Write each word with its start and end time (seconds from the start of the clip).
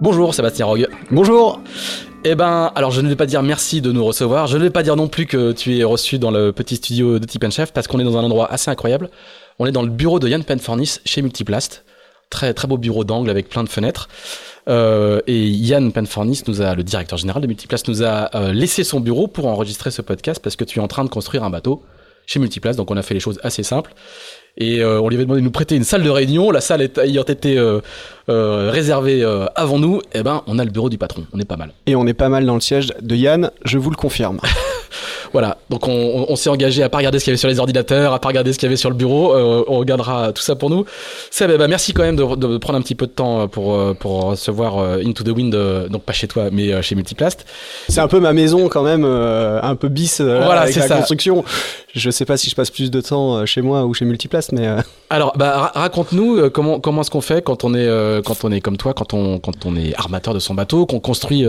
Bonjour 0.00 0.32
Sébastien 0.32 0.64
Rogue. 0.64 0.86
Bonjour. 1.10 1.60
Eh 2.22 2.36
ben, 2.36 2.70
alors 2.76 2.92
je 2.92 3.00
ne 3.00 3.08
vais 3.08 3.16
pas 3.16 3.26
dire 3.26 3.42
merci 3.42 3.80
de 3.80 3.90
nous 3.90 4.04
recevoir, 4.04 4.46
je 4.46 4.56
ne 4.56 4.62
vais 4.62 4.70
pas 4.70 4.84
dire 4.84 4.94
non 4.94 5.08
plus 5.08 5.26
que 5.26 5.50
tu 5.50 5.76
es 5.76 5.82
reçu 5.82 6.20
dans 6.20 6.30
le 6.30 6.52
petit 6.52 6.76
studio 6.76 7.18
de 7.18 7.24
Tip 7.26 7.50
Chef 7.50 7.72
parce 7.72 7.88
qu'on 7.88 7.98
est 7.98 8.04
dans 8.04 8.16
un 8.16 8.22
endroit 8.22 8.50
assez 8.52 8.70
incroyable. 8.70 9.10
On 9.58 9.66
est 9.66 9.72
dans 9.72 9.82
le 9.82 9.88
bureau 9.88 10.20
de 10.20 10.28
Yann 10.28 10.44
Penfornis 10.44 10.98
chez 11.04 11.20
Multiplast. 11.20 11.84
Très 12.30 12.54
très 12.54 12.68
beau 12.68 12.78
bureau 12.78 13.02
d'angle 13.02 13.28
avec 13.28 13.48
plein 13.48 13.64
de 13.64 13.68
fenêtres. 13.68 14.08
Euh, 14.68 15.20
et 15.26 15.48
Yann 15.48 15.90
Penfornis, 15.90 16.42
nous 16.46 16.62
a, 16.62 16.76
le 16.76 16.84
directeur 16.84 17.18
général 17.18 17.42
de 17.42 17.48
Multiplast, 17.48 17.88
nous 17.88 18.04
a 18.04 18.30
euh, 18.36 18.52
laissé 18.52 18.84
son 18.84 19.00
bureau 19.00 19.26
pour 19.26 19.46
enregistrer 19.46 19.90
ce 19.90 20.02
podcast 20.02 20.40
parce 20.40 20.54
que 20.54 20.62
tu 20.62 20.78
es 20.78 20.82
en 20.82 20.88
train 20.88 21.02
de 21.02 21.10
construire 21.10 21.42
un 21.42 21.50
bateau 21.50 21.82
chez 22.26 22.38
Multiplast. 22.38 22.76
Donc 22.78 22.92
on 22.92 22.96
a 22.96 23.02
fait 23.02 23.14
les 23.14 23.20
choses 23.20 23.40
assez 23.42 23.64
simples. 23.64 23.92
Et 24.58 24.80
euh, 24.80 25.00
on 25.00 25.08
lui 25.08 25.16
avait 25.16 25.24
demandé 25.24 25.40
de 25.40 25.44
nous 25.44 25.52
prêter 25.52 25.76
une 25.76 25.84
salle 25.84 26.02
de 26.02 26.10
réunion. 26.10 26.50
La 26.50 26.60
salle 26.60 26.88
ayant 27.02 27.22
été 27.22 27.56
euh, 27.56 27.80
euh, 28.28 28.70
réservée 28.72 29.24
avant 29.54 29.78
nous, 29.78 30.00
eh 30.12 30.22
ben, 30.22 30.42
on 30.46 30.58
a 30.58 30.64
le 30.64 30.70
bureau 30.70 30.90
du 30.90 30.98
patron. 30.98 31.24
On 31.32 31.38
est 31.38 31.44
pas 31.44 31.56
mal. 31.56 31.72
Et 31.86 31.94
on 31.94 32.06
est 32.06 32.14
pas 32.14 32.28
mal 32.28 32.44
dans 32.44 32.54
le 32.54 32.60
siège 32.60 32.92
de 33.00 33.14
Yann, 33.14 33.50
je 33.64 33.78
vous 33.78 33.90
le 33.90 33.96
confirme. 33.96 34.38
Voilà, 35.32 35.58
donc 35.70 35.86
on, 35.88 36.36
s'est 36.36 36.50
engagé 36.50 36.82
à 36.82 36.88
pas 36.88 36.98
regarder 36.98 37.18
ce 37.18 37.24
qu'il 37.24 37.30
y 37.30 37.32
avait 37.32 37.38
sur 37.38 37.48
les 37.48 37.58
ordinateurs, 37.58 38.12
à 38.12 38.18
pas 38.18 38.28
regarder 38.28 38.52
ce 38.52 38.58
qu'il 38.58 38.66
y 38.66 38.70
avait 38.70 38.76
sur 38.76 38.90
le 38.90 38.96
bureau. 38.96 39.34
Euh, 39.34 39.64
on 39.68 39.78
regardera 39.78 40.32
tout 40.32 40.42
ça 40.42 40.54
pour 40.56 40.70
nous. 40.70 40.84
Seb, 41.30 41.56
bah, 41.58 41.68
merci 41.68 41.92
quand 41.92 42.02
même 42.02 42.16
de, 42.16 42.58
prendre 42.58 42.78
un 42.78 42.82
petit 42.82 42.94
peu 42.94 43.06
de 43.06 43.12
temps 43.12 43.48
pour, 43.48 43.74
euh, 43.74 43.94
pour 43.94 44.24
recevoir 44.24 44.78
euh, 44.78 45.02
Into 45.04 45.24
the 45.24 45.28
Wind, 45.28 45.54
donc 45.90 46.02
pas 46.02 46.12
chez 46.12 46.28
toi, 46.28 46.48
mais 46.52 46.82
chez 46.82 46.94
Multiplast. 46.94 47.44
C'est 47.88 48.00
un 48.00 48.08
peu 48.08 48.20
ma 48.20 48.32
maison 48.32 48.68
quand 48.68 48.82
même, 48.82 49.04
un 49.04 49.74
peu 49.76 49.88
bis 49.88 50.20
voilà, 50.20 50.62
avec 50.62 50.76
la 50.76 50.88
construction. 50.88 51.44
Je 51.94 52.10
sais 52.10 52.24
pas 52.24 52.36
si 52.36 52.50
je 52.50 52.54
passe 52.54 52.70
plus 52.70 52.90
de 52.90 53.00
temps 53.00 53.44
chez 53.46 53.62
moi 53.62 53.84
ou 53.84 53.94
chez 53.94 54.04
Multiplast, 54.04 54.52
mais. 54.52 54.68
Alors, 55.10 55.32
bah, 55.36 55.72
raconte-nous 55.74 56.50
comment 56.50 56.80
comment 56.80 57.00
est-ce 57.00 57.10
qu'on 57.10 57.20
fait 57.20 57.42
quand 57.42 57.64
on 57.64 57.74
est 57.74 57.88
quand 58.24 58.44
on 58.44 58.52
est 58.52 58.60
comme 58.60 58.76
toi, 58.76 58.94
quand 58.94 59.14
on 59.14 59.38
quand 59.38 59.66
on 59.66 59.76
est 59.76 59.94
armateur 59.96 60.34
de 60.34 60.38
son 60.38 60.54
bateau, 60.54 60.86
qu'on 60.86 61.00
construit 61.00 61.46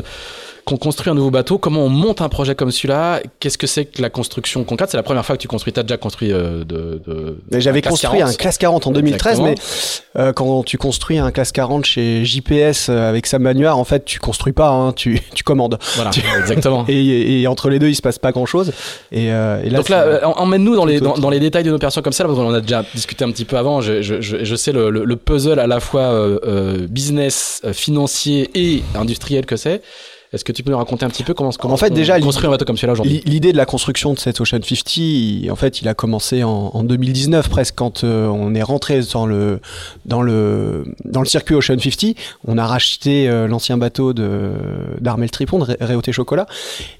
qu'on 0.69 0.77
construit 0.77 1.09
un 1.09 1.15
nouveau 1.15 1.31
bateau, 1.31 1.57
comment 1.57 1.81
on 1.81 1.89
monte 1.89 2.21
un 2.21 2.29
projet 2.29 2.53
comme 2.53 2.69
celui-là 2.69 3.21
Qu'est-ce 3.39 3.57
que 3.57 3.65
c'est 3.65 3.85
que 3.85 4.01
la 4.03 4.11
construction 4.11 4.63
concrète? 4.63 4.91
C'est 4.91 4.97
la 4.97 5.03
première 5.03 5.25
fois 5.25 5.35
que 5.35 5.41
tu 5.41 5.47
construis. 5.47 5.73
Tu 5.73 5.79
as 5.79 5.83
déjà 5.83 5.97
construit 5.97 6.31
euh, 6.31 6.63
de, 6.63 7.39
J'avais 7.51 7.81
construit 7.81 8.21
un 8.21 8.31
classe 8.33 8.59
40 8.59 8.85
en 8.85 8.91
2013, 8.91 9.41
mais 9.41 9.55
euh, 10.17 10.31
quand 10.31 10.61
tu 10.63 10.77
construis 10.77 11.17
un 11.17 11.31
classe 11.31 11.51
40 11.51 11.85
chez 11.85 12.23
JPS 12.23 12.89
euh, 12.89 13.09
avec 13.09 13.25
Sam 13.25 13.41
Manuard, 13.41 13.79
en 13.79 13.83
fait, 13.83 14.05
tu 14.05 14.19
construis 14.19 14.53
pas, 14.53 14.69
hein, 14.69 14.93
tu, 14.93 15.19
tu, 15.33 15.43
commandes. 15.43 15.79
Voilà, 15.95 16.11
exactement. 16.39 16.85
Et, 16.87 17.47
entre 17.47 17.69
les 17.69 17.79
deux, 17.79 17.89
il 17.89 17.95
se 17.95 18.03
passe 18.03 18.19
pas 18.19 18.31
grand-chose. 18.31 18.71
Et, 19.11 19.29
là, 19.29 19.59
Donc 19.63 19.89
là, 19.89 20.21
emmène-nous 20.23 20.75
dans 20.75 20.85
les, 20.85 20.99
dans, 20.99 21.29
les 21.31 21.39
détails 21.39 21.63
de 21.63 21.71
nos 21.71 21.79
personnes 21.79 22.03
comme 22.03 22.13
ça, 22.13 22.25
parce 22.25 22.37
qu'on 22.37 22.47
en 22.47 22.53
a 22.53 22.61
déjà 22.61 22.83
discuté 22.93 23.25
un 23.25 23.31
petit 23.31 23.45
peu 23.45 23.57
avant. 23.57 23.81
Je, 23.81 24.03
je, 24.03 24.21
je 24.21 24.55
sais 24.55 24.71
le, 24.71 24.91
le, 24.91 25.15
puzzle 25.15 25.59
à 25.59 25.65
la 25.65 25.79
fois 25.79 26.13
business, 26.87 27.63
financier 27.73 28.51
et 28.53 28.83
industriel 28.95 29.47
que 29.47 29.55
c'est. 29.55 29.81
Est-ce 30.31 30.45
que 30.45 30.51
tu 30.51 30.61
peux 30.61 30.69
nous 30.69 30.77
raconter 30.77 31.05
un 31.05 31.09
petit 31.09 31.23
peu 31.23 31.33
comment, 31.33 31.49
comment 31.51 31.73
en 31.73 31.77
fait, 31.77 31.89
déjà, 31.89 32.19
construire 32.19 32.49
un 32.49 32.53
bateau 32.53 32.65
comme 32.65 32.77
celui-là 32.77 32.93
aujourd'hui? 32.93 33.23
L'idée 33.25 33.51
de 33.51 33.57
la 33.57 33.65
construction 33.65 34.13
de 34.13 34.19
cet 34.19 34.39
Ocean 34.39 34.59
50, 34.61 35.49
en 35.49 35.55
fait, 35.55 35.81
il 35.81 35.87
a 35.87 35.95
commencé 35.95 36.43
en, 36.43 36.83
2019 36.83 37.49
presque 37.49 37.73
quand 37.75 38.03
euh, 38.03 38.27
on 38.27 38.53
est 38.53 38.61
rentré 38.61 39.01
dans 39.13 39.25
le 39.25 39.59
dans 40.05 40.21
le 40.21 40.85
dans 41.03 41.21
le 41.21 41.25
circuit 41.25 41.55
Ocean 41.55 41.79
50. 41.79 42.15
On 42.47 42.57
a 42.59 42.65
racheté 42.67 43.27
euh, 43.27 43.47
l'ancien 43.47 43.77
bateau 43.77 44.13
d'Armel 44.13 45.31
Tripon, 45.31 45.59
de 45.59 45.77
Réauté 45.81 46.11
Chocolat. 46.11 46.45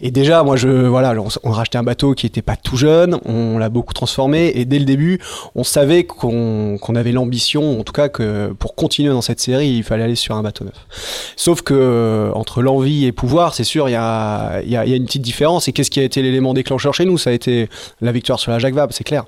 Et 0.01 0.09
déjà, 0.09 0.41
moi, 0.41 0.55
je 0.55 0.67
voilà, 0.67 1.13
on, 1.43 1.51
a 1.51 1.55
racheté 1.55 1.77
un 1.77 1.83
bateau 1.83 2.15
qui 2.15 2.25
était 2.25 2.41
pas 2.41 2.55
tout 2.55 2.77
jeune. 2.77 3.19
On 3.25 3.59
l'a 3.59 3.69
beaucoup 3.69 3.93
transformé 3.93 4.51
et 4.55 4.65
dès 4.65 4.79
le 4.79 4.85
début, 4.85 5.19
on 5.53 5.63
savait 5.63 6.03
qu'on 6.03 6.79
qu'on 6.79 6.95
avait 6.95 7.11
l'ambition, 7.11 7.79
en 7.79 7.83
tout 7.83 7.93
cas 7.93 8.09
que 8.09 8.53
pour 8.57 8.73
continuer 8.73 9.11
dans 9.11 9.21
cette 9.21 9.39
série, 9.39 9.69
il 9.69 9.83
fallait 9.83 10.03
aller 10.03 10.15
sur 10.15 10.35
un 10.35 10.41
bateau 10.41 10.65
neuf. 10.65 10.87
Sauf 11.35 11.61
que 11.61 11.75
euh, 11.75 12.31
entre 12.33 12.61
l'envie 12.61 13.05
et 13.05 13.11
pouvoir, 13.19 13.53
c'est 13.53 13.65
sûr, 13.65 13.89
il 13.89 13.91
y 13.91 13.95
a, 13.95 14.61
y, 14.61 14.77
a, 14.77 14.85
y 14.85 14.93
a, 14.93 14.95
une 14.95 15.03
petite 15.03 15.21
différence. 15.21 15.67
Et 15.67 15.73
qu'est-ce 15.73 15.91
qui 15.91 15.99
a 15.99 16.03
été 16.03 16.21
l'élément 16.21 16.53
déclencheur 16.53 16.93
chez 16.93 17.03
nous? 17.03 17.17
Ça 17.17 17.31
a 17.31 17.33
été 17.33 17.67
la 17.99 18.13
victoire 18.13 18.39
sur 18.39 18.53
la 18.53 18.59
Jacques 18.59 18.73
Vabre, 18.73 18.93
c'est 18.93 19.03
clair. 19.03 19.25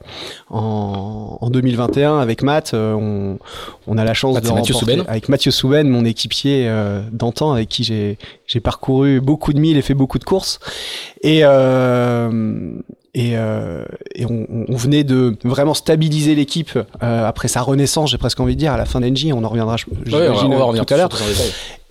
En, 0.49 1.37
en, 1.41 1.49
2021, 1.49 2.19
avec 2.19 2.41
Matt, 2.41 2.73
euh, 2.73 2.93
on, 2.93 3.37
on 3.87 3.97
a 3.97 4.05
la 4.05 4.13
chance 4.13 4.41
de 4.41 4.49
Mathieu 4.49 4.73
Souben. 4.73 5.03
avec 5.09 5.27
Mathieu 5.27 5.51
Souben, 5.51 5.89
mon 5.89 6.05
équipier 6.05 6.69
euh, 6.69 7.01
d'antan, 7.11 7.51
avec 7.51 7.67
qui 7.67 7.83
j'ai 7.83 8.59
parcouru 8.61 9.19
beaucoup 9.19 9.51
de 9.51 9.59
milles 9.59 9.75
et 9.75 9.81
fait 9.81 9.93
beaucoup 9.93 10.19
de 10.19 10.23
courses. 10.23 10.59
Et, 11.21 11.41
euh, 11.43 12.71
et, 13.13 13.33
euh, 13.35 13.83
et 14.15 14.25
on, 14.25 14.47
on, 14.69 14.75
venait 14.77 15.03
de 15.03 15.35
vraiment 15.43 15.73
stabiliser 15.73 16.33
l'équipe 16.33 16.77
euh, 16.77 17.27
après 17.27 17.49
sa 17.49 17.61
renaissance, 17.61 18.11
j'ai 18.11 18.17
presque 18.17 18.39
envie 18.39 18.55
de 18.55 18.59
dire, 18.59 18.71
à 18.71 18.77
la 18.77 18.85
fin 18.85 19.01
d'Engie. 19.01 19.33
On 19.33 19.43
en 19.43 19.49
reviendra, 19.49 19.75
j'imagine, 19.75 20.85
tout 20.85 20.93
à 20.93 20.97
l'heure. 20.97 21.09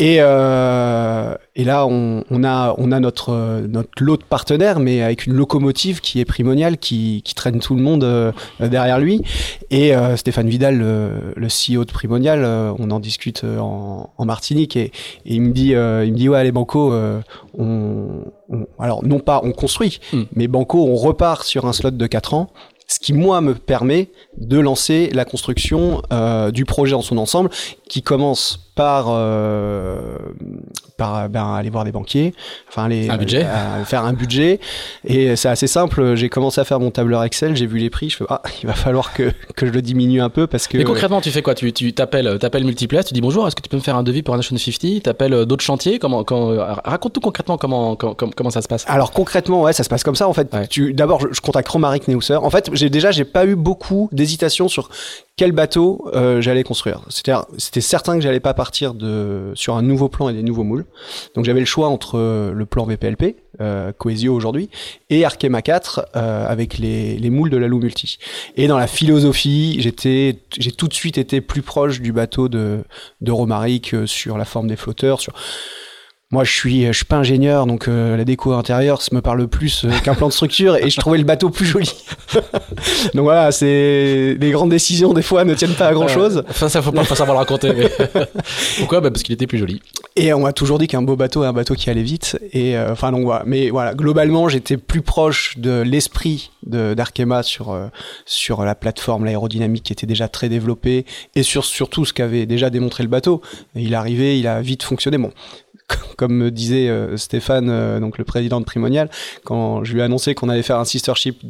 Et, 0.01 0.17
euh, 0.21 1.35
et 1.55 1.63
là, 1.63 1.87
on, 1.87 2.25
on, 2.31 2.43
a, 2.43 2.75
on 2.79 2.91
a 2.91 3.01
notre, 3.01 3.61
notre 3.67 3.91
lot 4.01 4.17
de 4.17 4.25
partenaires, 4.25 4.81
mais 4.81 5.03
avec 5.03 5.27
une 5.27 5.35
locomotive 5.35 6.01
qui 6.01 6.21
est 6.21 6.25
primoniale, 6.25 6.79
qui, 6.79 7.21
qui 7.23 7.35
traîne 7.35 7.61
tout 7.61 7.75
le 7.75 7.83
monde 7.83 8.03
euh, 8.05 8.33
derrière 8.59 8.99
lui. 8.99 9.21
Et 9.69 9.95
euh, 9.95 10.17
Stéphane 10.17 10.49
Vidal, 10.49 10.79
le, 10.79 11.35
le, 11.37 11.49
CEO 11.49 11.85
de 11.85 11.93
Primonial, 11.93 12.43
euh, 12.45 12.73
on 12.79 12.91
en 12.91 12.99
discute 12.99 13.45
en, 13.45 14.11
en 14.17 14.25
Martinique, 14.25 14.75
et, 14.75 14.85
et, 15.27 15.35
il 15.35 15.43
me 15.43 15.53
dit, 15.53 15.73
il 15.73 15.75
me 15.75 16.17
dit, 16.17 16.31
ouais, 16.31 16.39
allez 16.39 16.53
Banco, 16.53 16.95
on, 17.59 18.25
alors 18.79 19.05
non 19.05 19.19
pas 19.19 19.43
on 19.45 19.53
construit, 19.53 20.01
hmm. 20.15 20.23
mais 20.35 20.49
Banco, 20.49 20.83
on 20.83 20.97
repart 20.97 21.45
sur 21.45 21.67
un 21.67 21.75
slot 21.75 21.91
de 21.91 22.07
4 22.07 22.33
ans 22.33 22.51
ce 22.91 22.99
qui 22.99 23.13
moi 23.13 23.41
me 23.41 23.55
permet 23.55 24.11
de 24.37 24.59
lancer 24.59 25.11
la 25.13 25.25
construction 25.25 26.03
euh, 26.13 26.51
du 26.51 26.65
projet 26.65 26.95
en 26.95 27.03
son 27.03 27.19
ensemble 27.19 27.49
qui 27.89 28.03
commence 28.03 28.70
par, 28.75 29.07
euh, 29.09 30.17
par 30.97 31.29
ben, 31.29 31.55
aller 31.55 31.71
voir 31.71 31.85
des 31.85 31.93
banquiers, 31.93 32.35
enfin 32.69 32.85
aller 32.85 33.09
un 33.09 33.17
budget. 33.17 33.45
Euh, 33.45 33.85
faire 33.85 34.05
un 34.05 34.13
budget. 34.13 34.61
Et 35.05 35.37
c'est 35.37 35.49
assez 35.49 35.67
simple. 35.67 36.15
J'ai 36.15 36.29
commencé 36.29 36.61
à 36.61 36.65
faire 36.65 36.81
mon 36.81 36.91
tableur 36.91 37.23
Excel, 37.25 37.57
j'ai 37.57 37.67
vu 37.67 37.79
les 37.79 37.91
prix, 37.91 38.11
je 38.11 38.17
fais 38.19 38.25
ah 38.29 38.43
il 38.63 38.67
va 38.67 38.75
falloir 38.75 39.13
que, 39.13 39.33
que 39.57 39.67
je 39.67 39.73
le 39.73 39.83
diminue 39.83 40.21
un 40.21 40.29
peu 40.31 40.47
parce 40.47 40.67
que. 40.67 40.77
Mais 40.77 40.85
concrètement, 40.85 41.21
tu 41.21 41.31
fais 41.31 41.43
quoi? 41.43 41.55
Tu 41.55 41.73
tu 41.73 41.93
t'appelles 41.93 42.39
t'appelles 42.39 42.65
Multiplace, 42.65 43.07
tu 43.07 43.15
dis 43.15 43.21
bonjour, 43.21 43.47
est-ce 43.47 43.57
que 43.57 43.63
tu 43.63 43.69
peux 43.69 43.77
me 43.77 43.83
faire 43.83 43.97
un 43.97 44.03
devis 44.03 44.23
pour 44.23 44.35
un 44.35 44.39
Nation 44.39 44.57
50 44.57 45.03
T'appelles 45.03 45.35
euh, 45.35 45.45
d'autres 45.45 45.65
chantiers? 45.65 45.99
Comment 45.99 46.25
quand, 46.25 46.57
raconte 46.85 47.13
tout 47.13 47.21
concrètement 47.21 47.59
comment, 47.59 47.97
comment 47.97 48.15
comment 48.15 48.51
ça 48.51 48.63
se 48.63 48.69
passe 48.69 48.85
Alors 48.89 49.13
concrètement, 49.13 49.63
ouais, 49.63 49.73
ça 49.73 49.85
se 49.85 49.89
passe 49.89 50.03
comme 50.03 50.15
ça 50.15 50.29
en 50.29 50.33
fait. 50.33 50.55
Tu 50.69 50.93
d'abord 50.95 51.21
je, 51.21 51.41
contacte 51.41 51.69
Romaric 51.69 52.09
Neusser. 52.09 52.37
En 52.37 52.51
fait, 52.51 52.71
j'ai 52.73 52.91
déjà 52.91 53.11
j'ai 53.11 53.25
pas 53.25 53.47
eu 53.47 53.57
beaucoup 53.57 54.09
d'hésitation 54.13 54.69
sur 54.69 54.89
quel 55.41 55.53
bateau 55.53 56.07
euh, 56.13 56.43
j'allais 56.43 56.65
construire. 56.65 57.01
C'était 57.09 57.81
certain 57.81 58.17
que 58.17 58.21
j'allais 58.21 58.41
pas 58.41 58.53
partir 58.53 58.93
sur 59.55 59.75
un 59.75 59.81
nouveau 59.81 60.11
plan 60.11 60.29
et 60.29 60.35
des 60.35 60.43
nouveaux 60.43 60.65
moules. 60.65 60.85
Donc 61.35 61.47
j'avais 61.47 61.61
le 61.61 61.65
choix 61.65 61.89
entre 61.89 62.19
euh, 62.19 62.53
le 62.53 62.67
plan 62.67 62.85
VPLP, 62.85 63.37
euh, 63.63 63.91
Coesio 63.97 64.35
aujourd'hui, 64.35 64.69
et 65.09 65.25
Arkema 65.25 65.63
4 65.63 66.09
euh, 66.15 66.47
avec 66.47 66.77
les, 66.77 67.17
les 67.17 67.31
moules 67.31 67.49
de 67.49 67.57
la 67.57 67.69
Lou 67.69 67.79
Multi. 67.79 68.19
Et 68.59 68.67
dans 68.67 68.77
la 68.77 68.87
philosophie, 68.87 69.81
j'ai 69.81 70.73
tout 70.73 70.89
de 70.89 70.93
suite 70.93 71.17
été 71.17 71.41
plus 71.41 71.63
proche 71.63 72.03
du 72.03 72.13
bateau 72.13 72.51
de 72.51 72.85
de 73.23 73.33
Romaric 73.33 73.97
sur 74.05 74.37
la 74.37 74.45
forme 74.45 74.67
des 74.67 74.77
flotteurs, 74.77 75.23
sur 75.23 75.33
moi, 76.33 76.45
je 76.45 76.53
suis, 76.53 76.87
je 76.87 76.93
suis 76.93 77.05
pas 77.05 77.17
ingénieur, 77.17 77.67
donc 77.67 77.89
euh, 77.89 78.17
la 78.17 78.25
déco 78.25 78.53
intérieure, 78.53 79.03
ça 79.03 79.09
me 79.13 79.21
parle 79.21 79.49
plus 79.49 79.85
euh, 79.85 79.91
qu'un 80.05 80.15
plan 80.15 80.29
de 80.29 80.33
structure, 80.33 80.77
et 80.77 80.89
je 80.89 81.01
trouvais 81.01 81.19
le 81.19 81.25
bateau 81.25 81.51
plus 81.51 81.67
joli. 81.67 81.91
donc 83.15 83.25
voilà, 83.25 83.51
c'est 83.51 84.37
les 84.39 84.51
grandes 84.53 84.71
décisions 84.71 85.13
des 85.13 85.23
fois 85.23 85.45
ne 85.45 85.55
tiennent 85.55 85.75
pas 85.75 85.89
à 85.89 85.93
grand 85.93 86.07
chose. 86.07 86.45
Enfin, 86.49 86.69
ça 86.69 86.83
faut 86.83 86.93
pas, 86.93 87.05
savoir 87.05 87.33
le 87.33 87.39
raconter. 87.39 87.73
mais- 87.75 87.91
Pourquoi? 88.79 89.01
Bah 89.01 89.11
Parce 89.11 89.25
qu'il 89.25 89.35
était 89.35 89.49
plus 89.49 89.59
joli. 89.59 89.83
Et 90.15 90.33
on 90.33 90.41
m'a 90.41 90.53
toujours 90.53 90.79
dit 90.79 90.87
qu'un 90.87 91.03
beau 91.03 91.17
bateau 91.17 91.43
est 91.43 91.47
un 91.49 91.53
bateau 91.53 91.75
qui 91.75 91.91
allait 91.91 92.03
vite. 92.03 92.39
Et 92.53 92.77
euh, 92.77 92.93
enfin 92.93 93.11
donc 93.11 93.25
voilà. 93.25 93.43
Mais 93.45 93.71
voilà, 93.71 93.95
globalement, 93.95 94.49
j'étais 94.49 94.77
plus 94.77 95.03
proche 95.03 95.59
de 95.59 95.81
l'esprit 95.81 96.53
d'Arkema 96.65 97.43
sur 97.43 97.73
euh, 97.73 97.89
sur 98.25 98.63
la 98.65 98.77
plateforme, 98.77 99.25
l'aérodynamique 99.25 99.83
qui 99.83 99.93
était 99.93 100.07
déjà 100.07 100.29
très 100.29 100.49
développée 100.49 101.07
et 101.35 101.43
sur 101.43 101.65
surtout 101.65 102.05
ce 102.05 102.13
qu'avait 102.13 102.47
déjà 102.47 102.71
démontré 102.71 103.03
le 103.03 103.09
bateau. 103.09 103.41
Il 103.75 103.97
arrivé, 103.97 104.39
il 104.39 104.47
a 104.47 104.61
vite 104.61 104.85
fonctionné. 104.85 105.19
Bon. 105.19 105.33
Comme 106.17 106.35
me 106.35 106.51
disait 106.51 106.89
euh, 106.89 107.17
Stéphane, 107.17 107.69
euh, 107.71 108.01
donc 108.01 108.19
le 108.19 108.25
président 108.25 108.61
de 108.61 108.65
Primonial, 108.65 109.09
quand 109.45 109.85
je 109.85 109.93
lui 109.93 110.01
ai 110.01 110.03
annoncé 110.03 110.35
qu'on 110.35 110.49
allait 110.49 110.63
faire 110.63 110.79
un 110.79 110.85
sister 110.85 111.13
ship 111.15 111.47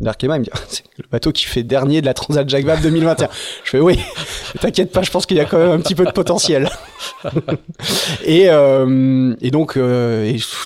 d'Arkema, 0.00 0.36
il 0.36 0.40
me 0.40 0.44
dit 0.44 0.50
c'est 0.68 0.84
le 0.98 1.04
bateau 1.10 1.32
qui 1.32 1.44
fait 1.44 1.62
dernier 1.62 2.00
de 2.00 2.06
la 2.06 2.14
Transat 2.14 2.48
Jacques 2.48 2.64
Vabre 2.64 2.82
2021. 2.82 3.28
je 3.64 3.70
fais 3.70 3.80
oui, 3.80 3.98
t'inquiète 4.60 4.92
pas, 4.92 5.02
je 5.02 5.10
pense 5.10 5.26
qu'il 5.26 5.36
y 5.36 5.40
a 5.40 5.44
quand 5.44 5.58
même 5.58 5.70
un 5.70 5.80
petit 5.80 5.94
peu 5.94 6.04
de 6.04 6.12
potentiel. 6.12 6.70
Et, 8.24 8.48
euh, 8.48 9.34
et 9.40 9.50
donc, 9.50 9.78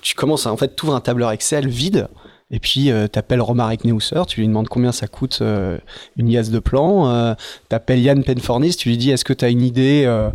tu 0.03 0.15
commences, 0.15 0.47
à, 0.47 0.53
en 0.53 0.57
fait, 0.57 0.75
tu 0.77 0.85
ouvres 0.85 0.95
un 0.95 1.01
tableur 1.01 1.31
Excel 1.31 1.69
vide, 1.69 2.09
et 2.51 2.61
puis 2.61 2.91
euh, 2.91 3.09
t'appelles 3.09 3.41
Romaric 3.41 3.85
Neusser, 3.85 4.23
tu 4.29 4.41
lui 4.41 4.47
demandes 4.47 4.69
combien 4.69 4.93
ça 4.93 5.09
coûte 5.09 5.39
euh, 5.43 5.79
une 6.17 6.29
IAS 6.29 6.51
de 6.51 6.61
plan, 6.61 7.11
euh, 7.11 7.35
t'appelles 7.69 8.01
Yann 8.01 8.23
Penfornis, 8.23 8.77
tu 8.77 8.89
lui 8.89 8.97
dis 8.97 9.11
est-ce 9.11 9.25
que 9.25 9.33
t'as 9.33 9.51
une 9.51 9.63
idée 9.63 10.05
euh, 10.07 10.31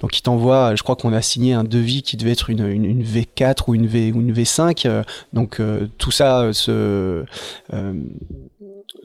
Donc 0.00 0.18
il 0.18 0.22
t'envoie, 0.22 0.74
je 0.74 0.82
crois 0.82 0.96
qu'on 0.96 1.12
a 1.14 1.22
signé 1.22 1.54
un 1.54 1.64
devis 1.64 2.02
qui 2.02 2.18
devait 2.18 2.32
être 2.32 2.50
une, 2.50 2.66
une, 2.66 2.84
une 2.84 3.02
V4 3.02 3.64
ou 3.68 3.74
une, 3.74 3.86
v, 3.86 4.12
ou 4.12 4.20
une 4.20 4.32
V5, 4.32 4.86
euh, 4.86 5.02
donc 5.32 5.58
euh, 5.58 5.88
tout 5.96 6.10
ça 6.10 6.52
se, 6.52 7.24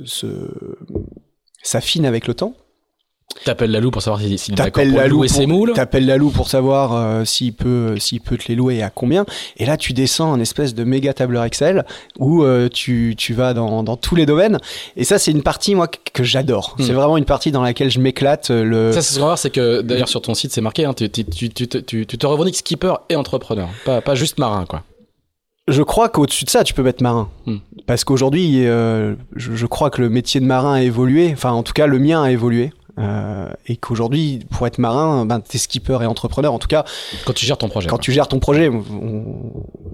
se 0.04 0.28
s'affine 1.64 2.06
avec 2.06 2.28
le 2.28 2.34
temps. 2.34 2.56
T'appelles 3.46 3.72
Lalou 3.72 3.92
pour 3.92 4.02
savoir 4.02 4.22
s'il 4.22 4.38
s'il 4.38 4.54
est 4.54 4.58
d'accord 4.58 4.84
pour 4.84 4.92
louer 4.92 5.28
pour, 5.28 5.36
ses 5.36 5.46
moules. 5.46 5.74
T'appelles 5.74 6.06
Lalou 6.06 6.30
pour 6.30 6.50
savoir 6.50 6.94
euh, 6.94 7.26
s'il 7.26 7.54
peut, 7.54 7.96
s'il 7.98 8.22
peut 8.22 8.38
te 8.38 8.48
les 8.50 8.56
louer 8.56 8.78
et 8.78 8.84
à 8.84 8.90
combien. 8.90 9.26
Et 9.58 9.66
là, 9.66 9.78
tu 9.78 9.94
descends 9.94 10.34
un 10.34 10.40
espèce 10.40 10.76
de 10.76 10.84
méga 10.84 11.14
tableur 11.14 11.44
Excel 11.44 11.86
où 12.18 12.44
euh, 12.44 12.68
tu, 12.70 13.16
tu 13.18 13.34
vas 13.34 13.54
dans, 13.54 13.84
dans 13.84 13.96
tous 13.96 14.16
les 14.16 14.26
domaines. 14.26 14.60
Et 14.98 15.04
ça, 15.04 15.20
c'est 15.20 15.32
une 15.32 15.44
partie 15.44 15.74
moi 15.76 15.88
que, 15.88 16.24
j'adore. 16.24 16.76
Hmm. 16.78 16.84
C'est 16.84 16.94
vraiment 16.94 17.18
une 17.18 17.26
partie 17.26 17.52
dans 17.52 17.62
laquelle 17.62 17.90
je 17.90 18.00
m'éclate. 18.00 18.52
euh, 18.52 18.64
Le... 18.64 18.92
Ça, 18.92 19.02
c'est 19.02 19.16
ce 19.16 19.20
qu'on 19.20 19.36
c'est 19.36 19.52
que 19.52 19.82
d'ailleurs 19.82 20.10
sur 20.10 20.22
ton 20.22 20.34
site, 20.34 20.52
c'est 20.52 20.62
marqué, 20.62 20.86
hein, 20.86 20.94
tu, 20.94 21.10
tu, 21.10 21.24
tu, 21.24 21.68
tu, 21.86 22.06
te 22.06 22.28
revendiques 22.28 22.58
skipper 22.58 22.94
et 23.10 23.16
entrepreneur, 23.16 23.70
pas, 23.86 24.02
pas 24.02 24.16
juste 24.16 24.38
marin, 24.40 24.66
quoi. 24.68 24.84
Je 25.68 25.84
crois 25.84 26.10
qu'au-dessus 26.10 26.46
de 26.46 26.50
ça, 26.50 26.64
tu 26.64 26.74
peux 26.74 26.82
mettre 26.82 27.04
marin. 27.04 27.30
Hmm. 27.46 27.58
Parce 27.86 28.04
qu'aujourd'hui, 28.04 28.66
euh, 28.68 29.14
je, 29.36 29.56
je 29.56 29.66
crois 29.68 29.92
que 29.92 30.02
le 30.02 30.10
métier 30.10 30.42
de 30.42 30.46
marin 30.46 30.74
a 30.74 30.82
évolué. 30.82 31.30
Enfin, 31.32 31.52
en 31.52 31.62
tout 31.62 31.74
cas, 31.74 31.86
le 31.86 32.00
mien 32.00 32.24
a 32.24 32.32
évolué. 32.32 32.72
Euh, 33.00 33.50
et 33.68 33.78
qu'aujourd'hui, 33.78 34.40
pour 34.52 34.68
être 34.68 34.78
marin, 34.78 35.26
ben, 35.26 35.40
t'es 35.40 35.58
skipper 35.58 36.00
et 36.02 36.06
entrepreneur. 36.06 36.54
En 36.54 36.60
tout 36.60 36.68
cas, 36.68 36.84
Quand 37.26 37.34
tu 37.34 37.46
gères 37.46 37.58
ton 37.58 37.70
projet. 37.70 37.88
quand 37.88 37.98
tu 37.98 38.12
gères 38.12 38.28
ton 38.28 38.40
projet, 38.40 38.68
on- 38.70 38.84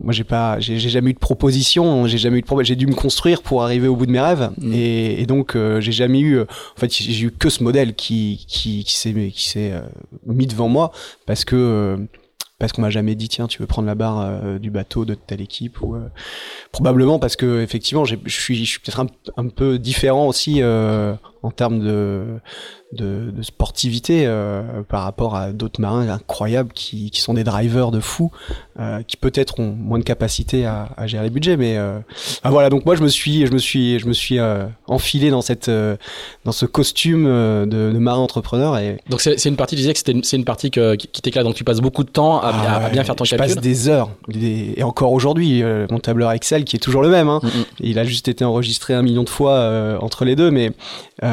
moi 0.03 0.11
j'ai 0.11 0.23
pas, 0.23 0.59
j'ai 0.59 0.79
j'ai 0.79 0.89
jamais 0.89 1.11
eu 1.11 1.13
de 1.13 1.19
proposition, 1.19 2.07
j'ai 2.07 2.17
jamais 2.17 2.37
eu 2.39 2.41
de 2.41 2.45
problème, 2.45 2.65
j'ai 2.65 2.75
dû 2.75 2.87
me 2.87 2.95
construire 2.95 3.41
pour 3.43 3.63
arriver 3.63 3.87
au 3.87 3.95
bout 3.95 4.05
de 4.05 4.11
mes 4.11 4.19
rêves, 4.19 4.49
Mm. 4.57 4.73
et, 4.73 5.21
et 5.21 5.25
donc 5.25 5.55
euh, 5.55 5.79
j'ai 5.81 5.91
jamais 5.91 6.19
eu, 6.19 6.39
en 6.41 6.45
fait 6.77 6.91
j'ai 6.91 7.25
eu 7.25 7.31
que 7.31 7.49
ce 7.49 7.63
modèle 7.63 7.93
qui 7.95 8.45
qui 8.47 8.83
qui 8.83 8.97
s'est 8.97 9.13
qui 9.33 9.49
s'est 9.49 9.71
euh, 9.71 9.81
mis 10.25 10.47
devant 10.47 10.67
moi 10.67 10.91
parce 11.25 11.45
que 11.45 11.55
euh, 11.55 11.97
parce 12.57 12.71
qu'on 12.71 12.81
m'a 12.81 12.89
jamais 12.89 13.15
dit 13.15 13.27
tiens 13.29 13.47
tu 13.47 13.59
veux 13.59 13.67
prendre 13.67 13.87
la 13.87 13.95
barre 13.95 14.21
euh, 14.21 14.59
du 14.59 14.71
bateau 14.71 15.03
de 15.05 15.13
telle 15.13 15.41
équipe 15.41 15.81
ou 15.81 15.95
euh, 15.95 15.99
probablement 16.71 17.19
parce 17.19 17.35
que 17.35 17.61
effectivement 17.61 18.05
je 18.05 18.15
suis 18.27 18.63
je 18.65 18.69
suis 18.71 18.79
peut-être 18.79 19.01
un, 19.01 19.07
un 19.37 19.47
peu 19.49 19.77
différent 19.77 20.27
aussi 20.27 20.61
euh, 20.61 21.13
en 21.45 21.51
termes 21.51 21.79
de 21.79 22.23
de, 22.93 23.29
de 23.31 23.41
sportivité 23.41 24.23
euh, 24.25 24.61
par 24.87 25.03
rapport 25.03 25.35
à 25.35 25.51
d'autres 25.51 25.81
marins 25.81 26.07
incroyables 26.07 26.71
qui, 26.73 27.09
qui 27.11 27.19
sont 27.19 27.33
des 27.33 27.43
drivers 27.43 27.91
de 27.91 27.99
fous 27.99 28.31
euh, 28.79 29.01
qui 29.05 29.17
peut-être 29.17 29.59
ont 29.59 29.71
moins 29.77 29.99
de 29.99 30.03
capacité 30.03 30.65
à, 30.65 30.89
à 30.95 31.05
gérer 31.07 31.23
les 31.25 31.29
budgets 31.29 31.57
mais 31.57 31.75
euh, 31.77 31.99
ah, 32.43 32.51
voilà. 32.51 32.69
Donc 32.69 32.85
moi 32.85 32.95
je 32.95 33.01
me 33.03 33.09
suis 33.09 33.47
je 33.47 33.51
me 33.51 33.57
suis 33.57 33.99
je 33.99 34.05
me 34.07 34.13
suis 34.13 34.37
enfilé 34.87 35.29
dans 35.29 35.41
cette 35.41 35.69
dans 36.45 36.51
ce 36.51 36.65
costume 36.65 37.25
de, 37.25 37.65
de 37.91 37.97
marin 37.97 38.19
entrepreneur 38.19 38.77
et 38.77 38.97
Donc 39.09 39.19
c'est 39.21 39.43
une 39.45 39.57
partie, 39.57 39.75
tu 39.75 39.81
disais 39.81 39.93
que 39.93 39.99
c'est 40.23 40.37
une 40.37 40.45
partie 40.45 40.71
que- 40.71 40.95
qui, 40.95 41.21
t'éclate, 41.21 41.43
donc 41.45 41.55
tu 41.55 41.63
passes 41.63 41.81
beaucoup 41.81 42.03
de 42.03 42.09
temps 42.09 42.39
à, 42.39 42.51
Ah 42.53 42.85
à 42.85 42.89
bien 42.89 43.03
faire 43.03 43.15
ton 43.15 43.25
je 43.25 43.35
calcul. 43.35 43.55
passe 43.55 43.63
des 43.63 43.89
heures 43.89 44.09
des- 44.29 44.73
et 44.77 44.83
encore 44.83 45.11
aujourd'hui 45.11 45.63
mon 45.89 45.99
tableur 45.99 46.31
Excel 46.31 46.63
qui 46.63 46.75
est 46.77 46.79
toujours 46.79 47.01
le 47.01 47.09
même 47.09 47.27
hein, 47.29 47.39
Mm, 47.43 47.49
il 47.81 47.99
a 47.99 48.03
juste 48.05 48.27
été 48.29 48.45
enregistré 48.45 48.93
un 48.93 49.01
million 49.01 49.23
de 49.23 49.29
fois 49.29 49.97
entre 50.01 50.23
les 50.25 50.35
deux, 50.35 50.51
mais 50.51 50.71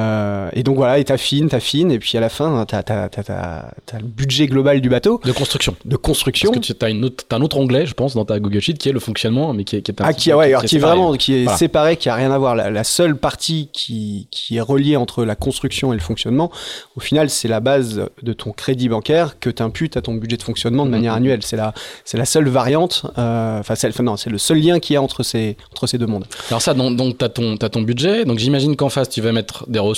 euh, 0.02 0.48
et 0.52 0.62
donc 0.62 0.76
voilà, 0.76 0.98
et 0.98 1.04
t'affines, 1.04 1.48
t'affines, 1.48 1.90
et 1.90 1.98
puis 1.98 2.16
à 2.16 2.20
la 2.20 2.28
fin, 2.28 2.64
t'as 2.66 2.82
t'as 2.82 3.08
t'as 3.08 3.22
t'as 3.22 3.64
t'as 3.86 3.98
le 3.98 4.04
budget 4.06 4.46
global 4.46 4.80
du 4.80 4.88
bateau 4.88 5.20
De 5.24 5.32
construction. 5.32 5.74
de 5.84 5.96
construction. 5.96 6.50
Parce 6.52 6.66
que 6.66 6.72
tu 6.72 6.84
as, 6.84 6.90
une 6.90 7.04
autre, 7.04 7.24
t'as 7.28 7.36
un 7.36 7.42
autre 7.42 7.56
onglet, 7.58 7.86
je 7.86 7.94
pense, 7.94 8.14
dans 8.14 8.24
ta 8.24 8.38
Google 8.40 8.60
Sheet 8.60 8.74
qui 8.74 8.88
est 8.88 8.92
le 8.92 9.00
fonctionnement, 9.00 9.52
mais 9.52 9.64
qui 9.64 9.76
est, 9.76 9.82
qui 9.82 9.90
est 9.90 10.00
un 10.00 10.04
Ah, 10.06 10.12
qui, 10.12 10.30
peu- 10.30 10.36
ouais, 10.36 10.46
alors 10.48 10.64
qui 10.64 10.76
est 10.76 10.78
vraiment, 10.78 11.12
qui 11.14 11.34
est 11.34 11.42
Voilà. 11.44 11.58
séparé, 11.58 11.96
qui 11.96 12.08
a 12.08 12.14
rien 12.14 12.30
à 12.32 12.38
voir. 12.38 12.54
La, 12.56 12.70
la 12.70 12.84
seule 12.84 13.16
partie 13.16 13.68
qui, 13.72 14.28
qui 14.30 14.56
est 14.56 14.60
reliée 14.60 14.96
entre 14.96 15.24
la 15.24 15.36
construction 15.36 15.92
et 15.92 15.96
le 15.96 16.02
fonctionnement, 16.02 16.50
au 16.96 17.00
final, 17.00 17.30
c'est 17.30 17.48
la 17.48 17.60
base 17.60 18.02
de 18.22 18.32
ton 18.32 18.52
crédit 18.52 18.88
bancaire 18.88 19.38
que 19.38 19.50
tu 19.50 19.62
imputes 19.62 19.96
à 19.96 20.02
ton 20.02 20.14
budget 20.14 20.36
de 20.36 20.42
fonctionnement 20.42 20.84
de 20.84 20.88
Mhm. 20.90 20.96
manière 20.96 21.14
annuelle. 21.14 21.40
C'est 21.42 21.56
la, 21.56 21.72
c'est 22.04 22.18
la 22.18 22.24
seule 22.24 22.48
variante, 22.48 23.02
euh, 23.18 23.60
enfin, 23.60 23.74
c'est- 23.74 23.88
enfin, 23.88 24.02
non, 24.02 24.16
c'est 24.16 24.30
le 24.30 24.38
seul 24.38 24.58
lien 24.60 24.80
qu'il 24.80 24.94
y 24.94 24.96
a 24.96 25.02
entre 25.02 25.22
ces, 25.22 25.56
entre 25.72 25.86
ces 25.86 25.98
deux 25.98 26.06
mondes. 26.06 26.24
Alors 26.50 26.60
ça, 26.62 26.74
donc, 26.74 26.96
donc 26.96 27.18
tu 27.18 27.24
as, 27.24 27.28
t'as 27.28 27.68
ton 27.68 27.82
budget. 27.82 28.24
Donc 28.24 28.38
j'imagine 28.38 28.76
qu'en 28.76 28.88
face, 28.88 29.08
tu 29.08 29.20
vas 29.20 29.32
mettre 29.32 29.64
des 29.68 29.78
ressources, 29.78 29.91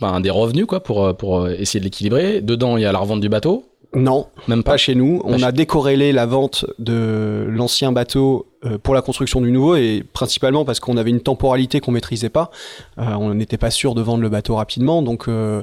enfin, 0.00 0.20
des 0.20 0.30
revenus, 0.30 0.66
quoi, 0.66 0.80
pour, 0.80 1.04
euh, 1.04 1.12
pour 1.12 1.40
euh, 1.40 1.54
essayer 1.58 1.80
de 1.80 1.84
l'équilibrer. 1.84 2.40
Dedans, 2.40 2.76
il 2.76 2.82
y 2.82 2.86
a 2.86 2.92
la 2.92 2.98
revente 2.98 3.20
du 3.20 3.28
bateau. 3.28 3.64
Non, 3.94 4.26
Même 4.48 4.62
pas. 4.62 4.72
pas 4.72 4.76
chez 4.76 4.94
nous. 4.94 5.22
On 5.24 5.38
chez- 5.38 5.44
a 5.44 5.50
décorrélé 5.52 6.12
la 6.12 6.26
vente 6.26 6.66
de 6.78 7.46
l'ancien 7.48 7.90
bateau 7.90 8.46
euh, 8.66 8.76
pour 8.76 8.94
la 8.94 9.00
construction 9.00 9.40
du 9.40 9.50
nouveau 9.50 9.76
et 9.76 10.04
principalement 10.12 10.66
parce 10.66 10.78
qu'on 10.78 10.98
avait 10.98 11.08
une 11.10 11.22
temporalité 11.22 11.80
qu'on 11.80 11.92
maîtrisait 11.92 12.28
pas. 12.28 12.50
Euh, 12.98 13.04
on 13.18 13.32
n'était 13.32 13.56
pas 13.56 13.70
sûr 13.70 13.94
de 13.94 14.02
vendre 14.02 14.22
le 14.22 14.28
bateau 14.28 14.56
rapidement, 14.56 15.00
donc 15.00 15.26
euh, 15.28 15.62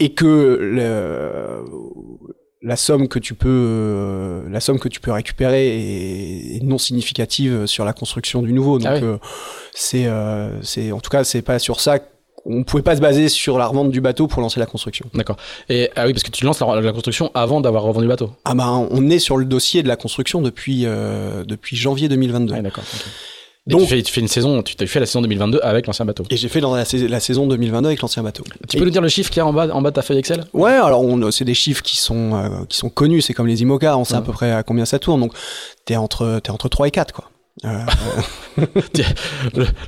et 0.00 0.14
que 0.14 0.58
le- 0.60 1.64
la 2.62 2.76
somme 2.76 3.08
que 3.08 3.18
tu 3.18 3.34
peux 3.34 3.48
euh, 3.50 4.42
la 4.48 4.60
somme 4.60 4.78
que 4.78 4.88
tu 4.88 5.00
peux 5.00 5.10
récupérer 5.12 5.66
est, 5.66 6.56
est 6.56 6.62
non 6.62 6.78
significative 6.78 7.66
sur 7.66 7.84
la 7.84 7.92
construction 7.92 8.40
du 8.40 8.52
nouveau. 8.52 8.78
Donc 8.78 8.88
Ah 8.88 8.94
oui. 8.94 9.00
euh, 9.02 9.16
c'est 9.74 10.08
c'est 10.62 10.92
en 10.92 11.00
tout 11.00 11.10
cas 11.10 11.24
c'est 11.24 11.42
pas 11.42 11.58
sur 11.58 11.80
ça. 11.80 11.98
On 12.44 12.64
pouvait 12.64 12.82
pas 12.82 12.96
se 12.96 13.00
baser 13.00 13.28
sur 13.28 13.56
la 13.56 13.66
revente 13.66 13.90
du 13.90 14.00
bateau 14.00 14.26
pour 14.26 14.42
lancer 14.42 14.58
la 14.58 14.66
construction. 14.66 15.06
D'accord. 15.14 15.36
Et 15.68 15.90
ah 15.94 16.06
oui, 16.06 16.12
parce 16.12 16.24
que 16.24 16.30
tu 16.30 16.44
lances 16.44 16.58
la, 16.60 16.80
la 16.80 16.92
construction 16.92 17.30
avant 17.34 17.60
d'avoir 17.60 17.84
revendu 17.84 18.04
le 18.06 18.08
bateau. 18.10 18.30
Ah 18.44 18.54
ben, 18.54 18.88
on 18.90 19.10
est 19.10 19.20
sur 19.20 19.36
le 19.36 19.44
dossier 19.44 19.82
de 19.84 19.88
la 19.88 19.96
construction 19.96 20.42
depuis 20.42 20.82
euh, 20.86 21.44
depuis 21.44 21.76
janvier 21.76 22.08
2022. 22.08 22.54
Ah, 22.56 22.62
d'accord. 22.62 22.82
Et 23.68 23.70
Donc- 23.70 23.82
tu, 23.82 23.86
fais, 23.86 24.02
tu 24.02 24.12
fais 24.12 24.20
une 24.20 24.26
saison, 24.26 24.60
tu 24.64 24.74
fait 24.88 24.98
la 24.98 25.06
saison 25.06 25.22
2022 25.22 25.60
avec 25.62 25.86
l'ancien 25.86 26.04
bateau. 26.04 26.24
Et 26.30 26.36
j'ai 26.36 26.48
fait 26.48 26.60
dans 26.60 26.74
la, 26.74 26.84
sais- 26.84 27.06
la 27.06 27.20
saison 27.20 27.46
2022 27.46 27.86
avec 27.90 28.00
l'ancien 28.00 28.24
bateau. 28.24 28.42
Tu 28.68 28.76
Et- 28.76 28.78
peux 28.80 28.84
nous 28.86 28.90
dire 28.90 29.02
le 29.02 29.08
chiffre 29.08 29.30
qu'il 29.30 29.36
y 29.38 29.40
a 29.40 29.46
en 29.46 29.52
bas, 29.52 29.68
en 29.72 29.80
bas 29.80 29.90
de 29.90 29.94
ta 29.94 30.02
feuille 30.02 30.18
Excel? 30.18 30.44
Ouais, 30.52 30.72
alors 30.72 31.04
c'est 31.30 31.44
des 31.44 31.54
chiffres 31.54 31.82
qui 31.84 31.96
sont 31.96 32.34
euh, 32.34 32.48
qui 32.68 32.76
sont 32.76 32.88
connus, 32.90 33.20
c'est 33.22 33.34
comme 33.34 33.46
les 33.46 33.62
IMOCA, 33.62 33.96
on 33.96 34.04
sait 34.04 34.16
à 34.16 34.20
peu 34.20 34.32
près 34.32 34.50
à 34.50 34.64
combien 34.64 34.84
ça 34.84 34.98
tourne. 34.98 35.20
Donc 35.20 35.32
t'es 35.84 35.94
entre 35.94 36.40
t'es 36.42 36.50
entre 36.50 36.68
3 36.68 36.88
et 36.88 36.90
4 36.90 37.12
quoi. 37.14 37.30
Euh, 37.64 37.84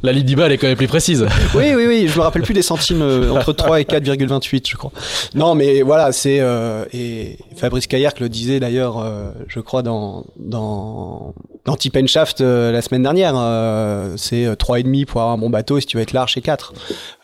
La 0.03 0.13
ligne 0.13 0.39
elle 0.39 0.53
est 0.53 0.59
quand 0.59 0.67
même 0.67 0.77
plus 0.77 0.87
précise. 0.87 1.27
oui, 1.55 1.73
oui, 1.75 1.87
oui, 1.87 2.09
je 2.09 2.19
me 2.19 2.23
rappelle 2.23 2.43
plus 2.43 2.53
des 2.55 2.63
centimes 2.63 3.01
euh, 3.03 3.31
entre 3.33 3.53
3 3.55 3.81
et 3.81 3.85
4,28, 3.85 4.69
je 4.71 4.77
crois. 4.77 4.93
Non, 5.35 5.55
mais 5.55 5.83
voilà, 5.83 6.13
c'est 6.13 6.41
euh, 6.41 6.85
et 6.93 7.39
Fabrice 7.57 7.87
Caillard 7.87 8.13
le 8.21 8.29
disait 8.29 8.61
d'ailleurs, 8.61 8.99
euh, 8.99 9.31
je 9.49 9.61
crois 9.61 9.83
dans 9.83 10.25
dans 10.39 11.35
dans 11.65 11.77
Tip 11.77 11.97
and 11.97 12.07
Shaft 12.07 12.43
euh, 12.43 12.71
la 12.71 12.83
semaine 12.83 13.03
dernière, 13.03 13.33
euh, 13.37 14.15
c'est 14.19 14.45
euh, 14.45 14.55
trois 14.57 14.79
et 14.79 14.83
demi 14.83 15.07
pour 15.07 15.23
avoir 15.23 15.35
un 15.35 15.39
bon 15.39 15.49
bateau 15.51 15.79
et 15.79 15.81
si 15.81 15.87
tu 15.87 15.97
veux 15.97 16.03
être 16.03 16.13
large 16.13 16.35
c'est 16.35 16.43
4. 16.43 16.75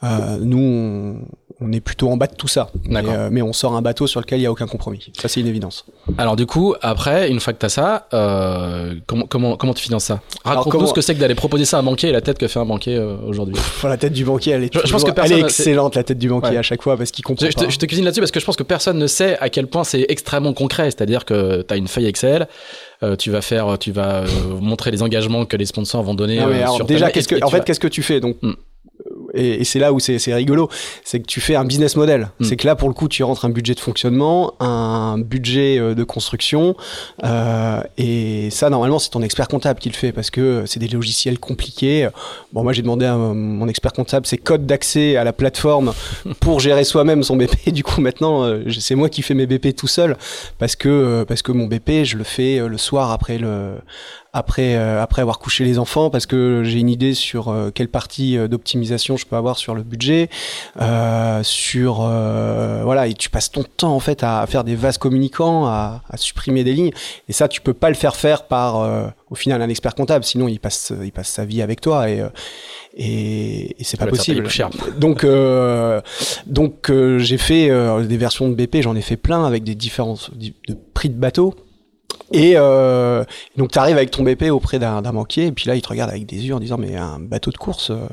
Euh, 0.03 0.39
nous 0.41 0.59
on, 0.59 1.17
on 1.61 1.73
est 1.73 1.81
plutôt 1.81 2.09
en 2.11 2.17
bas 2.17 2.27
de 2.27 2.35
tout 2.35 2.49
ça. 2.49 2.71
Mais, 2.85 3.03
euh, 3.07 3.29
mais 3.31 3.43
on 3.43 3.53
sort 3.53 3.75
un 3.77 3.83
bateau 3.83 4.07
sur 4.07 4.21
lequel 4.21 4.39
il 4.39 4.43
n'y 4.43 4.47
a 4.47 4.51
aucun 4.53 4.67
compromis. 4.67 5.13
Ça, 5.21 5.29
c'est 5.29 5.41
une 5.41 5.47
évidence. 5.47 5.85
Alors 6.19 6.37
du 6.37 6.47
coup, 6.47 6.75
après, 6.83 7.31
une 7.31 7.41
fois 7.41 7.53
que 7.53 7.59
tu 7.59 7.67
as 7.67 7.71
ça, 7.71 8.09
euh, 8.15 8.95
comment, 9.07 9.27
comment, 9.27 9.57
comment 9.57 9.75
tu 9.75 9.83
finances 9.83 10.05
ça? 10.05 10.21
Raconte-nous 10.45 10.71
comment- 10.73 10.87
ce 10.87 10.95
que 10.95 11.01
c'est 11.01 11.15
que 11.15 11.21
d'aller 11.21 11.35
proposer 11.35 11.65
ça 11.65 11.77
à 11.77 11.81
un 11.81 11.83
banquier 11.83 12.09
et 12.09 12.13
la 12.13 12.21
tête 12.21 12.39
que 12.39 12.49
fait 12.49 12.59
un 12.59 12.65
banquier 12.65 12.97
euh, 12.97 13.17
aujourd'hui. 13.27 13.55
La 13.85 13.97
tête 13.97 14.13
du 14.13 14.25
banquier, 14.25 14.53
elle 14.53 14.65
est, 14.65 14.73
Je- 14.73 14.79
je 14.79 14.83
pense 14.83 14.91
toujours- 14.93 15.09
que 15.09 15.13
personne- 15.15 15.33
elle 15.37 15.43
est 15.43 15.47
excellente, 15.47 15.95
la 15.97 16.03
tête 16.05 16.19
du 16.19 16.29
banquier 16.29 16.51
Ouais. 16.51 16.57
à 16.59 16.63
chaque 16.63 16.83
fois 16.83 16.97
parce 16.97 17.11
qu'il 17.11 17.25
comprend 17.25 17.47
Je, 17.47 17.53
pas. 17.53 17.67
te, 17.67 17.71
je 17.71 17.79
te 17.79 17.87
cuisine 17.87 18.05
là-dessus 18.05 18.21
parce 18.21 18.31
que 18.33 18.41
je 18.41 18.45
pense 18.47 18.57
que 18.57 18.63
personne 18.63 18.99
ne 18.99 19.07
sait 19.07 19.39
à 19.41 19.49
quel 19.51 19.67
point 19.67 19.85
c'est 19.85 20.07
extrêmement 20.09 20.53
concret. 20.55 20.85
C'est-à-dire 20.91 21.25
que 21.25 21.63
tu 21.63 21.75
as 21.75 21.77
une 21.77 21.89
feuille 21.89 22.07
Excel, 22.07 22.49
euh, 23.03 23.17
tu 23.17 23.31
vas 23.31 23.43
faire, 23.43 23.77
tu 23.79 23.93
vas 23.93 24.23
euh, 24.23 24.27
montrer 24.61 24.91
les 24.91 25.03
engagements 25.03 25.45
que 25.45 25.57
les 25.57 25.67
sponsors 25.67 26.03
vont 26.03 26.15
donner. 26.15 26.41
Euh, 26.41 26.63
alors, 26.63 26.77
sur 26.77 26.85
déjà, 26.87 27.11
qu'est-ce 27.11 27.29
que, 27.29 27.43
en 27.45 27.49
fait, 27.49 27.59
vas- 27.59 27.65
qu'est-ce 27.65 27.81
que 27.81 27.89
tu 27.89 28.03
fais? 28.03 28.21
Donc 28.21 28.37
Hmm. 28.43 28.53
Et, 29.35 29.61
et 29.61 29.65
c'est 29.65 29.79
là 29.79 29.93
où 29.93 30.01
c'est 30.01 30.35
rigolo, 30.35 30.69
c'est 31.05 31.21
que 31.21 31.27
tu 31.27 31.41
fais 31.41 31.55
un 31.55 31.65
business 31.65 31.97
model. 31.97 32.31
Hmm. 32.39 32.45
C'est 32.45 32.57
que 32.57 32.67
là, 32.67 32.77
pour 32.77 32.89
le 32.89 32.95
coup, 32.95 33.09
tu 33.09 33.23
rentres 33.23 33.45
un 33.45 33.51
budget 33.51 33.75
de 33.75 33.81
fonctionnement, 33.81 34.55
un 34.61 35.19
budget 35.19 35.79
euh, 35.79 35.95
de 35.95 36.05
construction, 36.05 36.77
euh, 37.25 37.81
et 37.99 38.51
ça, 38.51 38.71
normalement, 38.71 38.99
c'est 38.99 39.11
ton 39.11 39.23
expert 39.23 39.49
comptable 39.49 39.81
qui 39.81 39.89
le 39.89 39.95
fait 39.95 40.13
parce 40.13 40.31
que 40.31 40.65
c'est 40.67 40.81
des 40.81 40.89
logiciels 40.89 41.39
compliqués. 41.39 42.09
Bon, 42.53 42.63
moi, 42.63 42.73
j'ai 42.73 42.83
demandé 42.83 43.07
à 43.07 43.17
mon 43.17 43.69
expert 43.69 43.93
comptable 43.93 44.27
ses 44.27 44.39
codes 44.39 44.67
d'accès 44.67 45.17
à 45.17 45.25
la 45.25 45.33
plateforme 45.33 45.93
pour 46.41 46.61
gérer 46.61 46.85
soi-même 46.85 47.23
son 47.23 47.37
BP. 47.37 47.71
Du 47.71 47.85
coup, 47.85 48.01
maintenant, 48.01 48.45
euh, 48.45 48.65
c'est 48.79 48.95
moi 48.95 49.09
qui 49.09 49.23
fais 49.23 49.35
mes 49.35 49.47
BP 49.47 49.75
tout 49.77 49.87
seul 49.87 50.17
parce 50.59 50.77
que 50.77 50.89
euh, 50.89 51.25
parce 51.25 51.43
que 51.43 51.53
mon 51.53 51.67
BP, 51.67 52.05
je 52.05 52.17
le 52.17 52.25
fais 52.25 52.59
le 52.59 52.79
soir 52.79 53.11
après 53.11 53.39
le 53.39 53.75
après 54.33 54.77
euh, 54.77 55.03
après 55.03 55.23
avoir 55.23 55.39
couché 55.39 55.65
les 55.65 55.79
enfants 55.79 56.11
parce 56.11 56.27
que 56.27 56.63
j'ai 56.65 56.79
une 56.79 56.89
idée 56.89 57.15
sur 57.15 57.49
euh, 57.49 57.71
quelle 57.75 57.89
partie 57.89 58.39
euh, 58.39 58.49
d'optimisation 58.49 59.17
je 59.17 59.27
peux 59.27 59.37
avoir 59.37 59.59
sur 59.59 59.75
le 59.75 59.83
budget 59.83 60.29
euh, 60.81 61.43
sur 61.43 62.01
euh, 62.03 62.83
voilà 62.85 63.09
et 63.09 63.15
tu 63.15 63.29
passes 63.31 63.51
ton 63.51 63.65
temps 63.65 63.95
en 63.95 64.01
fait 64.01 64.23
à, 64.23 64.47
faire 64.47 64.65
des 64.65 64.77
vases 64.77 64.99
communicants 64.99 65.67
à, 65.67 66.03
à 66.09 66.17
supprimer 66.17 66.65
des 66.65 66.75
lignes 66.75 66.93
et 67.29 67.33
ça 67.33 67.49
tu 67.49 67.61
peux 67.61 67.75
pas 67.75 67.89
le 67.89 67.97
faire 67.97 68.15
faire 68.15 68.45
par 68.45 68.81
euh, 68.81 69.07
au 69.31 69.35
final 69.35 69.63
un 69.63 69.69
expert 69.69 69.95
comptable 69.95 70.25
sinon 70.25 70.49
il 70.49 70.61
passe 70.61 70.93
il 71.03 71.13
passe 71.13 71.29
sa 71.29 71.45
vie 71.45 71.63
avec 71.63 71.81
toi 71.81 72.09
et 72.09 72.23
et, 72.97 73.81
et 73.81 73.85
c'est 73.85 73.97
pas 73.97 74.07
possible. 74.07 74.49
Donc, 74.99 75.25
euh, 75.25 76.01
donc 76.47 76.91
euh, 76.91 77.19
j'ai 77.19 77.39
fait 77.39 77.71
euh, 77.71 78.05
des 78.05 78.17
versions 78.17 78.49
de 78.49 78.55
BP, 78.55 78.83
j'en 78.83 78.97
ai 78.97 79.01
fait 79.01 79.17
plein 79.17 79.45
avec 79.45 79.63
des 79.65 79.75
différents 79.75 80.17
de 80.35 80.77
prix 80.95 81.09
de 81.09 81.15
bateau. 81.15 81.55
Et 82.33 82.53
euh, 82.57 83.25
donc 83.57 83.73
tu 83.73 83.79
arrives 83.79 83.97
avec 83.97 84.11
ton 84.11 84.23
BP 84.23 84.51
auprès 84.51 84.79
d'un 84.79 85.03
banquier 85.03 85.47
et 85.47 85.53
puis 85.53 85.67
là 85.67 85.75
il 85.75 85.83
te 85.83 85.89
regarde 85.89 86.11
avec 86.11 86.27
des 86.27 86.47
yeux 86.47 86.55
en 86.55 86.61
disant 86.61 86.79
mais 86.79 86.97
un 86.97 87.19
bateau 87.19 87.51
de 87.51 87.57
course, 87.57 87.91
euh, 87.91 88.07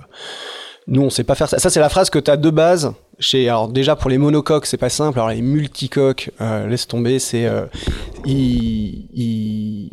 nous 0.87 1.01
on 1.01 1.09
sait 1.09 1.23
pas 1.23 1.35
faire 1.35 1.49
ça. 1.49 1.59
Ça 1.59 1.69
c'est 1.69 1.79
la 1.79 1.89
phrase 1.89 2.09
que 2.09 2.19
tu 2.19 2.31
as 2.31 2.37
de 2.37 2.49
base. 2.49 2.93
Chez, 3.19 3.49
alors 3.49 3.67
déjà 3.67 3.95
pour 3.95 4.09
les 4.11 4.17
monocoques 4.19 4.65
c'est 4.67 4.77
pas 4.77 4.89
simple. 4.89 5.17
Alors 5.19 5.29
les 5.31 5.41
multicoques 5.41 6.29
euh, 6.39 6.67
laisse 6.67 6.87
tomber, 6.87 7.17
c'est 7.19 7.45
euh, 7.45 7.65
ils- 8.25 9.07
ils- 9.13 9.89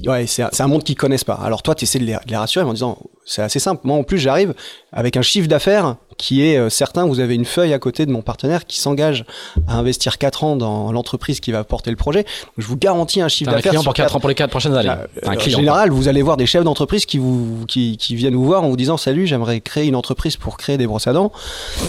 ils- 0.00 0.08
ouais 0.08 0.26
c'est 0.26 0.60
un, 0.60 0.66
monde 0.66 0.82
qu'ils 0.84 0.96
connaissent 0.96 1.24
pas. 1.24 1.34
Alors 1.34 1.62
toi 1.62 1.74
tu 1.74 1.84
essaies 1.84 1.98
de 1.98 2.04
les, 2.04 2.12
de 2.14 2.30
les 2.30 2.36
rassurer 2.36 2.64
en 2.64 2.72
disant 2.72 2.98
c'est 3.24 3.42
assez 3.42 3.58
simple. 3.58 3.82
Moi 3.84 3.96
en 3.96 4.02
plus 4.04 4.18
j'arrive 4.18 4.54
avec 4.92 5.16
un 5.16 5.22
chiffre 5.22 5.48
d'affaires 5.48 5.96
qui 6.18 6.42
est 6.42 6.56
euh, 6.56 6.68
certain. 6.70 7.06
Vous 7.06 7.20
avez 7.20 7.34
une 7.34 7.44
feuille 7.44 7.72
à 7.72 7.78
côté 7.78 8.04
de 8.06 8.10
mon 8.12 8.20
partenaire 8.22 8.66
qui 8.66 8.78
s'engage 8.78 9.24
à 9.66 9.76
investir 9.76 10.18
4 10.18 10.44
ans 10.44 10.56
dans 10.56 10.92
l'entreprise 10.92 11.40
qui 11.40 11.52
va 11.52 11.64
porter 11.64 11.90
le 11.90 11.96
projet. 11.96 12.24
Je 12.58 12.66
vous 12.66 12.76
garantis 12.76 13.20
un 13.20 13.28
chiffre 13.28 13.50
T'as 13.50 13.56
un 13.56 13.58
d'affaires 13.58 13.70
client 13.72 13.82
pour 13.82 13.94
4 13.94 14.06
quatre- 14.06 14.16
ans 14.16 14.20
pour 14.20 14.28
les 14.28 14.34
4 14.34 14.50
prochaines 14.50 14.74
années. 14.74 14.90
euh, 14.90 15.06
un 15.24 15.36
en 15.36 15.38
général, 15.38 15.90
vous 15.90 16.08
allez 16.08 16.22
voir 16.22 16.36
des 16.36 16.46
chefs 16.46 16.64
d'entreprise 16.64 17.06
qui 17.06 17.18
vous 17.18 17.64
qui, 17.66 17.96
qui 17.96 18.14
viennent 18.14 18.34
vous 18.34 18.44
voir 18.44 18.62
en 18.64 18.68
vous 18.68 18.76
disant 18.76 18.96
salut, 18.96 19.26
j'aimerais 19.26 19.60
créer 19.60 19.86
une 19.86 19.96
entreprise 19.96 20.36
pour 20.36 20.56
créer 20.56 20.78
des 20.78 20.86
brosses 20.86 21.06
à 21.06 21.12
dents. 21.12 21.32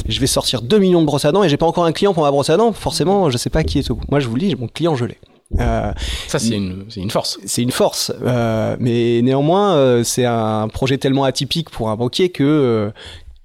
Je 0.07 0.19
vais 0.19 0.27
sortir 0.27 0.61
2 0.73 0.79
millions 0.79 1.01
de 1.01 1.05
brosses 1.05 1.25
à 1.25 1.31
dents 1.31 1.43
et 1.43 1.49
j'ai 1.49 1.57
pas 1.57 1.67
encore 1.67 1.85
un 1.85 1.91
client 1.91 2.15
pour 2.15 2.23
ma 2.23 2.31
brosse 2.31 2.49
à 2.49 2.57
dents. 2.57 2.71
Forcément, 2.73 3.29
je 3.29 3.37
sais 3.37 3.51
pas 3.51 3.63
qui 3.63 3.77
est 3.77 3.91
au 3.91 3.95
bout. 3.95 4.05
Moi, 4.09 4.19
je 4.19 4.27
vous 4.27 4.33
le 4.33 4.41
dis, 4.41 4.55
mon 4.55 4.67
client, 4.67 4.95
je 4.95 5.05
l'ai. 5.05 5.19
Euh, 5.59 5.91
Ça, 6.27 6.39
c'est 6.39 6.55
une, 6.55 7.11
force. 7.11 7.37
c'est 7.45 7.61
une 7.61 7.69
force, 7.69 8.11
euh, 8.23 8.75
mais 8.79 9.21
néanmoins, 9.21 9.75
euh, 9.75 10.03
c'est 10.03 10.25
un 10.25 10.67
projet 10.69 10.97
tellement 10.97 11.25
atypique 11.25 11.69
pour 11.69 11.91
un 11.91 11.95
banquier 11.95 12.29
que 12.29 12.91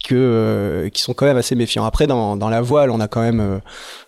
que 0.05 0.14
euh, 0.14 0.88
qui 0.90 1.02
sont 1.02 1.12
quand 1.12 1.26
même 1.26 1.37
assez 1.37 1.55
méfiants. 1.55 1.85
Après, 1.85 2.07
dans, 2.07 2.37
dans 2.37 2.49
la 2.49 2.61
voile, 2.61 2.90
on 2.90 3.00
a 3.00 3.09
quand 3.09 3.21
même, 3.21 3.40
euh, 3.40 3.59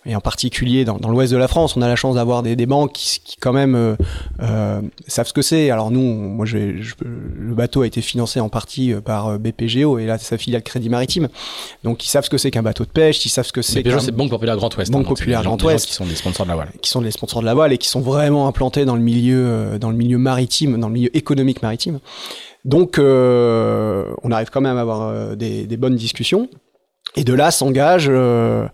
et 0.05 0.15
en 0.15 0.21
particulier 0.21 0.85
dans, 0.85 0.97
dans 0.97 1.09
l'ouest 1.09 1.31
de 1.31 1.37
la 1.37 1.47
France, 1.47 1.75
on 1.75 1.81
a 1.81 1.87
la 1.87 1.95
chance 1.97 2.15
d'avoir 2.15 2.43
des, 2.43 2.55
des 2.55 2.65
banques 2.65 2.93
qui, 2.93 3.19
qui 3.23 3.37
quand 3.37 3.51
même 3.53 3.75
euh, 3.75 3.95
euh, 4.41 4.81
savent 5.07 5.27
ce 5.27 5.33
que 5.33 5.41
c'est. 5.41 5.69
Alors 5.69 5.91
nous, 5.91 6.01
moi, 6.01 6.45
je, 6.45 6.81
je- 6.81 6.95
le 7.03 7.53
bateau 7.53 7.81
a 7.81 7.87
été 7.87 8.01
financé 8.01 8.39
en 8.39 8.47
partie 8.49 8.93
par 9.03 9.37
BPGO 9.37 9.99
et 9.99 10.05
là, 10.05 10.17
c'est 10.17 10.25
sa 10.29 10.37
filiale 10.37 10.63
Crédit 10.63 10.89
Maritime. 10.89 11.27
Donc, 11.83 12.05
ils 12.05 12.09
savent 12.09 12.23
ce 12.25 12.29
que 12.29 12.37
c'est 12.37 12.51
qu'un 12.51 12.63
bateau 12.63 12.85
de 12.85 12.89
pêche, 12.89 13.25
ils 13.25 13.29
savent 13.29 13.45
ce 13.45 13.51
que 13.53 13.61
c'est 13.61 13.83
qu'un- 13.83 13.99
c'est 13.99 14.11
Banque 14.11 14.29
Populaire 14.29 14.55
Grand 14.55 14.75
Ouest. 14.77 14.91
Banque 14.91 15.01
hein, 15.01 15.09
donc 15.09 15.17
c'est 15.17 15.21
Populaire 15.23 15.39
des 15.41 15.45
Grand 15.47 15.57
des 15.57 15.65
Ouest. 15.65 15.85
qui 15.87 15.93
sont 15.93 16.05
des 16.05 16.15
sponsors 16.15 16.45
de 16.45 16.49
la 16.51 16.55
voile. 16.55 16.69
qui 16.81 16.89
sont 16.89 17.01
les 17.01 17.11
sponsors 17.11 17.41
de 17.41 17.45
la 17.45 17.53
voile 17.53 17.73
et 17.73 17.77
qui 17.77 17.89
sont 17.89 18.01
vraiment 18.01 18.47
implantés 18.47 18.85
dans 18.85 18.95
le 18.95 19.01
milieu, 19.01 19.77
dans 19.79 19.89
le 19.89 19.97
milieu 19.97 20.17
maritime, 20.17 20.79
dans 20.79 20.87
le 20.87 20.93
milieu 20.93 21.15
économique 21.17 21.61
maritime. 21.61 21.99
Donc, 22.65 22.99
euh, 22.99 24.05
on 24.23 24.31
arrive 24.31 24.49
quand 24.49 24.61
même 24.61 24.77
à 24.77 24.81
avoir 24.81 25.01
euh, 25.09 25.35
des, 25.35 25.65
des 25.67 25.77
bonnes 25.77 25.95
discussions. 25.95 26.47
Et 27.17 27.25
de 27.25 27.33
là 27.33 27.51
s'engage 27.51 28.05
euh, 28.09 28.65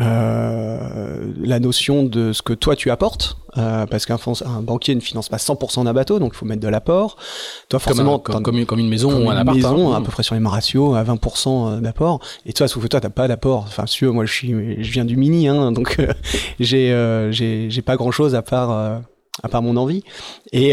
euh, 0.00 1.32
la 1.42 1.60
notion 1.60 2.04
de 2.04 2.32
ce 2.32 2.40
que 2.40 2.54
toi 2.54 2.74
tu 2.74 2.90
apportes, 2.90 3.36
euh, 3.58 3.84
parce 3.86 4.06
qu'un 4.06 4.16
un 4.46 4.62
banquier 4.62 4.94
ne 4.94 5.00
finance 5.00 5.28
pas 5.28 5.36
100% 5.36 5.84
d'un 5.84 5.92
bateau, 5.92 6.18
donc 6.18 6.32
il 6.34 6.36
faut 6.38 6.46
mettre 6.46 6.62
de 6.62 6.68
l'apport. 6.68 7.16
Toi, 7.16 7.78
Comme, 7.78 7.80
forcément, 7.80 8.14
un- 8.14 8.18
comme, 8.20 8.34
t'en- 8.36 8.42
comme 8.42 8.58
une, 8.58 8.64
comme 8.66 8.78
une 8.78 8.88
maison 8.88 9.10
comme 9.10 9.26
ou 9.26 9.30
un 9.30 9.34
une 9.34 9.38
appart. 9.40 9.56
maison, 9.56 9.92
hein. 9.92 9.98
à 9.98 10.00
peu 10.00 10.10
près 10.10 10.22
sur 10.22 10.34
les 10.34 10.40
mêmes 10.40 10.46
ratios, 10.50 10.94
à 10.96 11.02
20% 11.04 11.80
d'apport. 11.80 12.20
Et 12.46 12.52
toi, 12.54 12.66
sauf 12.66 12.82
que 12.82 12.88
toi, 12.88 13.00
t'as 13.00 13.10
pas 13.10 13.28
d'apport. 13.28 13.64
Enfin, 13.66 13.84
veux, 14.00 14.10
moi, 14.12 14.24
je 14.24 14.32
suis, 14.32 14.82
je 14.82 14.92
viens 14.92 15.04
du 15.04 15.16
mini, 15.16 15.48
hein, 15.48 15.72
donc 15.72 15.98
j'ai, 16.60 17.28
j'ai, 17.32 17.82
pas 17.82 17.96
grand 17.96 18.10
chose 18.12 18.34
à 18.34 18.40
part, 18.42 18.70
à 19.42 19.48
part 19.50 19.60
mon 19.60 19.76
envie. 19.76 20.02
Et 20.52 20.72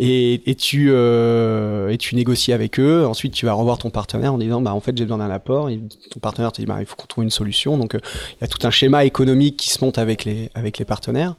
et, 0.00 0.48
et 0.50 0.54
tu 0.54 0.88
euh, 0.92 1.88
et 1.88 1.98
tu 1.98 2.14
négocies 2.14 2.52
avec 2.52 2.78
eux. 2.78 3.04
Ensuite, 3.06 3.34
tu 3.34 3.46
vas 3.46 3.52
revoir 3.52 3.78
ton 3.78 3.90
partenaire 3.90 4.32
en 4.34 4.38
disant, 4.38 4.60
bah 4.60 4.72
en 4.72 4.80
fait, 4.80 4.96
j'ai 4.96 5.04
besoin 5.04 5.18
d'un 5.18 5.30
apport. 5.30 5.70
Et 5.70 5.80
ton 6.10 6.20
partenaire 6.20 6.52
te 6.52 6.60
dit, 6.60 6.66
bah 6.66 6.76
il 6.80 6.86
faut 6.86 6.94
qu'on 6.96 7.06
trouve 7.06 7.24
une 7.24 7.30
solution. 7.30 7.76
Donc, 7.76 7.94
euh, 7.94 8.00
il 8.32 8.42
y 8.42 8.44
a 8.44 8.46
tout 8.48 8.64
un 8.66 8.70
schéma 8.70 9.04
économique 9.04 9.56
qui 9.56 9.70
se 9.70 9.84
monte 9.84 9.98
avec 9.98 10.24
les 10.24 10.50
avec 10.54 10.78
les 10.78 10.84
partenaires. 10.84 11.34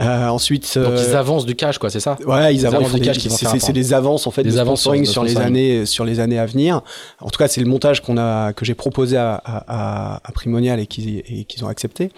Euh, 0.00 0.28
ensuite, 0.28 0.78
Donc 0.78 0.92
euh, 0.92 1.04
ils 1.06 1.14
avancent 1.14 1.44
du 1.44 1.54
cash, 1.56 1.76
quoi, 1.76 1.90
c'est 1.90 2.00
ça? 2.00 2.16
Ouais, 2.24 2.54
ils 2.54 2.64
avancent, 2.64 2.92
des- 2.92 3.00
cash 3.00 3.18
c'est- 3.18 3.72
des 3.72 3.92
avances 3.92 4.26
en 4.26 4.30
fait 4.30 4.42
Des 4.44 4.52
de 4.52 4.58
avances 4.58 4.80
sponsoring 4.80 5.02
de 5.02 5.08
sur 5.08 5.24
les 5.24 5.36
années 5.36 5.84
sur 5.84 6.04
les 6.06 6.20
années 6.20 6.38
à 6.38 6.46
venir. 6.46 6.80
En 7.20 7.28
tout 7.28 7.36
cas, 7.38 7.48
c'est 7.48 7.60
le 7.60 7.66
montage 7.66 8.00
qu'on 8.00 8.16
a 8.16 8.54
que 8.54 8.64
j'ai 8.64 8.74
proposé 8.74 9.18
à, 9.18 9.34
à, 9.44 10.20
à, 10.26 10.32
Primonial 10.32 10.80
et 10.80 10.86
qu'ils 10.86 11.18
et 11.18 11.44
qu'ils 11.44 11.64
ont 11.64 11.68
accepté. 11.68 12.12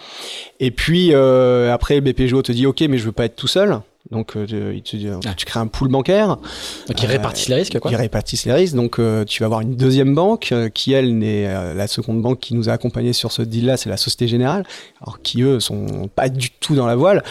Et 0.61 0.71
puis 0.71 1.11
euh, 1.13 1.73
après, 1.75 2.01
BPGO 2.01 2.43
te 2.43 2.53
dit 2.53 2.67
OK, 2.67 2.83
mais 2.83 2.99
je 2.99 3.05
veux 3.05 3.11
pas 3.13 3.25
être 3.25 3.35
tout 3.37 3.49
seul. 3.49 3.81
Donc 4.13 4.37
euh, 4.37 4.47
tu- 4.85 4.97
dit, 4.99 5.09
Ah. 5.27 5.35
tu 5.37 5.45
crées 5.47 5.59
un 5.61 5.67
pool 5.67 5.89
bancaire 5.89 6.37
ils 6.89 6.93
Euh, 7.05 7.09
répartissent 7.09 7.49
les 7.49 7.55
risques, 7.57 7.79
quoi. 7.81 7.91
qui 7.91 7.97
répartissent 7.97 8.45
les 8.45 8.53
risques. 8.53 8.75
Donc, 8.75 8.99
euh, 8.99 9.25
tu 9.25 9.41
vas 9.43 9.47
avoir 9.47 9.61
une 9.63 9.75
deuxième 9.75 10.15
banque 10.15 10.51
euh, 10.53 10.69
qui, 10.69 10.93
elle, 10.93 11.17
n'est 11.19 11.47
euh, 11.47 11.75
la 11.75 11.87
seconde 11.87 12.21
banque 12.23 12.39
qui 12.39 12.55
nous 12.55 12.69
a 12.69 12.73
accompagnés 12.73 13.13
sur 13.15 13.33
ce 13.33 13.43
deal-là, 13.43 13.77
c'est 13.77 13.89
la 13.91 13.97
Société 13.97 14.29
Générale, 14.29 14.65
alors 15.01 15.21
qui 15.23 15.43
eux 15.43 15.59
sont 15.61 16.09
pas 16.15 16.29
du 16.29 16.51
tout 16.51 16.75
dans 16.75 16.87
la 16.87 16.95
voile. 16.95 17.23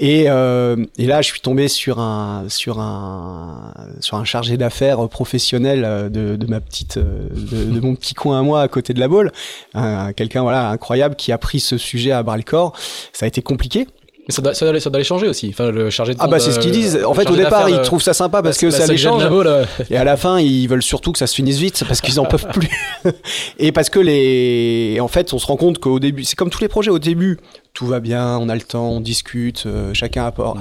Et, 0.00 0.24
euh, 0.28 0.84
et 0.98 1.06
là, 1.06 1.22
je 1.22 1.28
suis 1.28 1.40
tombé 1.40 1.68
sur 1.68 2.00
un 2.00 2.44
sur 2.48 2.80
un 2.80 3.72
sur 4.00 4.16
un 4.16 4.24
chargé 4.24 4.56
d'affaires 4.56 5.08
professionnel 5.08 5.84
euh, 5.84 6.08
de, 6.08 6.36
de 6.36 6.46
ma 6.46 6.60
petite 6.60 6.96
euh, 6.96 7.28
de, 7.30 7.64
de 7.72 7.80
mon 7.80 7.94
petit 7.94 8.14
coin 8.14 8.40
à 8.40 8.42
moi 8.42 8.60
à 8.62 8.68
côté 8.68 8.92
de 8.92 9.00
la 9.00 9.08
boule, 9.08 9.30
Un- 9.74 10.12
quelqu'un 10.12 10.42
voilà 10.42 10.68
incroyable 10.70 11.14
qui 11.16 11.30
a 11.32 11.38
pris 11.38 11.60
ce 11.60 11.78
sujet 11.78 12.10
à 12.12 12.22
bras 12.22 12.36
le 12.36 12.42
corps. 12.42 12.72
Ça 13.12 13.24
a 13.24 13.28
été 13.28 13.40
compliqué. 13.42 13.86
Mais 14.26 14.34
ça 14.34 14.40
doit, 14.40 14.54
ça, 14.54 14.70
doit, 14.70 14.80
ça 14.80 14.88
doit 14.88 14.98
les 14.98 15.04
changer 15.04 15.28
aussi. 15.28 15.48
Enfin, 15.50 15.70
le 15.70 15.90
chargé 15.90 16.14
de 16.14 16.18
Ah 16.20 16.28
bah 16.28 16.38
c'est 16.38 16.52
ce 16.52 16.58
qu'ils 16.58 16.70
euh, 16.70 16.74
disent. 16.74 17.00
En 17.04 17.12
fait, 17.12 17.28
au 17.28 17.36
départ, 17.36 17.68
ils 17.68 17.74
euh, 17.76 17.82
trouvent 17.82 18.02
ça 18.02 18.14
sympa 18.14 18.42
parce 18.42 18.56
que 18.56 18.66
la- 18.66 18.72
ça 18.72 18.86
les 18.86 18.96
change. 18.96 19.22
Labo. 19.22 19.42
Et 19.90 19.96
à 19.98 20.04
la 20.04 20.16
fin, 20.16 20.38
ils 20.40 20.66
veulent 20.66 20.82
surtout 20.82 21.12
que 21.12 21.18
ça 21.18 21.26
se 21.26 21.34
finisse 21.34 21.58
vite 21.58 21.84
parce 21.86 22.00
qu'ils 22.00 22.18
en 22.18 22.24
peuvent 22.24 22.46
plus. 22.48 22.70
et 23.58 23.70
parce 23.72 23.90
que 23.90 23.98
les, 24.00 24.98
en 25.00 25.08
fait, 25.08 25.34
on 25.34 25.38
se 25.38 25.46
rend 25.46 25.56
compte 25.56 25.78
qu'au 25.78 26.00
début, 26.00 26.24
c'est 26.24 26.36
comme 26.36 26.50
tous 26.50 26.60
les 26.62 26.68
projets. 26.68 26.90
Au 26.90 26.98
début, 26.98 27.38
tout 27.74 27.86
va 27.86 27.98
bien, 27.98 28.38
on 28.38 28.48
a 28.48 28.54
le 28.54 28.60
temps, 28.62 28.88
on 28.88 29.00
discute, 29.00 29.64
euh, 29.66 29.92
chacun 29.94 30.24
apporte. 30.24 30.58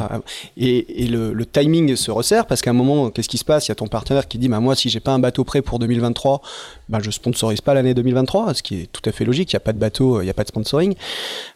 Et, 0.58 1.08
le, 1.08 1.46
timing 1.46 1.96
se 1.96 2.10
resserre 2.10 2.48
parce 2.48 2.63
qu'à 2.63 2.72
un 2.72 2.74
moment, 2.74 3.12
qu'est-ce 3.12 3.29
qui 3.29 3.38
se 3.38 3.46
passe? 3.46 3.67
Il 3.67 3.70
y 3.70 3.72
a 3.72 3.75
ton 3.75 3.88
partenaire 3.88 4.27
qui 4.27 4.39
dit, 4.39 4.50
bah 4.50 4.60
moi, 4.60 4.75
si 4.75 4.89
j'ai 4.89 5.00
pas 5.00 5.12
un 5.12 5.20
bateau 5.20 5.43
prêt 5.43 5.62
pour 5.62 5.77
2023, 5.77 6.41
bah 6.89 6.98
je 7.01 7.12
sponsorise 7.12 7.62
pas 7.62 7.75
l'année 7.75 7.93
2023, 7.93 8.55
ce 8.55 8.63
qui 8.63 8.82
est 8.82 8.91
tout 8.91 9.08
à 9.08 9.12
fait 9.12 9.25
logique. 9.25 9.51
Il 9.51 9.55
y 9.55 9.58
a 9.58 9.60
pas 9.60 9.74
de 9.74 9.77
bateau, 9.77 10.22
il 10.22 10.25
y 10.25 10.29
a 10.32 10.34
pas 10.34 10.43
de 10.43 10.48
sponsoring. 10.48 10.96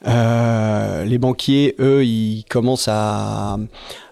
Euh, 0.07 1.05
les 1.05 1.17
banquiers, 1.17 1.75
eux, 1.79 2.05
ils 2.05 2.45
commencent 2.47 2.87
à 2.87 3.57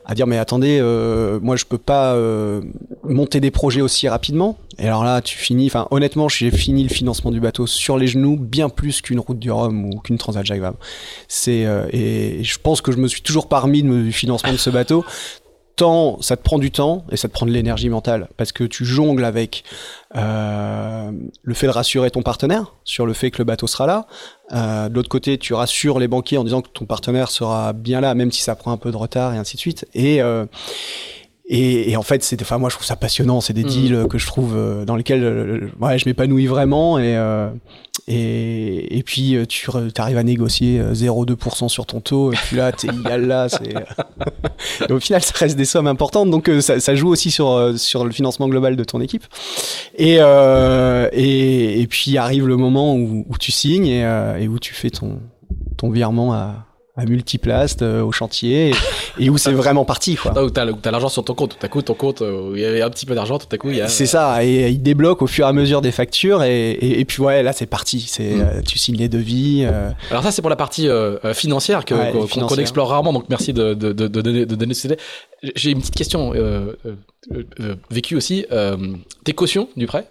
à 0.05 0.13
dire 0.15 0.27
mais 0.27 0.37
attendez 0.37 0.77
euh, 0.81 1.39
moi 1.41 1.55
je 1.55 1.65
peux 1.65 1.77
pas 1.77 2.13
euh, 2.13 2.61
monter 3.03 3.39
des 3.39 3.51
projets 3.51 3.81
aussi 3.81 4.07
rapidement. 4.07 4.57
Et 4.77 4.87
alors 4.87 5.03
là 5.03 5.21
tu 5.21 5.37
finis 5.37 5.67
enfin 5.67 5.87
honnêtement 5.91 6.27
j'ai 6.29 6.51
fini 6.51 6.83
le 6.83 6.89
financement 6.89 7.31
du 7.31 7.39
bateau 7.39 7.65
sur 7.65 7.97
les 7.97 8.07
genoux 8.07 8.37
bien 8.37 8.69
plus 8.69 9.01
qu'une 9.01 9.19
route 9.19 9.39
du 9.39 9.49
Rhum 9.51 9.85
ou 9.85 9.99
qu'une 9.99 10.17
Transat 10.17 10.45
Jacques 10.45 10.59
c'est 11.27 11.65
euh, 11.65 11.87
et 11.91 12.43
je 12.43 12.57
pense 12.61 12.81
que 12.81 12.91
je 12.91 12.97
me 12.97 13.07
suis 13.07 13.21
toujours 13.21 13.47
de- 13.83 14.03
du 14.03 14.11
financement 14.11 14.51
de 14.51 14.57
ce 14.57 14.69
bateau 14.69 15.03
temps, 15.75 16.17
ça 16.21 16.37
te 16.37 16.43
prend 16.43 16.57
du 16.57 16.71
temps 16.71 17.05
et 17.11 17.17
ça 17.17 17.27
te 17.27 17.33
prend 17.33 17.45
de 17.45 17.51
l'énergie 17.51 17.89
mentale 17.89 18.29
parce 18.37 18.51
que 18.51 18.63
tu 18.63 18.85
jongles 18.85 19.25
avec 19.25 19.63
euh, 20.15 21.11
le 21.43 21.53
fait 21.53 21.67
de 21.67 21.71
rassurer 21.71 22.11
ton 22.11 22.21
partenaire 22.21 22.73
sur 22.83 23.05
le 23.05 23.13
fait 23.13 23.31
que 23.31 23.39
le 23.39 23.43
bateau 23.43 23.67
sera 23.67 23.85
là. 23.85 24.07
Euh, 24.53 24.89
de 24.89 24.95
l'autre 24.95 25.09
côté, 25.09 25.37
tu 25.37 25.53
rassures 25.53 25.99
les 25.99 26.07
banquiers 26.07 26.37
en 26.37 26.43
disant 26.43 26.61
que 26.61 26.69
ton 26.69 26.85
partenaire 26.85 27.29
sera 27.29 27.73
bien 27.73 28.01
là, 28.01 28.15
même 28.15 28.31
si 28.31 28.41
ça 28.41 28.55
prend 28.55 28.71
un 28.71 28.77
peu 28.77 28.91
de 28.91 28.97
retard 28.97 29.33
et 29.33 29.37
ainsi 29.37 29.55
de 29.55 29.61
suite. 29.61 29.87
Et 29.93 30.21
euh, 30.21 30.45
et, 31.47 31.91
et, 31.91 31.97
en 31.97 32.01
fait, 32.01 32.23
c'est, 32.23 32.41
enfin, 32.41 32.57
moi, 32.57 32.69
je 32.69 32.75
trouve 32.75 32.87
ça 32.87 32.95
passionnant. 32.95 33.39
C'est 33.39 33.53
des 33.53 33.63
mmh. 33.63 33.67
deals 33.67 34.07
que 34.09 34.17
je 34.17 34.25
trouve 34.25 34.55
euh, 34.55 34.83
dans 34.83 34.95
lesquels 34.95 35.23
euh, 35.23 35.69
ouais, 35.79 35.99
je 35.99 36.09
m'épanouis 36.09 36.47
vraiment. 36.47 36.97
Et, 36.97 37.15
euh, 37.15 37.49
et, 38.07 38.97
et, 38.97 39.03
puis, 39.03 39.37
tu 39.47 39.69
arrives 39.97 40.17
à 40.17 40.23
négocier 40.23 40.81
0,2% 40.81 41.69
sur 41.69 41.85
ton 41.85 42.01
taux. 42.01 42.33
Et 42.33 42.35
puis 42.35 42.55
là, 42.55 42.71
t'es 42.71 42.87
égal 42.87 43.27
là. 43.27 43.47
C'est... 43.47 43.75
et 44.89 44.91
au 44.91 44.99
final, 44.99 45.21
ça 45.21 45.33
reste 45.35 45.55
des 45.55 45.65
sommes 45.65 45.85
importantes. 45.85 46.31
Donc, 46.31 46.49
ça, 46.61 46.79
ça, 46.79 46.95
joue 46.95 47.09
aussi 47.09 47.29
sur, 47.29 47.73
sur 47.77 48.05
le 48.05 48.11
financement 48.11 48.47
global 48.47 48.75
de 48.75 48.83
ton 48.83 48.99
équipe. 48.99 49.25
Et, 49.99 50.15
et, 50.15 51.81
et, 51.81 51.87
puis, 51.87 52.17
arrive 52.17 52.47
le 52.47 52.57
moment 52.57 52.95
où, 52.95 53.23
où 53.29 53.37
tu 53.37 53.51
signes 53.51 53.85
et, 53.85 54.01
et 54.39 54.47
où 54.47 54.57
tu 54.57 54.73
fais 54.73 54.89
ton, 54.89 55.19
ton 55.77 55.91
virement 55.91 56.33
à 56.33 56.65
à 56.97 57.05
Multiplast 57.05 57.81
euh, 57.81 58.01
au 58.01 58.11
chantier 58.11 58.71
et, 59.19 59.29
où 59.29 59.37
c'est 59.37 59.51
vraiment 59.51 59.83
parti 59.83 60.15
quoi. 60.15 60.43
Où 60.43 60.49
t'as, 60.49 60.65
as 60.65 60.91
l'argent 60.91 61.09
sur 61.09 61.25
ton 61.25 61.33
compte, 61.33 61.57
tout 61.59 61.65
à 61.65 61.67
coup 61.67 61.81
ton 61.81 61.93
compte 61.93 62.21
euh, 62.21 62.53
il 62.55 62.61
y 62.61 62.65
avait 62.65 62.81
un 62.81 62.89
petit 62.89 63.05
peu 63.05 63.15
d'argent, 63.15 63.37
tout 63.37 63.47
à 63.51 63.57
coup 63.57 63.69
il 63.69 63.77
y 63.77 63.81
a. 63.81 63.87
C'est 63.87 64.05
ça 64.05 64.43
et 64.45 64.69
il 64.69 64.81
débloque 64.81 65.21
au 65.21 65.27
fur 65.27 65.45
et 65.45 65.49
à 65.49 65.53
mesure 65.53 65.81
des 65.81 65.91
factures 65.91 66.43
et, 66.43 66.71
et, 66.71 67.03
puis 67.05 67.21
ouais 67.21 67.43
là 67.43 67.51
c'est 67.51 67.65
parti, 67.65 67.99
c'est 68.07 68.35
mm. 68.35 68.41
euh, 68.41 68.61
tu 68.61 68.77
signes 68.77 68.97
les 68.97 69.09
devis. 69.09 69.65
Alors 70.09 70.23
ça 70.23 70.31
c'est 70.31 70.41
pour 70.41 70.49
la 70.49 70.55
partie 70.55 70.87
financière 71.33 71.83
que 71.83 71.95
qu'on, 72.39 72.55
explore 72.55 72.89
rarement 72.89 73.11
donc 73.11 73.25
merci 73.29 73.51
de 73.51 73.73
de, 73.73 73.91
de, 73.91 74.07
de, 74.07 74.21
de 74.21 74.55
donner 74.55 74.73
J'ai 75.55 75.71
une 75.71 75.79
petite 75.79 75.95
question 75.95 76.33
vécue 77.89 78.15
aussi. 78.15 78.45
tes 79.25 79.33
cautions 79.33 79.67
du 79.75 79.85
prêt? 79.85 80.07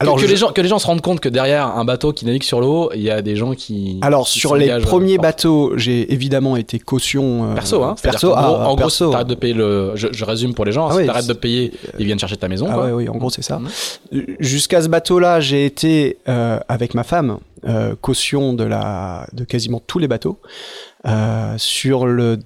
Alors 0.00 0.16
que, 0.16 0.26
les 0.26 0.36
gens, 0.36 0.52
que 0.52 0.60
les 0.60 0.68
gens 0.68 0.78
se 0.78 0.86
rendent 0.86 1.00
compte 1.00 1.20
que 1.20 1.28
derrière 1.28 1.66
un 1.66 1.84
bateau 1.84 2.12
qui 2.12 2.26
navigue 2.26 2.42
sur 2.42 2.60
l'eau, 2.60 2.90
il 2.94 3.02
y 3.02 3.10
a 3.10 3.22
des 3.22 3.36
gens 3.36 3.54
qui. 3.54 3.98
Alors 4.02 4.26
sur 4.26 4.56
les 4.56 4.68
premiers 4.80 5.18
bateaux, 5.18 5.72
j'ai 5.76 6.12
évidemment 6.12 6.56
été 6.56 6.78
caution. 6.78 7.50
Euh, 7.50 7.54
perso, 7.54 7.82
hein. 7.82 7.94
Perso, 8.02 8.32
en 8.32 8.34
gros, 8.34 8.56
ah, 8.58 8.68
en 8.68 8.74
gros 8.74 8.90
t'arrêtes 8.90 9.28
de 9.28 9.34
payer 9.34 9.54
le. 9.54 9.92
Je, 9.94 10.24
résume 10.24 10.54
pour 10.54 10.64
les 10.64 10.72
gens. 10.72 10.88
Ah 10.88 10.98
si 10.98 11.06
t'arrêtes 11.06 11.26
de 11.26 11.32
payer, 11.32 11.72
ils 11.98 12.06
viennent 12.06 12.18
chercher 12.18 12.36
ta 12.36 12.48
maison. 12.48 12.68
Ah 12.70 12.94
oui, 12.94 13.08
en 13.08 13.16
gros 13.16 13.30
c'est 13.30 13.42
ça. 13.42 13.58
Mmh. 13.58 14.20
Jusqu'à 14.40 14.82
ce 14.82 14.88
bateau-là, 14.88 15.40
j'ai 15.40 15.64
été 15.64 16.18
euh, 16.28 16.58
avec 16.68 16.94
ma 16.94 17.04
femme 17.04 17.38
euh, 17.66 17.94
caution 18.00 18.52
de 18.52 18.64
la 18.64 19.26
de 19.32 19.44
quasiment 19.44 19.80
tous 19.86 19.98
les 19.98 20.08
bateaux. 20.08 20.38
Euh, 21.06 21.54
sur 21.58 22.06
le 22.06 22.38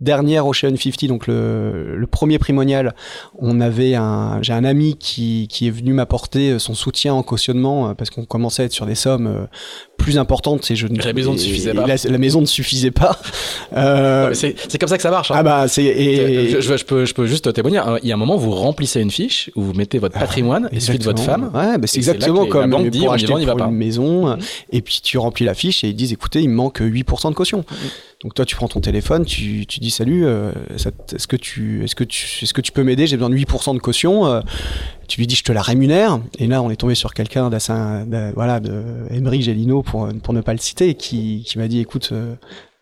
dernière 0.00 0.46
Ocean 0.46 0.76
50, 0.76 1.06
donc 1.06 1.26
le, 1.26 2.06
premier 2.10 2.38
primonial, 2.38 2.94
on 3.38 3.60
avait 3.60 3.94
un, 3.94 4.40
j'ai 4.42 4.52
un 4.52 4.64
ami 4.64 4.96
qui, 4.96 5.48
qui 5.48 5.66
est 5.66 5.70
venu 5.70 5.92
m'apporter 5.92 6.58
son 6.58 6.74
soutien 6.74 7.14
en 7.14 7.22
cautionnement 7.22 7.88
euh, 7.88 7.94
parce 7.94 8.10
qu'on 8.10 8.24
commençait 8.24 8.62
à 8.62 8.66
être 8.66 8.72
sur 8.72 8.86
des 8.86 8.94
sommes 8.94 9.26
euh, 9.26 9.46
plus 9.96 10.18
importantes 10.18 10.70
et 10.70 10.76
je 10.76 10.86
la 10.86 11.12
maison 11.12 11.32
ne 11.32 11.38
suffisait 11.38 11.74
pas. 11.74 11.86
La, 12.06 12.18
maison 12.18 12.40
ne 12.40 12.46
suffisait 12.46 12.90
pas. 12.90 13.18
Euh, 13.74 14.32
c'est 14.34 14.78
comme 14.78 14.88
ça 14.88 14.96
que 14.96 15.02
ça 15.02 15.10
marche. 15.10 15.30
Hein. 15.30 15.36
Ah 15.38 15.42
bah 15.42 15.68
c'est 15.68 15.84
et... 15.84 16.60
je, 16.60 16.76
je, 16.76 16.84
peux 16.84 17.04
je 17.04 17.14
peux 17.14 17.26
juste 17.26 17.52
témoigner. 17.52 17.80
Il 18.02 18.08
y 18.08 18.12
a 18.12 18.14
un 18.14 18.18
moment 18.18 18.36
vous 18.36 18.52
remplissez 18.52 19.00
une 19.00 19.10
fiche 19.10 19.50
où 19.56 19.62
vous 19.62 19.72
mettez 19.72 19.98
votre 19.98 20.18
patrimoine 20.18 20.68
et 20.72 20.80
celui 20.80 20.98
de 20.98 21.04
votre 21.04 21.22
femme. 21.22 21.50
Ouais, 21.54 21.78
bah 21.78 21.86
c'est 21.86 21.98
exactement 21.98 22.46
comme 22.46 22.90
pour 22.90 23.12
acheter 23.12 23.32
une 23.32 23.70
maison. 23.70 24.36
Et 24.70 24.82
puis 24.82 25.00
tu 25.02 25.18
remplis 25.18 25.44
la 25.44 25.54
fiche 25.54 25.84
et 25.84 25.88
ils 25.88 25.96
disent 25.96 26.12
écoutez 26.12 26.40
il 26.40 26.48
me 26.48 26.54
manque 26.54 26.80
8% 26.80 27.30
de 27.30 27.34
caution. 27.34 27.64
Donc 28.22 28.32
toi, 28.32 28.46
tu 28.46 28.56
prends 28.56 28.68
ton 28.68 28.80
téléphone, 28.80 29.26
tu, 29.26 29.66
tu 29.66 29.78
dis 29.78 29.90
salut, 29.90 30.24
euh, 30.24 30.50
est-ce 30.74 31.26
que 31.26 31.36
tu, 31.36 31.84
est-ce 31.84 31.94
que 31.94 32.02
tu, 32.02 32.26
est-ce 32.42 32.54
que 32.54 32.62
tu 32.62 32.72
peux 32.72 32.82
m'aider? 32.82 33.06
J'ai 33.06 33.16
besoin 33.16 33.28
de 33.28 33.36
8% 33.36 33.74
de 33.74 33.78
caution. 33.78 34.26
Euh, 34.26 34.40
tu 35.06 35.20
lui 35.20 35.26
dis 35.26 35.36
je 35.36 35.44
te 35.44 35.52
la 35.52 35.60
rémunère. 35.60 36.18
Et 36.38 36.46
là, 36.46 36.62
on 36.62 36.70
est 36.70 36.76
tombé 36.76 36.94
sur 36.94 37.12
quelqu'un 37.12 37.50
d'assez, 37.50 37.74
voilà, 38.34 38.60
de 38.60 38.82
Emery 39.10 39.42
Gélino 39.42 39.82
pour 39.86 40.08
pour 40.22 40.34
ne 40.34 40.42
pas 40.42 40.52
le 40.52 40.58
citer, 40.58 40.94
qui, 40.94 41.44
qui 41.46 41.58
m'a 41.58 41.68
dit 41.68 41.80
écoute, 41.80 42.10
euh, 42.12 42.34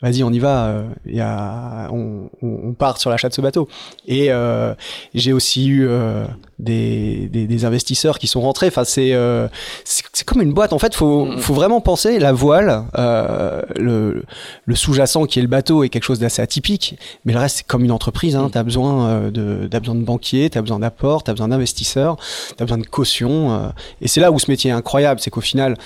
vas-y, 0.05 0.23
on 0.23 0.31
y 0.31 0.39
va, 0.39 0.67
euh, 0.67 0.89
y 1.07 1.21
a, 1.21 1.89
on, 1.91 2.29
on, 2.43 2.75
part 2.75 2.99
sur 2.99 3.11
l'achat 3.11 3.29
de 3.29 3.35
ce 3.35 3.41
bateau. 3.41 3.69
Et 4.07 4.31
euh, 4.31 4.75
j'ai 5.15 5.33
aussi 5.33 5.67
eu 5.67 5.87
euh, 5.89 6.27
des, 6.59 7.29
des, 7.29 7.47
des, 7.47 7.65
investisseurs 7.65 8.19
qui 8.19 8.27
sont 8.27 8.41
rentrés. 8.41 8.69
Enfin, 8.69 8.85
c'est 8.85 9.13
euh, 9.13 9.49
c'est 9.85 10.25
comme 10.25 10.43
une 10.43 10.53
boîte. 10.53 10.73
En 10.73 10.79
fait, 10.79 10.95
faut 10.95 11.27
mm. 11.27 11.39
faut 11.39 11.55
vraiment 11.55 11.81
penser 11.81 12.19
la 12.19 12.33
voile, 12.33 12.85
euh, 12.99 13.63
le, 13.77 14.25
le 14.65 14.75
sous-jacent 14.75 15.25
qui 15.27 15.39
est 15.39 15.43
le 15.43 15.49
bateau 15.49 15.85
est 15.85 15.89
quelque 15.89 16.05
chose 16.05 16.19
d'assez 16.19 16.43
atypique, 16.43 16.97
mais 17.25 17.33
le 17.33 17.39
reste 17.39 17.59
c'est 17.59 17.67
comme 17.67 17.85
une 17.85 17.93
entreprise. 17.93 18.37
Hein. 18.37 18.47
Mm. 18.49 18.51
T'as 18.51 18.63
besoin 18.63 19.31
de 19.31 19.69
t'as 19.71 19.81
besoin 19.81 19.95
de 19.95 20.05
banquiers, 20.05 20.51
t'as 20.51 20.61
besoin 20.61 20.79
d'apports, 20.79 21.23
t'as 21.23 21.33
besoin 21.33 21.49
d'investisseurs, 21.49 22.17
t'as 22.57 22.65
besoin 22.65 22.79
de 22.79 22.87
caution. 22.87 23.73
et 24.01 24.09
c'est 24.09 24.21
là 24.21 24.31
où 24.33 24.39
ce 24.39 24.51
métier 24.51 24.71
est 24.71 24.75
incroyable, 24.75 25.21
c'est 25.21 25.31
qu'au 25.31 25.41
final, 25.41 25.77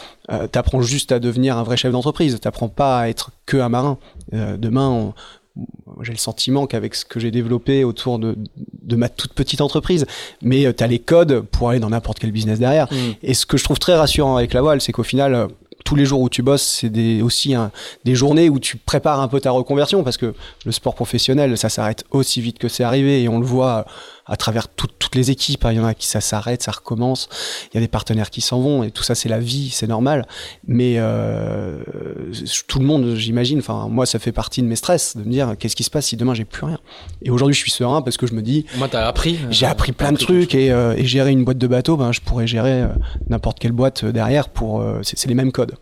t'apprends 0.53 0.83
juste 0.83 1.13
à 1.13 1.19
devenir 1.19 1.57
un 1.57 1.63
vrai 1.63 1.77
chef 1.77 1.93
d'entreprise. 1.93 2.39
T'apprends 2.41 2.69
pas 2.69 3.01
à 3.01 3.09
être 3.09 3.31
que 3.49 3.57
un 3.57 3.69
marin. 3.69 3.99
Euh, 4.35 4.57
demain, 4.57 5.15
j'ai 6.03 6.13
le 6.13 6.19
sentiment 6.19 6.67
qu'avec 6.67 6.95
ce 6.95 7.05
que 7.05 7.21
j'ai 7.21 7.31
développé 7.31 7.85
autour 7.85 8.19
de, 8.19 8.37
de, 8.83 8.97
ma 8.97 9.09
toute 9.09 9.33
petite 9.33 9.61
entreprise, 9.61 10.07
mais 10.43 10.67
euh, 10.67 10.73
tu 10.77 10.85
as 10.85 10.87
les 10.87 10.99
codes 10.99 11.41
pour 11.41 11.71
aller 11.71 11.81
dans 11.81 11.91
n'importe 11.91 12.19
quel 12.19 12.31
business 12.31 12.59
derrière. 12.59 12.93
Mm. 12.93 12.97
Et 13.23 13.35
ce 13.35 13.47
que 13.47 13.57
je 13.57 13.65
trouve 13.65 13.79
très 13.79 13.97
rassurant 13.97 14.37
avec 14.37 14.53
la 14.53 14.63
voile, 14.63 14.81
c'est 14.81 14.93
qu'au 14.93 15.03
final, 15.03 15.35
euh, 15.35 15.47
tous 15.85 15.97
les 15.97 16.05
jours 16.05 16.21
où 16.21 16.29
tu 16.29 16.43
bosses, 16.43 16.63
c'est 16.63 16.91
des, 16.91 17.23
aussi 17.23 17.55
un, 17.55 17.71
des 18.05 18.15
journées 18.15 18.49
où 18.49 18.59
tu 18.59 18.77
prépares 18.77 19.21
un 19.21 19.29
peu 19.29 19.41
ta 19.41 19.51
reconversion 19.51 20.03
parce 20.03 20.17
que 20.17 20.35
le 20.67 20.73
sport 20.73 20.95
professionnel, 20.95 21.57
ça 21.57 21.69
s'arrête 21.69 22.05
aussi 22.11 22.41
vite 22.41 22.59
que 22.59 22.69
c'est 22.69 22.85
arrivé 22.85 23.23
et 23.23 23.29
on 23.29 23.39
le 23.39 23.47
voit 23.47 23.87
à 24.29 24.37
travers 24.37 24.69
toutes 24.69 25.15
les 25.15 25.31
équipes. 25.31 25.65
Hein. 25.65 25.73
Il 25.73 25.79
y 25.79 25.81
en 25.81 25.87
a 25.87 25.95
qui 25.95 26.07
ça 26.07 26.21
s'arrête, 26.21 26.63
ça 26.63 26.73
recommence. 26.73 27.29
Il 27.73 27.77
y 27.77 27.79
a 27.79 27.81
des 27.81 27.89
partenaires 27.89 28.31
qui 28.31 28.41
s'en 28.41 28.61
vont 28.61 28.83
et 28.83 28.91
tout 28.91 29.03
ça, 29.03 29.15
c'est 29.15 29.29
la 29.29 29.39
vie, 29.39 29.71
c'est 29.71 29.87
normal. 29.87 30.27
Mais 30.67 30.95
euh, 30.99 31.83
tout 32.67 32.79
le 32.79 32.85
monde, 32.85 33.15
j'imagine. 33.15 33.59
Enfin, 33.59 33.89
moi, 33.91 34.07
ça 34.07 34.19
fait 34.19 34.33
partie 34.33 34.63
de 34.63 34.67
mes 34.67 34.77
stress 34.77 35.17
de 35.17 35.23
me 35.23 35.31
dire 35.31 35.57
qu'est-ce 35.59 35.77
qui 35.77 35.85
se 35.85 35.91
passe 35.91 36.07
si 36.07 36.17
demain 36.17 36.35
j'ai 36.35 36.45
plus 36.45 36.65
rien? 36.65 36.79
Et 37.23 37.31
aujourd'hui, 37.31 37.55
je 37.55 37.61
suis 37.61 37.71
serein 37.71 38.03
parce 38.03 38.17
que 38.17 38.27
je 38.27 38.35
me 38.35 38.43
dis. 38.43 38.67
Moi, 38.77 38.89
t'as 38.89 39.07
appris. 39.07 39.37
Euh, 39.37 39.49
j'ai 39.51 39.67
appris 39.67 39.93
plein 39.93 40.13
de 40.13 40.19
trucs 40.19 40.55
et, 40.55 40.71
euh, 40.71 40.95
et, 40.97 41.05
gérer 41.05 41.31
une 41.31 41.45
boîte 41.45 41.59
de 41.59 41.67
bateau, 41.67 41.97
ben, 41.97 42.13
je 42.13 42.21
pourrais 42.21 42.47
gérer 42.47 42.83
euh, 42.83 42.89
n'importe 43.29 43.59
quelle 43.59 43.73
boîte 43.73 44.05
derrière 44.05 44.49
pour. 44.49 44.85
c'est 45.03 45.27
les 45.27 45.35
mêmes 45.35 45.53
codes. 45.53 45.75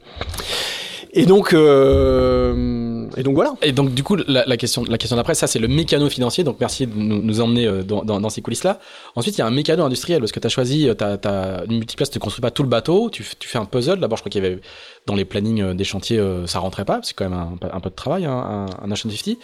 Et 1.19 1.25
donc, 1.25 1.55
euh, 1.55 3.09
et 3.17 3.23
donc 3.23 3.35
voilà. 3.35 3.55
Et 3.63 3.73
donc 3.73 3.95
du 3.95 4.03
coup, 4.03 4.17
la, 4.17 4.45
la 4.45 4.57
question, 4.59 4.85
la 4.85 4.99
question 4.99 5.17
d'après, 5.17 5.35
ça 5.35 5.47
c'est 5.47 5.59
le 5.59 5.67
mécano 5.67 6.11
financier. 6.11 6.45
Donc 6.45 6.59
merci 6.61 6.87
de 6.87 6.95
nous, 6.95 7.23
nous 7.23 7.41
emmener 7.41 7.67
euh, 7.67 7.83
dans, 7.83 8.05
dans, 8.05 8.21
dans 8.21 8.29
ces 8.29 8.43
coulisses-là. 8.43 8.79
Ensuite, 9.15 9.37
il 9.37 9.39
y 9.39 9.43
a 9.43 9.47
un 9.47 9.51
mécano 9.51 9.83
industriel 9.83 10.21
parce 10.21 10.31
que 10.31 10.41
tu 10.41 10.47
as 10.47 10.51
choisi, 10.51 10.91
tu 10.97 11.05
as, 11.05 11.63
une 11.69 11.79
multiplace, 11.79 12.11
tu 12.11 12.19
construis 12.19 12.43
pas 12.43 12.51
tout 12.51 12.63
le 12.63 12.69
bateau, 12.69 13.09
tu, 13.09 13.25
tu 13.39 13.49
fais 13.49 13.57
un 13.57 13.65
puzzle. 13.65 13.99
D'abord, 13.99 14.19
je 14.19 14.23
crois 14.23 14.31
qu'il 14.31 14.45
y 14.45 14.47
avait 14.47 14.61
dans 15.07 15.15
les 15.15 15.25
plannings 15.25 15.63
euh, 15.63 15.75
des 15.75 15.85
chantiers, 15.85 16.19
euh, 16.19 16.47
ça 16.47 16.59
rentrait 16.59 16.85
pas, 16.85 17.01
c'est 17.03 17.15
quand 17.15 17.29
même 17.31 17.39
un, 17.73 17.81
peu 17.81 17.89
de 17.89 17.95
travail, 17.95 18.27
hein, 18.27 18.67
un, 18.83 18.85
un 18.85 18.93
Ocean 18.93 19.09
50. 19.09 19.39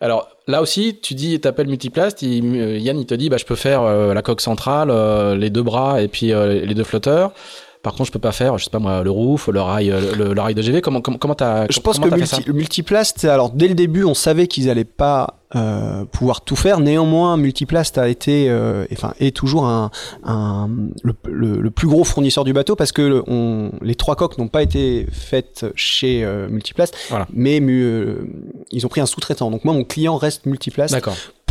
Alors 0.00 0.28
là 0.46 0.62
aussi, 0.62 1.00
tu 1.02 1.14
dis, 1.14 1.40
t'appelles 1.40 1.66
Multiplast, 1.66 2.22
Yann 2.22 3.00
il 3.00 3.06
te 3.06 3.14
dit, 3.14 3.28
bah 3.28 3.38
je 3.38 3.44
peux 3.44 3.56
faire 3.56 3.82
la 3.82 4.22
coque 4.22 4.40
centrale, 4.40 4.92
les 5.36 5.50
deux 5.50 5.64
bras 5.64 6.00
et 6.00 6.06
puis 6.06 6.28
les 6.28 6.74
deux 6.74 6.84
flotteurs. 6.84 7.32
Par 7.82 7.92
contre, 7.92 8.06
je 8.06 8.12
peux 8.12 8.18
pas 8.18 8.32
faire, 8.32 8.58
je 8.58 8.64
sais 8.64 8.70
pas 8.70 8.78
moi, 8.78 9.02
le 9.02 9.10
roof, 9.10 9.48
le 9.48 9.60
rail, 9.60 9.88
le, 9.88 10.34
le 10.34 10.40
rail 10.40 10.54
de 10.54 10.62
GV. 10.62 10.80
Comment 10.80 11.00
comment 11.00 11.18
comment 11.18 11.34
t'as 11.34 11.66
Je 11.70 11.80
pense 11.80 11.98
que 11.98 12.08
multi, 12.08 12.50
Multiplast, 12.50 13.24
alors 13.24 13.50
dès 13.50 13.68
le 13.68 13.74
début, 13.74 14.04
on 14.04 14.14
savait 14.14 14.46
qu'ils 14.46 14.68
allaient 14.68 14.84
pas 14.84 15.38
euh, 15.56 16.04
pouvoir 16.04 16.42
tout 16.42 16.56
faire. 16.56 16.80
Néanmoins, 16.80 17.36
Multiplast 17.36 17.96
a 17.98 18.08
été, 18.08 18.50
euh, 18.50 18.84
enfin, 18.92 19.14
est 19.18 19.34
toujours 19.34 19.66
un, 19.66 19.90
un 20.24 20.68
le, 21.02 21.14
le, 21.24 21.70
plus 21.70 21.88
gros 21.88 22.04
fournisseur 22.04 22.44
du 22.44 22.52
bateau 22.52 22.76
parce 22.76 22.92
que 22.92 23.22
on, 23.26 23.70
les 23.80 23.94
trois 23.94 24.14
coques 24.16 24.36
n'ont 24.38 24.48
pas 24.48 24.62
été 24.62 25.06
faites 25.10 25.66
chez 25.74 26.24
euh, 26.24 26.48
Multiplast, 26.48 26.94
voilà. 27.08 27.26
mais 27.32 27.60
euh, 27.62 28.26
ils 28.72 28.84
ont 28.84 28.88
pris 28.88 29.00
un 29.00 29.06
sous-traitant. 29.06 29.50
Donc 29.50 29.64
moi, 29.64 29.72
mon 29.72 29.84
client 29.84 30.16
reste 30.16 30.44
Multiplast 30.46 30.94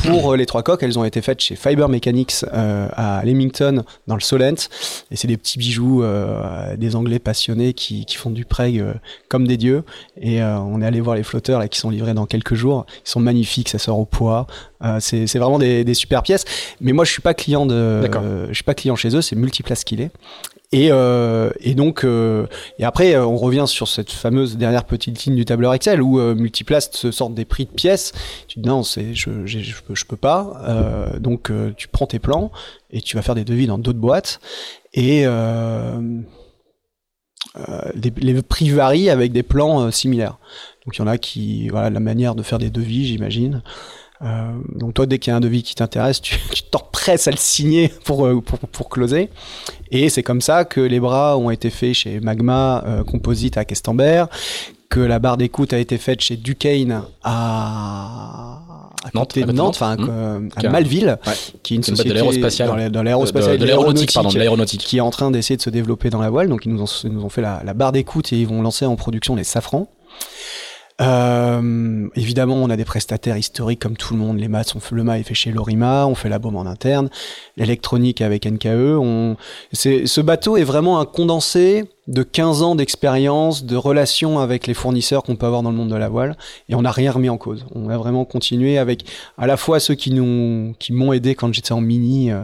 pour 0.03 0.33
euh, 0.33 0.37
les 0.37 0.45
trois 0.45 0.63
coques, 0.63 0.83
elles 0.83 0.97
ont 0.97 1.03
été 1.03 1.21
faites 1.21 1.39
chez 1.39 1.55
Fiber 1.55 1.89
Mechanics 1.89 2.45
euh, 2.53 2.87
à 2.93 3.23
Leamington, 3.23 3.83
dans 4.07 4.15
le 4.15 4.21
Solent. 4.21 4.69
Et 5.11 5.15
c'est 5.15 5.27
des 5.27 5.37
petits 5.37 5.57
bijoux 5.57 6.03
euh, 6.03 6.75
des 6.77 6.95
Anglais 6.95 7.19
passionnés 7.19 7.73
qui, 7.73 8.05
qui 8.05 8.15
font 8.15 8.29
du 8.29 8.45
preg 8.45 8.79
euh, 8.79 8.93
comme 9.29 9.47
des 9.47 9.57
dieux. 9.57 9.83
Et 10.19 10.41
euh, 10.41 10.59
on 10.59 10.81
est 10.81 10.85
allé 10.85 11.01
voir 11.01 11.15
les 11.15 11.23
flotteurs 11.23 11.59
là, 11.59 11.67
qui 11.67 11.79
sont 11.79 11.89
livrés 11.89 12.13
dans 12.13 12.25
quelques 12.25 12.55
jours. 12.55 12.85
Ils 13.05 13.09
sont 13.09 13.19
magnifiques, 13.19 13.69
ça 13.69 13.79
sort 13.79 13.99
au 13.99 14.05
poids. 14.05 14.47
c'est 14.99 15.25
vraiment 15.37 15.59
des, 15.59 15.83
des, 15.83 15.93
super 15.93 16.23
pièces. 16.23 16.45
Mais 16.81 16.93
moi, 16.93 17.05
je 17.05 17.11
suis 17.11 17.21
pas 17.21 17.33
client 17.33 17.65
de, 17.65 18.01
je 18.49 18.53
suis 18.53 18.63
pas 18.63 18.73
client 18.73 18.95
chez 18.95 19.15
eux. 19.15 19.21
C'est 19.21 19.35
Multiplace 19.35 19.83
qu'il 19.83 20.01
est. 20.01 20.11
Et, 20.73 20.89
euh, 20.91 21.49
et 21.61 21.75
donc, 21.75 22.03
euh, 22.03 22.45
et 22.77 22.83
après, 22.83 23.15
euh, 23.15 23.25
on 23.25 23.37
revient 23.37 23.63
sur 23.67 23.87
cette 23.87 24.11
fameuse 24.11 24.57
dernière 24.57 24.83
petite 24.83 25.23
ligne 25.23 25.35
du 25.35 25.45
tableur 25.45 25.73
Excel 25.73 26.01
où 26.01 26.19
euh, 26.19 26.35
Multiplast 26.35 26.95
se 26.95 27.09
sort 27.11 27.29
des 27.29 27.45
prix 27.45 27.65
de 27.65 27.71
pièces. 27.71 28.11
Tu 28.49 28.59
dis 28.59 28.67
non, 28.67 28.83
c'est 28.83 29.13
je, 29.13 29.45
je, 29.45 29.59
je, 29.59 29.81
peux, 29.81 29.95
je 29.95 30.05
peux 30.05 30.17
pas. 30.17 30.61
Euh, 30.67 31.19
donc, 31.19 31.51
euh, 31.51 31.71
tu 31.77 31.87
prends 31.87 32.05
tes 32.05 32.19
plans 32.19 32.51
et 32.91 33.01
tu 33.01 33.15
vas 33.15 33.21
faire 33.21 33.35
des 33.35 33.45
devis 33.45 33.67
dans 33.67 33.77
d'autres 33.77 33.99
boîtes. 33.99 34.41
Et 34.93 35.25
les, 37.95 38.11
les, 38.17 38.41
prix 38.41 38.69
varient 38.69 39.09
avec 39.09 39.31
des 39.31 39.43
plans 39.43 39.89
similaires. 39.91 40.37
Donc, 40.85 40.97
il 40.97 40.99
y 40.99 41.01
en 41.01 41.07
a 41.07 41.17
qui, 41.17 41.69
voilà, 41.69 41.89
la 41.89 41.99
manière 41.99 42.35
de 42.35 42.43
faire 42.43 42.59
des 42.59 42.69
devis, 42.69 43.05
j'imagine. 43.05 43.61
Donc 44.21 44.93
toi, 44.95 45.05
dès 45.05 45.19
qu'il 45.19 45.31
y 45.31 45.33
a 45.33 45.37
un 45.37 45.41
devis 45.41 45.63
qui 45.63 45.75
t'intéresse, 45.75 46.21
tu, 46.21 46.37
tu 46.53 46.63
t'empresses 46.63 47.27
à 47.27 47.31
le 47.31 47.37
signer 47.37 47.89
pour, 48.03 48.27
pour, 48.43 48.59
pour 48.59 48.89
closer. 48.89 49.29
Et 49.91 50.09
c'est 50.09 50.23
comme 50.23 50.41
ça 50.41 50.65
que 50.65 50.81
les 50.81 50.99
bras 50.99 51.37
ont 51.37 51.49
été 51.49 51.69
faits 51.69 51.93
chez 51.93 52.19
Magma 52.19 52.83
Composite 53.07 53.57
à 53.57 53.65
Questembert, 53.65 54.27
que 54.89 54.99
la 54.99 55.19
barre 55.19 55.37
d'écoute 55.37 55.73
a 55.73 55.77
été 55.79 55.97
faite 55.97 56.21
chez 56.21 56.37
Duquesne 56.37 57.03
à 57.23 58.63
à 59.03 59.09
Nantes, 59.13 59.37
à 59.37 59.45
Nantes, 59.45 59.75
enfin 59.75 59.95
Nantes. 59.95 60.09
euh, 60.11 60.49
à 60.55 60.69
Malville, 60.69 61.17
Ouais. 61.25 61.33
qui 61.63 61.73
est 61.73 61.77
une 61.77 61.83
C'est 61.83 61.91
une 61.91 61.97
société 61.97 62.13
l'aérospatiale. 62.15 62.67
dans 62.67 62.75
la- 62.75 62.89
dans 62.89 63.03
l'aérospatiale, 63.03 63.53
De- 63.53 63.57
de- 63.57 63.61
de 63.61 63.67
l'aéronautique, 63.67 64.11
pardon, 64.13 64.29
de 64.29 64.37
l'aéronautique, 64.37 64.81
l'aéronautique. 64.81 64.81
qui 64.89 64.97
est 64.97 65.01
en 65.01 65.11
train 65.11 65.31
d'essayer 65.31 65.55
de 65.55 65.61
se 65.61 65.69
développer 65.69 66.09
dans 66.09 66.19
la 66.19 66.29
voile. 66.29 66.49
Donc 66.49 66.65
ils 66.65 66.73
nous 66.73 66.81
ont, 66.81 66.87
ils 67.03 67.11
nous 67.11 67.23
ont 67.23 67.29
fait 67.29 67.41
la, 67.41 67.61
la 67.63 67.73
barre 67.73 67.91
d'écoute 67.91 68.33
et 68.33 68.37
ils 68.41 68.47
vont 68.47 68.61
lancer 68.61 68.85
en 68.85 68.95
production 68.95 69.35
les 69.35 69.43
safrans. 69.43 69.87
Euh, 70.99 72.09
évidemment, 72.15 72.55
on 72.55 72.69
a 72.69 72.75
des 72.75 72.85
prestataires 72.85 73.37
historiques 73.37 73.81
comme 73.81 73.97
tout 73.97 74.13
le 74.13 74.19
monde. 74.19 74.39
Les 74.39 74.47
maths, 74.47 74.75
on 74.75 74.79
fait, 74.79 74.95
le 74.95 75.03
mât 75.03 75.19
est 75.19 75.23
fait 75.23 75.35
chez 75.35 75.51
Lorima, 75.51 76.07
on 76.07 76.15
fait 76.15 76.29
la 76.29 76.39
baume 76.39 76.55
en 76.55 76.65
interne, 76.65 77.09
l'électronique 77.55 78.21
avec 78.21 78.45
NKE. 78.45 78.97
On, 78.97 79.37
ce 79.73 80.21
bateau 80.21 80.57
est 80.57 80.63
vraiment 80.63 80.99
un 80.99 81.05
condensé 81.05 81.85
de 82.07 82.23
15 82.23 82.61
ans 82.61 82.75
d'expérience, 82.75 83.65
de 83.65 83.75
relations 83.75 84.39
avec 84.39 84.67
les 84.67 84.73
fournisseurs 84.73 85.23
qu'on 85.23 85.35
peut 85.35 85.45
avoir 85.45 85.61
dans 85.61 85.71
le 85.71 85.77
monde 85.77 85.89
de 85.89 85.95
la 85.95 86.09
voile, 86.09 86.37
et 86.69 86.75
on 86.75 86.81
n'a 86.81 86.91
rien 86.91 87.11
remis 87.11 87.29
en 87.29 87.37
cause. 87.37 87.65
On 87.75 87.89
a 87.89 87.97
vraiment 87.97 88.25
continué 88.25 88.77
avec 88.77 89.05
à 89.37 89.47
la 89.47 89.57
fois 89.57 89.79
ceux 89.79 89.95
qui 89.95 90.11
nous, 90.11 90.73
qui 90.79 90.93
m'ont 90.93 91.13
aidé 91.13 91.35
quand 91.35 91.53
j'étais 91.53 91.73
en 91.73 91.81
mini, 91.81 92.31
euh, 92.31 92.43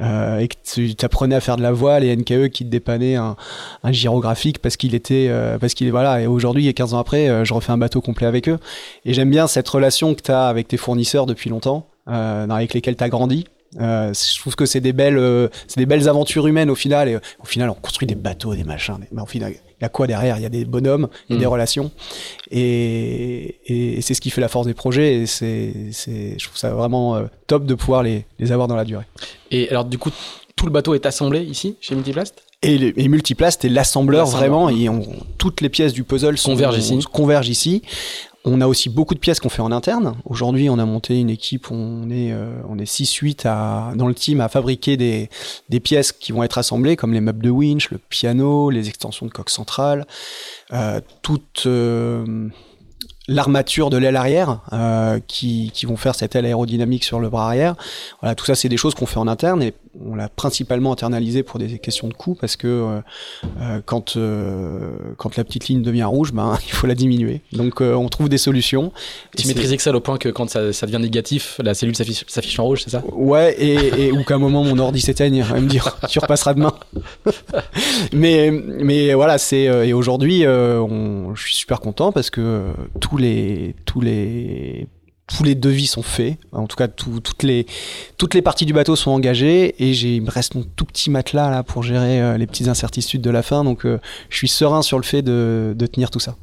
euh, 0.00 0.38
et 0.38 0.48
que 0.48 0.54
tu 0.64 1.04
apprenais 1.04 1.34
à 1.34 1.40
faire 1.40 1.56
de 1.56 1.62
la 1.62 1.72
voile, 1.72 2.04
et 2.04 2.14
NKE 2.16 2.48
qui 2.48 2.64
te 2.64 2.70
dépannait 2.70 3.16
un, 3.16 3.36
un 3.82 3.92
gyrographique 3.92 4.58
parce 4.58 4.76
qu'il 4.76 4.94
était, 4.94 5.26
euh, 5.28 5.58
parce 5.58 5.74
qu'il 5.74 5.86
est 5.86 5.90
voilà. 5.90 6.20
Et 6.20 6.26
aujourd'hui, 6.26 6.68
et 6.68 6.74
15 6.74 6.94
ans 6.94 6.98
après, 6.98 7.28
euh, 7.28 7.44
je 7.44 7.54
refais 7.54 7.72
un 7.72 7.78
bateau 7.78 8.00
complet 8.00 8.26
avec 8.26 8.48
eux. 8.48 8.58
Et 9.04 9.14
j'aime 9.14 9.30
bien 9.30 9.46
cette 9.46 9.68
relation 9.68 10.14
que 10.14 10.22
tu 10.22 10.30
as 10.30 10.46
avec 10.46 10.68
tes 10.68 10.76
fournisseurs 10.76 11.26
depuis 11.26 11.50
longtemps, 11.50 11.86
euh, 12.08 12.48
avec 12.48 12.74
lesquels 12.74 12.96
tu 12.96 13.04
as 13.04 13.08
grandi. 13.08 13.46
Euh, 13.78 14.12
je 14.12 14.40
trouve 14.40 14.56
que 14.56 14.66
c'est 14.66 14.80
des 14.80 14.92
belles, 14.92 15.16
euh, 15.18 15.48
c'est 15.68 15.78
des 15.78 15.86
belles 15.86 16.08
aventures 16.08 16.46
humaines 16.46 16.70
au 16.70 16.74
final. 16.74 17.08
Et 17.08 17.14
euh, 17.14 17.20
au 17.42 17.46
final, 17.46 17.70
on 17.70 17.74
construit 17.74 18.06
des 18.06 18.14
bateaux, 18.16 18.54
des 18.54 18.64
machins. 18.64 18.98
Mais 19.12 19.22
au 19.22 19.26
final, 19.26 19.52
il 19.52 19.82
y 19.82 19.84
a 19.84 19.88
quoi 19.88 20.06
derrière? 20.06 20.36
Il 20.38 20.42
y 20.42 20.46
a 20.46 20.48
des 20.50 20.64
bonhommes, 20.64 21.08
il 21.28 21.32
y 21.32 21.34
a 21.34 21.36
Mm. 21.36 21.40
des 21.40 21.46
relations. 21.46 21.90
Et, 22.50 23.56
et, 23.66 23.98
et 23.98 24.02
c'est 24.02 24.14
ce 24.14 24.20
qui 24.20 24.30
fait 24.30 24.40
la 24.40 24.48
force 24.48 24.66
des 24.66 24.74
projets. 24.74 25.14
Et 25.20 25.26
c'est, 25.26 25.72
je 25.92 26.44
trouve 26.44 26.56
ça 26.58 26.70
vraiment 26.70 27.20
top 27.46 27.64
de 27.64 27.74
pouvoir 27.74 28.02
les, 28.02 28.26
les 28.38 28.52
avoir 28.52 28.68
dans 28.68 28.76
la 28.76 28.84
durée. 28.84 29.04
Et 29.50 29.68
alors, 29.70 29.84
du 29.84 29.98
coup, 29.98 30.10
tout 30.56 30.66
le 30.66 30.72
bateau 30.72 30.94
est 30.94 31.06
assemblé 31.06 31.40
ici, 31.40 31.76
chez 31.80 31.94
Multiplast? 31.94 32.42
Et, 32.62 33.08
Multiplast 33.08 33.64
est 33.64 33.70
l'assembleur 33.70 34.26
L'assembleur. 34.26 34.50
vraiment. 34.66 34.68
Et 34.68 34.88
on- 34.90 35.16
toutes 35.38 35.62
les 35.62 35.70
pièces 35.70 35.94
du 35.94 36.04
puzzle 36.04 36.36
sont- 36.36 36.50
Convergent 36.50 36.76
ici. 36.78 36.98
convergent 37.10 37.48
ici. 37.48 37.82
On 38.44 38.60
a 38.62 38.66
aussi 38.66 38.88
beaucoup 38.88 39.14
de 39.14 39.18
pièces 39.18 39.38
qu'on 39.38 39.50
fait 39.50 39.60
en 39.60 39.70
interne. 39.70 40.14
Aujourd'hui, 40.24 40.70
on 40.70 40.78
a 40.78 40.84
monté 40.86 41.20
une 41.20 41.28
équipe, 41.28 41.70
on 41.70 42.08
est, 42.08 42.32
euh, 42.32 42.62
on 42.68 42.78
est 42.78 42.90
6-8 42.90 43.46
à, 43.46 43.92
dans 43.96 44.08
le 44.08 44.14
team 44.14 44.40
à 44.40 44.48
fabriquer 44.48 44.96
des, 44.96 45.28
pièces 45.80 46.12
qui 46.12 46.32
vont 46.32 46.42
être 46.42 46.56
assemblées, 46.56 46.96
comme 46.96 47.12
les 47.12 47.20
meubles 47.20 47.42
de 47.42 47.50
winch, 47.50 47.90
le 47.90 47.98
piano, 47.98 48.70
les 48.70 48.88
extensions 48.88 49.26
de 49.26 49.30
coque 49.30 49.50
centrale, 49.50 50.06
euh, 50.72 51.00
toute 51.22 51.64
euh, 51.66 52.48
l'armature 53.30 53.90
de 53.90 53.96
l'aile 53.96 54.16
arrière 54.16 54.60
euh, 54.72 55.20
qui, 55.26 55.72
vont 55.84 55.96
faire 55.96 56.14
cette 56.14 56.34
aile 56.34 56.46
aérodynamique 56.46 57.04
sur 57.04 57.20
le 57.20 57.30
bras 57.30 57.46
arrière. 57.46 57.76
Voilà, 58.20 58.34
tout 58.34 58.44
ça, 58.44 58.54
c'est 58.54 58.68
des 58.68 58.76
choses 58.76 58.94
qu'on 58.94 59.06
fait 59.06 59.18
en 59.18 59.28
interne 59.28 59.70
on 59.98 60.14
l'a 60.14 60.28
principalement 60.28 60.92
internalisé 60.92 61.42
pour 61.42 61.58
des 61.58 61.78
questions 61.78 62.06
de 62.08 62.14
coût 62.14 62.36
parce 62.40 62.56
que 62.56 62.66
euh, 62.68 63.00
euh, 63.60 63.80
quand, 63.84 64.16
euh, 64.16 64.92
quand 65.16 65.36
la 65.36 65.42
petite 65.44 65.66
ligne 65.68 65.82
devient 65.82 66.04
rouge, 66.04 66.32
ben, 66.32 66.56
il 66.66 66.70
faut 66.72 66.86
la 66.86 66.94
diminuer. 66.94 67.40
Donc 67.52 67.80
euh, 67.82 67.94
on 67.94 68.08
trouve 68.08 68.28
des 68.28 68.38
solutions. 68.38 68.92
Tu 69.36 69.44
Et 69.44 69.48
maîtrises 69.48 69.72
Excel 69.72 69.96
au 69.96 70.00
point 70.00 70.16
que 70.18 70.28
quand 70.28 70.48
ça, 70.48 70.72
ça 70.72 70.86
devient 70.86 71.00
négatif, 71.02 71.60
la 71.64 71.74
cellule 71.74 71.96
s'affiche 71.96 72.58
en 72.60 72.64
rouge, 72.64 72.82
c'est 72.84 72.90
ça? 72.90 73.02
Ouais, 73.12 73.54
et, 73.58 74.06
et 74.06 74.12
ou 74.12 74.22
qu'à 74.22 74.36
un 74.36 74.38
moment 74.38 74.62
mon 74.62 74.78
ordi 74.78 75.00
s'éteigne, 75.00 75.42
va 75.42 75.60
me 75.60 75.66
dire 75.68 75.98
tu 76.08 76.18
repasseras 76.20 76.54
demain. 76.54 76.72
mais 78.12 78.50
mais 78.50 79.14
voilà, 79.14 79.38
c'est 79.38 79.68
euh, 79.68 79.84
et 79.86 79.92
aujourd'hui 79.92 80.44
euh, 80.44 80.80
on- 80.80 81.34
je 81.34 81.42
suis 81.42 81.54
super 81.54 81.80
content 81.80 82.12
parce 82.12 82.30
que 82.30 82.66
tous 83.00 83.16
les 83.16 83.74
tous 83.84 84.00
les 84.00 84.86
tous 85.36 85.44
les 85.44 85.54
devis 85.54 85.86
sont 85.86 86.02
faits. 86.02 86.36
En 86.52 86.66
tout 86.66 86.76
cas, 86.76 86.88
tout- 86.88 87.20
toutes 87.20 87.42
les 87.44 87.66
toutes 88.18 88.34
les 88.34 88.42
parties 88.42 88.66
du 88.66 88.72
bateau 88.72 88.96
sont 88.96 89.10
engagées 89.12 89.74
et 89.82 89.94
j'ai 89.94 90.16
il 90.16 90.22
me 90.22 90.30
reste 90.30 90.54
mon 90.54 90.64
tout 90.76 90.84
petit 90.84 91.10
matelas 91.10 91.50
là 91.50 91.62
pour 91.62 91.82
gérer 91.82 92.20
euh, 92.20 92.36
les 92.36 92.46
petites 92.46 92.68
incertitudes 92.68 93.22
de 93.22 93.30
la 93.30 93.42
fin. 93.42 93.62
Donc 93.64 93.84
euh, 93.86 93.98
je 94.28 94.36
suis 94.36 94.48
serein 94.48 94.82
sur 94.82 94.98
le 94.98 95.04
fait 95.04 95.22
de, 95.22 95.72
de 95.76 95.86
tenir 95.86 96.10
tout 96.10 96.20
ça. 96.20 96.36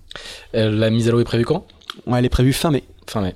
Euh, 0.56 0.72
La 0.72 0.90
mise 0.90 1.08
à 1.10 1.12
l'eau 1.12 1.20
est 1.20 1.26
prévue 1.26 1.46
quand? 1.46 1.66
Ouais, 2.06 2.20
elle 2.20 2.26
est 2.26 2.30
prévue 2.30 2.54
fin 2.54 2.72
mai. 2.72 2.84
Fin 3.08 3.22
mai. 3.22 3.36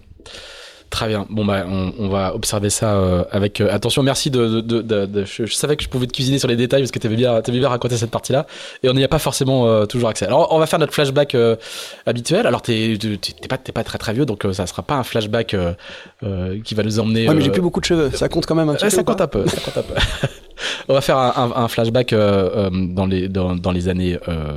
Très 0.91 1.07
bien. 1.07 1.25
Bon, 1.29 1.45
bah, 1.45 1.63
on, 1.67 1.93
on 1.97 2.09
va 2.09 2.35
observer 2.35 2.69
ça 2.69 2.93
euh, 2.95 3.23
avec 3.31 3.61
euh, 3.61 3.73
attention. 3.73 4.03
Merci 4.03 4.29
de. 4.29 4.45
de, 4.47 4.61
de- 4.61 4.81
de- 4.81 5.05
de- 5.05 5.25
je, 5.25 5.45
je 5.45 5.53
savais 5.55 5.75
que 5.77 5.83
je 5.83 5.87
pouvais 5.89 6.05
te 6.05 6.11
cuisiner 6.11 6.37
sur 6.37 6.47
les 6.49 6.57
détails 6.57 6.81
parce 6.81 6.91
que 6.91 6.99
tu 6.99 7.07
avais 7.07 7.15
bien, 7.15 7.41
t'avais 7.41 7.59
bien 7.59 7.69
raconté 7.69 7.95
cette 7.97 8.11
partie-là. 8.11 8.45
Et 8.83 8.89
on 8.89 8.93
n'y 8.93 9.03
a 9.03 9.07
pas 9.07 9.17
forcément 9.17 9.67
euh, 9.67 9.85
toujours 9.85 10.09
accès. 10.09 10.25
Alors, 10.25 10.49
on 10.51 10.59
va 10.59 10.65
faire 10.67 10.79
notre 10.79 10.93
flashback 10.93 11.33
euh, 11.33 11.55
habituel. 12.05 12.45
Alors, 12.45 12.61
t'es 12.61 12.97
pas, 13.49 13.57
t'es 13.57 13.71
pas 13.71 13.83
très 13.85 13.97
très 13.97 14.13
vieux, 14.13 14.25
donc 14.25 14.45
ça 14.51 14.67
sera 14.67 14.83
pas 14.83 14.95
un 14.95 15.03
flashback 15.03 15.55
qui 16.65 16.75
va 16.75 16.83
nous 16.83 16.99
emmener. 16.99 17.27
Ouais, 17.27 17.35
mais 17.35 17.41
j'ai 17.41 17.51
plus 17.51 17.61
beaucoup 17.61 17.79
de 17.79 17.85
cheveux. 17.85 18.11
Ça 18.13 18.27
compte 18.29 18.45
quand 18.45 18.55
même 18.55 18.69
un 18.69 18.73
petit 18.75 18.83
Ouais, 18.83 18.89
peu. 18.91 18.95
ça 18.97 19.03
compte 19.03 19.21
un 19.21 19.27
peu. 19.27 19.47
Ça 19.47 19.61
compte 19.61 19.77
un 19.77 19.83
peu. 19.83 19.93
On 20.89 20.93
va 20.93 21.01
faire 21.01 21.17
un, 21.17 21.33
un- 21.55 21.63
un 21.63 21.67
flashback 21.69 22.13
dans, 22.13 23.05
les, 23.05 23.29
dans, 23.29 23.55
dans 23.55 23.71
les 23.71 23.87
années 23.87 24.19
euh, 24.27 24.51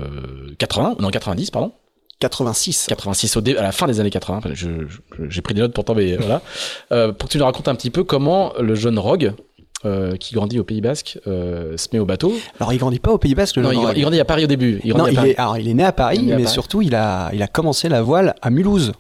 80, 0.59 0.97
non 0.99 1.11
90, 1.11 1.51
pardon. 1.53 1.73
86. 2.21 2.87
86 2.89 3.37
au 3.37 3.41
dé- 3.41 3.57
à 3.57 3.63
la 3.63 3.73
fin 3.73 3.87
des 3.87 4.01
années 4.01 4.11
80. 4.11 4.39
Enfin, 4.39 4.51
je- 4.55 4.87
je- 4.89 5.25
J'ai 5.29 5.43
pris 5.43 5.55
des 5.55 5.61
notes 5.61 5.73
pourtant, 5.75 5.95
mais 5.95 6.17
voilà. 6.21 6.41
Euh, 6.93 7.13
pour 7.13 7.29
que 7.29 7.33
tu 7.33 7.39
nous 7.39 7.45
racontes 7.45 7.69
un 7.69 7.75
petit 7.75 7.91
peu 7.91 8.05
comment 8.05 8.53
le 8.59 8.75
jeune 8.75 8.99
Rogue, 8.99 9.33
euh, 9.85 10.17
qui 10.17 10.35
grandit 10.35 10.59
au 10.59 10.65
Pays 10.65 10.81
Basque, 10.81 11.19
euh, 11.27 11.77
se 11.77 11.89
met 11.93 11.99
au 11.99 12.07
bateau. 12.07 12.33
Alors 12.59 12.73
il 12.73 12.79
grandit 12.79 13.01
pas 13.01 13.11
au 13.11 13.19
Pays 13.19 13.35
Basque. 13.35 13.57
Le 13.57 13.63
Non, 13.63 13.71
il, 13.71 13.75
jeune 13.75 13.85
Rogue. 13.87 13.97
il 13.97 14.01
grandit 14.03 14.21
à 14.21 14.25
Paris 14.25 14.45
au 14.45 14.47
début. 14.47 14.81
Il 14.85 14.97
Non, 14.97 15.07
il 15.07 15.15
Paris. 15.15 15.31
est, 15.31 15.39
alors 15.39 15.59
il 15.59 15.69
est 15.69 15.75
né 15.75 15.85
à 15.85 15.93
Paris, 15.93 16.21
Il 16.23 16.33
à 16.33 16.37
mais 16.37 16.43
Paris. 16.45 16.53
surtout 16.55 16.81
il 16.81 16.95
a, 16.95 17.31
il 17.35 17.43
a 17.43 17.47
commencé 17.49 17.89
la 17.91 18.01
voile 18.01 18.35
à 18.41 18.49
Mulhouse, 18.51 18.93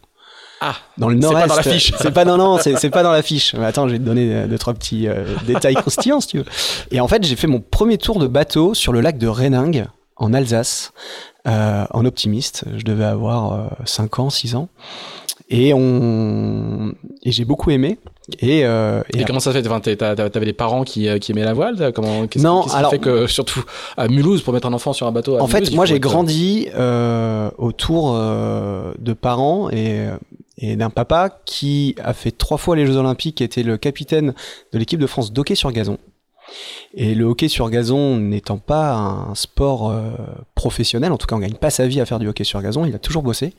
Ah, 0.61 0.75
dans 0.99 1.09
le 1.09 1.15
C'est 1.17 1.21
pas 1.27 1.33
nord-est. 1.33 1.49
dans 1.49 1.57
la 1.57 1.63
fiche. 1.63 1.93
C'est 1.99 2.11
pas 2.13 2.25
non 2.27 2.37
non, 2.37 2.59
c'est 2.59 2.91
pas 2.91 3.03
dans 3.03 3.13
la 3.13 3.23
fiche. 3.23 3.55
Mais 3.55 3.65
attends, 3.65 3.87
je 3.89 3.93
vais 3.93 3.99
te 3.99 4.05
donner 4.05 4.47
deux 4.47 4.59
trois 4.59 4.75
petits 4.75 5.09
détails 5.47 5.75
croustillants 5.75 6.21
si 6.21 6.29
tu 6.29 6.39
veux. 6.39 6.45
Et 6.91 7.01
en 7.01 7.09
fait, 7.09 7.25
j'ai 7.25 7.37
fait 7.37 7.47
mon 7.47 7.61
premier 7.61 7.97
tour 7.97 8.19
de 8.19 8.27
bateau 8.27 8.75
sur 8.75 8.93
le 8.93 9.01
lac 9.01 9.17
de 9.17 9.27
Réningue 9.27 9.87
en 10.17 10.33
Alsace 10.35 10.93
en 11.47 12.05
optimiste. 12.05 12.65
Je 12.77 12.85
devais 12.85 13.05
avoir 13.05 13.77
5 13.85 14.19
ans, 14.19 14.31
6 14.31 14.55
ans. 14.55 14.69
Et 15.51 15.75
on 15.75 16.93
et 17.23 17.31
j'ai 17.33 17.45
beaucoup 17.45 17.71
aimé. 17.71 17.99
Et, 18.41 18.65
euh, 18.65 19.03
et 19.13 19.21
et, 19.21 19.25
comment 19.25 19.41
ça 19.41 19.53
se 19.53 19.59
fait? 19.61 19.69
Enfin, 19.69 19.81
T'avais 19.81 20.47
des 20.47 20.55
parents 20.55 20.85
qui, 20.85 21.07
euh, 21.09 21.19
qui 21.19 21.33
aimaient 21.33 21.45
la 21.45 21.53
voile 21.53 21.93
comment, 21.95 22.27
qu'est-ce, 22.27 22.43
Non, 22.43 22.63
qu'est-ce 22.63 22.73
qui 22.73 22.79
alors- 22.79 22.91
fait 22.91 22.99
que, 22.99 23.27
surtout 23.27 23.63
à 23.99 24.09
Mulhouse, 24.09 24.41
pour 24.41 24.55
mettre 24.55 24.67
un 24.67 24.73
enfant 24.73 24.95
sur 24.95 25.07
un 25.07 25.13
bateau. 25.13 25.37
à 25.37 25.43
En 25.43 25.47
fait, 25.47 25.61
Mulhouse, 25.61 25.75
moi 25.75 25.85
j'ai 25.85 25.97
être- 25.97 26.01
grandi 26.03 26.69
euh, 26.75 27.51
autour 27.59 28.15
euh, 28.17 28.95
de 28.99 29.13
parents 29.13 29.69
et, 29.71 30.07
et 30.57 30.77
d'un 30.77 30.89
papa 30.89 31.29
qui 31.45 31.95
a 32.03 32.15
fait 32.15 32.31
trois 32.31 32.57
fois 32.57 32.75
les 32.77 32.87
Jeux 32.87 32.97
Olympiques, 32.97 33.35
qui 33.37 33.45
était 33.45 33.63
le 33.63 33.77
capitaine 33.77 34.33
de 34.73 34.79
l'équipe 34.79 34.99
de 35.01 35.07
France 35.07 35.31
d'hockey 35.31 35.55
sur 35.57 35.71
gazon. 35.73 35.99
Et 36.97 37.15
le 37.15 37.25
hockey 37.25 37.49
sur 37.49 37.69
gazon 37.71 38.19
n'étant 38.19 38.59
pas 38.59 38.93
un 38.95 39.35
sport 39.35 39.91
euh, 39.91 40.13
professionnel, 40.55 41.11
en 41.11 41.19
tout 41.19 41.27
cas 41.27 41.35
on 41.35 41.41
gagne 41.41 41.55
pas 41.55 41.71
sa 41.71 41.87
vie 41.87 42.01
à 42.01 42.07
faire 42.07 42.21
du 42.21 42.29
hockey 42.29 42.45
sur 42.45 42.63
gazon, 42.63 42.85
il 42.85 42.95
a 42.95 42.99
toujours 42.99 43.23
bossé. 43.23 43.55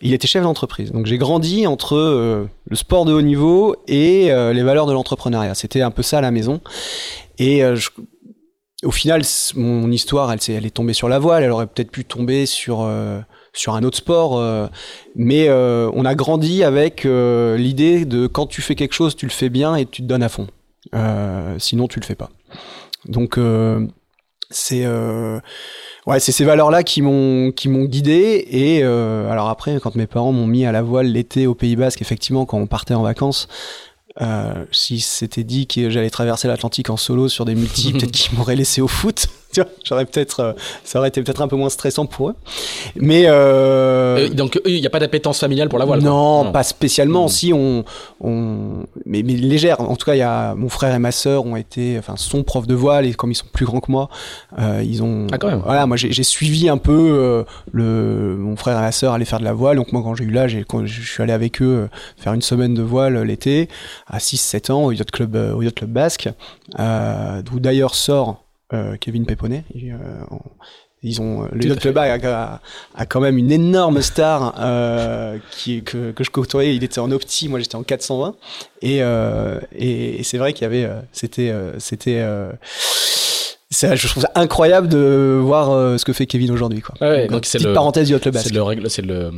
Il 0.00 0.14
était 0.14 0.28
chef 0.28 0.42
d'entreprise. 0.42 0.92
Donc 0.92 1.06
j'ai 1.06 1.18
grandi 1.18 1.66
entre 1.66 1.96
euh, 1.96 2.48
le 2.68 2.76
sport 2.76 3.04
de 3.04 3.12
haut 3.12 3.22
niveau 3.22 3.74
et 3.88 4.30
euh, 4.30 4.52
les 4.52 4.62
valeurs 4.62 4.86
de 4.86 4.92
l'entrepreneuriat. 4.92 5.54
C'était 5.54 5.82
un 5.82 5.90
peu 5.90 6.02
ça 6.02 6.18
à 6.18 6.20
la 6.20 6.30
maison. 6.30 6.60
Et 7.38 7.62
au 8.82 8.90
final, 8.90 9.22
mon 9.56 9.90
histoire, 9.90 10.32
elle, 10.32 10.38
elle 10.48 10.64
est 10.64 10.70
tombée 10.70 10.94
sur 10.94 11.08
la 11.08 11.18
voile. 11.18 11.42
Elle 11.42 11.50
aurait 11.50 11.66
peut-être 11.66 11.90
pu 11.90 12.06
tomber 12.06 12.46
sur 12.46 12.88
sur 13.52 13.74
un 13.74 13.82
autre 13.82 13.98
sport, 13.98 14.42
mais 15.14 15.50
on 15.50 16.04
a 16.06 16.14
grandi 16.14 16.64
avec 16.64 17.04
l'idée 17.04 18.06
de 18.06 18.26
quand 18.26 18.46
tu 18.46 18.62
fais 18.62 18.74
quelque 18.74 18.94
chose, 18.94 19.16
tu 19.16 19.26
le 19.26 19.32
fais 19.32 19.50
bien 19.50 19.76
et 19.76 19.84
tu 19.84 20.00
te 20.00 20.06
donnes 20.06 20.22
à 20.22 20.30
fond. 20.30 20.46
Euh, 20.94 21.56
sinon, 21.58 21.88
tu 21.88 22.00
le 22.00 22.04
fais 22.04 22.14
pas. 22.14 22.30
Donc 23.06 23.38
euh, 23.38 23.86
c'est 24.50 24.84
euh, 24.84 25.38
ouais, 26.06 26.18
c'est 26.20 26.32
ces 26.32 26.44
valeurs-là 26.44 26.82
qui 26.82 27.02
m'ont 27.02 27.52
qui 27.52 27.68
m'ont 27.68 27.84
guidé. 27.84 28.46
Et 28.50 28.82
alors 28.82 29.48
après, 29.48 29.78
quand 29.80 29.94
mes 29.96 30.06
parents 30.06 30.32
m'ont 30.32 30.46
mis 30.46 30.64
à 30.66 30.72
la 30.72 30.82
voile 30.82 31.06
l'été 31.06 31.46
au 31.46 31.54
Pays 31.54 31.76
Basque, 31.76 32.02
effectivement, 32.02 32.46
quand 32.46 32.58
on 32.58 32.66
partait 32.66 32.94
en 32.94 33.02
vacances. 33.02 33.48
Euh, 34.20 34.64
si 34.72 35.00
c'était 35.00 35.44
dit 35.44 35.66
que 35.66 35.90
j'allais 35.90 36.10
traverser 36.10 36.48
l'Atlantique 36.48 36.90
en 36.90 36.96
solo 36.96 37.28
sur 37.28 37.44
des 37.44 37.54
multis, 37.54 37.92
peut-être 37.92 38.12
qu'ils 38.12 38.34
m'auraient 38.38 38.56
laissé 38.56 38.80
au 38.80 38.88
foot. 38.88 39.26
j'aurais 39.84 40.04
peut-être, 40.04 40.40
euh, 40.40 40.52
ça 40.84 40.98
aurait 40.98 41.08
été 41.08 41.22
peut-être 41.22 41.40
un 41.40 41.48
peu 41.48 41.56
moins 41.56 41.68
stressant 41.68 42.06
pour 42.06 42.30
eux. 42.30 42.34
Mais 42.96 43.24
euh, 43.26 43.96
Euh, 44.16 44.28
donc 44.28 44.60
il 44.64 44.80
n'y 44.80 44.86
a 44.86 44.90
pas 44.90 44.98
d'appétence 44.98 45.40
familiale 45.40 45.68
pour 45.68 45.78
la 45.78 45.84
voile. 45.84 46.00
non, 46.00 46.52
pas 46.52 46.62
spécialement. 46.62 47.24
Mhm. 47.24 47.28
Si 47.28 47.52
on, 47.52 47.84
on, 48.20 48.84
mais, 49.04 49.22
mais 49.22 49.34
légère. 49.34 49.80
En 49.80 49.96
tout 49.96 50.06
cas, 50.06 50.14
il 50.14 50.18
y 50.18 50.22
a 50.22 50.54
mon 50.54 50.68
frère 50.68 50.94
et 50.94 50.98
ma 50.98 51.12
sœur 51.12 51.46
ont 51.46 51.56
été, 51.56 51.96
enfin, 51.98 52.14
sont 52.16 52.42
profs 52.42 52.66
de 52.66 52.74
voile 52.74 53.06
et 53.06 53.14
comme 53.14 53.30
ils 53.30 53.36
sont 53.36 53.46
plus 53.52 53.66
grands 53.66 53.80
que 53.80 53.90
moi, 53.90 54.08
euh, 54.58 54.82
ils 54.84 55.02
ont. 55.02 55.26
Ah, 55.32 55.38
quand 55.38 55.48
même. 55.48 55.62
Voilà, 55.64 55.86
moi 55.86 55.96
j'ai 55.96 56.22
suivi 56.22 56.68
un 56.68 56.78
peu 56.78 56.92
euh, 56.92 57.44
le, 57.72 58.36
mon 58.38 58.56
frère 58.56 58.78
et 58.78 58.80
ma 58.80 58.92
sœur 58.92 59.12
allaient 59.12 59.24
faire 59.24 59.40
de 59.40 59.44
la 59.44 59.52
voile. 59.52 59.76
Donc 59.76 59.92
moi, 59.92 60.02
quand 60.02 60.14
j'ai 60.14 60.24
eu 60.24 60.30
l'âge, 60.30 60.56
je 60.84 61.02
suis 61.02 61.22
allé 61.22 61.32
avec 61.32 61.62
eux 61.62 61.88
faire 62.16 62.32
une 62.32 62.42
semaine 62.42 62.74
de 62.74 62.82
voile 62.82 63.22
l'été 63.22 63.68
à 64.06 64.18
6-7 64.18 64.70
ans 64.72 64.84
au 64.84 64.92
yacht 64.92 65.10
club, 65.10 65.36
euh, 65.36 65.52
au 65.54 65.62
yacht 65.62 65.74
club 65.74 65.90
basque, 65.90 66.28
euh, 66.78 67.42
d'où 67.42 67.60
d'ailleurs 67.60 67.94
sort 67.94 68.44
euh, 68.72 68.96
Kevin 68.98 69.26
Péponnet. 69.26 69.64
Et, 69.74 69.92
on- 70.30 70.38
ils 71.02 71.20
ont 71.20 71.44
euh, 71.44 71.48
le 71.52 71.74
club 71.76 71.98
a, 71.98 72.14
a- 72.14 72.60
a 72.96 73.06
quand 73.06 73.20
même 73.20 73.38
une 73.38 73.52
énorme 73.52 74.00
star 74.02 74.54
euh, 74.58 75.38
qui 75.52 75.82
que, 75.84 76.10
que 76.10 76.24
je 76.24 76.30
côtoyais. 76.30 76.74
Il 76.74 76.82
était 76.82 76.98
en 76.98 77.12
opti, 77.12 77.48
moi 77.48 77.60
j'étais 77.60 77.76
en 77.76 77.82
420. 77.84 78.34
Et, 78.82 79.02
euh, 79.02 79.60
et, 79.72 80.18
et 80.20 80.22
c'est 80.24 80.38
vrai 80.38 80.52
qu'il 80.52 80.62
y 80.62 80.66
avait, 80.66 80.90
c'était, 81.12 81.54
c'était, 81.78 82.24
je 83.70 84.06
trouve 84.08 84.22
ça 84.22 84.30
incroyable 84.36 84.86
de 84.88 85.38
voir 85.42 85.70
euh, 85.70 85.98
ce 85.98 86.04
que 86.04 86.12
fait 86.12 86.26
Kevin 86.26 86.50
aujourd'hui. 86.52 86.80
Quoi. 86.80 86.94
Ouais, 87.00 87.22
Donc, 87.22 87.30
donc 87.32 87.46
c'est 87.46 87.58
petite 87.58 87.68
le- 87.68 87.74
parenthèse 87.74 88.08
du 88.08 88.18
club 88.18 88.34
basque. 88.34 88.46
C'est 88.48 88.54
le, 88.54 88.62
règle, 88.62 88.88
c'est 88.88 89.02
le, 89.02 89.30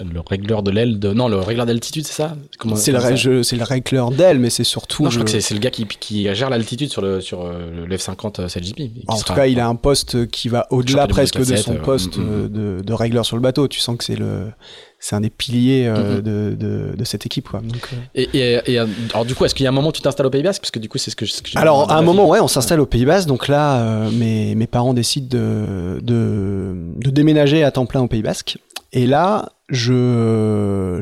le 0.00 0.20
régleur 0.20 0.62
de 0.62 0.70
l'aile 0.70 0.98
de. 0.98 1.12
Non, 1.12 1.28
le 1.28 1.36
régleur 1.38 1.64
d'altitude, 1.64 2.04
c'est 2.06 2.12
ça? 2.12 2.36
C'est 2.76 2.90
le, 2.92 3.16
je- 3.16 3.42
c'est 3.42 3.56
le 3.56 3.62
régleur 3.64 4.10
d'elle, 4.10 4.38
mais 4.40 4.50
c'est 4.50 4.64
surtout. 4.64 5.04
Non, 5.04 5.10
je 5.10 5.16
crois 5.18 5.24
que 5.26 5.30
c'est, 5.30 5.40
c'est 5.40 5.54
le 5.54 5.60
gars 5.60 5.70
qui, 5.70 5.86
qui 5.86 6.32
gère 6.34 6.50
l'altitude 6.50 6.90
sur 6.90 7.02
le, 7.02 7.20
sur 7.20 7.42
euh, 7.44 7.86
le 7.86 7.96
F50 7.96 8.48
CLGP. 8.52 8.74
qui 8.76 9.04
En 9.06 9.16
sera- 9.16 9.24
tout 9.26 9.34
cas, 9.34 9.46
il 9.46 9.60
a 9.60 9.68
un 9.68 9.76
poste 9.76 10.28
qui 10.28 10.48
va 10.48 10.66
au-delà 10.70 11.06
presque 11.06 11.34
de 11.38 11.44
2007, 11.44 11.64
son 11.64 11.74
euh, 11.76 11.78
poste 11.78 12.16
mm, 12.16 12.20
mm. 12.22 12.28
euh, 12.30 12.48
de, 12.78 12.82
de 12.82 12.92
régleur 12.92 13.24
sur 13.24 13.36
le 13.36 13.42
bateau. 13.42 13.68
Tu 13.68 13.78
sens 13.80 13.96
que 13.96 14.04
c'est 14.04 14.16
le, 14.16 14.46
c'est 15.00 15.14
un 15.14 15.20
des 15.20 15.30
piliers 15.30 15.86
euh, 15.86 16.16
Mhm. 16.16 16.22
de, 16.22 16.56
de, 16.56 16.96
de 16.96 17.04
cette 17.04 17.24
équipe. 17.24 17.48
Quoi. 17.48 17.60
Donc, 17.60 17.88
euh, 17.92 17.96
Et, 18.14 18.28
et, 18.34 18.72
et, 18.72 18.78
euh, 18.80 18.86
alors, 19.12 19.24
du 19.24 19.34
coup, 19.34 19.44
est-ce 19.44 19.54
qu'il 19.54 19.64
y 19.64 19.66
a 19.66 19.70
un 19.70 19.72
moment 19.72 19.88
où 19.88 19.92
tu 19.92 20.02
t'installes 20.02 20.26
au 20.26 20.30
Pays 20.30 20.42
Basque? 20.42 20.60
Parce 20.62 20.70
que 20.72 20.78
du 20.80 20.88
coup, 20.88 20.98
c'est 20.98 21.10
ce 21.10 21.16
que, 21.16 21.24
ce 21.26 21.40
que 21.40 21.56
Alors, 21.56 21.90
à 21.92 21.96
un 21.98 22.02
moment, 22.02 22.28
ouais, 22.28 22.40
on 22.40 22.48
s'installe 22.48 22.80
au 22.80 22.86
Pays 22.86 23.04
Basque. 23.04 23.28
Donc 23.28 23.46
là, 23.48 23.80
euh, 23.80 24.10
mes, 24.10 24.54
mes 24.56 24.66
parents 24.66 24.94
décident 24.94 25.28
de, 25.38 26.00
de, 26.02 26.74
de 26.96 27.10
déménager 27.10 27.62
à 27.64 27.70
temps 27.70 27.86
plein 27.86 28.00
au 28.02 28.08
Pays 28.08 28.22
Basque. 28.22 28.58
Et 28.92 29.06
là, 29.06 29.50
je, 29.68 29.92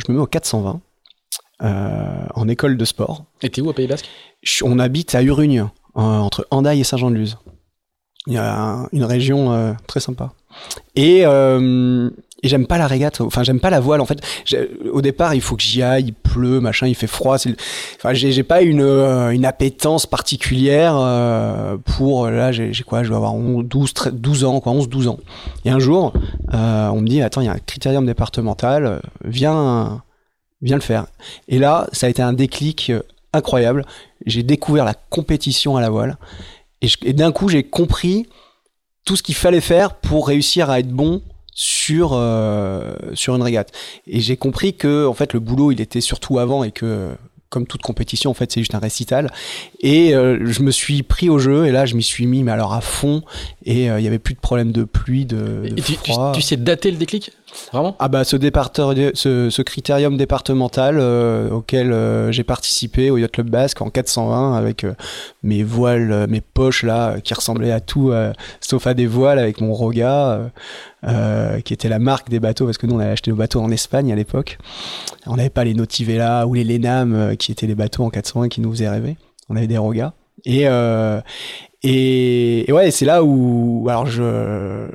je 0.04 0.12
me 0.12 0.16
mets 0.16 0.22
au 0.22 0.26
420 0.26 0.80
euh, 1.62 2.26
en 2.34 2.48
école 2.48 2.76
de 2.76 2.84
sport. 2.84 3.24
Et 3.42 3.48
t'es 3.50 3.60
où 3.62 3.68
au 3.68 3.72
Pays 3.72 3.86
Basque? 3.86 4.06
Je- 4.42 4.64
on 4.64 4.78
habite 4.78 5.14
à 5.14 5.22
Urugne, 5.22 5.66
entre 5.94 6.46
Andaille 6.50 6.80
et 6.80 6.84
Saint-Jean-de-Luz. 6.84 7.38
Il 8.26 8.34
y 8.34 8.36
a 8.38 8.60
un- 8.60 8.88
une 8.92 9.04
région 9.04 9.74
très 9.86 10.00
sympa. 10.00 10.32
Et, 10.96 11.22
et 12.42 12.48
j'aime 12.48 12.66
pas 12.66 12.76
la 12.78 12.86
régate, 12.86 13.20
enfin 13.22 13.42
j'aime 13.42 13.60
pas 13.60 13.70
la 13.70 13.80
voile. 13.80 14.00
En 14.00 14.06
fait, 14.06 14.18
au 14.92 15.00
départ, 15.00 15.34
il 15.34 15.40
faut 15.40 15.56
que 15.56 15.62
j'y 15.62 15.82
aille, 15.82 16.04
il 16.08 16.12
pleut, 16.12 16.60
machin, 16.60 16.86
il 16.86 16.94
fait 16.94 17.06
froid. 17.06 17.36
le- 17.46 17.56
Enfin, 17.96 18.12
j'ai 18.12 18.42
pas 18.42 18.60
une, 18.62 18.82
euh, 18.82 19.30
une 19.30 19.44
appétence 19.46 20.06
particulière 20.06 20.94
euh, 20.98 21.76
pour. 21.78 22.28
Là, 22.28 22.52
j'ai 22.52 22.72
quoi 22.84 23.02
Je 23.02 23.08
dois 23.08 23.16
avoir 23.16 23.34
11, 23.34 23.64
12, 23.64 23.94
13, 23.94 24.12
12 24.14 24.44
ans, 24.44 24.60
quoi, 24.60 24.72
11-12 24.72 25.08
ans. 25.08 25.18
Et 25.64 25.70
un 25.70 25.78
jour, 25.78 26.12
euh, 26.52 26.88
on 26.88 27.00
me 27.00 27.06
dit 27.08 27.22
Attends, 27.22 27.40
il 27.40 27.46
y 27.46 27.48
a 27.48 27.52
un 27.52 27.58
critérium 27.58 28.04
départemental, 28.04 28.86
euh, 28.86 28.98
viens, 29.24 30.02
viens 30.60 30.76
le 30.76 30.82
faire. 30.82 31.06
Et 31.48 31.58
là, 31.58 31.88
ça 31.92 32.06
a 32.06 32.10
été 32.10 32.20
un 32.22 32.34
déclic 32.34 32.90
euh, 32.90 33.00
incroyable. 33.32 33.84
J'ai 34.26 34.42
découvert 34.42 34.84
la 34.84 34.94
compétition 34.94 35.76
à 35.76 35.80
la 35.80 35.88
voile. 35.90 36.18
Et 36.82 37.12
d'un 37.14 37.32
coup, 37.32 37.48
j'ai 37.48 37.64
compris 37.64 38.26
tout 39.06 39.16
ce 39.16 39.22
qu'il 39.22 39.34
fallait 39.34 39.60
faire 39.62 39.94
pour 39.94 40.28
réussir 40.28 40.68
à 40.68 40.80
être 40.80 40.88
bon 40.90 41.22
sur 41.56 42.10
euh, 42.12 42.92
sur 43.14 43.34
une 43.34 43.42
régate. 43.42 43.72
Et 44.06 44.20
j'ai 44.20 44.36
compris 44.36 44.74
que 44.74 45.06
en 45.06 45.14
fait 45.14 45.32
le 45.32 45.40
boulot 45.40 45.72
il 45.72 45.80
était 45.80 46.02
surtout 46.02 46.38
avant 46.38 46.62
et 46.62 46.70
que 46.70 47.08
comme 47.48 47.66
toute 47.66 47.80
compétition 47.80 48.30
en 48.30 48.34
fait 48.34 48.52
c'est 48.52 48.60
juste 48.60 48.74
un 48.74 48.78
récital. 48.78 49.32
Et 49.80 50.14
euh, 50.14 50.38
je 50.44 50.62
me 50.62 50.70
suis 50.70 51.02
pris 51.02 51.30
au 51.30 51.38
jeu 51.38 51.66
et 51.66 51.72
là 51.72 51.86
je 51.86 51.94
m'y 51.94 52.02
suis 52.02 52.26
mis 52.26 52.42
mais 52.42 52.52
alors 52.52 52.74
à 52.74 52.82
fond 52.82 53.22
et 53.64 53.90
euh, 53.90 53.98
il 53.98 54.04
y 54.04 54.06
avait 54.06 54.18
plus 54.18 54.34
de 54.34 54.40
problème 54.40 54.70
de 54.70 54.84
pluie 54.84 55.24
de, 55.24 55.66
de 55.66 55.78
Et 55.78 55.82
tu, 55.82 55.96
tu 56.34 56.42
sais 56.42 56.58
dater 56.58 56.90
le 56.90 56.98
déclic? 56.98 57.32
Vraiment? 57.72 57.96
Ah 57.98 58.08
bah 58.08 58.24
ce, 58.24 58.36
ce, 59.14 59.50
ce 59.50 59.62
critérium 59.62 60.16
départemental 60.16 60.98
euh, 60.98 61.50
auquel 61.50 61.92
euh, 61.92 62.32
j'ai 62.32 62.44
participé 62.44 63.10
au 63.10 63.16
Yacht 63.16 63.32
Club 63.32 63.50
Basque 63.50 63.80
en 63.82 63.90
420 63.90 64.56
avec 64.56 64.84
euh, 64.84 64.94
mes 65.42 65.62
voiles, 65.62 66.26
mes 66.28 66.40
poches 66.40 66.82
là 66.82 67.20
qui 67.20 67.34
ressemblaient 67.34 67.72
à 67.72 67.80
tout 67.80 68.12
sauf 68.60 68.86
à 68.86 68.94
des 68.94 69.06
voiles 69.06 69.38
avec 69.38 69.60
mon 69.60 69.72
Roga 69.72 70.50
qui 71.64 71.72
était 71.72 71.88
la 71.88 71.98
marque 71.98 72.28
des 72.28 72.40
bateaux 72.40 72.64
parce 72.64 72.78
que 72.78 72.86
nous 72.86 72.96
on 72.96 72.98
avait 72.98 73.12
acheté 73.12 73.30
nos 73.30 73.36
bateaux 73.36 73.60
en 73.60 73.70
Espagne 73.70 74.12
à 74.12 74.16
l'époque. 74.16 74.58
On 75.26 75.36
n'avait 75.36 75.50
pas 75.50 75.64
les 75.64 75.74
Notivella 75.74 76.46
ou 76.46 76.54
les 76.54 76.64
Lenam 76.64 77.36
qui 77.36 77.52
étaient 77.52 77.66
les 77.66 77.74
bateaux 77.74 78.04
en 78.04 78.10
420 78.10 78.48
qui 78.48 78.60
nous 78.60 78.72
faisaient 78.72 78.88
rêver. 78.88 79.16
On 79.48 79.56
avait 79.56 79.66
des 79.66 79.78
Roga. 79.78 80.14
Et, 80.44 80.64
et, 81.82 82.68
et 82.68 82.72
ouais, 82.72 82.90
c'est 82.90 83.04
là 83.04 83.22
où 83.22 83.86
alors 83.88 84.06
je 84.06 84.88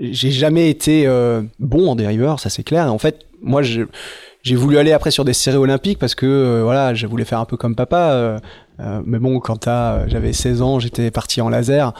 j'ai 0.00 0.30
jamais 0.30 0.68
été 0.70 1.06
euh, 1.06 1.42
bon 1.58 1.90
en 1.90 1.96
dériveur, 1.96 2.40
ça 2.40 2.50
c'est 2.50 2.62
clair. 2.64 2.86
Et 2.86 2.90
en 2.90 2.98
fait, 2.98 3.20
moi, 3.42 3.62
j'ai 3.62 4.54
voulu 4.54 4.78
aller 4.78 4.92
après 4.92 5.10
sur 5.10 5.24
des 5.24 5.32
séries 5.32 5.56
olympiques 5.56 5.98
parce 5.98 6.14
que 6.14 6.26
euh, 6.26 6.62
voilà, 6.62 6.94
je 6.94 7.06
voulais 7.06 7.24
faire 7.24 7.40
un 7.40 7.44
peu 7.44 7.56
comme 7.56 7.74
papa. 7.74 8.10
euh, 8.12 8.38
euh, 8.80 9.00
mais 9.06 9.18
bon, 9.18 9.40
quand 9.40 9.56
t'as- 9.56 10.06
j'avais 10.08 10.32
16 10.32 10.60
ans, 10.62 10.78
j'étais 10.78 11.10
parti 11.10 11.40
en 11.40 11.48
laser. 11.48 11.92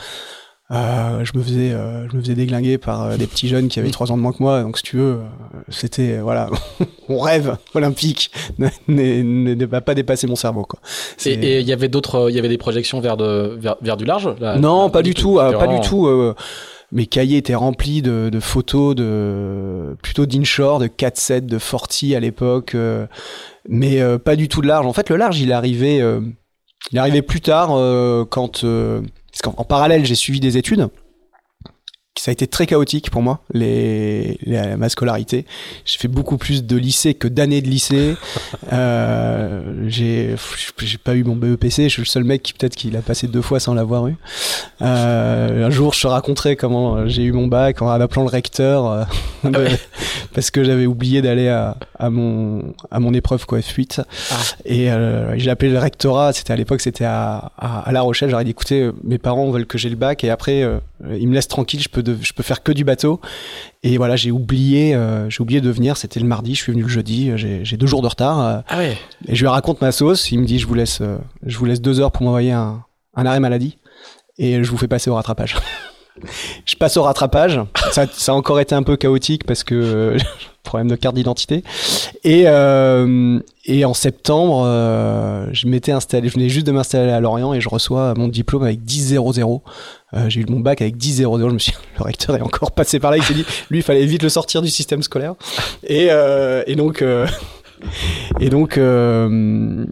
Euh, 0.69 1.23
je 1.23 1.31
me 1.37 1.41
faisais, 1.41 1.71
euh, 1.71 2.09
je 2.09 2.15
me 2.17 2.21
faisais 2.21 2.35
déglinguer 2.35 2.77
par 2.77 3.03
euh, 3.05 3.15
des 3.17 3.25
petits 3.25 3.47
jeunes 3.47 3.69
qui 3.69 3.79
avaient 3.79 3.89
3 3.89 4.11
ans 4.11 4.17
de 4.17 4.21
moins 4.21 4.33
que 4.33 4.43
moi. 4.43 4.63
Donc, 4.63 4.77
si 4.77 4.83
tu 4.83 4.97
veux, 4.97 5.03
euh, 5.13 5.19
c'était 5.69 6.17
euh, 6.17 6.21
voilà, 6.23 6.49
mon 7.09 7.19
rêve 7.19 7.55
olympique 7.73 8.31
ne- 8.59 9.65
va 9.65 9.79
pas 9.79 9.95
dépasser 9.95 10.27
mon 10.27 10.35
cerveau. 10.35 10.63
Quoi. 10.63 10.79
Et 11.25 11.61
il 11.61 11.65
y 11.67 11.71
avait 11.71 11.87
d'autres, 11.87 12.29
il 12.29 12.35
y 12.35 12.39
avait 12.39 12.49
des 12.49 12.57
projections 12.57 12.99
vers, 12.99 13.15
de, 13.15 13.55
vers, 13.57 13.77
vers 13.81 13.95
du 13.95 14.03
large 14.03 14.29
là? 14.41 14.57
Non, 14.57 14.83
Là, 14.83 14.89
pas 14.89 15.01
du 15.03 15.13
tout, 15.13 15.39
euh, 15.39 15.53
pas 15.57 15.67
du 15.67 15.79
tout. 15.87 16.05
Mes 16.91 17.05
cahiers 17.05 17.37
étaient 17.37 17.55
remplis 17.55 18.01
de, 18.01 18.29
de 18.29 18.39
photos 18.39 18.95
de 18.95 19.95
plutôt 20.01 20.25
d'inshore, 20.25 20.79
de 20.79 20.87
4-7, 20.87 21.45
de 21.45 21.59
Forti 21.59 22.15
à 22.15 22.19
l'époque, 22.19 22.75
euh, 22.75 23.07
mais 23.67 24.01
euh, 24.01 24.17
pas 24.17 24.35
du 24.35 24.47
tout 24.47 24.61
de 24.61 24.67
large. 24.67 24.85
En 24.85 24.93
fait, 24.93 25.09
le 25.09 25.17
large, 25.17 25.39
il 25.39 25.49
est 25.49 25.53
arrivé, 25.53 26.01
euh, 26.01 26.21
il 26.91 27.23
plus 27.23 27.41
tard 27.41 27.69
quand, 28.29 28.61
parce 28.61 29.41
qu'en 29.43 29.53
en 29.57 29.65
parallèle, 29.65 30.05
j'ai 30.05 30.15
suivi 30.15 30.39
des 30.39 30.57
études. 30.57 30.89
Ça 32.17 32.31
a 32.31 32.33
été 32.33 32.47
très 32.47 32.65
chaotique 32.65 33.09
pour 33.11 33.21
moi, 33.21 33.39
les, 33.53 34.37
les- 34.43 34.75
ma 34.75 34.89
scolarité. 34.89 35.45
J'ai 35.85 35.97
fait 35.99 36.07
beaucoup 36.07 36.37
plus 36.37 36.63
de 36.65 36.75
lycée 36.75 37.13
que 37.13 37.27
d'années 37.27 37.61
de 37.61 37.67
lycée. 37.69 38.15
Euh, 38.73 39.85
j'ai 39.87 40.35
j'ai 40.79 40.97
pas 40.97 41.15
eu 41.15 41.23
mon 41.23 41.35
BEPC, 41.35 41.83
je 41.83 41.87
suis 41.87 42.01
le 42.01 42.07
seul 42.07 42.23
mec 42.23 42.43
qui 42.43 42.53
peut-être 42.53 42.75
qui 42.75 42.89
l'a 42.89 43.01
passé 43.01 43.27
deux 43.27 43.41
fois 43.41 43.59
sans 43.59 43.73
l'avoir 43.73 44.07
eu. 44.07 44.15
Euh, 44.81 45.65
un 45.67 45.69
jour, 45.69 45.93
je 45.93 46.01
te 46.01 46.07
raconterai 46.07 46.55
comment 46.55 47.07
j'ai 47.07 47.23
eu 47.23 47.31
mon 47.31 47.47
bac 47.47 47.81
en 47.81 47.89
appelant 47.89 48.23
le 48.23 48.29
recteur 48.29 48.85
euh, 48.85 49.03
de- 49.45 49.57
ouais. 49.57 49.79
parce 50.33 50.51
que 50.51 50.63
j'avais 50.63 50.85
oublié 50.85 51.21
d'aller 51.21 51.47
à, 51.49 51.77
à 51.97 52.09
mon 52.09 52.73
à 52.91 52.99
mon 52.99 53.13
épreuve 53.13 53.45
quoi 53.45 53.59
F8 53.59 54.01
Ah. 54.31 54.35
et 54.65 54.91
euh, 54.91 55.37
j'ai 55.37 55.49
appelé 55.49 55.71
le 55.71 55.79
rectorat. 55.79 56.33
C'était 56.33 56.53
à 56.53 56.55
l'époque, 56.55 56.81
c'était 56.81 57.05
à, 57.05 57.51
à, 57.57 57.79
à 57.87 57.91
La 57.91 58.01
Rochelle. 58.01 58.29
J'aurais 58.29 58.43
dit 58.45 58.51
écoutez, 58.51 58.91
mes 59.03 59.17
parents 59.17 59.49
veulent 59.49 59.65
que 59.67 59.77
j'ai 59.77 59.89
le 59.89 59.95
bac 59.95 60.23
et 60.23 60.29
après 60.29 60.63
euh, 61.03 61.17
ils 61.19 61.27
me 61.27 61.33
laissent 61.33 61.47
tranquille. 61.47 61.81
Je 61.81 61.89
peux 61.89 62.03
de- 62.03 62.17
je 62.21 62.33
peux 62.33 62.43
faire 62.43 62.63
que 62.63 62.71
du 62.71 62.83
bateau. 62.83 63.19
Et 63.83 63.97
voilà, 63.97 64.15
j'ai 64.15 64.31
oublié 64.31 64.95
euh, 64.95 65.29
j'ai 65.29 65.41
oublié 65.41 65.61
de 65.61 65.69
venir. 65.69 65.97
C'était 65.97 66.19
le 66.19 66.25
mardi. 66.27 66.55
Je 66.55 66.61
suis 66.63 66.71
venu 66.71 66.83
le 66.83 66.89
jeudi. 66.89 67.31
J'ai 67.35 67.63
j'ai 67.63 67.77
deux 67.77 67.87
jours 67.87 68.01
de 68.01 68.07
retard. 68.07 68.39
euh, 68.41 68.59
Ah 68.69 68.77
ouais. 68.77 68.97
et 69.27 69.35
je 69.35 69.41
lui 69.41 69.47
raconte 69.49 69.81
ma 69.81 69.91
sauce. 69.91 70.31
Il 70.31 70.39
me 70.39 70.45
dit, 70.45 70.59
je 70.59 70.67
vous 70.67 70.73
laisse, 70.75 70.99
euh, 71.01 71.17
je 71.45 71.57
vous 71.57 71.65
laisse 71.65 71.81
deux 71.81 71.99
heures 71.99 72.11
pour 72.11 72.23
m'envoyer 72.23 72.51
un, 72.51 72.83
un 73.15 73.25
arrêt 73.25 73.39
maladie 73.39 73.77
et 74.37 74.63
je 74.63 74.69
vous 74.71 74.77
fais 74.77 74.87
passer 74.87 75.09
au 75.09 75.15
rattrapage. 75.15 75.55
je 76.65 76.75
passe 76.75 76.97
au 76.97 77.03
rattrapage. 77.03 77.59
Ça, 77.91 78.05
ça 78.11 78.31
a 78.31 78.35
encore 78.35 78.59
été 78.59 78.73
un 78.75 78.83
peu 78.83 78.95
chaotique 78.97 79.45
parce 79.45 79.63
que 79.63 79.75
euh, 79.75 80.17
problème 80.63 80.87
de 80.89 80.95
carte 80.95 81.15
d'identité. 81.15 81.63
Et, 82.23 82.43
euh, 82.47 83.39
et 83.65 83.85
en 83.85 83.93
septembre, 83.93 84.63
euh, 84.65 85.47
je 85.53 85.67
m'étais 85.67 85.91
installé, 85.93 86.27
je 86.27 86.33
venais 86.33 86.49
juste 86.49 86.67
de 86.67 86.71
m'installer 86.71 87.11
à 87.11 87.19
Lorient 87.19 87.53
et 87.53 87.61
je 87.61 87.69
reçois 87.69 88.13
mon 88.15 88.27
diplôme 88.27 88.63
avec 88.63 88.81
10-0-0. 88.81 89.61
Euh, 90.13 90.29
j'ai 90.29 90.41
eu 90.41 90.45
mon 90.47 90.59
bac 90.61 90.81
avec 90.81 90.95
10-0-0. 90.97 91.49
Je 91.49 91.53
me 91.53 91.59
suis, 91.59 91.73
le 91.97 92.03
recteur 92.03 92.35
est 92.35 92.41
encore 92.41 92.71
passé 92.71 92.99
par 92.99 93.11
là. 93.11 93.17
Il 93.17 93.23
s'est 93.23 93.33
dit, 93.33 93.45
lui, 93.69 93.79
il 93.79 93.83
fallait 93.83 94.05
vite 94.05 94.23
le 94.23 94.29
sortir 94.29 94.61
du 94.61 94.69
système 94.69 95.03
scolaire. 95.03 95.35
Et, 95.83 96.07
euh, 96.11 96.63
et 96.67 96.75
donc, 96.75 97.01
euh, 97.01 97.27
et 98.39 98.49
donc, 98.49 98.77
euh, 98.77 99.85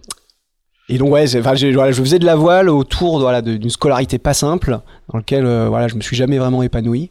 et 0.88 0.97
donc 0.97 1.12
ouais, 1.12 1.25
voilà, 1.25 1.56
je 1.91 2.01
faisais 2.01 2.19
de 2.19 2.25
la 2.25 2.36
voile 2.36 2.69
autour 2.69 3.19
voilà, 3.19 3.41
d'une 3.41 3.69
scolarité 3.69 4.17
pas 4.17 4.34
simple, 4.34 4.80
dans 5.12 5.17
lequel 5.17 5.45
euh, 5.45 5.67
voilà, 5.67 5.88
je 5.88 5.95
me 5.95 6.01
suis 6.01 6.15
jamais 6.15 6.38
vraiment 6.38 6.63
épanoui. 6.63 7.10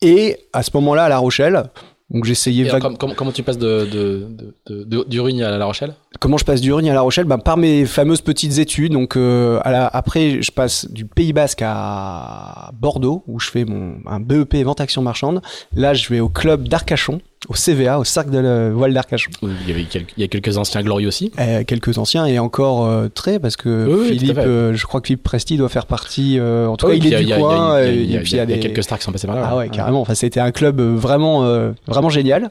Et 0.00 0.36
à 0.52 0.62
ce 0.62 0.70
moment-là, 0.74 1.04
à 1.04 1.08
La 1.08 1.18
Rochelle, 1.18 1.64
donc 2.10 2.24
j'essayais 2.24 2.64
vague- 2.72 2.82
com- 2.82 2.96
com- 2.96 3.14
comment 3.16 3.32
tu 3.32 3.42
passes 3.42 3.58
de, 3.58 3.84
de, 3.84 4.28
de, 4.68 5.44
à 5.44 5.58
La 5.58 5.64
Rochelle? 5.66 5.94
Comment 6.20 6.38
je 6.38 6.44
passe 6.44 6.60
du 6.62 6.72
Rhône 6.72 6.88
à 6.88 6.94
La 6.94 7.02
Rochelle 7.02 7.26
ben, 7.26 7.36
Par 7.38 7.58
mes 7.58 7.84
fameuses 7.84 8.22
petites 8.22 8.58
études. 8.58 8.92
Donc, 8.92 9.14
euh, 9.16 9.60
à 9.62 9.70
la, 9.70 9.86
après, 9.86 10.40
je 10.42 10.50
passe 10.50 10.90
du 10.90 11.04
Pays 11.04 11.32
Basque 11.34 11.62
à 11.64 12.70
Bordeaux, 12.80 13.22
où 13.28 13.38
je 13.38 13.50
fais 13.50 13.64
mon, 13.66 13.96
un 14.06 14.18
BEP 14.18 14.56
Vente 14.64 14.80
Action 14.80 15.02
Marchande. 15.02 15.42
Là, 15.76 15.92
je 15.94 16.08
vais 16.08 16.18
au 16.20 16.30
club 16.30 16.66
d'Arcachon, 16.66 17.20
au 17.48 17.52
CVA, 17.52 17.98
au 18.00 18.04
Cercle 18.04 18.30
de 18.30 18.38
la 18.38 18.70
Voile 18.70 18.94
d'Arcachon. 18.94 19.30
Il 19.42 19.68
y, 19.68 19.70
avait 19.70 19.84
quelques, 19.84 20.12
il 20.16 20.22
y 20.22 20.24
a 20.24 20.28
quelques 20.28 20.56
anciens 20.56 20.82
glorieux 20.82 21.08
aussi. 21.08 21.30
Euh, 21.38 21.62
quelques 21.64 21.98
anciens 21.98 22.24
et 22.26 22.38
encore 22.38 22.86
euh, 22.86 23.08
très, 23.08 23.38
parce 23.38 23.56
que 23.56 23.86
Oui, 23.86 23.98
oui, 24.00 24.18
Philippe, 24.18 24.38
euh, 24.38 24.72
je 24.74 24.86
crois 24.86 25.00
que 25.02 25.08
Philippe 25.08 25.22
Presti 25.22 25.58
doit 25.58 25.68
faire 25.68 25.86
partie. 25.86 26.40
en 26.40 26.74
tout 26.76 26.86
cas, 26.86 26.94
il 26.94 27.06
est 27.06 27.10
du 27.10 27.14
a- 27.16 27.20
il 27.20 27.28
y 27.28 27.32
a- 27.34 27.38
coin. 27.38 27.82
il 27.82 28.10
y 28.10 28.16
a- 28.16 28.44
quelques 28.58 28.82
stars 28.82 28.98
qui 28.98 29.04
sont 29.04 29.12
passés 29.12 29.26
par 29.26 29.36
là. 29.36 29.46
Ah 29.50 29.56
ouais, 29.56 29.68
carrément. 29.68 30.00
Enfin, 30.00 30.14
c'était 30.14 30.40
un 30.40 30.52
club 30.52 30.80
vraiment, 30.80 31.42
vraiment 31.86 32.08
génial. 32.08 32.50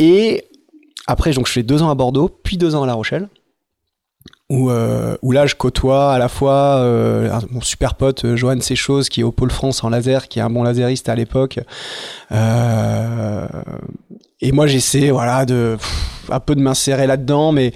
Et 0.00 0.44
après, 1.08 1.32
donc, 1.32 1.46
je 1.46 1.52
fais 1.52 1.62
deux 1.62 1.82
ans 1.82 1.88
à 1.88 1.94
Bordeaux, 1.94 2.28
puis 2.28 2.58
deux 2.58 2.74
ans 2.74 2.82
à 2.82 2.86
La 2.86 2.92
Rochelle, 2.92 3.28
où, 4.50 4.70
euh, 4.70 5.16
là, 5.22 5.46
je 5.46 5.54
côtoie 5.54 6.12
à 6.12 6.18
la 6.18 6.28
fois 6.28 6.80
euh, 6.80 7.40
mon 7.50 7.62
super 7.62 7.94
pote 7.94 8.26
euh, 8.26 8.36
Johan 8.36 8.60
Séchose, 8.60 9.08
qui 9.08 9.22
est 9.22 9.24
au 9.24 9.32
Pôle 9.32 9.50
France 9.50 9.82
en 9.84 9.88
laser, 9.88 10.28
qui 10.28 10.38
est 10.38 10.42
un 10.42 10.50
bon 10.50 10.62
laseriste 10.62 11.08
à 11.08 11.14
l'époque. 11.14 11.60
Et 14.40 14.52
moi, 14.52 14.66
j'essaie, 14.66 15.10
voilà, 15.10 15.46
de 15.46 15.78
un 16.30 16.40
peu 16.40 16.54
de 16.54 16.60
m'insérer 16.60 17.06
là-dedans, 17.06 17.52
mais 17.52 17.72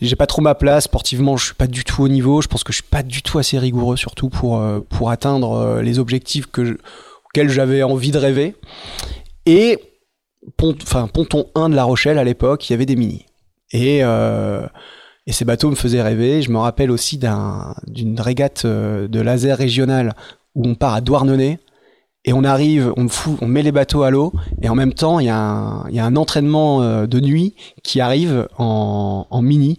j'ai 0.00 0.16
pas 0.16 0.26
trop 0.26 0.42
ma 0.42 0.56
place. 0.56 0.84
Sportivement, 0.84 1.36
je 1.36 1.46
suis 1.46 1.54
pas 1.54 1.68
du 1.68 1.84
tout 1.84 2.02
au 2.02 2.08
niveau. 2.08 2.42
Je 2.42 2.48
pense 2.48 2.64
que 2.64 2.72
je 2.72 2.78
suis 2.78 2.90
pas 2.90 3.04
du 3.04 3.22
tout 3.22 3.38
assez 3.38 3.56
rigoureux, 3.56 3.96
surtout 3.96 4.28
pour 4.28 4.60
pour 4.88 5.10
atteindre 5.10 5.80
les 5.80 6.00
objectifs 6.00 6.46
que 6.46 6.76
auxquels 7.26 7.50
j'avais 7.50 7.84
envie 7.84 8.10
de 8.10 8.18
rêver. 8.18 8.56
Et 9.46 9.78
ponton 10.56 11.46
1 11.54 11.68
de 11.70 11.74
La 11.74 11.84
Rochelle 11.84 12.18
à 12.18 12.24
l'époque, 12.24 12.68
il 12.68 12.72
y 12.72 12.74
avait 12.74 12.86
des 12.86 12.96
mini. 12.96 13.26
Et 13.72 14.00
euh, 14.02 14.66
et 15.26 15.32
ces 15.32 15.44
bateaux 15.44 15.70
me 15.70 15.74
faisaient 15.74 16.02
rêver. 16.02 16.42
Je 16.42 16.50
me 16.50 16.58
rappelle 16.58 16.90
aussi 16.90 17.16
d'un- 17.18 17.74
d'une 17.86 18.20
régate 18.20 18.64
euh, 18.66 19.08
de 19.08 19.20
laser 19.20 19.56
régionale 19.56 20.14
où 20.54 20.68
on 20.68 20.74
part 20.74 20.94
à 20.94 21.00
Douarnenez 21.00 21.58
et 22.26 22.32
on 22.32 22.44
arrive, 22.44 22.92
on, 22.96 23.46
met 23.46 23.62
les 23.62 23.72
bateaux 23.72 24.02
à 24.02 24.10
l'eau 24.10 24.32
et 24.62 24.68
en 24.68 24.74
même 24.74 24.94
temps 24.94 25.18
il 25.18 25.26
y 25.26 25.28
a 25.30 25.36
un, 25.40 26.16
entraînement 26.16 26.82
euh, 26.82 27.06
de 27.06 27.20
nuit 27.20 27.54
qui 27.82 28.00
arrive 28.00 28.48
en, 28.58 29.26
en 29.28 29.42
mini 29.42 29.78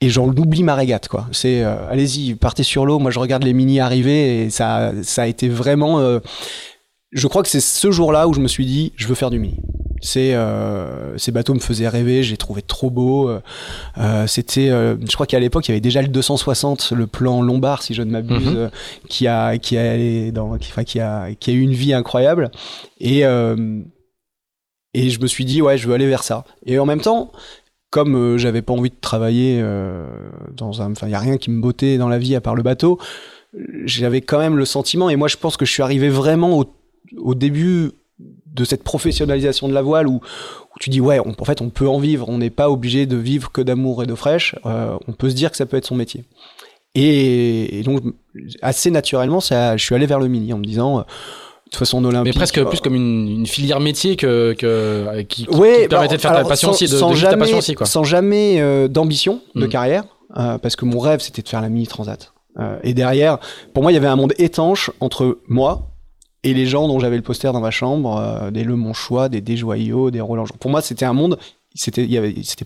et 0.00 0.10
j'en 0.10 0.26
oublie 0.28 0.62
ma 0.62 0.74
régate 0.74 1.08
quoi. 1.08 1.26
C'est 1.32 1.62
allez-y, 1.62 2.34
partez 2.34 2.64
sur 2.64 2.84
l'eau. 2.84 2.98
Moi 2.98 3.10
je 3.10 3.18
regarde 3.18 3.44
les 3.44 3.54
mini 3.54 3.80
arriver 3.80 4.44
et 4.44 4.50
ça, 4.50 4.92
ça 5.02 5.22
a 5.22 5.26
été 5.26 5.48
vraiment. 5.48 6.00
Je 7.14 7.26
crois 7.28 7.42
que 7.42 7.48
c'est 7.48 7.60
ce 7.60 7.90
jour-là 7.90 8.28
où 8.28 8.34
je 8.34 8.40
me 8.40 8.48
suis 8.48 8.66
dit 8.66 8.92
je 8.96 9.06
veux 9.06 9.14
faire 9.14 9.30
du 9.30 9.38
mini. 9.38 9.56
Euh, 10.16 11.14
ces 11.16 11.32
bateaux 11.32 11.54
me 11.54 11.60
faisaient 11.60 11.88
rêver, 11.88 12.22
j'ai 12.22 12.36
trouvé 12.36 12.60
trop 12.60 12.90
beau. 12.90 13.30
euh, 13.30 13.40
euh, 13.96 14.26
C'était, 14.26 14.68
euh, 14.68 14.96
je 15.08 15.14
crois 15.14 15.26
qu'à 15.26 15.40
l'époque 15.40 15.66
il 15.66 15.70
y 15.70 15.72
avait 15.72 15.80
déjà 15.80 16.02
le 16.02 16.08
260, 16.08 16.92
le 16.94 17.06
plan 17.06 17.40
Lombard 17.40 17.82
si 17.82 17.94
je 17.94 18.02
ne 18.02 18.10
m'abuse, 18.10 18.48
Mhm. 18.48 18.70
qui 19.08 19.26
a 19.26 19.56
qui 19.56 19.78
a 19.78 20.30
dans, 20.30 20.58
qui, 20.58 20.70
enfin, 20.70 20.84
qui 20.84 21.00
a 21.00 21.28
qui 21.40 21.50
a 21.50 21.54
eu 21.54 21.60
une 21.60 21.72
vie 21.72 21.94
incroyable. 21.94 22.50
Et 23.00 23.20
et 24.96 25.10
je 25.10 25.20
me 25.20 25.26
suis 25.26 25.44
dit 25.44 25.62
ouais 25.62 25.78
je 25.78 25.88
veux 25.88 25.94
aller 25.94 26.06
vers 26.06 26.22
ça. 26.22 26.44
Et 26.66 26.78
en 26.78 26.84
même 26.86 27.00
temps 27.00 27.32
comme 27.90 28.36
j'avais 28.38 28.60
pas 28.62 28.72
envie 28.72 28.90
de 28.90 28.96
travailler 29.00 29.62
dans 30.56 30.82
un, 30.82 30.90
enfin 30.92 31.06
il 31.06 31.12
y 31.12 31.14
a 31.14 31.18
rien 31.20 31.38
qui 31.38 31.50
me 31.50 31.60
bottait 31.62 31.96
dans 31.96 32.08
la 32.08 32.18
vie 32.18 32.34
à 32.34 32.40
part 32.40 32.56
le 32.56 32.62
bateau, 32.62 32.98
j'avais 33.84 34.20
quand 34.20 34.38
même 34.38 34.56
le 34.58 34.64
sentiment 34.64 35.08
et 35.10 35.16
moi 35.16 35.28
je 35.28 35.36
pense 35.36 35.56
que 35.56 35.64
je 35.64 35.70
suis 35.72 35.82
arrivé 35.82 36.08
vraiment 36.08 36.58
au, 36.58 36.64
au 37.16 37.34
début 37.34 37.92
de 38.18 38.64
cette 38.64 38.84
professionnalisation 38.84 39.68
de 39.68 39.74
la 39.74 39.82
voile 39.82 40.06
où, 40.06 40.14
où 40.16 40.78
tu 40.80 40.88
dis 40.90 41.00
ouais 41.00 41.18
on- 41.18 41.34
en 41.38 41.44
fait 41.44 41.60
on 41.60 41.70
peut 41.70 41.88
en 41.88 41.98
vivre, 41.98 42.28
on 42.28 42.38
n'est 42.38 42.50
pas 42.50 42.70
obligé 42.70 43.06
de 43.06 43.16
vivre 43.16 43.50
que 43.50 43.60
d'amour 43.60 44.02
et 44.02 44.06
d'eau 44.06 44.16
fraîche, 44.16 44.54
euh, 44.66 44.96
on 45.08 45.12
peut 45.12 45.28
se 45.30 45.34
dire 45.34 45.50
que 45.50 45.56
ça 45.56 45.66
peut 45.66 45.76
être 45.76 45.86
son 45.86 45.96
métier. 45.96 46.24
Et, 46.94 47.80
et 47.80 47.82
donc 47.82 48.02
assez 48.62 48.90
naturellement 48.90 49.40
ça, 49.40 49.76
je 49.76 49.84
suis 49.84 49.94
allé 49.94 50.06
vers 50.06 50.20
le 50.20 50.28
mini 50.28 50.52
en 50.52 50.58
me 50.58 50.64
disant 50.64 50.98
euh, 50.98 51.02
de 51.02 51.70
toute 51.70 51.76
façon 51.78 51.98
en 51.98 52.00
Mais 52.02 52.08
olympique 52.08 52.34
presque 52.36 52.58
euh, 52.58 52.64
plus 52.66 52.78
comme 52.80 52.94
une, 52.94 53.28
une 53.28 53.46
filière 53.46 53.80
métier 53.80 54.14
que, 54.14 54.52
que 54.56 54.66
euh, 54.66 55.22
qui, 55.24 55.46
qui- 55.46 55.50
Ouais, 55.56 55.82
qui 55.82 55.88
permettait 55.88 56.12
bah, 56.12 56.16
de 56.16 56.20
faire 56.20 56.30
alors, 56.30 56.42
ta 56.44 56.48
passion 56.50 56.68
sans- 56.68 56.74
aussi, 56.74 56.84
de, 56.84 56.96
sans 56.96 57.08
de 57.10 57.14
vivre 57.14 57.24
ta 57.26 57.30
jamais, 57.32 57.40
passion 57.42 57.58
aussi 57.58 57.74
quoi. 57.74 57.86
Sans 57.86 58.04
jamais 58.04 58.88
d'ambition 58.88 59.40
de 59.56 59.66
Mm. 59.66 59.68
carrière, 59.68 60.04
parce 60.32 60.76
que 60.76 60.84
mon 60.84 61.00
rêve 61.00 61.18
c'était 61.20 61.42
de 61.42 61.48
faire 61.48 61.60
la 61.62 61.68
mini 61.68 61.88
transat. 61.88 62.32
Et 62.84 62.94
derrière, 62.94 63.38
pour 63.72 63.82
moi, 63.82 63.90
il 63.90 63.96
y 63.96 63.98
avait 63.98 64.06
un 64.06 64.14
monde 64.14 64.32
étanche 64.38 64.92
entre 65.00 65.38
moi 65.48 65.88
et 66.44 66.54
les 66.54 66.66
gens 66.66 66.86
dont 66.86 67.00
j'avais 67.00 67.16
le 67.16 67.22
poster 67.22 67.52
dans 67.52 67.60
ma 67.60 67.70
chambre, 67.72 68.16
euh, 68.18 68.50
des 68.52 68.62
Le 68.62 68.76
Monchois, 68.76 69.28
des 69.28 69.40
Desjoyaux, 69.40 70.10
des 70.12 70.20
Roland. 70.20 70.44
Pour 70.60 70.70
moi, 70.70 70.80
c'était 70.82 71.04
un 71.06 71.12
monde. 71.14 71.38
C'était, 71.76 72.06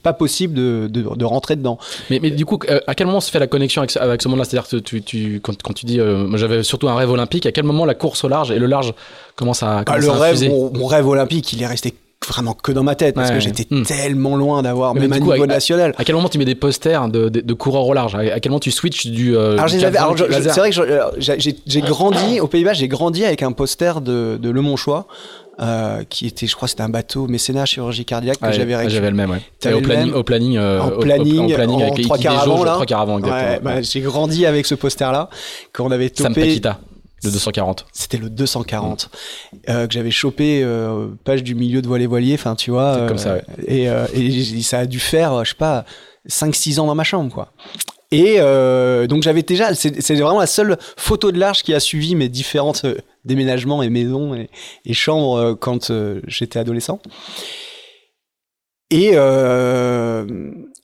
pas 0.03 0.12
possible 0.12 0.53
de, 0.53 0.87
de, 0.91 1.01
de 1.17 1.25
rentrer 1.25 1.57
dedans. 1.57 1.79
Mais, 2.11 2.19
mais 2.21 2.31
du 2.31 2.45
coup, 2.45 2.59
euh, 2.69 2.79
à 2.87 2.95
quel 2.95 3.07
moment 3.07 3.21
se 3.23 3.31
fait 3.31 3.38
la 3.38 3.47
connexion 3.47 3.81
avec, 3.81 3.91
ce- 3.91 3.99
avec 3.99 4.21
ce 4.21 4.29
monde-là? 4.29 4.45
C'est-à-dire 4.45 4.69
que 4.69 4.77
tu, 4.77 5.01
tu, 5.01 5.41
quand, 5.43 5.55
quand 5.62 5.73
tu 5.73 5.87
dis, 5.87 5.99
euh, 5.99 6.37
j'avais 6.37 6.62
surtout 6.62 6.91
un 6.91 6.95
rêve 6.95 7.11
olympique, 7.11 7.47
à 7.47 7.53
quel 7.53 7.64
moment 7.64 7.87
la 7.87 7.95
course 7.95 8.23
au 8.25 8.29
large 8.29 8.51
et 8.51 8.59
le 8.59 8.67
large 8.67 8.93
commence 9.35 9.62
à, 9.62 9.79
Ah, 9.79 9.85
commence 9.85 10.03
le 10.05 10.11
à 10.11 10.19
rêve, 10.19 10.51
mon 10.75 10.87
rêve 10.87 11.09
olympique, 11.09 11.51
il 11.55 11.62
est 11.62 11.67
resté 11.67 11.95
vraiment 12.29 12.55
que 12.55 12.73
dans 12.73 12.83
ma 12.83 12.95
tête 12.95 13.14
parce 13.14 13.31
Ouais, 13.31 13.37
que 13.37 13.41
j'étais 13.41 13.67
mm. 13.71 13.83
tellement 13.85 14.37
loin 14.37 14.62
d'avoir 14.62 14.95
même 14.95 15.11
coup, 15.11 15.31
niveau 15.33 15.43
à- 15.43 15.47
national. 15.47 15.95
À 15.99 16.05
quel 16.05 16.14
moment 16.14 16.29
tu 16.29 16.38
mets 16.38 16.45
des 16.45 16.55
posters 16.55 17.09
de, 17.09 17.29
de, 17.29 17.41
de 17.41 17.55
coureurs 17.55 17.87
au 17.87 17.95
large? 17.95 18.14
À, 18.14 18.19
à 18.19 18.41
quel 18.41 18.51
moment 18.51 18.61
tu 18.61 18.71
switches 18.71 19.07
du. 19.07 19.37
euh, 19.37 19.53
Alors, 19.55 19.67
du 19.67 19.73
je 19.73 19.77
les 19.79 19.85
avais- 19.85 19.97
420 19.99 20.05
alors, 20.05 20.17
je- 20.17 20.25
je- 20.25 20.31
laser? 20.38 20.55
c'est 20.55 20.61
vrai 20.61 20.71
que 20.71 21.57
j'ai 21.67 21.81
grandi 21.81 22.41
aux 22.41 22.47
Pays-Bas, 22.47 22.73
j'ai 22.75 22.88
grandi 22.88 23.25
avec 23.25 23.43
un 23.43 23.53
poster 23.53 24.01
de, 24.01 24.38
de 24.41 24.51
Le 24.51 24.61
Monchois, 24.61 25.07
euh, 25.61 26.05
qui 26.09 26.27
était, 26.27 26.47
je 26.47 26.55
crois, 26.55 26.69
c'était 26.69 26.83
un 26.83 26.88
bateau 26.88 27.27
mécénat 27.27 27.64
chirurgie 27.67 28.05
cardiaque 28.05 28.38
que 28.38 28.47
Ouais, 28.47 28.53
j'avais 28.53 28.77
récupéré. 28.77 28.95
J'avais 28.95 29.11
le 29.11 29.17
même, 29.17 29.31
ouais. 29.31 29.41
Et 29.69 29.73
au 29.73 29.81
planning, 29.81 30.07
même 30.07 30.14
au 30.14 30.23
planning, 30.23 30.57
euh, 30.57 30.81
En 30.81 30.88
au- 30.91 30.93
au- 30.93 30.99
planning, 31.01 31.53
au 31.53 31.55
planning 31.57 31.83
en 31.83 31.93
avec 31.93 32.03
trois 32.05 32.17
avant, 32.29 32.62
là. 32.64 32.73
trois 32.75 32.87
Ouais, 33.33 33.59
bah, 33.61 33.83
j'ai 33.83 34.01
grandi 34.01 34.47
avec 34.47 34.67
ce 34.67 34.77
poster-là 34.77 35.29
qu'on 35.75 35.91
avait 35.91 36.12
Sam 36.14 36.29
topé. 36.29 36.43
Paquita, 36.43 36.79
le 37.25 37.31
240. 37.31 37.87
C'était 37.93 38.19
le 38.19 38.31
240 38.31 39.11
euh, 39.69 39.87
que 39.87 39.93
j'avais 39.93 40.11
chopé 40.11 40.63
euh, 40.63 41.09
page 41.25 41.43
du 41.43 41.55
milieu 41.55 41.83
de 41.83 41.89
voilier 41.89 42.07
voilier. 42.07 42.35
Enfin, 42.35 42.55
tu 42.55 42.71
vois. 42.71 42.95
C'est 42.95 43.01
euh, 43.01 43.09
comme 43.09 43.19
ça, 43.19 43.35
ouais. 43.35 43.43
Et, 43.67 44.63
ça 44.63 44.81
a 44.81 44.87
dû 44.87 45.01
faire, 45.01 45.45
je 45.45 45.51
sais 45.51 45.57
pas, 45.57 45.85
5-6 46.29 46.81
ans 46.81 46.87
dans 46.87 46.95
ma 46.95 47.05
chambre, 47.05 47.33
quoi. 47.33 47.53
Et 48.11 48.39
donc 49.07 49.23
j'avais 49.23 49.43
déjà, 49.43 49.75
c'est 49.75 50.15
vraiment 50.15 50.41
la 50.41 50.47
seule 50.47 50.79
photo 50.97 51.31
de 51.31 51.39
large 51.39 51.63
qui 51.63 51.75
a 51.75 51.81
suivi 51.81 52.15
mes 52.15 52.31
différentes 52.31 52.87
déménagements 53.27 53.83
et 53.83 53.91
maisons 53.91 54.35
et, 54.35 54.49
et 54.87 54.95
chambres 54.95 55.53
quand 55.55 55.93
j'étais 56.27 56.59
adolescent. 56.59 57.01
Et, 58.91 59.11
euh, 59.15 60.27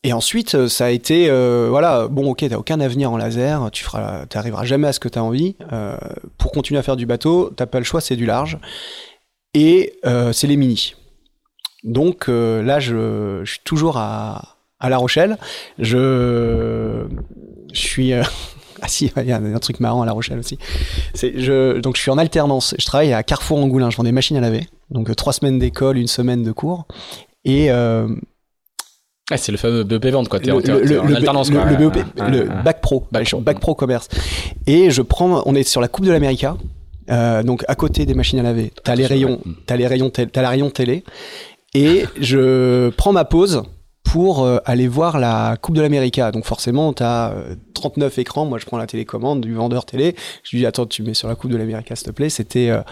et 0.07 0.13
ensuite, 0.13 0.55
euh, 0.55 0.69
ça 0.69 0.85
a 0.85 0.91
été, 0.91 1.31
euh, 1.31 1.69
voilà, 1.71 2.09
bon, 2.09 2.31
ok, 2.31 2.45
t'as 2.47 2.57
aucun 2.57 2.79
avenir 2.79 3.11
en 3.11 3.17
laser, 3.17 3.71
tu 3.73 3.83
feras, 3.83 4.27
t'arriveras 4.27 4.67
jamais 4.67 4.87
à 4.87 4.93
ce 4.93 5.01
que 5.01 5.09
t'as 5.09 5.23
envie. 5.23 5.57
Euh, 5.73 5.97
pour 6.37 6.53
continuer 6.53 6.79
à 6.79 6.83
faire 6.83 6.97
du 6.97 7.07
bateau, 7.07 7.51
t'as 7.57 7.65
pas 7.65 7.79
le 7.79 7.85
choix, 7.85 8.03
c'est 8.03 8.15
du 8.15 8.27
large. 8.27 8.59
Et 9.55 9.95
c'est 10.33 10.47
les 10.47 10.57
mini. 10.57 10.95
Donc 11.85 12.27
là, 12.29 12.81
je, 12.81 13.43
suis 13.45 13.61
toujours 13.65 13.97
à, 13.99 14.57
La 14.83 14.99
Rochelle. 14.99 15.39
Je, 15.79 17.07
je 17.73 17.81
suis. 17.81 18.13
ah 18.83 18.89
si, 18.89 19.13
il 19.17 19.27
y 19.27 19.33
a 19.33 19.37
un 19.37 19.59
truc 19.61 19.79
marrant 19.79 20.03
à 20.03 20.07
La 20.07 20.13
Rochelle 20.13 20.41
aussi. 20.41 20.59
Donc 21.15 21.97
je 21.97 22.01
suis 22.01 22.11
en 22.11 22.19
alternance. 22.19 22.75
Je 22.81 22.85
travaille 22.85 23.13
à 23.13 23.23
Carrefour 23.23 23.59
Angoulin. 23.59 23.91
Je 23.91 23.97
vends 23.97 24.03
des 24.03 24.11
machines 24.11 24.37
à 24.37 24.41
laver. 24.41 24.67
Donc 24.91 25.15
trois 25.15 25.33
semaines 25.33 25.61
d'école, 25.61 25.99
une 25.99 26.09
semaine 26.09 26.43
de 26.43 26.51
cours. 26.51 26.89
Et 27.45 27.71
Ah, 29.31 29.39
c'est 29.39 29.53
le 29.53 29.59
fameux 29.59 29.85
BEP 29.85 30.07
vente, 30.09 30.29
quoi. 30.29 30.39
T'es 30.39 30.49
le, 30.49 30.55
en, 30.55 30.59
le- 30.59 31.01
en 31.01 31.05
le- 31.07 31.17
alternance, 31.17 31.51
quoi. 31.51 31.65
bac 32.63 32.81
pro, 32.83 33.07
Bac 33.11 33.35
bac, 33.41 33.59
pro. 33.61 33.75
commerce. 33.75 34.09
Et 34.67 34.91
je 34.91 35.01
prends, 35.01 35.43
on 35.47 35.55
est 35.55 35.63
sur 35.63 35.81
la 35.81 35.89
Coupe 35.89 36.05
de 36.05 36.13
l'América, 36.13 36.57
euh, 37.11 37.43
donc 37.43 37.65
à 37.69 37.75
côté 37.75 38.05
des 38.05 38.13
machines 38.15 38.39
à 38.39 38.43
laver, 38.43 38.71
t'as 38.83 38.95
les 38.95 39.07
rayons, 39.07 39.41
t'as 39.67 39.77
les 39.77 39.87
rayons, 39.87 40.11
t'as 40.11 40.43
la 40.43 40.49
rayon 40.51 40.69
télé, 40.69 41.05
et 41.73 42.05
je 42.21 42.91
prends 42.91 43.13
ma 43.13 43.25
pause 43.25 43.63
pour 44.03 44.45
euh, 44.45 44.59
aller 44.67 44.87
voir 44.87 45.19
la 45.19 45.57
Coupe 45.61 45.75
de 45.75 45.81
l'América. 45.81 46.31
Donc 46.31 46.45
forcément, 46.45 46.93
t'as 46.93 47.33
euh, 47.33 47.55
39 47.73 48.19
écrans. 48.19 48.45
Moi, 48.45 48.59
je 48.59 48.67
prends 48.67 48.77
la 48.77 48.87
télécommande 48.87 49.41
du 49.41 49.55
vendeur 49.55 49.87
télé. 49.87 50.15
Je 50.45 50.51
lui 50.51 50.59
dis 50.59 50.67
attends, 50.67 50.85
tu 50.87 51.03
mets 51.03 51.15
sur 51.15 51.29
la 51.29 51.35
Coupe 51.35 51.51
de 51.51 51.57
l'América, 51.57 51.97
s'il 51.97 52.07
te 52.07 52.13
plaît. 52.13 52.29
C'était, 52.29 52.69
euh, 52.69 52.83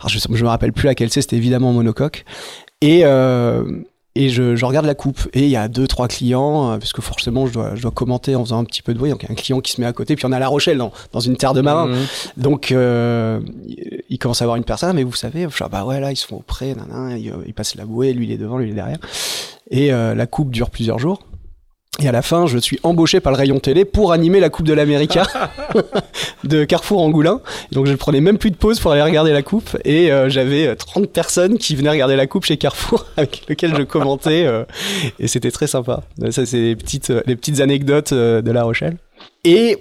alors 0.00 0.08
je, 0.10 0.18
je 0.18 0.44
me 0.44 0.48
rappelle 0.48 0.74
plus 0.74 0.86
laquelle 0.86 1.10
c'est. 1.10 1.22
C'était 1.22 1.36
évidemment 1.36 1.72
monocoque. 1.72 2.26
Et 2.82 3.00
euh, 3.04 3.64
et 4.20 4.28
je, 4.30 4.56
je 4.56 4.64
regarde 4.64 4.84
la 4.86 4.94
coupe. 4.94 5.28
Et 5.32 5.44
il 5.44 5.48
y 5.50 5.56
a 5.56 5.68
deux 5.68 5.86
trois 5.86 6.08
clients 6.08 6.72
euh, 6.72 6.78
parce 6.78 6.92
que 6.92 7.00
forcément 7.00 7.46
je 7.46 7.52
dois 7.52 7.74
je 7.76 7.82
dois 7.82 7.90
commenter 7.92 8.34
en 8.34 8.44
faisant 8.44 8.58
un 8.58 8.64
petit 8.64 8.82
peu 8.82 8.92
de 8.92 8.98
bruit. 8.98 9.10
Donc 9.10 9.22
il 9.22 9.26
y 9.26 9.28
a 9.28 9.32
un 9.32 9.36
client 9.36 9.60
qui 9.60 9.72
se 9.72 9.80
met 9.80 9.86
à 9.86 9.92
côté 9.92 10.16
puis 10.16 10.26
on 10.26 10.32
a 10.32 10.38
La 10.38 10.48
Rochelle 10.48 10.78
dans, 10.78 10.92
dans 11.12 11.20
une 11.20 11.36
terre 11.36 11.54
de 11.54 11.60
marins. 11.60 11.86
Mhm. 11.86 11.96
donc 12.36 12.72
euh, 12.72 13.40
il- 14.10 14.18
commence 14.18 14.42
à 14.42 14.44
avoir 14.44 14.56
une 14.56 14.64
personne 14.64 14.96
mais 14.96 15.04
vous 15.04 15.14
savez 15.14 15.46
je 15.48 15.62
ah 15.64 15.68
bah 15.68 15.84
ouais 15.84 16.00
là 16.00 16.10
ils 16.10 16.16
se 16.16 16.26
font 16.26 16.38
auprès 16.38 16.74
nan, 16.74 16.86
nan, 16.90 17.16
ils, 17.16 17.32
ils 17.46 17.54
passent 17.54 17.76
la 17.76 17.84
bouée 17.86 18.12
lui 18.12 18.26
il 18.26 18.32
est 18.32 18.36
devant 18.36 18.58
lui 18.58 18.66
il 18.66 18.72
est 18.72 18.74
derrière. 18.74 18.98
Et 19.70 19.92
euh, 19.92 20.14
la 20.16 20.26
coupe 20.26 20.50
dure 20.50 20.70
plusieurs 20.70 20.98
jours 20.98 21.20
Et 22.00 22.06
à 22.08 22.12
la 22.12 22.22
fin, 22.22 22.46
je 22.46 22.58
suis 22.58 22.78
embauché 22.84 23.18
par 23.18 23.32
le 23.32 23.38
rayon 23.38 23.58
télé 23.58 23.84
pour 23.84 24.12
animer 24.12 24.38
la 24.38 24.50
Coupe 24.50 24.66
de 24.66 24.72
l'América 24.72 25.24
de 26.44 26.64
Carrefour 26.64 27.02
Angoulin. 27.02 27.40
Donc 27.72 27.86
je 27.86 27.94
prenais 27.94 28.20
même 28.20 28.38
plus 28.38 28.52
de 28.52 28.56
pause 28.56 28.78
pour 28.78 28.92
aller 28.92 29.02
regarder 29.02 29.32
la 29.32 29.42
Coupe. 29.42 29.76
Et 29.84 30.12
euh, 30.12 30.28
j'avais 30.28 30.76
30 30.76 31.08
personnes 31.10 31.58
qui 31.58 31.74
venaient 31.74 31.90
regarder 31.90 32.14
la 32.14 32.28
Coupe 32.28 32.44
chez 32.44 32.56
Carrefour 32.56 33.04
avec 33.16 33.42
lesquelles 33.48 33.74
je 33.76 33.82
commentais. 33.82 34.46
euh, 34.46 34.64
et 35.18 35.26
c'était 35.26 35.50
très 35.50 35.66
sympa. 35.66 36.02
Ça, 36.30 36.46
c'est 36.46 36.58
les 36.60 36.76
petites, 36.76 37.12
les 37.26 37.34
petites 37.34 37.60
anecdotes 37.60 38.12
euh, 38.12 38.42
de 38.42 38.50
La 38.52 38.62
Rochelle. 38.62 38.96
Et 39.44 39.78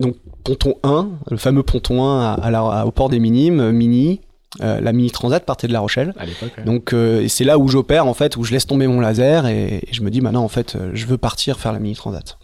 donc 0.00 0.16
ponton 0.44 0.76
1, 0.82 1.08
le 1.30 1.36
fameux 1.36 1.62
ponton 1.62 2.04
1 2.04 2.22
à, 2.22 2.32
à 2.32 2.50
la- 2.50 2.60
à- 2.60 2.86
au 2.86 2.90
port 2.90 3.10
des 3.10 3.18
Minimes, 3.18 3.60
euh, 3.60 3.70
Mini. 3.72 4.22
Euh, 4.62 4.80
la 4.80 4.92
Mini 4.92 5.10
Transat 5.10 5.44
partait 5.44 5.66
de 5.66 5.72
La 5.72 5.80
Rochelle. 5.80 6.14
À 6.18 6.26
l'époque. 6.26 6.52
ouais. 6.58 6.64
Donc 6.64 6.92
euh, 6.92 7.22
et 7.22 7.28
c'est 7.28 7.44
là 7.44 7.58
où 7.58 7.68
j'opère 7.68 8.06
en 8.06 8.14
fait, 8.14 8.36
où 8.36 8.44
je 8.44 8.52
laisse 8.52 8.66
tomber 8.66 8.86
mon 8.86 9.00
laser 9.00 9.46
et, 9.46 9.76
et 9.88 9.88
je 9.92 10.02
me 10.02 10.10
dis 10.10 10.20
maintenant 10.20 10.44
en 10.44 10.48
fait 10.48 10.76
euh, 10.76 10.90
je 10.94 11.06
veux 11.06 11.18
partir 11.18 11.58
faire 11.58 11.72
la 11.72 11.78
Mini 11.78 11.94
Transat. 11.96 12.38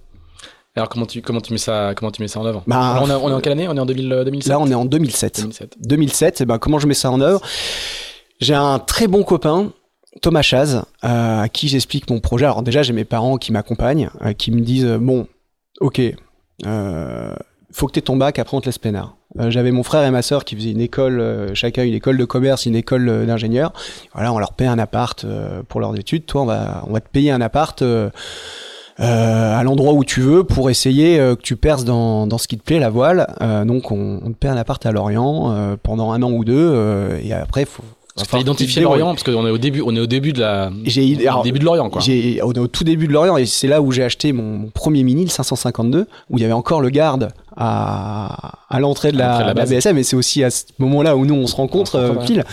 Alors 0.77 0.89
comment 0.89 1.07
tu 1.07 1.21
comment 1.23 1.41
tu 1.41 1.53
mets 1.53 1.59
ça 1.59 1.93
comment 1.97 2.11
tu 2.13 2.23
mets 2.23 2.29
ça 2.29 2.41
en 2.41 2.47
œuvre? 2.47 2.63
Bah, 2.67 2.93
Alors, 2.93 3.03
on, 3.05 3.11
est, 3.11 3.15
on 3.15 3.29
est 3.31 3.33
en 3.35 3.41
quelle 3.41 3.53
année? 3.53 3.67
On 3.69 3.77
est 3.77 3.81
en 3.81 3.87
2000, 3.87 4.13
euh, 4.13 4.25
2007. 4.25 4.49
Là 4.51 4.59
on 4.61 4.67
est 4.71 4.75
en 4.75 4.85
2007. 4.85 5.41
2007. 5.41 5.77
2007, 5.81 6.41
et 6.41 6.45
ben 6.47 6.59
comment 6.59 6.79
je 6.79 6.87
mets 6.87 6.95
ça 6.95 7.11
en 7.11 7.21
œuvre? 7.21 7.41
J'ai 8.41 8.55
un 8.55 8.79
très 8.79 9.07
bon 9.07 9.23
copain, 9.23 9.73
Thomas 10.23 10.43
Chaz, 10.43 10.83
euh, 11.05 11.41
à 11.43 11.49
qui 11.49 11.69
j'explique 11.69 12.09
mon 12.09 12.21
projet. 12.21 12.45
Alors 12.47 12.63
déjà 12.63 12.83
j'ai 12.83 12.93
mes 12.93 13.05
parents 13.05 13.37
qui 13.37 13.53
m'accompagnent, 13.53 14.11
qui 14.39 14.51
me 14.53 14.61
disent 14.61 14.87
bon, 15.01 15.27
ok, 15.81 16.01
faut 17.73 17.87
que 17.87 17.93
tu 17.93 18.03
ton 18.03 18.17
bac, 18.17 18.39
après 18.39 18.57
on 18.57 18.61
te 18.61 18.67
laisse 18.67 18.79
peinard. 18.79 19.17
Euh, 19.39 19.51
J'avais 19.51 19.71
mon 19.71 19.83
frère 19.85 20.03
et 20.05 20.11
ma 20.11 20.23
sœur 20.23 20.45
qui 20.45 20.57
faisaient 20.57 20.73
une 20.73 20.81
école, 20.81 21.21
euh, 21.21 21.55
chacun 21.55 21.85
une 21.85 21.95
école 21.95 22.17
de 22.19 22.25
commerce, 22.25 22.67
une 22.67 22.75
école 22.75 23.09
euh, 23.09 23.27
d'ingénieur. 23.27 23.73
Voilà, 24.15 24.33
on 24.33 24.39
leur 24.39 24.53
paye 24.55 24.67
un 24.67 24.79
appart 24.79 25.25
euh, 25.25 25.63
pour 25.69 25.81
leurs 25.81 25.97
études. 25.97 26.27
Toi, 26.27 26.43
on 26.43 26.47
va, 26.47 26.83
on 26.89 26.93
va 26.93 27.01
te 27.01 27.09
payer 27.09 27.31
un 27.31 27.41
appart 27.41 27.81
euh, 27.83 28.11
à 28.99 29.63
l'endroit 29.63 29.93
où 29.95 30.05
tu 30.05 30.21
veux 30.21 30.45
pour 30.45 30.69
essayer 30.69 31.19
euh, 31.19 31.35
que 31.37 31.43
tu 31.43 31.57
perces 31.57 31.85
dans, 31.85 32.27
dans 32.27 32.39
ce 32.39 32.49
qui 32.49 32.59
te 32.59 32.63
plaît, 32.65 32.79
la 32.81 32.91
voile. 32.91 33.29
Euh, 33.41 33.65
donc, 33.65 33.91
on, 33.93 34.21
on 34.25 34.31
te 34.31 34.37
paie 34.37 34.49
un 34.49 34.57
appart 34.57 34.85
à 34.85 34.93
Lorient 34.93 35.77
pendant 35.83 36.13
un 36.13 36.23
an 36.23 36.31
ou 36.33 36.45
deux. 36.45 37.19
et 37.23 37.33
après, 37.33 37.65
faut. 37.65 37.85
Il 38.19 38.27
faut 38.27 38.37
identifier 38.39 38.83
l'Orient 38.83 39.07
parce 39.15 39.23
qu'on 39.23 39.47
est 39.47 39.51
au 39.51 39.57
début 39.57 39.83
on 39.87 39.95
est 39.97 40.01
au 40.01 40.07
début 40.07 40.33
de 40.35 40.41
la 40.41 40.71
J'ai- 40.85 41.17
au 41.17 41.21
alors, 41.29 41.43
début 41.43 41.59
de 41.61 41.65
l'Orient 41.65 41.89
quoi. 41.89 42.03
J'ai 42.03 42.41
on 42.43 42.53
est 42.53 42.59
au 42.59 42.67
tout 42.67 42.85
début 42.85 43.07
de 43.07 43.13
Lorient 43.13 43.37
et 43.39 43.47
c'est 43.47 43.69
là 43.69 43.81
où 43.81 43.93
j'ai 43.93 44.03
acheté 44.03 44.33
mon, 44.35 44.43
mon 44.59 44.69
premier 44.69 45.05
mini, 45.05 45.25
le 45.25 45.31
552, 45.31 46.07
où 46.29 46.37
il 46.37 46.43
y 46.43 46.45
avait 46.45 46.53
encore 46.53 46.83
le 46.83 46.91
garde 46.91 47.31
à, 47.61 48.55
à 48.69 48.81
l'entrée 48.81 49.13
de 49.13 49.19
la, 49.19 49.55
de. 49.55 49.63
BSM. 49.63 49.97
Et 49.99 50.03
c'est 50.03 50.17
aussi 50.17 50.43
à 50.43 50.51
ce 50.51 50.65
moment-là 50.79 51.17
où 51.17 51.25
nous 51.27 51.35
on 51.35 51.47
se 51.47 51.55
rencontre 51.55 51.97
On 51.97 52.03
euh, 52.03 52.09
rencontre, 52.09 52.27
pile. 52.27 52.45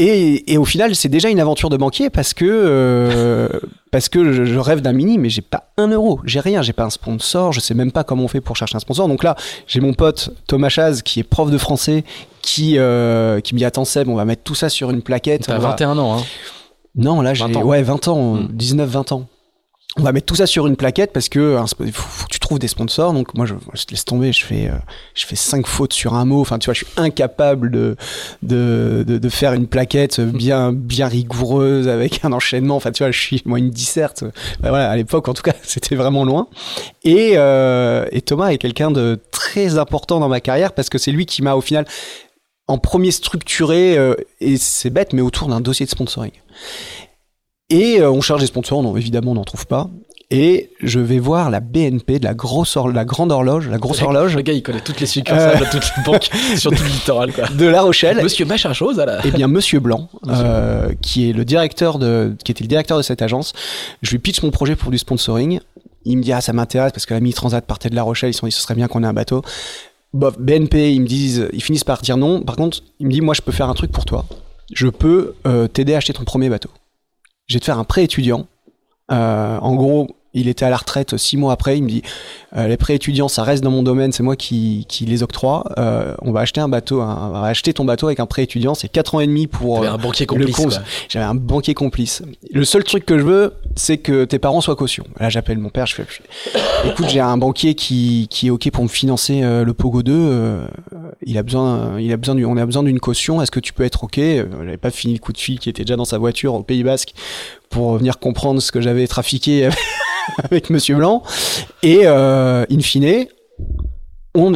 Et, 0.00 0.52
et 0.52 0.58
au 0.58 0.64
final, 0.64 0.94
c'est 0.94 1.08
déjà 1.08 1.28
une 1.28 1.40
aventure 1.40 1.70
de 1.70 1.76
banquier 1.76 2.08
parce 2.08 2.32
que 2.32 2.44
euh, 2.46 3.48
parce 3.90 4.08
que 4.08 4.32
je, 4.32 4.44
je 4.44 4.58
rêve 4.60 4.80
d'un 4.80 4.92
mini, 4.92 5.18
mais 5.18 5.28
j'ai 5.28 5.42
pas 5.42 5.72
un 5.76 5.88
euro, 5.88 6.20
j'ai 6.24 6.38
rien, 6.38 6.62
j'ai 6.62 6.72
pas 6.72 6.84
un 6.84 6.90
sponsor, 6.90 7.52
je 7.52 7.58
sais 7.58 7.74
même 7.74 7.90
pas 7.90 8.04
comment 8.04 8.22
on 8.24 8.28
fait 8.28 8.40
pour 8.40 8.54
chercher 8.56 8.76
un 8.76 8.80
sponsor. 8.80 9.08
Donc 9.08 9.24
là, 9.24 9.34
j'ai 9.66 9.80
mon 9.80 9.94
pote 9.94 10.30
Thomas 10.46 10.68
Chaz 10.68 11.02
qui 11.02 11.18
est 11.18 11.24
prof 11.24 11.50
de 11.50 11.58
français, 11.58 12.04
qui 12.42 12.78
euh, 12.78 13.40
qui 13.40 13.54
me 13.54 13.58
dit 13.58 13.64
attends 13.64 13.84
Seb, 13.84 14.08
on 14.08 14.14
va 14.14 14.24
mettre 14.24 14.44
tout 14.44 14.54
ça 14.54 14.68
sur 14.68 14.90
une 14.90 15.02
plaquette. 15.02 15.46
T'as 15.46 15.56
on 15.56 15.58
va- 15.58 15.70
21 15.70 15.98
ans 15.98 16.18
hein. 16.18 16.22
non, 16.94 17.20
là, 17.20 17.34
j'ai 17.34 17.44
20 17.46 17.56
ans. 17.56 17.62
ouais, 17.64 17.82
20 17.82 18.06
ans, 18.08 18.34
Mm. 18.34 18.48
19-20 18.56 19.14
ans. 19.14 19.26
On 19.96 20.02
va 20.02 20.12
mettre 20.12 20.26
tout 20.26 20.34
ça 20.34 20.46
sur 20.46 20.66
une 20.66 20.76
plaquette 20.76 21.12
parce 21.12 21.28
que 21.28 21.58
tu 22.30 22.38
trouves 22.38 22.58
des 22.58 22.68
sponsors. 22.68 23.12
Donc 23.14 23.34
moi, 23.34 23.46
je, 23.46 23.54
te 23.54 23.90
laisse 23.90 24.04
tomber. 24.04 24.32
Je 24.32 24.44
fais, 24.44 24.68
euh, 24.68 24.74
je 25.14 25.26
fais 25.26 25.34
cinq 25.34 25.66
fautes 25.66 25.94
sur 25.94 26.14
un 26.14 26.24
mot. 26.26 26.40
Enfin, 26.40 26.58
tu 26.58 26.66
vois, 26.66 26.74
je 26.74 26.84
suis 26.84 26.92
incapable 26.96 27.70
de 27.70 27.96
de, 28.42 29.04
de, 29.06 29.28
faire 29.28 29.54
une 29.54 29.66
plaquette 29.66 30.20
bien 30.20 30.72
bien 30.72 31.08
rigoureuse 31.08 31.88
avec 31.88 32.24
un 32.24 32.32
enchaînement. 32.32 32.76
Enfin, 32.76 32.92
tu 32.92 33.02
vois, 33.02 33.10
je 33.10 33.18
suis 33.18 33.42
moi 33.46 33.58
une 33.58 33.70
disserte. 33.70 34.24
Bah, 34.60 34.68
voilà, 34.68 34.90
à 34.90 34.96
l'époque, 34.96 35.26
en 35.26 35.34
tout 35.34 35.42
cas, 35.42 35.54
c'était 35.62 35.96
vraiment 35.96 36.24
loin. 36.24 36.48
Et 37.04 37.32
euh, 37.36 38.06
et 38.12 38.20
Thomas 38.20 38.50
est 38.50 38.58
quelqu'un 38.58 38.90
de 38.90 39.18
très 39.32 39.78
important 39.78 40.20
dans 40.20 40.28
ma 40.28 40.40
carrière 40.40 40.72
parce 40.74 40.90
que 40.90 40.98
c'est 40.98 41.12
lui 41.12 41.24
qui 41.24 41.42
m'a 41.42 41.54
au 41.54 41.62
final 41.62 41.86
en 42.68 42.76
premier 42.76 43.10
structuré 43.10 43.96
euh, 43.96 44.14
et 44.40 44.58
c'est 44.58 44.90
bête, 44.90 45.14
mais 45.14 45.22
autour 45.22 45.48
d'un 45.48 45.60
dossier 45.60 45.86
de 45.86 45.90
sponsoring. 45.90 46.32
Et 47.70 48.00
euh, 48.00 48.10
on 48.10 48.20
cherche 48.20 48.40
des 48.40 48.46
sponsors, 48.46 48.82
non, 48.82 48.96
évidemment, 48.96 49.32
on 49.32 49.34
n'en 49.34 49.44
trouve 49.44 49.66
pas. 49.66 49.88
Et 50.30 50.70
je 50.82 51.00
vais 51.00 51.18
voir 51.18 51.48
la 51.48 51.60
BNP, 51.60 52.18
de 52.18 52.24
la 52.24 52.34
grosse 52.34 52.76
la 52.76 53.06
grande 53.06 53.32
horloge, 53.32 53.66
la 53.68 53.78
grosse 53.78 54.02
horloge 54.02 54.36
Le 54.36 54.42
gars 54.42 54.52
il 54.52 54.62
connaît 54.62 54.82
toutes 54.82 55.00
les 55.00 55.06
succursales 55.06 55.56
Euh. 55.56 55.64
de 55.64 55.70
toutes 55.70 55.90
les 55.96 56.02
banques 56.02 56.28
sur 56.58 56.70
tout 56.70 56.82
le 56.82 56.88
littoral 56.90 57.32
quoi. 57.32 57.48
de 57.48 57.64
La 57.64 57.80
Rochelle. 57.80 58.22
Monsieur 58.22 58.44
machin 58.44 58.74
chose 58.74 59.00
à 59.00 59.06
la 59.06 59.20
Eh 59.26 59.30
bien, 59.30 59.48
Monsieur 59.48 59.80
Blanc, 59.80 60.10
Monsieur 60.26 60.44
euh, 60.44 60.92
qui 61.00 61.30
est 61.30 61.32
le 61.32 61.46
directeur 61.46 61.98
de, 61.98 62.34
qui 62.44 62.52
était 62.52 62.62
le 62.62 62.68
directeur 62.68 62.98
de 62.98 63.02
cette 63.02 63.22
agence, 63.22 63.54
je 64.02 64.10
lui 64.10 64.18
pitch 64.18 64.42
mon 64.42 64.50
projet 64.50 64.76
pour 64.76 64.90
du 64.90 64.98
sponsoring. 64.98 65.60
Il 66.04 66.18
me 66.18 66.22
dit 66.22 66.32
ah 66.34 66.42
ça 66.42 66.52
m'intéresse 66.52 66.92
parce 66.92 67.06
que 67.06 67.14
la 67.14 67.20
Mini 67.20 67.32
Transat 67.32 67.64
partait 67.64 67.88
de 67.88 67.94
La 67.94 68.02
Rochelle, 68.02 68.28
ils 68.28 68.34
se 68.34 68.40
sont 68.40 68.46
dit 68.46 68.52
ce 68.52 68.60
serait 68.60 68.74
bien 68.74 68.86
qu'on 68.86 69.02
ait 69.04 69.06
un 69.06 69.14
bateau. 69.14 69.40
Bof, 70.12 70.38
BNP, 70.38 70.92
ils 70.92 71.00
me 71.00 71.06
disent, 71.06 71.48
ils 71.54 71.62
finissent 71.62 71.84
par 71.84 72.02
dire 72.02 72.18
non. 72.18 72.42
Par 72.42 72.56
contre, 72.56 72.80
il 73.00 73.06
me 73.06 73.12
dit 73.12 73.22
moi 73.22 73.32
je 73.32 73.40
peux 73.40 73.52
faire 73.52 73.70
un 73.70 73.74
truc 73.74 73.92
pour 73.92 74.04
toi. 74.04 74.26
Je 74.74 74.88
peux 74.88 75.36
euh, 75.46 75.68
t'aider 75.68 75.94
à 75.94 75.96
acheter 75.96 76.12
ton 76.12 76.24
premier 76.24 76.50
bateau. 76.50 76.68
Je 77.48 77.54
vais 77.54 77.60
te 77.60 77.64
faire 77.64 77.78
un 77.78 77.84
prêt 77.84 78.04
étudiant. 78.04 78.46
Euh, 79.10 79.58
en 79.58 79.74
gros, 79.74 80.17
il 80.40 80.48
était 80.48 80.64
à 80.64 80.70
la 80.70 80.76
retraite 80.76 81.16
six 81.16 81.36
mois 81.36 81.52
après. 81.52 81.76
Il 81.78 81.84
me 81.84 81.88
dit 81.88 82.02
euh, 82.56 82.66
les 82.68 82.76
prêts 82.76 82.94
étudiants, 82.94 83.28
ça 83.28 83.42
reste 83.42 83.62
dans 83.62 83.70
mon 83.70 83.82
domaine, 83.82 84.12
c'est 84.12 84.22
moi 84.22 84.36
qui, 84.36 84.86
qui 84.88 85.04
les 85.06 85.22
octroie. 85.22 85.64
Euh, 85.78 86.14
on 86.22 86.32
va 86.32 86.40
acheter 86.40 86.60
un 86.60 86.68
bateau, 86.68 87.00
un- 87.02 87.28
on 87.28 87.40
va 87.40 87.46
acheter 87.48 87.72
ton 87.72 87.84
bateau 87.84 88.06
avec 88.06 88.20
un 88.20 88.26
prêt 88.26 88.42
étudiant. 88.42 88.74
C'est 88.74 88.88
quatre 88.88 89.14
ans 89.14 89.20
et 89.20 89.26
demi 89.26 89.46
pour 89.46 89.82
euh, 89.82 89.88
un 89.88 89.98
banquier 89.98 90.26
le 90.26 90.46
complice. 90.46 90.54
J'avais 91.08 91.24
un 91.24 91.34
banquier 91.34 91.74
complice. 91.74 92.22
Le 92.52 92.64
seul 92.64 92.84
truc 92.84 93.04
que 93.04 93.18
je 93.18 93.24
veux, 93.24 93.52
c'est 93.76 93.98
que 93.98 94.24
tes 94.24 94.38
parents 94.38 94.60
soient 94.60 94.76
caution. 94.76 95.04
Là, 95.20 95.28
j'appelle 95.28 95.58
mon 95.58 95.68
père, 95.70 95.86
je 95.86 95.94
fais, 95.94 96.04
écoute, 96.84 97.06
j'ai 97.08 97.20
un 97.20 97.36
banquier 97.36 97.74
qui, 97.74 98.26
qui 98.30 98.46
est 98.48 98.50
ok 98.50 98.70
pour 98.70 98.84
me 98.84 98.88
financer 98.88 99.40
le 99.42 99.72
Pogo 99.72 100.02
2. 100.02 100.12
euh, 100.14 100.66
il 101.26 101.36
a 101.38 101.42
besoin, 101.42 101.98
il 102.00 102.12
a 102.12 102.16
besoin, 102.16 102.36
on 102.44 102.56
a 102.56 102.64
besoin 102.66 102.82
d'une 102.82 103.00
caution. 103.00 103.42
Est-ce 103.42 103.50
que 103.50 103.60
tu 103.60 103.72
peux 103.72 103.82
être 103.84 104.04
ok? 104.04 104.16
J'avais 104.18 104.76
pas 104.76 104.90
fini 104.90 105.14
le 105.14 105.18
coup 105.18 105.32
de 105.32 105.38
fil 105.38 105.58
qui 105.58 105.68
était 105.68 105.82
déjà 105.84 105.96
dans 105.96 106.04
sa 106.04 106.18
voiture 106.18 106.54
au 106.54 106.62
Pays 106.62 106.82
Basque 106.84 107.12
pour 107.70 107.96
venir 107.96 108.18
comprendre 108.18 108.60
ce 108.60 108.72
que 108.72 108.80
j'avais 108.80 109.06
trafiqué 109.06 109.68
avec 110.44 110.70
Monsieur 110.70 110.96
Blanc. 110.96 111.22
Et 111.82 112.00
euh, 112.04 112.64
in 112.70 112.80
fine, 112.80 113.26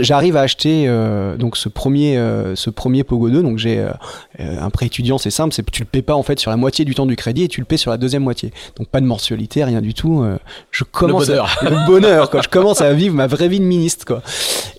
j'arrive 0.00 0.36
à 0.36 0.42
acheter 0.42 0.84
euh, 0.86 1.36
donc 1.36 1.56
ce 1.56 1.68
premier 1.68 2.16
euh, 2.16 2.54
ce 2.54 2.70
premier 2.70 3.04
Pogo 3.04 3.30
2 3.30 3.42
donc 3.42 3.58
j'ai 3.58 3.78
euh, 3.78 3.92
un 4.38 4.70
prêt 4.70 4.86
étudiant 4.86 5.18
c'est 5.18 5.30
simple 5.30 5.54
c'est 5.54 5.68
tu 5.70 5.82
le 5.82 5.86
paies 5.86 6.02
pas 6.02 6.14
en 6.14 6.22
fait 6.22 6.38
sur 6.38 6.50
la 6.50 6.56
moitié 6.56 6.84
du 6.84 6.94
temps 6.94 7.06
du 7.06 7.16
crédit 7.16 7.44
et 7.44 7.48
tu 7.48 7.60
le 7.60 7.66
paies 7.66 7.76
sur 7.76 7.90
la 7.90 7.96
deuxième 7.96 8.22
moitié 8.22 8.52
donc 8.76 8.88
pas 8.88 9.00
de 9.00 9.06
mensualité 9.06 9.64
rien 9.64 9.80
du 9.80 9.94
tout 9.94 10.24
je 10.70 10.84
commence 10.84 11.26
bonheur. 11.26 11.58
à, 11.60 11.70
le 11.70 11.86
bonheur 11.86 12.30
quoi 12.30 12.42
je 12.42 12.48
commence 12.48 12.80
à 12.80 12.92
vivre 12.92 13.14
ma 13.14 13.26
vraie 13.26 13.48
vie 13.48 13.60
de 13.60 13.64
ministre 13.64 14.04
quoi 14.06 14.22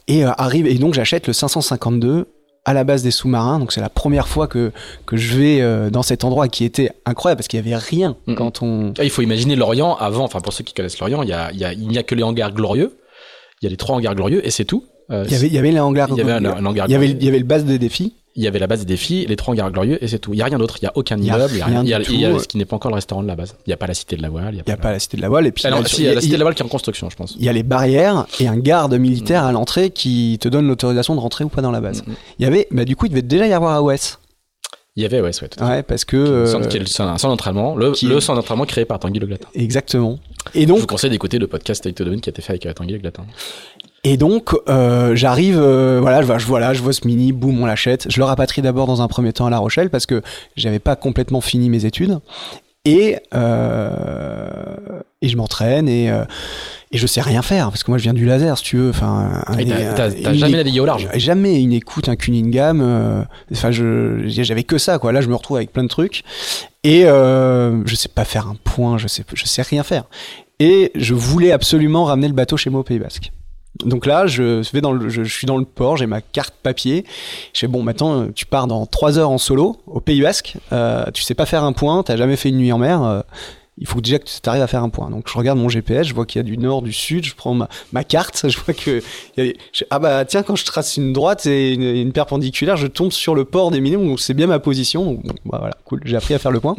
et 0.08 0.24
arrive 0.24 0.68
et 0.68 0.76
donc 0.76 0.94
j'achète 0.94 1.28
le 1.28 1.34
552 1.34 2.28
à 2.66 2.74
la 2.74 2.84
base 2.84 3.04
des 3.04 3.12
sous-marins. 3.12 3.60
Donc 3.60 3.72
c'est 3.74 3.82
la 3.82 3.90
première 3.90 4.28
fois 4.28 4.48
que 4.48 4.72
que 5.06 5.18
je 5.18 5.38
vais 5.38 5.62
euh, 5.62 5.90
dans 5.90 6.04
cet 6.04 6.24
endroit 6.24 6.48
qui 6.48 6.64
était 6.64 6.92
incroyable 7.06 7.40
parce 7.40 7.48
qu'il 7.48 7.58
y 7.60 7.64
avait 7.64 7.76
rien 7.76 8.16
quand 8.36 8.62
on 8.62 8.94
Ah, 8.98 9.04
il 9.04 9.10
faut 9.10 9.22
imaginer 9.22 9.56
l'Orient 9.56 9.96
avant, 9.96 10.24
enfin 10.24 10.40
pour 10.40 10.54
ceux 10.54 10.64
qui 10.64 10.74
connaissent 10.74 11.00
l'Orient, 11.00 11.24
il 11.24 11.30
y 11.30 11.34
a, 11.34 11.52
y 11.52 11.66
a- 11.66 11.76
n'y 11.76 11.98
a 11.98 12.04
que 12.04 12.16
les 12.16 12.24
hangars 12.24 12.52
glorieux, 12.54 12.98
il 13.62 13.66
y 13.66 13.68
a 13.68 13.70
les 13.70 13.78
trois 13.78 13.96
hangars 13.98 14.16
glorieux 14.16 14.46
et 14.46 14.52
c'est 14.52 14.66
tout. 14.66 14.86
Euh, 15.12 15.26
il 15.28 15.34
y 15.34 15.36
avait 15.36 15.48
il 15.48 15.54
y 15.54 15.58
avait 15.58 15.72
les 15.72 15.80
hangars 15.82 16.08
il 16.12 16.18
y 16.18 16.22
avait 16.22 16.32
un, 16.32 16.46
un 16.46 16.66
hangar 16.66 16.88
il 16.88 16.92
y 16.92 16.96
avait 16.96 17.10
il 17.12 17.24
y 17.24 17.28
avait 17.28 17.40
le 17.40 17.44
base 17.46 17.66
des 17.66 17.78
défis 17.78 18.16
il 18.36 18.44
y 18.44 18.48
avait 18.48 18.58
la 18.60 18.66
base 18.68 18.80
des 18.80 18.86
défis, 18.86 19.26
les 19.28 19.36
trois 19.36 19.54
hangars 19.54 19.72
glorieux 19.72 20.04
et 20.04 20.08
c'est 20.08 20.18
tout. 20.20 20.34
Il 20.34 20.40
y 20.40 20.42
a 20.42 20.46
rien 20.46 20.58
d'autre, 20.58 20.78
il 20.82 20.86
y 20.86 20.88
a 20.88 20.92
aucun 20.96 21.18
immeuble, 21.18 21.54
il 21.54 21.60
y 21.60 21.62
a 21.62 21.66
rien, 21.66 21.84
il 21.84 21.90
y 21.90 21.94
a, 21.94 21.98
a 21.98 22.40
ce 22.40 22.48
qui 22.48 22.58
n'est 22.58 22.66
pas 22.66 22.76
encore 22.76 22.90
le 22.92 22.96
restaurant 22.96 23.22
de 23.22 23.28
la 23.28 23.36
base. 23.36 23.56
Il 23.66 23.70
n'y 23.70 23.74
a 23.74 23.78
pas 23.78 23.86
la 23.88 23.94
cité 23.94 24.16
de 24.16 24.22
la 24.24 24.30
voile, 24.30 24.54
il 24.54 24.58
y 24.58 24.60
a 24.60 24.64
il 24.66 24.70
y 24.70 24.72
a 24.72 24.76
pas, 24.78 24.84
pas 24.84 24.92
la 24.92 25.00
cité 25.00 25.18
de 25.18 25.22
la 25.22 25.30
voile 25.30 25.46
et 25.48 25.52
puis 25.52 25.64
Ah 25.68 25.70
non, 25.70 25.78
il 25.78 25.82
y 25.82 25.86
a- 25.86 25.88
si, 25.90 26.02
il 26.02 26.06
y 26.06 26.10
a 26.10 26.14
la 26.16 26.22
cité 26.22 26.34
de 26.34 26.40
la 26.40 26.44
voile 26.46 26.56
qui 26.56 26.64
est 26.64 26.66
en 26.66 26.70
construction, 26.70 27.10
je 27.10 27.16
pense. 27.16 27.36
il 27.38 27.46
y 27.46 27.50
a 27.50 27.54
les 27.54 27.64
barrières 27.64 28.26
et 28.40 28.48
un 28.48 28.58
garde 28.58 28.94
militaire 28.96 29.44
à 29.46 29.52
l'entrée 29.52 29.92
qui 29.92 30.38
te 30.42 30.48
donne 30.50 30.68
l'autorisation 30.68 31.14
de 31.16 31.20
rentrer 31.20 31.44
ou 31.44 31.50
pas 31.50 31.62
dans 31.62 31.72
la 31.72 31.82
base. 31.82 32.04
Mhm. 32.08 32.16
Y 32.40 32.46
avait, 32.46 32.68
bah 32.72 32.86
du 32.86 32.96
coup, 32.96 33.06
il 33.06 33.10
devait 33.10 33.22
déjà 33.22 33.46
y 33.46 33.54
avoir 33.54 33.76
AOS. 33.76 34.18
Il 34.96 35.02
y 35.02 35.08
avait, 35.08 35.22
ouais, 35.22 35.32
ouais, 35.42 35.48
tout 35.48 35.64
à 35.64 35.66
fait. 35.68 35.72
Ouais, 35.78 35.82
parce 35.84 36.06
que. 36.06 36.18
Le 36.18 36.24
euh, 36.24 36.46
centre- 36.46 36.68
qui 36.70 36.78
est 36.78 36.80
le 36.80 36.86
centre- 36.86 37.10
un 37.12 37.18
centre 37.18 37.32
d'entraînement, 37.34 37.76
le, 37.76 37.94
qui- 37.94 38.06
le 38.06 38.20
centre 38.20 38.38
d'entraînement 38.40 38.66
créé 38.66 38.86
par 38.86 39.00
Tanguy 39.00 39.18
Le 39.20 39.26
Glatin. 39.26 39.48
Exactement. 39.56 40.20
Et 40.54 40.62
Je 40.62 40.68
vous 40.68 40.78
donc, 40.82 40.86
conseille 40.88 41.10
d'écouter 41.10 41.40
le 41.40 41.48
podcast 41.48 41.80
State 41.84 42.00
of 42.02 42.08
the 42.16 42.22
qui 42.22 42.30
a 42.30 42.32
été 42.32 42.44
fait 42.44 42.52
avec 42.54 42.66
euh, 42.68 42.74
Tanguy 42.74 42.94
Le 42.94 43.00
Glatin. 43.00 43.26
Et 44.04 44.18
donc, 44.18 44.52
euh, 44.70 45.16
j'arrive, 45.16 45.58
euh, 45.60 46.00
voilà, 46.02 46.22
je 46.22 46.28
vois, 46.28 46.38
je 46.38 46.46
vois 46.46 46.60
là, 46.60 46.74
je 46.74 46.82
vois 46.82 46.94
ce 46.94 47.08
mini, 47.08 47.32
boum, 47.32 47.62
on 47.62 47.66
l'achète. 47.66 48.08
Je 48.10 48.18
le 48.20 48.26
rapatrie 48.26 48.62
d'abord 48.62 48.86
dans 48.88 49.02
un 49.02 49.08
premier 49.08 49.32
temps 49.34 49.46
à 49.46 49.50
La 49.50 49.60
Rochelle 49.60 49.90
parce 49.90 50.06
que 50.06 50.22
j'avais 50.58 50.80
pas 50.80 50.96
complètement 50.96 51.40
fini 51.42 51.70
mes 51.70 51.86
études. 51.86 52.20
Et, 52.86 53.16
euh, 53.34 55.00
et 55.22 55.30
je 55.30 55.38
m'entraîne 55.38 55.88
et, 55.88 56.12
euh, 56.12 56.26
et 56.92 56.98
je 56.98 57.08
sais 57.08 57.22
rien 57.22 57.42
faire 57.42 57.70
parce 57.70 57.82
que 57.84 57.90
moi 57.92 57.98
je 57.98 58.04
viens 58.04 58.14
du 58.14 58.26
laser, 58.26 58.58
si 58.58 58.64
tu 58.66 58.76
veux. 58.78 58.90
Enfin, 58.90 59.42
t'as- 59.96 60.10
jamais 60.34 60.58
navigué 60.58 60.80
au 60.82 60.86
large. 60.86 61.08
Jamais 61.16 61.62
une 61.62 61.72
écoute, 61.72 62.10
un 62.10 62.18
Cunningham. 62.18 62.82
euh, 62.82 63.24
Enfin, 63.54 63.72
je 63.72 64.24
j'avais 64.28 64.64
que 64.64 64.78
ça, 64.78 65.00
quoi. 65.00 65.14
Là, 65.14 65.22
je 65.22 65.30
me 65.30 65.36
retrouve 65.36 65.56
avec 65.58 65.72
plein 65.72 65.84
de 65.84 65.88
trucs 65.88 66.24
et 66.84 67.06
euh, 67.06 67.82
je 67.86 67.96
sais 67.96 68.10
pas 68.10 68.26
faire 68.26 68.48
un 68.48 68.56
point, 68.62 68.98
je 68.98 69.08
sais 69.08 69.24
je 69.34 69.46
sais 69.46 69.62
rien 69.62 69.84
faire. 69.84 70.04
Et 70.60 70.92
je 70.96 71.14
voulais 71.14 71.52
absolument 71.54 72.04
ramener 72.04 72.28
le 72.28 72.34
bateau 72.34 72.58
chez 72.58 72.70
moi 72.70 72.82
au 72.82 72.84
Pays 72.84 73.00
Basque. 73.00 73.32
Donc 73.80 74.06
là, 74.06 74.28
je 74.28 74.62
vais 74.72 74.82
dans 74.82 74.92
le, 74.92 75.10
je, 75.10 75.24
suis 75.24 75.48
dans 75.48 75.58
le 75.58 75.66
port, 75.66 75.98
j'ai 75.98 76.06
ma 76.06 76.22
carte 76.22 76.54
papier. 76.62 77.06
Je 77.54 77.62
fais 77.62 77.68
bon, 77.68 77.82
maintenant 77.82 78.28
tu 78.34 78.46
pars 78.46 78.68
dans 78.68 78.86
trois 78.86 79.18
heures 79.18 79.32
en 79.32 79.38
solo 79.38 79.78
au 79.88 80.00
Pays 80.00 80.22
Basque. 80.22 80.58
Euh, 80.72 81.06
tu 81.14 81.24
sais 81.24 81.34
pas 81.34 81.46
faire 81.46 81.64
un 81.64 81.74
point, 81.74 82.04
t'as 82.04 82.16
jamais 82.16 82.36
fait 82.36 82.50
une 82.50 82.58
nuit 82.58 82.72
en 82.72 82.78
mer. 82.78 83.02
euh, 83.04 83.22
il 83.78 83.88
faut 83.88 84.02
déjà 84.02 84.20
que 84.20 84.26
tu 84.26 84.50
arrives 84.50 84.62
à 84.62 84.68
faire 84.68 84.84
un 84.84 84.90
point. 84.90 85.10
Donc 85.10 85.28
je 85.28 85.38
regarde 85.38 85.58
mon 85.58 85.70
GPS, 85.70 86.08
je 86.08 86.14
vois 86.14 86.26
qu'il 86.26 86.40
y 86.40 86.42
a 86.42 86.44
du 86.44 86.58
nord, 86.58 86.82
du 86.82 86.94
sud, 86.94 87.26
je 87.26 87.34
prends 87.34 87.56
ma, 87.56 88.04
carte, 88.04 88.46
je 88.50 88.58
vois 88.60 88.74
que 88.74 89.02
ah 89.90 90.00
bah 90.00 90.26
tiens 90.26 90.44
quand 90.44 90.56
je 90.56 90.66
trace 90.66 90.98
une 90.98 91.14
droite 91.14 91.46
et 91.46 91.74
une, 91.74 92.12
perpendiculaire, 92.12 92.78
je 92.78 92.88
tombe 92.88 93.12
sur 93.12 93.34
le 93.34 93.46
port 93.46 93.72
des 93.72 93.82
minimums, 93.82 94.08
donc 94.08 94.20
c'est 94.20 94.36
bien 94.36 94.48
ma 94.48 94.60
position. 94.60 95.14
Donc, 95.14 95.38
bah, 95.46 95.58
voilà, 95.60 95.76
cool, 95.86 96.02
j'ai 96.06 96.16
appris 96.16 96.34
à 96.34 96.40
faire 96.40 96.52
le 96.52 96.60
point 96.60 96.76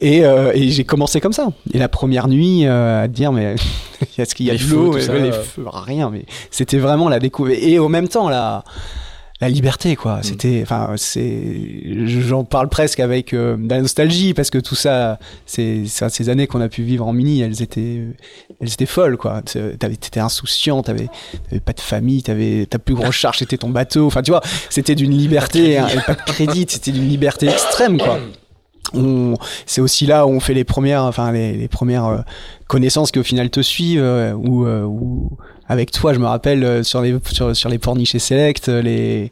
et, 0.00 0.24
euh, 0.24 0.52
et 0.54 0.70
j'ai 0.70 0.84
commencé 0.84 1.20
comme 1.20 1.32
ça. 1.32 1.48
Et 1.72 1.78
la 1.78 1.88
première 1.88 2.28
nuit 2.28 2.66
euh, 2.66 3.04
à 3.04 3.08
dire 3.08 3.32
mais 3.32 3.56
est-ce 4.18 4.34
qu'il 4.34 4.46
y 4.46 4.50
a 4.50 4.56
de 4.56 4.64
l'eau, 4.64 4.96
les 4.96 5.32
feux, 5.32 5.64
rien, 5.66 6.10
mais 6.10 6.26
c'était 6.50 6.78
vraiment 6.78 7.08
la 7.08 7.18
découverte. 7.18 7.60
Et 7.62 7.78
au 7.78 7.88
même 7.88 8.08
temps 8.08 8.28
là 8.28 8.40
la 8.40 8.64
liberté 9.48 9.96
quoi. 9.96 10.18
Mm. 10.18 10.22
c'était 10.22 10.60
enfin 10.62 10.92
c'est 10.96 11.82
j'en 12.06 12.44
parle 12.44 12.68
presque 12.68 13.00
avec 13.00 13.32
euh, 13.32 13.56
de 13.56 13.68
la 13.70 13.80
nostalgie 13.80 14.34
parce 14.34 14.50
que 14.50 14.58
tout 14.58 14.74
ça 14.74 15.18
c'est 15.46 15.84
ces 15.86 16.28
années 16.28 16.46
qu'on 16.46 16.60
a 16.60 16.68
pu 16.68 16.82
vivre 16.82 17.06
en 17.06 17.12
mini 17.12 17.40
elles 17.40 17.62
étaient 17.62 18.02
elles 18.60 18.72
étaient 18.72 18.86
folles 18.86 19.16
quoi. 19.16 19.42
T'avais 19.42 19.96
t'étais 19.96 20.20
insouciant 20.20 20.82
t'avais 20.82 21.08
avais 21.50 21.60
pas 21.60 21.72
de 21.72 21.80
famille 21.80 22.22
t'avais 22.22 22.66
ta 22.66 22.78
plus 22.78 22.94
grosse 22.94 23.14
charge 23.14 23.38
c'était 23.38 23.56
ton 23.56 23.70
bateau. 23.70 24.06
Enfin 24.06 24.22
tu 24.22 24.30
vois 24.30 24.42
c'était 24.68 24.94
d'une 24.94 25.16
liberté 25.16 25.78
hein, 25.78 25.88
pas 26.06 26.14
de 26.14 26.22
crédit 26.22 26.66
c'était 26.68 26.92
d'une 26.92 27.08
liberté 27.08 27.48
extrême 27.48 27.98
quoi. 27.98 28.18
C'est 29.66 29.80
aussi 29.80 30.04
là 30.04 30.26
où 30.26 30.30
on 30.30 30.40
fait 30.40 30.54
les 30.54 30.64
premières 30.64 31.04
enfin 31.04 31.32
les, 31.32 31.52
les 31.52 31.68
premières 31.68 32.06
euh, 32.06 32.18
connaissances 32.66 33.10
qui 33.10 33.20
au 33.20 33.22
final 33.22 33.48
te 33.48 33.60
suivent 33.60 34.02
euh, 34.02 34.32
ou 34.32 34.66
ou 34.66 35.30
avec 35.70 35.92
toi, 35.92 36.12
je 36.12 36.18
me 36.18 36.26
rappelle 36.26 36.64
euh, 36.64 36.82
sur 36.82 37.00
les 37.00 37.14
sur, 37.30 37.54
sur 37.54 37.68
les 37.68 37.78
porniches 37.78 38.16
et 38.16 38.18
Select, 38.18 38.68
euh, 38.68 38.82
les 38.82 39.30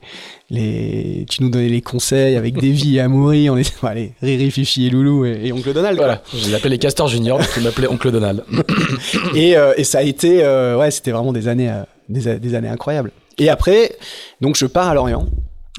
les 0.51 1.27
tu 1.29 1.43
nous 1.43 1.51
donnais 1.51 1.69
les 1.69 1.83
conseils 1.83 2.37
avec 2.37 2.55
Davy 2.63 2.97
et 2.97 3.01
Amoury, 3.01 3.51
on 3.51 3.57
était 3.57 3.73
allez, 3.83 4.13
Riri, 4.23 4.49
Fifi 4.53 4.87
et 4.87 4.91
Loulou 4.91 5.25
et, 5.25 5.51
Oncle 5.51 5.73
Donald. 5.73 5.97
Voilà, 5.97 6.23
je 6.33 6.53
l'appelais 6.53 6.71
les 6.71 6.79
Castors 6.79 7.09
Junior, 7.09 7.39
donc 7.39 7.49
il 7.57 7.65
m'appelait 7.65 7.89
Oncle 7.89 8.13
Donald. 8.13 8.45
et, 9.35 9.57
euh, 9.57 9.75
et 9.77 9.83
ça 9.83 9.99
a 9.99 10.03
été 10.03 10.39
ouais, 10.77 10.93
c'était 10.93 11.11
vraiment 11.11 11.33
des 11.33 11.49
années 11.49 11.73
des, 12.09 12.39
des, 12.39 12.55
années 12.55 12.69
incroyables. 12.69 13.11
Et 13.39 13.49
après, 13.49 13.97
donc 14.41 14.55
je 14.55 14.67
pars 14.67 14.89
à 14.89 14.95
Lorient 14.95 15.27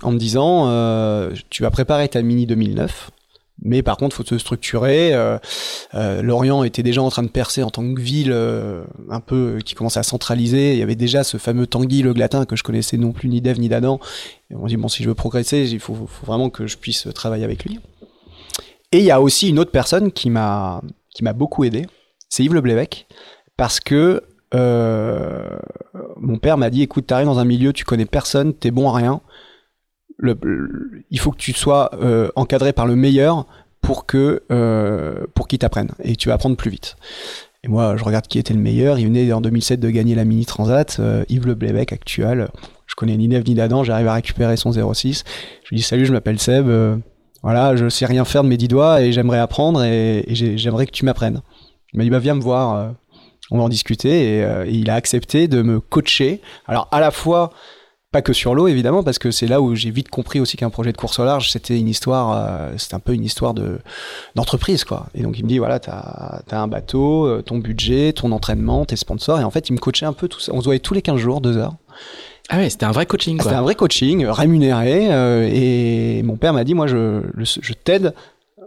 en 0.04 0.12
me 0.12 0.18
disant 0.18 0.66
tu 1.50 1.64
vas 1.64 1.72
préparer 1.72 2.10
ta 2.10 2.22
mini 2.22 2.46
2009 2.46 3.12
mais 3.62 3.84
par 3.84 3.98
contre, 3.98 4.16
faut 4.16 4.24
se 4.24 4.38
structurer. 4.38 5.14
Euh, 5.14 5.38
euh, 5.94 6.22
Lorient 6.22 6.64
était 6.64 6.84
déjà 6.84 7.02
en 7.02 7.10
train 7.10 7.24
de 7.24 7.30
percer 7.30 7.64
en 7.64 7.70
tant 7.70 7.94
que 7.94 8.00
ville, 8.00 8.32
euh, 8.32 8.84
un 9.10 9.20
peu 9.20 9.60
qui 9.64 9.76
commençait 9.76 10.00
à 10.00 10.04
centraliser. 10.04 10.74
Il 10.74 10.80
y 10.80 10.84
avait 10.84 10.96
déjà 10.96 11.24
ce 11.24 11.38
fameux 11.38 11.68
Tanguy 11.68 12.02
le 12.02 12.14
Glatin 12.14 12.46
que 12.46 12.56
je 12.56 12.64
connaissais 12.64 12.98
non 12.98 13.12
plus 13.12 13.28
ni 13.28 13.42
d'Ève 13.42 13.60
ni 13.60 13.70
d'Adam. 13.70 14.00
Et 14.50 14.56
on 14.56 14.66
dit 14.66 14.78
bon, 14.78 14.88
si 14.88 15.04
je 15.04 15.10
veux 15.10 15.16
progresser, 15.16 15.70
il 15.72 15.80
faut, 15.80 16.08
vraiment 16.24 16.50
que 16.50 16.68
je 16.68 16.78
puisse 16.78 17.08
travailler 17.14 17.44
avec 17.44 17.66
lui. 17.66 17.80
Et 18.92 19.00
il 19.00 19.06
y 19.06 19.12
a 19.12 19.22
aussi 19.22 19.50
une 19.50 19.60
autre 19.60 19.72
personne 19.72 20.12
qui 20.12 20.30
m'a 20.30 20.82
qui 21.10 21.24
m'a 21.24 21.34
beaucoup 21.34 21.64
aidé. 21.64 21.86
C'est 22.30 22.44
Yves 22.44 22.54
Le 22.54 22.62
Blévec, 22.62 23.08
parce 23.58 23.80
que 23.80 24.24
mon 24.54 26.38
père 26.38 26.58
m'a 26.58 26.70
dit 26.70 26.82
écoute, 26.82 27.08
t'arrives 27.08 27.28
dans 27.28 27.40
un 27.40 27.46
milieu, 27.46 27.74
tu 27.74 27.86
connais 27.86 28.06
personne, 28.06 28.54
t'es 28.54 28.72
bon 28.72 28.90
à 28.90 28.94
rien 28.94 29.22
il 30.22 31.20
faut 31.20 31.32
que 31.32 31.38
tu 31.38 31.54
sois 31.54 31.92
euh, 32.02 32.30
encadré 32.36 32.74
par 32.74 32.86
le 32.86 32.96
meilleur 32.96 33.46
pour 33.82 34.06
que 34.06 34.44
euh, 34.52 35.26
pour 35.34 35.48
qu'il 35.48 35.60
t'apprenne 35.60 35.92
et 36.04 36.16
tu 36.16 36.30
vas 36.30 36.36
apprendre 36.36 36.58
plus 36.58 36.72
vite. 36.72 36.96
Et 37.64 37.68
moi, 37.68 37.98
je 37.98 38.04
regarde 38.06 38.28
qui 38.28 38.40
était 38.40 38.54
le 38.54 38.60
meilleur. 38.60 39.00
Il 39.00 39.06
venait 39.06 39.32
en 39.34 39.42
2007 39.42 39.80
de 39.80 39.90
gagner 39.90 40.16
la 40.16 40.24
Mini 40.24 40.46
Transat, 40.46 40.98
euh, 41.00 41.26
Yves 41.28 41.46
Le 41.46 41.56
Blébec 41.56 41.92
actuel. 41.92 42.48
Je 42.88 42.96
connais 42.96 43.18
ni 43.18 43.28
Neve 43.28 43.44
ni 43.46 43.54
d'Adam, 43.54 43.84
j'arrive 43.84 44.08
à 44.08 44.14
récupérer 44.14 44.58
son 44.58 44.72
06. 44.72 45.24
Je 45.64 45.70
lui 45.70 45.78
dis 45.78 45.84
salut, 45.84 46.06
je 46.06 46.14
m'appelle 46.14 46.40
Seb. 46.40 46.68
voilà, 47.44 47.76
je 47.76 47.88
sais 47.90 48.06
rien 48.06 48.26
faire 48.26 48.44
de 48.44 48.50
mes 48.50 48.58
dix 48.58 48.68
doigts 48.68 49.02
et 49.02 49.12
j'aimerais 49.12 49.40
apprendre 49.40 49.84
et, 49.84 50.24
j'aimerais 50.30 50.86
que 50.86 50.92
tu 50.92 51.06
m'apprennes. 51.06 51.42
Il 51.94 51.98
m'a 51.98 52.04
dit 52.04 52.10
bah 52.10 52.20
viens 52.20 52.36
me 52.36 52.42
voir, 52.42 52.94
on 53.52 53.58
va 53.58 53.64
en 53.64 53.70
discuter 53.70 54.38
et, 54.38 54.40
et, 54.40 54.72
il 54.72 54.90
a 54.90 54.96
accepté 54.96 55.48
de 55.48 55.62
me 55.62 55.80
coacher. 55.80 56.42
Alors 56.66 56.88
à 56.92 57.00
la 57.00 57.12
fois 57.12 57.52
pas 58.12 58.22
que 58.24 58.34
sur 58.34 58.56
l'eau, 58.56 58.68
évidemment, 58.68 59.04
parce 59.04 59.20
que 59.20 59.30
c'est 59.30 59.46
là 59.46 59.62
où 59.62 59.76
j'ai 59.76 59.92
vite 59.92 60.10
compris 60.10 60.40
aussi 60.40 60.58
qu'un 60.58 60.72
projet 60.72 60.92
de 60.92 60.98
course 60.98 61.20
au 61.20 61.26
large, 61.26 61.52
c'était 61.52 61.78
une 61.78 61.88
histoire, 61.88 62.32
euh, 62.34 62.74
c'était 62.78 62.96
un 62.96 63.00
peu 63.00 63.14
une 63.14 63.24
histoire 63.24 63.54
de 63.54 63.80
d'entreprise, 64.36 64.84
quoi. 64.84 65.08
Et 65.14 65.22
donc 65.22 65.38
il 65.38 65.44
me 65.44 65.50
dit, 65.50 65.60
voilà, 65.60 65.80
t'as 65.80 66.42
as 66.50 66.60
un 66.60 66.68
bateau, 66.68 67.28
euh, 67.28 67.44
ton 67.44 67.60
budget, 67.60 68.14
ton 68.14 68.32
entraînement, 68.32 68.86
tes 68.86 68.96
sponsors, 68.96 69.40
et 69.40 69.44
en 69.44 69.52
fait, 69.52 69.70
il 69.70 69.74
me 69.74 69.78
coachait 69.78 70.08
un 70.08 70.14
peu 70.14 70.28
tout 70.28 70.40
ça. 70.40 70.52
On 70.56 70.60
se 70.60 70.66
voyait 70.66 70.80
tous 70.80 70.96
les 70.96 71.04
15 71.04 71.18
jours, 71.18 71.40
deux 71.40 71.58
heures. 71.58 71.76
Ah 72.50 72.58
ouais, 72.58 72.72
c'était 72.72 72.86
un 72.86 72.92
vrai 72.92 73.06
coaching, 73.06 73.38
quoi. 73.38 73.44
C'était 73.44 73.56
un 73.56 73.62
vrai 73.62 73.76
coaching, 73.76 74.26
rémunéré, 74.26 75.14
euh, 75.14 75.48
et 75.52 76.24
mon 76.24 76.36
père 76.36 76.54
m'a 76.54 76.64
dit, 76.64 76.74
moi, 76.74 76.88
je, 76.88 77.22
je 77.38 77.74
t'aide. 77.74 78.14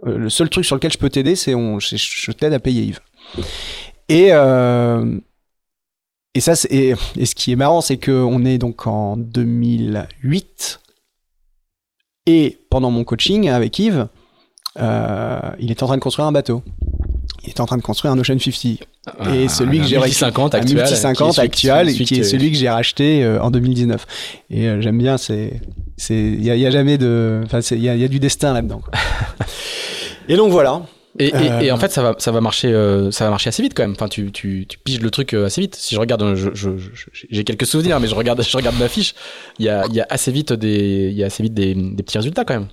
Le 0.05 0.29
seul 0.29 0.49
truc 0.49 0.65
sur 0.65 0.75
lequel 0.75 0.91
je 0.91 0.97
peux 0.97 1.09
t'aider, 1.09 1.35
c'est 1.35 1.55
on, 1.55 1.79
je 1.79 2.31
t'aide 2.33 2.51
à 2.51 2.59
payer 2.59 2.83
Yves. 2.83 2.99
Et 4.09 4.33
et 6.35 6.39
ça, 6.39 6.53
et, 6.69 6.93
et, 7.17 7.25
ce 7.25 7.35
qui 7.35 7.51
est 7.51 7.55
marrant, 7.55 7.81
c'est 7.81 7.97
qu'on 7.97 8.45
est 8.45 8.57
donc 8.57 8.87
en 8.87 9.17
2008 9.17 10.79
et 12.25 12.57
pendant 12.69 12.91
mon 12.91 13.03
coaching 13.03 13.49
avec 13.49 13.77
Yves, 13.79 14.07
euh, 14.79 15.39
il 15.59 15.71
était 15.71 15.83
en 15.83 15.87
train 15.87 15.97
de 15.97 16.01
construire 16.01 16.27
un 16.27 16.31
bateau. 16.31 16.63
Il 17.43 17.49
était 17.49 17.61
en 17.61 17.65
train 17.65 17.77
de 17.77 17.81
construire 17.81 18.13
un 18.13 18.19
Ocean 18.19 18.39
50. 18.39 18.65
et 19.33 19.49
celui 19.49 19.79
que 19.79 19.85
j'ai 19.85 19.99
50 19.99 20.55
actuel, 20.55 20.77
multi 20.77 20.95
50 20.95 21.39
actuel, 21.39 21.93
qui 21.93 22.15
est 22.15 22.23
celui 22.23 22.51
que 22.51 22.57
j'ai 22.57 22.69
racheté 22.69 23.23
euh, 23.23 23.41
en 23.41 23.51
2019. 23.51 24.05
Et 24.49 24.67
euh, 24.67 24.81
j'aime 24.81 24.97
bien, 24.97 25.17
c'est, 25.17 25.59
c'est, 25.97 26.15
il 26.15 26.43
y 26.43 26.49
a, 26.49 26.55
y 26.55 26.65
a, 26.65 26.71
jamais 26.71 26.97
de, 26.97 27.41
enfin, 27.43 27.59
il 27.71 27.83
y 27.83 27.89
a, 27.89 28.07
du 28.07 28.19
destin 28.19 28.53
là-dedans. 28.53 28.81
et 30.29 30.37
donc 30.37 30.51
voilà. 30.51 30.83
Et, 31.19 31.27
et, 31.27 31.71
en 31.71 31.75
euh. 31.75 31.77
fait, 31.77 31.91
ça 31.91 32.01
va, 32.01 32.15
ça 32.17 32.31
va 32.31 32.41
marcher, 32.41 32.69
euh, 32.69 33.11
ça 33.11 33.25
va 33.25 33.29
marcher 33.29 33.49
assez 33.49 33.61
vite 33.61 33.73
quand 33.75 33.83
même. 33.83 33.91
Enfin, 33.91 34.07
tu, 34.07 34.31
tu, 34.31 34.65
tu 34.67 34.79
piges 34.79 34.99
le 34.99 35.11
truc 35.11 35.33
euh, 35.33 35.45
assez 35.45 35.61
vite. 35.61 35.75
Si 35.75 35.93
je 35.93 35.99
regarde, 35.99 36.23
j'ai 37.29 37.43
quelques 37.43 37.67
souvenirs, 37.67 37.99
mais 37.99 38.07
je 38.07 38.15
regarde, 38.15 38.41
je 38.41 38.57
regarde 38.57 38.77
ma 38.79 38.87
fiche. 38.87 39.13
Il 39.59 39.65
y 39.65 39.69
a, 39.69 39.85
il 39.87 39.93
y 39.93 40.01
a 40.01 40.07
assez 40.09 40.31
vite 40.31 40.53
des, 40.53 41.09
il 41.11 41.17
y 41.17 41.23
a 41.23 41.27
assez 41.27 41.43
vite 41.43 41.53
des, 41.53 41.75
des 41.75 42.03
petits 42.03 42.17
résultats 42.17 42.45
quand 42.45 42.55
même. 42.55 42.67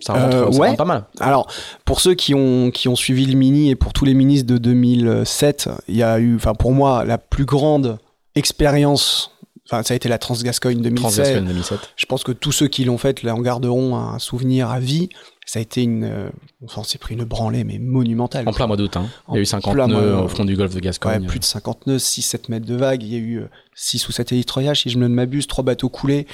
Ça 0.00 0.14
rentre, 0.14 0.58
ouais. 0.58 0.74
pas 0.76 0.84
mal. 0.84 1.04
Alors, 1.20 1.46
pour 1.84 2.00
ceux 2.00 2.14
qui 2.14 2.34
ont, 2.34 2.70
qui 2.70 2.88
ont 2.88 2.96
suivi 2.96 3.26
le 3.26 3.36
mini 3.36 3.70
et 3.70 3.76
pour 3.76 3.92
tous 3.92 4.04
les 4.04 4.14
ministres 4.14 4.46
de 4.46 4.58
2007, 4.58 5.68
il 5.88 5.96
y 5.96 6.02
a 6.02 6.18
eu, 6.18 6.36
enfin, 6.36 6.54
pour 6.54 6.72
moi, 6.72 7.04
la 7.04 7.18
plus 7.18 7.44
grande 7.44 7.98
expérience 8.34 9.34
Enfin, 9.66 9.82
ça 9.82 9.94
a 9.94 9.96
été 9.96 10.10
la 10.10 10.18
Transgascogne 10.18 10.82
2007. 10.82 11.42
2007. 11.42 11.78
Je 11.96 12.04
pense 12.04 12.22
que 12.22 12.32
tous 12.32 12.52
ceux 12.52 12.68
qui 12.68 12.84
l'ont 12.84 12.98
fait 12.98 13.26
en 13.26 13.40
garderont 13.40 13.96
un 13.96 14.18
souvenir 14.18 14.68
à 14.70 14.78
vie 14.78 15.08
ça 15.46 15.58
a 15.58 15.62
été 15.62 15.82
une, 15.82 16.04
euh, 16.04 16.30
on 16.76 16.82
s'est 16.82 16.98
pris 16.98 17.14
une 17.14 17.24
branlée 17.24 17.64
mais 17.64 17.78
monumentale. 17.78 18.48
En 18.48 18.52
plein 18.52 18.66
mois 18.66 18.76
d'août, 18.76 18.96
hein. 18.96 19.06
Il 19.28 19.34
y 19.34 19.38
a 19.38 19.40
eu 19.40 19.46
50 19.46 19.76
nœuds 19.88 20.16
au 20.16 20.28
fond 20.28 20.44
du 20.44 20.56
golfe 20.56 20.74
de 20.74 20.80
Gascogne. 20.80 21.22
Ouais, 21.22 21.26
plus 21.26 21.38
de 21.38 21.44
50 21.44 21.86
nœuds, 21.86 21.98
6-7 21.98 22.50
mètres 22.50 22.66
de 22.66 22.74
vagues. 22.74 23.02
Il 23.02 23.12
y 23.12 23.16
a 23.16 23.18
eu 23.18 23.42
6 23.74 24.04
euh, 24.04 24.08
ou 24.08 24.12
7 24.12 24.32
élitroyages, 24.32 24.82
si 24.82 24.90
je 24.90 24.98
ne 24.98 25.06
m'abuse, 25.06 25.46
trois 25.46 25.64
bateaux 25.64 25.88
coulés. 25.90 26.26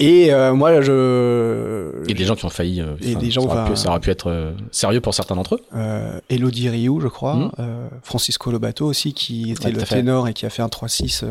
Et 0.00 0.32
euh, 0.32 0.54
moi, 0.54 0.80
je. 0.80 2.02
Et 2.08 2.14
des 2.14 2.24
gens 2.24 2.34
qui 2.34 2.46
ont 2.46 2.50
failli. 2.50 2.80
Euh, 2.80 2.96
et 3.02 3.14
des 3.16 3.30
gens, 3.30 3.42
ça, 3.42 3.48
aurait 3.48 3.70
pu, 3.70 3.76
ça 3.76 3.90
aurait 3.90 4.00
pu 4.00 4.10
être 4.10 4.30
euh, 4.30 4.52
sérieux 4.72 5.02
pour 5.02 5.12
certains 5.12 5.36
d'entre 5.36 5.56
eux. 5.56 5.60
Euh, 5.76 6.18
Elodie 6.30 6.70
Rioux, 6.70 7.00
je 7.00 7.08
crois. 7.08 7.34
Mmh. 7.34 7.50
Francisco 8.02 8.50
Lobato 8.50 8.86
aussi, 8.86 9.12
qui 9.12 9.52
était 9.52 9.70
le 9.70 9.82
ténor 9.82 10.26
et 10.26 10.32
qui 10.32 10.46
a 10.46 10.50
fait 10.50 10.62
un 10.62 10.68
3-6. 10.68 11.24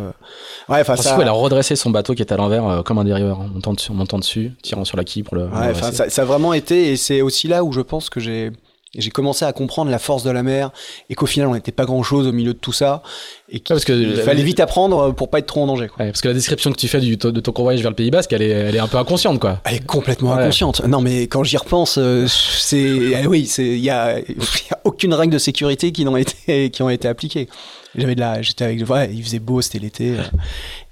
Ouais, 0.70 0.84
Francisco, 0.84 1.18
ça... 1.18 1.22
il 1.22 1.28
a 1.28 1.32
redressé 1.32 1.76
son 1.76 1.90
bateau 1.90 2.14
qui 2.14 2.22
était 2.22 2.34
à 2.34 2.38
l'envers 2.38 2.84
comme 2.86 3.00
un 3.00 3.04
dériveur, 3.04 3.42
hein, 3.42 3.50
montant, 3.52 3.74
dessus, 3.74 3.92
montant 3.92 4.20
dessus, 4.20 4.54
tirant 4.62 4.86
sur 4.86 4.98
la 4.98 5.04
quille 5.04 5.24
pour 5.24 5.36
le. 5.36 5.48
Ouais, 5.48 5.74
ça, 5.74 6.10
ça 6.10 6.22
a 6.22 6.26
vraiment 6.26 6.54
été, 6.54 6.92
et 6.92 6.98
c'est 6.98 7.22
aussi 7.22 7.48
là 7.48 7.64
où 7.64 7.72
je 7.72 7.82
pense 7.82 8.10
que 8.10 8.20
j'ai 8.20 8.52
j'ai 8.96 9.12
commencé 9.12 9.46
à 9.46 9.54
comprendre 9.54 9.92
la 9.92 10.00
force 10.00 10.24
de 10.24 10.32
la 10.32 10.42
mer 10.42 10.72
et 11.10 11.16
qu'au 11.16 11.28
final 11.28 11.48
on 11.48 11.54
n'était 11.54 11.72
pas 11.72 11.86
grand 11.86 12.02
chose 12.02 12.26
au 12.28 12.32
milieu 12.32 12.54
de 12.54 12.60
tout 12.60 12.72
ça 12.72 13.04
et 13.50 13.60
qu'il 13.60 14.16
fallait 14.24 14.44
vite 14.44 14.60
apprendre 14.60 15.14
pour 15.14 15.30
pas 15.30 15.40
être 15.40 15.46
trop 15.46 15.62
en 15.62 15.68
danger. 15.68 15.88
Quoi. 15.88 16.06
parce 16.06 16.22
que 16.22 16.28
la 16.28 16.34
description 16.34 16.72
que 16.72 16.78
tu 16.78 16.88
fais 16.88 17.00
du, 17.00 17.16
de 17.16 17.40
ton 17.40 17.52
convoyage 17.52 17.82
vers 17.82 17.92
le 17.92 17.96
Pays 17.96 18.10
Basque, 18.10 18.34
elle 18.34 18.42
est, 18.42 18.50
elle 18.50 18.76
est 18.76 18.80
un 18.80 18.88
peu 18.88 18.98
inconsciente 18.98 19.40
quoi. 19.40 19.62
Elle 19.66 19.76
est 19.76 19.86
complètement 19.86 20.34
inconsciente. 20.34 20.84
Non 20.86 21.02
mais 21.02 21.24
quand 21.24 21.44
j'y 21.44 21.58
repense, 21.58 21.98
euh, 22.00 22.26
c'est 22.28 23.16
ah 23.16 23.28
oui, 23.28 23.46
c'est 23.46 23.68
il 23.68 23.80
y 23.80 23.92
a, 23.92 24.20
y 24.20 24.24
a 24.72 24.80
aucune 24.84 25.14
règle 25.14 25.34
de 25.34 25.40
sécurité 25.40 25.92
qui 25.92 26.04
n'ont 26.06 26.18
été 26.18 26.70
qui 26.72 26.82
ont 26.82 26.90
été 26.90 27.08
appliquées. 27.08 27.48
J'avais 27.96 28.14
de 28.14 28.20
la, 28.20 28.42
j'étais 28.42 28.66
avec, 28.66 28.88
ouais, 28.88 29.10
il 29.12 29.24
faisait 29.24 29.40
beau, 29.40 29.62
c'était 29.62 29.80
l'été. 29.80 30.14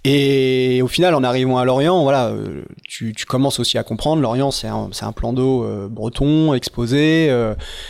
Euh. 0.05 0.09
Et 0.09 0.81
au 0.81 0.87
final, 0.87 1.15
en 1.15 1.23
arrivant 1.23 1.57
à 1.57 1.65
Lorient, 1.65 2.03
voilà, 2.03 2.27
euh, 2.27 2.63
tu, 2.87 3.13
tu 3.13 3.25
commences 3.25 3.59
aussi 3.59 3.77
à 3.77 3.83
comprendre. 3.83 4.21
Lorient, 4.21 4.51
c'est 4.51 4.67
un, 4.67 4.89
un 5.01 5.11
plan 5.11 5.33
d'eau 5.33 5.63
euh, 5.63 5.87
breton, 5.89 6.53
exposé. 6.53 7.29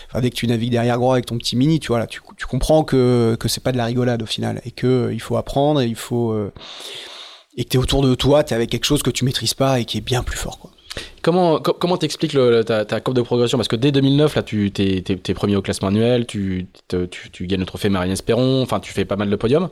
enfin, 0.10 0.22
dès 0.22 0.30
que 0.30 0.36
tu 0.36 0.48
navigues 0.48 0.72
derrière 0.72 0.98
gros 0.98 1.14
avec 1.14 1.26
ton 1.26 1.38
petit 1.38 1.56
mini, 1.56 1.80
tu 1.80 1.88
vois, 1.90 2.06
tu, 2.08 2.22
comprends 2.48 2.84
que, 2.84 3.36
que 3.40 3.48
c'est 3.48 3.64
pas 3.64 3.72
de 3.72 3.78
la 3.78 3.86
rigolade 3.86 4.22
au 4.22 4.26
final 4.26 4.62
et 4.66 4.72
que 4.72 5.10
il 5.12 5.22
faut 5.22 5.38
apprendre 5.38 5.82
et 5.82 5.88
il 5.88 5.96
faut, 5.96 6.36
et 7.58 7.64
que 7.64 7.70
t'es 7.70 7.78
autour 7.78 8.02
de 8.02 8.16
toi, 8.16 8.44
t'es 8.44 8.56
avec 8.56 8.70
quelque 8.70 8.86
chose 8.86 9.04
que 9.04 9.10
tu 9.10 9.26
maîtrises 9.26 9.54
pas 9.54 9.80
et 9.80 9.86
qui 9.86 9.98
est 9.98 10.02
bien 10.02 10.24
plus 10.24 10.38
fort, 10.38 10.60
quoi. 10.60 10.72
Comment 11.22 11.60
co- 11.60 11.74
comment 11.74 11.98
t'expliques 11.98 12.38
ta, 12.66 12.86
ta 12.86 13.00
courbe 13.02 13.18
de 13.18 13.22
progression? 13.22 13.58
Parce 13.58 13.68
que 13.68 13.76
dès 13.76 13.92
2009, 13.92 14.36
là, 14.36 14.44
tu 14.44 14.72
t'es, 14.72 15.02
t'es 15.02 15.34
premier 15.34 15.56
au 15.56 15.62
classement 15.62 15.90
annuel, 15.90 16.26
tu, 16.26 16.68
te- 16.88 17.06
tu, 17.06 17.30
tu 17.32 17.48
gagnes 17.48 17.60
le 17.62 17.66
trophée 17.66 17.90
Marien 17.90 18.14
Espéron, 18.14 18.62
enfin, 18.62 18.80
tu 18.80 18.92
fais 18.94 19.06
pas 19.06 19.16
mal 19.16 19.30
de 19.30 19.36
podiums. 19.36 19.70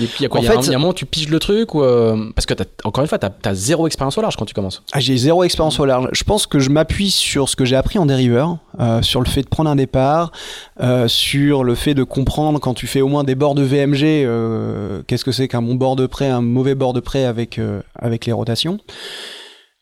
Et 0.00 0.06
puis, 0.06 0.16
il 0.20 0.22
y 0.22 0.26
a 0.26 0.28
quoi? 0.28 0.40
En 0.40 0.42
Il 0.42 0.46
y, 0.46 0.48
fait- 0.48 0.70
y 0.70 0.74
a 0.74 0.76
un 0.76 0.80
moment, 0.80 0.92
tu 0.92 1.06
piges 1.06 1.28
le 1.28 1.38
truc 1.38 1.74
ou 1.74 1.82
euh, 1.82 2.30
Parce 2.34 2.46
que, 2.46 2.54
t'as- 2.54 2.64
encore 2.84 3.02
une 3.02 3.08
fois, 3.08 3.18
t'as 3.18 3.30
as 3.44 3.54
zéro 3.54 3.86
expérience 3.86 4.16
au 4.18 4.20
large 4.20 4.36
quand 4.36 4.44
tu 4.44 4.54
commences. 4.54 4.82
Ah, 4.92 5.00
j'ai 5.00 5.16
zéro 5.16 5.42
expérience 5.44 5.78
au 5.80 5.84
large. 5.84 6.08
Je 6.12 6.24
pense 6.24 6.46
que 6.46 6.58
je 6.58 6.70
m'appuie 6.70 7.10
sur 7.10 7.48
ce 7.48 7.56
que 7.56 7.64
j'ai 7.64 7.76
appris 7.76 7.98
en 7.98 8.06
dériveur, 8.06 8.58
euh, 8.80 9.02
sur 9.02 9.20
le 9.20 9.26
fait 9.26 9.42
de 9.42 9.48
prendre 9.48 9.70
un 9.70 9.76
départ, 9.76 10.32
euh, 10.80 11.08
sur 11.08 11.64
le 11.64 11.74
fait 11.74 11.94
de 11.94 12.04
comprendre 12.04 12.60
quand 12.60 12.74
tu 12.74 12.86
fais 12.86 13.00
au 13.00 13.08
moins 13.08 13.24
des 13.24 13.34
bords 13.34 13.54
de 13.54 13.62
VMG, 13.62 15.02
qu'est-ce 15.06 15.24
que 15.24 15.32
c'est 15.32 15.48
qu'un 15.48 15.62
bon 15.62 15.74
bord 15.74 15.96
de 15.96 16.06
près, 16.06 16.28
un 16.28 16.40
mauvais 16.42 16.74
bord 16.74 16.92
de 16.92 17.00
près 17.00 17.24
avec, 17.24 17.60
avec 17.98 18.26
les 18.26 18.32
rotations. 18.32 18.78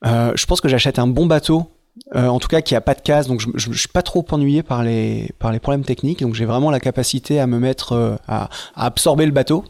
Euh, 0.05 0.33
je 0.35 0.47
pense 0.47 0.61
que 0.61 0.69
j'achète 0.69 0.99
un 0.99 1.07
bon 1.07 1.27
bateau. 1.27 1.71
euh, 2.17 2.27
en 2.27 2.41
tout 2.41 2.49
cas, 2.49 2.61
qui 2.61 2.75
a 2.75 2.81
pas 2.81 2.95
de 2.95 3.01
casse, 3.01 3.29
donc 3.29 3.41
je, 3.41 3.49
je, 3.55 3.73
je 3.73 3.79
suis 3.79 3.89
pas 3.89 4.03
trop 4.03 4.25
ennuyé 4.33 4.63
par 4.63 4.83
les 4.83 5.33
problèmes 5.39 5.85
techniques, 5.85 6.21
donc 6.21 6.35
j'ai 6.35 6.45
vraiment 6.45 6.71
la 6.71 6.81
capacité 6.81 7.39
à 7.41 7.47
me 7.47 7.59
mettre 7.59 7.93
euh, 7.93 8.17
à 8.27 8.49
absorber 8.75 9.27
le 9.27 9.33
bateau. 9.33 9.65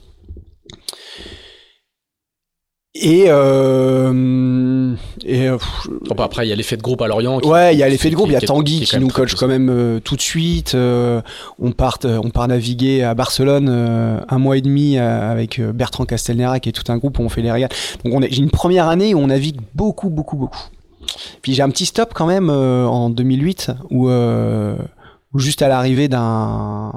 Et, 2.97 3.25
euh, 3.29 4.95
et 5.25 5.49
euh, 5.49 5.57
pff, 5.59 5.89
Bon, 6.09 6.15
bah, 6.15 6.25
après, 6.25 6.47
il 6.47 6.51
y 6.51 6.53
a 6.53 6.57
l'effet 6.57 6.77
de 6.77 6.83
groupe 6.83 7.03
à 7.03 7.09
Lorient. 7.09 7.41
qui- 7.41 7.49
Ouais, 7.49 7.75
il 7.75 7.79
y 7.79 7.83
a 7.83 7.89
l'effet 7.89 8.09
de 8.09 8.15
groupe, 8.15 8.29
il 8.29 8.35
y 8.35 8.37
a 8.37 8.39
qui 8.39 8.45
est- 8.45 8.47
Tanguy 8.47 8.83
est 8.83 8.87
qui, 8.87 8.99
nous 9.01 9.09
coach 9.09 9.35
quand 9.35 9.49
même 9.49 9.69
euh, 9.69 9.99
tout 9.99 10.15
de 10.15 10.21
suite. 10.21 10.77
euh, 10.77 11.21
on 11.59 11.73
part, 11.73 11.99
euh, 12.05 12.21
on 12.23 12.31
part 12.31 12.47
naviguer 12.47 13.03
à 13.03 13.15
Barcelone 13.15 13.69
euh, 13.69 14.21
un 14.29 14.39
mois 14.39 14.57
et 14.57 14.61
demi 14.61 14.97
euh, 14.97 15.31
avec 15.33 15.61
Bertrand 15.61 16.05
Castelnerac 16.05 16.69
et 16.69 16.73
tout 16.73 16.85
un 16.93 16.97
groupe 16.99 17.19
où 17.19 17.23
on 17.23 17.29
fait 17.29 17.43
les 17.43 17.51
régates. 17.51 17.75
Donc 18.05 18.15
on 18.15 18.23
est- 18.23 18.31
j'ai 18.33 18.43
une 18.43 18.51
première 18.51 18.87
année 18.89 19.13
où 19.13 19.19
on 19.19 19.27
navigue 19.27 19.61
beaucoup, 19.75 20.09
beaucoup, 20.09 20.37
beaucoup. 20.37 20.63
Puis 21.43 21.53
j'ai 21.55 21.63
un 21.63 21.71
petit 21.71 21.87
stop 21.87 22.13
quand 22.15 22.27
même 22.27 22.49
euh, 22.49 22.87
en 22.87 23.11
2008 23.11 23.73
où, 23.91 24.09
euh, 24.09 24.77
où 25.35 25.41
juste 25.41 25.63
à 25.63 25.69
l'arrivée 25.69 26.07
d'un 26.07 26.93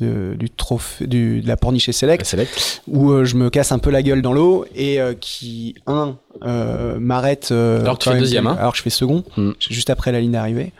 de, 0.00 0.34
du 0.38 0.50
trophée 0.50 1.06
du, 1.06 1.40
de 1.40 1.46
la 1.48 1.56
pornichet 1.56 1.92
select 1.92 2.24
Select. 2.24 2.82
où 2.88 3.10
euh, 3.10 3.24
je 3.24 3.36
me 3.36 3.50
casse 3.50 3.72
un 3.72 3.78
peu 3.78 3.90
la 3.90 4.02
gueule 4.02 4.22
dans 4.22 4.32
l'eau 4.32 4.64
et 4.74 5.00
euh, 5.00 5.14
qui 5.18 5.74
un 5.86 6.16
euh, 6.44 6.98
m'arrête 6.98 7.50
Alors 7.52 7.98
que 7.98 8.04
tu 8.04 8.10
fais 8.10 8.18
deuxième, 8.18 8.46
hein. 8.46 8.56
alors 8.58 8.72
que 8.72 8.78
je 8.78 8.82
fais 8.82 8.90
second 8.90 9.22
Mm. 9.36 9.50
juste 9.60 9.90
après 9.90 10.12
la 10.12 10.20
ligne 10.20 10.32
d'arrivée 10.32 10.72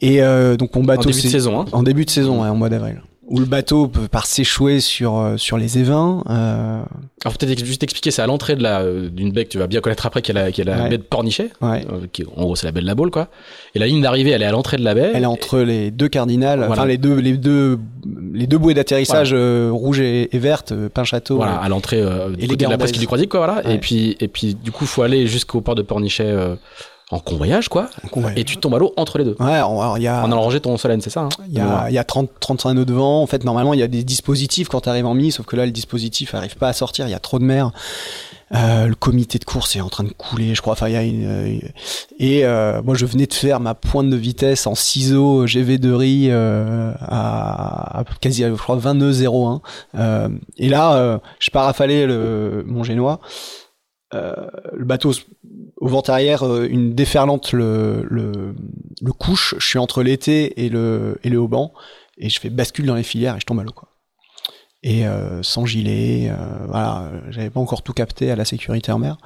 et 0.00 0.20
donc 0.56 0.74
mon 0.74 0.82
En 0.82 0.84
bateau 0.84 1.10
début 1.10 1.22
de 1.22 1.28
saison, 1.28 1.60
hein. 1.60 1.64
en 1.72 1.82
début 1.82 2.04
de 2.06 2.10
saison 2.10 2.42
ouais, 2.42 2.48
en 2.48 2.54
mois 2.56 2.68
d'avril 2.70 3.02
où 3.30 3.38
le 3.38 3.46
bateau 3.46 3.86
peut 3.88 4.08
part 4.08 4.26
s'échouer 4.26 4.80
sur 4.80 5.16
euh, 5.18 5.36
sur 5.36 5.56
les 5.56 5.78
évins 5.78 6.22
euh, 6.28 6.82
Alors, 7.24 7.38
peut-être 7.38 7.64
juste 7.64 7.82
expliquer, 7.82 8.10
c'est 8.10 8.20
à 8.22 8.26
l'entrée 8.26 8.56
de 8.56 8.62
la, 8.62 8.80
euh, 8.80 9.08
d'une 9.08 9.30
baie 9.32 9.44
que 9.44 9.50
tu 9.50 9.58
vas 9.58 9.66
bien 9.68 9.80
connaître 9.80 10.04
après, 10.04 10.20
qui 10.20 10.32
est 10.32 10.34
la, 10.34 10.50
qui 10.52 10.60
est 10.60 10.64
la 10.64 10.82
Ouais. 10.82 10.88
baie 10.90 10.98
de 10.98 11.02
Pornichet. 11.02 11.50
ouais 11.60 11.86
euh, 11.92 12.06
qui 12.12 12.24
en 12.36 12.42
gros, 12.42 12.56
c'est 12.56 12.66
la 12.66 12.72
baie 12.72 12.80
de 12.82 12.86
la 12.86 12.94
Baule, 12.94 13.10
quoi. 13.10 13.28
Et 13.74 13.78
la 13.78 13.86
ligne 13.86 14.02
d'arrivée, 14.02 14.30
elle 14.30 14.42
est 14.42 14.46
à 14.46 14.50
l'entrée 14.52 14.76
de 14.76 14.84
la 14.84 14.94
baie. 14.94 15.12
elle 15.14 15.22
est 15.22 15.26
entre 15.26 15.60
les 15.60 15.90
deux 15.90 16.08
cardinales 16.08 16.58
Voilà. 16.58 16.72
enfin 16.72 16.86
les 16.86 16.98
deux 16.98 17.14
les 17.16 17.36
deux 17.36 17.78
les 18.32 18.46
deux 18.46 18.58
bouées 18.58 18.74
d'atterrissage 18.74 19.30
euh, 19.32 19.70
rouge 19.72 20.00
et, 20.00 20.34
et 20.34 20.38
verte 20.38 20.72
euh, 20.72 20.88
pain 20.88 21.04
château 21.04 21.36
Voilà, 21.36 21.54
à 21.56 21.68
l'entrée 21.68 22.00
euh, 22.02 22.30
du 22.30 22.46
les 22.46 22.56
de 22.56 22.66
la 22.66 22.78
presqu'île 22.78 23.00
du 23.00 23.06
Croisic, 23.06 23.28
quoi, 23.30 23.40
voilà. 23.46 23.62
Ouais. 23.66 23.76
Et 23.76 23.78
puis, 23.78 24.16
et 24.20 24.28
puis, 24.28 24.54
du 24.54 24.72
coup, 24.72 24.86
faut 24.86 25.02
aller 25.02 25.26
jusqu'au 25.26 25.60
port 25.60 25.74
de 25.76 25.82
Pornichet 25.82 26.24
euh, 26.26 26.56
en 27.10 27.18
convoyage, 27.18 27.68
quoi. 27.68 27.90
Ouais, 28.14 28.32
Et 28.36 28.44
tu 28.44 28.56
tombes 28.58 28.74
à 28.74 28.78
l'eau 28.78 28.92
entre 28.96 29.18
les 29.18 29.24
deux. 29.24 29.36
ouais 29.40 29.52
alors 29.52 29.98
y 29.98 30.06
a 30.06 30.22
En 30.22 30.30
allant 30.30 30.42
ranger 30.42 30.60
ton 30.60 30.76
Solène, 30.76 31.00
c'est 31.00 31.10
ça 31.10 31.22
hein 31.22 31.28
Il 31.48 31.54
y 31.54 31.60
a, 31.60 31.86
il 31.88 31.94
y 31.94 31.98
a 31.98 32.04
30, 32.04 32.30
35 32.38 32.74
nœuds 32.74 32.84
de 32.84 32.92
vent. 32.94 33.20
En 33.22 33.26
fait, 33.26 33.42
normalement, 33.44 33.74
il 33.74 33.80
y 33.80 33.82
a 33.82 33.88
des 33.88 34.04
dispositifs 34.04 34.68
quand 34.68 34.82
tu 34.82 34.88
arrives 34.88 35.06
en 35.06 35.14
mi, 35.14 35.32
sauf 35.32 35.46
que 35.46 35.56
là, 35.56 35.66
le 35.66 35.72
dispositif 35.72 36.34
arrive 36.34 36.56
pas 36.56 36.68
à 36.68 36.72
sortir. 36.72 37.08
Il 37.08 37.10
y 37.10 37.14
a 37.14 37.18
trop 37.18 37.38
de 37.38 37.44
mer. 37.44 37.72
Euh, 38.52 38.86
le 38.86 38.96
comité 38.96 39.38
de 39.38 39.44
course 39.44 39.76
est 39.76 39.80
en 39.80 39.88
train 39.88 40.02
de 40.02 40.12
couler, 40.12 40.54
je 40.56 40.60
crois. 40.62 40.72
Enfin, 40.72 40.88
y 40.88 40.96
a 40.96 41.02
une, 41.02 41.24
euh, 41.24 41.58
et 42.18 42.44
euh, 42.44 42.82
moi, 42.82 42.94
je 42.96 43.06
venais 43.06 43.26
de 43.26 43.34
faire 43.34 43.60
ma 43.60 43.74
pointe 43.74 44.10
de 44.10 44.16
vitesse 44.16 44.66
en 44.66 44.74
ciseaux 44.74 45.46
GV 45.46 45.78
de 45.78 45.92
riz 45.92 46.28
euh, 46.30 46.92
à, 47.00 48.00
à 48.00 48.04
quasi, 48.20 48.42
je 48.42 48.52
crois, 48.54 48.76
20 48.76 48.94
nœuds 48.94 49.24
01. 49.24 49.60
Euh, 49.96 50.28
et 50.58 50.68
là, 50.68 50.94
euh, 50.94 51.18
je 51.38 51.50
pars 51.50 51.68
affaler 51.68 52.06
le, 52.06 52.64
mon 52.66 52.82
génois. 52.84 53.20
Euh, 54.12 54.34
le 54.72 54.84
bateau 54.84 55.12
au 55.80 55.88
vent 55.88 56.02
arrière, 56.08 56.42
euh, 56.46 56.66
une 56.70 56.94
déferlante 56.94 57.52
le, 57.52 58.06
le, 58.08 58.54
le 59.02 59.12
couche. 59.12 59.54
Je 59.58 59.66
suis 59.66 59.78
entre 59.78 60.02
l'été 60.02 60.64
et 60.64 60.68
le, 60.68 61.18
et 61.24 61.28
le 61.30 61.38
haut-banc 61.40 61.72
et 62.18 62.28
je 62.28 62.38
fais 62.38 62.50
bascule 62.50 62.86
dans 62.86 62.94
les 62.94 63.02
filières 63.02 63.36
et 63.36 63.40
je 63.40 63.46
tombe 63.46 63.60
à 63.60 63.64
l'eau 63.64 63.72
quoi. 63.72 63.88
Et 64.82 65.06
euh, 65.06 65.42
sans 65.42 65.66
gilet, 65.66 66.30
euh, 66.30 66.36
voilà, 66.68 67.10
j'avais 67.30 67.50
pas 67.50 67.60
encore 67.60 67.82
tout 67.82 67.92
capté 67.92 68.30
à 68.30 68.36
la 68.36 68.44
sécurité 68.46 68.90
en 68.92 68.98
mer. 68.98 69.18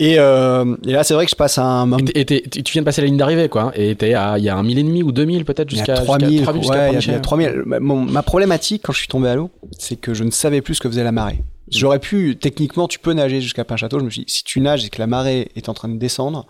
Et, 0.00 0.18
euh, 0.18 0.76
et 0.84 0.92
là, 0.92 1.04
c'est 1.04 1.14
vrai 1.14 1.24
que 1.24 1.30
je 1.30 1.36
passe 1.36 1.56
un, 1.58 1.96
Et 2.14 2.20
et 2.20 2.24
t'es- 2.24 2.40
tu 2.42 2.72
viens 2.72 2.82
de 2.82 2.84
passer 2.84 3.00
la 3.00 3.06
ligne 3.06 3.16
d'arrivée, 3.16 3.48
quoi. 3.48 3.70
Et 3.76 3.94
t'es 3.94 4.14
à, 4.14 4.38
il 4.38 4.44
y 4.44 4.48
a 4.48 4.56
un 4.56 4.62
mille 4.64 4.78
et 4.78 4.82
demi 4.82 5.02
ou 5.04 5.12
deux 5.12 5.24
mille 5.24 5.44
peut-être 5.44 5.70
jusqu'à 5.70 5.92
a 5.92 5.96
jusqu'à 5.96 6.04
3000, 6.18 6.42
3000 6.42 6.62
jusqu'à 6.62 6.76
ouais, 6.76 6.88
il 6.88 6.94
y 6.94 6.96
a- 6.96 7.00
Pornichet. 7.00 7.10
il 7.10 7.12
y 7.12 7.16
a 7.16 7.20
3000. 7.20 7.62
Ma, 7.66 7.80
mon- 7.80 8.00
ma 8.02 8.22
problématique 8.22 8.82
quand 8.84 8.92
je 8.92 8.98
suis 8.98 9.08
tombé 9.08 9.28
à 9.28 9.36
l'eau, 9.36 9.50
c'est 9.78 9.96
que 9.96 10.12
je 10.14 10.24
ne 10.24 10.30
savais 10.32 10.62
plus 10.62 10.74
ce 10.76 10.80
que 10.80 10.88
faisait 10.88 11.04
la 11.04 11.12
marée. 11.12 11.44
J'aurais 11.70 11.98
pu, 11.98 12.36
techniquement, 12.36 12.88
tu 12.88 12.98
peux 12.98 13.12
nager 13.12 13.40
jusqu'à 13.40 13.64
Pinchâteau. 13.64 13.98
Je 13.98 14.04
me 14.04 14.10
suis 14.10 14.24
dit, 14.24 14.32
si 14.32 14.44
tu 14.44 14.60
nages 14.60 14.84
et 14.84 14.90
que 14.90 14.98
la 14.98 15.06
marée 15.06 15.50
est 15.56 15.68
en 15.68 15.74
train 15.74 15.88
de 15.88 15.96
descendre, 15.98 16.46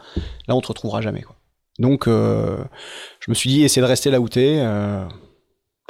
là, 0.49 0.57
on 0.57 0.61
te 0.61 0.69
retrouvera 0.69 1.01
jamais, 1.01 1.23
quoi. 1.23 1.37
Donc, 1.79 2.07
euh, 2.09 2.57
je 3.21 3.31
me 3.31 3.35
suis 3.35 3.51
dit, 3.51 3.63
essaie 3.63 3.81
de 3.81 3.87
rester 3.87 4.11
là 4.11 4.21
où 4.21 4.29
t'es. 4.29 4.57
euh, 4.61 5.05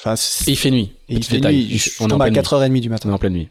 Enfin, 0.00 0.14
Et 0.14 0.50
il 0.50 0.56
fait 0.56 0.70
nuit. 0.72 0.92
et 1.08 1.14
il 1.14 1.24
fait 1.24 1.36
détail. 1.36 1.54
nuit. 1.56 1.78
Je, 1.78 1.90
je 1.90 1.96
on 2.00 2.02
est 2.02 2.06
en 2.06 2.08
tombe 2.08 2.22
à 2.22 2.24
pleine 2.24 2.34
nuit. 2.34 2.40
4h30 2.42 2.80
du 2.80 2.88
On 2.88 2.90
est 2.90 2.90
matin. 2.90 3.12
en 3.12 3.18
pleine 3.18 3.32
nuit. 3.34 3.48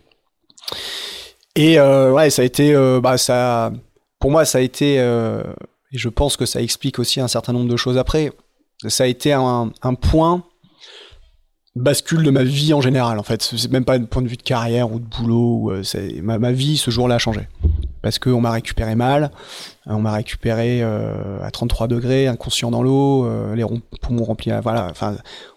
Et 1.55 1.79
euh, 1.79 2.11
ouais, 2.11 2.29
ça 2.29 2.41
a 2.41 2.45
été, 2.45 2.73
euh, 2.73 2.99
bah, 3.01 3.17
ça, 3.17 3.71
pour 4.19 4.31
moi, 4.31 4.43
ça 4.45 4.57
a 4.57 4.61
été, 4.61 4.99
euh, 4.99 5.41
et 5.91 5.97
je 5.97 6.09
pense 6.09 6.35
que 6.37 6.45
ça 6.45 6.61
explique 6.61 6.99
aussi 6.99 7.19
un 7.21 7.27
certain 7.27 7.53
nombre 7.53 7.69
de 7.69 7.77
choses 7.77 7.97
après. 7.97 8.31
Ça 8.87 9.03
a 9.05 9.07
été 9.07 9.31
un, 9.33 9.71
un 9.81 9.93
point 9.93 10.43
bascule 11.75 12.23
de 12.23 12.29
ma 12.29 12.43
vie 12.43 12.73
en 12.73 12.81
général. 12.81 13.17
En 13.19 13.23
fait, 13.23 13.41
c'est 13.41 13.71
même 13.71 13.85
pas 13.85 13.95
un 13.95 14.03
point 14.03 14.21
de 14.21 14.27
vue 14.27 14.37
de 14.37 14.43
carrière 14.43 14.91
ou 14.91 14.99
de 14.99 15.05
boulot. 15.05 15.57
ou, 15.61 15.71
euh, 15.71 15.83
c'est- 15.83 16.21
ma, 16.21 16.37
ma 16.37 16.51
vie 16.51 16.77
ce 16.77 16.91
jour-là 16.91 17.15
a 17.15 17.19
changé 17.19 17.47
parce 18.01 18.19
qu'on 18.19 18.41
m'a 18.41 18.51
récupéré 18.51 18.95
mal. 18.95 19.31
On 19.87 19.99
m'a 19.99 20.11
récupéré 20.11 20.81
euh, 20.83 21.39
à 21.43 21.49
33 21.51 21.87
degrés, 21.87 22.27
inconscient 22.27 22.69
dans 22.71 22.83
l'eau, 22.83 23.25
euh, 23.25 23.55
les 23.55 23.65
poumons 24.01 24.23
remplis. 24.23 24.51
à- 24.51 24.61
Voilà, 24.61 24.87
enfin, 24.91 25.15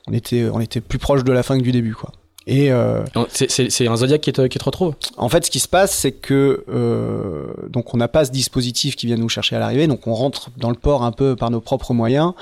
on 0.09 0.13
était, 0.13 0.49
on 0.53 0.61
était 0.61 0.81
plus 0.81 0.99
proche 0.99 1.23
de 1.25 1.33
la 1.33 1.43
fin 1.43 1.59
que 1.59 1.63
du 1.63 1.73
début, 1.73 1.95
quoi. 1.95 2.13
Et 2.49 2.71
euh, 2.71 3.03
C'est- 3.29 3.51
C'est 3.51 3.71
c'est 3.71 3.89
un 3.89 3.97
Zodiac 3.97 4.21
qui 4.21 4.33
te, 4.33 4.43
qui 4.47 4.59
te 4.59 4.65
retrouve? 4.65 4.95
En 5.17 5.29
fait, 5.29 5.45
ce 5.45 5.51
qui 5.51 5.59
se 5.59 5.67
passe, 5.67 5.91
c'est 5.93 6.13
que 6.13 6.65
euh, 6.69 7.47
donc 7.69 7.93
on 7.93 7.97
n'a 7.97 8.07
pas 8.07 8.25
ce 8.25 8.31
dispositif 8.31 8.95
qui 8.95 9.07
vient 9.07 9.17
nous 9.17 9.29
chercher 9.29 9.57
à 9.57 9.59
l'arrivée, 9.59 9.89
donc 9.89 10.07
on 10.07 10.15
rentre 10.15 10.51
dans 10.57 10.71
le 10.71 10.77
port 10.77 11.03
un 11.03 11.11
peu 11.11 11.35
par 11.35 11.51
nos 11.51 11.61
propres 11.61 11.93
moyens. 11.93 12.35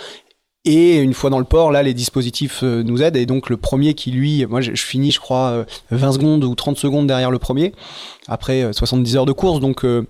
Et 0.67 0.97
une 0.97 1.12
fois 1.12 1.29
dans 1.29 1.39
le 1.39 1.45
port, 1.45 1.71
là, 1.71 1.83
les 1.83 1.93
dispositifs 1.93 2.61
euh, 2.62 2.83
nous 2.83 3.03
aident. 3.03 3.17
Et 3.17 3.27
donc 3.27 3.51
le 3.51 3.59
premier 3.59 3.93
qui, 3.93 4.11
lui, 4.11 4.47
moi, 4.47 4.62
je, 4.62 4.75
je 4.75 4.83
finis, 4.83 5.11
je 5.11 5.21
crois, 5.21 5.51
euh, 5.51 5.65
20 5.91 6.12
secondes 6.12 6.45
ou 6.45 6.55
30 6.55 6.79
secondes 6.79 7.07
derrière 7.07 7.31
le 7.31 7.39
premier, 7.39 7.73
après 8.29 8.62
euh, 8.62 8.73
70 8.73 9.17
heures 9.17 9.27
de 9.27 9.33
course. 9.33 9.61
Donc 9.61 9.85
euh, 9.85 10.07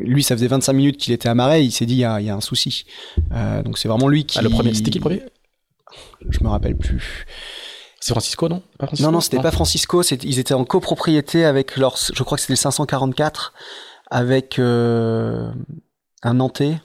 lui, 0.00 0.22
ça 0.22 0.36
faisait 0.36 0.46
25 0.46 0.72
minutes 0.72 0.96
qu'il 0.96 1.12
était 1.12 1.28
amarré. 1.28 1.62
Il 1.62 1.72
s'est 1.72 1.86
dit, 1.86 1.94
il 1.94 1.98
y 1.98 2.04
a, 2.04 2.20
il 2.20 2.26
y 2.26 2.30
a 2.30 2.34
un 2.34 2.40
souci. 2.40 2.84
Euh, 3.32 3.62
donc 3.62 3.78
c'est 3.78 3.88
vraiment 3.88 4.08
lui 4.08 4.24
qui. 4.24 4.38
Ah, 4.38 4.42
le 4.42 4.50
premier, 4.50 4.74
c'était 4.74 4.90
qui 4.90 4.98
le 4.98 5.02
premier? 5.02 5.22
Je 6.28 6.42
me 6.42 6.48
rappelle 6.48 6.76
plus. 6.76 7.26
C'est 8.00 8.12
Francisco, 8.12 8.48
non? 8.48 8.62
Pas 8.78 8.86
Francisco? 8.86 9.10
Non, 9.10 9.12
non, 9.16 9.20
c'était 9.20 9.40
pas 9.40 9.50
Francisco. 9.50 10.02
Ils 10.02 10.38
étaient 10.38 10.54
en 10.54 10.64
copropriété 10.64 11.44
avec 11.44 11.76
leur. 11.76 11.96
Je 11.96 12.22
crois 12.22 12.36
que 12.36 12.42
c'était 12.42 12.52
le 12.52 12.58
544 12.58 13.52
avec 14.10 14.58
euh, 14.58 15.50
un 16.22 16.34
Nantais. 16.34 16.76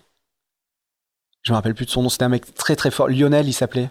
Je 1.44 1.52
me 1.52 1.56
rappelle 1.56 1.74
plus 1.76 1.86
de 1.86 1.92
son 1.92 2.04
nom. 2.04 2.10
C'était 2.10 2.26
un 2.26 2.30
mec 2.30 2.54
très 2.56 2.76
très 2.76 2.92
fort. 2.92 3.08
Lionel, 3.08 3.48
il 3.48 3.54
s'appelait. 3.54 3.90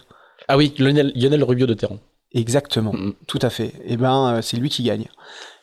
Ah 0.48 0.56
oui, 0.56 0.72
Lionel, 0.78 1.12
Lionel 1.14 1.42
Rubio 1.44 1.66
de 1.66 1.74
Terran. 1.74 1.98
Exactement. 2.32 2.92
Mm. 2.92 3.12
Tout 3.26 3.38
à 3.42 3.50
fait. 3.50 3.72
Et 3.84 3.96
ben, 3.96 4.34
euh, 4.36 4.42
c'est 4.42 4.56
lui 4.56 4.68
qui 4.68 4.82
gagne. 4.84 5.06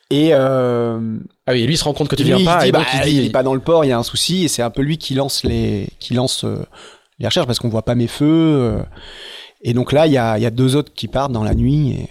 Et 0.09 0.29
euh, 0.33 1.17
Ah 1.45 1.51
oui, 1.53 1.61
et 1.63 1.65
lui 1.67 1.73
il 1.73 1.77
se 1.77 1.83
rend 1.83 1.93
compte 1.93 2.07
que 2.07 2.15
tu 2.15 2.23
lui, 2.23 2.29
viens 2.29 2.39
il 2.39 2.45
pas, 2.45 2.59
se 2.59 2.63
dit, 2.63 2.69
et 2.69 2.71
donc 2.71 2.83
bah, 2.83 3.07
il 3.07 3.19
dit. 3.21 3.25
est 3.27 3.29
pas 3.31 3.43
dans 3.43 3.53
le 3.53 3.59
port. 3.59 3.83
Il 3.85 3.89
y 3.89 3.91
a 3.91 3.97
un 3.97 4.03
souci. 4.03 4.45
Et 4.45 4.47
c'est 4.47 4.61
un 4.61 4.69
peu 4.69 4.81
lui 4.81 4.97
qui 4.97 5.13
lance 5.15 5.43
les, 5.43 5.87
qui 5.99 6.13
lance 6.13 6.43
euh, 6.45 6.57
les 7.19 7.25
recherches 7.27 7.47
parce 7.47 7.59
qu'on 7.59 7.69
voit 7.69 7.83
pas 7.83 7.95
mes 7.95 8.07
feux. 8.07 8.25
euh. 8.27 8.83
et 9.61 9.73
donc 9.73 9.91
là, 9.91 10.07
il 10.07 10.13
y 10.13 10.17
a, 10.17 10.37
il 10.37 10.43
y 10.43 10.45
a 10.45 10.51
deux 10.51 10.75
autres 10.75 10.93
qui 10.93 11.07
partent 11.07 11.31
dans 11.31 11.43
la 11.43 11.55
nuit. 11.55 12.07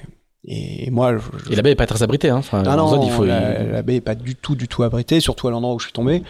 Et, 0.49 0.87
et 0.87 0.91
moi, 0.91 1.17
je- 1.17 1.53
Et 1.53 1.57
la 1.57 1.63
baie 1.63 1.73
est 1.73 1.75
pas 1.77 1.87
très 1.87 2.03
abritée, 2.03 2.29
hein. 2.31 2.37
Enfin, 2.37 2.63
Ah 2.67 2.77
non, 2.77 2.89
zone, 2.89 3.03
il 3.03 3.11
faut. 3.11 3.25
la, 3.25 3.63
la 3.63 3.83
baie 3.83 3.97
est 3.97 4.01
pas 4.01 4.15
du 4.15 4.37
tout, 4.37 4.55
du 4.57 4.69
tout 4.69 4.83
abritée, 4.85 5.21
surtout 5.21 5.49
à 5.49 5.51
l'endroit 5.51 5.75
où 5.75 5.79
je 5.79 5.87
suis 5.87 5.93
tombé. 5.93 6.23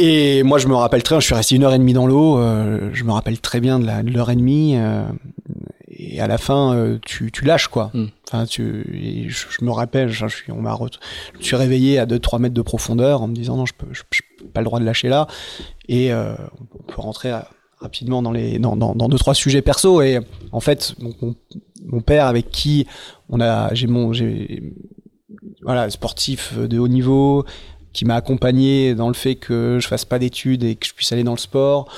Et 0.00 0.44
moi, 0.44 0.58
je 0.58 0.68
me 0.68 0.74
rappelle 0.76 1.02
très 1.02 1.14
bien, 1.16 1.20
je 1.20 1.26
suis 1.26 1.34
resté 1.34 1.56
une 1.56 1.64
heure 1.64 1.74
et 1.74 1.78
demie 1.78 1.92
dans 1.92 2.06
l'eau, 2.06 2.38
euh, 2.38 2.88
je 2.92 3.02
me 3.02 3.10
rappelle 3.10 3.40
très 3.40 3.58
bien 3.60 3.80
de 3.80 3.86
la- 3.86 4.04
de 4.04 4.10
l'heure 4.12 4.30
et 4.30 4.36
demie, 4.36 4.76
euh, 4.76 5.02
et 5.90 6.20
à 6.20 6.28
la 6.28 6.38
fin, 6.38 6.72
euh, 6.76 6.98
tu, 7.04 7.32
tu 7.32 7.44
lâches, 7.44 7.66
quoi. 7.66 7.90
Mm. 7.94 8.04
Enfin, 8.28 8.46
tu, 8.46 9.26
je, 9.28 9.46
je 9.50 9.64
me 9.64 9.72
rappelle, 9.72 10.08
je, 10.08 10.28
je 10.28 10.36
suis, 10.36 10.52
on 10.52 10.60
m'a 10.62 10.76
je 10.78 11.38
me 11.38 11.42
suis 11.42 11.56
réveillé 11.56 11.98
à 11.98 12.06
2-3 12.06 12.38
mètres 12.38 12.54
de 12.54 12.62
profondeur 12.62 13.22
en 13.22 13.26
me 13.26 13.34
disant 13.34 13.56
non, 13.56 13.66
je 13.66 13.72
peux, 13.76 13.86
je, 13.90 14.02
pas 14.54 14.60
le 14.60 14.66
droit 14.66 14.78
de 14.78 14.84
lâcher 14.84 15.08
là. 15.08 15.26
Et 15.88 16.12
euh, 16.12 16.34
on 16.78 16.82
peut 16.92 17.00
rentrer 17.00 17.32
rapidement 17.80 18.22
dans 18.22 18.30
les 18.32 18.60
dans, 18.60 18.76
dans, 18.76 18.94
dans 18.94 19.08
deux 19.08 19.18
trois 19.18 19.34
sujets 19.34 19.62
perso 19.62 20.00
et 20.02 20.18
en 20.52 20.60
fait 20.60 20.94
donc 21.00 21.14
mon, 21.22 21.34
mon 21.86 22.00
père 22.00 22.26
avec 22.26 22.50
qui 22.50 22.86
on 23.28 23.40
a 23.40 23.72
j'ai 23.72 23.86
mon 23.86 24.12
j'ai 24.12 24.74
voilà 25.62 25.88
sportif 25.90 26.58
de 26.58 26.76
haut 26.78 26.88
niveau 26.88 27.44
qui 27.92 28.04
m'a 28.04 28.14
accompagné 28.14 28.94
dans 28.94 29.08
le 29.08 29.14
fait 29.14 29.34
que 29.34 29.78
je 29.80 29.88
fasse 29.88 30.04
pas 30.04 30.18
d'études 30.18 30.64
et 30.64 30.76
que 30.76 30.86
je 30.86 30.94
puisse 30.94 31.12
aller 31.12 31.24
dans 31.24 31.32
le 31.32 31.38
sport. 31.38 31.90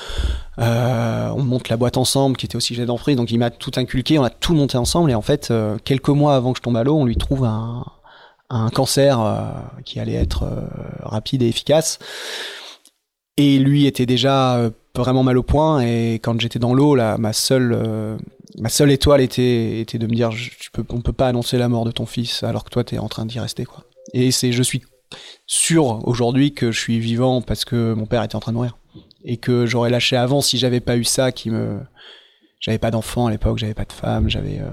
Euh, 0.58 1.30
on 1.34 1.42
monte 1.42 1.68
la 1.68 1.76
boîte 1.76 1.96
ensemble, 1.96 2.36
qui 2.36 2.46
était 2.46 2.56
aussi 2.56 2.74
chef 2.74 2.86
d'entreprise, 2.86 3.16
donc 3.16 3.30
il 3.30 3.38
m'a 3.38 3.50
tout 3.50 3.72
inculqué, 3.76 4.18
on 4.18 4.24
a 4.24 4.30
tout 4.30 4.54
monté 4.54 4.76
ensemble 4.76 5.10
et 5.10 5.14
en 5.14 5.22
fait, 5.22 5.50
euh, 5.50 5.76
quelques 5.84 6.08
mois 6.08 6.34
avant 6.34 6.52
que 6.52 6.58
je 6.58 6.62
tombe 6.62 6.76
à 6.76 6.84
l'eau, 6.84 6.96
on 6.96 7.04
lui 7.04 7.16
trouve 7.16 7.44
un, 7.44 7.84
cancer 8.74 9.20
euh, 9.20 9.42
qui 9.84 10.00
allait 10.00 10.14
être 10.14 10.44
rapide 11.02 11.42
et 11.42 11.48
efficace. 11.48 11.98
Et 13.36 13.58
lui 13.58 13.86
était 13.86 14.06
déjà 14.06 14.70
vraiment 14.96 15.22
mal 15.22 15.38
au 15.38 15.42
point 15.42 15.80
et 15.80 16.14
quand 16.14 16.38
j'étais 16.40 16.58
dans 16.58 16.74
l'eau, 16.74 16.96
ma 16.96 17.32
seule 17.32 18.18
ma 18.58 18.68
seule 18.68 18.90
étoile 18.90 19.20
était 19.20 19.86
de 19.86 20.06
me 20.06 20.14
dire 20.14 20.32
je, 20.32 20.50
peux 20.72 20.84
on 20.90 21.00
peut 21.00 21.12
pas 21.12 21.28
annoncer 21.28 21.58
la 21.58 21.68
mort 21.68 21.84
de 21.84 21.92
ton 21.92 22.06
fils 22.06 22.42
alors 22.42 22.64
que 22.64 22.70
toi 22.70 22.84
tu 22.84 22.96
es 22.96 22.98
en 22.98 23.08
train 23.08 23.24
d'y 23.24 23.38
rester. 23.38 23.66
Et 24.12 24.30
c'est 24.32 24.52
je 24.52 24.62
suis 24.62 24.82
sûr 25.46 26.06
aujourd'hui 26.06 26.52
que 26.52 26.70
je 26.72 26.78
suis 26.78 27.00
vivant 27.00 27.42
parce 27.42 27.64
que 27.64 27.94
mon 27.94 28.06
père 28.06 28.22
était 28.22 28.36
en 28.36 28.40
train 28.40 28.52
de 28.52 28.56
mourir 28.56 28.78
et 29.24 29.36
que 29.36 29.66
j'aurais 29.66 29.90
lâché 29.90 30.16
avant 30.16 30.40
si 30.40 30.58
j'avais 30.58 30.80
pas 30.80 30.96
eu 30.96 31.04
ça 31.04 31.32
qui 31.32 31.50
me 31.50 31.80
j'avais 32.60 32.78
pas 32.78 32.90
d'enfant 32.90 33.26
à 33.26 33.30
l'époque, 33.30 33.58
j'avais 33.58 33.74
pas 33.74 33.86
de 33.86 33.92
femme, 33.92 34.28
j'avais 34.28 34.58
euh... 34.58 34.68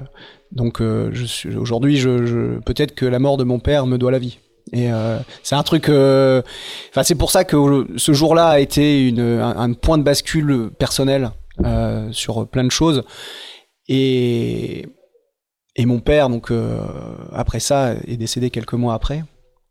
donc 0.52 0.82
euh, 0.82 1.12
aujourd'hui 1.58 1.98
je, 1.98 2.60
peut-être 2.60 2.94
que 2.94 3.06
la 3.06 3.20
mort 3.20 3.38
de 3.38 3.46
mon 3.46 3.60
père 3.60 3.86
me 3.86 3.98
doit 3.98 4.12
la 4.12 4.20
vie. 4.20 4.40
Et 4.74 4.92
euh, 4.92 5.18
c'est 5.44 5.56
un 5.56 5.64
truc. 5.64 5.86
Enfin, 5.86 7.04
c'est 7.04 7.16
pour 7.16 7.32
ça 7.32 7.46
que 7.46 7.88
ce 7.96 8.12
jour-là 8.12 8.50
a 8.50 8.60
été 8.60 9.14
un, 9.18 9.42
un, 9.42 9.72
point 9.72 9.98
de 9.98 10.04
bascule 10.04 10.72
personnel 10.78 11.32
sur 12.12 12.46
plein 12.50 12.66
de 12.66 12.72
choses. 12.72 13.04
Et 13.88 14.86
et 15.78 15.86
mon 15.86 16.02
père, 16.02 16.28
donc 16.28 16.52
après 17.32 17.62
ça, 17.62 17.94
est 18.08 18.18
décédé 18.18 18.50
quelques 18.50 18.74
mois 18.74 18.94
après. 18.94 19.24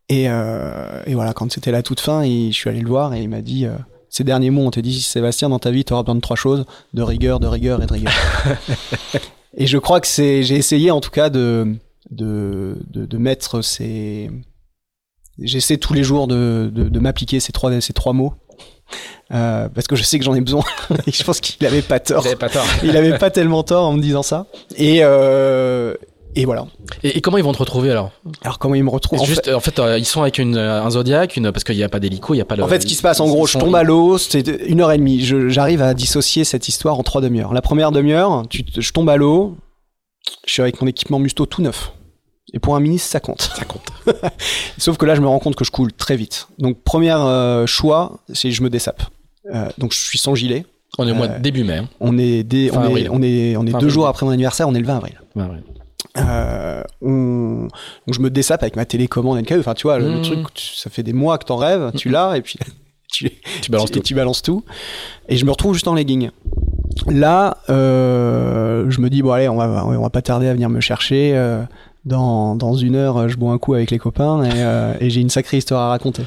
Et, 0.09 0.23
et 0.23 1.13
voilà, 1.13 1.33
quand 1.33 1.51
c'était 1.51 1.71
la 1.71 1.83
toute 1.83 1.99
fin, 1.99 2.21
et 2.23 2.51
je 2.51 2.55
suis 2.55 2.69
allé 2.69 2.79
le 2.79 2.87
voir 2.87 3.13
et 3.13 3.21
il 3.21 3.29
m'a 3.29 3.41
dit 3.41 3.67
ces 4.09 4.23
derniers 4.23 4.49
mots, 4.49 4.65
on 4.65 4.71
te 4.71 4.79
dit, 4.79 5.01
Sébastien, 5.01 5.49
dans 5.49 5.59
ta 5.59 5.71
vie, 5.71 5.83
tu 5.83 5.93
auras 5.93 6.03
besoin 6.03 6.15
de 6.15 6.21
trois 6.21 6.35
choses, 6.35 6.65
de 6.93 7.01
rigueur, 7.01 7.39
de 7.39 7.47
rigueur 7.47 7.83
et 7.83 7.85
de 7.85 7.93
rigueur. 7.93 8.13
et 9.57 9.67
je 9.67 9.77
crois 9.77 9.99
que 9.99 10.07
c'est, 10.07 10.43
j'ai 10.43 10.55
essayé 10.55 10.91
en 10.91 11.01
tout 11.01 11.09
cas 11.11 11.29
de, 11.29 11.75
de, 12.09 12.77
de, 12.89 13.05
de 13.05 13.17
mettre 13.17 13.61
ces, 13.61 14.31
j'essaie 15.39 15.77
tous 15.77 15.93
les 15.93 16.03
jours 16.03 16.27
de, 16.27 16.71
de, 16.73 16.89
de 16.89 16.99
m'appliquer 16.99 17.39
ces 17.39 17.51
trois, 17.51 17.79
ces 17.81 17.93
trois 17.93 18.13
mots. 18.13 18.33
Euh, 19.33 19.67
parce 19.67 19.87
que 19.87 19.97
je 19.97 20.03
sais 20.03 20.17
que 20.17 20.23
j'en 20.23 20.33
ai 20.33 20.41
besoin. 20.41 20.63
et 21.05 21.11
je 21.11 21.23
pense 21.23 21.41
qu'il 21.41 21.65
avait 21.67 21.81
pas 21.81 21.99
tort. 21.99 22.23
Il 22.23 22.27
avait 22.27 22.37
pas 22.37 22.49
tort. 22.49 22.65
il 22.83 22.95
avait 22.95 23.17
pas 23.17 23.29
tellement 23.29 23.63
tort 23.63 23.85
en 23.85 23.93
me 23.93 24.01
disant 24.01 24.23
ça. 24.23 24.45
Et, 24.77 24.99
euh, 25.01 25.93
et 26.35 26.45
voilà. 26.45 26.67
Et, 27.03 27.17
et, 27.17 27.21
comment 27.21 27.37
ils 27.37 27.43
vont 27.43 27.51
te 27.51 27.57
retrouver 27.57 27.89
alors 27.89 28.11
Alors 28.43 28.59
comment 28.59 28.75
ils 28.75 28.83
me 28.83 28.89
retrouvent 28.89 29.21
en 29.21 29.25
Juste, 29.25 29.45
fait, 29.45 29.53
en 29.53 29.59
fait, 29.59 29.79
euh, 29.79 29.97
ils 29.97 30.05
sont 30.05 30.21
avec 30.21 30.37
une, 30.37 30.57
un 30.57 30.89
Zodiac, 30.89 31.35
une, 31.35 31.51
parce 31.51 31.63
qu'il 31.63 31.75
n'y 31.75 31.83
a 31.83 31.89
pas 31.89 31.99
d'hélico, 31.99 32.33
il 32.33 32.37
n'y 32.37 32.41
a 32.41 32.45
pas 32.45 32.55
le. 32.55 32.63
En 32.63 32.67
fait, 32.67 32.81
ce 32.81 32.85
qui 32.85 32.95
se 32.95 33.01
passe, 33.01 33.19
en 33.19 33.27
gros, 33.27 33.47
je 33.47 33.57
tombe 33.57 33.75
à 33.75 33.83
l'eau, 33.83 34.17
c'est 34.17 34.47
une 34.67 34.81
heure 34.81 34.91
et 34.91 34.97
demie. 34.97 35.21
J'arrive 35.23 35.81
à 35.81 35.93
dissocier 35.93 36.43
cette 36.43 36.67
histoire 36.67 36.99
en 36.99 37.03
trois 37.03 37.21
demi-heures. 37.21 37.53
La 37.53 37.61
première 37.61 37.91
demi-heure, 37.91 38.43
je 38.51 38.91
tombe 38.91 39.09
à 39.09 39.17
l'eau, 39.17 39.57
je 40.45 40.53
suis 40.53 40.61
avec 40.61 40.81
mon 40.81 40.87
équipement 40.87 41.19
Musto 41.19 41.45
tout 41.45 41.61
neuf. 41.61 41.91
Et 42.53 42.59
pour 42.59 42.75
un 42.75 42.79
ministre, 42.79 43.09
ça 43.09 43.19
compte. 43.19 43.41
Ça 43.41 43.65
compte. 43.65 43.91
Sauf 44.77 44.97
que 44.97 45.05
là, 45.05 45.15
je 45.15 45.21
me 45.21 45.27
rends 45.27 45.39
compte 45.39 45.55
que 45.55 45.65
je 45.65 45.71
coule 45.71 45.91
très 45.91 46.15
vite. 46.15 46.47
Donc, 46.59 46.81
premier 46.81 47.11
euh, 47.11 47.65
choix, 47.65 48.19
c'est 48.33 48.51
je 48.51 48.63
me 48.63 48.69
dessape. 48.69 49.03
Euh, 49.53 49.67
donc, 49.77 49.91
je 49.91 49.99
suis 49.99 50.17
sans 50.17 50.33
gilet. 50.33 50.65
On 50.97 51.07
est 51.07 51.11
au 51.11 51.15
mois 51.15 51.27
de 51.27 51.41
début 51.41 51.65
mai. 51.65 51.77
Hein. 51.77 51.89
On 51.99 52.17
est, 52.17 52.43
dès, 52.43 52.71
on, 52.71 52.95
est, 52.95 53.09
on 53.09 53.21
est, 53.21 53.57
on 53.57 53.63
est, 53.63 53.71
deux 53.71 53.75
avril. 53.75 53.89
jours 53.89 54.07
après 54.07 54.25
mon 54.25 54.31
anniversaire, 54.31 54.67
on 54.69 54.73
est 54.75 54.79
le 54.79 54.85
20 54.85 54.97
avril. 54.97 55.21
20 55.35 55.43
avril. 55.43 55.63
Euh, 56.17 56.81
on... 57.01 57.63
Donc 58.07 58.13
je 58.13 58.19
me 58.19 58.29
dessape 58.29 58.63
avec 58.63 58.75
ma 58.75 58.85
télécommande 58.85 59.39
NKE. 59.41 59.59
Enfin, 59.59 59.73
tu 59.73 59.83
vois, 59.83 59.99
le, 59.99 60.09
Mmh. 60.09 60.15
le 60.15 60.21
truc, 60.21 60.53
tu- 60.53 60.75
ça 60.75 60.89
fait 60.89 61.03
des 61.03 61.13
mois 61.13 61.37
que 61.37 61.45
t'en 61.45 61.57
rêves, 61.57 61.91
tu 61.95 62.09
l'as, 62.09 62.35
et 62.37 62.41
puis 62.41 62.57
tu, 63.11 63.29
Tu 63.61 63.71
balances 63.71 63.91
tu, 63.91 63.99
tout. 63.99 64.03
tu 64.03 64.15
balances 64.15 64.41
tout. 64.41 64.63
Et 65.29 65.37
je 65.37 65.45
me 65.45 65.51
retrouve 65.51 65.73
juste 65.73 65.87
en 65.87 65.93
legging. 65.93 66.29
Là, 67.07 67.57
euh, 67.69 68.85
je 68.89 69.01
me 69.01 69.09
dis, 69.09 69.21
bon, 69.21 69.31
allez, 69.31 69.47
on 69.49 69.55
va, 69.57 69.85
on 69.85 70.01
va 70.01 70.09
pas 70.09 70.21
tarder 70.21 70.47
à 70.47 70.53
venir 70.53 70.69
me 70.69 70.79
chercher. 70.79 71.31
euh, 71.35 71.61
dans, 72.05 72.55
dans 72.55 72.73
une 72.73 72.95
heure, 72.95 73.27
je 73.27 73.35
bois 73.35 73.51
un 73.51 73.57
coup 73.57 73.73
avec 73.73 73.91
les 73.91 73.97
copains 73.99 74.41
et, 74.45 74.49
euh, 74.63 74.93
et 75.01 75.09
j'ai 75.09 75.19
une 75.19 75.29
sacrée 75.29 75.57
histoire 75.57 75.81
à 75.81 75.89
raconter. 75.89 76.23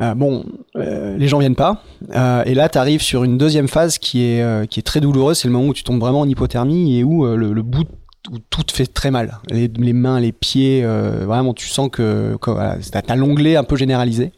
Euh, 0.00 0.14
bon, 0.14 0.44
euh, 0.74 1.16
les 1.16 1.28
gens 1.28 1.38
viennent 1.38 1.54
pas. 1.54 1.80
Euh, 2.16 2.42
et 2.44 2.54
là, 2.54 2.68
tu 2.68 2.76
arrives 2.78 3.00
sur 3.00 3.22
une 3.22 3.38
deuxième 3.38 3.68
phase 3.68 3.98
qui 3.98 4.24
est, 4.24 4.68
qui 4.68 4.80
est 4.80 4.82
très 4.82 5.00
douloureuse. 5.00 5.38
C'est 5.38 5.46
le 5.46 5.52
moment 5.54 5.68
où 5.68 5.74
tu 5.74 5.84
tombes 5.84 6.00
vraiment 6.00 6.20
en 6.22 6.28
hypothermie 6.28 6.98
et 6.98 7.04
où 7.04 7.24
le, 7.24 7.52
le 7.52 7.62
bout 7.62 7.84
où 8.30 8.38
tout 8.50 8.62
te 8.62 8.72
fait 8.72 8.86
très 8.86 9.10
mal. 9.10 9.38
Les, 9.50 9.68
les 9.68 9.92
mains, 9.92 10.20
les 10.20 10.32
pieds, 10.32 10.82
euh, 10.84 11.24
vraiment, 11.26 11.54
tu 11.54 11.68
sens 11.68 11.88
que, 11.90 12.36
que 12.40 12.50
voilà, 12.50 12.78
t'as 12.90 13.16
l'onglet 13.16 13.56
un 13.56 13.64
peu 13.64 13.76
généralisé. 13.76 14.32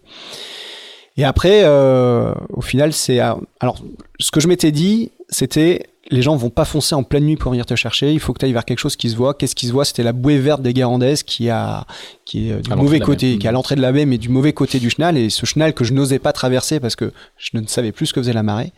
Et 1.17 1.25
après, 1.25 1.63
euh, 1.65 2.35
au 2.51 2.61
final, 2.61 2.93
c'est 2.93 3.21
euh, 3.21 3.35
alors 3.61 3.79
ce 4.21 4.31
que 4.31 4.41
je 4.41 4.49
m'étais 4.49 4.71
dit, 4.73 5.13
c'était 5.29 5.87
les 6.09 6.23
gens 6.23 6.37
vont 6.37 6.51
pas 6.51 6.65
foncer 6.65 6.95
en 6.95 7.03
pleine 7.03 7.25
nuit 7.25 7.37
pour 7.37 7.51
venir 7.51 7.67
te 7.67 7.75
chercher. 7.75 8.13
Il 8.13 8.21
faut 8.21 8.33
que 8.33 8.39
tu 8.39 8.45
ailles 8.45 8.53
vers 8.53 8.65
quelque 8.65 8.79
chose 8.79 8.97
qui 8.97 9.11
se 9.11 9.17
voit. 9.17 9.35
Qu'est-ce 9.35 9.57
qui 9.57 9.67
se 9.67 9.73
voit? 9.73 9.85
C'était 9.85 10.05
la 10.05 10.13
bouée 10.13 10.39
verte 10.39 10.63
des 10.63 10.73
Guérandaises 10.73 11.23
qui 11.23 11.51
a 11.51 11.85
qui 12.25 12.49
est 12.51 12.53
euh, 12.53 12.61
du 12.61 12.71
À 12.71 12.77
mauvais 12.77 13.01
côté, 13.01 13.33
baie. 13.33 13.39
qui 13.39 13.47
est 13.47 13.49
à 13.49 13.53
l'entrée 13.53 13.77
de 13.77 13.81
la 13.81 13.93
baie, 13.93 14.07
mais 14.07 14.19
du 14.19 14.29
mauvais 14.29 14.53
côté 14.53 14.79
du 14.79 14.91
chenal. 14.91 15.17
Et 15.17 15.31
ce 15.31 15.47
chenal 15.47 15.73
que 15.73 15.85
je 15.85 15.93
n'osais 15.95 16.19
pas 16.19 16.33
traverser 16.33 16.81
parce 16.81 16.97
que 16.97 17.13
je 17.39 17.57
ne 17.59 17.67
savais 17.67 17.93
plus 17.93 18.07
ce 18.07 18.13
que 18.15 18.21
faisait 18.21 18.33
la 18.33 18.43
marée. 18.45 18.73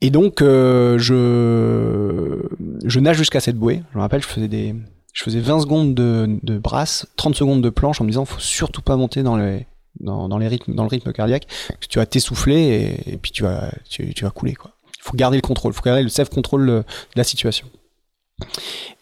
Et 0.00 0.10
donc 0.10 0.40
euh, 0.40 0.98
je 0.98 2.42
je 2.84 3.00
nage 3.00 3.16
jusqu'à 3.16 3.40
cette 3.40 3.56
bouée. 3.56 3.82
Je 3.92 3.98
me 3.98 4.02
rappelle, 4.02 4.22
je 4.22 4.26
faisais 4.26 4.48
des 4.48 4.74
je 5.12 5.24
faisais 5.24 5.40
20 5.40 5.60
secondes 5.60 5.94
de, 5.94 6.38
de 6.42 6.58
brasse, 6.58 7.06
30 7.16 7.34
secondes 7.34 7.62
de 7.62 7.70
planche 7.70 8.00
en 8.00 8.04
me 8.04 8.10
disant 8.10 8.24
faut 8.24 8.40
surtout 8.40 8.82
pas 8.82 8.96
monter 8.96 9.22
dans 9.22 9.36
les 9.36 9.66
dans, 9.98 10.28
dans 10.28 10.38
les 10.38 10.48
rythmes 10.48 10.74
dans 10.74 10.84
le 10.84 10.88
rythme 10.88 11.12
cardiaque 11.12 11.46
parce 11.68 11.80
que 11.80 11.86
tu 11.86 11.98
vas 11.98 12.06
t'essouffler 12.06 12.96
et, 13.06 13.16
puis 13.16 13.32
tu 13.32 13.42
vas 13.42 13.70
tu, 13.88 14.12
vas 14.22 14.30
couler. 14.30 14.52
Il 14.52 15.02
faut 15.02 15.16
garder 15.16 15.36
le 15.36 15.42
contrôle, 15.42 15.72
il 15.72 15.76
faut 15.76 15.82
garder 15.82 16.02
le 16.02 16.08
self 16.08 16.28
contrôle 16.30 16.66
de 16.66 16.84
la 17.16 17.24
situation. 17.24 17.66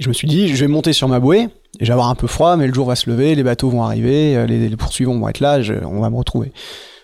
Je 0.00 0.08
me 0.08 0.12
suis 0.14 0.26
dit 0.26 0.48
je 0.48 0.60
vais 0.60 0.68
monter 0.68 0.92
sur 0.92 1.06
ma 1.06 1.20
bouée 1.20 1.48
et 1.78 1.90
avoir 1.90 2.08
un 2.08 2.16
peu 2.16 2.26
froid 2.26 2.56
mais 2.56 2.66
le 2.66 2.74
jour 2.74 2.86
va 2.86 2.96
se 2.96 3.08
lever, 3.08 3.36
les 3.36 3.44
bateaux 3.44 3.70
vont 3.70 3.84
arriver, 3.84 4.36
euh, 4.36 4.46
les, 4.46 4.76
poursuivants 4.76 5.16
vont 5.16 5.28
être 5.28 5.40
là, 5.40 5.60
on 5.84 6.00
va 6.00 6.10
me 6.10 6.16
retrouver. 6.16 6.52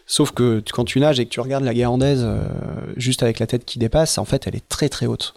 Sauf 0.06 0.32
que 0.32 0.62
quand 0.72 0.84
tu 0.84 1.00
nages 1.00 1.18
et 1.18 1.24
que 1.24 1.30
tu 1.30 1.40
regardes 1.40 1.64
la 1.64 1.72
guérandaise 1.72 2.22
euh, 2.24 2.42
juste 2.96 3.22
avec 3.22 3.38
la 3.38 3.46
tête 3.46 3.64
qui 3.64 3.78
dépasse, 3.78 4.18
en 4.18 4.24
fait, 4.26 4.46
elle 4.46 4.54
est 4.54 4.68
très 4.68 4.88
très 4.90 5.06
haute. 5.06 5.34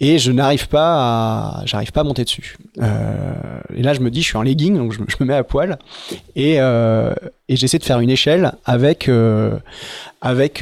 Et 0.00 0.18
je 0.18 0.32
n'arrive 0.32 0.66
pas 0.68 1.60
à, 1.60 1.62
j'arrive 1.66 1.92
pas 1.92 2.00
à 2.00 2.04
monter 2.04 2.24
dessus. 2.24 2.56
Euh, 2.82 3.32
et 3.76 3.82
là, 3.82 3.92
je 3.94 4.00
me 4.00 4.10
dis, 4.10 4.22
je 4.22 4.26
suis 4.28 4.36
en 4.36 4.42
legging, 4.42 4.76
donc 4.76 4.92
je, 4.92 5.00
me- 5.00 5.06
je 5.08 5.16
me 5.20 5.26
mets 5.26 5.34
à 5.34 5.44
poil 5.44 5.78
et, 6.34 6.56
euh, 6.60 7.14
et 7.48 7.54
j'essaie 7.56 7.78
de 7.78 7.84
faire 7.84 8.00
une 8.00 8.10
échelle 8.10 8.52
avec 8.64 9.08
euh, 9.08 9.56
avec 10.20 10.60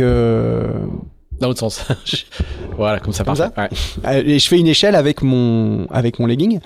Dans 1.40 1.46
l'autre 1.48 1.60
sens. 1.60 1.86
voilà, 2.76 2.98
comme 3.00 3.12
ça. 3.12 3.24
Comme. 3.24 3.34
Ouais. 3.56 3.68
euh, 4.06 4.22
et 4.26 4.38
je 4.38 4.48
fais 4.48 4.58
une 4.58 4.66
échelle 4.66 4.94
avec 4.94 5.22
mon 5.22 5.86
avec 5.90 6.18
mon 6.18 6.26
legging 6.26 6.60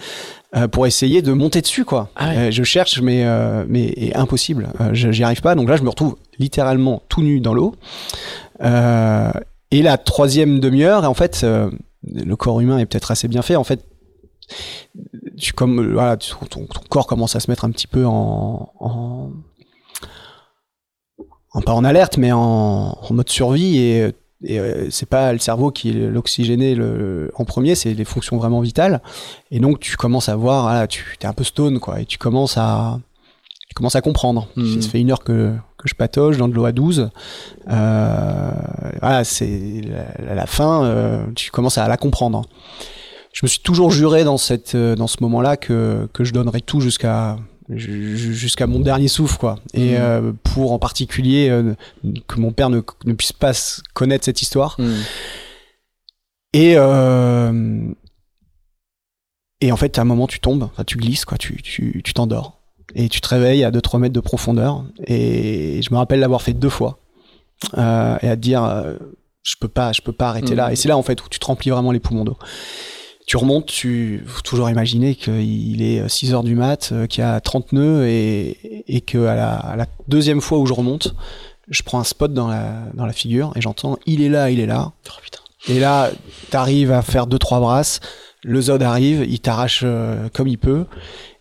euh, 0.55 0.69
pour 0.69 0.87
essayer 0.87 1.23
de 1.23 1.33
monter 1.33 1.61
dessus 1.63 1.85
quoi. 1.85 2.11
Ah 2.17 2.29
ouais. 2.31 2.37
Euh, 2.37 2.51
je 2.51 2.63
cherche 2.63 3.01
mais 3.01 3.25
euh, 3.25 3.65
mais 3.69 4.13
impossible. 4.15 4.69
J'y 4.93 5.23
arrive 5.25 5.41
pas 5.41 5.55
donc 5.55 5.69
là 5.69 5.77
je 5.77 5.83
me 5.83 5.89
retrouve 5.89 6.17
littéralement 6.39 7.03
tout 7.09 7.23
nu 7.23 7.41
dans 7.41 7.55
l'eau. 7.55 7.75
Et 8.61 9.83
la 9.83 9.97
troisième 9.99 10.61
demi-heure 10.61 11.05
en 11.09 11.15
fait 11.15 11.45
le 12.05 12.37
corps 12.37 12.61
humain 12.61 12.79
est 12.79 12.87
peut-être 12.87 13.11
assez 13.11 13.29
bien 13.29 13.43
fait 13.43 13.57
en 13.57 13.65
fait. 13.65 13.85
Tu 15.39 15.53
comme 15.53 15.93
voilà 15.93 16.17
ton, 16.19 16.65
ton 16.67 16.81
corps 16.91 17.07
commence 17.07 17.35
à 17.37 17.41
se 17.41 17.51
mettre 17.51 17.65
un 17.65 17.71
petit 17.71 17.87
peu 17.87 18.05
en, 18.05 18.71
en 18.79 19.31
en- 21.55 21.61
pas 21.63 21.73
en 21.73 21.85
alerte 21.85 22.19
mais 22.19 22.33
en, 22.33 22.99
en 23.01 23.15
mode 23.15 23.29
survie 23.31 23.79
et 23.79 24.13
et 24.45 24.59
euh, 24.59 24.89
c'est 24.91 25.09
pas 25.09 25.33
le 25.33 25.39
cerveau 25.39 25.71
qui 25.71 25.91
est 25.91 25.93
l'oxygéné 26.09 26.75
le, 26.75 27.31
en 27.37 27.45
premier, 27.45 27.75
c'est 27.75 27.95
les 27.95 28.05
fonctions 28.05 28.37
vraiment 28.37 28.61
vitales. 28.61 29.01
Et 29.51 29.61
donc 29.61 29.81
tu 29.81 29.97
commences 29.97 30.29
à 30.29 30.37
voir, 30.37 30.63
voilà, 30.65 30.87
tu 30.87 31.17
es 31.21 31.27
un 31.27 31.33
peu 31.33 31.45
stone 31.45 31.79
quoi, 31.81 32.01
et 32.01 32.05
tu 32.07 32.19
commences 32.19 32.57
à 32.57 32.99
tu 33.69 33.75
commences 33.75 33.97
à 33.97 34.01
comprendre. 34.03 34.49
Mhm. 34.57 34.83
Ça 34.83 34.89
fait 34.91 35.01
une 35.01 35.11
heure 35.11 35.25
que, 35.25 35.55
que 35.79 35.89
je 35.89 35.95
patauge 35.95 36.37
dans 36.37 36.47
de 36.49 36.53
l'eau 36.55 36.67
à 36.67 36.73
12. 36.73 37.11
Euh, 37.71 38.51
voilà, 39.01 39.25
c'est 39.25 39.81
la, 40.27 40.35
la 40.35 40.47
fin, 40.47 40.85
euh, 40.85 41.25
tu 41.35 41.51
commences 41.51 41.79
à 41.79 41.89
la 41.89 41.97
comprendre. 41.97 42.43
Je 43.33 43.41
me 43.45 43.49
suis 43.49 43.61
toujours 43.61 43.91
juré 43.91 44.25
dans 44.25 44.37
cette 44.37 44.75
euh, 44.75 44.95
dans 44.95 45.07
ce 45.07 45.17
moment-là 45.23 45.57
que 45.57 46.07
que 46.13 46.23
je 46.25 46.33
donnerais 46.35 46.61
tout 46.61 46.81
jusqu'à 46.81 47.37
ju- 47.37 47.43
jusqu'à 47.77 48.67
mon 48.67 48.81
dernier 48.81 49.09
souffle 49.09 49.37
quoi. 49.39 49.59
Et 49.75 49.91
Mhm. 49.93 49.97
euh, 50.01 50.33
pour 50.43 50.73
en 50.73 50.79
particulier 50.79 51.49
euh, 51.51 51.75
que 52.29 52.41
mon 52.41 52.53
père 52.53 52.71
ne, 52.71 52.81
ne 53.05 53.13
puisse 53.13 53.33
pas 53.33 53.53
connaître 53.95 54.25
cette 54.25 54.43
histoire. 54.43 54.77
Hmm. 54.79 54.95
et 56.53 56.75
euh, 56.77 57.83
et 59.61 59.73
en 59.73 59.77
fait 59.77 59.97
à 59.99 60.03
un 60.03 60.05
moment 60.05 60.27
tu 60.27 60.41
tombes 60.41 60.69
tu 60.87 60.99
glisses 60.99 61.25
quoi. 61.25 61.39
Tu 61.39 61.63
tu 61.63 62.03
tu 62.05 62.13
t'endors. 62.15 62.59
Et 62.95 63.09
tu 63.09 63.21
te 63.23 63.29
réveilles 63.29 63.65
à 63.65 63.71
2-3 63.71 63.99
mètres 64.01 64.13
de 64.13 64.21
profondeur. 64.21 64.85
Et 65.07 65.81
je 65.83 65.91
me 65.93 65.97
rappelle 65.97 66.21
l'avoir 66.21 66.43
fait 66.43 66.53
deux 66.53 66.69
fois. 66.69 66.99
Et 67.75 67.79
à 67.81 68.37
te 68.37 68.41
dire 68.41 68.63
je 69.45 69.55
peux 69.61 69.69
pas 69.69 69.93
je 69.93 70.03
peux 70.03 70.13
pas 70.13 70.29
arrêter 70.29 70.51
Mhm. 70.53 70.57
là. 70.57 70.73
Et 70.73 70.77
c'est 70.77 70.89
là 70.89 70.97
en 70.97 71.03
fait 71.03 71.23
où 71.25 71.29
tu 71.29 71.39
te 71.39 71.47
remplis 71.47 71.71
vraiment 71.71 71.93
les 71.93 72.01
poumons 72.01 72.25
d'eau 72.25 72.37
tu 73.33 73.39
remontes, 73.39 73.65
tu 73.65 74.23
faut 74.27 74.43
toujours 74.43 74.69
imaginer 74.69 75.15
qu'il 75.15 75.81
est 75.81 76.07
6 76.07 76.35
heures 76.35 76.43
du 76.43 76.55
mat, 76.55 76.91
euh, 76.93 77.07
qu'il 77.07 77.25
y 77.25 77.27
a 77.27 77.41
30 77.41 77.73
nœuds 77.73 78.07
et, 78.07 78.85
et 78.95 79.01
que 79.01 79.25
à 79.25 79.35
la, 79.35 79.55
à 79.55 79.75
la 79.75 79.87
deuxième 80.07 80.43
fois 80.43 80.59
où 80.59 80.67
je 80.67 80.75
remonte, 80.75 81.15
je 81.71 81.83
prends 81.83 81.99
un 81.99 82.05
spot 82.05 82.35
dans 82.35 82.49
la, 82.49 82.83
dans 82.93 83.07
la 83.07 83.15
figure 83.15 83.51
et 83.57 83.63
j'entends 83.63 83.97
il 84.05 84.21
est 84.21 84.29
là, 84.29 84.51
il 84.51 84.61
est 84.61 84.67
là. 84.67 84.93
Oh. 85.09 85.71
Et 85.71 85.81
là, 85.81 86.11
t'arrives 86.51 86.93
à 86.93 87.01
faire 87.01 87.27
deux 87.27 87.39
trois 87.39 87.59
brasses, 87.59 88.01
le 88.43 88.61
Zod 88.61 88.83
arrive, 88.83 89.25
il 89.27 89.41
t'arrache 89.41 89.81
euh, 89.83 90.29
comme 90.35 90.49
il 90.49 90.59
peut. 90.59 90.85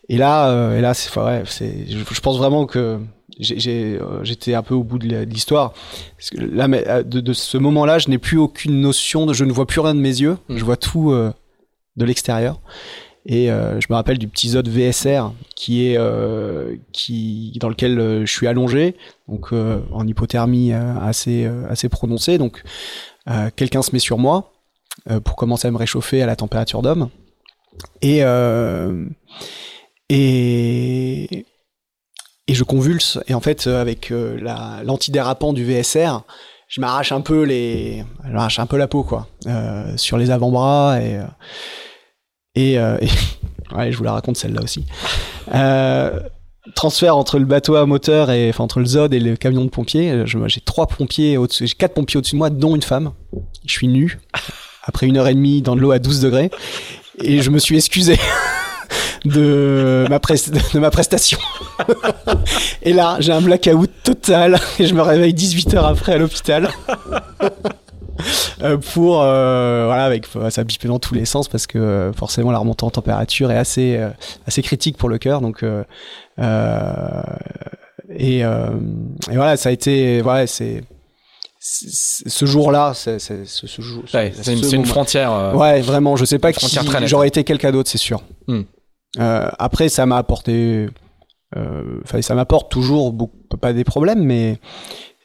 Et 0.07 0.15
là, 0.15 0.47
euh, 0.47 0.77
et 0.77 0.81
là, 0.81 0.93
c'est 0.93 1.13
ouais, 1.19 1.43
c'est. 1.45 1.87
Je, 1.89 1.97
je 2.09 2.21
pense 2.21 2.37
vraiment 2.37 2.67
que 2.67 3.01
euh, 3.41 4.19
j'étais 4.23 4.53
un 4.53 4.63
peu 4.63 4.73
au 4.73 4.83
bout 4.83 4.99
de 4.99 5.23
l'histoire. 5.23 5.73
Là, 6.33 6.67
euh, 6.69 7.03
de, 7.03 7.19
de 7.19 7.33
ce 7.33 7.57
moment-là, 7.57 7.99
je 7.99 8.09
n'ai 8.09 8.17
plus 8.17 8.37
aucune 8.37 8.79
notion 8.81 9.25
de, 9.25 9.33
je 9.33 9.45
ne 9.45 9.51
vois 9.51 9.65
plus 9.65 9.79
rien 9.79 9.95
de 9.95 9.99
mes 9.99 10.21
yeux. 10.21 10.37
Mm. 10.49 10.57
Je 10.57 10.65
vois 10.65 10.77
tout 10.77 11.11
euh, 11.11 11.33
de 11.97 12.05
l'extérieur. 12.05 12.61
Et 13.25 13.51
euh, 13.51 13.79
je 13.79 13.85
me 13.89 13.95
rappelle 13.95 14.17
du 14.17 14.27
petit 14.27 14.49
Zod 14.49 14.67
VSR 14.67 15.31
qui 15.55 15.85
est 15.87 15.97
euh, 15.97 16.75
qui 16.91 17.55
dans 17.61 17.69
lequel 17.69 17.99
euh, 17.99 18.25
je 18.25 18.31
suis 18.31 18.47
allongé, 18.47 18.95
donc 19.27 19.51
en 19.53 20.07
hypothermie 20.07 20.73
assez 20.73 21.45
assez 21.69 21.87
prononcée. 21.89 22.37
Donc 22.39 22.63
quelqu'un 23.55 23.81
se 23.83 23.91
met 23.93 23.99
sur 23.99 24.17
moi 24.17 24.51
pour 25.23 25.35
commencer 25.35 25.67
à 25.67 25.71
me 25.71 25.77
réchauffer 25.77 26.21
à 26.23 26.25
la 26.25 26.35
température 26.35 26.81
d'homme. 26.81 27.09
Et 28.01 28.21
et 30.09 31.45
et 32.47 32.53
je 32.53 32.63
convulse. 32.63 33.19
Et 33.27 33.33
en 33.33 33.39
fait, 33.39 33.67
avec 33.67 34.09
la- 34.11 34.81
l'antidérapant 34.83 35.53
du 35.53 35.63
VSR, 35.63 36.23
je 36.71 36.79
m'arrache 36.79 37.11
un 37.11 37.19
peu 37.19 37.43
les, 37.43 38.03
un 38.23 38.65
peu 38.65 38.77
la 38.77 38.87
peau 38.87 39.03
quoi, 39.03 39.27
euh, 39.45 39.95
sur 39.97 40.17
les 40.17 40.31
avant-bras 40.31 41.01
et 41.01 41.17
euh, 41.17 41.25
et, 42.55 42.79
euh, 42.79 42.97
je 43.91 43.97
vous 43.97 44.03
la 44.05 44.13
raconte 44.13 44.37
celle-là 44.37 44.61
aussi. 44.63 44.85
Transfert 46.75 47.17
entre 47.17 47.39
le 47.39 47.45
bateau 47.45 47.75
à 47.75 47.85
moteur 47.85 48.29
et 48.29 48.53
entre 48.57 48.79
le 48.79 48.85
Zod 48.85 49.13
et 49.13 49.19
le 49.19 49.35
camion 49.35 49.65
de 49.65 49.69
pompiers. 49.69 50.23
J'ai 50.25 50.61
trois 50.61 50.87
pompiers 50.87 51.35
au-dessus, 51.35 51.67
j'ai 51.67 51.75
quatre 51.75 51.95
pompiers 51.95 52.19
au-dessus 52.19 52.35
de 52.35 52.37
moi, 52.37 52.49
dont 52.49 52.75
une 52.75 52.83
femme. 52.83 53.11
Je 53.65 53.71
suis 53.71 53.87
nu 53.87 54.19
après 54.83 55.07
une 55.07 55.17
heure 55.17 55.27
et 55.27 55.33
demie 55.33 55.61
dans 55.61 55.75
de 55.75 55.81
l'eau 55.81 55.91
à 55.91 55.99
12 55.99 56.21
degrés 56.21 56.51
et 57.19 57.41
je 57.41 57.49
me 57.49 57.59
suis 57.59 57.75
excusé 57.75 58.17
de 59.25 60.05
ma, 60.09 60.19
de 60.19 60.79
ma 60.79 60.89
prestation. 60.91 61.37
et 62.81 62.93
là, 62.93 63.17
j'ai 63.19 63.31
un 63.31 63.41
blackout 63.41 63.89
total 64.03 64.59
et 64.79 64.87
je 64.87 64.93
me 64.93 65.01
réveille 65.01 65.33
18 65.33 65.73
heures 65.75 65.85
après 65.85 66.13
à 66.13 66.17
l'hôpital. 66.17 66.69
Euh, 68.61 68.77
pour 68.77 69.23
euh, 69.23 69.85
voilà 69.87 70.03
avec 70.05 70.27
ça 70.51 70.63
bipait 70.63 70.87
dans 70.87 70.99
tous 70.99 71.15
les 71.15 71.25
sens 71.25 71.47
parce 71.47 71.65
que 71.65 71.79
euh, 71.79 72.13
forcément 72.13 72.51
la 72.51 72.59
remontée 72.59 72.83
en 72.83 72.91
température 72.91 73.49
est 73.51 73.57
assez 73.57 73.97
euh, 73.97 74.09
assez 74.45 74.61
critique 74.61 74.95
pour 74.95 75.09
le 75.09 75.17
cœur 75.17 75.41
donc 75.41 75.63
euh, 75.63 75.83
et, 78.15 78.39
et 78.41 78.45
voilà 79.33 79.57
ça 79.57 79.69
a 79.69 79.71
été 79.71 80.21
voilà 80.21 80.45
c'est 80.45 80.83
ce 81.57 82.45
jour-là 82.45 82.91
c'est 82.93 83.17
c'est- 83.17 83.45
ce, 83.45 83.65
ce 83.65 83.81
jour 83.81 84.03
Ouais, 84.13 84.31
ce- 84.35 84.43
c'est 84.43 84.71
une, 84.75 84.85
frontière. 84.85 85.53
Ouais, 85.55 85.81
vraiment, 85.81 86.15
je 86.15 86.25
sais 86.25 86.37
pas 86.39 86.53
qui 86.53 86.77
j'aurais 87.05 87.27
été 87.27 87.43
quelqu'un 87.43 87.71
d'autre, 87.71 87.89
c'est 87.89 87.97
sûr. 87.99 88.21
Hmm. 88.47 88.61
Euh, 89.19 89.49
après, 89.59 89.89
ça 89.89 90.05
m'a 90.05 90.17
apporté, 90.17 90.87
euh, 91.57 91.99
enfin, 92.03 92.21
ça 92.21 92.33
m'apporte 92.35 92.71
toujours 92.71 93.11
beaucoup, 93.11 93.37
pas 93.59 93.73
des 93.73 93.83
problèmes, 93.83 94.23
mais 94.23 94.59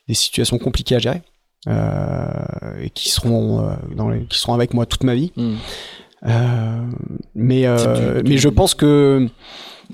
des 0.09 0.15
situations 0.15 0.59
compliquées 0.59 0.97
à 0.97 0.99
gérer 0.99 1.23
euh, 1.69 2.81
et 2.81 2.91
qui 2.91 3.09
seront, 3.11 3.77
dans 3.95 4.09
les- 4.09 4.25
qui 4.27 4.39
seront 4.39 4.55
avec 4.55 4.75
moi 4.75 4.87
toute 4.87 5.05
ma 5.05 5.15
vie. 5.15 5.33
hmm. 5.37 5.57
Mais 7.35 7.67
mais 8.25 8.37
je 8.39 8.49
pense 8.49 8.75
que 8.75 9.29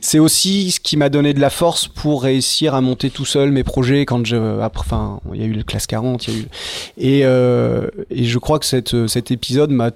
c'est 0.00 0.18
aussi 0.18 0.70
ce 0.70 0.80
qui 0.80 0.96
m'a 0.96 1.08
donné 1.08 1.34
de 1.34 1.40
la 1.40 1.50
force 1.50 1.86
pour 1.86 2.22
réussir 2.22 2.74
à 2.74 2.80
monter 2.80 3.10
tout 3.10 3.24
seul 3.24 3.52
mes 3.52 3.62
projets 3.64 4.06
quand 4.06 4.24
je 4.24 4.60
après 4.60 4.80
enfin 4.80 5.20
il 5.34 5.40
y 5.40 5.44
a 5.44 5.46
eu 5.46 5.52
le 5.52 5.62
classe 5.62 5.86
40 5.86 6.26
il 6.26 6.34
y 6.34 6.36
a 6.36 6.40
eu 6.40 6.46
et 6.96 7.20
euh, 7.24 7.88
et 8.10 8.24
je 8.24 8.38
crois 8.38 8.58
que 8.58 8.66
cette 8.66 9.06
cet 9.06 9.30
épisode 9.30 9.70
m'a 9.70 9.90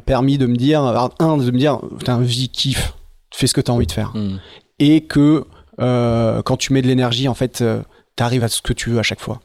permis 0.00 0.38
de 0.38 0.46
me 0.46 0.56
dire 0.56 0.80
un 1.18 1.36
de 1.36 1.50
me 1.50 1.58
dire 1.58 1.78
putain 1.98 2.20
vie 2.20 2.48
kiffe 2.48 2.94
fais 3.34 3.46
ce 3.46 3.54
que 3.54 3.60
tu 3.60 3.70
as 3.70 3.74
envie 3.74 3.86
de 3.86 3.92
faire 3.92 4.12
Hmm. 4.14 4.38
et 4.78 5.02
que 5.02 5.44
euh, 5.80 6.40
quand 6.42 6.56
tu 6.56 6.72
mets 6.72 6.80
de 6.80 6.86
l'énergie 6.86 7.28
en 7.28 7.34
fait 7.34 7.60
euh, 7.60 7.82
t'arrives 8.16 8.44
à 8.44 8.48
ce 8.48 8.62
que 8.62 8.72
tu 8.72 8.90
veux 8.90 8.98
à 8.98 9.02
chaque 9.02 9.20
fois 9.20 9.40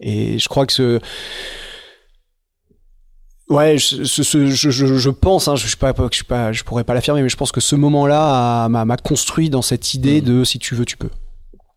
et 0.00 0.38
je 0.38 0.48
crois 0.48 0.66
que 0.66 0.72
ce 0.72 1.00
Ouais, 3.52 3.78
je, 3.78 4.02
je, 4.04 4.46
je, 4.70 4.70
je 4.98 5.10
pense, 5.10 5.48
hein, 5.48 5.56
je, 5.56 5.66
suis 5.66 5.76
pas, 5.76 5.92
je, 6.10 6.14
suis 6.16 6.24
pas, 6.24 6.52
je 6.52 6.62
pourrais 6.64 6.84
pas 6.84 6.94
l'affirmer, 6.94 7.22
mais 7.22 7.28
je 7.28 7.36
pense 7.36 7.52
que 7.52 7.60
ce 7.60 7.76
moment-là 7.76 8.68
m'a 8.68 8.96
construit 8.96 9.50
dans 9.50 9.62
cette 9.62 9.94
idée 9.94 10.20
Mhm. 10.20 10.38
de 10.38 10.44
si 10.44 10.58
tu 10.58 10.74
veux, 10.74 10.84
tu 10.84 10.96
peux. 10.96 11.10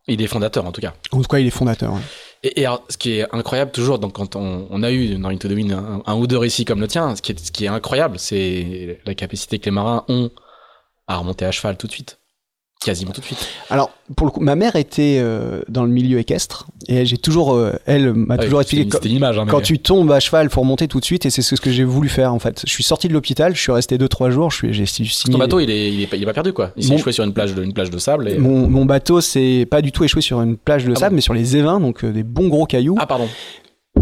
Il 0.08 0.22
est 0.22 0.28
fondateur 0.28 0.66
en 0.66 0.72
tout 0.72 0.82
cas. 0.82 0.94
En 1.12 1.18
tout 1.22 1.28
cas, 1.28 1.40
il 1.40 1.48
est 1.48 1.52
fondateur. 1.52 1.94
ouais. 1.94 2.00
Et, 2.44 2.62
et 2.62 2.66
alors, 2.66 2.84
ce 2.90 2.98
qui 2.98 3.14
est 3.14 3.26
incroyable 3.36 3.72
toujours, 3.72 3.98
donc, 3.98 4.14
quand 4.14 4.36
on, 4.36 4.68
on 4.70 4.84
a 4.84 4.92
eu 4.92 5.16
dans 5.18 5.30
Into 5.30 5.48
the 5.48 5.54
Wind 5.54 5.72
un, 5.72 6.04
un 6.06 6.16
ou 6.16 6.28
deux 6.28 6.38
récits 6.38 6.64
comme 6.64 6.80
le 6.80 6.88
tien, 6.88 7.16
ce 7.16 7.22
qui 7.24 7.32
est, 7.32 7.40
ce 7.48 7.52
qui 7.52 7.66
est 7.66 7.70
incroyable, 7.70 8.20
c'est 8.20 9.00
la 9.06 9.16
capacité 9.16 9.58
que 9.58 9.66
les 9.66 9.72
marins 9.72 10.06
ont 10.08 10.30
à 11.08 11.18
remonter 11.18 11.46
à 11.46 11.52
cheval 11.52 11.76
tout 11.78 11.88
de 11.88 11.92
suite. 11.92 12.20
Quasiment 12.84 13.12
tout 13.14 13.22
de 13.22 13.26
suite. 13.26 13.48
Alors, 13.70 13.90
pour 14.16 14.28
le 14.28 14.32
coup, 14.32 14.42
ma 14.42 14.56
mère 14.56 14.76
était 14.76 15.18
euh, 15.20 15.62
dans 15.70 15.84
le 15.86 15.90
milieu 15.90 16.20
équestre 16.20 16.68
et 16.88 17.06
j'ai 17.06 17.18
toujours, 17.18 17.54
euh, 17.56 17.72
elle 17.88 18.14
m'a 18.14 18.36
Ouais, 18.36 18.44
toujours 18.44 18.62
expliqué 18.62 19.10
image. 19.10 19.40
Hein, 19.40 19.46
quand 19.50 19.62
tu 19.62 19.80
tombes 19.80 20.12
à 20.12 20.20
cheval, 20.20 20.50
faut 20.52 20.62
remonter 20.62 20.88
tout 20.88 21.00
de 21.00 21.06
suite 21.06 21.26
et 21.26 21.30
c'est 21.32 21.42
ce 21.42 21.56
que 21.60 21.72
j'ai 21.72 21.84
voulu 21.84 22.10
faire 22.10 22.32
en 22.34 22.38
fait. 22.38 22.62
Je 22.68 22.72
suis 22.72 22.84
sorti 22.84 23.08
de 23.08 23.14
l'hôpital, 23.14 23.56
je 23.56 23.62
suis 23.62 23.72
resté 23.72 23.98
2-3 23.98 24.30
jours, 24.30 24.52
je 24.52 24.58
suis, 24.58 24.74
j'ai 24.74 24.86
signé. 24.86 25.10
Ton 25.32 25.40
bateau, 25.40 25.60
il 25.60 25.72
est, 25.72 25.92
il 25.92 26.02
est, 26.02 26.08
pas, 26.08 26.16
il 26.18 26.24
est 26.24 26.28
pas 26.28 26.34
perdu 26.34 26.54
quoi. 26.54 26.72
Il 26.78 26.84
s'est 26.84 26.94
échoué 26.94 27.12
sur 27.12 27.24
une 27.24 27.34
plage 27.34 27.56
de, 27.56 27.64
une 27.64 27.74
plage 27.74 27.90
de 27.90 27.98
sable. 27.98 28.30
Et... 28.30 28.38
Mon, 28.38 28.70
mon 28.70 28.86
bateau, 28.86 29.20
c'est 29.22 29.66
pas 29.72 29.82
du 29.82 29.92
tout 29.92 30.04
échoué 30.04 30.22
sur 30.22 30.42
une 30.42 30.58
plage 30.58 30.86
de 30.86 30.92
Ah 30.92 31.00
sable, 31.00 31.12
bon 31.12 31.16
mais 31.16 31.22
sur 31.22 31.34
les 31.34 31.58
évins, 31.58 31.80
donc 31.80 32.04
euh, 32.04 32.12
des 32.12 32.24
bons 32.24 32.50
gros 32.50 32.66
cailloux. 32.66 32.98
Ah 33.00 33.08
pardon. 33.08 33.28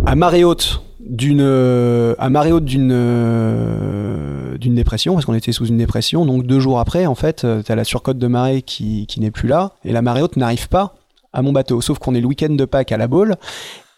à 0.06 0.16
marée 0.16 0.44
haute 0.44 0.82
d'une 1.06 1.42
euh, 1.42 2.16
à 2.18 2.30
marée 2.30 2.52
haute 2.52 2.66
d'une 2.66 2.92
euh, 2.94 4.58
d'une 4.58 4.76
dépression 4.76 5.14
parce 5.14 5.26
qu'on 5.26 5.34
était 5.34 5.52
sous 5.52 5.66
une 5.66 5.78
dépression 5.78 6.26
donc 6.26 6.46
deux 6.46 6.60
jours 6.60 6.80
après 6.80 7.06
en 7.06 7.16
fait 7.16 7.44
euh, 7.44 7.62
t'as 7.64 7.76
la 7.76 7.84
surcote 7.84 8.18
de 8.18 8.28
marée 8.28 8.62
qui, 8.62 9.06
qui 9.08 9.20
n'est 9.20 9.32
plus 9.32 9.48
là 9.48 9.72
et 9.84 9.92
la 9.92 10.02
marée 10.02 10.22
haute 10.22 10.38
n'arrive 10.38 10.70
pas 10.70 10.96
à 11.34 11.42
mon 11.42 11.52
bateau 11.52 11.82
sauf 11.82 12.00
qu'on 12.00 12.16
est 12.16 12.22
le 12.22 12.28
week-end 12.28 12.50
de 12.54 12.66
Pâques 12.66 12.92
à 12.92 12.98
la 12.98 13.08
Baule 13.08 13.36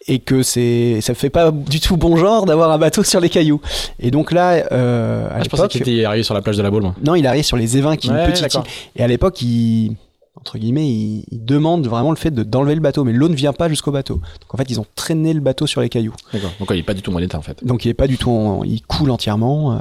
et 0.08 0.18
que 0.20 0.42
c'est 0.42 1.00
ça 1.00 1.14
fait 1.14 1.30
pas 1.30 1.50
du 1.52 1.80
tout 1.80 1.96
bon 1.96 2.16
genre 2.16 2.46
d'avoir 2.46 2.70
un 2.70 2.78
bateau 2.78 3.02
sur 3.04 3.20
les 3.20 3.28
cailloux 3.28 3.60
et 4.00 4.10
donc 4.10 4.32
là 4.32 4.64
euh, 4.72 5.28
à 5.28 5.34
Ah, 5.36 5.42
je 5.44 5.48
pensais 5.48 5.68
qu'il 5.68 5.82
était 5.82 6.04
arrivé 6.04 6.22
sur 6.22 6.34
la 6.34 6.42
plage 6.42 6.56
de 6.56 6.62
la 6.62 6.70
Baule. 6.70 6.82
moi. 6.82 6.94
non 7.04 7.14
il 7.14 7.26
arrive 7.26 7.44
sur 7.44 7.56
les 7.56 7.76
évins 7.76 7.96
qui 7.96 8.08
est 8.08 8.12
Ouais, 8.12 8.24
une 8.26 8.32
petite 8.32 8.52
île 8.54 8.60
et 8.96 9.02
à 9.02 9.06
l'époque 9.08 9.40
il 9.42 9.92
entre 10.36 10.58
guillemets, 10.58 10.86
il, 10.88 11.24
il 11.30 11.44
demande 11.44 11.86
vraiment 11.86 12.10
le 12.10 12.16
fait 12.16 12.30
de- 12.30 12.42
d'enlever 12.42 12.74
le 12.74 12.80
bateau, 12.80 13.04
mais 13.04 13.12
l'eau 13.12 13.28
ne 13.28 13.34
vient 13.34 13.52
pas 13.52 13.68
jusqu'au 13.68 13.90
bateau. 13.92 14.16
Donc 14.40 14.54
en 14.54 14.56
fait, 14.56 14.70
ils 14.70 14.78
ont 14.80 14.86
traîné 14.94 15.32
le 15.32 15.40
bateau 15.40 15.66
sur 15.66 15.80
les 15.80 15.88
cailloux. 15.88 16.14
D'accord. 16.32 16.50
Donc 16.60 16.68
il 16.70 16.78
est 16.78 16.82
pas 16.82 16.94
du 16.94 17.02
tout 17.02 17.10
en 17.10 17.14
bon 17.14 17.20
état 17.22 17.38
en 17.38 17.42
fait. 17.42 17.64
Donc 17.64 17.84
il 17.84 17.88
est 17.88 17.94
pas 17.94 18.06
du 18.06 18.16
tout, 18.18 18.30
en- 18.30 18.62
il 18.64 18.82
coule 18.82 19.10
entièrement. 19.10 19.72
euh, 19.72 19.78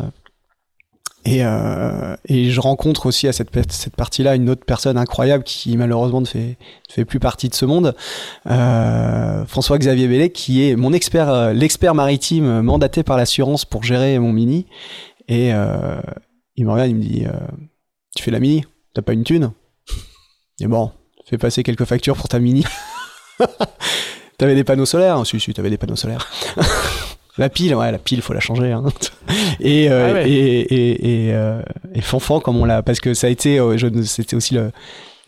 et, 1.27 1.43
euh, 1.43 2.15
et 2.27 2.51
je 2.51 2.59
rencontre 2.61 3.07
aussi 3.07 3.27
à 3.27 3.33
cette, 3.33 3.49
cette 3.71 3.95
partie-là 3.95 4.35
une 4.35 4.47
autre 4.47 4.63
personne 4.63 4.95
incroyable 4.95 5.43
qui 5.43 5.75
malheureusement 5.75 6.21
ne 6.21 6.27
fait, 6.27 6.57
ne 6.89 6.93
fait 6.93 7.03
plus 7.03 7.19
partie 7.19 7.49
de 7.49 7.55
ce 7.55 7.65
monde, 7.65 7.95
euh, 8.45 9.43
François-Xavier 9.45 10.07
Bellet, 10.07 10.29
qui 10.29 10.69
est 10.69 10.75
mon 10.75 10.93
expert, 10.93 11.51
l'expert 11.53 11.95
maritime 11.95 12.61
mandaté 12.61 13.01
par 13.01 13.17
l'assurance 13.17 13.65
pour 13.65 13.81
gérer 13.83 14.19
mon 14.19 14.31
mini. 14.33 14.67
Et 15.27 15.51
euh, 15.51 15.99
il 16.57 16.65
me 16.67 16.71
regarde, 16.71 16.89
il 16.91 16.95
me 16.95 17.01
dit, 17.01 17.23
tu 18.15 18.21
fais 18.21 18.29
la 18.29 18.39
mini, 18.39 18.63
t'as 18.93 19.01
pas 19.01 19.13
une 19.13 19.23
thune? 19.23 19.49
Et 20.59 20.67
bon, 20.67 20.91
fais 21.29 21.37
passer 21.37 21.63
quelques 21.63 21.85
factures 21.85 22.15
pour 22.15 22.27
ta 22.27 22.39
mini. 22.39 22.63
T'avais 24.37 24.55
des 24.55 24.63
panneaux 24.63 24.85
solaires 24.85 25.25
Si, 25.25 25.39
si, 25.39 25.53
t'avais 25.53 25.69
des 25.69 25.77
panneaux 25.77 25.95
solaires. 25.95 26.29
la 27.37 27.49
pile, 27.49 27.75
ouais, 27.75 27.91
la 27.91 27.97
pile, 27.99 28.21
faut 28.21 28.33
la 28.33 28.39
changer. 28.39 28.71
hein. 28.71 28.83
Et, 29.59 29.89
euh, 29.89 30.09
Ah 30.09 30.13
ouais. 30.13 30.29
et, 30.29 30.59
et, 30.73 31.27
et, 31.27 31.33
euh, 31.33 31.61
et 31.93 32.01
Fanfan, 32.01 32.39
comme 32.39 32.57
on 32.57 32.65
l'a. 32.65 32.83
Parce 32.83 32.99
que 32.99 33.13
ça 33.13 33.27
a 33.27 33.29
été. 33.29 33.59
euh, 33.59 33.77
C'était 34.03 34.35
aussi 34.35 34.53
le, 34.53 34.71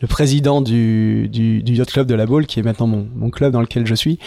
le 0.00 0.06
président 0.06 0.60
du, 0.60 1.28
du, 1.28 1.62
du 1.62 1.74
Yacht 1.74 1.90
Club 1.90 2.06
de 2.06 2.14
la 2.14 2.26
Baule, 2.26 2.46
qui 2.46 2.60
est 2.60 2.62
maintenant 2.62 2.86
mon, 2.86 3.08
mon 3.14 3.30
club 3.30 3.52
dans 3.52 3.60
lequel 3.62 3.86
je 3.86 3.94
suis. 3.94 4.18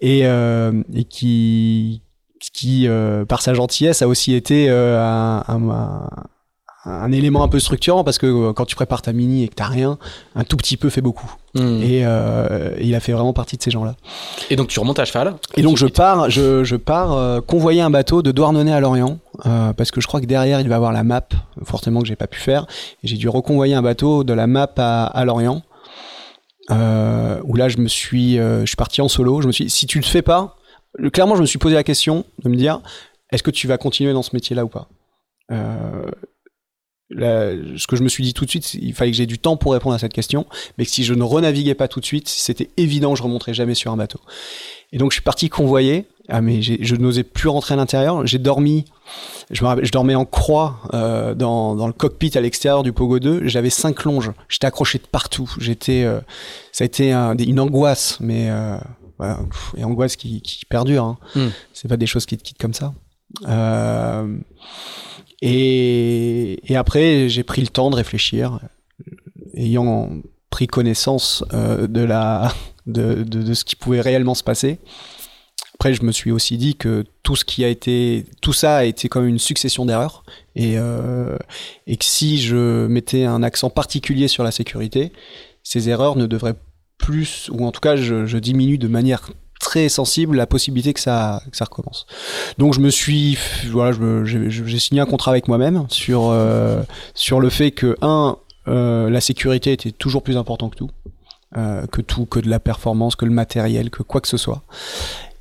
Et, 0.00 0.20
euh, 0.26 0.82
et 0.94 1.04
qui. 1.04 2.02
qui 2.52 2.86
euh, 2.88 3.24
par 3.24 3.40
sa 3.42 3.54
gentillesse, 3.54 4.02
a 4.02 4.08
aussi 4.08 4.34
été 4.34 4.68
euh, 4.68 5.00
un, 5.00 5.44
un- 5.48 6.08
un- 6.84 7.12
élément 7.12 7.42
un 7.42 7.48
peu 7.48 7.58
structurant 7.60 8.04
parce 8.04 8.18
que 8.18 8.26
euh, 8.26 8.52
quand 8.52 8.64
tu 8.64 8.74
prépares 8.76 9.02
ta 9.02 9.12
mini 9.12 9.44
et 9.44 9.48
que 9.48 9.54
t'as 9.54 9.66
rien, 9.66 9.98
un 10.34 10.44
tout 10.44 10.56
petit 10.56 10.76
peu 10.76 10.90
fait 10.90 11.00
beaucoup. 11.00 11.30
Hmm. 11.54 11.80
Et 11.82 12.04
euh, 12.04 12.70
il 12.80 12.94
a 12.94 13.00
fait 13.00 13.12
vraiment 13.12 13.32
partie 13.32 13.56
de 13.56 13.62
ces 13.62 13.70
gens-là. 13.70 13.94
Et 14.50 14.56
donc 14.56 14.68
tu 14.68 14.80
remontes 14.80 14.98
à 14.98 15.04
cheval. 15.04 15.34
Et 15.56 15.62
donc 15.62 15.76
je 15.76 15.86
pars, 15.86 16.28
je, 16.30 16.64
je 16.64 16.76
pars 16.76 17.12
euh, 17.12 17.40
convoyer 17.40 17.80
un 17.80 17.90
bateau 17.90 18.22
de 18.22 18.32
Douarnenez 18.32 18.72
à 18.72 18.80
Lorient 18.80 19.18
euh, 19.46 19.72
parce 19.72 19.90
que 19.90 20.00
je 20.00 20.06
crois 20.06 20.20
que 20.20 20.26
derrière 20.26 20.60
il 20.60 20.68
va 20.68 20.76
avoir 20.76 20.92
la 20.92 21.04
map, 21.04 21.22
fortement 21.64 22.00
que 22.00 22.06
j'ai 22.08 22.16
pas 22.16 22.26
pu 22.26 22.40
faire. 22.40 22.66
J'ai 23.02 23.16
dû 23.16 23.28
reconvoyer 23.28 23.74
un 23.74 23.82
bateau 23.82 24.24
de 24.24 24.32
la 24.32 24.46
map 24.46 24.70
à, 24.76 25.06
à 25.06 25.24
Lorient. 25.24 25.62
Où 26.70 27.56
là 27.56 27.68
je 27.68 27.78
me 27.78 27.88
suis, 27.88 28.36
je 28.36 28.64
suis 28.66 28.76
parti 28.76 29.00
en 29.00 29.08
solo. 29.08 29.40
Je 29.42 29.46
me 29.46 29.52
suis, 29.52 29.64
dit, 29.64 29.70
si 29.70 29.86
tu 29.86 29.98
le 29.98 30.04
fais 30.04 30.22
pas, 30.22 30.56
clairement 31.12 31.36
je 31.36 31.40
me 31.42 31.46
suis 31.46 31.58
posé 31.58 31.74
la 31.74 31.84
question 31.84 32.24
de 32.42 32.48
me 32.48 32.56
dire, 32.56 32.80
est-ce 33.30 33.42
que 33.42 33.50
tu 33.50 33.66
vas 33.68 33.78
continuer 33.78 34.12
dans 34.12 34.22
ce 34.22 34.30
métier-là 34.34 34.64
ou 34.64 34.68
pas? 34.68 34.88
Euh, 37.12 37.74
ce 37.76 37.86
que 37.86 37.96
je 37.96 38.02
me 38.02 38.08
suis 38.08 38.24
dit 38.24 38.34
tout 38.34 38.44
de 38.44 38.50
suite, 38.50 38.74
il 38.74 38.94
fallait 38.94 39.10
que 39.10 39.16
j'ai 39.16 39.26
du 39.26 39.38
temps 39.38 39.56
pour 39.56 39.72
répondre 39.72 39.94
à 39.94 39.98
cette 39.98 40.12
question, 40.12 40.46
mais 40.78 40.84
que 40.84 40.90
si 40.90 41.04
je 41.04 41.14
ne 41.14 41.22
renaviguais 41.22 41.74
pas 41.74 41.86
tout 41.86 42.00
de 42.00 42.04
suite, 42.04 42.28
c'était 42.28 42.70
évident 42.76 43.12
que 43.12 43.18
je 43.18 43.22
remonterais 43.22 43.54
jamais 43.54 43.74
sur 43.74 43.92
un 43.92 43.96
bateau. 43.96 44.20
Et 44.92 44.98
donc 44.98 45.10
je 45.10 45.16
suis 45.16 45.22
parti 45.22 45.48
convoyer. 45.48 46.06
Ah 46.30 46.40
mais 46.40 46.62
je 46.62 46.96
n'osais 46.96 47.22
plus 47.22 47.50
rentrer 47.50 47.74
à 47.74 47.76
l'intérieur. 47.76 48.26
J'ai 48.26 48.38
dormi, 48.38 48.86
je, 49.50 49.62
me 49.62 49.68
rappelle, 49.68 49.84
je 49.84 49.92
dormais 49.92 50.14
en 50.14 50.24
croix 50.24 50.80
euh, 50.94 51.34
dans, 51.34 51.74
dans, 51.74 51.86
le 51.86 51.92
cockpit 51.92 52.30
à 52.34 52.40
l'extérieur 52.40 52.82
du 52.82 52.94
Pogo 52.94 53.18
2. 53.18 53.46
J'avais 53.46 53.68
cinq 53.68 54.04
longes. 54.04 54.32
J'étais 54.48 54.66
accroché 54.66 54.96
de 54.96 55.06
partout. 55.06 55.52
J'étais, 55.58 56.04
euh, 56.04 56.20
ça 56.72 56.84
a 56.84 56.86
été 56.86 57.12
une 57.12 57.60
angoisse, 57.60 58.16
mais 58.20 58.48
euh, 58.48 58.78
voilà, 59.18 59.40
et 59.76 59.84
angoisse 59.84 60.16
qui, 60.16 60.40
qui 60.40 60.64
perdure. 60.64 61.04
Hein. 61.04 61.18
Hmm. 61.34 61.48
C'est 61.74 61.88
pas 61.88 61.98
des 61.98 62.06
choses 62.06 62.24
qui 62.24 62.38
te 62.38 62.42
quittent 62.42 62.58
comme 62.58 62.74
ça. 62.74 62.94
Euh, 63.46 64.38
et, 65.46 66.74
après, 66.74 67.28
j'ai 67.28 67.42
pris 67.42 67.60
le 67.60 67.68
temps 67.68 67.90
de 67.90 67.96
réfléchir, 67.96 68.60
ayant 69.54 70.08
pris 70.48 70.66
connaissance 70.66 71.44
euh, 71.52 71.86
de 71.86 72.00
la 72.00 72.54
de, 72.86 73.22
de, 73.24 73.52
ce 73.52 73.64
qui 73.64 73.76
pouvait 73.76 74.00
réellement 74.00 74.34
se 74.34 74.42
passer. 74.42 74.78
Après, 75.74 75.92
je 75.92 76.02
me 76.02 76.12
suis 76.12 76.30
aussi 76.30 76.56
dit 76.56 76.76
que 76.76 77.04
tout 77.22 77.36
ce 77.36 77.44
qui 77.44 77.62
a 77.62 77.68
été, 77.68 78.24
tout 78.40 78.54
ça 78.54 78.76
a 78.76 78.84
été 78.84 79.10
comme 79.10 79.26
une 79.26 79.38
succession 79.38 79.84
d'erreurs, 79.84 80.24
et, 80.56 80.78
euh, 80.78 81.36
et 81.86 81.98
que 81.98 82.06
si 82.06 82.40
je 82.40 82.86
mettais 82.86 83.24
un 83.24 83.42
accent 83.42 83.68
particulier 83.68 84.28
sur 84.28 84.44
la 84.44 84.50
sécurité, 84.50 85.12
ces 85.62 85.90
erreurs 85.90 86.16
ne 86.16 86.24
devraient 86.24 86.56
plus, 86.96 87.50
ou 87.52 87.66
en 87.66 87.72
tout 87.72 87.80
cas, 87.80 87.96
je, 87.96 88.24
je 88.24 88.38
diminue 88.38 88.78
de 88.78 88.88
manière 88.88 89.30
très 89.74 89.88
sensible 89.88 90.36
la 90.36 90.46
possibilité 90.46 90.92
que 90.94 91.00
ça, 91.00 91.42
que 91.50 91.56
ça 91.56 91.64
recommence. 91.64 92.06
Donc 92.58 92.74
je 92.74 92.80
me 92.80 92.90
suis, 92.90 93.36
voilà, 93.70 93.96
j'ai 94.24 94.78
signé 94.78 95.00
un 95.00 95.06
contrat 95.06 95.32
avec 95.32 95.48
moi-même 95.48 95.86
sur 95.88 96.28
euh, 96.28 96.82
sur 97.14 97.40
le 97.40 97.50
fait 97.50 97.72
que 97.72 97.96
un, 98.00 98.36
euh, 98.68 99.10
la 99.10 99.20
sécurité 99.20 99.72
était 99.72 99.90
toujours 99.90 100.22
plus 100.22 100.36
important 100.36 100.68
que 100.68 100.76
tout, 100.76 100.90
euh, 101.56 101.86
que 101.88 102.02
tout, 102.02 102.24
que 102.24 102.38
de 102.38 102.48
la 102.48 102.60
performance, 102.60 103.16
que 103.16 103.24
le 103.24 103.32
matériel, 103.32 103.90
que 103.90 104.04
quoi 104.04 104.20
que 104.20 104.28
ce 104.28 104.36
soit, 104.36 104.62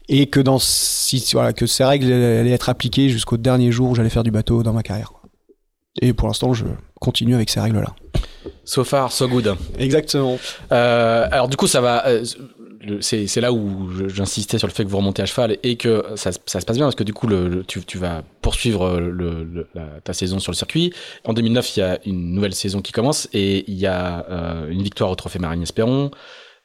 et 0.09 0.25
que 0.25 0.39
dans 0.39 0.57
si 0.57 1.23
voilà 1.34 1.53
que 1.53 1.67
ces 1.67 1.84
règles 1.84 2.11
allaient 2.11 2.49
être 2.49 2.69
appliquées 2.69 3.09
jusqu'au 3.09 3.38
dernier 3.38 3.71
jour 3.71 3.91
où 3.91 3.95
j'allais 3.95 4.09
faire 4.09 4.23
du 4.23 4.31
bateau 4.31 4.63
dans 4.63 4.73
ma 4.73 4.81
carrière. 4.81 5.13
Et 6.01 6.11
pour 6.13 6.27
l'instant, 6.27 6.55
je 6.55 6.65
continue 6.99 7.36
avec 7.36 7.51
ces 7.51 7.59
règles-là. 7.59 7.93
So 8.65 8.84
far, 8.84 9.11
so 9.11 9.27
good. 9.27 9.55
Exactement. 9.77 10.39
alors 10.71 11.49
du 11.49 11.55
coup, 11.55 11.67
ça 11.67 11.81
va 11.81 12.03
c'est 13.01 13.41
là 13.41 13.53
où 13.53 13.89
j'insistais 14.07 14.57
sur 14.57 14.67
le 14.67 14.73
fait 14.73 14.84
que 14.84 14.89
vous 14.89 14.97
remontez 14.97 15.21
à 15.21 15.25
cheval 15.25 15.57
et 15.63 15.75
que 15.75 16.03
ça, 16.15 16.31
se 16.31 16.39
passe 16.39 16.75
bien 16.75 16.86
parce 16.86 16.95
que 16.95 17.03
du 17.03 17.13
coup 17.13 17.27
le, 17.27 17.63
tu, 17.65 17.84
tu, 17.84 17.97
vas 17.97 18.23
poursuivre 18.41 18.99
le, 18.99 19.67
ta 20.03 20.13
saison 20.13 20.39
sur 20.39 20.51
le 20.51 20.57
circuit. 20.57 20.93
En 21.25 21.34
2009, 21.34 21.77
il 21.77 21.79
y 21.79 21.84
a 21.84 21.99
une 22.05 22.34
nouvelle 22.34 22.53
saison 22.53 22.81
qui 22.81 22.91
commence 22.91 23.29
et 23.34 23.63
il 23.67 23.75
y 23.75 23.88
a 23.88 24.25
euh, 24.29 24.69
une 24.69 24.81
victoire 24.81 25.09
au 25.09 25.15
Trophée 25.15 25.39
Marine 25.39 25.61
Espéron, 25.61 26.11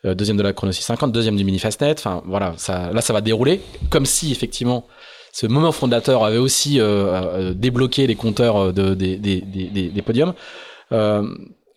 euh, 0.05 0.15
deuxième 0.15 0.37
de 0.37 0.43
la 0.43 0.53
Chrono 0.53 0.73
650, 0.73 1.13
deuxième 1.13 1.37
du 1.37 1.45
Mini 1.45 1.59
Fastnet. 1.59 1.93
Enfin 1.93 2.23
voilà, 2.27 2.55
ça, 2.57 2.93
là 2.93 3.01
ça 3.01 3.13
va 3.13 3.21
dérouler 3.21 3.61
comme 3.91 4.07
si 4.07 4.33
effectivement 4.33 4.87
ce 5.33 5.47
moment 5.47 5.73
fondateur 5.73 6.25
avait 6.25 6.39
aussi 6.39 6.81
euh, 6.81 7.55
débloqué 7.55 8.07
les 8.07 8.17
compteurs 8.17 8.73
de, 8.73 8.95
des, 8.95 9.17
des, 9.17 9.41
des, 9.41 9.89
des 9.89 10.03
podiums. 10.03 10.35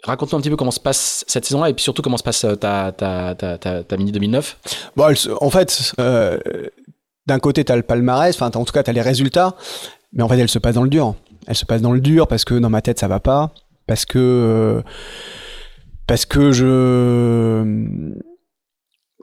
Raconte-nous 0.03 0.39
un 0.39 0.41
petit 0.41 0.49
peu 0.49 0.55
comment 0.55 0.71
se 0.71 0.79
passe 0.79 1.23
cette 1.27 1.45
saison-là 1.45 1.69
et 1.69 1.73
puis 1.73 1.83
surtout 1.83 2.01
comment 2.01 2.17
se 2.17 2.23
passe 2.23 2.43
euh, 2.43 2.55
ta, 2.55 2.91
ta, 2.91 3.35
ta, 3.35 3.97
mini 3.97 4.11
2009. 4.11 4.91
Bon, 4.95 5.13
en 5.39 5.49
fait, 5.51 5.93
euh, 5.99 6.39
d'un 7.27 7.39
côté, 7.39 7.63
tu 7.63 7.71
as 7.71 7.75
le 7.75 7.83
palmarès, 7.83 8.35
enfin, 8.35 8.49
en 8.59 8.65
tout 8.65 8.73
cas, 8.73 8.81
tu 8.81 8.89
as 8.89 8.93
les 8.93 9.01
résultats, 9.01 9.55
mais 10.13 10.23
en 10.23 10.27
fait, 10.27 10.39
elle 10.39 10.49
se 10.49 10.59
passe 10.59 10.75
dans 10.75 10.83
le 10.83 10.89
dur. 10.89 11.13
Elle 11.45 11.55
se 11.55 11.65
passe 11.65 11.81
dans 11.81 11.91
le 11.91 12.01
dur 12.01 12.27
parce 12.27 12.45
que 12.45 12.55
dans 12.55 12.69
ma 12.69 12.81
tête, 12.81 12.99
ça 12.99 13.07
va 13.07 13.19
pas, 13.19 13.51
parce 13.85 14.05
que. 14.05 14.19
Euh, 14.19 14.81
parce 16.07 16.25
que 16.25 16.51
je. 16.51 18.03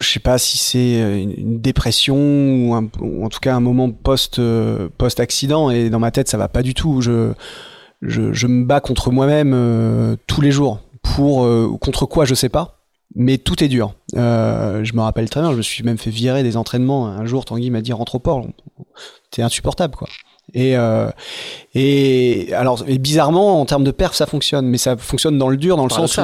Je 0.01 0.09
sais 0.09 0.21
pas 0.21 0.39
si 0.39 0.59
c'est 0.59 1.25
une 1.25 1.61
dépression 1.61 2.15
ou, 2.17 2.73
en 2.73 3.29
tout 3.29 3.41
cas 3.41 3.57
un 3.57 3.61
moment 3.61 3.91
post 3.91 4.41
post 4.97 5.19
accident 5.19 5.71
et 5.71 5.91
dans 5.91 5.99
ma 5.99 6.13
tête 6.13 6.29
ça 6.29 6.39
va 6.39 6.47
pas 6.47 6.63
du 6.63 6.73
tout. 6.73 7.03
Je, 8.03 8.33
je 8.33 8.47
me 8.47 8.65
bats 8.65 8.81
contre 8.81 9.11
moi-même 9.11 9.53
euh, 9.55 10.17
tous 10.27 10.41
les 10.41 10.51
jours. 10.51 10.81
Pour 11.03 11.45
euh, 11.45 11.71
contre 11.81 12.07
quoi, 12.07 12.25
je 12.25 12.35
sais 12.35 12.49
pas. 12.49 12.77
Mais 13.15 13.39
tout 13.39 13.65
est 13.65 13.69
dur. 13.69 13.95
Euh, 14.17 14.85
je 14.85 14.95
me 14.95 15.01
rappelle 15.01 15.31
très 15.31 15.41
bien, 15.41 15.53
je 15.53 15.57
me 15.57 15.63
suis 15.63 15.83
même 15.83 15.99
fait 15.99 16.11
virer 16.11 16.43
des 16.43 16.57
entraînements. 16.57 17.07
Un 17.07 17.25
jour, 17.25 17.45
Tanguy 17.45 17.71
m'a 17.71 17.81
dit 17.81 17.93
rentre 17.93 18.17
au 18.17 18.19
port. 18.19 18.47
T'es 19.31 19.43
insupportable, 19.43 19.97
quoi. 19.97 20.09
Et, 20.55 20.77
et 21.75 22.55
alors, 22.55 22.83
et 22.87 22.97
bizarrement, 22.97 23.61
en 23.61 23.67
termes 23.67 23.85
de 23.85 23.91
perf, 23.91 24.15
ça 24.15 24.25
fonctionne, 24.25 24.67
mais 24.67 24.79
ça 24.79 24.97
fonctionne 24.97 25.37
dans 25.37 25.51
le 25.51 25.59
dur, 25.59 25.77
dans 25.77 25.85
le 25.85 25.91
sens 25.91 26.17
où, 26.17 26.23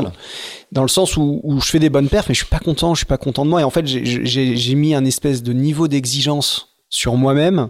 dans 0.72 0.80
le 0.80 0.88
sens 0.88 1.18
où, 1.18 1.40
où, 1.42 1.60
je 1.60 1.68
fais 1.68 1.78
des 1.78 1.90
bonnes 1.90 2.08
perfs, 2.08 2.30
mais 2.30 2.34
je 2.34 2.40
suis 2.40 2.48
pas 2.48 2.58
content, 2.58 2.94
je 2.94 3.00
suis 3.00 3.06
pas 3.06 3.18
content 3.18 3.44
de 3.44 3.50
moi. 3.50 3.60
Et 3.60 3.64
en 3.64 3.70
fait, 3.70 3.86
j'ai 3.86 4.74
mis 4.74 4.94
un 4.94 5.04
espèce 5.04 5.42
de 5.42 5.52
niveau 5.52 5.88
d'exigence 5.88 6.68
sur 6.88 7.16
moi-même 7.16 7.68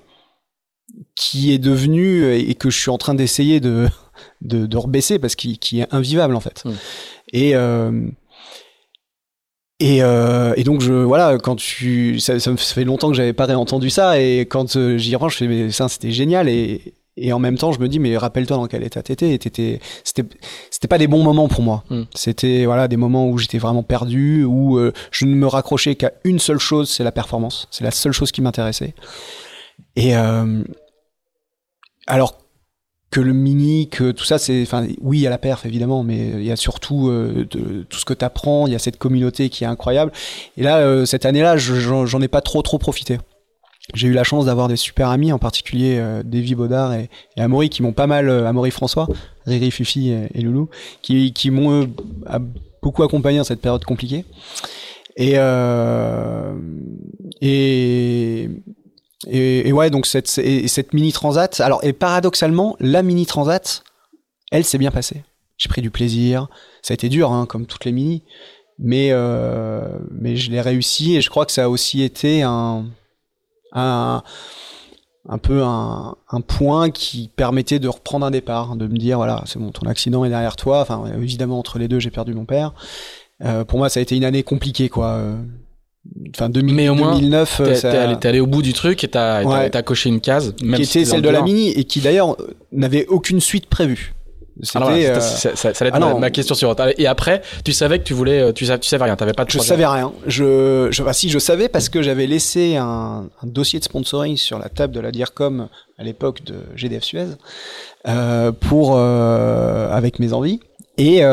qui 1.16 1.52
est 1.52 1.58
devenu 1.58 2.32
et 2.34 2.54
que 2.54 2.70
je 2.70 2.78
suis 2.78 2.90
en 2.90 2.98
train 2.98 3.14
d'essayer 3.14 3.60
de, 3.60 3.88
de, 4.42 4.66
de 4.66 4.76
rebaisser 4.76 5.18
parce 5.18 5.34
qu'il 5.34 5.58
qui 5.58 5.80
est 5.80 5.92
invivable 5.92 6.34
en 6.34 6.40
fait. 6.40 6.64
Et 7.32 7.54
euh, 7.54 8.08
et, 9.80 10.02
euh, 10.02 10.54
et, 10.56 10.62
donc 10.62 10.80
je 10.80 10.92
voilà 10.92 11.36
quand 11.38 11.56
tu 11.56 12.20
ça, 12.20 12.38
ça, 12.38 12.56
fait 12.56 12.84
longtemps 12.84 13.08
que 13.08 13.16
j'avais 13.16 13.32
pas 13.32 13.44
réentendu 13.44 13.90
ça 13.90 14.20
et 14.20 14.42
quand 14.42 14.76
euh, 14.76 14.96
j'y 14.98 15.16
reviens 15.16 15.28
je 15.28 15.36
fais 15.36 15.48
mais 15.48 15.70
ça 15.72 15.88
c'était 15.88 16.12
génial 16.12 16.48
et 16.48 16.94
et 17.16 17.32
en 17.32 17.40
même 17.40 17.58
temps 17.58 17.72
je 17.72 17.80
me 17.80 17.88
dis 17.88 17.98
mais 17.98 18.16
rappelle-toi 18.16 18.56
dans 18.56 18.66
quel 18.68 18.84
état 18.84 19.02
t'étais 19.02 19.36
c'était 19.42 19.80
c'était 20.04 20.28
c'était 20.70 20.88
pas 20.88 20.98
des 20.98 21.08
bons 21.08 21.24
moments 21.24 21.48
pour 21.48 21.62
moi 21.62 21.82
mm. 21.90 22.02
c'était 22.14 22.66
voilà 22.66 22.86
des 22.86 22.96
moments 22.96 23.28
où 23.28 23.36
j'étais 23.36 23.58
vraiment 23.58 23.82
perdu 23.82 24.44
où 24.44 24.78
euh, 24.78 24.92
je 25.10 25.26
ne 25.26 25.34
me 25.34 25.46
raccrochais 25.46 25.96
qu'à 25.96 26.12
une 26.22 26.38
seule 26.38 26.60
chose 26.60 26.88
c'est 26.88 27.04
la 27.04 27.12
performance 27.12 27.66
c'est 27.72 27.84
la 27.84 27.90
seule 27.90 28.12
chose 28.12 28.30
qui 28.30 28.42
m'intéressait 28.42 28.94
et 29.96 30.16
euh, 30.16 30.62
alors 32.06 32.44
que 33.14 33.20
le 33.20 33.32
mini, 33.32 33.88
que 33.88 34.10
tout 34.10 34.24
ça, 34.24 34.38
c'est, 34.38 34.60
enfin, 34.62 34.88
oui, 35.00 35.18
il 35.18 35.20
y 35.20 35.26
a 35.28 35.30
la 35.30 35.38
perf 35.38 35.64
évidemment, 35.66 36.02
mais 36.02 36.30
il 36.30 36.44
y 36.44 36.50
a 36.50 36.56
surtout 36.56 37.08
euh, 37.08 37.46
de, 37.48 37.84
tout 37.88 37.98
ce 37.98 38.04
que 38.04 38.12
tu 38.12 38.24
apprends. 38.24 38.66
Il 38.66 38.72
y 38.72 38.76
a 38.76 38.80
cette 38.80 38.98
communauté 38.98 39.50
qui 39.50 39.62
est 39.62 39.68
incroyable. 39.68 40.10
Et 40.56 40.64
là, 40.64 40.78
euh, 40.78 41.06
cette 41.06 41.24
année-là, 41.24 41.56
j'en 41.56 42.20
ai 42.20 42.26
pas 42.26 42.40
trop 42.40 42.60
trop 42.62 42.78
profité. 42.78 43.18
J'ai 43.92 44.08
eu 44.08 44.12
la 44.12 44.24
chance 44.24 44.46
d'avoir 44.46 44.66
des 44.66 44.74
super 44.74 45.10
amis, 45.10 45.32
en 45.32 45.38
particulier 45.38 45.98
euh, 45.98 46.24
Davy 46.24 46.56
Baudard 46.56 46.92
et, 46.94 47.08
et 47.36 47.40
Amaury, 47.40 47.68
qui 47.68 47.82
m'ont 47.82 47.92
pas 47.92 48.08
mal, 48.08 48.28
euh, 48.28 48.48
Amaury 48.48 48.72
François, 48.72 49.06
Riri 49.46 49.70
Fufi 49.70 50.10
et, 50.10 50.40
Loulou, 50.40 50.68
qui, 51.00 51.32
qui 51.32 51.52
m'ont 51.52 51.88
beaucoup 52.82 53.04
accompagné 53.04 53.38
dans 53.38 53.44
cette 53.44 53.60
période 53.60 53.84
compliquée. 53.84 54.24
Et, 55.16 55.36
et 57.40 58.50
et, 59.26 59.72
ouais, 59.72 59.90
donc 59.90 60.06
cette, 60.06 60.92
mini 60.92 61.12
transat. 61.12 61.60
Alors, 61.60 61.82
et 61.84 61.92
paradoxalement, 61.92 62.76
la 62.80 63.02
mini 63.02 63.26
transat, 63.26 63.82
elle 64.50 64.64
s'est 64.64 64.78
bien 64.78 64.90
passée. 64.90 65.24
J'ai 65.56 65.68
pris 65.68 65.82
du 65.82 65.90
plaisir. 65.90 66.48
Ça 66.82 66.92
a 66.92 66.94
été 66.94 67.08
dur, 67.08 67.32
hein, 67.32 67.46
comme 67.46 67.66
toutes 67.66 67.84
les 67.84 67.92
mini, 67.92 68.24
mais 68.78 69.08
euh, 69.12 69.98
mais 70.10 70.36
je 70.36 70.50
l'ai 70.50 70.60
réussi 70.60 71.16
et 71.16 71.20
je 71.20 71.30
crois 71.30 71.46
que 71.46 71.52
ça 71.52 71.64
a 71.64 71.68
aussi 71.68 72.02
été 72.02 72.42
un 72.42 72.86
un, 73.72 74.22
un 75.28 75.38
peu 75.38 75.62
un, 75.62 76.16
point 76.46 76.90
qui 76.90 77.30
permettait 77.34 77.78
de 77.78 77.88
reprendre 77.88 78.26
un 78.26 78.30
départ, 78.30 78.76
de 78.76 78.86
me 78.86 78.96
dire 78.96 79.16
voilà, 79.16 79.42
c'est 79.46 79.58
bon, 79.58 79.70
ton 79.70 79.86
accident 79.88 80.24
est 80.24 80.28
derrière 80.28 80.56
toi. 80.56 80.80
Enfin, 80.80 81.04
évidemment, 81.16 81.58
entre 81.58 81.78
les 81.78 81.88
deux, 81.88 81.98
j'ai 81.98 82.10
perdu 82.10 82.34
mon 82.34 82.44
père. 82.44 82.72
Euh, 83.42 83.64
pour 83.64 83.78
moi, 83.78 83.88
ça 83.88 84.00
a 84.00 84.02
été 84.02 84.16
une 84.16 84.24
année 84.24 84.42
compliquée, 84.42 84.88
quoi. 84.88 85.20
Enfin, 86.34 86.48
2000, 86.48 86.74
mais 86.74 86.88
au 86.88 86.94
moins, 86.94 87.14
2009, 87.14 87.62
t'es, 87.64 87.74
ça... 87.76 88.02
allé, 88.02 88.16
allé, 88.22 88.40
au 88.40 88.46
bout 88.46 88.62
du 88.62 88.72
truc 88.72 89.02
et 89.04 89.08
t'as, 89.08 89.42
ouais. 89.42 89.70
coché 89.82 90.10
une 90.10 90.20
case, 90.20 90.54
même 90.62 90.76
qui 90.76 90.82
était 90.82 91.04
celle 91.04 91.22
de 91.22 91.28
la 91.28 91.42
mini 91.42 91.70
et 91.70 91.84
qui 91.84 92.00
d'ailleurs 92.00 92.36
n'avait 92.72 93.06
aucune 93.06 93.40
suite 93.40 93.66
prévue. 93.66 94.14
C'était, 94.62 94.76
Alors 94.76 94.90
voilà, 94.90 95.16
euh... 95.16 95.20
ça, 95.20 95.56
ça, 95.56 95.74
ça, 95.74 95.84
allait 95.84 95.88
être 95.88 96.00
ah 96.00 96.18
ma, 96.18 96.30
question 96.30 96.54
sur 96.54 96.76
et 96.96 97.06
après 97.08 97.42
tu 97.64 97.72
savais 97.72 97.98
que 97.98 98.04
tu 98.04 98.14
voulais 98.14 98.40
euh, 98.40 98.52
tu, 98.52 98.64
tu 98.64 98.88
savais 98.88 99.02
rien 99.02 99.16
t'avais 99.16 99.32
pas 99.32 99.44
de 99.44 99.50
je 99.50 99.58
savais 99.58 99.84
rien. 99.84 100.12
Je 100.28 100.88
je 100.92 101.02
bah, 101.02 101.12
si 101.12 101.28
je 101.28 101.40
savais 101.40 101.68
parce 101.68 101.88
que 101.88 102.02
j'avais 102.02 102.28
laissé 102.28 102.76
un, 102.76 103.26
un, 103.42 103.46
dossier 103.46 103.80
de 103.80 103.84
sponsoring 103.84 104.36
sur 104.36 104.60
la 104.60 104.68
table 104.68 104.94
de 104.94 105.00
la 105.00 105.10
DIRCOM 105.10 105.68
à 105.98 106.04
l'époque 106.04 106.44
de 106.44 106.54
GDF 106.76 107.02
Suez 107.02 107.26
euh, 108.06 108.52
pour 108.52 108.94
euh, 108.94 109.90
avec 109.90 110.20
mes 110.20 110.32
envies. 110.32 110.60
Et 110.98 111.24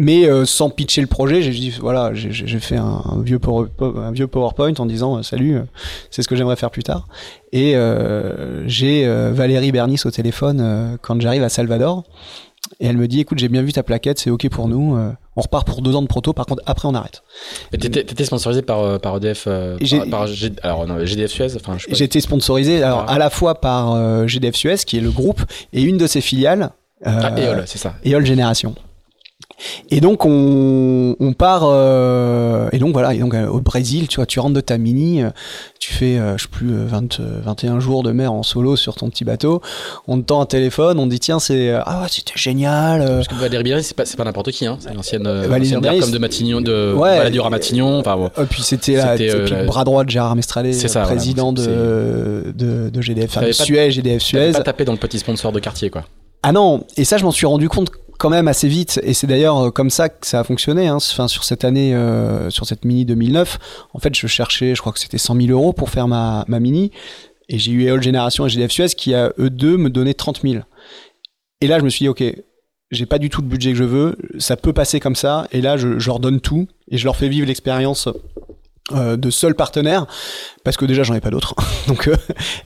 mais 0.00 0.24
euh, 0.26 0.44
sans 0.46 0.70
pitcher 0.70 1.00
le 1.00 1.08
projet, 1.08 1.42
j'ai 1.42 1.50
dit 1.50 1.70
voilà, 1.80 2.12
j'ai 2.14 2.60
fait 2.60 2.76
un, 2.76 3.02
vieux 3.22 3.40
un 3.96 4.12
vieux 4.12 4.28
PowerPoint 4.28 4.72
en 4.78 4.86
disant 4.86 5.18
euh, 5.18 5.22
salut, 5.22 5.56
euh, 5.56 5.62
c'est 6.10 6.22
ce 6.22 6.28
que 6.28 6.36
j'aimerais 6.36 6.56
faire 6.56 6.70
plus 6.70 6.84
tard. 6.84 7.08
Et 7.52 7.74
j'ai 8.66 9.06
Valérie 9.32 9.72
Bernis 9.72 10.00
au 10.04 10.10
téléphone 10.10 10.98
quand 11.02 11.20
j'arrive 11.20 11.42
à 11.42 11.48
Salvador. 11.48 12.04
Et 12.80 12.86
elle 12.86 12.96
me 12.98 13.08
dit, 13.08 13.20
écoute, 13.20 13.38
j'ai 13.38 13.48
bien 13.48 13.62
vu 13.62 13.72
ta 13.72 13.82
plaquette, 13.82 14.18
c'est 14.18 14.28
ok 14.30 14.48
pour 14.50 14.68
nous. 14.68 14.94
euh, 14.96 15.10
on 15.36 15.40
repart 15.40 15.66
pour 15.66 15.80
deux 15.80 15.94
ans 15.96 16.02
de 16.02 16.06
proto. 16.08 16.32
Par 16.34 16.44
contre, 16.44 16.62
après, 16.66 16.86
on 16.86 16.94
arrête. 16.94 17.22
T'étais, 17.70 18.24
sponsorisé 18.24 18.60
par, 18.62 18.80
euh, 18.80 18.98
par 18.98 19.16
EDF, 19.16 19.44
euh, 19.46 19.78
par, 19.78 20.10
par 20.10 20.26
G- 20.26 20.52
alors, 20.62 20.86
non, 20.86 21.02
GDF 21.06 21.30
Suez, 21.30 21.46
enfin, 21.56 21.78
je 21.78 21.84
sais 21.84 21.90
pas. 21.90 21.96
J'ai 21.96 22.04
été 22.04 22.20
sponsorisé 22.20 22.82
alors, 22.82 23.06
Ah. 23.08 23.12
à 23.14 23.18
la 23.18 23.30
fois 23.30 23.54
par 23.60 23.94
euh, 23.94 24.26
GDF 24.26 24.54
Suez, 24.54 24.76
qui 24.86 24.98
est 24.98 25.00
le 25.00 25.10
groupe, 25.10 25.40
et 25.72 25.80
une 25.82 25.96
de 25.96 26.06
ses 26.06 26.20
filiales. 26.20 26.70
euh, 27.06 27.20
Ah, 27.22 27.40
Eole, 27.40 27.62
c'est 27.66 27.78
ça. 27.78 27.94
Eole 28.04 28.26
Génération. 28.26 28.74
Et 29.90 30.00
donc 30.00 30.24
on, 30.24 31.16
on 31.18 31.32
part 31.32 31.62
euh, 31.64 32.68
et 32.72 32.78
donc 32.78 32.92
voilà 32.92 33.14
et 33.14 33.18
donc 33.18 33.34
euh, 33.34 33.48
au 33.48 33.60
Brésil 33.60 34.06
tu 34.08 34.16
vois 34.16 34.26
tu 34.26 34.38
rentres 34.40 34.54
de 34.54 34.60
ta 34.60 34.78
mini 34.78 35.22
euh, 35.22 35.30
tu 35.80 35.92
fais 35.92 36.18
je 36.36 36.42
sais 36.42 36.48
plus 36.48 36.70
euh, 36.72 36.86
20, 36.86 37.20
euh, 37.20 37.40
21 37.44 37.80
jours 37.80 38.02
de 38.02 38.12
mer 38.12 38.32
en 38.32 38.42
solo 38.42 38.76
sur 38.76 38.94
ton 38.94 39.10
petit 39.10 39.24
bateau 39.24 39.60
on 40.06 40.18
te 40.18 40.26
tend 40.26 40.40
un 40.40 40.46
téléphone 40.46 40.98
on 40.98 41.06
te 41.06 41.10
dit 41.10 41.20
tiens 41.20 41.38
c'est 41.40 41.70
ah 41.72 42.02
ouais 42.02 42.08
c'était 42.08 42.32
génial 42.36 43.00
Parce 43.04 43.28
que 43.28 43.34
Valérie 43.34 43.64
Bierry, 43.64 43.82
c'est 43.82 43.96
pas, 43.96 44.04
c'est 44.04 44.16
pas 44.16 44.24
n'importe 44.24 44.50
qui, 44.50 44.66
hein. 44.66 44.78
C'est 44.80 44.94
l'ancienne, 44.94 45.24
comme 45.24 46.10
de 46.10 46.18
Matignon, 46.18 46.60
de 46.60 46.94
Ouais. 46.96 47.18
À 47.38 47.50
Matignon. 47.50 47.98
Enfin, 47.98 48.16
bon. 48.16 48.30
et 48.40 48.44
puis 48.44 48.62
c'était 48.62 48.96
là 48.96 49.16
le 49.16 49.66
bras 49.66 49.84
droit 49.84 50.04
de 50.04 50.10
Gérard 50.10 50.36
Mestralé 50.36 50.72
ça, 50.72 51.02
président 51.02 51.52
de, 51.52 52.52
de 52.54 52.90
de 52.90 53.00
GDF 53.02 53.36
enfin, 53.36 53.46
de 53.46 53.52
Suez 53.52 53.90
GDF 53.90 54.22
Tu 54.22 54.36
Suez 54.36 54.52
pas 54.52 54.60
tapé 54.60 54.84
dans 54.84 54.92
le 54.92 54.98
petit 54.98 55.18
sponsor 55.18 55.52
de 55.52 55.60
quartier, 55.60 55.90
quoi. 55.90 56.04
Ah 56.42 56.52
non, 56.52 56.84
et 56.96 57.04
ça 57.04 57.16
je 57.16 57.24
m'en 57.24 57.30
suis 57.30 57.46
rendu 57.46 57.68
compte 57.68 57.90
quand 58.18 58.30
même 58.30 58.48
assez 58.48 58.68
vite, 58.68 59.00
et 59.04 59.14
c'est 59.14 59.26
d'ailleurs 59.26 59.58
euh, 59.58 59.70
comme 59.70 59.90
ça 59.90 60.08
que 60.08 60.26
ça 60.26 60.40
a 60.40 60.44
fonctionné. 60.44 60.88
Hein. 60.88 60.98
Sur 60.98 61.44
cette 61.44 61.64
année, 61.64 61.94
euh, 61.94 62.50
sur 62.50 62.66
cette 62.66 62.84
mini 62.84 63.04
2009, 63.04 63.58
en 63.94 63.98
fait, 64.00 64.14
je 64.14 64.26
cherchais, 64.26 64.74
je 64.74 64.80
crois 64.80 64.92
que 64.92 64.98
c'était 64.98 65.18
100 65.18 65.40
000 65.40 65.48
euros 65.48 65.72
pour 65.72 65.88
faire 65.88 66.08
ma, 66.08 66.44
ma 66.48 66.60
mini, 66.60 66.90
et 67.48 67.58
j'ai 67.58 67.72
eu 67.72 67.84
Eol 67.84 68.02
Génération 68.02 68.44
et 68.44 68.50
GDF 68.50 68.72
Suez 68.72 68.88
qui 68.88 69.14
à 69.14 69.32
eux 69.38 69.50
deux 69.50 69.78
me 69.78 69.88
donnaient 69.88 70.14
30 70.14 70.42
000. 70.42 70.62
Et 71.60 71.66
là, 71.66 71.78
je 71.78 71.84
me 71.84 71.88
suis 71.88 72.04
dit, 72.04 72.08
ok, 72.08 72.22
j'ai 72.90 73.06
pas 73.06 73.18
du 73.18 73.30
tout 73.30 73.40
le 73.40 73.48
budget 73.48 73.72
que 73.72 73.78
je 73.78 73.84
veux, 73.84 74.16
ça 74.38 74.56
peut 74.56 74.72
passer 74.72 75.00
comme 75.00 75.16
ça, 75.16 75.46
et 75.52 75.60
là, 75.60 75.76
je 75.76 75.88
leur 76.04 76.18
donne 76.18 76.40
tout, 76.40 76.66
et 76.90 76.98
je 76.98 77.04
leur 77.04 77.16
fais 77.16 77.28
vivre 77.28 77.46
l'expérience. 77.46 78.08
Euh, 78.92 79.16
de 79.16 79.30
seul 79.30 79.54
partenaire 79.54 80.06
parce 80.64 80.76
que 80.76 80.84
déjà 80.84 81.02
j'en 81.02 81.14
ai 81.14 81.20
pas 81.20 81.30
d'autres 81.30 81.54
donc 81.88 82.08
euh, 82.08 82.16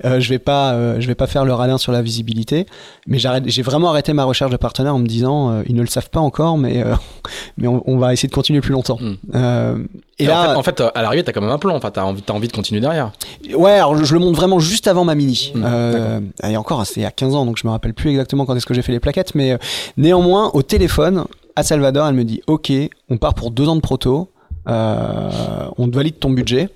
euh, 0.05 0.21
je 0.21 0.29
vais 0.29 0.39
pas 0.39 0.73
euh, 0.73 0.97
je 1.01 1.07
vais 1.07 1.15
pas 1.15 1.27
faire 1.27 1.45
le 1.45 1.53
radin 1.53 1.79
sur 1.79 1.93
la 1.93 2.03
visibilité 2.03 2.67
mais 3.07 3.19
j'arrête 3.19 3.45
j'ai 3.47 3.63
vraiment 3.63 3.91
arrêté 3.91 4.13
ma 4.13 4.25
recherche 4.25 4.51
de 4.51 4.57
partenaire 4.57 4.95
en 4.95 4.99
me 4.99 5.07
disant 5.07 5.51
euh, 5.51 5.63
ils 5.67 5.75
ne 5.75 5.81
le 5.81 5.87
savent 5.87 6.11
pas 6.11 6.21
encore 6.21 6.59
mais 6.59 6.83
euh, 6.85 6.95
mais 7.59 7.67
on, 7.69 7.83
on 7.91 7.99
va 7.99 8.13
essayer 8.13 8.29
de 8.29 8.35
continuer 8.35 8.61
plus 8.61 8.73
longtemps 8.73 8.99
Mm. 9.01 9.15
Euh, 9.35 9.79
et 10.19 10.25
Et 10.25 10.27
là 10.27 10.41
en 10.59 10.63
fait, 10.63 10.79
en 10.81 10.87
fait, 10.87 10.93
à 10.95 11.03
l'arrivée, 11.03 11.25
t'as 11.25 11.33
quand 11.33 11.41
même 11.41 11.51
un 11.51 11.59
plan. 11.59 11.75
Enfin, 11.75 11.91
t'as 11.91 12.03
envie, 12.03 12.21
t'as 12.23 12.35
envie 12.35 12.47
de 12.47 12.53
continuer 12.53 12.81
derrière. 12.81 13.11
ouais 13.55 13.73
alors 13.73 13.97
je, 13.97 14.05
je 14.05 14.13
le 14.15 14.21
montre 14.21 14.37
vraiment 14.37 14.59
juste 14.59 14.87
avant 14.87 15.05
ma 15.05 15.15
mini 15.15 15.53
Mm, 15.55 15.63
euh, 15.65 16.21
et 16.45 16.57
encore 16.57 16.85
c'était 16.87 17.01
il 17.01 17.05
y 17.05 17.07
a 17.07 17.11
15 17.11 17.35
ans 17.35 17.47
donc 17.47 17.57
je 17.57 17.67
me 17.67 17.73
rappelle 17.73 17.95
plus 17.95 18.11
exactement 18.11 18.45
quand 18.45 18.55
est-ce 18.55 18.67
que 18.67 18.75
j'ai 18.75 18.83
fait 18.83 18.93
les 18.93 19.01
plaquettes 19.01 19.35
mais 19.35 19.53
euh, 19.53 19.57
néanmoins 19.97 20.51
au 20.55 20.63
téléphone 20.63 21.25
à 21.57 21.63
Salvador 21.63 22.07
elle 22.07 22.15
me 22.15 22.25
dit 22.25 22.43
ok 22.47 22.71
on 23.11 23.17
part 23.17 23.35
pour 23.35 23.51
deux 23.51 23.67
ans 23.69 23.77
de 23.77 23.81
proto 23.81 24.29
euh, 24.69 25.69
on 25.77 25.89
te 25.89 25.97
valide 25.97 26.19
ton 26.19 26.31
budget 26.31 26.69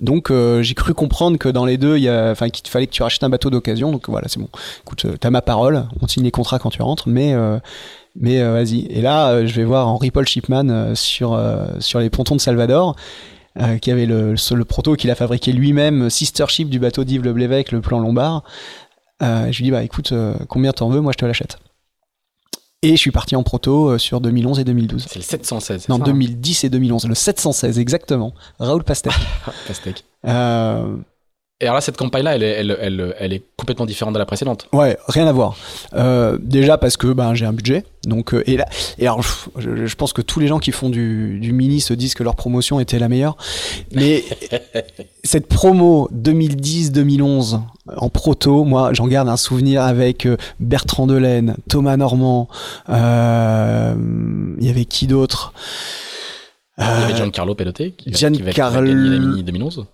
donc 0.00 0.30
euh, 0.30 0.62
j'ai 0.62 0.74
cru 0.74 0.94
comprendre 0.94 1.38
que 1.38 1.48
dans 1.48 1.64
les 1.64 1.76
deux, 1.76 1.96
il 1.96 2.04
y 2.04 2.08
a, 2.08 2.30
enfin 2.30 2.50
qu'il 2.50 2.68
fallait 2.68 2.86
que 2.86 2.92
tu 2.92 3.02
rachètes 3.02 3.24
un 3.24 3.28
bateau 3.28 3.50
d'occasion. 3.50 3.90
Donc 3.90 4.08
voilà, 4.08 4.28
c'est 4.28 4.38
bon. 4.38 4.48
Écoute, 4.82 5.04
euh, 5.06 5.16
t'as 5.18 5.30
ma 5.30 5.42
parole. 5.42 5.88
On 6.00 6.06
signe 6.06 6.22
les 6.22 6.30
contrats 6.30 6.60
quand 6.60 6.70
tu 6.70 6.82
rentres, 6.82 7.08
mais 7.08 7.34
mais 8.20 8.40
vas-y. 8.42 8.86
Et 8.90 9.00
là, 9.02 9.44
je 9.44 9.54
vais 9.54 9.64
voir 9.64 9.88
Henri 9.88 10.10
Paul 10.10 10.26
Shipman 10.26 10.94
sur 10.94 11.40
sur 11.80 11.98
les 11.98 12.10
pontons 12.10 12.36
de 12.36 12.40
Salvador. 12.40 12.94
qui 13.82 13.90
avait 13.90 14.06
le, 14.06 14.34
le, 14.34 14.64
proto 14.64 14.94
qu'il 14.94 15.10
a 15.10 15.16
fabriqué 15.16 15.52
lui-même, 15.52 16.10
sister 16.10 16.44
ship 16.46 16.68
du 16.68 16.78
bateau 16.78 17.02
d'Yves 17.02 17.24
Le 17.24 17.32
Blévec, 17.32 17.72
le 17.72 17.80
plan 17.80 17.98
Lombard. 17.98 18.44
Je 19.20 19.56
lui 19.56 19.64
dis 19.64 19.70
bah 19.72 19.82
écoute, 19.82 20.12
combien 20.48 20.72
t'en 20.72 20.90
veux? 20.90 21.00
Moi, 21.00 21.12
je 21.12 21.18
te 21.18 21.26
l'achète. 21.26 21.58
Et 22.82 22.92
je 22.92 22.96
suis 22.96 23.10
parti 23.10 23.34
en 23.34 23.42
proto 23.42 23.90
euh, 23.90 23.98
sur 23.98 24.20
2011 24.20 24.60
et 24.60 24.64
2012. 24.64 25.06
C'est 25.08 25.16
le 25.16 25.22
716. 25.22 25.82
c'est 25.82 25.88
Non, 25.88 25.96
ça, 25.96 26.02
hein 26.02 26.06
2010 26.06 26.64
et 26.64 26.70
2011, 26.70 27.08
le 27.08 27.14
716 27.14 27.78
exactement. 27.78 28.34
Raoul 28.60 28.84
Pastel. 28.84 29.12
Pastèque. 29.66 30.04
Euh, 30.24 30.96
Et 31.60 31.64
alors 31.64 31.74
là, 31.74 31.80
cette 31.80 31.96
campagne-là, 31.96 32.36
elle, 32.36 32.44
est- 32.44 32.52
elle, 32.60 32.76
elle, 32.80 33.14
elle 33.18 33.32
est 33.32 33.42
complètement 33.56 33.84
différente 33.84 34.14
de 34.14 34.18
la 34.20 34.26
précédente. 34.26 34.68
Ouais, 34.72 34.96
rien 35.08 35.26
à 35.26 35.32
voir. 35.32 35.56
Euh, 35.94 36.38
déjà 36.40 36.78
parce 36.78 36.96
que 36.96 37.08
ben 37.08 37.34
j'ai 37.34 37.46
un 37.46 37.52
budget, 37.52 37.84
donc 38.04 38.32
euh, 38.32 38.44
et 38.48 38.56
là 38.56 38.64
et 38.98 39.08
alors 39.08 39.22
je, 39.22 39.86
je 39.86 39.94
pense 39.96 40.12
que 40.12 40.22
tous 40.22 40.38
les 40.38 40.46
gens 40.46 40.60
qui 40.60 40.70
font 40.70 40.88
du, 40.88 41.40
du 41.40 41.52
mini 41.52 41.80
se 41.80 41.94
disent 41.94 42.14
que 42.14 42.22
leur 42.22 42.36
promotion 42.36 42.78
était 42.78 43.00
la 43.00 43.08
meilleure, 43.08 43.36
mais 43.90 44.22
cette 45.24 45.48
promo 45.48 46.08
2010-2011 46.14 47.60
en 47.96 48.08
proto, 48.08 48.62
moi 48.62 48.92
j'en 48.92 49.08
garde 49.08 49.28
un 49.28 49.36
souvenir 49.36 49.82
avec 49.82 50.26
euh, 50.26 50.36
Bertrand 50.60 51.08
Delaine, 51.08 51.56
Thomas 51.68 51.96
Normand, 51.96 52.48
euh, 52.88 53.94
il 54.60 54.64
y 54.64 54.70
avait 54.70 54.84
qui 54.84 55.08
d'autre? 55.08 55.52
Il 56.78 56.84
y 56.84 56.86
avait 56.86 57.16
Giancarlo 57.16 57.56
Pelote 57.56 57.76
qui, 57.96 58.10
Giancarlo- 58.12 58.52
qui 58.52 58.60
va, 58.60 58.80
Mini 59.26 59.42
2011. 59.42 59.86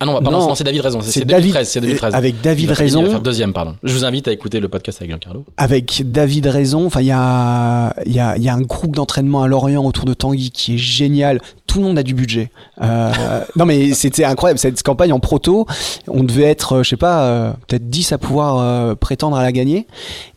Ah 0.00 0.06
non, 0.06 0.12
pardon, 0.22 0.30
Non. 0.46 0.54
c'est 0.54 0.62
David 0.62 0.80
Raison. 0.82 1.00
C'est 1.00 1.10
C'est 1.10 1.20
c'est 1.20 1.24
David- 1.24 1.52
2013. 1.54 1.68
C'est 1.68 1.80
2013. 1.80 2.14
avec 2.14 2.40
David 2.40 2.70
Raison. 2.70 3.04
faire 3.10 3.20
deuxième, 3.20 3.52
pardon. 3.52 3.74
Je 3.82 3.92
vous 3.92 4.04
invite 4.04 4.28
à 4.28 4.32
écouter 4.32 4.60
le 4.60 4.68
podcast 4.68 4.98
avec 5.00 5.10
Giancarlo. 5.10 5.44
avec 5.56 6.02
David 6.08 6.46
Raison. 6.46 6.86
Enfin, 6.86 7.00
il 7.00 7.06
y 7.08 7.10
a, 7.10 7.92
il 8.06 8.12
y, 8.12 8.20
a, 8.20 8.36
il 8.36 8.42
y 8.44 8.48
a 8.48 8.54
un 8.54 8.60
groupe 8.60 8.94
d'entraînement 8.94 9.42
à 9.42 9.48
Lorient 9.48 9.84
autour 9.84 10.04
de 10.04 10.14
Tanguy 10.14 10.52
qui 10.52 10.76
est 10.76 10.78
génial. 10.78 11.40
Tout 11.66 11.78
le 11.80 11.84
monde 11.86 11.98
a 11.98 12.04
du 12.04 12.14
budget. 12.14 12.52
Euh, 12.80 13.10
non, 13.56 13.66
mais 13.66 13.92
c'était 13.92 14.24
incroyable. 14.24 14.60
Cette 14.60 14.80
campagne 14.84 15.12
en 15.12 15.18
proto, 15.18 15.66
on 16.06 16.22
devait 16.22 16.44
être, 16.44 16.74
euh, 16.76 16.82
je 16.84 16.90
sais 16.90 16.96
pas, 16.96 17.22
euh, 17.24 17.50
peut-être 17.66 17.90
10 17.90 18.12
à 18.12 18.18
pouvoir 18.18 18.58
euh, 18.58 18.94
prétendre 18.94 19.36
à 19.36 19.42
la 19.42 19.50
gagner. 19.50 19.88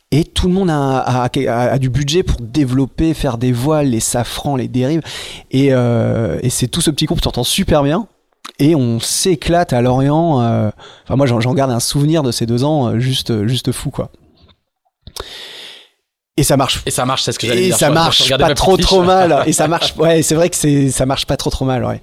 Et 0.10 0.24
tout 0.24 0.48
le 0.48 0.54
monde 0.56 0.72
a, 0.72 0.98
a- 0.98 1.26
a- 1.28 1.72
a 1.74 1.78
du 1.78 1.92
budget 1.92 2.24
pour 2.24 2.38
développer, 2.42 3.14
faire 3.14 3.38
des 3.38 3.52
voiles, 3.52 3.90
les 3.92 4.00
safrans, 4.00 4.56
les 4.56 4.68
dérives. 4.68 5.02
Et, 5.52 5.68
euh, 5.72 6.40
et 6.42 6.50
c'est 6.50 6.68
tout 6.68 6.82
ce 6.82 6.90
petit 6.90 7.06
groupe 7.06 7.20
qui 7.20 7.26
s'entend 7.26 7.44
super 7.44 7.84
bien. 7.84 8.08
Et 8.60 8.76
on 8.76 9.00
s'éclate 9.00 9.74
à 9.74 9.82
Lorient. 9.82 10.42
euh, 10.42 10.70
Enfin, 11.04 11.16
moi, 11.16 11.26
j'en 11.26 11.54
garde 11.54 11.72
un 11.72 11.80
souvenir 11.80 12.22
de 12.24 12.32
ces 12.32 12.46
deux 12.46 12.64
ans 12.64 12.88
euh, 12.90 13.00
juste, 13.00 13.48
juste 13.48 13.72
fou, 13.72 13.90
quoi. 13.90 14.12
Et 16.38 16.44
ça 16.44 16.56
marche. 16.58 16.82
Et 16.86 16.92
ça 16.92 17.06
marche, 17.06 17.24
c'est 17.24 17.34
ce 17.34 17.40
que 17.40 17.46
j'allais 17.46 17.64
Et 17.64 17.66
dire. 17.68 17.78
ça 17.78 17.88
Je- 17.88 17.92
je 17.92 17.94
marche 17.94 18.38
pas 18.38 18.54
trop 18.56 18.78
trop 18.78 19.04
mal. 19.04 19.44
Et 19.48 19.52
ça 19.54 19.68
marche. 19.68 19.94
Ouais, 19.98 20.22
c'est 20.22 20.34
vrai 20.36 20.50
que 20.50 20.56
c'est 20.56 20.90
ça 20.90 21.06
marche 21.06 21.26
pas 21.28 21.36
trop 21.38 21.50
trop 21.50 21.66
mal. 21.66 21.84
Ouais. 21.84 22.02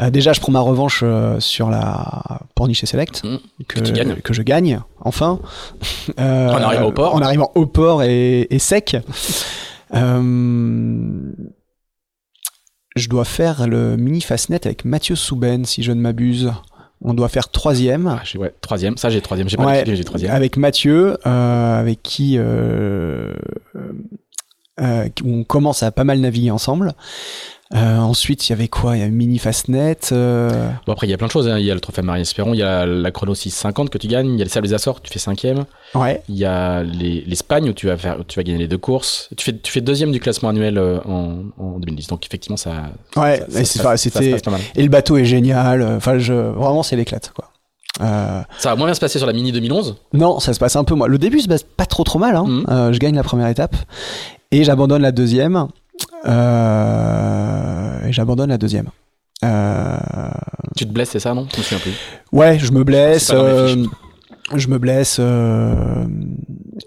Euh, 0.00 0.10
déjà, 0.10 0.32
je 0.32 0.40
prends 0.40 0.52
ma 0.52 0.60
revanche 0.60 1.00
euh, 1.02 1.40
sur 1.40 1.70
la 1.70 2.40
Pornichet 2.54 2.86
Select 2.86 3.22
Mmh. 3.24 3.36
que, 3.66 3.80
gagnes. 3.80 4.14
que 4.16 4.32
je 4.32 4.42
gagne 4.42 4.80
enfin. 5.00 5.40
Euh, 6.20 6.48
En 6.52 6.62
arrivant 6.62 6.86
au 6.86 6.92
port. 6.92 7.14
En 7.14 7.20
arrivant 7.22 7.50
au 7.56 7.66
port 7.66 8.02
et, 8.04 8.46
et 8.48 8.58
sec. 8.58 8.96
Je 12.96 13.08
dois 13.08 13.24
faire 13.24 13.66
le 13.66 13.96
mini 13.96 14.20
Fastnet 14.20 14.66
avec 14.66 14.84
Mathieu 14.84 15.16
Souben, 15.16 15.64
si 15.64 15.82
je 15.82 15.90
ne 15.90 16.00
m'abuse. 16.00 16.52
On 17.02 17.12
doit 17.12 17.28
faire 17.28 17.48
troisième. 17.48 18.06
Ah, 18.06 18.38
ouais, 18.38 18.54
troisième. 18.60 18.96
Ça, 18.96 19.10
j'ai 19.10 19.20
troisième. 19.20 19.48
J'ai 19.48 19.56
pas 19.56 19.66
Ouais, 19.66 19.86
ouais, 19.86 19.96
j'ai 19.96 20.04
troisième. 20.04 20.32
avec 20.32 20.56
Mathieu, 20.56 21.18
euh, 21.26 21.80
avec 21.80 22.02
qui 22.02 22.36
euh, 22.38 23.34
euh, 24.80 25.08
on 25.24 25.44
commence 25.44 25.82
à 25.82 25.90
pas 25.90 26.04
mal 26.04 26.20
naviguer 26.20 26.50
ensemble. 26.52 26.94
Euh, 27.74 27.98
ensuite, 27.98 28.46
il 28.48 28.50
y 28.50 28.52
avait 28.52 28.68
quoi? 28.68 28.96
Il 28.96 29.00
y 29.00 29.02
a 29.02 29.08
Mini 29.08 29.38
Fastnet. 29.38 29.96
euh, 30.12 30.68
Bon, 30.86 30.92
après, 30.92 31.06
il 31.06 31.10
y 31.10 31.14
a 31.14 31.16
plein 31.16 31.26
de 31.26 31.32
choses. 31.32 31.48
hein. 31.48 31.58
Il 31.58 31.64
y 31.64 31.70
a 31.70 31.74
le 31.74 31.80
trophée 31.80 32.02
Marie 32.02 32.20
Espéron, 32.20 32.52
il 32.54 32.58
y 32.58 32.62
a 32.62 32.84
la 32.86 33.10
chrono 33.10 33.34
650 33.34 33.88
que 33.90 33.98
tu 33.98 34.06
gagnes, 34.06 34.32
il 34.34 34.38
y 34.38 34.42
a 34.42 34.44
les 34.44 34.50
Sables 34.50 34.68
des 34.68 34.74
Açores, 34.74 35.00
tu 35.00 35.10
fais 35.12 35.18
cinquième. 35.18 35.64
Ouais. 35.94 36.22
Il 36.28 36.36
y 36.36 36.44
a 36.44 36.82
les- 36.82 37.22
l'Espagne 37.26 37.68
où 37.70 37.72
tu 37.72 37.86
vas 37.86 37.96
faire, 37.96 38.20
où 38.20 38.24
tu 38.24 38.38
vas 38.38 38.42
gagner 38.42 38.58
les 38.58 38.68
deux 38.68 38.78
courses. 38.78 39.30
Tu 39.36 39.44
fais, 39.46 39.56
tu 39.58 39.72
fais 39.72 39.80
deuxième 39.80 40.12
du 40.12 40.20
classement 40.20 40.50
annuel 40.50 40.76
euh, 40.78 40.98
en, 41.06 41.44
en 41.58 41.78
2010. 41.78 42.08
Donc 42.08 42.26
effectivement, 42.26 42.58
ça. 42.58 42.84
Ouais, 43.16 43.42
c'était 43.48 44.30
passe 44.32 44.42
pas 44.42 44.50
mal. 44.50 44.60
et 44.76 44.82
le 44.82 44.88
bateau 44.90 45.16
est 45.16 45.24
génial. 45.24 45.82
Enfin, 45.82 46.18
je 46.18 46.34
vraiment 46.34 46.82
c'est 46.82 46.96
l'éclate 46.96 47.32
quoi. 47.34 47.50
Euh, 48.02 48.42
Ça 48.58 48.70
va 48.70 48.76
moins 48.76 48.86
bien 48.86 48.94
se 48.94 49.00
passer 49.00 49.18
sur 49.18 49.26
la 49.26 49.32
Mini 49.32 49.52
2011. 49.52 49.96
non, 50.12 50.38
ça 50.40 50.52
se 50.52 50.58
passe 50.58 50.76
un 50.76 50.84
peu 50.84 50.94
moins. 50.94 51.06
Le 51.06 51.16
début 51.18 51.40
se 51.40 51.48
passe 51.48 51.62
pas 51.62 51.86
trop 51.86 52.04
trop 52.04 52.18
mal. 52.18 52.36
Hein. 52.36 52.62
Euh, 52.68 52.92
je 52.92 52.98
gagne 52.98 53.14
la 53.16 53.22
première 53.22 53.48
étape 53.48 53.74
et 54.50 54.64
j'abandonne 54.64 55.00
la 55.02 55.12
deuxième. 55.12 55.68
Euh, 56.26 58.06
et 58.06 58.12
j'abandonne 58.12 58.50
la 58.50 58.58
deuxième. 58.58 58.88
Euh, 59.44 59.98
Tu 60.76 60.86
te 60.86 60.92
blesses, 60.92 61.10
c'est 61.10 61.20
ça, 61.20 61.34
non? 61.34 61.46
Je 61.52 61.58
me 61.58 61.62
souviens 61.62 61.78
plus. 61.78 61.94
Ouais, 62.32 62.58
je 62.58 62.72
me 62.72 62.84
blesse. 62.84 63.30
Euh, 63.32 63.84
je 64.54 64.68
me 64.68 64.78
blesse 64.78 65.20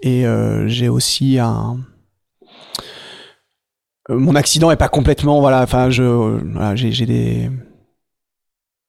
et 0.02 0.24
j'ai 0.66 0.88
aussi 0.88 1.38
un. 1.38 1.78
Mon 4.08 4.34
accident 4.36 4.70
est 4.70 4.76
pas 4.76 4.88
complètement 4.88 5.40
voilà. 5.40 5.62
Enfin, 5.62 5.90
je 5.90 6.02
voilà, 6.02 6.74
j'ai 6.76 6.92
j'ai 6.92 7.06
des. 7.06 7.50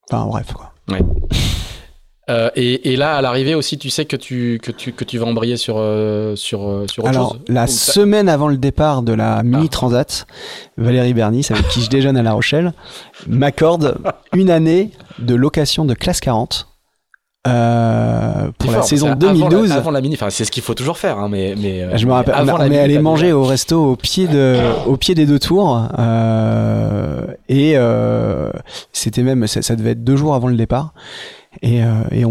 Enfin 0.09 0.25
bref 0.25 0.53
quoi. 0.53 0.73
Euh, 2.29 2.49
et, 2.55 2.93
et 2.93 2.95
là, 2.95 3.15
à 3.15 3.21
l'arrivée 3.21 3.55
aussi, 3.55 3.77
tu 3.79 3.89
sais 3.89 4.05
que 4.05 4.15
tu, 4.15 4.59
que 4.61 4.71
tu, 4.71 4.93
que 4.93 5.03
tu 5.03 5.17
vas 5.17 5.25
embrayer 5.25 5.57
sur, 5.57 5.75
euh, 5.77 6.35
sur, 6.35 6.69
euh, 6.69 6.85
sur 6.87 7.03
autre 7.03 7.09
Alors 7.13 7.31
chose 7.33 7.41
la 7.47 7.65
semaine 7.67 8.29
avant 8.29 8.47
le 8.49 8.57
départ 8.57 9.01
de 9.01 9.13
la 9.13 9.41
mini 9.43 9.63
Ah. 9.65 9.69
transat, 9.71 10.27
Valérie 10.77 11.13
Bernis 11.13 11.47
avec 11.49 11.67
qui 11.69 11.81
je 11.81 11.89
déjeune 11.89 12.17
à 12.17 12.21
La 12.23 12.33
Rochelle 12.33 12.73
m'accorde 13.27 13.97
une 14.33 14.51
année 14.51 14.91
de 15.17 15.33
location 15.33 15.85
de 15.85 15.93
classe 15.95 16.19
40 16.19 16.67
euh, 17.47 18.51
pour 18.57 18.69
la 18.71 18.77
fort, 18.79 18.87
saison 18.87 19.07
parce 19.07 19.19
que 19.19 19.25
2012. 19.25 19.53
Avant, 19.53 19.61
la- 19.69 19.75
avant 19.75 19.91
la 19.91 20.01
mini, 20.01 20.15
enfin, 20.15 20.29
c'est 20.29 20.43
ce 20.45 20.51
qu'il 20.51 20.61
faut 20.61 20.73
toujours 20.75 20.97
faire, 20.97 21.17
hein, 21.17 21.29
mais, 21.31 21.55
mais 21.57 21.97
je 21.97 22.05
me 22.05 22.11
rappelle, 22.11 22.35
avant 22.35 22.55
on, 22.55 22.57
la 22.57 22.67
est 22.67 22.79
allé 22.79 22.99
manger 22.99 23.31
au 23.31 23.43
resto 23.43 23.81
au 23.91 23.95
pied 23.95 24.27
de, 24.27 24.57
au 24.85 24.97
pied 24.97 25.15
des 25.15 25.25
deux 25.25 25.39
tours, 25.39 25.87
euh, 25.97 27.25
et 27.47 27.73
euh, 27.75 28.51
c'était 28.91 29.23
même, 29.23 29.47
ça, 29.47 29.61
ça 29.61 29.75
devait 29.77 29.91
être 29.91 30.03
deux 30.03 30.17
jours 30.17 30.35
avant 30.35 30.49
le 30.49 30.57
départ. 30.57 30.93
Et, 31.61 31.83
euh, 31.83 32.03
et, 32.11 32.21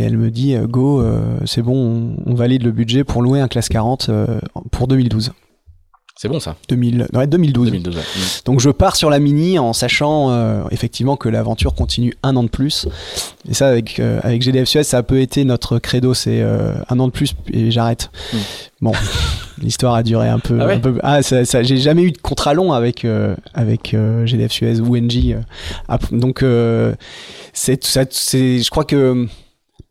elle 0.00 0.16
me 0.16 0.30
dit, 0.30 0.54
euh, 0.54 0.66
go, 0.66 1.00
euh, 1.00 1.38
c'est 1.44 1.62
bon, 1.62 2.16
on, 2.26 2.30
on 2.30 2.34
valide 2.34 2.62
le 2.62 2.70
budget 2.70 3.04
pour 3.04 3.22
louer 3.22 3.40
un 3.40 3.48
classe 3.48 3.68
40 3.68 4.08
euh, 4.08 4.40
pour 4.70 4.86
2012. 4.86 5.32
C'est 6.22 6.28
bon 6.28 6.38
ça. 6.38 6.54
2000, 6.68 7.08
ouais, 7.14 7.26
2012. 7.26 7.66
2012. 7.72 7.96
ouais. 7.96 8.00
Mm. 8.00 8.20
Donc 8.44 8.60
je 8.60 8.70
pars 8.70 8.94
sur 8.94 9.10
la 9.10 9.18
mini 9.18 9.58
en 9.58 9.72
sachant 9.72 10.30
euh, 10.30 10.62
effectivement 10.70 11.16
que 11.16 11.28
l'aventure 11.28 11.74
continue 11.74 12.14
un 12.22 12.36
an 12.36 12.44
de 12.44 12.48
plus. 12.48 12.86
Et 13.48 13.54
ça 13.54 13.66
avec 13.66 13.98
euh, 13.98 14.20
avec 14.22 14.40
GDF 14.40 14.68
Suez 14.68 14.84
ça 14.84 14.98
a 14.98 15.02
peu 15.02 15.20
été 15.20 15.44
notre 15.44 15.80
credo, 15.80 16.14
c'est 16.14 16.40
euh, 16.40 16.74
un 16.88 17.00
an 17.00 17.08
de 17.08 17.12
plus 17.12 17.34
et 17.52 17.72
j'arrête. 17.72 18.12
Mm. 18.32 18.36
Bon, 18.82 18.92
l'histoire 19.60 19.96
a 19.96 20.04
duré 20.04 20.28
un 20.28 20.38
peu. 20.38 20.58
Ah 20.60 20.66
ouais 20.68 20.74
un 20.74 20.78
peu- 20.78 21.00
ah, 21.02 21.22
ça, 21.24 21.44
ça- 21.44 21.64
j'ai 21.64 21.78
jamais 21.78 22.02
eu 22.02 22.12
de 22.12 22.18
contrat 22.18 22.54
long 22.54 22.72
avec 22.72 23.04
avec 23.54 23.96
GDF 24.24 24.52
Suez 24.52 24.78
ou 24.78 24.96
ap- 25.88 26.14
donc 26.14 26.44
c'est 27.52 27.82
ça, 27.82 28.04
c'est 28.10 28.60
je 28.60 28.70
crois 28.70 28.84
que 28.84 29.26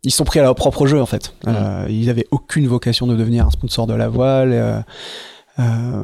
ils 0.03 0.11
sont 0.11 0.23
pris 0.23 0.39
à 0.39 0.43
leur 0.43 0.55
propre 0.55 0.88
jeu 0.88 1.01
en 1.01 1.05
fait. 1.05 1.34
Euh, 1.45 1.88
ils 1.89 2.10
avaient 2.10 2.27
aucune 2.31 2.68
vocation 2.68 3.05
de 3.05 3.18
devenir 3.18 3.45
un 3.47 3.51
sponsor 3.51 3.85
de 3.85 3.95
la 3.95 4.07
voile. 4.07 4.53
euh, 5.60 6.03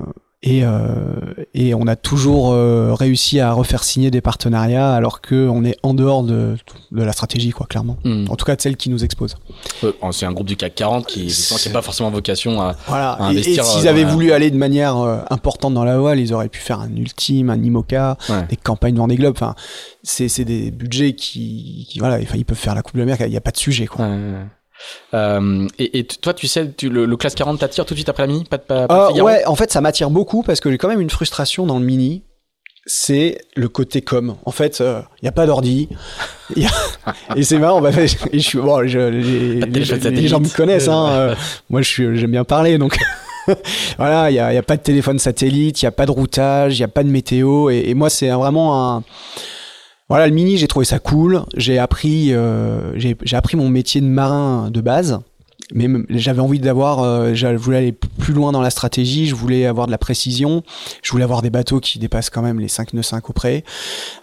et, 0.49 0.63
euh, 0.63 0.79
et 1.53 1.73
on 1.73 1.87
a 1.87 1.95
toujours 1.97 2.51
euh, 2.53 2.93
réussi 2.93 3.39
à 3.41 3.51
refaire 3.51 3.83
signer 3.83 4.11
des 4.11 4.21
partenariats 4.21 4.93
alors 4.93 5.19
que 5.19 5.47
on 5.49 5.65
est 5.65 5.75
en 5.83 5.93
dehors 5.93 6.23
de, 6.23 6.55
de 6.91 7.03
la 7.03 7.11
stratégie, 7.11 7.49
quoi, 7.51 7.65
clairement. 7.67 7.97
Mm. 8.05 8.27
En 8.29 8.35
tout 8.37 8.45
cas, 8.45 8.55
de 8.55 8.61
celle 8.61 8.77
qui 8.77 8.89
nous 8.89 9.03
expose. 9.03 9.35
Euh, 9.83 9.91
C'est 10.11 10.25
un 10.25 10.31
groupe 10.31 10.47
du 10.47 10.55
CAC 10.55 10.75
40 10.75 11.05
qui 11.05 11.25
n'a 11.65 11.71
pas 11.73 11.81
forcément 11.81 12.09
vocation 12.11 12.61
à. 12.61 12.75
Voilà. 12.87 13.11
À 13.13 13.23
Et, 13.31 13.35
et 13.35 13.39
investir, 13.39 13.65
s'ils 13.65 13.87
avaient 13.89 14.03
la- 14.03 14.11
voulu 14.13 14.31
aller 14.31 14.49
de 14.51 14.57
manière 14.57 14.95
importante 15.29 15.73
dans 15.73 15.83
la 15.83 15.97
voile, 15.97 16.19
ils 16.19 16.33
auraient 16.33 16.47
pu 16.49 16.59
faire 16.59 16.79
un 16.79 16.95
ultime, 16.95 17.49
un 17.49 17.61
IMOCA, 17.61 18.17
Ouais. 18.29 18.45
des 18.49 18.55
campagnes 18.55 18.95
Vendée 18.95 19.15
Globe. 19.17 19.33
Enfin, 19.35 19.55
c'est 20.03 20.45
des 20.45 20.71
budgets 20.71 21.13
qui, 21.13 21.87
qui 21.89 21.99
voilà, 21.99 22.19
enfin, 22.21 22.35
ils 22.37 22.45
peuvent 22.45 22.57
faire 22.57 22.73
la 22.75 22.81
Coupe 22.81 22.95
de 22.95 22.99
la 23.01 23.05
Mer. 23.05 23.17
Il 23.21 23.29
n'y 23.29 23.37
a 23.37 23.41
pas 23.41 23.51
de 23.51 23.57
sujet, 23.57 23.85
quoi. 23.87 24.05
Ouais, 24.05 24.11
ouais, 24.11 24.17
ouais. 24.17 24.45
Euh, 25.13 25.67
et, 25.79 26.03
toi, 26.05 26.33
tu 26.33 26.47
sais, 26.47 26.71
tu, 26.75 26.89
le, 26.89 27.05
le 27.05 27.17
classe 27.17 27.35
40 27.35 27.59
t'attire 27.59 27.85
tout 27.85 27.93
de 27.93 27.97
suite 27.99 28.09
après 28.09 28.23
la 28.23 28.27
mini? 28.27 28.43
Pas 28.45 28.57
de, 28.57 28.63
pas, 28.63 28.87
pas 28.87 28.93
de 28.95 28.99
Euh, 29.01 29.07
Figaro 29.09 29.27
ouais, 29.27 29.45
en 29.45 29.55
fait, 29.55 29.71
ça 29.71 29.81
m'attire 29.81 30.09
beaucoup 30.09 30.43
parce 30.43 30.59
que 30.59 30.69
j'ai 30.71 30.77
quand 30.77 30.87
même 30.89 31.01
une 31.01 31.09
frustration 31.09 31.65
dans 31.65 31.79
le 31.79 31.85
mini. 31.85 32.23
C'est 32.89 33.39
le 33.55 33.67
côté 33.67 34.01
com. 34.01 34.35
En 34.45 34.51
fait, 34.51 34.79
il 34.79 35.03
n'y 35.23 35.27
a 35.27 35.33
pas 35.33 35.45
d'ordi. 35.45 35.89
A- 37.05 37.13
et 37.35 37.43
c'est 37.43 37.57
marrant. 37.57 37.81
Bah, 37.81 37.91
et 37.91 38.07
je 38.39 38.47
suis, 38.47 38.59
bon, 38.59 38.87
je- 38.87 38.99
les, 38.99 40.27
gens 40.27 40.39
me 40.39 40.55
connaissent. 40.55 40.87
Hein, 40.87 41.07
euh, 41.09 41.35
moi, 41.69 41.81
j'aime 41.81 42.31
bien 42.31 42.45
parler. 42.45 42.77
Donc, 42.77 42.97
voilà, 43.97 44.31
il 44.31 44.33
n'y 44.35 44.39
a, 44.39 44.63
pas 44.63 44.77
de 44.77 44.81
téléphone 44.81 45.19
satellite, 45.19 45.81
il 45.81 45.85
n'y 45.85 45.89
a 45.89 45.91
pas 45.91 46.05
de 46.05 46.11
routage, 46.11 46.77
il 46.77 46.81
n'y 46.81 46.85
a 46.85 46.89
pas 46.89 47.03
de 47.03 47.09
météo. 47.09 47.69
Et, 47.69 47.89
et 47.89 47.93
moi, 47.93 48.09
c'est 48.09 48.29
vraiment 48.29 48.95
un. 48.95 49.03
Voilà, 50.09 50.27
le 50.27 50.33
mini, 50.33 50.57
j'ai 50.57 50.67
trouvé 50.67 50.85
ça 50.85 50.99
cool. 50.99 51.43
J'ai 51.55 51.77
appris, 51.79 52.29
euh, 52.31 52.93
appris 53.33 53.57
mon 53.57 53.69
métier 53.69 53.99
de 54.01 54.05
marin 54.05 54.69
de 54.71 54.81
base. 54.81 55.19
Mais 55.73 55.87
j'avais 56.09 56.39
envie 56.39 56.59
d'avoir 56.59 57.03
euh, 57.03 57.33
je 57.33 57.47
voulais 57.47 57.77
aller 57.77 57.91
plus 57.91 58.33
loin 58.33 58.53
dans 58.53 58.61
la 58.61 58.69
stratégie. 58.69 59.25
Je 59.27 59.35
voulais 59.35 59.65
avoir 59.65 59.85
de 59.85 59.91
la 59.91 59.97
précision. 59.97 60.63
Je 61.03 61.11
voulais 61.11 61.25
avoir 61.25 61.41
des 61.41 61.49
bateaux 61.49 61.81
qui 61.81 61.99
dépassent 61.99 62.29
quand 62.29 62.41
même 62.41 62.59
les 62.59 62.69
5 62.69 62.93
nœuds 62.93 63.01
5 63.01 63.29
au 63.29 63.33
près. 63.33 63.65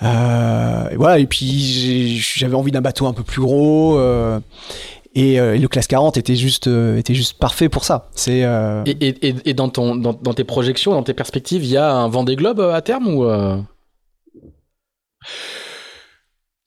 Euh, 0.02 0.88
et 0.88 0.96
voilà. 0.96 1.18
Et 1.18 1.26
puis 1.26 2.18
j'avais 2.18 2.54
envie 2.54 2.72
d'un 2.72 2.80
bateau 2.80 3.06
un 3.06 3.12
peu 3.12 3.22
plus 3.22 3.42
gros 3.42 3.98
euh, 3.98 4.40
et, 5.14 5.36
le 5.38 5.66
classe 5.68 5.86
40 5.86 6.16
était 6.16 6.34
juste 6.34 6.66
était 6.66 7.14
juste 7.14 7.38
parfait 7.38 7.68
pour 7.68 7.84
ça. 7.84 8.08
Et, 8.26 8.40
et, 9.00 9.34
et, 9.44 9.54
dans, 9.54 9.68
ton, 9.68 9.94
dans, 9.96 10.14
dans 10.14 10.34
tes 10.34 10.44
projections, 10.44 10.92
dans 10.92 11.02
tes 11.02 11.14
perspectives, 11.14 11.62
il 11.62 11.70
y 11.70 11.76
a 11.76 11.92
un 11.92 12.08
Vendée 12.08 12.36
Globe 12.36 12.60
à 12.60 12.80
terme 12.80 13.06
ou 13.06 13.24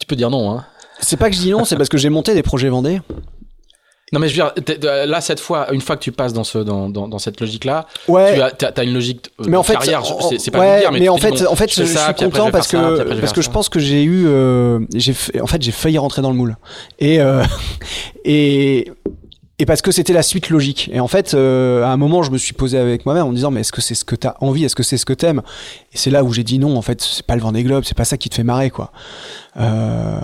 peux 0.08 0.16
dire 0.16 0.30
non, 0.30 0.52
hein. 0.52 0.66
C'est 1.00 1.18
pas 1.18 1.30
que 1.30 1.36
je 1.36 1.42
dis 1.42 1.52
non 1.52 1.64
c'est 1.66 1.76
parce 1.76 1.90
que 1.90 1.98
j'ai 1.98 2.10
monté 2.10 2.34
des 2.34 2.44
projets 2.44 2.70
Vendée. 2.70 3.02
Non, 4.14 4.22
mais 4.22 4.30
je 4.30 4.42
veux 4.42 4.50
dire, 4.66 5.06
là, 5.06 5.20
cette 5.20 5.42
fois, 5.42 5.74
une 5.74 5.82
fois 5.82 5.98
que 5.98 6.02
tu 6.02 6.14
passes 6.14 6.32
dans, 6.32 6.46
ce, 6.46 6.60
dans, 6.60 6.88
dans, 6.88 7.10
dans 7.10 7.20
cette 7.20 7.42
logique-là, 7.42 7.88
ouais. 8.08 8.40
tu 8.58 8.66
as, 8.66 8.84
une 8.84 8.94
logique 8.94 9.30
mais 9.46 9.58
en 9.58 9.64
fait, 9.64 9.74
carrière. 9.74 10.02
c'est 10.40 10.50
pas 10.50 10.60
ouais, 10.60 10.80
dire, 10.80 10.92
mais, 10.94 11.10
en 11.10 11.16
dis, 11.16 11.22
fait, 11.22 11.32
bon, 11.32 11.52
en 11.52 11.56
fait, 11.56 11.70
je 11.70 11.82
je, 11.82 11.88
fais 11.88 11.94
ça, 11.94 12.06
suis 12.06 12.14
content 12.14 12.46
je 12.46 12.52
parce 12.52 12.70
ça, 12.70 12.78
que 12.78 13.20
parce 13.20 13.34
que 13.34 13.42
je 13.42 13.50
pense 13.50 13.68
que 13.68 13.80
j'ai 13.80 14.04
eu, 14.04 14.26
euh, 14.28 14.80
j'ai, 14.96 15.12
fait- 15.12 15.42
en 15.42 15.48
fait, 15.48 15.62
j'ai 15.62 15.74
failli 15.74 15.98
rentrer 15.98 16.22
dans 16.22 16.30
le 16.30 16.38
moule. 16.38 16.56
Et 17.00 17.20
euh, 17.20 17.44
et 18.24 18.94
et 19.60 19.66
parce 19.66 19.82
que 19.82 19.92
c'était 19.92 20.14
la 20.14 20.22
suite 20.22 20.50
logique. 20.50 20.90
Et 20.94 21.00
en 21.00 21.08
fait, 21.08 21.34
euh, 21.34 21.84
à 21.84 21.88
un 21.90 21.98
moment, 21.98 22.22
je 22.22 22.30
me 22.30 22.38
suis 22.38 22.54
posé 22.54 22.78
avec 22.78 23.06
moi-même 23.08 23.26
en 23.26 23.30
me 23.30 23.36
disant, 23.36 23.50
mais 23.50 23.62
est-ce 23.62 23.72
que 23.72 23.82
c'est 23.82 23.96
ce 23.96 24.06
que 24.06 24.16
t'as 24.16 24.36
envie? 24.40 24.64
Est-ce 24.64 24.76
que 24.76 24.84
c'est 24.84 24.98
ce 24.98 25.06
que 25.06 25.14
t'aimes? 25.14 25.42
Et 25.94 25.98
c'est 25.98 26.12
là 26.12 26.24
où 26.24 26.32
j'ai 26.32 26.44
dit 26.44 26.60
non. 26.60 26.78
En 26.78 26.84
fait, 26.84 27.02
c'est 27.02 27.26
pas 27.26 27.36
le 27.36 27.42
Vendée 27.42 27.64
Globe, 27.64 27.84
c'est 27.84 27.98
pas 27.98 28.06
ça 28.06 28.18
qui 28.18 28.30
te 28.30 28.36
fait 28.36 28.44
marrer, 28.44 28.70
quoi. 28.70 28.92
Euh, 29.60 30.20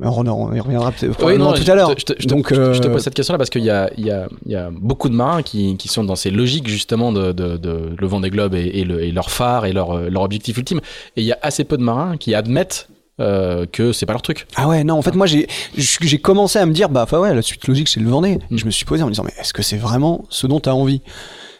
on, 0.00 0.26
on 0.26 0.54
y 0.54 0.60
reviendra 0.60 0.92
peut-être 0.92 1.22
Oui, 1.22 1.36
non, 1.36 1.52
tout 1.52 1.70
à 1.70 1.74
l'heure. 1.74 1.92
Je 1.98 2.14
je 2.18 2.26
Donc, 2.26 2.48
je 2.48 2.54
te- 2.60 2.72
je 2.72 2.80
te 2.80 2.88
euh, 2.88 2.92
pose 2.92 3.02
cette 3.02 3.14
question-là 3.14 3.36
parce 3.38 3.50
qu'il 3.50 3.62
y 3.64 3.70
a, 3.70 3.90
y, 3.98 4.10
a, 4.10 4.26
y 4.46 4.54
a 4.54 4.70
beaucoup 4.72 5.10
de 5.10 5.14
marins 5.14 5.42
qui, 5.42 5.76
qui 5.76 5.88
sont 5.88 6.04
dans 6.04 6.16
ces 6.16 6.30
logiques 6.30 6.68
justement 6.68 7.12
de, 7.12 7.32
de, 7.32 7.58
de 7.58 7.90
le 7.98 8.06
Vendée 8.06 8.30
Globe 8.30 8.54
et, 8.54 8.70
et, 8.72 8.84
le, 8.84 9.02
et 9.02 9.12
leur 9.12 9.30
phare 9.30 9.66
et 9.66 9.74
leur, 9.74 9.90
euh, 9.92 10.08
leur 10.08 10.22
objectif 10.22 10.56
ultime. 10.56 10.80
Et 11.16 11.20
il 11.20 11.26
y 11.26 11.32
a 11.32 11.38
assez 11.42 11.64
peu 11.64 11.76
de 11.76 11.82
marins 11.82 12.16
qui 12.16 12.34
admettent 12.34 12.88
euh, 13.20 13.66
que 13.66 13.92
c'est 13.92 14.06
pas 14.06 14.12
leur 14.12 14.22
truc. 14.22 14.46
Ah 14.56 14.68
ouais, 14.68 14.84
non, 14.84 14.94
en 14.94 15.02
fait, 15.02 15.14
moi, 15.14 15.26
j'ai 15.26 15.48
j'ai 15.76 16.18
commencé 16.18 16.58
à 16.58 16.66
me 16.66 16.72
dire, 16.72 16.88
bah, 16.88 17.02
enfin, 17.02 17.18
ouais, 17.18 17.34
la 17.34 17.42
suite 17.42 17.66
logique, 17.66 17.88
c'est 17.88 18.00
le 18.00 18.08
Vendée. 18.08 18.38
Mm. 18.50 18.58
Je 18.58 18.64
me 18.66 18.70
suis 18.70 18.84
posé 18.84 19.02
en 19.02 19.06
me 19.06 19.12
disant, 19.12 19.24
mais 19.24 19.34
est-ce 19.38 19.52
que 19.52 19.62
c'est 19.62 19.76
vraiment 19.76 20.24
ce 20.30 20.46
dont 20.46 20.60
tu 20.60 20.68
as 20.68 20.74
envie? 20.74 21.02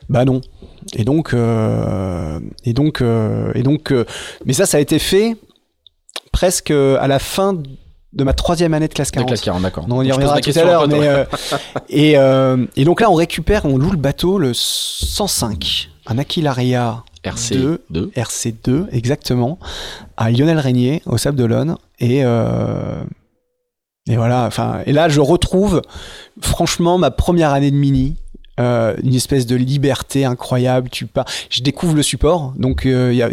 Bah 0.09 0.25
non. 0.25 0.41
Et 0.95 1.05
donc, 1.05 1.35
euh, 1.35 2.41
et 2.65 2.73
donc, 2.73 3.03
euh, 3.03 3.53
et 3.55 3.63
donc, 3.63 3.93
mais 4.47 4.55
ça, 4.55 4.65
ça 4.65 4.79
a 4.79 4.81
été 4.81 4.99
fait 4.99 5.37
presque 6.33 6.71
à 6.71 7.07
la 7.07 7.19
fin 7.19 7.55
de 8.13 8.25
ma 8.25 8.33
troisième 8.33 8.75
année 8.75 8.89
de 8.89 8.95
classe 8.95 9.11
De 9.11 9.15
40. 9.15 9.29
classe 9.29 9.41
40, 9.43 9.63
d'accord. 9.63 9.89
Non, 9.89 9.99
on 9.99 10.03
y 10.03 10.13
reviendra 10.13 10.41
tout 10.41 10.51
à 10.55 10.65
l'heure, 10.65 10.89
mais 10.89 11.07
euh, 11.07 11.25
et, 11.89 12.17
euh, 12.17 12.67
et 12.77 12.85
donc 12.85 13.01
là, 13.01 13.11
on 13.11 13.15
récupère, 13.15 13.65
on 13.65 13.77
loue 13.77 13.91
le 13.91 13.97
bateau, 13.97 14.39
le 14.39 14.53
105, 14.55 15.91
un 16.07 16.19
Aquilaria 16.19 17.05
RC2. 17.25 18.11
RC2, 18.15 18.87
exactement, 18.93 19.59
à 20.17 20.31
Lionel 20.31 20.59
Régnier, 20.59 21.03
au 21.07 21.19
Sable 21.19 21.37
d'Olonne. 21.37 21.77
Et, 22.01 22.25
euh, 22.25 23.03
et 24.09 24.17
voilà, 24.17 24.45
enfin, 24.47 24.81
et 24.87 24.93
là, 24.93 25.09
je 25.09 25.21
retrouve, 25.21 25.83
franchement, 26.41 26.97
ma 26.99 27.11
première 27.11 27.53
année 27.53 27.71
de 27.71 27.77
mini. 27.77 28.17
euh, 28.61 28.97
une 29.05 29.15
espèce 29.15 29.47
de 29.47 29.55
liberté 29.55 30.25
incroyable. 30.25 30.89
Tu 30.91 31.07
pars, 31.07 31.27
je 31.49 31.63
découvre 31.63 31.95
le 31.95 32.03
support, 32.03 32.55
donc 32.57 32.87
euh, 32.87 33.13
il 33.13 33.17
y, 33.17 33.23
a, 33.23 33.29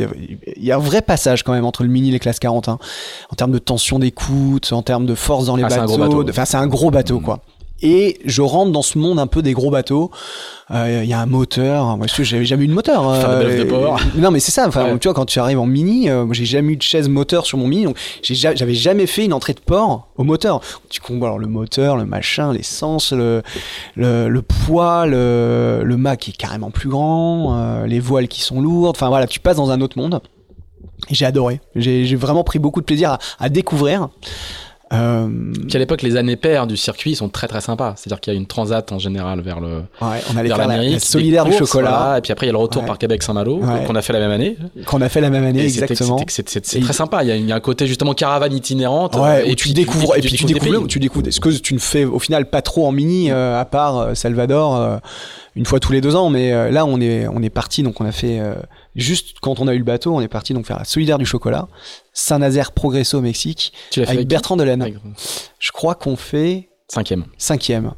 y 0.56 0.72
a 0.72 0.76
un 0.76 0.80
vrai 0.80 1.02
passage 1.02 1.42
quand 1.42 1.52
même 1.54 1.66
entre 1.66 1.82
le 1.82 1.90
mini 1.90 2.10
et 2.10 2.12
les 2.12 2.20
classes 2.20 2.38
40, 2.38 2.70
hein, 2.70 2.78
en 3.32 3.36
termes 3.36 3.52
de 3.52 3.58
tension 3.58 3.98
d'écoute, 3.98 4.72
en 4.72 4.84
termes 4.84 5.08
de 5.08 5.16
force 5.16 5.48
dans 5.48 5.56
les 5.56 5.64
Ah, 5.64 5.70
c'est 5.72 5.78
un 5.80 5.88
bateaux. 5.88 5.94
gros 5.98 5.98
bateau. 6.06 6.24
de- 6.26 6.30
Enfin, 6.30 6.60
un 6.60 6.68
gros 6.68 6.92
bateau, 6.92 7.20
quoi. 7.20 7.40
Et 7.82 8.20
je 8.26 8.42
rentre 8.42 8.72
dans 8.72 8.82
ce 8.82 8.98
monde 8.98 9.20
un 9.20 9.28
peu 9.28 9.42
des 9.42 9.52
gros 9.52 9.70
bateaux. 9.70 10.10
Euh, 10.72 11.02
Il 11.04 11.10
y 11.10 11.14
a 11.14 11.20
un 11.20 11.26
moteur. 11.26 11.98
Moi, 11.98 12.08
je 12.08 12.24
j'avais 12.24 12.46
jamais 12.46 12.64
eu 12.64 12.68
de 12.68 12.74
moteur. 12.74 13.08
Euh, 13.10 13.60
de 13.60 13.64
power. 13.66 13.98
Non, 14.16 14.32
mais 14.32 14.40
c'est 14.40 14.52
ça. 14.54 14.66
Enfin, 14.68 14.86
Ouais. 14.94 14.98
tu 14.98 15.08
vois, 15.10 15.14
quand 15.14 15.26
tu 15.26 15.40
arrives 15.40 15.60
en 15.60 15.66
mini, 15.66 16.10
euh, 16.10 16.26
j'ai 16.32 16.46
jamais 16.46 16.74
eu 16.74 16.78
de 16.78 16.82
chaise 16.82 17.10
moteur 17.10 17.46
sur 17.46 17.58
mon 17.58 17.68
mini, 17.68 17.84
donc 17.84 17.98
j'avais 18.24 18.74
jamais 18.74 19.06
fait 19.08 19.26
une 19.26 19.34
entrée 19.34 19.54
de 19.54 19.60
port 19.60 20.08
au 20.18 20.24
moteur. 20.24 20.62
Tu 20.90 21.02
comprends 21.02 21.26
alors 21.26 21.38
le 21.40 21.48
moteur, 21.48 21.98
le 21.98 22.06
machin, 22.06 22.54
l'essence, 22.54 23.12
le, 23.12 23.44
le, 23.96 24.30
le 24.30 24.42
poids, 24.42 25.06
le, 25.06 25.82
le 25.84 25.98
mât 25.98 26.16
qui 26.16 26.32
est 26.32 26.38
carrément 26.38 26.72
plus 26.72 26.90
grand, 26.90 27.84
les 27.86 28.00
voiles 28.00 28.30
qui 28.30 28.42
sont 28.42 28.62
lourdes. 28.62 28.96
Enfin 28.96 29.10
voilà, 29.10 29.28
tu 29.28 29.40
passes 29.42 29.58
dans 29.58 29.70
un 29.72 29.82
autre 29.82 29.98
monde. 29.98 30.22
Et 31.10 31.14
j'ai 31.14 31.26
adoré. 31.26 31.60
J'ai 31.76 32.06
j'ai 32.06 32.16
vraiment 32.16 32.46
pris 32.46 32.58
beaucoup 32.58 32.80
de 32.80 32.86
plaisir 32.86 33.12
à, 33.12 33.20
à 33.38 33.50
découvrir. 33.50 34.08
Euh, 34.96 35.28
Puis 35.68 35.76
à 35.76 35.80
l'époque, 35.80 36.02
les 36.02 36.16
années 36.18 36.36
paires 36.36 36.68
du 36.68 36.78
circuit 36.78 37.16
sont 37.16 37.30
très 37.30 37.48
très 37.48 37.62
sympas. 37.62 37.94
C'est-à-dire 37.96 38.20
qu'il 38.22 38.34
y 38.34 38.36
a 38.36 38.40
une 38.40 38.46
transat 38.48 38.92
en 38.92 39.00
général 39.00 39.42
vers 39.42 39.60
le 39.60 39.68
ouais, 40.02 40.22
on 40.34 40.38
allait 40.38 40.48
vers 40.50 40.58
faire 40.58 40.68
la, 40.68 40.78
la 40.84 41.00
solidaire 41.00 41.46
du 41.46 41.54
chocolat 41.54 41.90
voilà, 41.90 42.18
et 42.18 42.22
puis 42.22 42.32
après 42.32 42.46
il 42.46 42.50
y 42.50 42.52
a 42.52 42.54
le 42.54 42.58
retour 42.60 42.82
Ouais. 42.82 42.88
par 42.88 42.98
Québec-Saint-Malo 42.98 43.58
Ouais. 43.62 43.84
qu'on 43.86 43.96
a 43.96 44.02
fait 44.02 44.14
la 44.14 44.20
même 44.20 44.32
année. 44.32 44.58
qu'on 44.86 45.02
a 45.02 45.10
fait 45.10 45.22
la 45.22 45.30
même 45.30 45.44
année, 45.46 45.62
Et 45.62 45.66
exactement. 45.66 46.18
C'est 46.28 46.44
très 46.82 46.94
sympa. 46.94 47.24
Il 47.24 47.30
y, 47.30 47.32
a, 47.32 47.36
il 47.36 47.46
y 47.48 47.52
a 47.52 47.56
un 47.56 47.60
côté 47.60 47.88
justement 47.88 48.14
caravane 48.14 48.54
itinérante. 48.54 49.16
Ouais, 49.16 49.48
et 49.48 49.52
où 49.52 49.56
tu 49.56 49.70
découvres, 49.74 50.16
et 50.18 50.22
puis 50.22 50.32
tu 50.34 50.46
découvres, 50.46 50.88
tu 50.88 51.00
découvres 51.00 51.26
ce 51.32 51.40
que 51.40 51.50
tu 51.50 51.74
ne 51.74 51.80
fais 51.80 52.06
au 52.06 52.20
final 52.20 52.50
pas 52.50 52.62
trop 52.62 52.88
en 52.88 52.92
mini, 52.92 53.32
euh, 53.32 53.60
à 53.60 53.66
part 53.66 53.98
euh, 53.98 54.14
Salvador, 54.14 54.76
euh, 54.76 54.98
une 55.56 55.66
fois 55.66 55.80
tous 55.80 55.92
les 55.92 56.02
deux 56.02 56.16
ans. 56.16 56.30
Mais 56.30 56.72
là, 56.72 56.86
on 56.86 57.00
est, 57.00 57.28
on 57.28 57.42
est 57.42 57.50
parti, 57.50 57.82
donc 57.84 58.02
on 58.02 58.06
a 58.06 58.12
fait 58.12 58.42
juste 58.96 59.38
quand 59.42 59.60
on 59.60 59.68
a 59.68 59.74
eu 59.74 59.78
le 59.80 59.84
bateau, 59.84 60.14
on 60.16 60.22
est 60.22 60.28
parti 60.28 60.54
donc 60.54 60.66
faire 60.66 60.80
la 60.80 60.86
solidaire 60.86 61.18
du 61.18 61.26
chocolat, 61.26 61.68
Saint-Nazaire 62.14 62.72
Progresso 62.72 63.18
au 63.18 63.22
Mexique, 63.22 63.74
Tu 63.92 64.02
avec 64.02 64.10
avec 64.16 64.28
Bertrand 64.28 64.56
Delaine. 64.58 64.82
Avec- 64.82 64.96
Je 65.60 65.72
crois 65.72 65.96
qu'on 65.96 66.16
fait 66.16 66.70
Cinquième. 66.88 67.26
Cinquième. 67.40 67.94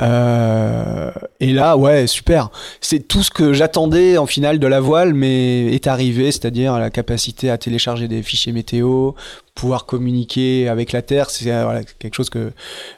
Euh, 0.00 1.12
et 1.38 1.52
là, 1.52 1.76
ouais, 1.76 2.08
super. 2.08 2.50
C'est 2.80 3.06
tout 3.06 3.22
ce 3.22 3.30
que 3.30 3.52
j'attendais 3.52 4.18
en 4.18 4.26
finale 4.26 4.58
de 4.58 4.66
la 4.66 4.80
voile, 4.80 5.14
mais 5.14 5.66
est 5.72 5.86
arrivé, 5.86 6.32
c'est-à-dire 6.32 6.76
la 6.80 6.90
capacité 6.90 7.48
à 7.48 7.58
télécharger 7.58 8.08
des 8.08 8.24
fichiers 8.24 8.52
météo, 8.52 9.12
pouvoir 9.54 9.86
communiquer 9.86 10.68
avec 10.68 10.90
la 10.90 11.00
Terre, 11.02 11.30
c'est 11.30 11.52
euh, 11.52 11.62
voilà, 11.64 11.84
quelque 11.84 12.14
chose 12.14 12.28
que 12.28 12.50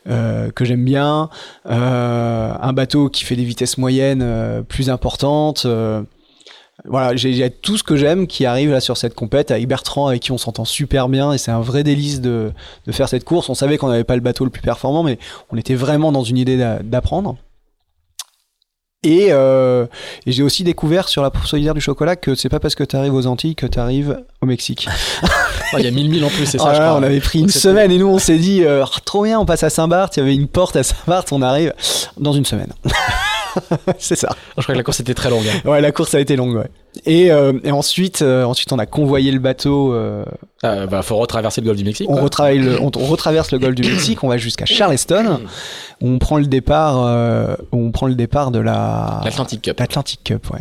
euh, 0.09 0.51
que 0.52 0.64
j'aime 0.64 0.85
bien. 0.85 1.28
Euh, 1.68 2.52
un 2.59 2.73
bateau 2.73 3.10
qui 3.10 3.24
fait 3.24 3.36
des 3.36 3.44
vitesses 3.44 3.77
moyennes 3.77 4.64
plus 4.68 4.89
importantes. 4.89 5.66
Voilà, 6.88 7.16
j'ai 7.16 7.50
tout 7.50 7.76
ce 7.76 7.82
que 7.82 7.96
j'aime 7.96 8.26
qui 8.26 8.46
arrive 8.46 8.70
là 8.70 8.80
sur 8.80 8.96
cette 8.96 9.14
compète 9.14 9.50
avec 9.50 9.66
Bertrand 9.66 10.06
avec 10.06 10.22
qui 10.22 10.32
on 10.32 10.38
s'entend 10.38 10.64
super 10.64 11.08
bien 11.08 11.32
et 11.32 11.38
c'est 11.38 11.50
un 11.50 11.60
vrai 11.60 11.82
délice 11.82 12.20
de, 12.20 12.52
de 12.86 12.92
faire 12.92 13.08
cette 13.08 13.24
course. 13.24 13.48
On 13.48 13.54
savait 13.54 13.76
qu'on 13.78 13.88
n'avait 13.88 14.04
pas 14.04 14.14
le 14.14 14.20
bateau 14.20 14.44
le 14.44 14.50
plus 14.50 14.62
performant, 14.62 15.02
mais 15.02 15.18
on 15.50 15.56
était 15.56 15.74
vraiment 15.74 16.12
dans 16.12 16.22
une 16.24 16.38
idée 16.38 16.56
d'apprendre. 16.82 17.36
Et, 19.02 19.28
euh, 19.30 19.86
et 20.24 20.32
j'ai 20.32 20.42
aussi 20.42 20.64
découvert 20.64 21.08
sur 21.08 21.22
la 21.22 21.30
solidaire 21.44 21.74
du 21.74 21.80
chocolat 21.80 22.16
que 22.16 22.34
c'est 22.34 22.48
pas 22.48 22.58
parce 22.58 22.74
que 22.74 22.82
tu 22.82 22.96
arrives 22.96 23.14
aux 23.14 23.26
Antilles 23.26 23.54
que 23.54 23.66
tu 23.66 23.78
arrives 23.78 24.18
au 24.42 24.46
Mexique. 24.46 24.88
Il 25.78 25.84
y 25.84 25.86
a 25.86 25.90
mille 25.92 26.08
mille 26.10 26.24
en 26.24 26.28
plus, 26.28 26.46
c'est 26.46 26.58
ça, 26.58 26.64
Ah 26.68 26.74
je 26.74 26.80
crois. 26.80 26.94
on 26.94 27.02
avait 27.02 27.20
pris 27.20 27.40
une 27.40 27.48
semaine 27.48 27.92
et 27.92 27.98
nous 27.98 28.08
on 28.08 28.18
s'est 28.18 28.38
dit 28.38 28.64
euh, 28.64 28.84
trop 29.04 29.22
bien, 29.24 29.38
on 29.38 29.46
passe 29.46 29.62
à 29.62 29.70
Saint-Barth, 29.70 30.16
il 30.16 30.20
y 30.20 30.22
avait 30.22 30.34
une 30.34 30.48
porte 30.48 30.74
à 30.76 30.82
Saint-Barth, 30.82 31.30
on 31.32 31.42
arrive 31.42 31.72
dans 32.16 32.32
une 32.32 32.44
semaine. 32.44 32.72
c'est 33.98 34.16
ça. 34.16 34.28
Je 34.56 34.62
crois 34.62 34.74
que 34.74 34.78
la 34.78 34.82
course 34.84 35.00
était 35.00 35.14
très 35.14 35.30
longue. 35.30 35.44
hein. 35.46 35.68
Ouais, 35.68 35.80
la 35.80 35.92
course 35.92 36.14
a 36.14 36.20
été 36.20 36.36
longue, 36.36 36.56
ouais. 36.56 36.70
Et, 37.04 37.30
euh, 37.30 37.52
et 37.64 37.70
ensuite, 37.72 38.22
euh, 38.22 38.44
ensuite, 38.44 38.72
on 38.72 38.78
a 38.78 38.86
convoyé 38.86 39.30
le 39.32 39.38
bateau. 39.38 39.92
euh, 39.92 40.24
Euh, 40.64 40.86
bah, 40.86 41.02
faut 41.02 41.16
retraverser 41.16 41.60
le 41.60 41.66
golfe 41.66 41.78
du 41.78 41.84
Mexique. 41.84 42.08
on, 42.08 42.16
retravaille 42.16 42.58
le- 42.58 42.80
on, 42.80 42.90
on 42.96 43.06
retraverse 43.06 43.52
le 43.52 43.58
golfe 43.58 43.74
du 43.74 43.82
Mexique, 43.88 44.24
on 44.24 44.28
va 44.28 44.38
jusqu'à 44.38 44.64
Charleston. 44.66 45.40
où 46.00 46.08
on 46.08 46.18
prend 46.18 46.38
le 46.38 46.46
départ, 46.46 47.04
euh, 47.06 47.54
on 47.72 47.90
prend 47.90 48.06
le 48.06 48.14
départ 48.14 48.50
de 48.50 48.58
la 48.58 49.20
L'Atlantic 49.24 49.62
Cup. 49.62 49.78
l'Atlantic 49.80 50.20
Cup, 50.24 50.50
ouais. 50.52 50.60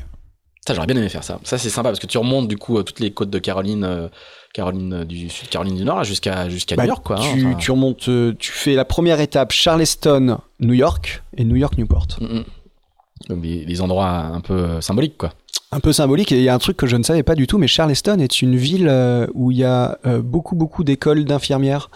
Ça, 0.67 0.73
j'aurais 0.73 0.87
bien 0.87 0.95
aimé 0.97 1.09
faire 1.09 1.23
ça. 1.23 1.39
Ça, 1.43 1.57
c'est 1.59 1.69
sympa 1.69 1.89
parce 1.89 1.99
que 1.99 2.07
tu 2.07 2.17
remontes 2.17 2.47
du 2.47 2.57
coup 2.57 2.81
toutes 2.81 2.99
les 2.99 3.11
côtes 3.11 3.29
de 3.29 3.37
Caroline, 3.37 4.09
Caroline 4.53 5.03
du 5.03 5.29
Sud, 5.29 5.47
Caroline 5.49 5.75
du 5.75 5.83
Nord, 5.85 6.03
jusqu'à 6.05 6.49
jusqu'à 6.49 6.75
Bah, 6.75 6.83
New 6.83 6.87
York, 6.89 7.05
quoi. 7.05 7.17
hein, 7.19 7.23
tu, 7.35 7.45
enfin. 7.45 7.55
tu 7.57 7.71
remontes, 7.71 8.09
tu 8.39 8.51
fais 8.51 8.73
la 8.73 8.83
première 8.85 9.19
étape 9.19 9.51
Charleston, 9.51 10.39
New 10.59 10.73
York 10.73 11.21
et 11.37 11.43
New 11.43 11.55
York, 11.55 11.77
Newport. 11.77 12.07
Mm, 12.19 12.25
mm. 12.39 12.43
Des 13.29 13.81
endroits 13.81 14.09
un 14.09 14.41
peu 14.41 14.53
euh, 14.53 14.81
symboliques, 14.81 15.17
quoi. 15.17 15.33
Un 15.71 15.79
peu 15.79 15.91
symbolique. 15.93 16.31
Et 16.31 16.37
il 16.37 16.43
y 16.43 16.49
a 16.49 16.53
un 16.53 16.59
truc 16.59 16.77
que 16.77 16.87
je 16.87 16.95
ne 16.95 17.03
savais 17.03 17.23
pas 17.23 17.35
du 17.35 17.47
tout, 17.47 17.57
mais 17.57 17.67
Charleston 17.67 18.19
est 18.19 18.41
une 18.41 18.55
ville 18.55 18.87
euh, 18.89 19.27
où 19.33 19.51
il 19.51 19.57
y 19.57 19.63
a 19.63 19.97
euh, 20.05 20.21
beaucoup, 20.21 20.55
beaucoup 20.55 20.83
d'écoles 20.83 21.25
d'infirmières. 21.25 21.89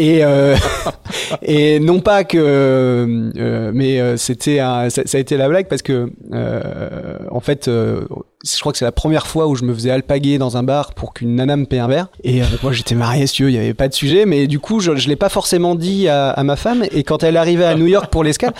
Et, 0.00 0.24
euh, 0.24 0.56
et 1.42 1.78
non 1.78 2.00
pas 2.00 2.24
que, 2.24 2.38
euh, 2.38 3.70
mais 3.74 4.00
euh, 4.00 4.16
c'était 4.16 4.56
ça, 4.58 4.88
ça 4.88 5.18
a 5.18 5.20
été 5.20 5.36
la 5.36 5.46
blague 5.48 5.68
parce 5.68 5.82
que 5.82 6.10
euh, 6.32 7.18
en 7.30 7.40
fait, 7.40 7.68
euh, 7.68 8.00
je 8.42 8.58
crois 8.60 8.72
que 8.72 8.78
c'est 8.78 8.86
la 8.86 8.92
première 8.92 9.26
fois 9.26 9.46
où 9.46 9.54
je 9.56 9.64
me 9.64 9.74
faisais 9.74 9.90
alpaguer 9.90 10.38
dans 10.38 10.56
un 10.56 10.62
bar 10.62 10.94
pour 10.94 11.12
qu'une 11.12 11.34
nana 11.36 11.56
me 11.56 11.66
paie 11.66 11.78
un 11.80 11.86
verre. 11.88 12.06
Et 12.24 12.40
euh, 12.42 12.46
moi 12.62 12.72
j'étais 12.72 12.94
marié, 12.94 13.26
si 13.26 13.34
tu 13.34 13.44
veux, 13.44 13.50
il 13.50 13.54
y 13.56 13.58
avait 13.58 13.74
pas 13.74 13.88
de 13.88 13.94
sujet, 13.94 14.24
mais 14.24 14.46
du 14.46 14.58
coup 14.58 14.80
je, 14.80 14.96
je 14.96 15.08
l'ai 15.08 15.16
pas 15.16 15.28
forcément 15.28 15.74
dit 15.74 16.08
à, 16.08 16.30
à 16.30 16.42
ma 16.44 16.56
femme. 16.56 16.82
Et 16.92 17.02
quand 17.04 17.22
elle 17.22 17.36
arrivait 17.36 17.66
à 17.66 17.74
New 17.74 17.86
York 17.86 18.10
pour 18.10 18.24
l'escale, 18.24 18.54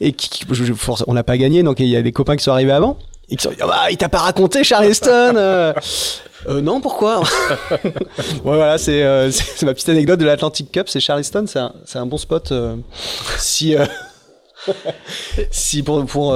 et 0.00 0.10
qui, 0.12 0.44
je- 0.50 0.72
on 1.06 1.14
n'a 1.14 1.22
pas 1.22 1.38
gagné, 1.38 1.62
donc 1.62 1.78
il 1.78 1.86
y 1.86 1.96
a 1.96 2.02
des 2.02 2.12
copains 2.12 2.34
qui 2.36 2.42
sont 2.42 2.52
arrivés 2.52 2.72
avant. 2.72 2.98
Et 3.32 3.36
qui 3.36 3.44
sont 3.44 3.50
dit, 3.50 3.56
Ah 3.60 3.66
bah, 3.68 3.76
il 3.92 3.96
t'a 3.96 4.08
pas 4.08 4.18
raconté 4.18 4.64
Charleston 4.64 5.72
euh. 6.48 6.60
Non, 6.60 6.80
pourquoi 6.80 7.20
Ouais, 7.70 8.40
voilà, 8.42 8.78
c'est 8.78 9.02
euh, 9.02 9.30
c'est 9.32 9.64
ma 9.66 9.74
petite 9.74 9.88
anecdote 9.88 10.18
de 10.20 10.24
l'Atlantic 10.24 10.70
Cup. 10.72 10.88
C'est 10.88 11.00
Charleston, 11.00 11.44
c'est 11.46 11.98
un, 11.98 12.06
bon 12.06 12.18
spot. 12.18 12.52
euh, 12.52 12.76
si, 13.38 13.74
si 15.50 15.82
pour, 15.82 16.04
pour 16.06 16.34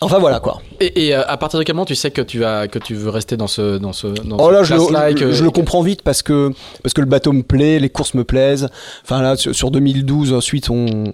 enfin 0.00 0.18
voilà 0.18 0.40
quoi. 0.40 0.60
Et, 0.80 1.06
et, 1.06 1.14
à 1.14 1.36
partir 1.36 1.58
de 1.58 1.64
quel 1.64 1.74
moment 1.74 1.86
tu 1.86 1.94
sais 1.94 2.10
que 2.10 2.20
tu 2.20 2.40
vas 2.40 2.68
que 2.68 2.78
tu 2.78 2.94
veux 2.94 3.10
rester 3.10 3.36
dans 3.36 3.46
ce 3.46 3.78
dans 3.78 3.92
ce 3.92 4.08
dans 4.08 4.36
Oh 4.38 4.48
ce 4.48 4.52
là, 4.52 4.62
je, 4.64 5.24
le- 5.24 5.32
je 5.32 5.44
comprends 5.48 5.82
vite 5.82 6.02
parce 6.02 6.22
que 6.22 6.50
parce 6.82 6.92
que 6.94 7.00
le 7.00 7.06
bateau 7.06 7.32
me 7.32 7.42
plaît, 7.42 7.78
les 7.78 7.88
courses 7.90 8.14
me 8.14 8.24
plaisent. 8.24 8.68
Enfin 9.02 9.22
là, 9.22 9.36
sur, 9.36 9.54
sur 9.54 9.70
2012, 9.70 10.32
ensuite 10.32 10.68
on, 10.70 11.04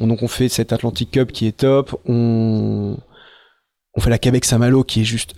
on 0.00 0.06
donc 0.06 0.22
on 0.22 0.28
fait 0.28 0.48
cette 0.48 0.72
Atlantic 0.72 1.10
Cup 1.10 1.32
qui 1.32 1.46
est 1.46 1.56
top. 1.56 1.98
On 2.06 2.96
on 3.96 4.00
fait 4.00 4.10
la 4.10 4.18
Québec 4.18 4.44
Saint-Malo 4.44 4.84
qui 4.84 5.00
est 5.00 5.04
juste 5.04 5.32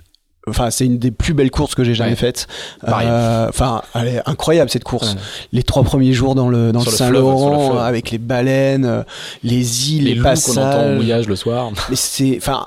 Enfin, 0.48 0.70
c'est 0.70 0.86
une 0.86 0.98
des 0.98 1.10
plus 1.10 1.34
belles 1.34 1.50
courses 1.50 1.74
que 1.74 1.84
j'ai 1.84 1.94
jamais 1.94 2.10
Ouais. 2.10 2.16
faites. 2.16 2.46
Pareil. 2.84 3.06
Euh, 3.10 3.46
Enfin, 3.48 3.82
elle 3.94 4.08
est 4.08 4.22
incroyable 4.26 4.70
cette 4.70 4.84
course. 4.84 5.12
Ouais. 5.14 5.20
Les 5.52 5.62
trois 5.62 5.82
premiers 5.82 6.12
jours 6.12 6.34
dans 6.34 6.48
le 6.48 6.72
dans 6.72 6.80
Sur 6.80 6.90
le 6.90 6.92
le 6.92 6.96
fleuve, 6.96 7.24
sur 7.38 7.50
le 7.50 7.56
Saint-Laurent, 7.56 7.78
avec 7.78 8.10
les 8.10 8.18
baleines, 8.18 8.84
euh, 8.84 9.02
les 9.42 9.92
îles, 9.92 10.04
les 10.04 10.10
les, 10.10 10.14
loups 10.16 10.24
qu'on 10.24 10.52
entend 10.52 10.60
au 10.60 10.64
passages. 10.64 10.96
mouillage 10.96 11.28
le 11.28 11.36
soir. 11.36 11.70
Mais 11.90 11.96
c'est, 11.96 12.36
enfin, 12.38 12.64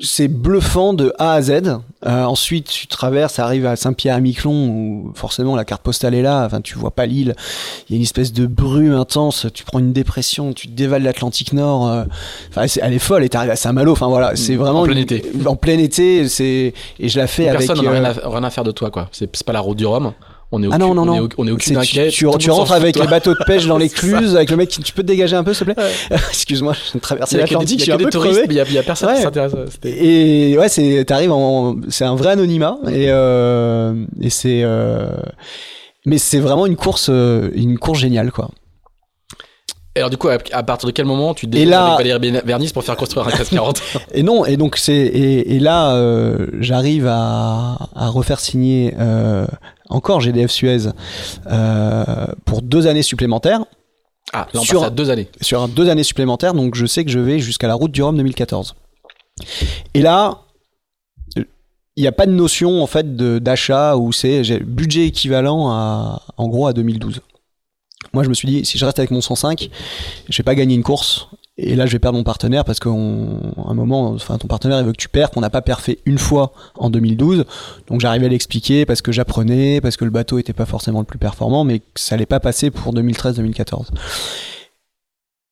c'est 0.00 0.28
bluffant 0.28 0.92
de 0.94 1.12
A 1.18 1.34
à 1.34 1.42
Z. 1.42 1.50
Euh, 2.06 2.24
ensuite, 2.24 2.66
tu 2.68 2.86
traverses, 2.86 3.38
arrives 3.38 3.66
à 3.66 3.76
Saint-Pierre-à-Miquelon 3.76 4.68
où 4.68 5.12
forcément 5.14 5.54
la 5.54 5.64
carte 5.66 5.82
postale 5.82 6.14
est 6.14 6.22
là. 6.22 6.44
Enfin, 6.46 6.60
tu 6.62 6.76
vois 6.78 6.90
pas 6.92 7.04
l'île. 7.06 7.34
Il 7.88 7.92
y 7.92 7.94
a 7.94 7.96
une 7.96 8.02
espèce 8.02 8.32
de 8.32 8.46
brume 8.46 8.94
intense. 8.94 9.46
Tu 9.52 9.64
prends 9.64 9.78
une 9.78 9.92
dépression, 9.92 10.52
tu 10.54 10.68
dévales 10.68 11.02
l'Atlantique 11.02 11.52
Nord. 11.52 11.88
euh, 11.88 12.04
Enfin, 12.48 12.66
c'est- 12.66 12.80
elle 12.82 12.94
est 12.94 12.98
folle. 12.98 13.24
Et 13.24 13.28
t'arrives 13.28 13.50
à 13.50 13.56
Saint-Malo. 13.56 13.92
Enfin 13.92 14.08
voilà, 14.08 14.34
c'est 14.36 14.56
vraiment 14.56 14.80
En 14.80 14.84
plein 14.84 14.92
une- 14.94 14.98
été. 15.00 15.22
En 15.46 15.56
plein 15.56 15.78
été, 15.78 16.28
c'est 16.28 16.72
et 16.98 17.08
je 17.08 17.18
la 17.18 17.26
fais 17.26 17.48
avec. 17.48 17.66
Personne 17.66 17.84
n'a 17.84 17.90
euh, 17.90 17.94
rien, 17.94 18.04
à- 18.04 18.28
rien 18.28 18.44
à 18.44 18.50
faire 18.50 18.64
de 18.64 18.70
toi, 18.72 18.90
quoi. 18.90 19.08
C'est 19.12 19.30
pas 19.44 19.52
la 19.52 19.60
route 19.60 19.76
du 19.76 19.84
Rhum. 19.86 20.12
On 20.52 20.60
est 20.62 20.68
Ah 20.72 20.78
non, 20.78 20.94
non, 20.94 21.02
on 21.02 21.06
non. 21.06 21.14
est 21.16 21.20
au- 21.20 21.28
On 21.38 21.46
est 21.46 21.50
c'est- 21.74 21.76
inquiète. 21.76 22.10
tu, 22.10 22.26
tu, 22.38 22.50
rentres 22.50 22.72
avec 22.72 22.98
les 22.98 23.06
bateaux 23.06 23.34
de 23.34 23.44
pêche 23.46 23.66
dans 23.66 23.78
l'écluse, 23.84 24.34
avec 24.34 24.50
le 24.50 24.56
mec 24.56 24.68
qui 24.68 24.80
tu 24.82 24.92
peux 24.92 25.02
te 25.02 25.06
dégager 25.06 25.36
un 25.36 25.44
peu, 25.44 25.54
s'il 25.54 25.64
te 25.66 25.72
plaît 25.72 25.84
Excuse-moi, 26.30 26.72
je 26.72 26.80
de 26.98 27.02
traverser 27.02 27.36
Il 27.36 27.38
y 27.38 27.42
a 27.42 27.44
des- 27.44 27.50
l'Atlantique, 27.52 27.86
y 27.86 27.92
a 27.92 27.96
que 27.96 28.02
des 28.04 28.10
touristes, 28.10 28.42
il 28.46 28.52
y 28.52 28.56
y 28.74 28.78
a 28.78 28.82
personne 28.82 29.10
qui 29.10 29.14
Ouais. 29.16 29.22
s'intéresse. 29.22 29.52
C'était- 29.70 30.04
Et 30.04 30.58
ouais, 30.58 30.68
c'est 30.68 31.04
t'arrives 31.06 31.30
en, 31.32 31.76
c'est 31.88 32.04
un 32.04 32.16
vrai 32.16 32.30
anonymat 32.32 32.78
et 32.88 33.06
euh, 33.10 33.94
et 34.20 34.30
c'est 34.30 34.62
euh, 34.64 35.10
mais 36.04 36.18
c'est 36.18 36.40
vraiment 36.40 36.66
une 36.66 36.76
course 36.76 37.08
euh, 37.10 37.50
une 37.54 37.78
course 37.78 38.00
géniale 38.00 38.32
quoi. 38.32 38.50
Et 39.96 39.98
alors 39.98 40.10
du 40.10 40.16
coup, 40.16 40.28
à, 40.28 40.38
à 40.52 40.62
partir 40.62 40.86
de 40.86 40.92
quel 40.92 41.04
moment 41.06 41.34
tu 41.34 41.46
débrouilles 41.46 41.68
là- 41.70 41.94
avec 41.94 42.06
Valérie 42.12 42.40
Vernis 42.44 42.70
pour 42.72 42.84
faire 42.84 42.96
construire 42.96 43.24
un 43.26 43.30
1340 43.30 43.82
Et 44.14 44.22
non, 44.22 44.44
et 44.44 44.56
donc 44.56 44.76
c'est 44.76 44.92
et, 44.94 45.56
et 45.56 45.58
là 45.58 45.94
euh, 45.96 46.46
j'arrive 46.60 47.06
à, 47.08 47.76
à 47.96 48.08
refaire 48.08 48.38
signer 48.38 48.94
euh, 49.00 49.46
encore 49.88 50.20
GDF 50.20 50.50
Suez 50.50 50.86
euh, 51.50 52.04
pour 52.44 52.62
deux 52.62 52.86
années 52.86 53.02
supplémentaires 53.02 53.64
Ah, 54.32 54.46
là 54.54 54.60
on 54.60 54.62
Sur- 54.64 54.80
passe 54.80 54.86
à 54.88 54.90
deux 54.90 55.10
années. 55.10 55.28
sur 55.40 55.66
deux 55.66 55.88
années 55.88 56.04
supplémentaires, 56.04 56.54
donc 56.54 56.76
je 56.76 56.86
sais 56.86 57.04
que 57.04 57.10
je 57.10 57.18
vais 57.18 57.40
jusqu'à 57.40 57.66
la 57.66 57.74
route 57.74 57.90
du 57.90 58.02
Rhum 58.02 58.16
2014. 58.16 58.76
Et 59.94 60.02
là, 60.02 60.38
il 61.36 62.02
n'y 62.02 62.06
a 62.06 62.12
pas 62.12 62.26
de 62.26 62.32
notion 62.32 62.80
en 62.82 62.86
fait 62.86 63.16
d'achat 63.16 63.96
où 63.96 64.12
c'est 64.12 64.42
budget 64.60 65.06
équivalent 65.06 65.68
à 65.70 66.22
en 66.36 66.46
gros 66.48 66.68
à 66.68 66.72
2012. 66.72 67.20
Moi, 68.12 68.24
je 68.24 68.28
me 68.28 68.34
suis 68.34 68.48
dit 68.48 68.64
si 68.64 68.78
je 68.78 68.84
reste 68.84 68.98
avec 68.98 69.10
mon 69.10 69.20
105, 69.20 69.70
je 70.28 70.36
vais 70.36 70.44
pas 70.44 70.54
gagner 70.54 70.74
une 70.74 70.82
course. 70.82 71.28
Et 71.62 71.76
là, 71.76 71.84
je 71.84 71.92
vais 71.92 71.98
perdre 71.98 72.16
mon 72.16 72.24
partenaire 72.24 72.64
parce 72.64 72.80
qu'à 72.80 72.88
un 72.88 73.74
moment, 73.74 74.12
enfin, 74.12 74.38
ton 74.38 74.48
partenaire 74.48 74.82
veut 74.82 74.92
que 74.92 74.96
tu 74.96 75.10
perds, 75.10 75.30
qu'on 75.30 75.40
n'a 75.40 75.50
pas 75.50 75.60
perfait 75.60 75.98
une 76.06 76.16
fois 76.16 76.52
en 76.76 76.88
2012. 76.88 77.44
Donc, 77.88 78.00
j'arrivais 78.00 78.26
à 78.26 78.28
l'expliquer 78.30 78.86
parce 78.86 79.02
que 79.02 79.12
j'apprenais, 79.12 79.82
parce 79.82 79.98
que 79.98 80.06
le 80.06 80.10
bateau 80.10 80.38
était 80.38 80.54
pas 80.54 80.64
forcément 80.64 81.00
le 81.00 81.04
plus 81.04 81.18
performant, 81.18 81.64
mais 81.64 81.80
que 81.80 81.84
ça 81.96 82.14
allait 82.14 82.24
pas 82.24 82.40
passer 82.40 82.70
pour 82.70 82.94
2013-2014. 82.94 83.88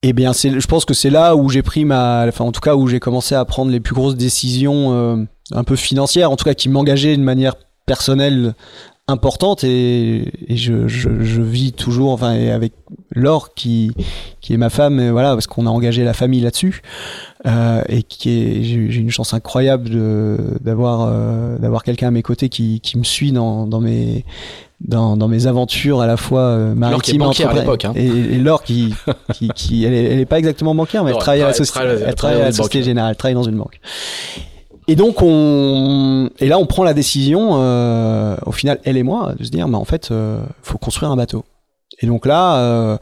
Eh 0.01 0.13
bien, 0.13 0.31
je 0.33 0.65
pense 0.65 0.85
que 0.85 0.93
c'est 0.93 1.09
là 1.09 1.35
où 1.35 1.49
j'ai 1.49 1.61
pris 1.61 1.85
ma, 1.85 2.25
enfin, 2.27 2.45
en 2.45 2.51
tout 2.51 2.61
cas, 2.61 2.75
où 2.75 2.87
j'ai 2.87 2.99
commencé 2.99 3.35
à 3.35 3.45
prendre 3.45 3.69
les 3.69 3.81
plus 3.81 3.93
grosses 3.93 4.15
décisions, 4.15 4.93
euh, 4.93 5.17
un 5.51 5.63
peu 5.63 5.75
financières, 5.75 6.31
en 6.31 6.37
tout 6.37 6.45
cas, 6.45 6.53
qui 6.55 6.69
m'engageaient 6.69 7.15
d'une 7.15 7.23
manière 7.23 7.55
personnelle 7.85 8.53
importante 9.09 9.63
et, 9.63 10.31
et 10.47 10.55
je, 10.57 10.87
je, 10.87 11.21
je 11.21 11.41
vis 11.41 11.73
toujours, 11.73 12.11
enfin, 12.11 12.33
et 12.33 12.51
avec 12.51 12.73
Laure 13.11 13.53
qui, 13.53 13.91
qui 14.41 14.53
est 14.53 14.57
ma 14.57 14.69
femme, 14.69 14.99
et 14.99 15.11
voilà, 15.11 15.33
parce 15.33 15.47
qu'on 15.47 15.65
a 15.65 15.69
engagé 15.69 16.03
la 16.03 16.13
famille 16.13 16.41
là-dessus, 16.41 16.81
euh, 17.45 17.81
et 17.89 18.03
qui 18.03 18.29
est, 18.29 18.63
j'ai, 18.63 18.99
une 18.99 19.09
chance 19.11 19.33
incroyable 19.33 19.89
de, 19.89 20.37
d'avoir, 20.61 21.07
euh, 21.11 21.57
d'avoir 21.57 21.83
quelqu'un 21.83 22.07
à 22.07 22.11
mes 22.11 22.21
côtés 22.23 22.49
qui, 22.49 22.79
qui 22.81 22.97
me 22.97 23.03
suit 23.03 23.31
dans, 23.31 23.65
dans 23.67 23.79
mes, 23.81 24.25
dans, 24.81 25.17
dans 25.17 25.27
mes 25.27 25.47
aventures 25.47 26.01
à 26.01 26.07
la 26.07 26.17
fois 26.17 26.41
euh, 26.41 26.73
maritimes 26.75 27.15
et 27.15 27.19
banquière 27.19 27.49
à 27.49 27.53
l'époque, 27.53 27.85
hein. 27.85 27.93
et, 27.95 28.05
et 28.05 28.37
Laure 28.37 28.63
qui, 28.63 28.93
qui, 29.33 29.49
qui 29.49 29.83
elle, 29.85 29.93
est, 29.93 30.03
elle 30.05 30.19
est 30.19 30.25
pas 30.25 30.39
exactement 30.39 30.73
banquière, 30.75 31.03
mais 31.03 31.11
Non, 31.11 31.17
elle 31.17 31.21
travaille 31.21 31.41
à 31.41 31.45
la 31.45 31.49
elle 31.49 31.55
société, 31.55 31.79
travaille- 31.79 32.03
elle 32.05 32.15
travaille 32.15 32.41
à 32.41 32.45
la 32.45 32.51
Société. 32.51 32.83
Générale, 32.83 33.11
elle 33.11 33.17
travaille 33.17 33.35
dans 33.35 33.43
une 33.43 33.57
banque. 33.57 33.79
Et 34.91 34.95
donc 34.95 35.21
on, 35.21 36.29
et 36.39 36.47
là 36.47 36.57
on 36.57 36.65
prend 36.65 36.83
la 36.83 36.93
décision, 36.95 37.61
euh, 37.61 38.35
au 38.45 38.51
final 38.51 38.79
elle 38.83 38.97
et 38.97 39.03
moi, 39.03 39.33
de 39.37 39.43
se 39.43 39.51
dire, 39.51 39.67
bah 39.67 39.77
en 39.77 39.85
fait, 39.85 40.09
euh, 40.11 40.41
faut 40.63 40.77
construire 40.79 41.11
un 41.11 41.15
bateau. 41.15 41.45
Et 42.01 42.07
donc 42.07 42.25
là, 42.25 42.57
euh, 42.57 42.97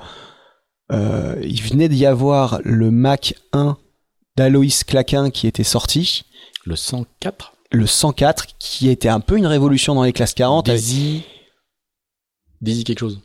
euh, 0.91 1.35
il 1.43 1.61
venait 1.61 1.87
d'y 1.89 2.05
avoir 2.05 2.59
le 2.63 2.91
Mac 2.91 3.35
1 3.53 3.77
d'Aloïs 4.35 4.83
Claquin 4.83 5.29
qui 5.29 5.47
était 5.47 5.63
sorti, 5.63 6.25
Le 6.65 6.75
104 6.75 7.53
le 7.71 7.85
104 7.85 8.45
qui 8.59 8.89
était 8.89 9.09
un 9.09 9.19
peu 9.19 9.37
une 9.37 9.45
révolution 9.45 9.93
dans 9.95 10.03
les 10.03 10.13
classes 10.13 10.33
40. 10.33 10.69
avec- 10.69 10.79
Daisy. 10.81 11.23
Daisy 12.61 12.83
quelque 12.85 12.99
chose. 12.99 13.19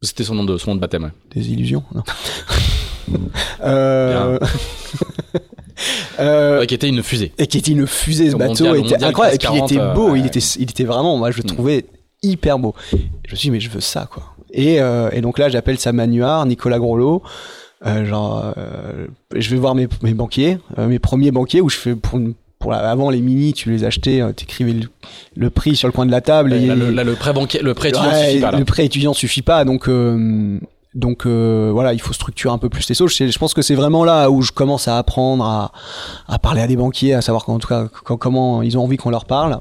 C'était 0.00 0.22
son 0.24 0.34
nom 0.36 0.44
de 0.44 0.56
son 0.58 0.70
nom 0.70 0.74
de 0.76 0.80
baptême. 0.80 1.04
ouais. 1.04 1.10
Des 1.34 1.50
illusions 1.50 1.82
non. 1.94 2.02
Euh, 3.62 4.38
euh, 6.20 6.60
Ouais, 6.60 6.66
qui 6.66 6.74
était 6.74 6.88
une 6.88 7.02
fusée. 7.02 7.32
et 7.38 7.46
qui 7.46 7.58
était 7.58 7.72
une 7.72 7.86
fusée 7.86 8.30
ce 8.30 8.34
Au 8.34 8.38
bateau 8.38 8.50
mondial- 8.64 8.72
au 8.72 8.74
était 8.76 8.82
mondial 8.94 9.04
incroyable 9.10 9.34
et 9.34 9.38
puis 9.38 9.48
il 9.58 9.64
était 9.64 9.74
40, 9.76 9.94
beau 9.94 10.10
euh, 10.14 10.18
il 10.18 10.26
était 10.26 10.38
il 10.40 10.62
était 10.70 10.84
vraiment 10.84 11.16
moi 11.16 11.30
je 11.30 11.38
le 11.38 11.42
Mm. 11.44 11.46
trouvais 11.46 11.84
hyper 12.22 12.58
beau 12.58 12.74
je 12.92 12.96
me 13.32 13.36
suis 13.36 13.46
dit 13.46 13.50
mais 13.50 13.60
je 13.60 13.70
veux 13.70 13.80
ça 13.80 14.08
quoi 14.12 14.24
et, 14.52 14.80
euh, 14.80 15.08
et 15.12 15.20
donc 15.20 15.38
là 15.38 15.48
j'appelle 15.48 15.78
sa 15.78 15.92
manuard 15.92 16.46
Nicolas 16.46 16.78
Groslo 16.78 17.22
euh, 17.86 18.04
genre 18.06 18.52
euh, 18.58 19.06
je 19.34 19.50
vais 19.50 19.56
voir 19.56 19.74
mes, 19.74 19.88
mes 20.02 20.14
banquiers 20.14 20.58
euh, 20.78 20.86
mes 20.86 20.98
premiers 20.98 21.30
banquiers 21.32 21.60
où 21.60 21.68
je 21.68 21.76
fais 21.76 21.94
pour, 21.96 22.18
une- 22.18 22.34
avant 22.70 23.10
les 23.10 23.20
mini 23.20 23.52
tu 23.54 23.70
les 23.72 23.82
achetais 23.82 24.20
euh, 24.20 24.30
t'écrivais 24.30 24.72
le, 24.74 24.88
le 25.34 25.50
prix 25.50 25.74
sur 25.74 25.88
le 25.88 25.92
coin 25.92 26.06
de 26.06 26.12
la 26.12 26.20
table 26.20 26.52
et 26.52 26.66
Là, 26.66 26.76
le, 26.76 26.90
là, 26.92 27.02
le 27.02 27.14
prêt 27.14 27.32
banquier, 27.32 27.60
le 27.60 27.74
prêt 27.74 27.88
étudiant 27.88 28.08
Ouais, 28.12 28.24
suffit 28.26 28.40
pas 28.40 28.50
là. 28.52 28.58
le 28.60 28.64
prêt 28.64 28.84
étudiant 28.84 29.12
suffit 29.14 29.42
pas, 29.42 29.64
donc 29.64 29.88
euh, 29.88 30.60
donc 30.94 31.24
euh, 31.24 31.70
voilà, 31.72 31.94
il 31.94 32.00
faut 32.00 32.12
structurer 32.12 32.52
un 32.52 32.58
peu 32.58 32.68
plus 32.68 32.86
les 32.88 32.94
choses. 32.94 33.14
Je, 33.14 33.38
pense 33.38 33.54
que 33.54 33.62
c'est 33.62 33.74
vraiment 33.74 34.04
là 34.04 34.30
où 34.30 34.42
je 34.42 34.52
commence 34.52 34.88
à 34.88 34.98
apprendre 34.98 35.72
à, 36.28 36.38
parler 36.38 36.60
à 36.60 36.66
des 36.66 36.76
banquiers, 36.76 37.14
à 37.14 37.22
savoir 37.22 37.48
en 37.48 37.58
tout 37.58 37.68
cas 37.68 37.88
comment 37.88 38.62
ils 38.62 38.76
ont 38.76 38.84
envie 38.84 38.98
qu'on 38.98 39.10
leur 39.10 39.24
parle. 39.24 39.60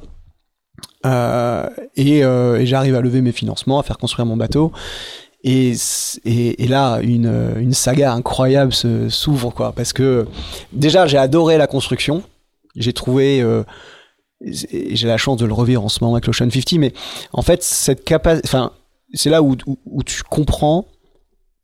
Euh, 1.05 1.69
et 1.95 2.23
euh, 2.23 2.59
et 2.59 2.65
j'arrive 2.65 2.95
à 2.95 3.01
lever 3.01 3.21
mes 3.21 3.31
financements, 3.31 3.79
à 3.79 3.83
faire 3.83 3.97
construire 3.97 4.25
mon 4.25 4.35
bateau. 4.35 4.71
Et, 5.43 5.73
là, 6.67 6.99
une, 7.01 7.73
saga 7.73 8.13
incroyable 8.13 8.73
s'ouvre, 8.73 9.49
quoi. 9.51 9.71
Parce 9.71 9.91
que 9.91 10.27
déjà, 10.71 11.07
j'ai 11.07 11.17
adoré 11.17 11.57
la 11.57 11.65
construction. 11.65 12.21
J'ai 12.75 12.93
trouvé. 12.93 13.43
j'ai 14.41 15.07
la 15.07 15.17
chance 15.17 15.37
de 15.37 15.45
le 15.45 15.53
revivre 15.53 15.83
en 15.83 15.89
ce 15.89 16.03
moment 16.03 16.15
avec 16.15 16.27
l'Ocean 16.27 16.49
50, 16.51 16.73
mais 16.73 16.93
en 17.31 17.41
fait, 17.41 17.63
cette 17.63 18.03
capacité. 18.03 18.47
Enfin, 18.47 18.71
c'est 19.13 19.29
là 19.31 19.41
où 19.41 19.55
tu 20.03 20.23
comprends 20.23 20.85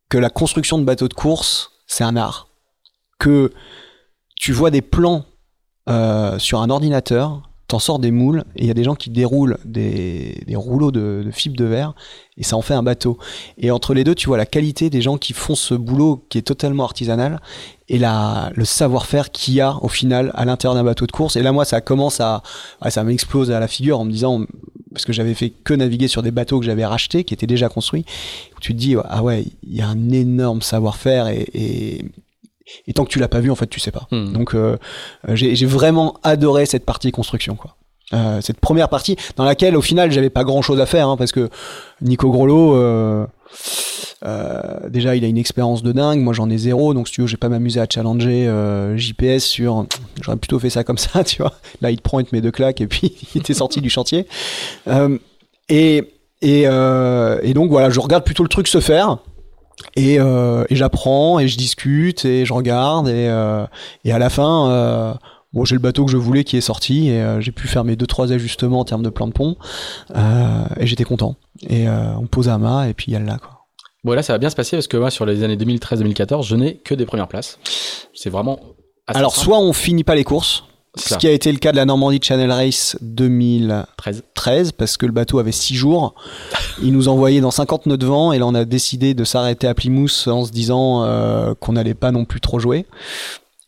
que 0.10 0.18
la 0.18 0.30
construction 0.30 0.78
de 0.78 0.84
bateaux 0.84 1.08
de 1.08 1.14
course, 1.14 1.72
c'est 1.86 2.04
un 2.04 2.16
art. 2.16 2.50
Que 3.20 3.52
tu 4.36 4.52
vois 4.54 4.72
des 4.72 4.82
plans 4.82 5.26
euh, 5.90 6.38
sur 6.40 6.62
un 6.62 6.70
ordinateur, 6.70 7.42
t'en 7.68 7.80
sors 7.80 8.00
des 8.00 8.12
moules, 8.12 8.46
et 8.56 8.64
il 8.64 8.68
y 8.68 8.72
a 8.72 8.74
des 8.74 8.84
gens 8.84 8.96
qui 8.96 9.10
déroulent 9.10 9.58
des, 9.66 10.46
rouleaux 10.56 10.92
de, 10.92 11.30
fibres 11.34 11.58
de 11.58 11.66
verre, 11.66 11.94
et 12.38 12.44
ça 12.44 12.56
en 12.56 12.62
fait 12.62 12.74
un 12.74 12.84
bateau. 12.84 13.18
Et 13.58 13.72
entre 13.72 13.94
les 13.94 14.04
deux, 14.04 14.16
tu 14.16 14.28
vois 14.28 14.38
la 14.38 14.46
qualité 14.46 14.90
des 14.90 15.02
gens 15.02 15.18
qui 15.18 15.34
font 15.34 15.56
ce 15.56 15.74
boulot 15.74 16.26
qui 16.30 16.38
est 16.38 16.44
totalement 16.44 16.86
artisanal, 16.86 17.42
et 17.90 18.00
le 18.00 18.66
savoir-faire 18.66 19.32
qu'il 19.32 19.56
y 19.56 19.62
a 19.62 19.78
au 19.82 19.90
final 19.90 20.32
à 20.34 20.46
l'intérieur 20.46 20.76
d'un 20.76 20.84
bateau 20.84 21.06
de 21.08 21.12
course. 21.12 21.36
Et 21.36 21.42
là, 21.42 21.52
moi, 21.52 21.66
ça 21.66 21.82
commence 21.82 22.22
à, 22.22 22.42
ça 22.90 23.04
m'explose 23.04 23.52
à 23.52 23.60
la 23.60 23.68
figure 23.68 24.00
en 24.00 24.06
me 24.06 24.12
disant, 24.12 24.46
parce 24.98 25.06
que 25.06 25.14
j'avais 25.14 25.36
fait 25.36 25.52
que 25.52 25.76
naviguer 25.76 26.08
sur 26.08 26.24
des 26.24 26.32
bateaux 26.32 26.60
que 26.60 26.66
j'avais 26.66 26.86
rachetés, 26.86 27.24
qui 27.24 27.36
étaient 27.36 27.46
déjà 27.46 27.70
construits, 27.70 28.04
où 28.56 28.60
tu 28.60 28.74
te 28.74 28.80
dis, 28.80 28.96
ah 29.08 29.22
ouais, 29.22 29.46
il 29.62 29.76
y 29.76 29.82
a 29.82 29.88
un 29.88 30.10
énorme 30.10 30.64
savoir-faire 30.64 31.28
et, 31.28 31.46
et, 31.54 32.06
et 32.88 32.94
tant 32.94 33.06
que 33.06 33.12
tu 33.12 33.20
l'as 33.20 33.28
pas 33.28 33.40
vu, 33.40 33.52
en 33.52 33.56
fait, 33.56 33.68
tu 33.68 33.80
sais 33.80 33.92
pas. 33.92 34.08
Hmm. 34.10 34.34
Donc, 34.34 34.56
euh, 34.56 34.76
j'ai 35.36 35.68
vraiment 35.68 36.16
adoré 36.24 36.66
cette 36.66 36.84
partie 36.84 37.12
construction, 37.12 37.56
quoi. 37.56 37.76
Euh, 38.14 38.42
cette 38.42 38.60
première 38.60 38.90
partie 38.90 39.18
dans 39.36 39.44
laquelle 39.44 39.76
au 39.76 39.82
final 39.82 40.14
j'avais 40.14 40.30
pas 40.30 40.46
grand 40.46 40.62
chose 40.62 40.80
à 40.80 40.86
faire 40.86 41.10
hein, 41.10 41.18
parce 41.18 41.34
que 41.34 41.50
Nico 42.00 42.32
Groslo 42.32 42.74
euh, 44.26 44.90
déjà 44.90 45.16
il 45.16 45.24
a 45.24 45.28
une 45.28 45.38
expérience 45.38 45.84
de 45.84 45.92
dingue. 45.92 46.20
Moi 46.20 46.34
j'en 46.34 46.50
ai 46.50 46.58
zéro. 46.58 46.94
Donc 46.94 47.08
si 47.08 47.14
tu 47.14 47.22
veux 47.22 47.28
j'ai 47.28 47.38
pas 47.38 47.50
m'amusé 47.50 47.80
à 47.80 47.88
challenger 47.92 48.48
euh, 48.48 48.98
JPS 48.98 49.44
sur 49.44 49.86
j'aurais 50.22 50.38
plutôt 50.38 50.60
fait 50.60 50.70
ça 50.70 50.84
comme 50.84 50.98
ça 50.98 51.24
tu 51.26 51.42
vois. 51.42 51.54
Là 51.82 51.92
il 51.92 51.98
te 51.98 52.02
prend 52.02 52.20
il 52.20 52.26
te 52.26 52.36
met 52.36 52.42
deux 52.42 52.52
claques 52.52 52.82
et 52.82 52.88
puis 52.88 53.16
il 53.36 53.42
était 53.42 53.54
sorti 53.54 53.82
du 53.82 53.90
chantier. 53.90 54.28
Euh, 54.88 55.18
et 55.70 56.14
et, 56.42 56.62
et 56.64 57.54
donc 57.56 57.72
voilà 57.72 57.90
je 57.90 58.00
regarde 58.00 58.24
plutôt 58.24 58.44
le 58.44 58.50
truc 58.50 58.68
se 58.68 58.80
faire. 58.80 59.18
Et, 59.96 60.16
et 60.16 60.76
j'apprends 60.76 61.40
et 61.40 61.48
je 61.48 61.58
discute 61.58 62.26
et 62.26 62.46
je 62.46 62.54
regarde 62.54 63.08
et, 63.08 63.26
et 64.06 64.12
à 64.12 64.20
la 64.20 64.30
fin 64.30 65.18
bon 65.58 65.66
j'ai 65.66 65.76
le 65.76 65.82
bateau 65.82 66.06
que 66.06 66.12
je 66.12 66.18
voulais 66.18 66.44
qui 66.44 66.56
est 66.56 66.62
sorti 66.62 67.10
et 67.10 67.20
euh, 67.20 67.42
j'ai 67.42 67.52
pu 67.52 67.68
faire 67.68 67.84
mes 67.84 67.96
deux 67.96 68.06
trois 68.06 68.32
ajustements 68.32 68.80
en 68.80 68.86
termes 68.86 69.04
de 69.04 69.10
plan 69.10 69.28
de 69.28 69.34
pont 69.34 69.58
euh, 70.16 70.64
et 70.80 70.86
j'étais 70.86 71.04
content 71.04 71.36
et 71.68 71.90
euh, 71.90 72.14
on 72.18 72.28
pose 72.28 72.48
à 72.48 72.58
mât 72.58 72.88
et 72.88 72.94
puis 72.94 73.08
il 73.10 73.14
y 73.14 73.18
a 73.18 73.20
le 73.20 73.26
là 73.26 73.38
quoi 73.40 73.58
Bon, 74.04 74.14
là, 74.14 74.24
ça 74.24 74.32
va 74.32 74.38
bien 74.38 74.50
se 74.50 74.56
passer 74.56 74.78
parce 74.78 74.88
que 74.88 74.96
moi, 74.96 75.10
sur 75.10 75.26
les 75.26 75.44
années 75.44 75.58
2013-2014, 75.58 76.48
je 76.48 76.56
n'ai 76.56 76.78
que 76.78 76.96
des 76.96 77.06
premières 77.06 77.28
places. 77.28 77.60
C'est 78.14 78.30
vraiment. 78.30 78.58
assez 79.06 79.20
alors 79.20 79.34
simple. 79.34 79.46
soit 79.46 79.60
on 79.60 79.74
finit 79.74 80.06
pas 80.06 80.16
les 80.16 80.24
courses 80.24 80.64
ce 80.96 81.10
ça. 81.10 81.18
qui 81.18 81.28
a 81.28 81.32
été 81.32 81.52
le 81.52 81.58
cas 81.58 81.72
de 81.72 81.78
la 81.78 81.86
Normandie 81.86 82.20
Channel 82.22 82.52
Race 82.52 82.98
2013 83.02 84.24
13. 84.34 84.72
parce 84.72 84.98
que 84.98 85.06
le 85.06 85.12
bateau 85.12 85.38
avait 85.40 85.52
6 85.52 85.76
jours 85.76 86.16
il 86.82 86.92
nous 86.92 87.08
envoyait 87.08 87.42
dans 87.42 87.52
50 87.52 87.86
nœuds 87.86 87.98
de 87.98 88.06
vent 88.06 88.32
et 88.32 88.40
là 88.40 88.48
on 88.48 88.56
a 88.56 88.66
décidé 88.66 89.14
de 89.14 89.24
s'arrêter 89.24 89.68
à 89.68 89.76
Plymouth 89.76 90.28
en 90.28 90.46
se 90.46 90.52
disant 90.52 91.04
euh, 91.04 91.54
qu'on 91.60 91.74
n'allait 91.74 91.94
pas 91.94 92.12
non 92.12 92.26
plus 92.26 92.42
trop 92.42 92.58
jouer 92.58 92.86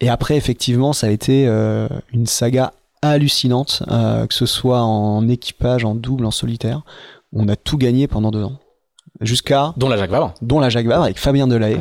et 0.01 0.09
après 0.09 0.35
effectivement 0.37 0.93
ça 0.93 1.07
a 1.07 1.09
été 1.09 1.47
euh, 1.47 1.87
une 2.13 2.25
saga 2.25 2.73
hallucinante 3.01 3.83
euh, 3.89 4.27
que 4.27 4.33
ce 4.33 4.45
soit 4.45 4.81
en 4.81 5.27
équipage 5.29 5.85
en 5.85 5.95
double 5.95 6.25
en 6.25 6.31
solitaire 6.31 6.81
on 7.33 7.47
a 7.47 7.55
tout 7.55 7.77
gagné 7.77 8.07
pendant 8.07 8.31
deux 8.31 8.43
ans 8.43 8.59
jusqu'à 9.21 9.73
Dont 9.77 9.89
la 9.89 9.97
Jacques 9.97 10.11
Vabre. 10.11 10.33
dont 10.41 10.59
la 10.59 10.69
Jacques 10.69 10.85
Vabre 10.87 11.03
avec 11.03 11.19
Fabien 11.19 11.47
Delahaye 11.47 11.79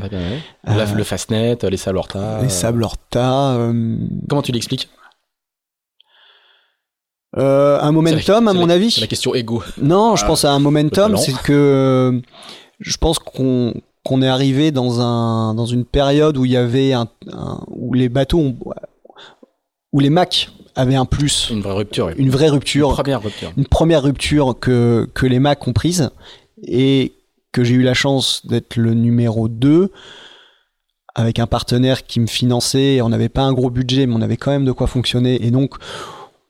Ah, 0.66 0.76
Euh, 0.78 0.94
le 0.94 1.04
Fastnet, 1.04 1.56
les 1.62 1.76
Sables 1.76 1.98
Horta. 1.98 2.40
les 2.42 2.48
Sables 2.48 2.82
Horta 2.82 3.52
euh, 3.52 3.96
Comment 4.28 4.42
tu 4.42 4.52
l'expliques 4.52 4.88
euh, 7.36 7.78
un 7.80 7.86
la- 7.86 7.92
momentum 7.92 8.48
à 8.48 8.52
mon 8.54 8.66
la- 8.66 8.74
avis 8.74 8.90
C'est 8.90 9.00
la 9.02 9.06
question 9.06 9.34
égo. 9.34 9.62
Non, 9.80 10.16
je 10.16 10.24
Ah, 10.24 10.26
pense 10.26 10.44
à 10.44 10.52
un 10.52 10.58
momentum, 10.58 11.16
c'est 11.16 11.34
que 11.42 12.20
je 12.80 12.96
pense 12.96 13.18
qu'on 13.18 13.74
qu'on 14.08 14.22
est 14.22 14.26
arrivé 14.28 14.70
dans 14.72 15.00
un 15.00 15.54
dans 15.54 15.66
une 15.66 15.84
période 15.84 16.36
où 16.38 16.44
il 16.46 16.50
y 16.52 16.56
avait 16.56 16.92
un, 16.94 17.08
un- 17.32 17.60
où 17.68 17.92
les 17.94 18.08
bateaux 18.08 18.38
ont- 18.40 18.56
où 19.92 20.00
les 20.00 20.10
Macs 20.10 20.50
avaient 20.74 20.94
un 20.94 21.04
plus, 21.04 21.50
Une 21.50 21.60
vraie 21.60 21.74
rupture. 21.74 22.08
une 22.16 22.30
vraie 22.30 22.48
rupture, 22.48 22.92
Première 22.94 23.22
rupture. 23.22 23.52
une 23.56 23.66
première 23.66 24.02
rupture 24.02 24.54
que 24.58 25.08
que 25.14 25.26
les 25.26 25.38
Macs 25.40 25.66
ont 25.68 25.72
prise 25.72 26.10
et 26.62 27.12
que 27.52 27.64
j'ai 27.64 27.74
eu 27.74 27.82
la 27.82 27.94
chance 27.94 28.46
d'être 28.46 28.76
le 28.76 28.94
numéro 28.94 29.48
2 29.48 29.90
avec 31.14 31.38
un 31.38 31.46
partenaire 31.46 32.06
qui 32.06 32.20
me 32.20 32.26
finançait, 32.26 33.00
on 33.02 33.08
n'avait 33.08 33.28
pas 33.28 33.42
un 33.42 33.52
gros 33.52 33.70
budget 33.70 34.06
mais 34.06 34.14
on 34.14 34.22
avait 34.22 34.36
quand 34.36 34.50
même 34.52 34.64
de 34.64 34.72
quoi 34.72 34.86
fonctionner 34.86 35.44
et 35.44 35.50
donc 35.50 35.74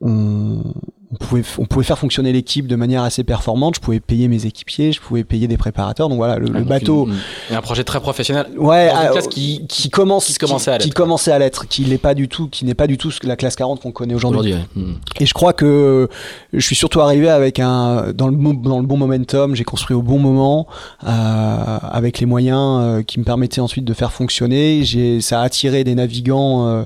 on, 0.01 0.63
on 1.11 1.17
pouvait, 1.17 1.43
on 1.59 1.65
pouvait 1.65 1.85
faire 1.85 1.99
fonctionner 1.99 2.33
l'équipe 2.33 2.67
de 2.67 2.77
manière 2.77 3.03
assez 3.03 3.25
performante. 3.25 3.77
Je 3.77 3.81
pouvais 3.81 3.99
payer 4.01 4.29
mes 4.29 4.45
équipiers, 4.45 4.93
je 4.93 5.01
pouvais 5.01 5.25
payer 5.25 5.49
des 5.49 5.57
préparateurs. 5.57 6.11
Donc 6.11 6.19
voilà, 6.19 6.37
le, 6.39 6.47
Ah, 6.49 6.53
le 6.53 6.59
donc 6.61 6.69
bateau, 6.69 7.07
une- 7.07 7.15
une- 7.51 7.57
un 7.57 7.63
projet 7.63 7.83
très 7.83 7.99
professionnel. 8.01 8.47
ouais, 8.59 8.91
ah, 8.95 9.09
classe 9.09 9.27
qui- 9.29 9.67
qui 9.69 9.89
commence, 9.89 10.27
qui 10.27 10.35
commençait 10.37 10.71
à 10.71 10.77
qui, 10.79 10.89
l'être. 10.89 10.95
commençait 10.95 11.33
à 11.33 11.39
l'être, 11.39 11.67
qui 11.67 11.87
n'est 11.87 11.97
pas 11.97 12.13
du 12.15 12.29
tout, 12.29 12.49
qui 12.49 12.67
n'est 12.67 12.75
pas 12.75 12.87
du 12.87 12.99
tout 12.99 13.11
la 13.23 13.37
classe 13.37 13.57
40 13.57 13.81
qu'on 13.81 13.91
connaît 13.93 14.15
aujourd'hui. 14.15 14.53
Ouais. 14.53 14.61
Hmm. 14.77 14.95
Et 15.19 15.25
je 15.25 15.33
crois 15.33 15.55
que 15.55 16.09
je 16.53 16.61
suis 16.61 16.77
surtout 16.77 17.01
arrivé 17.01 17.31
avec 17.31 17.59
un 17.59 18.13
dans 18.13 18.29
le 18.29 18.37
dans 18.63 18.79
le 18.81 18.87
bon 18.87 18.97
momentum. 18.99 19.55
J'ai 19.55 19.65
construit 19.65 19.97
au 19.97 20.03
bon 20.03 20.19
moment 20.19 20.67
euh, 21.07 21.79
avec 21.91 22.19
les 22.21 22.27
moyens 22.27 22.81
euh, 22.83 23.03
qui 23.03 23.19
me 23.19 23.25
permettaient 23.25 23.61
ensuite 23.61 23.85
de 23.85 23.95
faire 23.95 24.13
fonctionner. 24.13 24.85
J'ai 24.85 25.21
ça 25.21 25.41
a 25.41 25.45
attiré 25.45 25.85
des 25.85 25.95
navigants 25.95 26.67
euh, 26.69 26.83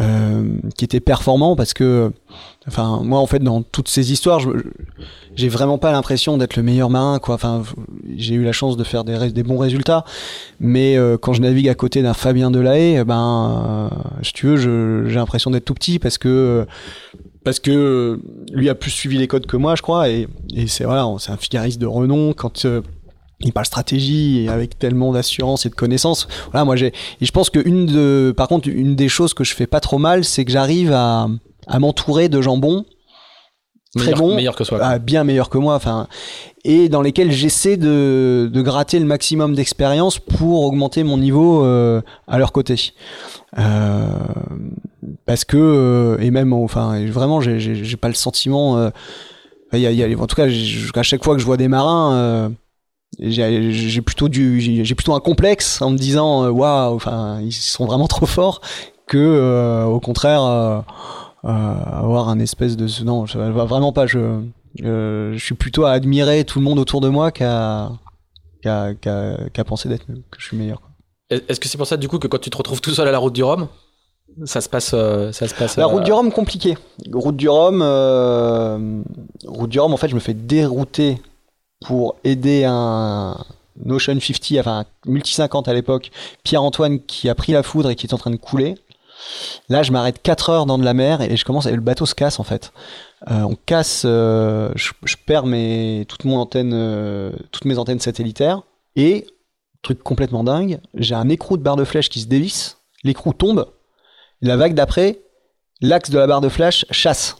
euh, 0.00 0.58
qui 0.76 0.84
étaient 0.84 1.00
performants 1.00 1.56
parce 1.56 1.72
que 1.72 2.12
enfin 2.68 3.00
moi 3.02 3.18
en 3.18 3.26
fait 3.26 3.38
dans 3.38 3.62
toutes 3.62 3.88
ces 3.88 4.12
histoires 4.12 4.40
j'ai 5.34 5.48
vraiment 5.48 5.78
pas 5.78 5.92
l'impression 5.92 6.36
d'être 6.36 6.56
le 6.56 6.62
meilleur 6.62 6.90
marin 6.90 7.18
quoi. 7.18 7.36
Enfin 7.36 7.62
j'ai 8.16 8.34
eu 8.34 8.44
la 8.44 8.52
chance 8.52 8.76
de 8.76 8.84
faire 8.84 9.04
des, 9.04 9.30
des 9.30 9.42
bons 9.42 9.58
résultats. 9.58 10.04
Mais 10.60 10.96
euh, 10.96 11.16
quand 11.16 11.32
je 11.32 11.40
navigue 11.40 11.68
à 11.68 11.74
côté 11.74 12.02
d'un 12.02 12.14
Fabien 12.14 12.50
Delahaye 12.50 12.96
eh 13.00 13.04
ben 13.04 13.90
euh, 13.92 14.22
si 14.22 14.32
tu 14.32 14.46
veux 14.46 15.08
j'ai 15.08 15.14
l'impression 15.14 15.50
d'être 15.50 15.64
tout 15.64 15.74
petit 15.74 15.98
parce 15.98 16.18
que 16.18 16.66
parce 17.46 17.60
que 17.60 18.18
lui 18.52 18.68
a 18.68 18.74
plus 18.74 18.90
suivi 18.90 19.18
les 19.18 19.28
codes 19.28 19.46
que 19.46 19.56
moi 19.56 19.76
je 19.76 19.82
crois. 19.82 20.08
Et, 20.08 20.26
et 20.52 20.66
c'est 20.66 20.84
voilà 20.84 21.06
c'est 21.20 21.30
un 21.30 21.36
figariste 21.36 21.80
de 21.80 21.86
renom. 21.86 22.32
Quand 22.32 22.64
euh, 22.64 22.82
il 23.40 23.52
parle 23.52 23.66
stratégie 23.66 24.44
et 24.44 24.48
avec 24.48 24.78
tellement 24.78 25.12
d'assurance 25.12 25.66
et 25.66 25.68
de 25.68 25.74
connaissances. 25.74 26.26
Voilà, 26.52 26.64
moi 26.64 26.76
j'ai 26.76 26.88
et 27.20 27.24
je 27.26 27.32
pense 27.32 27.50
que 27.50 27.60
une 27.66 27.86
de 27.86 28.32
par 28.36 28.48
contre 28.48 28.68
une 28.68 28.96
des 28.96 29.08
choses 29.08 29.34
que 29.34 29.44
je 29.44 29.54
fais 29.54 29.66
pas 29.66 29.80
trop 29.80 29.98
mal, 29.98 30.24
c'est 30.24 30.44
que 30.44 30.50
j'arrive 30.52 30.92
à 30.92 31.28
à 31.66 31.78
m'entourer 31.78 32.28
de 32.28 32.40
gens 32.40 32.56
bons, 32.56 32.84
très 33.96 34.04
Meilleur, 34.06 34.18
bons, 34.18 34.34
meilleur 34.36 34.56
que 34.56 34.64
soi. 34.64 34.78
quoi. 34.78 34.86
ah, 34.88 34.98
bien 34.98 35.24
meilleurs 35.24 35.50
que 35.50 35.58
moi, 35.58 35.74
enfin 35.74 36.06
et 36.64 36.88
dans 36.88 37.02
lesquels 37.02 37.30
j'essaie 37.30 37.76
de 37.76 38.48
de 38.52 38.62
gratter 38.62 38.98
le 38.98 39.04
maximum 39.06 39.54
d'expérience 39.54 40.18
pour 40.18 40.62
augmenter 40.62 41.04
mon 41.04 41.18
niveau 41.18 41.64
euh, 41.64 42.00
à 42.26 42.38
leur 42.38 42.52
côté. 42.52 42.92
Euh, 43.58 44.06
parce 45.26 45.44
que 45.44 45.56
euh, 45.56 46.18
et 46.20 46.30
même 46.30 46.52
enfin 46.52 47.04
vraiment 47.06 47.40
j'ai 47.40 47.96
pas 47.96 48.08
le 48.08 48.14
sentiment 48.14 48.76
euh, 48.78 48.90
il 49.72 49.80
y 49.80 49.86
a, 49.86 49.92
y 49.92 50.02
a- 50.02 50.18
en 50.18 50.26
tout 50.26 50.36
cas 50.36 50.46
à 50.46 51.02
chaque 51.02 51.24
fois 51.24 51.34
que 51.34 51.40
je 51.40 51.46
vois 51.46 51.56
des 51.56 51.68
marins 51.68 52.14
euh, 52.14 52.48
j'ai 53.18 54.02
plutôt 54.02 54.28
du 54.28 54.60
j'ai 54.60 54.94
plutôt 54.94 55.14
un 55.14 55.20
complexe 55.20 55.80
en 55.80 55.90
me 55.90 55.96
disant 55.96 56.44
euh, 56.44 56.50
waouh 56.50 56.94
enfin 56.94 57.40
ils 57.40 57.52
sont 57.52 57.86
vraiment 57.86 58.08
trop 58.08 58.26
forts 58.26 58.60
que 59.06 59.16
euh, 59.16 59.84
au 59.84 60.00
contraire 60.00 60.42
euh, 60.42 60.80
euh, 61.44 61.48
avoir 61.48 62.28
un 62.28 62.38
espèce 62.38 62.76
de 62.76 62.86
non 63.04 63.26
je, 63.26 63.38
vraiment 63.38 63.92
pas 63.92 64.06
je 64.06 64.42
je 64.78 65.38
suis 65.38 65.54
plutôt 65.54 65.84
à 65.84 65.92
admirer 65.92 66.44
tout 66.44 66.58
le 66.58 66.64
monde 66.64 66.78
autour 66.78 67.00
de 67.00 67.08
moi 67.08 67.30
qu'à 67.30 67.90
qu'à 68.62 68.92
qu'à 68.94 69.64
penser 69.64 69.88
d'être 69.88 70.06
que 70.06 70.38
je 70.38 70.44
suis 70.44 70.56
meilleur. 70.56 70.82
Est-ce 71.30 71.58
que 71.58 71.66
c'est 71.66 71.78
pour 71.78 71.86
ça, 71.88 71.96
du 71.96 72.08
coup, 72.08 72.20
que 72.20 72.28
quand 72.28 72.38
tu 72.40 72.50
te 72.50 72.56
retrouves 72.56 72.80
tout 72.80 72.92
seul 72.92 73.08
à 73.08 73.10
la 73.10 73.18
route 73.18 73.32
du 73.32 73.42
Rhum, 73.42 73.66
ça 74.44 74.60
se 74.60 74.68
passe, 74.68 74.90
ça 74.90 75.48
se 75.48 75.54
passe. 75.54 75.76
La 75.76 75.86
route 75.86 76.04
du 76.04 76.12
Rhum, 76.12 76.30
compliqué. 76.30 76.76
Route 77.12 77.36
du 77.36 77.48
Rhum, 77.48 77.82
route 79.44 79.70
du 79.70 79.80
Rhum, 79.80 79.92
en 79.92 79.96
fait, 79.96 80.08
je 80.08 80.14
me 80.14 80.20
fais 80.20 80.34
dérouter 80.34 81.18
pour 81.84 82.16
aider 82.24 82.64
un 82.64 83.36
Ocean 83.84 84.18
50, 84.20 84.58
enfin 84.58 84.80
un 84.80 85.10
Multi 85.10 85.32
50 85.32 85.68
à 85.68 85.74
l'époque, 85.74 86.10
Pierre-Antoine 86.42 87.00
qui 87.00 87.28
a 87.28 87.34
pris 87.34 87.52
la 87.52 87.62
foudre 87.62 87.90
et 87.90 87.96
qui 87.96 88.06
est 88.06 88.14
en 88.14 88.18
train 88.18 88.30
de 88.30 88.36
couler. 88.36 88.76
Là, 89.68 89.82
je 89.82 89.92
m'arrête 89.92 90.22
4 90.22 90.50
heures 90.50 90.66
dans 90.66 90.78
de 90.78 90.84
la 90.84 90.94
mer 90.94 91.20
et 91.20 91.36
je 91.36 91.44
commence 91.44 91.66
et 91.66 91.72
le 91.72 91.80
bateau 91.80 92.06
se 92.06 92.14
casse 92.14 92.38
en 92.38 92.44
fait. 92.44 92.72
Euh, 93.30 93.42
on 93.42 93.56
casse, 93.56 94.02
euh, 94.04 94.70
je, 94.74 95.16
perds 95.26 95.46
mes, 95.46 96.06
euh, 96.24 97.32
toutes 97.50 97.64
mes 97.64 97.78
antennes 97.78 98.00
satellitaires 98.00 98.62
et 98.94 99.26
truc 99.82 100.02
complètement 100.02 100.44
dingue, 100.44 100.80
j'ai 100.94 101.14
un 101.14 101.28
écrou 101.28 101.56
de 101.56 101.62
barre 101.62 101.76
de 101.76 101.84
flèche 101.84 102.08
qui 102.08 102.20
se 102.20 102.26
dévisse, 102.26 102.78
l'écrou 103.04 103.32
tombe, 103.32 103.70
la 104.40 104.56
vague 104.56 104.74
d'après, 104.74 105.20
l'axe 105.80 106.10
de 106.10 106.18
la 106.18 106.26
barre 106.26 106.40
de 106.40 106.48
flash 106.48 106.84
chasse 106.90 107.36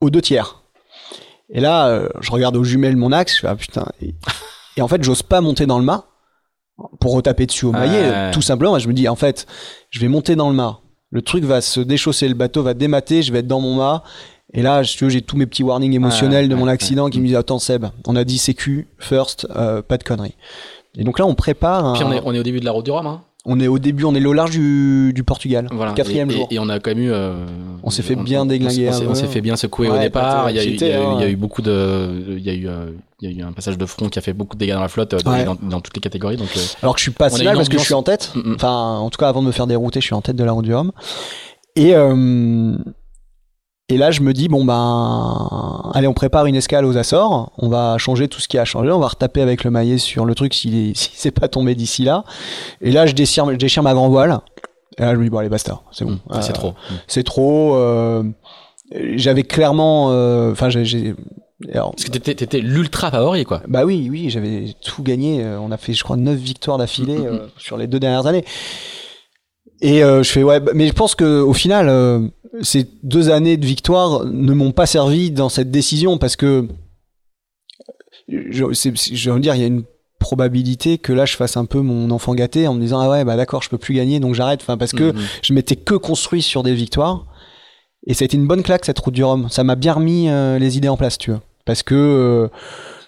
aux 0.00 0.10
deux 0.10 0.22
tiers. 0.22 0.63
Et 1.50 1.60
là, 1.60 1.88
euh, 1.88 2.08
je 2.20 2.30
regarde 2.30 2.56
aux 2.56 2.64
jumelles 2.64 2.96
mon 2.96 3.12
axe, 3.12 3.34
je 3.36 3.40
fais 3.40 3.48
ah 3.48 3.56
putain. 3.56 3.86
Et, 4.00 4.14
et 4.76 4.82
en 4.82 4.88
fait, 4.88 5.02
j'ose 5.04 5.22
pas 5.22 5.40
monter 5.40 5.66
dans 5.66 5.78
le 5.78 5.84
mât 5.84 6.04
pour 7.00 7.12
retaper 7.14 7.46
dessus 7.46 7.66
au 7.66 7.72
maillet. 7.72 8.10
Ouais. 8.10 8.30
Tout 8.32 8.42
simplement, 8.42 8.78
je 8.78 8.88
me 8.88 8.92
dis 8.94 9.08
en 9.08 9.14
fait, 9.16 9.46
je 9.90 10.00
vais 10.00 10.08
monter 10.08 10.36
dans 10.36 10.48
le 10.48 10.56
mât. 10.56 10.80
Le 11.10 11.22
truc 11.22 11.44
va 11.44 11.60
se 11.60 11.80
déchausser, 11.80 12.26
le 12.28 12.34
bateau 12.34 12.62
va 12.62 12.74
démater, 12.74 13.22
je 13.22 13.32
vais 13.32 13.38
être 13.40 13.46
dans 13.46 13.60
mon 13.60 13.74
mât. 13.76 14.02
Et 14.52 14.62
là, 14.62 14.82
si 14.84 14.96
tu 14.96 15.04
veux, 15.04 15.10
j'ai 15.10 15.22
tous 15.22 15.36
mes 15.36 15.46
petits 15.46 15.62
warnings 15.62 15.92
émotionnels 15.92 16.44
Ouais, 16.44 16.48
de 16.48 16.54
mon 16.54 16.66
accident 16.68 17.08
qui 17.08 17.20
me 17.20 17.26
disent 17.26 17.36
attends 17.36 17.58
Seb, 17.58 17.86
on 18.06 18.16
a 18.16 18.24
dit 18.24 18.38
sécu 18.38 18.88
first, 18.98 19.46
euh, 19.54 19.82
pas 19.82 19.96
de 19.98 20.02
conneries. 20.04 20.34
Et 20.96 21.04
donc 21.04 21.18
là, 21.18 21.26
on 21.26 21.34
prépare. 21.34 21.84
un- 21.84 21.92
Puis 21.94 22.04
on 22.04 22.12
est, 22.12 22.20
on 22.24 22.32
est 22.34 22.38
au 22.38 22.42
début 22.44 22.60
de 22.60 22.64
la 22.64 22.70
route 22.72 22.84
du 22.84 22.90
Rhum, 22.90 23.06
hein. 23.06 23.22
On 23.46 23.60
est 23.60 23.68
au 23.68 23.78
début, 23.78 24.04
on 24.04 24.14
est 24.14 24.24
au 24.24 24.32
large 24.32 24.52
du, 24.52 25.12
du 25.14 25.22
Portugal, 25.24 25.68
Voilà. 25.70 25.92
quatrième 25.92 26.30
et, 26.30 26.34
jour. 26.34 26.48
Et, 26.50 26.54
et 26.54 26.58
on 26.58 26.68
a 26.68 26.80
quand 26.80 26.90
même 26.92 27.00
eu. 27.04 27.12
euh, 27.12 27.44
On 27.82 27.90
s'est 27.90 28.02
fait 28.02 28.16
bien 28.16 28.46
déglinguer 28.46 28.88
On, 28.88 28.92
s'est- 28.92 29.04
peu. 29.04 29.10
on 29.10 29.14
s'est 29.14 29.26
fait 29.26 29.40
bien 29.40 29.56
secouer 29.56 29.88
au 29.90 29.98
départ. 29.98 30.48
Il 30.50 30.56
y, 30.56 30.58
a 30.58 30.62
eu, 30.62 30.66
il, 30.66 30.70
y 30.70 30.78
j'étais, 30.78 30.92
a 30.94 31.00
eu, 31.00 31.14
il 31.16 31.20
y 31.20 31.24
a 31.24 31.28
eu 31.28 31.36
beaucoup 31.36 31.60
de. 31.62 32.36
Il 32.38 32.42
y 32.44 32.50
a 32.50 32.54
eu, 32.54 32.68
euh, 32.68 32.90
il 33.20 33.30
y 33.30 33.34
a 33.34 33.38
eu 33.38 33.46
un 33.46 33.52
passage 33.52 33.76
de 33.78 33.86
front 33.86 34.08
qui 34.08 34.18
a 34.18 34.22
fait 34.22 34.32
beaucoup 34.32 34.56
de 34.56 34.60
dégâts 34.60 34.72
dans 34.74 34.80
la 34.80 34.88
flotte 34.88 35.14
euh, 35.14 35.18
dans, 35.20 35.32
Ouais. 35.32 35.44
dans, 35.44 35.56
dans 35.60 35.80
toutes 35.80 35.94
les 35.94 36.00
catégories. 36.00 36.36
Donc, 36.36 36.48
euh, 36.56 36.60
Alors 36.82 36.94
que 36.94 37.00
je 37.00 37.04
suis 37.04 37.12
pas 37.12 37.28
si 37.30 37.44
mal 37.44 37.56
parce 37.56 37.68
que 37.68 37.78
je 37.78 37.84
suis 37.84 37.94
en 37.94 38.02
tête. 38.02 38.32
Mm, 38.34 38.40
mm. 38.50 38.54
Enfin, 38.56 38.70
en 38.98 39.10
tout 39.10 39.18
cas, 39.18 39.28
avant 39.28 39.42
de 39.42 39.46
me 39.46 39.52
faire 39.52 39.66
dérouter, 39.66 40.00
je 40.00 40.06
suis 40.06 40.14
en 40.14 40.22
tête 40.22 40.36
de 40.36 40.44
la 40.44 40.52
route 40.52 40.64
du 40.64 40.74
Rhum. 40.74 40.92
Et, 41.76 41.94
euh, 41.94 42.76
et 43.90 43.98
là, 43.98 44.10
je 44.10 44.22
me 44.22 44.32
dis, 44.32 44.48
bon, 44.48 44.64
ben, 44.64 45.90
allez, 45.94 46.06
on 46.06 46.14
prépare 46.14 46.46
une 46.46 46.56
escale 46.56 46.84
aux 46.86 46.96
Açores. 46.96 47.52
On 47.58 47.68
va 47.68 47.98
changer 47.98 48.28
tout 48.28 48.40
ce 48.40 48.48
qui 48.48 48.56
a 48.58 48.64
changé. 48.64 48.90
On 48.90 48.98
va 48.98 49.08
retaper 49.08 49.42
avec 49.42 49.62
le 49.64 49.70
maillet 49.70 49.98
sur 49.98 50.24
le 50.24 50.34
truc 50.34 50.54
s'il 50.54 50.74
est, 50.74 50.96
si 50.96 51.10
c'est 51.14 51.30
pas 51.30 51.48
tombé 51.48 51.74
d'ici 51.74 52.04
là. 52.04 52.24
Et 52.80 52.90
là, 52.92 53.04
je 53.06 53.12
déchire, 53.12 53.44
je 53.50 53.56
déchire 53.56 53.82
ma 53.82 53.92
grand 53.94 54.08
voile. 54.08 54.38
Et 54.98 55.02
là, 55.02 55.12
je 55.14 55.18
me 55.18 55.24
dis, 55.24 55.30
bon, 55.30 55.38
allez, 55.38 55.48
basta, 55.50 55.80
c'est 55.92 56.04
bon. 56.04 56.12
hum, 56.12 56.18
Euh, 56.32 56.40
c'est 56.40 56.52
trop. 56.54 56.68
Hum. 56.68 56.96
C'est 57.06 57.24
trop. 57.24 57.74
euh, 57.76 58.22
J'avais 59.16 59.42
clairement. 59.42 60.08
euh, 60.12 60.52
Enfin, 60.52 60.68
j'ai- 60.70 60.84
j'ai. 60.84 61.14
alors, 61.72 61.90
Parce 61.92 62.04
que 62.04 62.10
t'étais, 62.10 62.34
t'étais 62.34 62.60
l'ultra 62.60 63.10
favori, 63.10 63.44
quoi. 63.44 63.60
bah 63.68 63.84
oui, 63.84 64.08
oui, 64.10 64.30
j'avais 64.30 64.74
tout 64.82 65.02
gagné. 65.02 65.42
Euh, 65.44 65.58
On 65.60 65.70
a 65.72 65.76
fait, 65.76 65.92
je 65.92 66.02
crois, 66.04 66.16
9 66.16 66.36
victoires 66.38 66.78
d'affilée 66.78 67.18
Mm, 67.18 67.22
mm, 67.22 67.26
euh, 67.34 67.46
sur 67.58 67.76
les 67.76 67.86
deux 67.86 68.00
dernières 68.00 68.26
années. 68.26 68.44
Et 69.80 70.02
euh, 70.04 70.22
je 70.22 70.30
fais, 70.30 70.42
ouais, 70.42 70.60
bah, 70.60 70.72
mais 70.74 70.86
je 70.86 70.92
pense 70.92 71.14
que 71.14 71.40
au 71.42 71.52
final, 71.52 71.88
euh, 71.88 72.20
ces 72.62 72.86
deux 73.02 73.30
années 73.30 73.56
de 73.56 73.66
victoire 73.66 74.24
ne 74.24 74.52
m'ont 74.54 74.72
pas 74.72 74.86
servi 74.86 75.30
dans 75.30 75.48
cette 75.48 75.70
décision 75.70 76.18
parce 76.18 76.36
que, 76.36 76.68
je, 78.28 78.64
je 78.72 79.30
veux 79.30 79.40
dire, 79.40 79.54
il 79.54 79.60
y 79.60 79.64
a 79.64 79.66
une 79.66 79.84
probabilité 80.20 80.96
que 80.96 81.12
là 81.12 81.26
je 81.26 81.36
fasse 81.36 81.56
un 81.58 81.66
peu 81.66 81.80
mon 81.80 82.10
enfant 82.10 82.34
gâté 82.34 82.66
en 82.66 82.72
me 82.74 82.80
disant 82.80 82.98
ah 83.00 83.10
ouais 83.10 83.24
bah 83.26 83.36
d'accord 83.36 83.60
je 83.62 83.68
peux 83.68 83.76
plus 83.76 83.92
gagner 83.92 84.20
donc 84.20 84.34
j'arrête 84.34 84.60
enfin 84.62 84.78
parce 84.78 84.92
que 84.92 85.12
Mhm. 85.12 85.20
je 85.42 85.52
m'étais 85.52 85.76
que 85.76 85.94
construit 85.96 86.40
sur 86.40 86.62
des 86.62 86.72
victoires 86.74 87.26
et 88.06 88.14
ça 88.14 88.22
a 88.22 88.26
été 88.26 88.38
une 88.38 88.46
bonne 88.46 88.62
claque 88.62 88.86
cette 88.86 88.98
route 89.00 89.12
du 89.12 89.22
Rhum 89.22 89.50
ça 89.50 89.64
m'a 89.64 89.74
bien 89.74 89.92
remis 89.92 90.30
euh, 90.30 90.58
les 90.58 90.78
idées 90.78 90.88
en 90.88 90.96
place 90.96 91.18
tu 91.18 91.30
vois 91.30 91.42
parce 91.66 91.82
que 91.82 91.94
euh, 91.94 92.48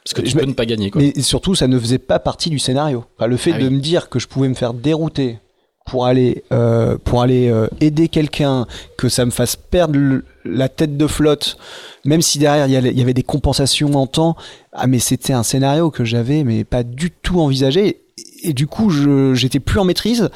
Parce 0.04 0.12
que 0.12 0.20
tu 0.20 0.28
je 0.28 0.36
peux 0.36 0.44
ne 0.44 0.52
pas 0.52 0.66
gagner, 0.66 0.90
quoi. 0.90 1.00
mais 1.00 1.18
surtout, 1.22 1.54
ça 1.54 1.68
ne 1.68 1.78
faisait 1.78 1.98
pas 1.98 2.18
partie 2.18 2.48
du 2.50 2.58
scénario. 2.58 3.04
Enfin, 3.18 3.26
le 3.28 3.36
fait 3.38 3.52
Ah 3.54 3.58
de 3.60 3.68
oui. 3.68 3.74
me 3.74 3.80
dire 3.80 4.08
que 4.10 4.18
je 4.18 4.26
pouvais 4.28 4.48
me 4.48 4.54
faire 4.54 4.72
dérouter 4.74 5.38
pour 5.86 6.04
aller, 6.04 6.44
euh, 6.52 6.98
pour 7.02 7.22
aller 7.22 7.48
euh, 7.48 7.68
aider 7.80 8.08
quelqu'un, 8.08 8.66
que 8.98 9.08
ça 9.08 9.24
me 9.24 9.30
fasse 9.30 9.56
perdre 9.56 10.20
la 10.44 10.68
tête 10.68 10.96
de 10.96 11.06
flotte, 11.06 11.56
même 12.04 12.20
si 12.20 12.38
derrière 12.38 12.66
il 12.66 12.98
y, 12.98 13.02
avait 13.02 13.14
des 13.14 13.22
compensations 13.22 13.94
en 13.94 14.06
temps. 14.06 14.36
Ah, 14.72 14.86
mais 14.86 14.98
c'était 14.98 15.32
un 15.32 15.44
scénario 15.44 15.90
que 15.90 16.04
j'avais 16.04 16.44
mais 16.44 16.64
pas 16.64 16.82
du 16.82 17.10
tout 17.10 17.40
envisagé. 17.40 18.02
Et, 18.42 18.52
du 18.52 18.66
coup, 18.66 18.90
j'étais 19.34 19.60
plus 19.60 19.78
en 19.78 19.84
maîtrise. 19.84 20.28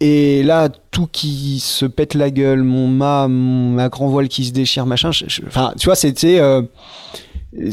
Et 0.00 0.42
là, 0.42 0.68
tout 0.90 1.06
qui 1.06 1.60
se 1.60 1.84
pète 1.84 2.14
la 2.14 2.30
gueule, 2.30 2.62
mon 2.62 2.88
mât, 2.88 3.28
ma 3.28 3.88
grand 3.88 4.08
voile 4.08 4.28
qui 4.28 4.44
se 4.44 4.52
déchire, 4.52 4.86
machin. 4.86 5.10
Enfin, 5.46 5.74
tu 5.78 5.86
vois, 5.86 5.94
c'était 5.94 6.40
euh, 6.40 6.62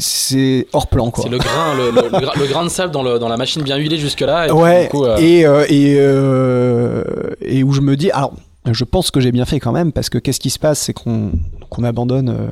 c'est 0.00 0.66
hors 0.72 0.88
plan 0.88 1.10
quoi. 1.10 1.24
C'est 1.24 1.30
le 1.30 1.38
grain, 1.38 1.74
le, 1.76 1.90
le- 1.90 2.08
le 2.08 2.18
gra- 2.26 2.38
le 2.38 2.46
grain 2.46 2.64
de 2.64 2.68
sable 2.68 2.92
dans, 2.92 3.02
le- 3.02 3.18
dans 3.18 3.28
la 3.28 3.36
machine 3.36 3.62
bien 3.62 3.76
huilée 3.76 3.98
jusque-là. 3.98 4.46
Et 4.46 4.48
puis, 4.48 4.56
ouais, 4.58 4.82
du 4.84 4.88
coup, 4.90 5.04
euh, 5.04 5.16
et, 5.18 5.46
euh, 5.46 5.64
et, 5.68 5.96
euh, 5.98 7.04
et 7.40 7.62
où 7.62 7.72
je 7.72 7.80
me 7.80 7.96
dis, 7.96 8.10
alors, 8.10 8.32
je 8.70 8.84
pense 8.84 9.10
que 9.10 9.20
j'ai 9.20 9.32
bien 9.32 9.44
fait 9.44 9.60
quand 9.60 9.72
même, 9.72 9.92
parce 9.92 10.10
que 10.10 10.18
qu'est-ce 10.18 10.40
qui 10.40 10.50
se 10.50 10.58
passe, 10.58 10.80
c'est 10.80 10.92
qu'on 10.92 11.32
qu'on 11.70 11.84
abandonne. 11.84 12.50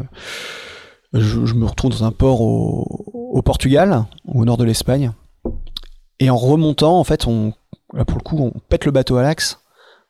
je, 1.12 1.46
je 1.46 1.54
me 1.54 1.66
retrouve 1.66 1.90
dans 1.90 2.04
un 2.04 2.12
port 2.12 2.40
au, 2.42 2.84
au 3.32 3.42
Portugal, 3.42 4.04
au 4.32 4.44
nord 4.44 4.56
de 4.56 4.64
l'Espagne, 4.64 5.12
et 6.20 6.30
en 6.30 6.36
remontant, 6.36 6.98
en 6.98 7.04
fait, 7.04 7.26
on, 7.26 7.52
là, 7.92 8.04
pour 8.04 8.18
le 8.18 8.22
coup, 8.22 8.38
on 8.38 8.52
pète 8.68 8.84
le 8.84 8.90
bateau 8.92 9.16
à 9.16 9.22
l'axe. 9.22 9.58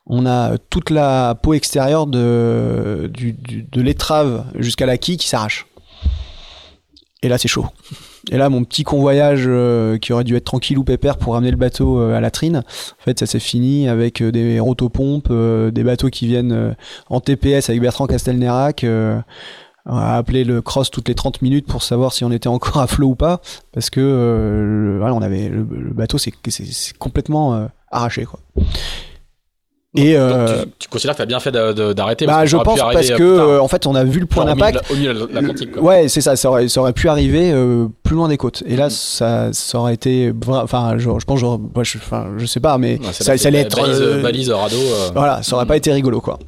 On 0.09 0.25
a 0.27 0.57
toute 0.71 0.91
la 0.91 1.35
peau 1.35 1.53
extérieure 1.55 2.07
de, 2.07 3.11
du, 3.13 3.33
du- 3.33 3.63
de 3.65 3.81
l'étrave 3.83 4.45
jusqu'à 4.55 4.87
la 4.87 4.99
quille 4.99 5.17
qui 5.17 5.27
s'arrache. 5.27 5.67
Et 7.27 7.29
là, 7.29 7.39
c'est 7.39 7.49
chaud. 7.49 7.67
Et 8.31 8.37
là, 8.37 8.49
mon 8.49 8.63
petit 8.63 8.85
convoyage 8.85 9.47
euh, 9.49 9.99
qui 9.99 10.13
aurait 10.13 10.23
dû 10.23 10.37
être 10.37 10.45
tranquille 10.45 10.79
ou 10.79 10.85
pépère 10.85 11.17
pour 11.19 11.33
ramener 11.33 11.51
le 11.51 11.57
bateau 11.57 11.99
euh, 11.99 12.17
à 12.17 12.21
la 12.21 12.31
trine, 12.31 12.59
en 12.59 13.03
fait, 13.03 13.19
ça 13.19 13.27
s'est 13.27 13.41
fini 13.41 13.89
avec 13.89 14.21
euh, 14.21 14.31
des 14.31 14.61
rotopompes, 14.61 15.33
des 15.33 15.83
bateaux 15.83 16.09
qui 16.09 16.29
viennent 16.29 16.77
en 17.09 17.19
TPS 17.19 17.69
avec 17.69 17.83
Bertrand 17.83 18.07
Castelnerac. 18.07 18.87
on 18.87 19.97
a 19.97 20.15
appelé 20.15 20.45
le 20.45 20.63
cross 20.63 20.89
toutes 20.93 21.09
les 21.09 21.17
30 21.17 21.43
minutes 21.43 21.67
pour 21.67 21.83
savoir 21.83 22.13
si 22.13 22.23
on 22.23 22.31
était 22.31 22.47
encore 22.49 22.79
à 22.79 22.87
flot 22.87 23.09
ou 23.09 23.15
pas, 23.17 23.41
parce 23.73 23.91
que 23.91 24.01
le, 24.01 24.99
voilà, 24.99 25.13
on 25.13 25.23
avait 25.23 25.49
le, 25.49 25.67
le 25.69 25.93
bateau, 25.93 26.17
c'est 26.19 26.33
complètement 27.01 27.69
arraché, 27.91 28.25
quoi. 28.25 28.39
Et 29.97 30.13
donc, 30.13 30.23
euh, 30.23 30.63
tu, 30.65 30.71
tu 30.81 30.89
considères 30.89 31.15
que 31.15 31.19
tu 31.19 31.23
as 31.23 31.27
bien 31.27 31.41
fait 31.41 31.51
d'arrêter 31.51 32.27
bah, 32.27 32.45
je 32.45 32.57
pense 32.57 32.79
parce 32.79 33.11
que 33.11 33.23
euh, 33.23 33.61
en 33.63 33.69
fait, 33.69 33.87
on 33.87 33.95
a 33.95 34.05
vu 34.05 34.21
le 34.21 34.27
point 34.27 34.45
Genre 34.47 34.55
d'impact. 34.55 34.91
Au 34.91 34.95
milieu 34.95 35.15
de 35.15 35.29
l'Atlantique. 35.33 35.81
Ouais, 35.81 36.09
c'est 36.09 36.21
ça, 36.21 36.37
ça 36.37 36.51
aurait, 36.51 36.69
ça 36.69 36.81
aurait 36.81 36.93
pu 36.93 37.09
arriver 37.09 37.51
euh, 37.53 37.87
plus 38.03 38.15
loin 38.17 38.29
des 38.29 38.37
côtes. 38.37 38.63
Et 38.67 38.77
là, 38.77 38.91
ça, 38.91 39.53
ça 39.53 39.79
aurait 39.79 39.95
été. 39.95 40.33
Enfin, 40.49 40.95
je, 40.99 41.09
je 41.19 41.25
pense, 41.25 41.43
moi, 41.43 41.83
je, 41.83 41.99
enfin, 41.99 42.27
je 42.37 42.47
sais 42.47 42.61
pas, 42.61 42.79
mais 42.79 42.99
Ouais, 42.99 43.13
ça, 43.13 43.37
ça 43.37 43.49
allait 43.49 43.61
être. 43.61 43.81
balise, 43.81 44.01
euh, 44.01 44.23
balise, 44.23 44.51
radeau. 44.51 44.77
Voilà, 45.15 45.43
ça 45.43 45.57
aurait 45.57 45.67
pas 45.67 45.77
été 45.77 45.93
rigolo, 45.93 46.21
quoi. 46.21 46.39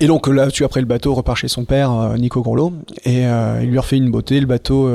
Et 0.00 0.06
donc 0.06 0.26
là, 0.28 0.50
tu 0.50 0.64
après 0.64 0.80
le 0.80 0.86
bateau 0.86 1.14
repart 1.14 1.38
chez 1.38 1.48
son 1.48 1.64
père, 1.64 1.92
euh, 1.92 2.16
Nico 2.16 2.42
Grolot, 2.42 2.72
et 3.04 3.26
euh, 3.26 3.60
il 3.62 3.70
lui 3.70 3.78
refait 3.78 3.96
une 3.96 4.10
beauté. 4.10 4.38
Le 4.40 4.46
bateau, 4.46 4.90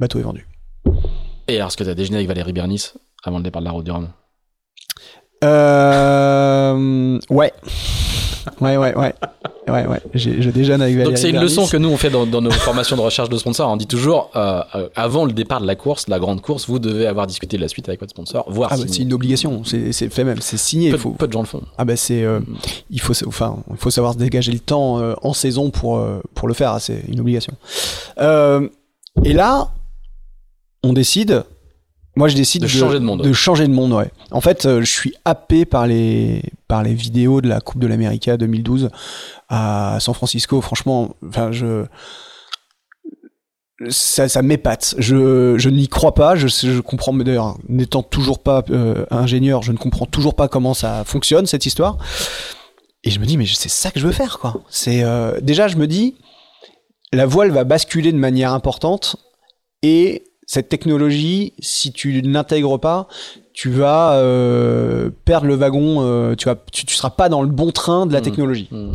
bateau 0.00 0.18
est 0.18 0.22
vendu. 0.22 0.46
Et 1.48 1.56
alors, 1.56 1.68
est-ce 1.68 1.76
que 1.76 1.84
tu 1.84 1.90
as 1.90 1.94
déjeuné 1.94 2.16
avec 2.16 2.28
Valérie 2.28 2.52
Bernis 2.52 2.92
avant 3.24 3.38
le 3.38 3.42
départ 3.44 3.62
de 3.62 3.66
la 3.66 3.72
route 3.72 3.84
du 3.84 3.90
Rhum? 3.90 4.08
Euh, 5.42 7.18
ouais. 7.30 7.52
Ouais, 8.60 8.76
ouais, 8.76 8.94
ouais. 8.96 9.14
Ouais, 9.68 9.86
ouais. 9.86 10.00
Je 10.14 10.50
déjeune 10.50 10.82
avec 10.82 10.94
Valérie 10.94 11.10
Donc 11.10 11.18
c'est 11.18 11.28
une 11.28 11.34
Bernis. 11.36 11.48
leçon 11.50 11.68
que 11.68 11.76
nous 11.76 11.88
on 11.88 11.96
fait 11.96 12.10
dans, 12.10 12.26
dans 12.26 12.40
nos 12.40 12.50
formations 12.50 12.96
de 12.96 13.00
recherche 13.00 13.28
de 13.28 13.38
sponsors. 13.38 13.70
On 13.70 13.76
dit 13.76 13.86
toujours, 13.86 14.30
euh, 14.34 14.60
euh, 14.74 14.88
avant 14.96 15.24
le 15.24 15.32
départ 15.32 15.60
de 15.60 15.66
la 15.66 15.76
course, 15.76 16.08
la 16.08 16.18
grande 16.18 16.40
course, 16.42 16.66
vous 16.68 16.80
devez 16.80 17.06
avoir 17.06 17.28
discuté 17.28 17.56
de 17.56 17.62
la 17.62 17.68
suite 17.68 17.88
avec 17.88 18.00
votre 18.00 18.10
sponsor, 18.10 18.44
voir 18.50 18.70
Ah 18.72 18.76
bah, 18.76 18.82
c'est 18.88 19.02
une 19.02 19.12
obligation, 19.12 19.62
c'est 19.64 19.92
fait 19.92 20.24
même, 20.24 20.40
c'est 20.40 20.56
signé. 20.56 20.90
peu, 20.90 20.96
faut... 20.98 21.10
peu 21.10 21.28
de 21.28 21.32
gens 21.32 21.40
le 21.42 21.46
font. 21.46 21.62
Ah 21.78 21.84
bah 21.84 21.94
c'est, 21.96 22.24
euh, 22.24 22.40
il 22.90 23.00
faut, 23.00 23.14
enfin, 23.26 23.58
il 23.70 23.76
faut 23.76 23.90
savoir 23.90 24.14
se 24.14 24.18
dégager 24.18 24.50
le 24.50 24.58
temps 24.58 24.98
euh, 24.98 25.14
en 25.22 25.32
saison 25.32 25.70
pour 25.70 26.04
pour 26.34 26.48
le 26.48 26.54
faire. 26.54 26.72
hein, 26.72 26.78
c'est 26.80 27.00
une 27.06 27.20
obligation. 27.20 27.54
Et 28.18 29.32
là, 29.32 29.68
on 30.82 30.92
décide. 30.92 31.44
Moi, 32.14 32.28
je 32.28 32.36
décide 32.36 32.62
De 32.62 32.66
changer 32.66 32.98
de 33.00 33.04
monde. 33.04 33.22
De 33.22 33.32
changer 33.32 33.66
de 33.66 33.72
monde, 33.72 33.92
ouais. 33.92 34.10
En 34.30 34.40
fait, 34.40 34.66
euh, 34.66 34.80
je 34.80 34.90
suis 34.90 35.14
happé 35.24 35.64
par 35.64 35.86
les 35.86 36.42
par 36.68 36.82
les 36.82 36.94
vidéos 36.94 37.40
de 37.40 37.48
la 37.48 37.60
Coupe 37.60 37.80
de 37.80 37.86
l'Amérique 37.86 38.28
2012 38.28 38.90
à 39.48 39.96
San 40.00 40.14
Francisco. 40.14 40.60
Franchement, 40.60 41.16
enfin, 41.26 41.52
je 41.52 41.86
ça, 43.88 44.28
ça 44.28 44.42
m'épate. 44.42 44.94
Je, 44.98 45.56
je 45.58 45.68
n'y 45.68 45.88
crois 45.88 46.14
pas. 46.14 46.36
Je, 46.36 46.48
je 46.48 46.80
comprends, 46.80 47.12
d'ailleurs, 47.12 47.56
n'étant 47.68 48.02
toujours 48.02 48.38
pas 48.38 48.62
euh, 48.70 49.04
ingénieur, 49.10 49.62
je 49.62 49.72
ne 49.72 49.76
comprends 49.78 50.06
toujours 50.06 50.34
pas 50.34 50.48
comment 50.48 50.74
ça 50.74 51.04
fonctionne 51.04 51.46
cette 51.46 51.66
histoire. 51.66 51.98
Et 53.04 53.10
je 53.10 53.18
me 53.18 53.26
dis, 53.26 53.36
mais 53.36 53.46
c'est 53.46 53.68
ça 53.68 53.90
que 53.90 53.98
je 53.98 54.06
veux 54.06 54.12
faire, 54.12 54.38
quoi. 54.38 54.62
C'est 54.68 55.02
euh, 55.02 55.40
déjà, 55.40 55.68
je 55.68 55.76
me 55.76 55.86
dis, 55.86 56.16
la 57.12 57.26
voile 57.26 57.50
va 57.50 57.64
basculer 57.64 58.12
de 58.12 58.18
manière 58.18 58.52
importante 58.52 59.16
et 59.82 60.24
cette 60.46 60.68
technologie, 60.68 61.54
si 61.60 61.92
tu 61.92 62.20
l'intègres 62.20 62.78
pas, 62.78 63.08
tu 63.52 63.70
vas 63.70 64.14
euh, 64.14 65.10
perdre 65.24 65.46
le 65.46 65.54
wagon, 65.54 65.98
euh, 66.00 66.34
tu, 66.34 66.46
vas, 66.46 66.56
tu, 66.72 66.86
seras 66.94 67.10
pas 67.10 67.28
dans 67.28 67.42
le 67.42 67.48
bon 67.48 67.70
train 67.70 68.06
de 68.06 68.12
la 68.12 68.20
mmh. 68.20 68.22
technologie. 68.22 68.68
Mmh. 68.70 68.92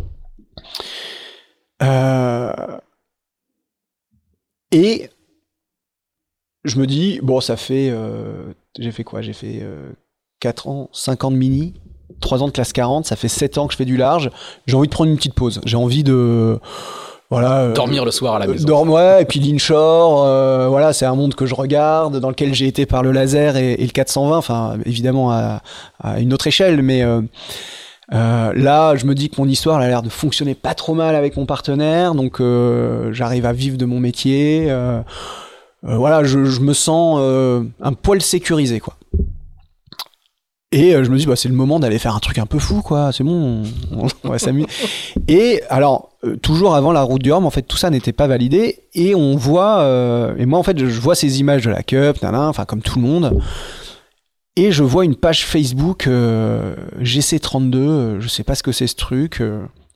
Euh, 1.84 2.78
et 4.72 5.10
je 6.64 6.80
me 6.80 6.88
dis, 6.88 7.20
bon, 7.24 7.40
ça 7.40 7.56
fait. 7.56 7.94
j'ai 8.78 8.92
fait 8.92 9.04
quoi? 9.04 9.22
J'ai 9.22 9.34
fait 9.34 9.66
4 10.40 10.68
ans, 10.68 10.90
5 10.92 11.24
ans 11.24 11.32
de 11.32 11.38
mini, 11.38 11.76
3 12.20 12.44
ans 12.44 12.48
de 12.48 12.52
classe 12.52 12.74
40, 12.74 13.06
ça 13.06 13.16
fait 13.16 13.30
7 13.30 13.58
ans 13.58 13.68
que 13.68 13.74
je 13.74 13.78
fais 13.78 13.86
du 13.86 13.96
large. 13.96 14.32
J'ai 14.66 14.76
envie 14.76 14.88
de 14.88 14.94
prendre 14.94 15.10
une 15.10 15.18
petite 15.18 15.36
pause. 15.36 15.62
J'ai 15.64 15.78
envie 15.78 16.04
de 16.04 16.60
voilà 17.30 17.62
euh, 17.62 17.74
dormir 17.74 18.06
le 18.06 18.12
soir 18.12 18.36
à 18.36 18.40
la 18.40 18.48
maison. 18.48 18.66
dormir 18.66 18.94
ouais 18.94 19.22
et 19.22 19.26
puis 19.26 19.40
l'inshore 19.40 20.26
euh, 20.26 20.68
voilà 20.70 20.94
c'est 20.94 21.06
un 21.06 21.16
monde 21.16 21.36
que 21.36 21.46
je 21.46 21.56
regarde 21.56 22.20
dans 22.20 22.30
lequel 22.30 22.54
j'ai 22.54 22.68
été 22.68 22.86
par 22.86 23.04
le 23.04 23.12
laser 23.12 23.58
et, 23.58 23.76
le 23.76 23.92
420 23.92 24.38
enfin 24.38 24.78
évidemment 24.86 25.32
à, 25.32 25.62
une 26.20 26.34
autre 26.34 26.48
échelle 26.48 26.82
mais 26.82 27.04
euh, 27.04 27.22
là 28.12 28.96
je 28.96 29.06
me 29.06 29.14
dis 29.14 29.30
que 29.30 29.42
mon 29.42 29.48
histoire 29.48 29.80
a 29.80 29.88
l'air 29.88 30.04
de 30.04 30.10
fonctionner 30.10 30.56
pas 30.56 30.74
trop 30.74 30.94
mal 30.94 31.16
avec 31.16 31.36
mon 31.36 31.46
partenaire 31.46 32.16
donc 32.16 32.42
j'arrive 33.12 33.46
à 33.46 33.54
vivre 33.54 33.78
de 33.78 33.86
mon 33.86 34.00
métier 34.00 34.74
voilà 35.84 36.24
je, 36.24 36.46
je, 36.46 36.62
me 36.62 36.74
sens 36.74 37.20
un 37.82 37.94
poil 37.94 38.22
sécurisé 38.22 38.80
quoi 38.80 38.96
et 40.74 40.92
je 40.92 41.10
me 41.10 41.18
dis, 41.18 41.26
bah, 41.26 41.38
c'est 41.38 41.48
le 41.48 41.56
moment 41.56 41.80
d'aller 41.80 41.98
faire 41.98 42.14
un 42.14 42.20
truc 42.20 42.40
un 42.40 42.46
peu 42.46 42.60
fou, 42.60 42.82
quoi. 42.82 43.14
C'est 43.14 43.24
bon, 43.24 43.64
on, 43.92 44.30
va 44.30 44.38
s'amuser. 44.38 44.68
et 45.30 45.62
alors, 45.70 46.10
euh, 46.26 46.36
toujours 46.36 46.76
avant 46.76 46.92
la 46.92 47.04
route 47.04 47.22
du 47.22 47.32
Rhum, 47.32 47.46
en 47.46 47.50
fait, 47.50 47.62
tout 47.62 47.78
ça 47.78 47.90
n'était 47.90 48.12
pas 48.12 48.28
validé. 48.28 48.80
Et 48.94 49.16
on 49.16 49.38
voit, 49.38 49.80
euh, 49.80 50.36
et 50.38 50.46
moi, 50.46 50.60
en 50.60 50.64
fait, 50.64 50.78
je 50.78 51.00
vois 51.00 51.16
ces 51.16 51.40
images 51.40 51.64
de 51.64 51.70
la 51.70 51.84
Cup, 51.84 52.18
enfin, 52.22 52.66
comme 52.66 52.82
tout 52.82 53.00
le 53.00 53.08
monde. 53.08 53.42
Et 54.58 54.74
je 54.74 54.84
vois 54.84 55.06
une 55.06 55.16
page 55.16 55.46
Facebook 55.46 56.06
euh, 56.08 56.76
GC32, 57.02 58.20
je 58.20 58.28
sais 58.28 58.44
pas 58.44 58.56
ce 58.56 58.64
que 58.64 58.74
c'est 58.74 58.88
ce 58.88 58.96
truc. 58.96 59.42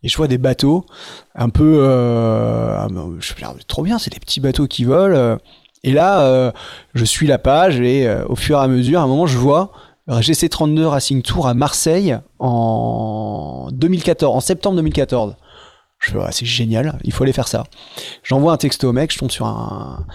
et 0.03 0.07
je 0.07 0.15
vois 0.15 0.27
des 0.27 0.37
bateaux, 0.37 0.85
un 1.35 1.49
peu, 1.49 1.83
ah, 1.83 2.87
je 3.19 3.33
trop 3.67 3.83
bien, 3.83 3.99
c'est 3.99 4.13
des 4.13 4.19
petits 4.19 4.39
bateaux 4.39 4.67
qui 4.67 4.85
volent. 4.85 5.37
et 5.83 5.91
là, 5.91 6.53
je 6.93 7.03
suis 7.05 7.27
la 7.27 7.39
page 7.39 7.81
et 7.81 8.07
au 8.29 8.37
fur 8.37 8.57
et 8.57 8.61
à 8.61 8.67
mesure, 8.67 9.01
à 9.01 9.03
un 9.03 9.07
moment, 9.07 9.25
je 9.25 9.37
vois 9.37 9.73
GC32 10.09 10.85
Racing 10.85 11.21
Tour 11.21 11.47
à 11.47 11.53
Marseille 11.53 12.17
en 12.39 13.69
2014, 13.71 14.35
en 14.35 14.39
septembre 14.39 14.75
2014. 14.77 15.35
Je 15.99 16.11
fais, 16.11 16.17
c'est 16.31 16.45
génial, 16.45 16.97
il 17.03 17.13
faut 17.13 17.23
aller 17.23 17.33
faire 17.33 17.47
ça. 17.47 17.65
J'envoie 18.23 18.53
un 18.53 18.57
texto 18.57 18.89
au 18.89 18.93
mec, 18.93 19.13
je 19.13 19.19
tombe 19.19 19.31
sur 19.31 19.45
un 19.45 20.05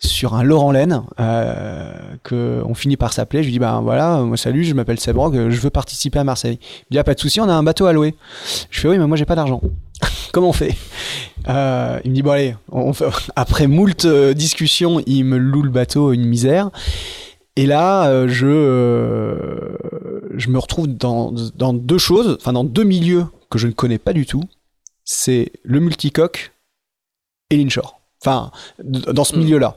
sur 0.00 0.34
un 0.34 0.42
Laurent 0.44 0.70
Laine 0.70 1.02
euh, 1.18 1.92
que 2.22 2.62
on 2.64 2.74
finit 2.74 2.96
par 2.96 3.12
s'appeler. 3.12 3.42
Je 3.42 3.48
lui 3.48 3.52
dis 3.52 3.58
ben 3.58 3.80
voilà, 3.80 4.18
moi 4.18 4.36
salut, 4.36 4.64
je 4.64 4.74
m'appelle 4.74 5.00
Sebrog, 5.00 5.50
je 5.50 5.60
veux 5.60 5.70
participer 5.70 6.18
à 6.18 6.24
Marseille. 6.24 6.58
Il 6.90 6.96
me 6.96 7.00
dit 7.00 7.04
pas 7.04 7.14
de 7.14 7.20
souci, 7.20 7.40
on 7.40 7.48
a 7.48 7.52
un 7.52 7.62
bateau 7.62 7.86
à 7.86 7.92
louer. 7.92 8.14
Je 8.70 8.80
fais 8.80 8.88
oui, 8.88 8.98
mais 8.98 9.06
moi 9.06 9.16
j'ai 9.16 9.24
pas 9.24 9.34
d'argent. 9.36 9.60
Comment 10.32 10.50
on 10.50 10.52
fait? 10.52 10.76
Euh, 11.48 12.00
Il 12.04 12.10
me 12.10 12.14
dit 12.14 12.22
bon 12.22 12.32
allez, 12.32 12.54
après 13.36 13.66
moult 13.66 14.04
euh, 14.04 14.34
discussions, 14.34 15.02
il 15.06 15.24
me 15.24 15.36
loue 15.38 15.62
le 15.62 15.70
bateau 15.70 16.12
une 16.12 16.24
misère. 16.24 16.70
Et 17.58 17.66
là, 17.66 18.08
euh, 18.08 18.28
je, 18.28 18.46
euh, 18.46 19.76
je 20.36 20.48
me 20.48 20.60
retrouve 20.60 20.86
dans, 20.86 21.32
dans 21.32 21.72
deux 21.72 21.98
choses, 21.98 22.36
enfin 22.40 22.52
dans 22.52 22.62
deux 22.62 22.84
milieux 22.84 23.26
que 23.50 23.58
je 23.58 23.66
ne 23.66 23.72
connais 23.72 23.98
pas 23.98 24.12
du 24.12 24.26
tout. 24.26 24.44
C'est 25.04 25.50
le 25.64 25.80
multicoque 25.80 26.52
et 27.50 27.56
l'inshore. 27.56 28.00
Enfin, 28.22 28.52
dans 28.78 29.24
ce 29.24 29.34
hmm. 29.34 29.40
milieu-là. 29.40 29.76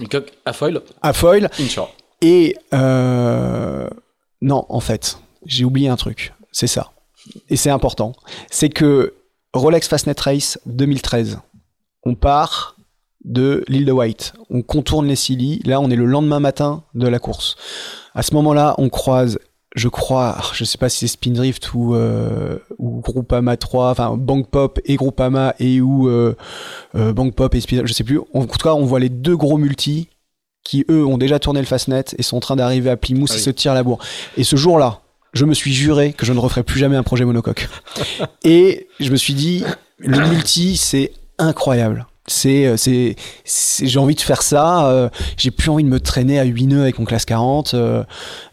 Multicoque 0.00 0.32
à 0.44 0.52
foil 0.52 0.82
À 1.00 1.12
foil. 1.12 1.48
Inshore. 1.60 1.94
Et 2.20 2.56
euh, 2.74 3.88
non, 4.42 4.66
en 4.68 4.80
fait, 4.80 5.20
j'ai 5.46 5.64
oublié 5.64 5.88
un 5.88 5.96
truc. 5.96 6.34
C'est 6.50 6.66
ça. 6.66 6.90
Et 7.48 7.54
c'est 7.54 7.70
important. 7.70 8.12
C'est 8.50 8.70
que 8.70 9.14
Rolex 9.52 9.86
Fastnet 9.86 10.16
Race 10.18 10.58
2013, 10.66 11.38
on 12.02 12.16
part 12.16 12.74
de 13.24 13.64
l'île 13.68 13.84
de 13.84 13.92
White. 13.92 14.34
On 14.50 14.62
contourne 14.62 15.06
les 15.06 15.16
Scilly. 15.16 15.60
Là, 15.64 15.80
on 15.80 15.90
est 15.90 15.96
le 15.96 16.04
lendemain 16.04 16.40
matin 16.40 16.84
de 16.94 17.06
la 17.08 17.18
course. 17.18 17.56
À 18.14 18.22
ce 18.22 18.34
moment-là, 18.34 18.74
on 18.78 18.88
croise, 18.88 19.38
je 19.74 19.88
crois, 19.88 20.38
je 20.52 20.64
sais 20.64 20.78
pas 20.78 20.88
si 20.88 21.00
c'est 21.00 21.08
Spindrift 21.08 21.74
ou, 21.74 21.94
euh, 21.94 22.58
ou 22.78 23.00
Groupama 23.00 23.56
3, 23.56 23.90
enfin 23.90 24.16
Bank 24.16 24.48
Pop 24.48 24.80
et 24.84 24.96
Groupama 24.96 25.54
et 25.58 25.80
ou 25.80 26.08
euh, 26.08 26.36
euh, 26.94 27.12
Bank 27.12 27.34
Pop 27.34 27.54
et 27.54 27.60
Spindrift, 27.60 27.88
je 27.88 27.94
sais 27.94 28.04
plus. 28.04 28.20
En 28.34 28.46
tout 28.46 28.58
cas, 28.58 28.74
on 28.74 28.84
voit 28.84 29.00
les 29.00 29.08
deux 29.08 29.36
gros 29.36 29.58
multis 29.58 30.08
qui, 30.64 30.84
eux, 30.90 31.04
ont 31.04 31.18
déjà 31.18 31.38
tourné 31.38 31.60
le 31.60 31.66
Fastnet 31.66 32.04
et 32.18 32.22
sont 32.22 32.36
en 32.36 32.40
train 32.40 32.56
d'arriver 32.56 32.90
à 32.90 32.96
Plymouth 32.96 33.30
ah 33.32 33.36
et 33.36 33.38
se 33.38 33.50
tirent 33.50 33.74
la 33.74 33.82
bourre. 33.82 34.00
Et 34.36 34.44
ce 34.44 34.56
jour-là, 34.56 35.00
je 35.32 35.44
me 35.44 35.54
suis 35.54 35.72
juré 35.72 36.12
que 36.12 36.26
je 36.26 36.32
ne 36.32 36.38
referai 36.38 36.62
plus 36.62 36.78
jamais 36.78 36.96
un 36.96 37.02
projet 37.02 37.24
monocoque. 37.24 37.68
et 38.44 38.88
je 39.00 39.10
me 39.10 39.16
suis 39.16 39.34
dit, 39.34 39.64
le 39.98 40.18
multi, 40.28 40.76
c'est 40.76 41.12
incroyable. 41.38 42.06
Euh, 42.44 42.76
c'est 42.76 43.16
c'est 43.44 43.86
j'ai 43.86 43.98
envie 43.98 44.14
de 44.14 44.20
faire 44.20 44.42
ça 44.42 44.88
euh, 44.88 45.08
j'ai 45.36 45.50
plus 45.50 45.70
envie 45.70 45.84
de 45.84 45.88
me 45.88 46.00
traîner 46.00 46.38
à 46.38 46.44
8 46.44 46.66
nœuds 46.66 46.82
avec 46.82 46.98
mon 46.98 47.04
classe 47.04 47.24
40 47.24 47.74
euh, 47.74 48.04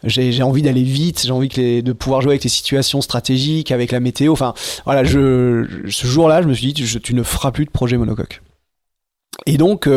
j'ai 0.04 0.42
envie 0.42 0.62
d'aller 0.62 0.82
vite 0.82 1.22
j'ai 1.24 1.32
envie 1.32 1.48
que 1.48 1.60
les, 1.60 1.82
de 1.82 1.92
pouvoir 1.92 2.20
jouer 2.20 2.32
avec 2.32 2.44
les 2.44 2.50
situations 2.50 3.00
stratégiques 3.00 3.70
avec 3.72 3.92
la 3.92 4.00
météo 4.00 4.32
enfin 4.32 4.54
voilà 4.84 5.04
je 5.04 5.66
ce 5.88 6.06
jour-là 6.06 6.42
je 6.42 6.48
me 6.48 6.54
suis 6.54 6.72
dit 6.72 7.00
tu, 7.00 7.14
ne 7.14 7.22
feras 7.22 7.50
plus 7.50 7.64
de 7.64 7.70
projet 7.70 7.96
monocoque. 7.96 8.42
Et 9.46 9.58
donc 9.58 9.88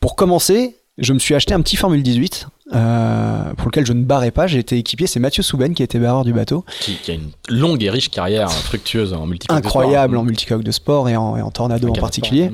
pour 0.00 0.16
commencer 0.16 0.76
je 0.98 1.12
me 1.12 1.18
suis 1.18 1.34
acheté 1.34 1.54
un 1.54 1.60
petit 1.60 1.76
Formule 1.76 2.02
18 2.02 2.48
euh, 2.72 3.52
pour 3.54 3.66
lequel 3.66 3.84
je 3.84 3.92
ne 3.92 4.04
barrais 4.04 4.30
pas. 4.30 4.46
J'ai 4.46 4.60
été 4.60 4.78
équipier. 4.78 5.06
C'est 5.06 5.20
Mathieu 5.20 5.42
Souben 5.42 5.74
qui 5.74 5.82
était 5.82 5.98
barreur 5.98 6.24
du 6.24 6.32
bateau. 6.32 6.64
Qui, 6.80 6.98
a 7.10 7.14
une 7.14 7.30
longue 7.48 7.82
et 7.82 7.90
riche 7.90 8.10
carrière 8.10 8.50
fructueuse 8.50 9.12
en 9.12 9.26
multicoque 9.26 9.58
Incroyable 9.58 10.16
en 10.16 10.22
multicoque 10.22 10.62
de 10.62 10.70
sport 10.70 11.08
et 11.08 11.16
en, 11.16 11.50
tornado 11.50 11.88
en 11.88 11.92
particulier. 11.92 12.50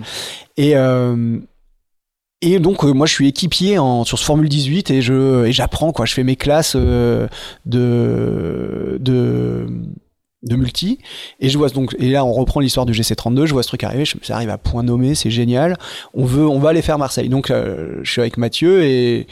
Et, 0.57 0.77
euh, 0.77 1.39
et 2.41 2.59
donc 2.59 2.85
euh, 2.85 2.93
moi 2.93 3.07
je 3.07 3.12
suis 3.12 3.29
équipier 3.29 3.79
en, 3.79 4.05
sur 4.05 4.19
ce 4.19 4.25
Formule 4.25 4.49
18 4.49 4.91
et 4.91 5.03
je 5.03 5.45
et 5.45 5.53
j'apprends 5.53 5.93
quoi. 5.93 6.07
Je 6.07 6.15
fais 6.15 6.25
mes 6.25 6.37
classes 6.37 6.77
de 6.77 7.29
de 7.67 9.69
de 10.43 10.57
multi. 10.57 10.99
Et 11.41 11.49
je 11.49 11.59
vois 11.59 11.69
donc 11.69 11.95
et 11.99 12.11
là 12.11 12.25
on 12.25 12.33
reprend 12.33 12.61
l'histoire 12.61 12.87
du 12.87 12.93
GC32 12.93 13.45
je 13.45 13.53
vois 13.53 13.62
ce 13.62 13.69
truc 13.69 13.85
arriver 13.85 14.05
ça 14.23 14.37
arrive 14.37 14.49
à 14.49 14.59
point 14.59 14.83
nommé 14.83 15.15
c'est 15.15 15.31
génial. 15.31 15.77
On 16.15 16.25
veut 16.25 16.47
on 16.47 16.59
va 16.59 16.71
aller 16.71 16.83
faire 16.83 16.99
Marseille. 16.99 17.29
Donc 17.29 17.51
euh, 17.51 18.01
je 18.03 18.11
suis 18.11 18.21
avec 18.21 18.37
Mathieu 18.37 18.83
et 18.85 19.27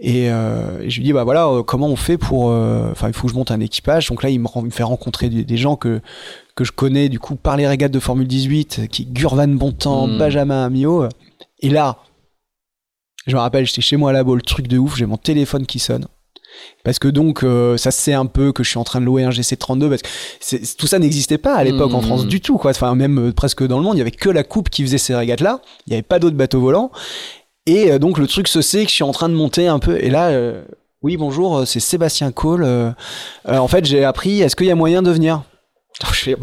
et, 0.00 0.30
euh, 0.30 0.88
je 0.88 0.96
lui 0.96 1.04
dis 1.04 1.12
bah 1.12 1.24
voilà 1.24 1.48
euh, 1.48 1.62
comment 1.62 1.88
on 1.88 1.96
fait 1.96 2.18
pour 2.18 2.46
enfin 2.46 3.08
il 3.08 3.14
faut 3.14 3.26
que 3.26 3.32
je 3.32 3.38
monte 3.38 3.50
un 3.50 3.60
équipage. 3.60 4.08
Donc 4.08 4.22
là 4.22 4.30
il 4.30 4.40
me, 4.40 4.48
il 4.56 4.62
me 4.64 4.70
fait 4.70 4.82
rencontrer 4.82 5.28
des, 5.28 5.56
gens 5.56 5.76
que 5.76 6.00
que 6.56 6.64
je 6.64 6.72
connais 6.72 7.08
du 7.08 7.20
coup 7.20 7.36
par 7.36 7.56
les 7.56 7.66
régates 7.66 7.92
de 7.92 8.00
Formule 8.00 8.26
18 8.26 8.88
qui 8.90 9.06
Gurvan 9.06 9.48
Bontemps 9.48 10.08
mmh. 10.08 10.18
Benjamin 10.18 10.64
Amio 10.64 11.08
et 11.60 11.70
là 11.70 11.98
je 13.28 13.34
me 13.36 13.40
rappelle 13.40 13.64
j'étais 13.66 13.82
chez 13.82 13.96
moi 13.96 14.12
là-bas 14.12 14.34
le 14.34 14.42
truc 14.42 14.66
de 14.66 14.78
ouf 14.78 14.96
j'ai 14.96 15.06
mon 15.06 15.16
téléphone 15.18 15.66
qui 15.66 15.78
sonne 15.78 16.06
parce 16.84 16.98
que 16.98 17.08
donc 17.08 17.42
euh, 17.42 17.76
ça 17.76 17.90
sait 17.90 18.14
un 18.14 18.26
peu 18.26 18.52
que 18.52 18.62
je 18.62 18.70
suis 18.70 18.78
en 18.78 18.84
train 18.84 19.00
de 19.00 19.04
louer 19.04 19.24
un 19.24 19.30
GC32 19.30 19.88
parce 19.88 20.02
que 20.02 20.76
tout 20.76 20.86
ça 20.86 20.98
n'existait 20.98 21.38
pas 21.38 21.54
à 21.54 21.64
l'époque 21.64 21.92
en 21.94 22.00
France 22.00 22.24
mmh. 22.24 22.28
du 22.28 22.40
tout 22.40 22.58
quoi. 22.58 22.70
Enfin 22.70 22.94
même 22.94 23.28
euh, 23.28 23.32
presque 23.32 23.66
dans 23.66 23.78
le 23.78 23.84
monde 23.84 23.96
il 23.96 23.98
y 23.98 24.02
avait 24.02 24.10
que 24.10 24.30
la 24.30 24.44
coupe 24.44 24.70
qui 24.70 24.82
faisait 24.82 24.98
ces 24.98 25.14
régates 25.14 25.40
là 25.40 25.60
il 25.86 25.90
n'y 25.90 25.96
avait 25.96 26.02
pas 26.02 26.18
d'autres 26.18 26.36
bateaux 26.36 26.60
volants. 26.60 26.90
Et 27.66 27.92
euh, 27.92 27.98
donc 27.98 28.18
le 28.18 28.26
truc 28.26 28.48
se 28.48 28.62
sait 28.62 28.84
que 28.84 28.90
je 28.90 28.94
suis 28.94 29.04
en 29.04 29.12
train 29.12 29.28
de 29.28 29.34
monter 29.34 29.66
un 29.66 29.78
peu. 29.78 29.98
Et 30.02 30.10
là 30.10 30.30
oui 31.02 31.16
bonjour 31.16 31.66
c'est 31.66 31.80
Sébastien 31.80 32.32
Cole. 32.32 32.94
En 33.46 33.68
fait 33.68 33.84
j'ai 33.84 34.04
appris 34.04 34.40
est-ce 34.40 34.56
qu'il 34.56 34.66
y 34.66 34.70
a 34.70 34.76
moyen 34.76 35.02
de 35.02 35.10
venir? 35.10 35.42
Je 36.12 36.20
fais 36.20 36.36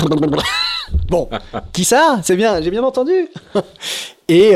bon 1.09 1.29
qui 1.71 1.85
ça? 1.85 2.19
C'est 2.23 2.35
bien 2.35 2.61
j'ai 2.61 2.71
bien 2.71 2.83
entendu. 2.83 3.29
Et 4.27 4.53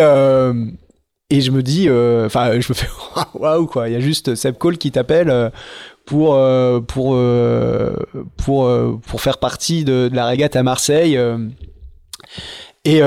et 1.29 1.41
je 1.41 1.51
me 1.51 1.61
dis, 1.61 1.87
euh, 1.87 2.25
enfin, 2.25 2.59
je 2.59 2.67
me 2.69 2.73
fais 2.73 2.87
waouh 3.33 3.67
quoi. 3.67 3.87
Il 3.87 3.93
y 3.93 3.95
a 3.95 3.99
juste 3.99 4.35
Seb 4.35 4.57
Cole 4.57 4.77
qui 4.77 4.91
t'appelle 4.91 5.29
euh, 5.29 5.49
pour 6.05 6.33
euh, 6.33 6.79
pour 6.81 7.17
pour 8.37 8.99
pour 9.01 9.21
faire 9.21 9.37
partie 9.37 9.83
de, 9.83 10.09
la 10.11 10.25
régate 10.25 10.55
à 10.55 10.63
Marseille. 10.63 11.19
et, 12.85 13.01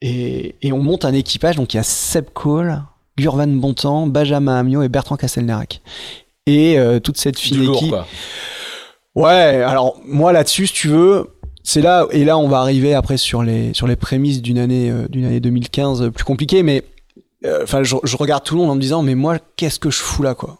et 0.00 0.54
et 0.62 0.72
on 0.72 0.78
monte 0.78 1.04
un 1.04 1.14
équipage. 1.14 1.56
Donc 1.56 1.74
il 1.74 1.78
y 1.78 1.80
a 1.80 1.84
Seb 1.84 2.26
Cole, 2.32 2.80
Gurvan 3.16 3.48
Bontemps, 3.48 4.06
Benjamin 4.06 4.56
Amiot 4.56 4.82
et 4.82 4.88
Bertrand 4.88 5.16
Castelnerac. 5.16 5.80
Et 6.46 6.78
toute 7.02 7.16
cette 7.16 7.38
fine 7.38 7.62
équipe. 7.72 7.94
Ouais, 9.16 9.62
alors 9.62 10.00
moi 10.04 10.32
là-dessus, 10.32 10.66
si 10.66 10.72
tu 10.72 10.88
veux, 10.88 11.33
c'est 11.64 11.80
là 11.80 12.06
et 12.10 12.24
là 12.24 12.38
on 12.38 12.46
va 12.46 12.58
arriver 12.58 12.94
après 12.94 13.16
sur 13.16 13.42
les 13.42 13.74
sur 13.74 13.88
les 13.88 13.96
prémices 13.96 14.40
d'une 14.40 14.58
année 14.58 14.90
euh, 14.90 15.08
d'une 15.08 15.24
année 15.24 15.40
2015 15.40 16.02
euh, 16.02 16.10
plus 16.10 16.24
compliquée 16.24 16.62
mais 16.62 16.84
euh, 17.44 17.60
enfin 17.62 17.82
je, 17.82 18.16
regarde 18.16 18.42
tout 18.44 18.54
le 18.54 18.60
monde 18.60 18.70
en 18.70 18.74
me 18.74 18.80
disant 18.80 19.02
mais 19.02 19.14
moi 19.14 19.38
qu'est-ce 19.56 19.78
que 19.78 19.90
je 19.90 19.98
fous 19.98 20.22
là 20.22 20.34
quoi? 20.34 20.58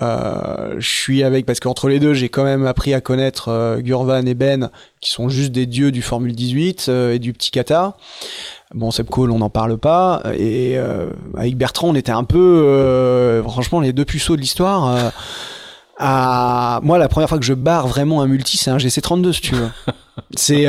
Euh, 0.00 0.76
je 0.78 0.88
suis 0.88 1.22
avec 1.22 1.44
parce 1.44 1.60
qu'entre 1.60 1.88
les 1.88 2.00
deux, 2.00 2.14
j'ai 2.14 2.30
quand 2.30 2.44
même 2.44 2.66
appris 2.66 2.94
à 2.94 3.02
connaître 3.02 3.78
Gurvan 3.80 4.24
et 4.24 4.34
Ben, 4.34 4.70
qui 5.00 5.10
sont 5.10 5.28
juste 5.28 5.52
des 5.52 5.66
dieux 5.66 5.92
du 5.92 6.00
Formule 6.00 6.34
18 6.34 6.86
euh, 6.88 7.12
et 7.12 7.18
du 7.18 7.34
petit 7.34 7.50
Qatar. 7.50 7.98
Bon, 8.74 8.90
Seb 8.90 9.10
Cole, 9.10 9.30
on 9.30 9.38
n'en 9.38 9.50
parle 9.50 9.76
pas. 9.76 10.22
Et 10.36 10.78
avec 11.36 11.58
Bertrand, 11.58 11.90
on 11.90 11.94
était 11.94 12.10
un 12.10 12.24
peu, 12.24 13.42
franchement, 13.46 13.80
les 13.80 13.92
deux 13.92 14.06
puceaux 14.06 14.34
de 14.34 14.40
l'histoire. 14.40 15.12
À... 16.02 16.80
Moi, 16.82 16.98
la 16.98 17.08
première 17.08 17.28
fois 17.28 17.38
que 17.38 17.44
je 17.44 17.54
barre 17.54 17.86
vraiment 17.86 18.22
un 18.22 18.26
multi, 18.26 18.56
c'est 18.56 18.70
un 18.70 18.78
GC32, 18.78 19.32
si 19.32 19.40
tu 19.40 19.54
veux. 19.54 19.70
c'est 20.36 20.66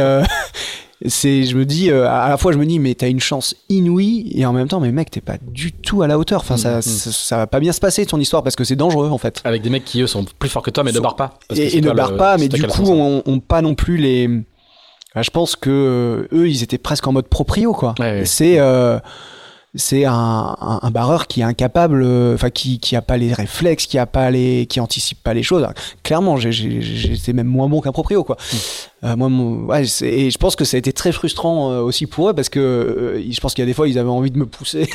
c'est 1.06 1.44
je 1.44 1.58
me 1.58 1.66
dis 1.66 1.90
euh, 1.90 2.08
à 2.08 2.30
la 2.30 2.38
fois 2.38 2.52
je 2.54 2.58
me 2.58 2.66
dis 2.66 2.80
mais 2.80 2.96
t'as 2.96 3.10
une 3.10 3.20
chance 3.20 3.56
inouïe 3.70 4.32
et 4.36 4.46
en 4.46 4.54
même 4.54 4.68
temps 4.68 4.80
mais 4.80 4.92
mec 4.92 5.12
t'es 5.12 5.22
pas 5.22 5.38
du 5.42 5.72
tout 5.72 6.02
à 6.02 6.08
la 6.08 6.18
hauteur. 6.18 6.42
Enfin 6.42 6.58
ça, 6.58 6.78
mm, 6.78 6.80
mm. 6.80 6.82
ça, 6.82 7.38
va 7.38 7.48
pas 7.48 7.60
bien 7.60 7.74
se 7.74 7.80
passer 7.80 8.06
ton 8.06 8.20
histoire 8.20 8.44
parce 8.44 8.56
que 8.56 8.64
c'est 8.64 8.76
dangereux 8.76 9.10
en 9.10 9.18
fait. 9.18 9.42
Avec 9.44 9.62
des 9.62 9.70
mecs 9.70 9.86
qui 9.86 10.02
eux 10.02 10.08
sont 10.08 10.26
plus 10.40 10.50
forts 10.50 10.64
que 10.64 10.72
toi 10.72 10.84
mais 10.84 10.92
ne 10.92 11.00
barrent 11.00 11.16
pas. 11.16 11.40
Et, 11.56 11.82
ne 11.82 11.92
barrent 11.92 12.18
pas 12.18 12.38
mais 12.38 12.48
du 12.48 12.64
coup 12.64 12.86
on, 12.88 13.22
on, 13.26 13.40
pas 13.40 13.62
non 13.62 13.76
plus 13.76 13.98
les 13.98 14.30
je 15.16 15.30
pense 15.30 15.56
que 15.56 15.70
euh, 15.70 16.36
eux 16.38 16.50
ils 16.50 16.64
étaient 16.64 16.78
presque 16.78 17.06
en 17.06 17.12
mode 17.12 17.28
proprio 17.28 17.74
quoi. 17.74 17.96
C'est 18.24 18.60
euh, 18.60 19.00
c'est 19.76 20.06
un, 20.06 20.56
un, 20.60 20.92
barreur 20.92 21.26
qui 21.26 21.42
est 21.42 21.44
incapable, 21.44 22.04
euh, 22.04 22.36
enfin 22.36 22.52
qui 22.52 22.78
qui 22.78 22.96
a 22.96 23.02
pas 23.02 23.18
les 23.18 23.34
réflexes, 23.34 23.88
qui 23.88 23.98
a 23.98 24.06
pas 24.06 24.30
les, 24.30 24.68
qui 24.68 24.80
anticipe 24.80 25.22
pas 25.24 25.34
les 25.34 25.42
choses. 25.42 25.66
clairement, 26.04 26.38
j'étais 26.38 27.34
même 27.34 27.48
moins 27.48 27.68
bon 27.68 27.82
qu'un 27.82 27.92
proprio 27.92 28.24
quoi. 28.24 28.38
Mm. 28.38 28.58
Euh, 29.06 29.16
moi, 29.16 29.30
ouais, 29.30 29.84
et 30.04 30.30
je 30.30 30.38
pense 30.38 30.56
que 30.56 30.64
ça 30.64 30.78
a 30.78 30.80
été 30.80 30.94
très 30.94 31.12
frustrant 31.12 31.72
euh, 31.72 31.80
aussi 31.82 32.06
pour 32.06 32.30
eux 32.30 32.34
parce 32.34 32.50
que 32.50 33.22
je 33.28 33.40
pense 33.40 33.56
qu'il 33.56 33.64
y 33.64 33.66
a 33.66 33.66
des 33.66 33.74
fois 33.74 33.88
ils 33.88 33.98
avaient 33.98 34.10
envie 34.10 34.32
de 34.32 34.38
me 34.38 34.46
pousser. 34.46 34.88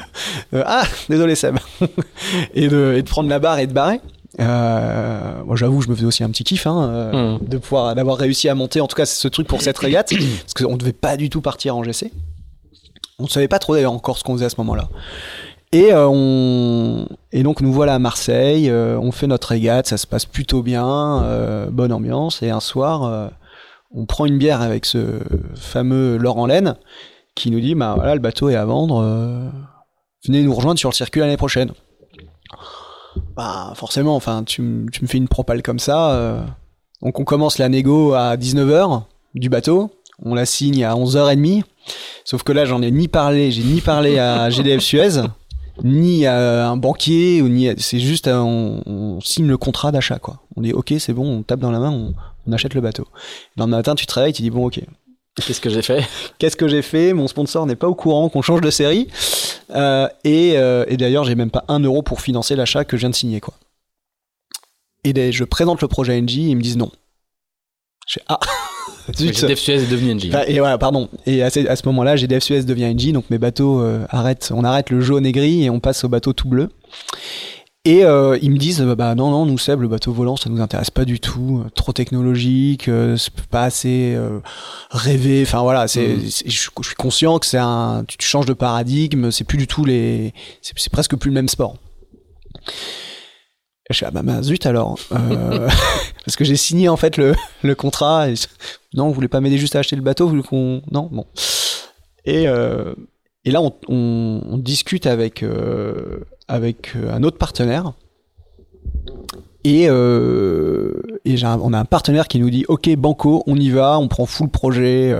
ah, 0.54 0.84
désolé 1.10 1.34
Seb, 1.34 1.58
et, 2.54 2.68
de, 2.68 2.94
et 2.96 3.02
de 3.02 3.08
prendre 3.08 3.28
la 3.28 3.38
barre 3.38 3.58
et 3.58 3.66
de 3.66 3.74
barrer. 3.74 4.00
moi, 4.38 5.54
j'avoue, 5.56 5.82
je 5.82 5.88
me 5.88 5.94
faisais 5.94 6.06
aussi 6.06 6.24
un 6.24 6.30
petit 6.30 6.44
kiff 6.44 6.66
hein, 6.66 7.38
mm. 7.42 7.46
de 7.46 7.58
pouvoir 7.58 7.94
d'avoir 7.94 8.16
réussi 8.16 8.48
à 8.48 8.54
monter. 8.54 8.80
En 8.80 8.86
tout 8.86 8.96
cas, 8.96 9.04
ce 9.04 9.28
truc 9.28 9.46
pour 9.46 9.60
cette 9.60 9.76
régate, 9.76 10.14
parce 10.40 10.54
qu'on 10.54 10.78
devait 10.78 10.94
pas 10.94 11.18
du 11.18 11.28
tout 11.28 11.42
partir 11.42 11.76
en 11.76 11.84
GC. 11.84 12.10
On 13.18 13.24
ne 13.24 13.28
savait 13.28 13.48
pas 13.48 13.58
trop 13.58 13.74
d'ailleurs 13.74 13.92
encore 13.92 14.18
ce 14.18 14.24
qu'on 14.24 14.34
faisait 14.34 14.46
à 14.46 14.50
ce 14.50 14.56
moment-là. 14.58 14.88
Et, 15.74 15.88
euh, 15.90 17.04
donc 17.32 17.60
nous 17.60 17.72
voilà 17.72 17.94
à 17.94 17.98
Marseille, 17.98 18.70
euh, 18.70 18.96
on 19.00 19.10
fait 19.10 19.26
notre 19.26 19.48
régate, 19.48 19.88
ça 19.88 19.96
se 19.96 20.06
passe 20.06 20.24
plutôt 20.24 20.62
bien, 20.62 21.24
euh, 21.24 21.68
bonne 21.68 21.92
ambiance. 21.92 22.44
Et 22.44 22.50
un 22.50 22.60
soir, 22.60 23.32
on 23.92 24.06
prend 24.06 24.26
une 24.26 24.38
bière 24.38 24.62
avec 24.62 24.86
ce 24.86 25.18
fameux 25.56 26.16
Laurent 26.16 26.46
Laine 26.46 26.76
qui 27.34 27.50
nous 27.50 27.58
dit 27.58 27.74
bah 27.74 27.94
voilà 27.96 28.14
le 28.14 28.20
bateau 28.20 28.50
est 28.50 28.54
à 28.54 28.64
vendre, 28.64 29.02
venez 30.24 30.42
nous 30.42 30.54
rejoindre 30.54 30.78
sur 30.78 30.90
le 30.90 30.94
circuit 30.94 31.20
l'année 31.20 31.36
prochaine. 31.36 31.72
Bah 33.36 33.72
forcément, 33.74 34.14
enfin 34.14 34.44
tu, 34.44 34.86
tu 34.92 35.02
me 35.02 35.08
fais 35.08 35.18
une 35.18 35.28
propale 35.28 35.62
comme 35.62 35.80
ça. 35.80 36.44
donc 37.02 37.18
on 37.18 37.24
commence 37.24 37.58
la 37.58 37.68
négo 37.68 38.12
à 38.12 38.36
19h 38.36 39.02
du 39.34 39.48
bateau, 39.48 39.90
on 40.22 40.34
la 40.34 40.46
signe 40.46 40.84
à 40.84 40.94
11h30. 40.94 41.62
Sauf 42.24 42.42
que 42.42 42.52
là, 42.52 42.64
j'en 42.64 42.82
ai 42.82 42.90
ni 42.90 43.08
parlé, 43.08 43.50
j'ai 43.50 43.62
ni 43.62 43.80
parlé 43.80 44.18
à 44.18 44.50
GDF 44.50 44.80
Suez, 44.80 45.20
ni 45.82 46.26
à 46.26 46.68
un 46.68 46.76
banquier, 46.76 47.42
ou 47.42 47.48
ni 47.48 47.68
c'est 47.78 48.00
juste 48.00 48.28
euh, 48.28 48.38
on, 48.40 49.20
signe 49.20 49.46
le 49.46 49.58
contrat 49.58 49.92
d'achat 49.92 50.18
quoi. 50.18 50.40
On 50.56 50.62
dit 50.62 50.72
ok, 50.72 50.94
c'est 50.98 51.12
bon, 51.12 51.38
on 51.38 51.42
tape 51.42 51.60
dans 51.60 51.70
la 51.70 51.80
main, 51.80 51.90
on, 51.90 52.52
achète 52.52 52.74
le 52.74 52.80
bateau. 52.80 53.06
Le 53.56 53.60
lendemain 53.60 53.78
matin, 53.78 53.94
tu 53.94 54.06
te 54.06 54.14
réveilles, 54.14 54.32
tu 54.32 54.42
dis 54.42 54.50
bon 54.50 54.66
ok. 54.66 54.80
Qu'est-ce 55.36 55.60
que 55.60 55.68
j'ai 55.68 55.82
fait? 55.82 56.04
Qu'est-ce 56.38 56.56
que 56.56 56.68
j'ai 56.68 56.82
fait? 56.82 57.12
Mon 57.12 57.26
sponsor 57.26 57.66
n'est 57.66 57.74
pas 57.74 57.88
au 57.88 57.94
courant 57.96 58.28
qu'on 58.28 58.42
change 58.42 58.60
de 58.60 58.70
série. 58.70 59.08
Euh, 59.70 60.08
et, 60.22 60.52
euh, 60.56 60.84
et 60.86 60.96
d'ailleurs, 60.96 61.24
j'ai 61.24 61.34
même 61.34 61.50
pas 61.50 61.64
un 61.66 61.80
euro 61.80 62.02
pour 62.02 62.20
financer 62.20 62.54
l'achat 62.54 62.84
que 62.84 62.96
je 62.96 63.00
viens 63.00 63.10
de 63.10 63.16
signer 63.16 63.40
quoi. 63.40 63.54
Et 65.02 65.32
je 65.32 65.44
présente 65.44 65.82
le 65.82 65.88
projet 65.88 66.18
NG, 66.20 66.36
ils 66.36 66.56
me 66.56 66.62
disent 66.62 66.78
non. 66.78 66.90
Je 68.06 68.14
fais 68.14 68.24
ah 68.28 68.38
GDF 69.12 69.58
Suez 69.58 69.74
est 69.74 69.90
devenu 69.90 70.14
NG. 70.14 70.30
et 70.46 70.58
voilà, 70.58 70.78
pardon. 70.78 71.08
Et 71.26 71.42
à 71.42 71.50
ce, 71.50 71.66
à 71.66 71.76
ce 71.76 71.82
moment-là, 71.86 72.16
GDF 72.16 72.42
Suez 72.42 72.62
devient 72.62 72.94
NG, 72.94 73.12
donc 73.12 73.28
mes 73.30 73.38
bateaux 73.38 73.80
euh, 73.80 74.06
arrêtent, 74.08 74.50
on 74.54 74.64
arrête 74.64 74.90
le 74.90 75.00
jaune 75.00 75.26
et 75.26 75.32
gris 75.32 75.64
et 75.64 75.70
on 75.70 75.80
passe 75.80 76.04
au 76.04 76.08
bateau 76.08 76.32
tout 76.32 76.48
bleu. 76.48 76.70
Et 77.86 78.02
euh, 78.02 78.38
ils 78.40 78.50
me 78.50 78.56
disent, 78.56 78.80
bah, 78.80 78.94
bah, 78.94 79.14
non, 79.14 79.30
non, 79.30 79.44
nous 79.44 79.58
Seb, 79.58 79.82
le 79.82 79.88
bateau 79.88 80.12
volant, 80.12 80.36
ça 80.36 80.48
nous 80.48 80.62
intéresse 80.62 80.90
pas 80.90 81.04
du 81.04 81.20
tout, 81.20 81.62
euh, 81.62 81.70
trop 81.74 81.92
technologique, 81.92 82.88
pas 83.50 83.64
assez 83.64 84.16
rêvé. 84.90 85.42
Enfin 85.46 85.60
voilà, 85.60 85.86
c'est, 85.86 86.08
mm. 86.08 86.20
je, 86.46 86.70
suis 86.82 86.94
conscient 86.96 87.38
que 87.38 87.46
c'est 87.46 87.58
un, 87.58 88.04
tu, 88.08 88.16
tu 88.16 88.26
changes 88.26 88.46
de 88.46 88.54
paradigme, 88.54 89.30
c'est 89.30 89.44
plus 89.44 89.58
du 89.58 89.66
tout 89.66 89.84
les, 89.84 90.32
c'est 90.62 90.90
presque 90.90 91.16
plus 91.16 91.28
le 91.28 91.34
même 91.34 91.48
sport. 91.48 91.76
Je 93.90 93.96
suis 93.96 94.06
ah 94.06 94.10
bah, 94.10 94.42
zut 94.42 94.64
alors, 94.64 94.98
euh, 95.12 95.68
parce 96.24 96.36
que 96.36 96.44
j'ai 96.44 96.56
signé 96.56 96.88
en 96.88 96.96
fait 96.96 97.18
le, 97.18 97.74
contrat. 97.74 98.28
Non, 98.94 99.08
vous 99.08 99.12
voulez 99.12 99.28
pas 99.28 99.40
m'aider 99.40 99.58
juste 99.58 99.76
à 99.76 99.80
acheter 99.80 99.94
le 99.96 100.02
bateau, 100.02 100.26
vous 100.26 100.42
qu'on 100.42 100.82
non 100.90 101.10
bon. 101.12 101.26
Et 102.24 102.48
euh, 102.48 102.94
là 103.44 103.60
on, 103.88 104.58
discute 104.58 105.06
avec 105.06 105.42
euh, 105.42 106.24
un 106.48 107.22
autre 107.22 107.36
partenaire. 107.36 107.92
Et, 109.64 109.82
et 109.82 109.88
un, 111.44 111.58
on 111.60 111.72
a 111.72 111.78
un 111.78 111.84
partenaire 111.84 112.28
qui 112.28 112.38
nous 112.38 112.48
dit 112.48 112.64
ok 112.68 112.88
banco, 112.96 113.42
on 113.46 113.56
y 113.56 113.68
va, 113.68 113.98
on 113.98 114.08
prend 114.08 114.24
full 114.24 114.48
projet. 114.48 115.14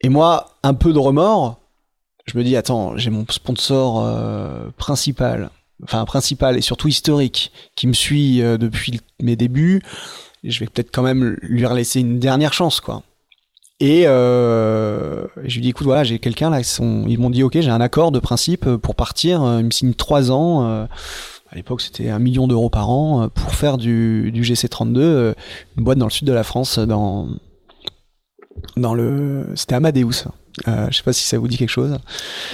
Et 0.00 0.08
moi, 0.08 0.56
un 0.64 0.74
peu 0.74 0.92
de 0.92 0.98
remords, 0.98 1.60
je 2.26 2.36
me 2.36 2.42
dis 2.42 2.56
attends, 2.56 2.96
j'ai 2.96 3.10
mon 3.10 3.24
sponsor 3.28 4.04
principal 4.76 5.50
enfin 5.82 6.04
principal 6.04 6.56
et 6.56 6.60
surtout 6.60 6.88
historique, 6.88 7.52
qui 7.74 7.86
me 7.86 7.92
suit 7.92 8.42
euh, 8.42 8.58
depuis 8.58 9.00
mes 9.20 9.36
débuts, 9.36 9.82
je 10.44 10.60
vais 10.60 10.66
peut-être 10.66 10.90
quand 10.92 11.02
même 11.02 11.36
lui 11.42 11.64
laisser 11.74 12.00
une 12.00 12.18
dernière 12.18 12.52
chance, 12.52 12.80
quoi. 12.80 13.02
Et 13.78 14.04
euh, 14.06 15.26
je 15.44 15.54
lui 15.56 15.60
dis 15.60 15.68
écoute 15.68 15.84
voilà 15.84 16.02
j'ai 16.02 16.18
quelqu'un 16.18 16.48
là 16.48 16.62
ils 16.80 17.18
m'ont 17.18 17.28
dit 17.28 17.42
ok 17.42 17.60
j'ai 17.60 17.70
un 17.70 17.82
accord 17.82 18.10
de 18.10 18.18
principe 18.18 18.64
pour 18.76 18.94
partir. 18.94 19.42
Ils 19.58 19.66
me 19.66 19.70
signent 19.70 19.92
trois 19.92 20.30
ans 20.30 20.64
euh, 20.64 20.86
à 21.50 21.56
l'époque 21.56 21.82
c'était 21.82 22.08
un 22.08 22.18
million 22.18 22.48
d'euros 22.48 22.70
par 22.70 22.88
an 22.88 23.28
pour 23.28 23.54
faire 23.54 23.76
du, 23.76 24.32
du 24.32 24.44
GC32 24.44 25.34
une 25.76 25.84
boîte 25.84 25.98
dans 25.98 26.06
le 26.06 26.10
sud 26.10 26.26
de 26.26 26.32
la 26.32 26.42
France 26.42 26.78
dans 26.78 27.28
dans 28.78 28.94
le 28.94 29.48
c'était 29.56 29.74
Amadeus 29.74 30.24
euh, 30.68 30.86
je 30.90 30.96
sais 30.96 31.02
pas 31.02 31.12
si 31.12 31.24
ça 31.24 31.38
vous 31.38 31.48
dit 31.48 31.58
quelque 31.58 31.70
chose. 31.70 31.96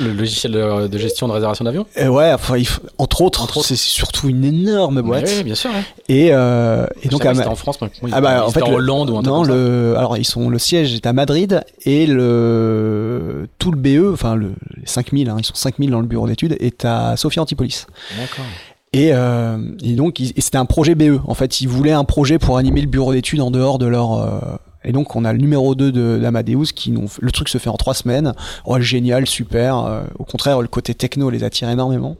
Le 0.00 0.12
logiciel 0.12 0.52
de, 0.52 0.98
gestion 0.98 1.28
de 1.28 1.32
réservation 1.32 1.64
d'avion? 1.64 1.86
Euh, 1.98 2.08
Ouais, 2.08 2.32
enfin, 2.32 2.56
entre 2.98 3.22
autres, 3.22 3.64
c'est 3.64 3.76
surtout 3.76 4.28
une 4.28 4.44
énorme 4.44 5.02
boîte. 5.02 5.30
Oui, 5.36 5.44
bien 5.44 5.54
sûr. 5.54 5.70
Et, 6.08 6.28
euh, 6.32 6.86
et 7.02 7.08
donc 7.08 7.24
à 7.24 7.32
en 7.32 7.54
France, 7.54 7.78
ah 8.12 8.20
bah, 8.20 8.44
en 8.46 8.50
fait, 8.50 8.62
en 8.62 8.72
Hollande 8.72 9.10
ou 9.10 9.16
en 9.16 9.22
non, 9.22 9.44
le, 9.44 9.94
alors 9.96 10.16
ils 10.16 10.24
sont 10.24 10.50
le 10.50 10.58
siège 10.58 10.94
est 10.94 11.06
à 11.06 11.12
Madrid 11.12 11.62
et 11.84 12.06
le 12.06 13.48
tout 13.58 13.70
le 13.70 13.78
BE, 13.78 14.12
enfin 14.12 14.34
le, 14.34 14.52
les 14.76 14.86
5000, 14.86 15.30
hein, 15.30 15.36
ils 15.38 15.44
sont 15.44 15.54
5000 15.54 15.90
dans 15.90 16.00
le 16.00 16.06
bureau 16.06 16.26
d'études, 16.26 16.56
est 16.60 16.84
à 16.84 17.16
Sofia 17.16 17.42
Antipolis. 17.42 17.86
D'accord. 18.18 18.44
Et, 18.92 19.10
euh, 19.12 19.58
et, 19.82 19.94
donc, 19.94 20.20
c'était 20.38 20.58
un 20.58 20.66
projet 20.66 20.94
BE. 20.94 21.20
En 21.26 21.34
fait, 21.34 21.60
ils 21.60 21.68
voulaient 21.68 21.92
un 21.92 22.04
projet 22.04 22.38
pour 22.38 22.58
animer 22.58 22.82
le 22.82 22.88
bureau 22.88 23.12
d'études 23.12 23.40
en 23.40 23.50
dehors 23.50 23.78
de 23.78 23.86
leur 23.86 24.12
euh, 24.14 24.38
et 24.84 24.92
donc 24.92 25.16
on 25.16 25.24
a 25.24 25.32
le 25.32 25.38
numéro 25.38 25.74
2 25.74 26.18
d'Amadeus 26.20 26.72
qui 26.74 26.90
nous, 26.90 27.08
le 27.20 27.30
truc 27.30 27.48
se 27.48 27.58
fait 27.58 27.70
en 27.70 27.76
trois 27.76 27.94
semaines. 27.94 28.34
Oh 28.64 28.78
génial, 28.80 29.26
super. 29.26 29.78
Euh, 29.78 30.02
au 30.18 30.24
contraire, 30.24 30.60
le 30.60 30.68
côté 30.68 30.94
techno 30.94 31.30
les 31.30 31.44
attire 31.44 31.68
énormément. 31.68 32.16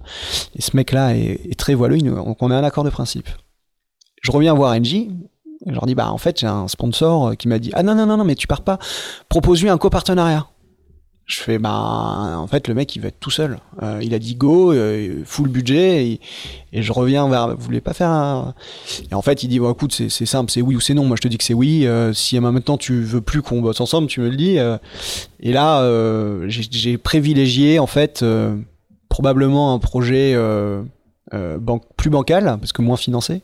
Et 0.57 0.63
ce 0.63 0.77
mec-là 0.77 1.15
est, 1.17 1.59
très 1.59 1.75
voileux. 1.75 1.99
Donc 1.99 2.43
on 2.43 2.51
a 2.51 2.57
un 2.57 2.65
accord 2.65 2.85
de 2.85 2.91
principe. 2.91 3.29
Je 4.23 4.31
reviens 4.31 4.55
voir 4.55 4.79
NJ. 4.79 5.09
Je 5.67 5.73
leur 5.73 5.87
dis 5.87 5.95
bah 5.95 6.11
en 6.11 6.19
fait 6.19 6.41
j'ai 6.41 6.49
un 6.49 6.67
sponsor 6.67 7.37
qui 7.37 7.47
m'a 7.47 7.61
dit 7.61 7.71
ah 7.75 7.85
non 7.85 7.95
non 7.95 8.05
non 8.05 8.17
non 8.17 8.25
mais 8.25 8.35
tu 8.35 8.47
pars 8.47 8.63
pas. 8.63 8.79
Propose-lui 9.29 9.69
un 9.69 9.79
copartenariat. 9.79 10.47
Je 11.25 11.41
fais, 11.41 11.59
bah, 11.59 11.71
en 11.73 12.47
fait, 12.47 12.69
le 12.69 12.75
mec, 12.75 12.95
il 12.97 13.01
va 13.01 13.09
être 13.09 13.21
tout 13.21 13.31
seul. 13.31 13.59
Euh, 13.83 14.01
il 14.03 14.13
a 14.13 14.19
dit 14.19 14.35
go, 14.35 14.73
euh, 14.73 15.23
full 15.25 15.49
budget, 15.49 16.19
et, 16.73 16.83
je 16.83 16.93
reviens 16.93 17.29
vers, 17.29 17.57
vous 17.57 17.63
voulez 17.63 17.81
pas 17.81 17.93
faire 17.93 18.11
un... 18.11 18.55
Et 19.11 19.15
en 19.15 19.23
fait, 19.23 19.43
il 19.43 19.49
dit, 19.49 19.59
bon, 19.59 19.73
écoute, 19.73 19.93
c'est 19.93 20.27
simple, 20.27 20.51
c'est 20.51 20.63
oui 20.63 20.75
ou 20.75 20.81
c'est 20.81 20.95
non. 20.95 21.05
Moi, 21.05 21.17
je 21.17 21.23
te 21.23 21.29
dis 21.29 21.39
que 21.39 21.45
c'est 21.45 21.55
oui. 21.55 21.87
Euh, 21.87 22.13
si 22.13 22.39
maintenant 22.41 22.77
tu 22.77 23.03
veux 23.03 23.21
plus 23.21 23.41
qu'on 23.41 23.61
bosse 23.61 23.81
ensemble, 23.81 24.09
tu 24.09 24.21
me 24.21 24.29
le 24.29 24.37
dis. 24.37 24.59
Et 25.41 25.53
là, 25.53 25.89
j'ai 26.49 26.99
privilégié, 26.99 27.79
en 27.79 27.87
fait, 27.87 28.25
probablement 29.09 29.75
un 29.75 29.79
projet 29.79 30.37
plus 31.97 32.11
bancal, 32.11 32.57
parce 32.61 32.73
que 32.73 32.83
moins 32.83 32.97
financé 32.97 33.43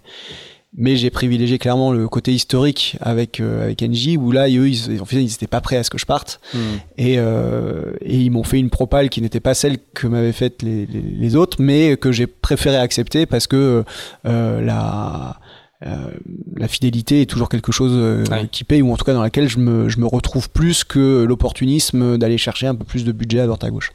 mais 0.77 0.97
j'ai 0.97 1.11
privilégié 1.11 1.59
clairement 1.59 1.93
le 1.93 2.09
côté 2.09 2.33
historique 2.33 2.97
avec 3.01 3.41
euh, 3.41 3.65
avec 3.65 3.83
NJ 3.83 4.17
où 4.19 4.31
là 4.31 4.49
eux 4.49 4.69
ils 4.69 5.01
en 5.01 5.05
fait 5.07 5.23
ils 5.23 5.33
étaient 5.33 5.47
pas 5.47 5.63
prêts 5.63 5.77
à 5.77 5.83
ce 5.83 5.91
que 5.91 5.99
je 5.99 6.05
parte 6.05 6.41
hmm. 6.53 6.59
et, 6.99 7.19
euh, 7.19 7.93
et 8.03 8.19
ils 8.19 8.31
m'ont 8.31 8.45
fait 8.45 8.59
une 8.59 8.69
propale 8.69 9.09
qui 9.09 9.23
n'était 9.23 9.41
pas 9.41 9.55
celle 9.55 9.79
que 9.95 10.07
m'avaient 10.07 10.33
faite 10.33 10.63
les, 10.63 10.85
les, 10.87 11.01
les, 11.01 11.37
autres 11.37 11.57
mais 11.61 11.97
que 11.97 12.13
j'ai 12.13 12.27
préféré 12.27 12.77
accepter 12.77 13.25
parce 13.25 13.47
que 13.47 13.83
euh, 14.27 14.61
la 14.61 15.41
euh, 15.87 16.11
la 16.57 16.67
fidélité 16.67 17.21
est 17.21 17.27
toujours 17.27 17.49
quelque 17.49 17.71
chose 17.71 17.93
euh, 17.95 18.25
qui 18.51 18.65
paye 18.65 18.83
ou 18.83 18.93
en 18.93 18.97
tout 18.97 19.05
cas 19.05 19.13
dans 19.13 19.23
laquelle 19.23 19.49
je 19.49 19.59
me, 19.59 19.89
je 19.89 20.01
me 20.01 20.07
retrouve 20.07 20.51
plus 20.51 20.83
que 20.83 21.23
l'opportunisme 21.23 22.19
d'aller 22.19 22.37
chercher 22.37 22.67
un 22.67 22.75
peu 22.75 22.85
plus 22.85 23.05
de 23.05 23.13
budget 23.13 23.41
à 23.41 23.47
droite 23.47 23.63
à 23.63 23.71
gauche. 23.71 23.93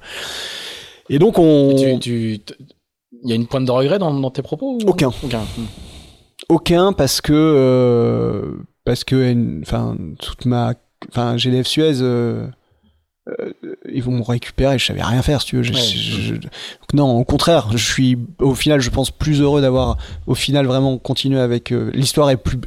Et 1.10 1.20
donc 1.20 1.38
on. 1.38 2.00
tu, 2.00 2.40
Il 3.24 3.30
y 3.30 3.34
a 3.34 3.36
une 3.36 3.48
pointe 3.48 3.66
de 3.66 3.72
regret 3.72 4.00
dans, 4.00 4.32
tes 4.32 4.42
propos 4.42 4.78
Aucun. 4.86 5.12
Aucun. 5.24 5.42
Hmm. 5.42 5.66
Aucun 6.50 6.94
parce 6.94 7.22
que 7.22 7.34
euh, 7.34 8.54
parce 8.86 9.04
que 9.04 9.62
enfin 9.62 9.96
toute 10.20 10.46
ma 10.46 10.74
enfin 11.10 11.38
GDF 11.38 11.68
Suez 11.68 12.02
euh, 12.02 12.48
euh, 13.30 13.54
ils 13.90 14.04
vont 14.04 14.12
me 14.12 14.24
récupérer, 14.24 14.78
je 14.78 14.86
savais 14.86 15.02
rien 15.02 15.22
faire 15.22 15.42
si 15.42 15.48
tu 15.48 15.62
veux. 15.62 16.40
non, 16.94 17.18
au 17.18 17.24
contraire, 17.24 17.70
je 17.72 17.78
suis 17.78 18.18
au 18.40 18.54
final, 18.54 18.82
je 18.82 18.90
pense 18.90 19.12
plus 19.12 19.42
heureux 19.42 19.62
d'avoir 19.62 19.98
au 20.28 20.36
final 20.36 20.66
vraiment 20.66 20.98
continué 20.98 21.40
avec 21.40 21.70
l'histoire 21.70 22.30
est 22.30 22.38
plus 22.38 22.60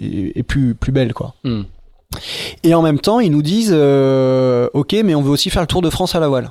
est 0.00 0.42
plus 0.42 0.74
plus 0.74 0.92
belle 0.92 1.14
quoi. 1.14 1.34
Hmm. 1.44 1.62
Et 2.64 2.74
en 2.74 2.82
même 2.82 2.98
temps, 2.98 3.20
ils 3.20 3.30
nous 3.30 3.42
disent 3.42 3.72
OK, 3.72 4.96
mais 5.04 5.14
on 5.14 5.22
veut 5.22 5.30
aussi 5.30 5.50
faire 5.50 5.62
le 5.62 5.68
Tour 5.68 5.82
de 5.82 5.90
France 5.90 6.14
à 6.14 6.20
la 6.20 6.28
voile. 6.28 6.50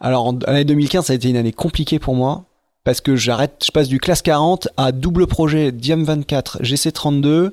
Alors, 0.00 0.34
l'année 0.46 0.64
2015, 0.64 1.06
ça 1.06 1.12
a 1.14 1.16
été 1.16 1.30
une 1.30 1.36
année 1.36 1.52
compliquée 1.52 1.98
pour 1.98 2.14
moi 2.14 2.44
parce 2.86 3.00
que 3.00 3.16
j'arrête, 3.16 3.64
je 3.66 3.72
passe 3.72 3.88
du 3.88 3.98
classe 3.98 4.22
40 4.22 4.68
à 4.76 4.92
double 4.92 5.26
projet 5.26 5.72
Diam 5.72 6.04
24, 6.04 6.62
GC32, 6.62 7.50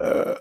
euh, 0.00 0.34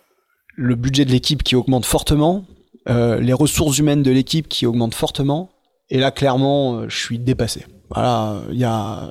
le 0.55 0.75
budget 0.75 1.05
de 1.05 1.11
l'équipe 1.11 1.41
qui 1.41 1.55
augmente 1.55 1.83
fortement, 1.83 2.45
euh, 2.87 3.19
les 3.19 3.33
ressources 3.33 3.79
humaines 3.79 4.03
de 4.03 4.11
l'équipe 4.11 4.47
qui 4.47 4.67
augmentent 4.67 4.93
fortement, 4.93 5.49
et 5.89 5.97
là 5.97 6.11
clairement, 6.11 6.75
euh, 6.75 6.85
je 6.87 6.95
suis 6.99 7.17
dépassé. 7.17 7.65
Voilà, 7.89 8.41
il 8.51 8.59
y 8.59 8.63
a 8.63 9.09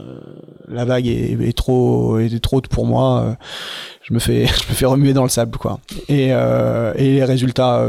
la 0.69 0.85
vague 0.85 1.09
est, 1.09 1.57
trop 1.57 2.21
trop 2.41 2.59
haute 2.59 2.69
pour 2.69 2.87
moi. 2.87 3.37
Je 4.05 4.15
me 4.15 4.19
fais 4.21 4.87
remuer 4.87 5.13
dans 5.13 5.23
le 5.25 5.29
sable 5.29 5.59
quoi. 5.59 5.81
Et, 6.09 6.29
les 6.29 7.25
résultats 7.25 7.85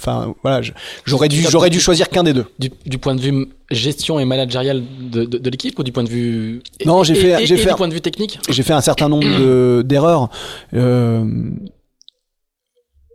Enfin, 0.00 0.34
voilà, 0.42 0.60
j'aurais 1.04 1.28
dû, 1.28 1.44
j'aurais 1.48 1.70
dû 1.70 1.80
choisir 1.80 2.08
qu'un 2.08 2.22
des 2.22 2.32
deux. 2.32 2.46
Du, 2.58 2.98
point 2.98 3.14
de 3.14 3.20
vue 3.20 3.48
gestion 3.70 4.18
et 4.20 4.24
managérial 4.24 4.82
de, 5.00 5.24
de, 5.24 5.50
l'équipe 5.50 5.78
ou 5.78 5.82
du 5.82 5.92
point 5.92 6.04
de 6.04 6.08
vue 6.08 6.62
non, 6.84 7.02
j'ai 7.02 7.14
fait, 7.14 7.46
j'ai 7.46 7.56
fait 7.56 7.70
du 7.70 7.76
point 7.76 7.88
de 7.88 7.94
vue 7.94 8.00
technique? 8.00 8.38
J'ai 8.48 8.62
fait 8.62 8.72
un 8.72 8.80
certain 8.80 9.08
nombre 9.08 9.82
d'erreurs. 9.82 10.28
Euh, 10.74 11.24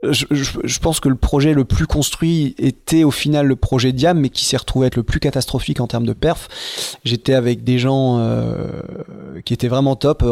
je, 0.04 0.26
je, 0.32 0.80
pense 0.80 1.00
que 1.00 1.10
le 1.10 1.16
projet 1.16 1.54
le 1.54 1.66
plus 1.66 1.88
construit 1.88 2.56
était 2.60 3.04
au 3.04 3.12
final 3.12 3.48
le 3.48 3.56
projet 3.56 3.92
Diam, 3.92 4.20
mais 4.20 4.30
qui 4.30 4.46
s'est 4.46 4.58
retrouvé 4.58 4.88
être 4.88 4.96
le 4.96 5.04
plus 5.04 5.20
catastrophique 5.20 5.80
en 5.80 5.88
termes 5.88 6.06
de 6.06 6.14
perf. 6.14 6.48
J'étais 7.04 7.34
avec 7.34 7.64
des 7.64 7.80
gens 7.80 8.20
euh, 8.20 8.82
qui 9.44 9.54
étaient 9.54 9.68
vraiment 9.68 9.96
top, 9.96 10.24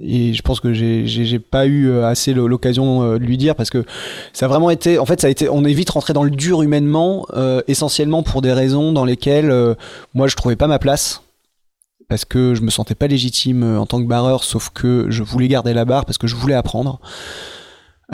et, 0.00 0.32
je 0.32 0.42
pense 0.42 0.60
que 0.60 0.72
j'ai 0.72 1.38
pas 1.38 1.66
eu 1.66 1.90
assez 2.00 2.32
l'occasion 2.34 3.02
euh, 3.02 3.18
de 3.18 3.24
lui 3.24 3.36
dire 3.36 3.54
parce 3.54 3.70
que 3.70 3.84
ça 4.32 4.46
a 4.46 4.48
vraiment 4.48 4.70
été, 4.70 4.98
en 4.98 5.06
fait, 5.06 5.20
ça 5.20 5.26
a 5.26 5.30
été, 5.30 5.48
on 5.48 5.64
est 5.64 5.72
vite 5.72 5.90
rentré 5.90 6.12
dans 6.12 6.24
le 6.24 6.30
dur 6.30 6.62
humainement, 6.62 7.26
euh, 7.34 7.62
essentiellement 7.68 8.22
pour 8.22 8.42
des 8.42 8.52
raisons 8.52 8.92
dans 8.92 9.04
lesquelles 9.04 9.50
euh, 9.50 9.74
moi 10.14 10.28
je 10.28 10.36
trouvais 10.36 10.56
pas 10.56 10.66
ma 10.66 10.78
place 10.78 11.22
parce 12.08 12.24
que 12.24 12.54
je 12.54 12.62
me 12.62 12.70
sentais 12.70 12.94
pas 12.94 13.06
légitime 13.06 13.78
en 13.78 13.86
tant 13.86 14.02
que 14.02 14.06
barreur, 14.06 14.44
sauf 14.44 14.70
que 14.70 15.06
je 15.08 15.22
voulais 15.22 15.48
garder 15.48 15.72
la 15.72 15.84
barre 15.84 16.04
parce 16.04 16.18
que 16.18 16.26
je 16.26 16.36
voulais 16.36 16.54
apprendre. 16.54 17.00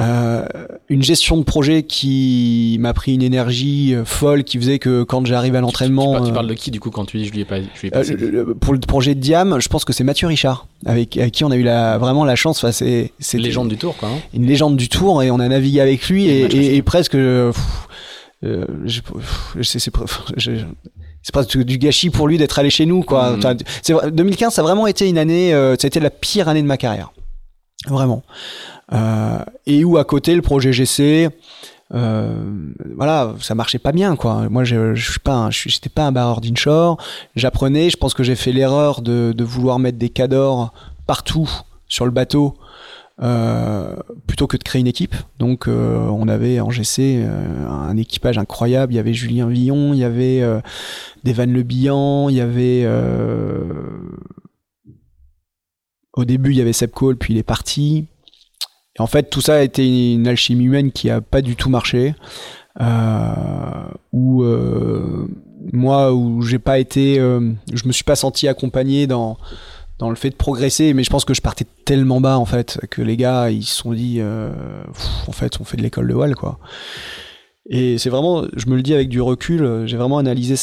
Euh, 0.01 0.45
une 0.89 1.03
gestion 1.03 1.37
de 1.39 1.43
projet 1.43 1.83
qui 1.83 2.77
m'a 2.79 2.95
pris 2.95 3.15
une 3.15 3.23
énergie 3.23 3.95
euh, 3.95 4.05
folle 4.05 4.45
qui 4.45 4.57
faisait 4.57 4.79
que 4.79 5.03
quand 5.03 5.27
j'arrive 5.27 5.57
à 5.57 5.61
l'entraînement. 5.61 6.25
Tu, 6.25 6.33
parles 6.33 6.47
de 6.47 6.55
qui 6.55 6.71
du 6.71 6.79
coup 6.79 6.91
quand 6.91 7.05
tu 7.05 7.19
dis 7.19 7.27
je 7.27 7.33
lui 7.33 7.41
ai 7.41 7.45
pas, 7.45 7.57
je 7.61 7.81
lui 7.81 7.89
ai 7.89 7.91
pas 7.91 8.09
euh, 8.09 8.55
Pour 8.61 8.73
le 8.73 8.79
projet 8.79 9.17
de 9.17 9.21
Diam, 9.21 9.61
je 9.61 9.69
pense 9.69 9.85
que 9.85 9.93
c'est 9.93 10.05
Mathieu 10.05 10.29
Richard 10.29 10.69
avec, 10.87 11.17
avec, 11.17 11.33
qui 11.33 11.45
on 11.45 11.51
a 11.51 11.57
eu 11.57 11.65
la, 11.65 11.99
vraiment 11.99 12.25
la 12.25 12.37
chance. 12.37 12.63
Enfin, 12.63 12.71
c'est 12.71 13.11
une 13.33 13.41
légende 13.41 13.69
du 13.69 13.77
tour 13.77 13.97
quoi. 13.97 14.09
Hein. 14.09 14.19
Une 14.35 14.47
légende 14.47 14.77
du 14.77 14.89
tour 14.89 15.23
et 15.23 15.33
on 15.33 15.41
a 15.41 15.49
navigué 15.49 15.81
avec 15.81 16.09
lui 16.09 16.29
et, 16.29 16.77
et, 16.77 16.83
presque. 16.83 17.17
Euh, 17.17 17.53
c'est 19.63 19.91
presque 21.33 21.59
du 21.59 21.79
gâchis 21.79 22.11
pour 22.11 22.29
lui 22.29 22.39
d'être 22.39 22.61
allé 22.61 22.71
chez 22.71 22.87
nous 22.87 23.03
quoi. 23.03 23.37
Mmh. 23.37 24.11
2015 24.13 24.55
ça 24.55 24.61
a 24.61 24.65
vraiment 24.65 24.87
été 24.87 25.09
une 25.09 25.19
année, 25.19 25.51
ça 25.51 25.87
a 25.87 25.89
été 25.89 25.99
la 25.99 26.11
pire 26.11 26.49
année 26.49 26.63
de 26.63 26.69
ma 26.69 26.77
carrière. 26.77 27.11
Vraiment. 27.89 28.23
Euh, 28.93 29.39
et 29.67 29.85
où 29.85 29.99
à 29.99 30.05
côté 30.05 30.35
le 30.35 30.43
projet 30.43 30.73
GC, 30.73 31.29
euh, 31.95 32.73
voilà, 32.97 33.35
ça 33.41 33.55
marchait 33.55 33.79
pas 33.79 33.93
bien 33.93 34.17
quoi. 34.17 34.49
Moi, 34.49 34.65
je, 34.65 34.95
je 34.95 35.11
suis 35.11 35.21
pas, 35.21 35.49
j'étais 35.51 35.89
pas 35.89 36.07
un 36.07 36.13
barreur 36.13 36.41
d'inshore. 36.41 36.99
J'apprenais. 37.37 37.91
Je 37.91 37.97
pense 37.97 38.15
que 38.15 38.23
j'ai 38.23 38.37
fait 38.37 38.53
l'erreur 38.53 39.03
de, 39.03 39.33
de, 39.37 39.45
vouloir 39.45 39.79
mettre 39.79 39.99
des 39.99 40.11
cadors 40.11 40.73
partout 41.07 41.51
sur 41.89 42.05
le 42.05 42.11
bateau. 42.11 42.57
Euh, 43.21 43.97
plutôt 44.29 44.47
que 44.47 44.57
de 44.57 44.63
créer 44.63 44.79
une 44.79 44.87
équipe. 44.87 45.17
Donc 45.41 45.67
euh, 45.67 45.99
on 46.07 46.29
avait 46.29 46.61
en 46.61 46.71
GC 46.71 47.25
euh, 47.25 47.69
un 47.69 47.97
équipage 47.97 48.39
incroyable. 48.39 48.93
Il 48.93 48.97
y 48.97 49.01
avait 49.01 49.13
Julien 49.13 49.49
Villon, 49.49 49.93
il 49.93 49.99
y 49.99 50.05
avait 50.05 50.41
euh, 50.41 50.61
Devan 51.25 51.47
Le 51.47 51.65
il 51.69 52.37
y 52.37 52.41
avait 52.41 52.87
au 56.13 56.25
début 56.25 56.53
il 56.53 56.59
y 56.59 56.61
avait 56.61 56.73
Seb 56.73 56.91
Cole, 56.93 57.17
puis 57.17 57.35
il 57.35 57.39
est 57.39 57.43
parti 57.43 58.07
en 58.99 59.07
fait, 59.07 59.31
tout 59.31 59.41
ça 59.41 59.57
a 59.57 59.63
été 59.63 60.15
une 60.15 60.27
alchimie 60.27 60.65
humaine 60.65 60.93
qui 60.93 61.11
a 61.11 61.21
pas 61.21 61.41
du 61.41 61.57
tout 61.57 61.71
marché. 61.71 62.15
Euh, 62.81 63.89
où 64.13 64.45
euh, 64.45 65.27
moi, 65.73 66.13
où 66.13 66.43
j'ai 66.43 66.61
pas 66.61 66.79
été, 66.79 67.19
euh, 67.19 67.53
je 67.73 67.87
me 67.87 67.93
suis 67.93 68.05
pas 68.05 68.15
senti 68.15 68.47
accompagné 68.47 69.07
dans 69.07 69.37
dans 69.99 70.11
le 70.11 70.17
fait 70.17 70.31
de 70.31 70.37
progresser, 70.37 70.95
mais 70.95 71.03
je 71.03 71.11
pense 71.11 71.25
que 71.25 71.35
je 71.35 71.41
partais 71.41 71.67
tellement 71.85 72.21
bas 72.21 72.39
en 72.39 72.45
fait 72.45 72.79
que 72.89 73.03
les 73.03 73.17
gars 73.17 73.51
ils 73.51 73.65
se 73.65 73.75
sont 73.75 73.93
dit, 73.93 74.21
en 74.23 75.33
fait, 75.33 75.61
on 75.61 75.65
fait 75.65 75.77
de 75.77 75.83
l'école 75.83 76.07
de 76.07 76.15
voile 76.15 76.37
quoi. 76.37 76.61
Et 77.69 77.99
c'est 77.99 78.09
vraiment, 78.09 78.45
je 78.57 78.67
me 78.67 78.77
le 78.77 78.83
dis 78.83 78.95
avec 78.95 79.09
du 79.09 79.21
recul, 79.21 79.83
j'ai 79.87 79.97
vraiment 79.97 80.19
analysé 80.19 80.55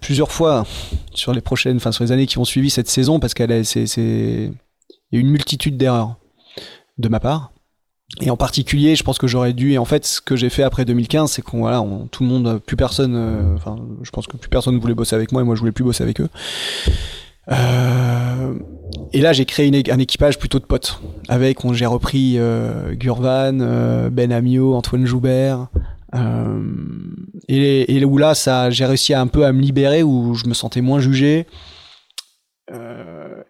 plusieurs 0.00 0.30
fois 0.30 0.64
sur 1.12 1.32
les 1.32 1.40
prochaines, 1.40 1.78
enfin 1.78 1.90
sur 1.90 2.04
les 2.04 2.12
années 2.12 2.26
qui 2.26 2.38
ont 2.38 2.44
suivi 2.44 2.70
cette 2.70 2.88
saison 2.88 3.18
parce 3.18 3.34
qu'elle 3.34 3.64
c'est, 3.66 3.82
y 3.98 5.16
a 5.16 5.18
une 5.18 5.30
multitude 5.30 5.76
d'erreurs 5.76 6.14
de 6.98 7.08
ma 7.08 7.18
part. 7.18 7.53
Et 8.20 8.30
en 8.30 8.36
particulier, 8.36 8.94
je 8.96 9.02
pense 9.02 9.18
que 9.18 9.26
j'aurais 9.26 9.52
dû. 9.52 9.72
Et 9.72 9.78
en 9.78 9.84
fait, 9.84 10.04
ce 10.06 10.20
que 10.20 10.36
j'ai 10.36 10.50
fait 10.50 10.62
après 10.62 10.84
2015, 10.84 11.30
c'est 11.30 11.42
qu'on 11.42 11.60
voilà, 11.60 11.84
tout 12.10 12.22
le 12.22 12.28
monde, 12.28 12.60
plus 12.64 12.76
personne. 12.76 13.14
Euh, 13.16 13.56
enfin, 13.56 13.76
je 14.02 14.10
pense 14.10 14.26
que 14.26 14.36
plus 14.36 14.48
personne 14.48 14.78
voulait 14.78 14.94
bosser 14.94 15.16
avec 15.16 15.32
moi 15.32 15.42
et 15.42 15.44
moi 15.44 15.54
je 15.54 15.60
voulais 15.60 15.72
plus 15.72 15.84
bosser 15.84 16.02
avec 16.02 16.20
eux. 16.20 16.28
Euh, 17.50 18.54
et 19.12 19.20
là, 19.20 19.32
j'ai 19.32 19.44
créé 19.44 19.70
un 19.90 19.98
équipage 19.98 20.38
plutôt 20.38 20.58
de 20.58 20.64
potes. 20.64 21.00
Avec, 21.28 21.58
j'ai 21.72 21.86
repris 21.86 22.34
euh, 22.36 22.94
Gurvan, 22.94 23.58
euh, 23.60 24.10
Ben 24.10 24.32
Amio, 24.32 24.74
Antoine 24.74 25.06
Joubert. 25.06 25.68
Euh, 26.14 26.62
et, 27.48 27.96
et, 27.96 28.04
où 28.04 28.18
là, 28.18 28.34
ça, 28.34 28.70
j'ai 28.70 28.86
réussi 28.86 29.14
un 29.14 29.26
peu 29.26 29.44
à 29.44 29.52
me 29.52 29.60
libérer, 29.60 30.02
où 30.02 30.34
je 30.34 30.46
me 30.46 30.54
sentais 30.54 30.80
moins 30.80 31.00
jugé. 31.00 31.46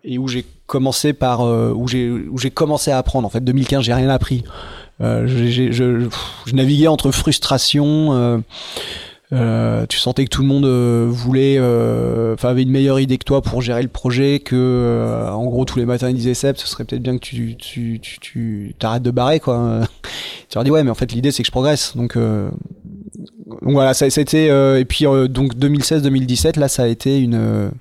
Et 0.05 0.19
où 0.19 0.29
j'ai 0.29 0.45
commencé 0.67 1.13
par 1.13 1.43
euh, 1.43 1.73
où 1.75 1.89
j'ai 1.89 2.11
où 2.11 2.39
j'ai 2.39 2.51
commencé 2.51 2.91
à 2.91 2.99
apprendre. 2.99 3.27
En 3.27 3.31
fait, 3.31 3.41
2015, 3.41 3.83
j'ai 3.83 3.95
rien 3.95 4.09
appris. 4.09 4.45
Euh, 5.01 5.27
je, 5.27 5.73
je, 5.73 6.55
naviguais 6.55 6.87
entre 6.87 7.11
frustration. 7.11 8.13
Euh, 8.13 8.39
euh, 9.33 9.87
tu 9.89 9.99
sentais 9.99 10.25
que 10.25 10.31
tout 10.31 10.43
le 10.43 10.49
monde 10.49 10.67
voulait, 11.09 11.59
enfin 11.59 12.51
avait 12.51 12.63
une 12.63 12.71
meilleure 12.71 13.01
idée 13.01 13.19
que 13.19 13.25
toi 13.25 13.43
pour 13.43 13.63
gérer 13.63 13.83
le 13.83 13.89
projet. 13.89 14.39
Que 14.39 15.27
en 15.33 15.45
gros 15.47 15.65
tous 15.65 15.79
les 15.79 15.87
matins 15.87 16.11
ils 16.11 16.17
disaient 16.17 16.35
Seb, 16.35 16.57
ce 16.57 16.67
serait 16.69 16.85
peut-être 16.85 17.03
bien 17.03 17.19
que 17.19 17.25
tu 17.25 17.57
tu 17.57 17.99
tu, 18.01 18.21
tu 18.21 18.75
t'arrêtes 18.79 19.03
de 19.03 19.11
barrer 19.11 19.41
quoi. 19.41 19.81
tu 20.49 20.55
leur 20.55 20.65
dis 20.65 20.71
ouais, 20.71 20.85
mais 20.85 20.91
en 20.91 20.95
fait 20.95 21.11
l'idée 21.11 21.33
c'est 21.33 21.43
que 21.43 21.47
je 21.49 21.53
progresse. 21.53 21.97
Donc 21.97 22.17
donc 22.17 23.73
voilà, 23.73 23.95
ça, 23.95 24.07
été 24.07 24.47
et 24.47 24.85
puis 24.85 25.07
donc 25.29 25.57
2016-2017 25.57 26.61
là 26.61 26.69
ça 26.69 26.85
a 26.85 26.87
été 26.87 27.19
une 27.19 27.73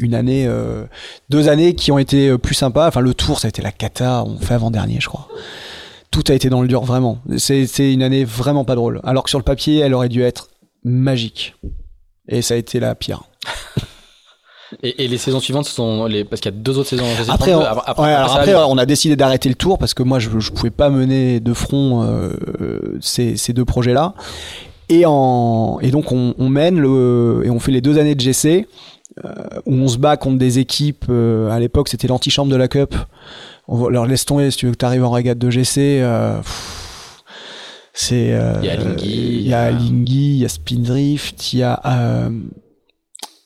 une 0.00 0.14
année, 0.14 0.46
euh, 0.46 0.84
deux 1.28 1.48
années 1.48 1.74
qui 1.74 1.92
ont 1.92 1.98
été 1.98 2.28
euh, 2.28 2.38
plus 2.38 2.54
sympas. 2.54 2.88
Enfin, 2.88 3.00
le 3.00 3.14
tour, 3.14 3.38
ça 3.38 3.46
a 3.46 3.50
été 3.50 3.62
la 3.62 3.72
cata. 3.72 4.24
On 4.24 4.38
fait 4.38 4.54
avant-dernier, 4.54 4.98
je 5.00 5.08
crois. 5.08 5.28
Tout 6.10 6.24
a 6.28 6.34
été 6.34 6.50
dans 6.50 6.62
le 6.62 6.68
dur, 6.68 6.82
vraiment. 6.82 7.18
C'est 7.36 7.92
une 7.92 8.02
année 8.02 8.24
vraiment 8.24 8.64
pas 8.64 8.74
drôle. 8.74 9.00
Alors 9.04 9.24
que 9.24 9.30
sur 9.30 9.38
le 9.38 9.44
papier, 9.44 9.78
elle 9.78 9.94
aurait 9.94 10.08
dû 10.08 10.22
être 10.22 10.48
magique. 10.82 11.54
Et 12.28 12.42
ça 12.42 12.54
a 12.54 12.56
été 12.56 12.80
la 12.80 12.94
pire. 12.94 13.22
Et, 14.82 15.08
les 15.08 15.18
saisons 15.18 15.40
suivantes, 15.40 15.64
ce 15.64 15.74
sont 15.74 16.06
les 16.06 16.24
parce 16.24 16.40
qu'il 16.40 16.52
y 16.52 16.54
a 16.54 16.56
deux 16.56 16.78
autres 16.78 16.88
saisons. 16.88 17.04
Après, 17.28 17.54
on, 17.54 17.60
après, 17.60 18.54
on 18.54 18.78
a 18.78 18.86
décidé 18.86 19.16
d'arrêter 19.16 19.48
le 19.48 19.56
tour 19.56 19.78
parce 19.78 19.94
que 19.94 20.04
moi, 20.04 20.20
je, 20.20 20.30
je 20.38 20.52
pouvais 20.52 20.70
pas 20.70 20.90
mener 20.90 21.40
de 21.40 21.52
front 21.52 22.04
euh, 22.04 22.30
ces, 23.00 23.36
ces, 23.36 23.52
deux 23.52 23.64
projets-là. 23.64 24.14
Et, 24.88 25.04
en, 25.06 25.78
et 25.80 25.90
donc, 25.90 26.12
on, 26.12 26.34
on, 26.38 26.48
mène 26.48 26.78
le, 26.78 27.42
et 27.44 27.50
on 27.50 27.58
fait 27.58 27.72
les 27.72 27.80
deux 27.80 27.98
années 27.98 28.14
de 28.14 28.20
GC. 28.20 28.66
Euh, 29.24 29.32
où 29.66 29.74
on 29.74 29.88
se 29.88 29.98
bat 29.98 30.16
contre 30.16 30.38
des 30.38 30.58
équipes. 30.58 31.06
Euh, 31.08 31.50
à 31.50 31.58
l'époque, 31.58 31.88
c'était 31.88 32.06
l'antichambre 32.06 32.50
de 32.50 32.56
la 32.56 32.68
Cup. 32.68 32.94
On 33.66 33.88
leur 33.88 34.06
laisse 34.06 34.24
tomber 34.24 34.50
si 34.50 34.58
tu 34.58 34.66
veux 34.66 34.72
que 34.72 34.78
tu 34.78 34.84
arrives 34.84 35.04
en 35.04 35.10
régate 35.10 35.38
de 35.38 35.50
GC. 35.50 36.00
Euh, 36.00 36.40
c'est 37.92 38.32
il 38.62 38.66
y 38.66 38.70
a 38.70 38.76
Lingui, 38.76 39.40
il 39.40 39.48
y 39.48 39.52
a 39.52 39.70
Lingui, 39.70 40.34
il 40.34 40.38
y 40.38 40.44
a 40.44 40.48
Spindrift, 40.48 41.52
il 41.52 41.58
y 41.58 41.62
a 41.64 41.72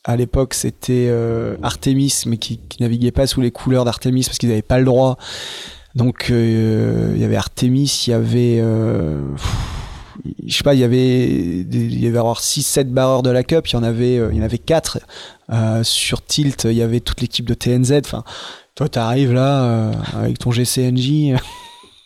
à 0.07 0.15
l'époque 0.15 0.53
c'était 0.53 1.11
Artemis 1.63 2.23
mais 2.27 2.37
qui, 2.37 2.59
qui, 2.59 2.81
naviguait 2.81 3.11
pas 3.11 3.25
sous 3.25 3.41
les 3.41 3.49
couleurs 3.49 3.85
d'Artemis 3.85 4.23
parce 4.23 4.37
qu'ils 4.37 4.49
n'avaient 4.49 4.61
pas 4.61 4.77
le 4.77 4.85
droit 4.85 5.17
donc 5.95 6.27
il 6.29 7.17
y 7.17 7.23
avait 7.23 7.35
Artemis 7.35 8.03
il 8.05 8.11
y 8.11 8.13
avait 8.13 8.63
je 10.45 10.55
sais 10.55 10.63
pas, 10.63 10.73
il 10.73 10.79
y 10.79 10.83
avait, 10.83 11.27
il 11.27 11.99
y 11.99 12.07
avait 12.07 12.17
avoir 12.17 12.41
6-7 12.41 12.85
barreurs 12.85 13.23
de 13.23 13.29
la 13.29 13.43
Cup, 13.43 13.67
il 13.67 13.73
y 13.73 13.75
en 13.75 13.83
avait, 13.83 14.15
il 14.15 14.35
y 14.35 14.39
en 14.39 14.43
avait 14.43 14.57
4. 14.57 14.99
sur 15.83 16.23
Tilt, 16.23 16.65
il 16.65 16.73
y 16.73 16.81
avait 16.81 16.99
toute 16.99 17.21
l'équipe 17.21 17.45
de 17.45 17.53
TNZ. 17.53 18.01
Enfin, 18.03 18.23
toi, 18.75 18.89
t'arrives 18.89 19.33
là 19.33 19.91
avec 20.13 20.39
ton 20.39 20.51
GCNJ. 20.51 21.39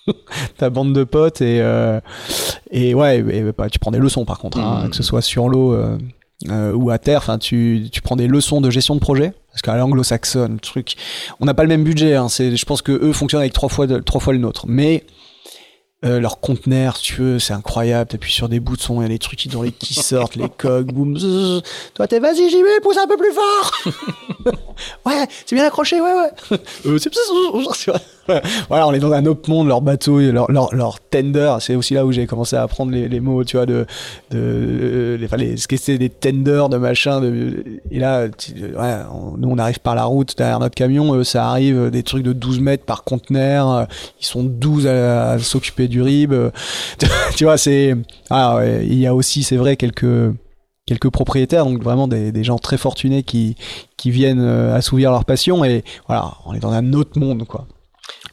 ta 0.57 0.71
bande 0.71 0.93
de 0.93 1.03
potes 1.03 1.41
et 1.41 1.63
et 2.71 2.95
ouais 2.95 3.21
bah, 3.55 3.69
tu 3.69 3.77
prends 3.77 3.91
des 3.91 3.99
leçons 3.99 4.25
par 4.25 4.39
contre 4.39 4.57
hein, 4.57 4.85
mmh. 4.85 4.89
que 4.89 4.95
ce 4.95 5.03
soit 5.03 5.21
sur 5.21 5.49
l'eau 5.49 5.75
euh, 6.47 6.71
ou 6.73 6.89
à 6.89 6.97
terre. 6.97 7.17
Enfin, 7.17 7.37
tu, 7.37 7.89
tu 7.91 8.01
prends 8.01 8.15
des 8.15 8.27
leçons 8.27 8.61
de 8.61 8.69
gestion 8.69 8.95
de 8.95 9.01
projet 9.01 9.33
parce 9.51 9.61
qu'à 9.61 9.75
l'anglo-saxonne, 9.75 10.59
truc, 10.59 10.95
on 11.41 11.45
n'a 11.45 11.53
pas 11.53 11.63
le 11.63 11.69
même 11.69 11.83
budget. 11.83 12.15
Hein, 12.15 12.29
c'est, 12.29 12.55
je 12.55 12.65
pense 12.65 12.81
que 12.81 12.93
eux 12.93 13.11
fonctionnent 13.11 13.41
avec 13.41 13.51
trois 13.51 13.67
fois, 13.67 13.87
trois 14.01 14.21
fois 14.21 14.31
le 14.31 14.39
nôtre. 14.39 14.65
Mais 14.67 15.03
euh, 16.05 16.19
leur 16.21 16.39
conteneur, 16.39 16.95
si 16.95 17.03
tu 17.03 17.15
veux, 17.21 17.39
c'est 17.39 17.53
incroyable. 17.53 18.09
T'appuies 18.09 18.31
sur 18.31 18.47
des 18.47 18.59
boutons, 18.61 19.01
il 19.01 19.03
y 19.03 19.05
a 19.05 19.09
des 19.09 19.19
trucs 19.19 19.39
qui, 19.39 19.49
qui 19.79 19.93
sortent, 20.01 20.35
les 20.35 20.49
coques, 20.49 20.93
boum. 20.93 21.17
Toi, 21.93 22.07
t'es 22.07 22.19
vas-y, 22.19 22.49
j'y 22.49 22.63
vais, 22.63 22.79
pousse 22.81 22.97
un 22.97 23.07
peu 23.07 23.17
plus 23.17 23.33
fort. 23.33 23.71
ouais, 25.05 25.27
c'est 25.45 25.55
bien 25.55 25.65
accroché, 25.65 25.99
ouais, 25.99 26.13
ouais. 26.13 26.57
euh, 26.85 26.97
c'est 26.97 27.09
voilà, 28.69 28.87
on 28.87 28.93
est 28.93 28.99
dans 28.99 29.11
un 29.11 29.25
autre 29.25 29.49
monde, 29.49 29.67
leur 29.67 29.81
bateau, 29.81 30.19
leur, 30.19 30.51
leur, 30.51 30.99
tender, 30.99 31.57
c'est 31.59 31.75
aussi 31.75 31.93
là 31.93 32.05
où 32.05 32.11
j'ai 32.11 32.27
commencé 32.27 32.55
à 32.55 32.63
apprendre 32.63 32.91
les, 32.91 33.07
les, 33.07 33.19
mots, 33.19 33.43
tu 33.43 33.57
vois, 33.57 33.65
de, 33.65 33.85
de, 34.31 35.19
les, 35.37 35.57
ce 35.57 35.67
que 35.67 35.77
c'est 35.77 35.97
des 35.97 36.09
tenders, 36.09 36.69
de 36.69 36.77
machin, 36.77 37.21
de, 37.21 37.63
et 37.91 37.99
là, 37.99 38.25
ouais, 38.25 38.97
nous, 39.37 39.49
on 39.49 39.57
arrive 39.57 39.79
par 39.79 39.95
la 39.95 40.05
route 40.05 40.37
derrière 40.37 40.59
notre 40.59 40.75
camion, 40.75 41.23
ça 41.23 41.49
arrive 41.49 41.89
des 41.89 42.03
trucs 42.03 42.23
de 42.23 42.33
12 42.33 42.59
mètres 42.59 42.85
par 42.85 43.03
conteneur, 43.03 43.87
ils 44.19 44.25
sont 44.25 44.43
12 44.43 44.87
à, 44.87 45.39
s'occuper 45.39 45.87
du 45.87 46.01
rib. 46.01 46.33
Euh, 46.33 46.51
tu 47.35 47.45
vois, 47.45 47.57
c'est. 47.57 47.95
Ah, 48.29 48.59
il 48.81 48.99
y 48.99 49.07
a 49.07 49.15
aussi, 49.15 49.43
c'est 49.43 49.57
vrai, 49.57 49.75
quelques 49.75 50.33
quelques 50.89 51.09
propriétaires, 51.09 51.65
donc 51.65 51.83
vraiment 51.83 52.07
des, 52.07 52.31
des, 52.31 52.43
gens 52.43 52.57
très 52.57 52.77
fortunés 52.77 53.21
qui, 53.21 53.55
qui 53.95 54.09
viennent 54.09 54.41
euh, 54.41 54.75
assouvir 54.75 55.11
leur 55.11 55.23
passion 55.23 55.63
et 55.63 55.83
voilà, 56.07 56.33
on 56.47 56.55
est 56.55 56.59
dans 56.59 56.71
un 56.71 56.93
autre 56.93 57.19
monde 57.19 57.45
quoi. 57.45 57.67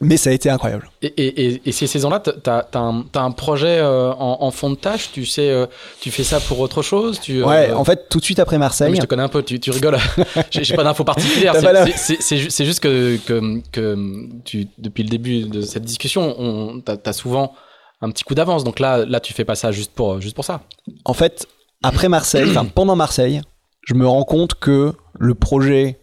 Mais 0.01 0.17
ça 0.17 0.29
a 0.29 0.33
été 0.33 0.49
incroyable. 0.49 0.89
Et, 1.01 1.07
et, 1.07 1.61
et 1.65 1.71
ces 1.71 1.87
saisons-là, 1.87 2.19
tu 2.19 2.49
as, 2.49 2.67
un, 2.75 3.05
un 3.13 3.31
projet 3.31 3.79
euh, 3.79 4.11
en, 4.13 4.37
en, 4.41 4.51
fond 4.51 4.69
de 4.69 4.75
tâche 4.75 5.11
Tu 5.11 5.25
sais, 5.25 5.67
tu 6.01 6.11
fais 6.11 6.23
ça 6.23 6.39
pour 6.39 6.59
autre 6.59 6.81
chose 6.81 7.19
tu, 7.19 7.43
Ouais, 7.43 7.71
en 7.71 7.83
fait, 7.83 8.09
tout 8.09 8.19
de 8.19 8.23
suite 8.23 8.39
après 8.39 8.57
Marseille. 8.57 8.95
je 8.95 9.01
te 9.01 9.05
connais 9.05 9.23
un 9.23 9.27
peu, 9.27 9.43
tu, 9.43 9.59
tu 9.59 9.71
rigoles. 9.71 9.97
J'ai 10.51 10.75
pas 10.75 10.83
d'infos 10.83 11.03
particulières. 11.03 11.55
C'est 11.95 12.65
juste 12.65 12.79
que, 12.79 13.17
que, 13.25 13.61
que 13.71 14.29
tu, 14.43 14.67
depuis 14.77 15.03
le 15.03 15.09
début 15.09 15.43
de 15.43 15.61
cette 15.61 15.83
discussion, 15.83 16.81
tu 16.85 16.91
as, 17.09 17.13
souvent 17.13 17.53
un 18.01 18.09
petit 18.11 18.23
coup 18.23 18.35
d'avance. 18.35 18.63
Donc 18.63 18.79
là, 18.79 19.05
là, 19.05 19.19
tu 19.19 19.33
fais 19.33 19.45
pas 19.45 19.55
ça 19.55 19.71
juste 19.71 19.93
pour, 19.93 20.21
juste 20.21 20.35
pour 20.35 20.45
ça. 20.45 20.61
En 21.05 21.13
fait, 21.13 21.47
après 21.83 22.09
Marseille, 22.09 22.49
enfin 22.49 22.65
pendant 22.65 22.95
Marseille, 22.95 23.41
je 23.85 23.93
me 23.93 24.07
rends 24.07 24.23
compte 24.23 24.55
que 24.55 24.93
le 25.19 25.35
projet 25.35 25.99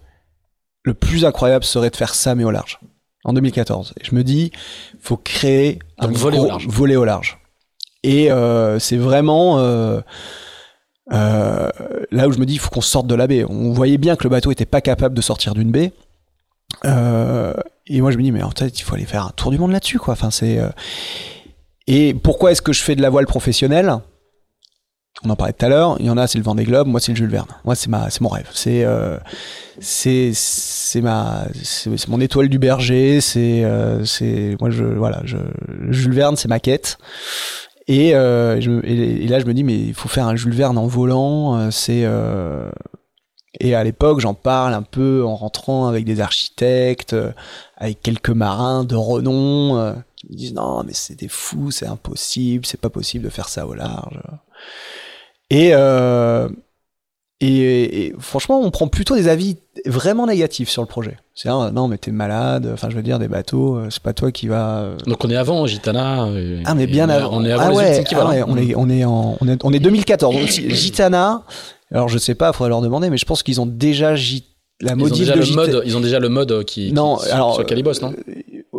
le 0.82 0.94
plus 0.94 1.24
incroyable 1.24 1.64
serait 1.64 1.90
de 1.90 1.96
faire 1.96 2.14
ça 2.14 2.34
mais 2.34 2.44
au 2.44 2.50
large. 2.50 2.78
En 3.24 3.32
2014. 3.32 3.94
Et 4.00 4.04
je 4.04 4.14
me 4.14 4.22
dis, 4.22 4.52
faut 5.00 5.16
créer 5.16 5.78
un 5.98 6.08
volet, 6.08 6.38
au 6.38 6.46
large. 6.46 6.66
volet 6.68 6.96
au 6.96 7.04
large. 7.04 7.38
Et 8.02 8.30
euh, 8.30 8.78
c'est 8.78 8.98
vraiment 8.98 9.58
euh, 9.58 10.00
euh, 11.12 11.70
là 12.10 12.28
où 12.28 12.32
je 12.32 12.38
me 12.38 12.44
dis, 12.44 12.54
il 12.54 12.58
faut 12.58 12.70
qu'on 12.70 12.82
sorte 12.82 13.06
de 13.06 13.14
la 13.14 13.26
baie. 13.26 13.44
On 13.48 13.72
voyait 13.72 13.98
bien 13.98 14.16
que 14.16 14.24
le 14.24 14.30
bateau 14.30 14.50
était 14.50 14.66
pas 14.66 14.82
capable 14.82 15.14
de 15.14 15.22
sortir 15.22 15.54
d'une 15.54 15.70
baie. 15.70 15.92
et 16.84 18.00
moi, 18.00 18.10
je 18.10 18.18
me 18.18 18.22
dis, 18.22 18.32
mais 18.32 18.42
en 18.42 18.50
fait, 18.50 18.78
il 18.78 18.82
faut 18.82 18.94
aller 18.94 19.06
faire 19.06 19.24
un 19.26 19.32
tour 19.34 19.50
du 19.50 19.58
monde 19.58 19.72
là-dessus, 19.72 19.98
quoi. 19.98 20.12
Enfin, 20.12 20.30
c'est 20.30 20.60
et 21.86 22.14
pourquoi 22.14 22.52
est-ce 22.52 22.62
que 22.62 22.72
je 22.72 22.82
fais 22.82 22.96
de 22.96 23.02
la 23.02 23.10
voile 23.10 23.26
professionnelle? 23.26 23.98
On 25.22 25.30
en 25.30 25.36
parlait 25.36 25.52
tout 25.52 25.64
à 25.64 25.68
l'heure, 25.68 25.96
il 26.00 26.06
y 26.06 26.10
en 26.10 26.18
a 26.18 26.26
c'est 26.26 26.38
le 26.38 26.44
Vendée 26.44 26.64
Globe, 26.64 26.88
moi 26.88 27.00
c'est 27.00 27.12
le 27.12 27.16
Jules 27.16 27.30
Verne. 27.30 27.48
Moi 27.64 27.74
c'est 27.74 27.88
ma 27.88 28.10
c'est 28.10 28.20
mon 28.20 28.28
rêve. 28.28 28.48
C'est 28.52 28.84
euh, 28.84 29.18
c'est 29.80 30.32
ma 31.00 31.46
c'est 31.62 32.08
mon 32.08 32.20
étoile 32.20 32.48
du 32.48 32.58
berger, 32.58 33.20
c'est 33.20 33.64
euh, 33.64 34.04
c'est 34.04 34.56
moi 34.60 34.70
voilà, 34.70 35.22
Jules 35.24 36.14
Verne 36.14 36.36
c'est 36.36 36.48
ma 36.48 36.60
quête. 36.60 36.98
Et, 37.86 38.14
euh, 38.14 38.58
et, 38.82 39.28
là 39.28 39.40
je 39.40 39.44
me 39.44 39.52
dis 39.52 39.62
mais 39.62 39.78
il 39.78 39.94
faut 39.94 40.08
faire 40.08 40.26
un 40.26 40.36
Jules 40.36 40.54
Verne 40.54 40.78
en 40.78 40.86
volant, 40.86 41.70
c'est 41.70 42.04
et 43.60 43.76
à 43.76 43.84
l'époque, 43.84 44.18
j'en 44.18 44.34
parle 44.34 44.74
un 44.74 44.82
peu 44.82 45.24
en 45.24 45.36
rentrant 45.36 45.86
avec 45.86 46.04
des 46.04 46.20
architectes, 46.20 47.14
avec 47.76 48.02
quelques 48.02 48.30
marins 48.30 48.82
de 48.82 48.96
renom 48.96 49.94
ils 50.30 50.36
disent 50.36 50.54
non, 50.54 50.82
mais 50.84 50.92
c'est 50.92 51.14
des 51.14 51.28
fous, 51.28 51.70
c'est 51.70 51.86
impossible, 51.86 52.66
c'est 52.66 52.80
pas 52.80 52.90
possible 52.90 53.24
de 53.24 53.30
faire 53.30 53.48
ça 53.48 53.66
au 53.66 53.74
large. 53.74 54.20
Et, 55.50 55.70
euh, 55.72 56.48
et, 57.40 58.12
franchement, 58.18 58.60
on 58.60 58.70
prend 58.70 58.88
plutôt 58.88 59.14
des 59.14 59.28
avis 59.28 59.56
vraiment 59.84 60.26
négatifs 60.26 60.70
sur 60.70 60.82
le 60.82 60.88
projet. 60.88 61.18
C'est 61.34 61.48
non, 61.48 61.88
mais 61.88 61.98
t'es 61.98 62.10
malade. 62.10 62.70
Enfin, 62.72 62.88
je 62.90 62.96
veux 62.96 63.02
dire, 63.02 63.18
des 63.18 63.28
bateaux, 63.28 63.76
euh, 63.76 63.88
c'est 63.90 64.02
pas 64.02 64.12
toi 64.12 64.32
qui 64.32 64.46
va. 64.46 64.80
Euh, 64.80 64.96
Donc 65.06 65.24
on 65.24 65.30
est 65.30 65.36
avant 65.36 65.66
Gitana. 65.66 66.28
ah, 66.64 66.74
mais 66.74 66.86
bien 66.86 67.08
avant. 67.08 67.30
On 67.32 67.44
est 67.44 67.52
avant 67.52 67.64
ah 67.64 67.72
ouais, 67.72 68.04
ah 68.14 68.28
ouais, 68.28 68.42
on 68.46 68.56
est 68.56 68.74
on 68.74 68.88
est 68.88 69.04
en 69.04 69.36
on 69.40 69.48
est, 69.48 69.64
on 69.64 69.72
est 69.72 69.80
2014. 69.80 70.34
Donc, 70.34 70.46
Gitana. 70.48 71.42
Alors 71.90 72.08
je 72.08 72.18
sais 72.18 72.34
pas, 72.34 72.52
faudrait 72.52 72.70
leur 72.70 72.80
demander, 72.80 73.10
mais 73.10 73.18
je 73.18 73.26
pense 73.26 73.42
qu'ils 73.42 73.60
ont 73.60 73.66
déjà 73.66 74.14
la 74.80 74.96
modif 74.96 75.18
ils 75.18 75.32
ont 75.32 75.34
déjà 75.34 75.34
de 75.34 75.40
le 75.40 75.54
mode, 75.54 75.82
ils 75.84 75.96
ont 75.96 76.00
déjà 76.00 76.18
le 76.18 76.28
mode 76.28 76.64
qui, 76.64 76.92
non, 76.92 77.18
alors, 77.30 77.54
sur 77.54 77.66
Calibos, 77.66 78.00
non? 78.00 78.12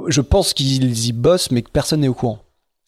je 0.07 0.21
pense 0.21 0.53
qu'ils 0.53 1.07
y 1.07 1.13
bossent, 1.13 1.51
mais 1.51 1.61
que 1.61 1.69
personne 1.69 2.01
n'est 2.01 2.07
au 2.07 2.13
courant. 2.13 2.39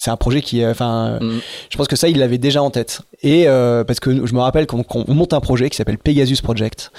C'est 0.07 0.11
un 0.11 0.15
projet 0.15 0.41
qui, 0.41 0.65
enfin, 0.65 1.19
mm. 1.19 1.41
je 1.69 1.75
pense 1.75 1.89
que 1.89 1.97
ça, 1.97 2.07
il 2.07 2.17
l'avait 2.19 2.37
déjà 2.37 2.63
en 2.63 2.71
tête. 2.71 3.01
Et 3.23 3.45
euh, 3.45 3.83
parce 3.83 3.99
que 3.99 4.25
je 4.25 4.33
me 4.33 4.39
rappelle 4.39 4.65
qu'on 4.65 4.85
monte 5.09 5.33
un 5.33 5.41
projet 5.41 5.69
qui 5.69 5.75
s'appelle 5.75 5.97
Pegasus 5.97 6.37
Project, 6.41 6.93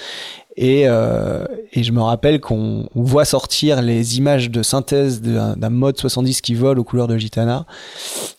et, 0.55 0.83
euh, 0.85 1.43
et 1.73 1.81
je 1.81 1.91
me 1.91 2.03
rappelle 2.03 2.39
qu'on 2.39 2.87
voit 2.93 3.25
sortir 3.25 3.81
les 3.81 4.19
images 4.19 4.51
de 4.51 4.61
synthèse 4.61 5.23
d'un 5.23 5.69
mode 5.71 5.97
70 5.97 6.41
qui 6.41 6.53
vole 6.53 6.77
aux 6.77 6.83
couleurs 6.83 7.07
de 7.07 7.17
Gitana. 7.17 7.65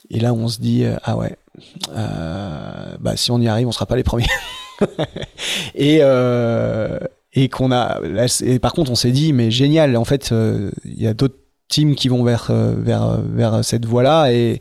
Et 0.09 0.21
là, 0.21 0.33
on 0.33 0.47
se 0.47 0.61
dit, 0.61 0.85
euh, 0.85 0.95
ah 1.03 1.17
ouais, 1.17 1.35
euh, 1.97 2.97
bah 3.01 3.17
si 3.17 3.33
on 3.33 3.41
y 3.41 3.49
arrive, 3.49 3.67
on 3.67 3.73
sera 3.73 3.87
pas 3.87 3.97
les 3.97 4.05
premiers. 4.05 4.27
et 5.75 6.01
et 7.33 7.49
qu'on 7.49 7.73
a, 7.73 8.01
et 8.45 8.61
par 8.61 8.73
contre, 8.73 8.93
on 8.93 8.97
s'est 8.97 9.11
dit, 9.11 9.33
mais 9.33 9.51
génial, 9.51 9.97
en 9.97 10.05
fait, 10.05 10.33
il 10.85 11.03
y 11.03 11.09
a 11.09 11.15
d'autres 11.15 11.40
teams 11.71 11.95
qui 11.95 12.09
vont 12.09 12.23
vers 12.23 12.49
euh, 12.51 12.75
vers 12.77 13.19
vers 13.23 13.65
cette 13.65 13.87
voie-là 13.87 14.31
et 14.31 14.61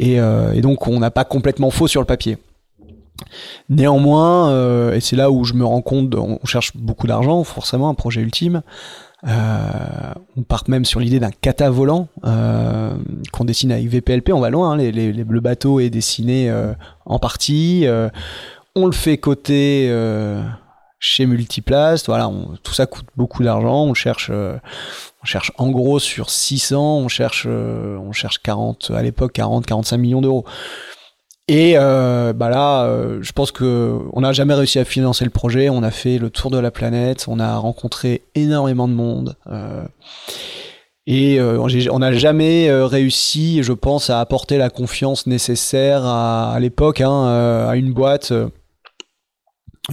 euh, 0.00 0.52
et 0.52 0.60
donc 0.60 0.86
on 0.86 0.98
n'a 0.98 1.10
pas 1.10 1.24
complètement 1.24 1.70
faux 1.70 1.88
sur 1.88 2.02
le 2.02 2.06
papier. 2.06 2.36
Néanmoins, 3.68 4.50
euh, 4.50 4.94
et 4.94 5.00
c'est 5.00 5.16
là 5.16 5.30
où 5.30 5.44
je 5.44 5.54
me 5.54 5.64
rends 5.64 5.82
compte, 5.82 6.14
on 6.14 6.38
cherche 6.44 6.76
beaucoup 6.76 7.08
d'argent, 7.08 7.42
forcément, 7.42 7.88
un 7.88 7.94
projet 7.94 8.20
ultime. 8.20 8.62
on 9.24 10.42
part 10.46 10.62
même 10.68 10.84
sur 10.84 11.00
l'idée 11.00 11.18
d'un 11.18 11.32
kata 11.32 11.68
volant 11.68 12.06
qu'on 12.22 13.44
dessine 13.44 13.72
avec 13.72 13.88
VPLP. 13.88 14.32
On 14.32 14.40
va 14.40 14.50
loin, 14.50 14.72
hein, 14.72 14.76
les, 14.76 14.92
les, 14.92 15.12
le 15.12 15.40
bateau 15.40 15.80
est 15.80 15.90
dessiné 15.90 16.52
en 17.06 17.18
partie. 17.18 17.86
on 18.76 18.86
le 18.86 18.92
fait 18.92 19.18
côté 19.18 19.90
chez 20.98 21.26
Multiplast. 21.26 22.06
Voilà, 22.06 22.30
tout 22.62 22.74
ça 22.74 22.86
coûte 22.86 23.06
beaucoup 23.16 23.42
d'argent. 23.42 23.84
On 23.84 23.94
cherche, 23.94 24.30
on 25.22 25.26
cherche 25.26 25.52
en 25.58 25.70
gros 25.70 25.98
sur 25.98 26.30
600, 26.30 26.98
on 26.98 27.08
cherche, 27.08 27.44
euh, 27.48 27.96
on 27.98 28.12
cherche 28.12 28.38
40, 28.38 28.92
à 28.94 29.02
l'époque 29.02 29.32
40, 29.32 29.66
45 29.66 29.96
millions 29.96 30.20
d'euros. 30.20 30.44
Et 31.48 31.74
euh, 31.76 32.32
bah 32.34 32.50
là, 32.50 32.84
euh, 32.84 33.18
je 33.22 33.32
pense 33.32 33.50
que 33.50 33.98
on 34.12 34.20
n'a 34.20 34.32
jamais 34.32 34.54
réussi 34.54 34.78
à 34.78 34.84
financer 34.84 35.24
le 35.24 35.30
projet. 35.30 35.70
On 35.70 35.82
a 35.82 35.90
fait 35.90 36.18
le 36.18 36.30
tour 36.30 36.50
de 36.50 36.58
la 36.58 36.70
planète, 36.70 37.24
on 37.26 37.40
a 37.40 37.56
rencontré 37.56 38.22
énormément 38.34 38.86
de 38.86 38.92
monde. 38.92 39.36
et 41.06 41.40
on 41.40 41.98
n'a 41.98 42.12
jamais 42.12 42.70
réussi, 42.70 43.62
je 43.62 43.72
pense, 43.72 44.10
à 44.10 44.20
apporter 44.20 44.58
la 44.58 44.68
confiance 44.68 45.26
nécessaire 45.26 46.04
à, 46.04 46.52
à 46.52 46.60
l'époque 46.60 47.00
hein, 47.00 47.66
à 47.68 47.76
une 47.76 47.92
boîte 47.94 48.32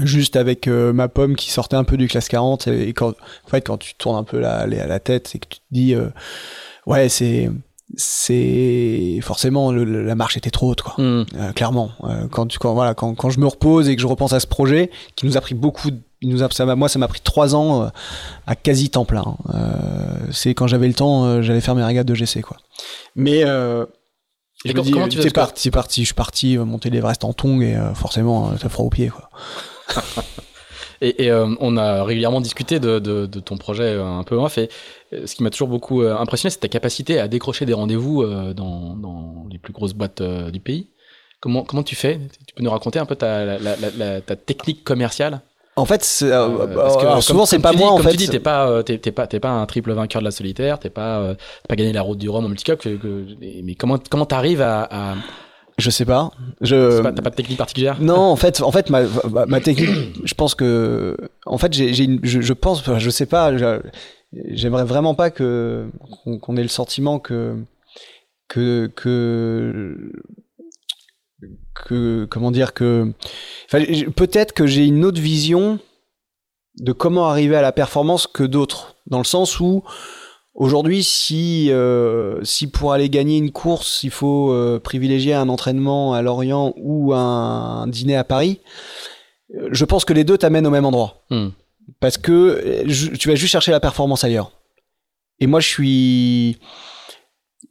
juste 0.03 0.35
avec 0.35 0.67
euh, 0.67 0.91
ma 0.91 1.07
pomme 1.07 1.35
qui 1.35 1.51
sortait 1.51 1.77
un 1.77 1.83
peu 1.83 1.97
du 1.97 2.07
classe 2.07 2.27
40 2.27 2.67
et, 2.67 2.93
quand 2.93 3.11
en 3.11 3.49
fait 3.49 3.61
quand 3.61 3.77
tu 3.77 3.95
tournes 3.95 4.17
un 4.17 4.23
peu 4.23 4.39
la, 4.39 4.67
la 4.67 4.99
tête 4.99 5.27
c'est 5.27 5.39
que 5.39 5.47
tu 5.47 5.59
te 5.59 5.65
dis 5.71 5.95
euh, 5.95 6.09
ouais 6.85 7.07
c'est 7.07 7.49
c'est 7.95 9.19
forcément 9.21 9.71
la 9.71 10.15
marche 10.15 10.35
était 10.37 10.49
trop 10.49 10.71
haute 10.71 10.81
quoi 10.81 10.95
hmm. 10.97 11.25
euh, 11.37 11.51
clairement 11.53 11.91
quand 12.31 12.47
tu 12.47 12.57
quand 12.57 12.73
voilà 12.73 12.93
quand, 12.93 13.13
quand 13.15 13.29
je 13.29 13.39
me 13.39 13.47
repose 13.47 13.87
et 13.87 13.95
que 13.95 14.01
je 14.01 14.07
repense 14.07 14.33
à 14.33 14.39
ce 14.39 14.47
projet 14.47 14.89
qui 15.15 15.25
nous 15.25 15.37
a 15.37 15.41
pris 15.41 15.55
beaucoup 15.55 15.89
il 16.21 16.29
nous 16.29 16.43
a, 16.43 16.49
ça 16.49 16.65
moi 16.75 16.89
ça 16.89 16.99
m'a 16.99 17.07
pris 17.07 17.21
trois 17.23 17.55
ans 17.55 17.91
à 18.47 18.55
quasi 18.55 18.89
temps 18.89 19.05
plein 19.05 19.37
c'est 20.31 20.55
quand 20.55 20.67
j'avais 20.67 20.87
le 20.87 20.95
temps 20.95 21.41
j'allais 21.43 21.61
faire 21.61 21.75
mes 21.75 21.83
régates 21.83 22.07
de 22.07 22.15
GC 22.15 22.41
quoi 22.41 22.57
mais 23.15 23.41
je 24.65 24.73
me 24.73 24.81
dis, 24.81 25.21
c'est 25.21 25.31
parti, 25.31 25.61
c'est 25.61 25.71
parti, 25.71 26.01
je 26.01 26.05
suis 26.07 26.15
parti 26.15 26.57
monter 26.57 26.89
l'Everest 26.89 27.23
en 27.23 27.33
tong 27.33 27.61
et 27.61 27.77
forcément 27.93 28.57
ça 28.57 28.67
froid 28.67 28.85
aux 28.85 28.89
pieds 28.89 29.09
quoi. 29.09 29.29
et, 31.01 31.31
euh, 31.31 31.53
on 31.59 31.77
a 31.77 32.03
régulièrement 32.03 32.41
discuté 32.41 32.79
de, 32.79 33.25
ton 33.25 33.57
projet 33.57 33.83
euh, 33.83 34.05
un 34.05 34.23
peu 34.23 34.35
off. 34.35 34.57
Et 34.57 34.69
euh, 35.13 35.25
ce 35.25 35.35
qui 35.35 35.43
m'a 35.43 35.49
toujours 35.49 35.67
beaucoup 35.67 36.01
impressionné, 36.01 36.51
c'est 36.51 36.59
ta 36.59 36.67
capacité 36.67 37.19
à 37.19 37.27
décrocher 37.27 37.65
des 37.65 37.73
rendez-vous 37.73 38.25
dans, 38.53 39.45
les 39.51 39.57
plus 39.57 39.73
grosses 39.73 39.93
boîtes 39.93 40.21
du 40.21 40.59
pays. 40.59 40.89
Comment, 41.39 41.63
comment 41.63 41.83
tu 41.83 41.95
fais? 41.95 42.19
Tu 42.47 42.55
peux 42.55 42.63
nous 42.63 42.71
raconter 42.71 42.99
un 42.99 43.05
peu 43.05 43.15
ta, 43.15 43.57
ta 44.25 44.35
technique 44.35 44.83
commerciale? 44.83 45.41
En 45.77 45.83
fait, 45.83 46.19
euh, 46.23 46.67
parce 46.73 46.95
que, 46.95 47.21
souvent 47.21 47.45
c'est 47.45 47.59
pas 47.59 47.73
moi. 47.73 47.91
en 47.91 47.97
comme 47.97 48.07
tu 48.07 48.15
dis, 48.15 48.29
t'es 48.29 48.39
pas, 48.39 48.81
t'es, 48.81 48.97
pas, 48.97 49.27
t'es 49.27 49.41
pas 49.41 49.49
un 49.49 49.65
triple 49.65 49.91
vainqueur 49.91 50.21
de 50.21 50.25
la 50.25 50.31
solitaire, 50.31 50.79
t'es 50.79 50.89
pas, 50.89 51.35
pas 51.67 51.75
gagné 51.75 51.91
la 51.91 52.01
route 52.01 52.17
du 52.17 52.29
Rhum 52.29 52.45
en 52.45 52.47
multicup. 52.47 52.79
mais 52.85 53.75
comment, 53.75 53.99
comment 54.09 54.25
t'arrives 54.25 54.61
à, 54.61 54.87
à, 54.89 55.15
je 55.77 55.89
sais 55.89 56.05
pas. 56.05 56.31
Je. 56.61 57.01
T'as 57.01 57.21
pas 57.21 57.29
de 57.29 57.35
technique 57.35 57.57
particulière 57.57 57.99
Non, 58.01 58.17
en 58.17 58.35
fait, 58.35 58.61
en 58.61 58.71
fait, 58.71 58.89
ma, 58.89 59.03
ma, 59.45 59.59
technique, 59.59 59.89
je 60.23 60.33
pense 60.33 60.55
que, 60.55 61.17
en 61.45 61.57
fait, 61.57 61.73
j'ai, 61.73 61.93
j'ai 61.93 62.19
je, 62.23 62.41
je, 62.41 62.53
pense, 62.53 62.83
je 62.97 63.09
sais 63.09 63.25
pas, 63.25 63.51
j'aimerais 64.31 64.85
vraiment 64.85 65.15
pas 65.15 65.29
que 65.31 65.89
qu'on, 66.41 66.57
ait 66.57 66.63
le 66.63 66.69
sentiment 66.69 67.19
que 67.19 67.55
que 68.47 68.91
que 68.95 70.11
que 71.73 72.25
comment 72.29 72.51
dire 72.51 72.73
que 72.73 73.11
peut-être 74.15 74.53
que 74.53 74.65
j'ai 74.65 74.85
une 74.85 75.03
autre 75.03 75.19
vision 75.19 75.79
de 76.79 76.91
comment 76.91 77.27
arriver 77.27 77.55
à 77.55 77.61
la 77.61 77.71
performance 77.71 78.27
que 78.27 78.43
d'autres 78.43 78.95
dans 79.07 79.17
le 79.17 79.23
sens 79.23 79.59
où 79.59 79.83
aujourd'hui 80.55 81.03
si 81.03 81.69
euh, 81.69 82.43
si 82.43 82.67
pour 82.67 82.93
aller 82.93 83.09
gagner 83.09 83.37
une 83.37 83.51
course 83.51 84.03
il 84.03 84.09
faut 84.09 84.51
euh, 84.51 84.79
privilégier 84.79 85.33
un 85.33 85.49
entraînement 85.49 86.13
à 86.13 86.21
Lorient 86.21 86.73
ou 86.77 87.13
un, 87.13 87.87
dîner 87.87 88.15
à 88.15 88.23
Paris 88.23 88.59
je 89.71 89.85
pense 89.85 90.05
que 90.05 90.13
les 90.13 90.23
deux 90.23 90.37
t'amènent 90.37 90.65
au 90.65 90.71
même 90.71 90.85
endroit 90.85 91.25
hmm. 91.29 91.49
parce 91.99 92.17
que 92.17 92.83
tu 93.15 93.27
vas 93.27 93.35
juste 93.35 93.51
chercher 93.51 93.71
la 93.71 93.79
performance 93.79 94.23
ailleurs 94.23 94.51
et 95.39 95.47
moi 95.47 95.59
je 95.59 95.67
suis 95.67 96.57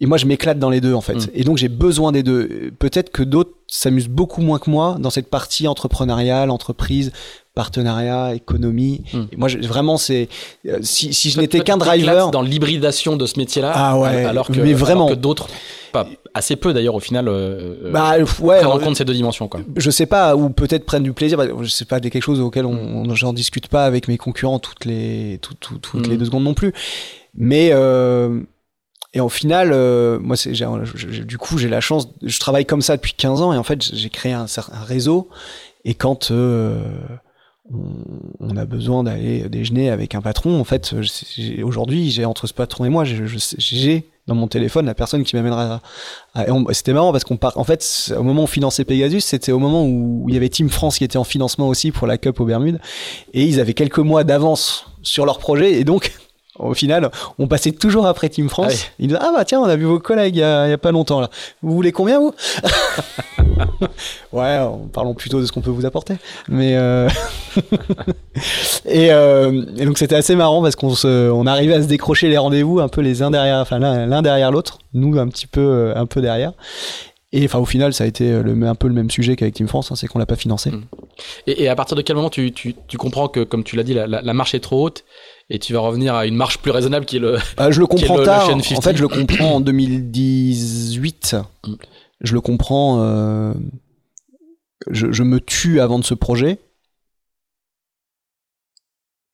et 0.00 0.06
moi, 0.06 0.18
je 0.18 0.26
m'éclate 0.26 0.58
dans 0.58 0.70
les 0.70 0.80
deux, 0.80 0.94
en 0.94 1.00
fait. 1.00 1.14
Mm. 1.14 1.30
Et 1.34 1.44
donc, 1.44 1.58
j'ai 1.58 1.68
besoin 1.68 2.12
des 2.12 2.22
deux. 2.22 2.72
Peut-être 2.78 3.10
que 3.10 3.22
d'autres 3.22 3.54
s'amusent 3.66 4.08
beaucoup 4.08 4.40
moins 4.40 4.58
que 4.58 4.70
moi 4.70 4.96
dans 4.98 5.10
cette 5.10 5.30
partie 5.30 5.68
entrepreneuriale, 5.68 6.50
entreprise, 6.50 7.12
partenariat, 7.54 8.34
économie. 8.34 9.02
Mm. 9.12 9.22
Et 9.32 9.36
moi, 9.36 9.48
je, 9.48 9.58
vraiment, 9.58 9.96
c'est 9.96 10.28
euh, 10.66 10.78
si, 10.82 11.14
si 11.14 11.30
je 11.30 11.40
n'étais 11.40 11.60
qu'un 11.60 11.76
driver 11.76 12.30
dans 12.30 12.42
l'hybridation 12.42 13.16
de 13.16 13.26
ce 13.26 13.38
métier-là, 13.38 13.72
ah 13.74 13.98
ouais, 13.98 14.24
alors 14.24 14.48
que, 14.48 14.60
mais 14.60 14.72
vraiment. 14.72 15.08
que 15.08 15.14
d'autres, 15.14 15.48
pas 15.92 16.06
assez 16.34 16.56
peu 16.56 16.72
d'ailleurs 16.72 16.96
au 16.96 17.00
final, 17.00 17.28
euh, 17.28 17.76
euh 17.84 17.92
bah, 17.92 18.16
ouais, 18.40 18.58
prennent 18.58 18.66
en 18.66 18.78
compte 18.78 18.96
ces 18.96 19.04
deux 19.04 19.14
dimensions. 19.14 19.46
Quoi. 19.46 19.60
Je 19.76 19.90
sais 19.90 20.06
pas, 20.06 20.34
ou 20.34 20.50
peut-être 20.50 20.84
prennent 20.84 21.04
du 21.04 21.12
plaisir. 21.12 21.38
Bah, 21.38 21.46
je 21.60 21.68
sais 21.68 21.84
pas, 21.84 22.00
des 22.00 22.10
quelque 22.10 22.24
chose 22.24 22.40
auquel 22.40 22.66
on, 22.66 23.06
mm. 23.06 23.14
j'en 23.14 23.32
discute 23.32 23.68
pas 23.68 23.84
avec 23.84 24.08
mes 24.08 24.18
concurrents 24.18 24.58
toutes 24.58 24.84
les 24.84 25.38
toutes, 25.40 25.80
toutes 25.80 26.06
les 26.08 26.16
deux 26.16 26.24
secondes 26.24 26.44
non 26.44 26.54
plus. 26.54 26.72
Mais 27.36 27.70
euh, 27.72 28.40
et 29.14 29.20
au 29.20 29.28
final, 29.28 29.70
euh, 29.72 30.18
moi, 30.18 30.36
c'est, 30.36 30.52
du 30.52 31.38
coup, 31.38 31.56
j'ai 31.56 31.68
la 31.68 31.80
chance. 31.80 32.08
Je 32.20 32.38
travaille 32.40 32.66
comme 32.66 32.82
ça 32.82 32.96
depuis 32.96 33.14
15 33.14 33.42
ans 33.42 33.52
et 33.52 33.56
en 33.56 33.62
fait, 33.62 33.80
j'ai 33.80 34.10
créé 34.10 34.32
un, 34.32 34.46
un 34.72 34.84
réseau. 34.84 35.28
Et 35.84 35.94
quand 35.94 36.32
euh, 36.32 36.82
on, 37.72 38.56
a 38.56 38.64
besoin 38.66 39.04
d'aller 39.04 39.48
déjeuner 39.48 39.90
avec 39.90 40.14
un 40.14 40.20
patron, 40.20 40.60
en 40.60 40.64
fait, 40.64 40.94
aujourd'hui, 41.62 42.10
j'ai 42.10 42.24
entre 42.24 42.46
ce 42.46 42.52
patron 42.52 42.84
et 42.84 42.88
moi, 42.88 43.04
j'ai 43.04 44.04
dans 44.26 44.34
mon 44.34 44.48
téléphone 44.48 44.86
la 44.86 44.94
personne 44.94 45.22
qui 45.24 45.36
m'amènera. 45.36 45.80
C'était 46.72 46.92
marrant 46.92 47.12
parce 47.12 47.24
qu'on 47.24 47.36
part. 47.36 47.56
En 47.56 47.64
fait, 47.64 48.14
au 48.16 48.22
moment 48.22 48.42
où 48.42 48.44
on 48.44 48.46
finançait 48.46 48.84
Pegasus, 48.84 49.20
c'était 49.20 49.52
au 49.52 49.58
moment 49.58 49.86
où 49.86 50.26
il 50.28 50.34
y 50.34 50.36
avait 50.36 50.48
Team 50.48 50.68
France 50.68 50.98
qui 50.98 51.04
était 51.04 51.18
en 51.18 51.24
financement 51.24 51.68
aussi 51.68 51.90
pour 51.90 52.06
la 52.06 52.18
Cup 52.18 52.40
aux 52.40 52.44
Bermudes, 52.44 52.80
et 53.32 53.44
ils 53.44 53.60
avaient 53.60 53.74
quelques 53.74 53.98
mois 53.98 54.24
d'avance 54.24 54.86
sur 55.02 55.26
leur 55.26 55.38
projet, 55.38 55.72
et 55.72 55.84
donc 55.84 56.12
au 56.58 56.74
final, 56.74 57.10
on 57.38 57.46
passait 57.48 57.72
toujours 57.72 58.06
après 58.06 58.28
Team 58.28 58.48
France. 58.48 58.86
Ah, 58.86 58.92
disaient, 58.98 59.18
ah 59.20 59.32
bah 59.36 59.44
tiens, 59.44 59.60
on 59.60 59.64
a 59.64 59.76
vu 59.76 59.84
vos 59.84 59.98
collègues 59.98 60.36
il 60.36 60.40
y 60.40 60.42
a, 60.42 60.78
pas 60.78 60.92
longtemps 60.92 61.20
là. 61.20 61.30
Vous 61.62 61.74
voulez 61.74 61.92
combien 61.92 62.20
vous 62.20 62.32
Ouais, 64.32 64.58
parlons 64.92 65.14
plutôt 65.14 65.40
de 65.40 65.46
ce 65.46 65.52
qu'on 65.52 65.60
peut 65.60 65.70
vous 65.70 65.84
apporter. 65.84 66.14
Mais 66.48 66.76
euh... 66.76 67.08
euh 68.86 69.64
et, 69.76 69.84
donc 69.84 69.98
c'était 69.98 70.16
assez 70.16 70.36
marrant 70.36 70.62
parce 70.62 70.76
qu'on 70.76 70.94
se, 70.94 71.30
on 71.30 71.46
arrivait 71.46 71.74
à 71.74 71.82
se 71.82 71.88
décrocher 71.88 72.28
les 72.28 72.38
rendez-vous 72.38 72.80
un 72.80 72.88
peu 72.88 73.00
les 73.00 73.22
uns 73.22 73.30
derrière, 73.30 73.58
enfin 73.58 73.78
l'un 73.78 74.22
derrière 74.22 74.50
l'autre, 74.52 74.78
nous 74.92 75.18
un 75.18 75.28
petit 75.28 75.46
peu, 75.46 75.60
euh, 75.60 75.96
un 75.96 76.06
peu 76.06 76.20
derrière. 76.20 76.52
Et 77.36 77.44
enfin, 77.46 77.58
au 77.58 77.64
final, 77.64 77.92
ça 77.92 78.04
a 78.04 78.06
été 78.06 78.30
le, 78.30 78.64
un 78.64 78.76
peu 78.76 78.86
le 78.86 78.94
même 78.94 79.10
sujet 79.10 79.34
qu'avec 79.34 79.54
Team 79.54 79.66
France, 79.66 79.90
hein, 79.90 79.96
c'est 79.96 80.06
qu'on 80.06 80.20
l'a 80.20 80.26
pas 80.26 80.36
financé. 80.36 80.70
Mmh. 80.70 80.84
Et, 81.48 81.68
à 81.68 81.74
partir 81.74 81.96
de 81.96 82.02
quel 82.02 82.14
moment 82.14 82.30
tu, 82.30 82.52
tu, 82.52 82.76
tu 82.86 82.96
comprends 82.96 83.26
que, 83.26 83.40
comme 83.40 83.64
tu 83.64 83.74
l'as 83.74 83.82
dit, 83.82 83.92
la, 83.92 84.06
la, 84.06 84.32
marche 84.32 84.54
est 84.54 84.60
trop 84.60 84.84
haute 84.84 85.04
et 85.50 85.58
tu 85.58 85.72
vas 85.72 85.80
revenir 85.80 86.14
à 86.14 86.26
une 86.26 86.36
marche 86.36 86.58
plus 86.58 86.70
raisonnable 86.70 87.06
qui 87.06 87.16
est 87.16 87.20
le. 87.20 87.38
Bah, 87.56 87.70
je 87.70 87.80
le 87.80 87.86
comprends 87.88 88.22
tard. 88.22 88.48
en 88.50 88.80
fait, 88.80 88.96
je 88.96 89.02
le 89.02 89.08
comprends 89.08 89.54
en 89.56 89.60
2018. 89.60 91.36
Mmh. 91.66 91.74
Je 92.20 92.34
le 92.34 92.40
comprends. 92.40 93.02
Euh, 93.02 93.54
je, 94.90 95.12
je, 95.12 95.22
me 95.22 95.40
tue 95.40 95.80
avant 95.80 95.98
de 95.98 96.04
ce 96.04 96.14
projet. 96.14 96.58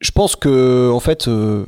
Je 0.00 0.10
pense 0.12 0.34
que, 0.34 0.90
en 0.90 1.00
fait, 1.00 1.28
euh, 1.28 1.66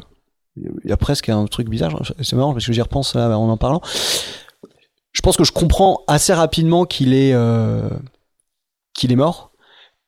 il 0.56 0.88
y 0.88 0.92
a 0.92 0.96
presque 0.96 1.28
un 1.28 1.46
truc 1.46 1.68
bizarre. 1.68 2.02
C'est 2.20 2.36
marrant 2.36 2.52
parce 2.52 2.66
que 2.66 2.72
j'y 2.72 2.80
repense 2.80 3.14
là, 3.14 3.36
en 3.38 3.48
en 3.48 3.56
parlant 3.56 3.82
je 5.12 5.20
pense 5.20 5.36
que 5.36 5.44
je 5.44 5.52
comprends 5.52 6.02
assez 6.08 6.32
rapidement 6.32 6.84
qu'il 6.84 7.14
est 7.14 7.32
euh, 7.34 7.88
qu'il 8.94 9.12
est 9.12 9.16
mort. 9.16 9.52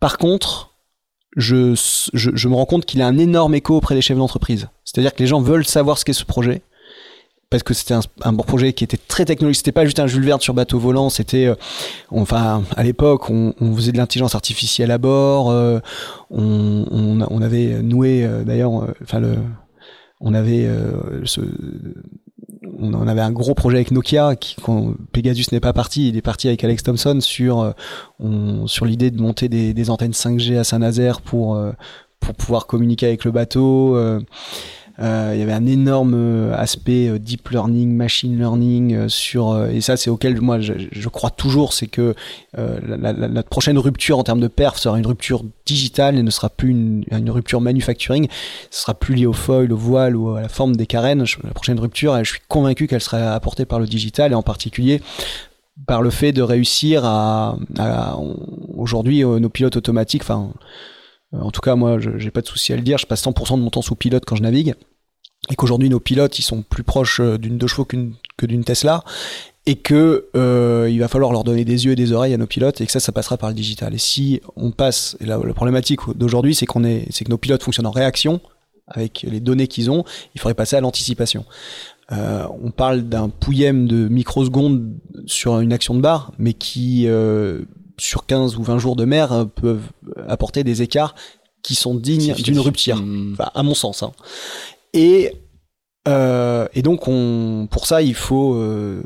Par 0.00 0.18
contre, 0.18 0.73
je, 1.36 1.74
je, 2.12 2.48
me 2.48 2.54
rends 2.54 2.66
compte 2.66 2.86
qu'il 2.86 3.02
a 3.02 3.06
un 3.06 3.18
énorme 3.18 3.54
écho 3.54 3.76
auprès 3.76 3.94
des 3.94 4.02
chefs 4.02 4.16
d'entreprise. 4.16 4.68
C'est-à-dire 4.84 5.14
que 5.14 5.20
les 5.20 5.26
gens 5.26 5.40
veulent 5.40 5.66
savoir 5.66 5.98
ce 5.98 6.04
qu'est 6.04 6.12
ce 6.12 6.24
projet 6.24 6.62
parce 7.50 7.62
que 7.62 7.74
c'était 7.74 7.94
un, 7.94 8.00
un, 8.22 8.32
bon 8.32 8.42
projet 8.42 8.72
qui 8.72 8.82
était 8.82 8.96
très 8.96 9.24
technologique. 9.24 9.58
C'était 9.58 9.72
pas 9.72 9.84
juste 9.84 10.00
un 10.00 10.08
Jules 10.08 10.24
Verne 10.24 10.40
sur 10.40 10.54
bateau 10.54 10.78
volant. 10.78 11.08
C'était, 11.08 11.46
euh, 11.46 11.54
enfin, 12.10 12.64
à 12.76 12.82
l'époque, 12.82 13.30
on, 13.30 13.54
on, 13.60 13.74
faisait 13.76 13.92
de 13.92 13.96
l'intelligence 13.96 14.34
artificielle 14.34 14.90
à 14.90 14.98
bord. 14.98 15.50
Euh, 15.50 15.78
on, 16.30 16.84
on, 16.90 17.20
on, 17.20 17.42
avait 17.42 17.80
noué, 17.82 18.28
d'ailleurs, 18.44 18.72
enfin 19.02 19.20
le, 19.20 19.36
on 20.20 20.34
avait 20.34 20.68
ce, 21.24 21.42
on 22.92 23.08
avait 23.08 23.20
un 23.20 23.30
gros 23.30 23.54
projet 23.54 23.78
avec 23.78 23.90
Nokia 23.90 24.36
qui 24.36 24.56
quand 24.60 24.94
Pegasus 25.12 25.46
n'est 25.52 25.60
pas 25.60 25.72
parti, 25.72 26.08
il 26.08 26.16
est 26.16 26.22
parti 26.22 26.48
avec 26.48 26.62
Alex 26.64 26.82
Thompson 26.82 27.18
sur 27.20 27.60
euh, 28.20 28.66
sur 28.66 28.84
l'idée 28.84 29.10
de 29.10 29.20
monter 29.20 29.48
des, 29.48 29.90
antennes 29.90 30.12
5G 30.12 30.58
à 30.58 30.64
Saint-Nazaire 30.64 31.20
pour 31.20 31.56
euh, 31.56 31.72
pour 32.20 32.34
pouvoir 32.34 32.66
communiquer 32.66 33.06
avec 33.06 33.24
le 33.24 33.30
bateau. 33.30 33.96
Euh, 35.00 35.32
il 35.34 35.40
y 35.40 35.42
avait 35.42 35.52
un 35.52 35.66
énorme 35.66 36.14
euh, 36.14 36.56
aspect 36.56 37.08
euh, 37.08 37.18
deep 37.18 37.48
learning, 37.50 37.92
machine 37.96 38.38
learning 38.38 39.08
sur 39.08 39.66
et 39.66 39.80
ça 39.80 39.96
c'est 39.96 40.08
auquel 40.08 40.40
moi 40.40 40.60
je, 40.60 41.08
crois 41.08 41.30
toujours, 41.30 41.72
c'est 41.72 41.88
que 41.88 42.14
la, 42.56 43.42
prochaine 43.42 43.78
rupture 43.78 44.18
en 44.18 44.24
termes 44.24 44.40
de 44.40 44.48
perf 44.48 44.78
sera 44.78 44.98
une 44.98 45.06
rupture 45.06 45.42
digitale 45.66 46.16
et 46.16 46.22
ne 46.22 46.30
sera 46.30 46.48
plus 46.48 46.70
une, 46.70 47.30
rupture 47.30 47.60
manufacturing, 47.60 48.28
ce 48.70 48.82
sera 48.82 48.94
plus 48.94 49.14
lié 49.14 49.26
au 49.26 49.32
foil, 49.32 49.72
au 49.72 49.76
voile 49.76 50.16
ou 50.16 50.30
à 50.36 50.42
la 50.42 50.48
forme 50.48 50.76
des 50.76 50.86
carènes. 50.86 51.24
la 51.42 51.50
prochaine 51.50 51.78
rupture, 51.80 52.16
je 52.22 52.30
suis 52.30 52.40
convaincu 52.48 52.86
qu'elle 52.86 53.00
sera 53.00 53.34
apportée 53.34 53.64
par 53.64 53.80
le 53.80 53.86
digital 53.86 54.32
et 54.32 54.34
en 54.34 54.42
particulier 54.42 55.00
par 55.86 56.02
le 56.02 56.10
fait 56.10 56.30
de 56.32 56.42
réussir 56.42 57.04
à, 57.04 57.56
à 57.78 58.16
aujourd'hui 58.76 59.24
nos 59.24 59.48
pilotes 59.48 59.76
automatiques, 59.76 60.22
enfin 60.22 60.50
en 61.40 61.50
tout 61.50 61.60
cas, 61.60 61.74
moi, 61.74 61.98
j'ai 61.98 62.30
pas 62.30 62.40
de 62.40 62.46
souci 62.46 62.72
à 62.72 62.76
le 62.76 62.82
dire. 62.82 62.98
Je 62.98 63.06
passe 63.06 63.24
100% 63.24 63.56
de 63.56 63.62
mon 63.62 63.70
temps 63.70 63.82
sous 63.82 63.94
pilote 63.94 64.24
quand 64.26 64.36
je 64.36 64.42
navigue. 64.42 64.74
Et 65.50 65.56
qu'aujourd'hui, 65.56 65.90
nos 65.90 66.00
pilotes, 66.00 66.38
ils 66.38 66.42
sont 66.42 66.62
plus 66.62 66.82
proches 66.82 67.20
euh, 67.20 67.38
d'une 67.38 67.58
deux 67.58 67.66
chevaux 67.66 67.84
que 67.84 68.46
d'une 68.46 68.64
Tesla. 68.64 69.04
Et 69.66 69.76
que 69.76 70.26
euh, 70.36 70.88
il 70.90 70.98
va 71.00 71.08
falloir 71.08 71.32
leur 71.32 71.44
donner 71.44 71.64
des 71.64 71.86
yeux 71.86 71.92
et 71.92 71.96
des 71.96 72.12
oreilles 72.12 72.34
à 72.34 72.36
nos 72.36 72.46
pilotes 72.46 72.82
et 72.82 72.86
que 72.86 72.92
ça, 72.92 73.00
ça 73.00 73.12
passera 73.12 73.38
par 73.38 73.48
le 73.48 73.54
digital. 73.54 73.94
Et 73.94 73.98
si 73.98 74.42
on 74.56 74.72
passe, 74.72 75.16
et 75.20 75.26
la, 75.26 75.38
problématique 75.38 76.00
d'aujourd'hui, 76.14 76.54
c'est 76.54 76.66
qu'on 76.66 76.84
est, 76.84 77.06
c'est 77.10 77.24
que 77.24 77.30
nos 77.30 77.38
pilotes 77.38 77.62
fonctionnent 77.62 77.86
en 77.86 77.90
réaction 77.90 78.40
avec 78.86 79.24
les 79.26 79.40
données 79.40 79.66
qu'ils 79.66 79.90
ont. 79.90 80.04
Il 80.34 80.40
faudrait 80.40 80.54
passer 80.54 80.76
à 80.76 80.82
l'anticipation. 80.82 81.46
Euh, 82.12 82.46
on 82.62 82.70
parle 82.70 83.02
d'un 83.02 83.28
pouillème 83.30 83.86
de 83.86 84.08
microsecondes 84.08 84.92
sur 85.26 85.60
une 85.60 85.72
action 85.72 85.94
de 85.94 86.00
barre, 86.00 86.32
mais 86.38 86.52
qui 86.52 87.04
euh, 87.06 87.62
sur 87.98 88.26
15 88.26 88.56
ou 88.56 88.62
20 88.62 88.78
jours 88.78 88.96
de 88.96 89.04
mer 89.04 89.32
euh, 89.32 89.44
peuvent 89.44 89.88
apporter 90.28 90.64
des 90.64 90.82
écarts 90.82 91.14
qui 91.62 91.74
sont 91.74 91.94
dignes 91.94 92.34
d'une 92.34 92.58
rupture, 92.58 92.96
hmm. 92.96 93.36
à 93.38 93.62
mon 93.62 93.74
sens. 93.74 94.02
Hein. 94.02 94.12
Et, 94.92 95.32
euh, 96.08 96.66
et 96.74 96.82
donc, 96.82 97.08
on, 97.08 97.66
pour 97.70 97.86
ça, 97.86 98.02
il 98.02 98.14
faut. 98.14 98.54
Euh, 98.54 99.02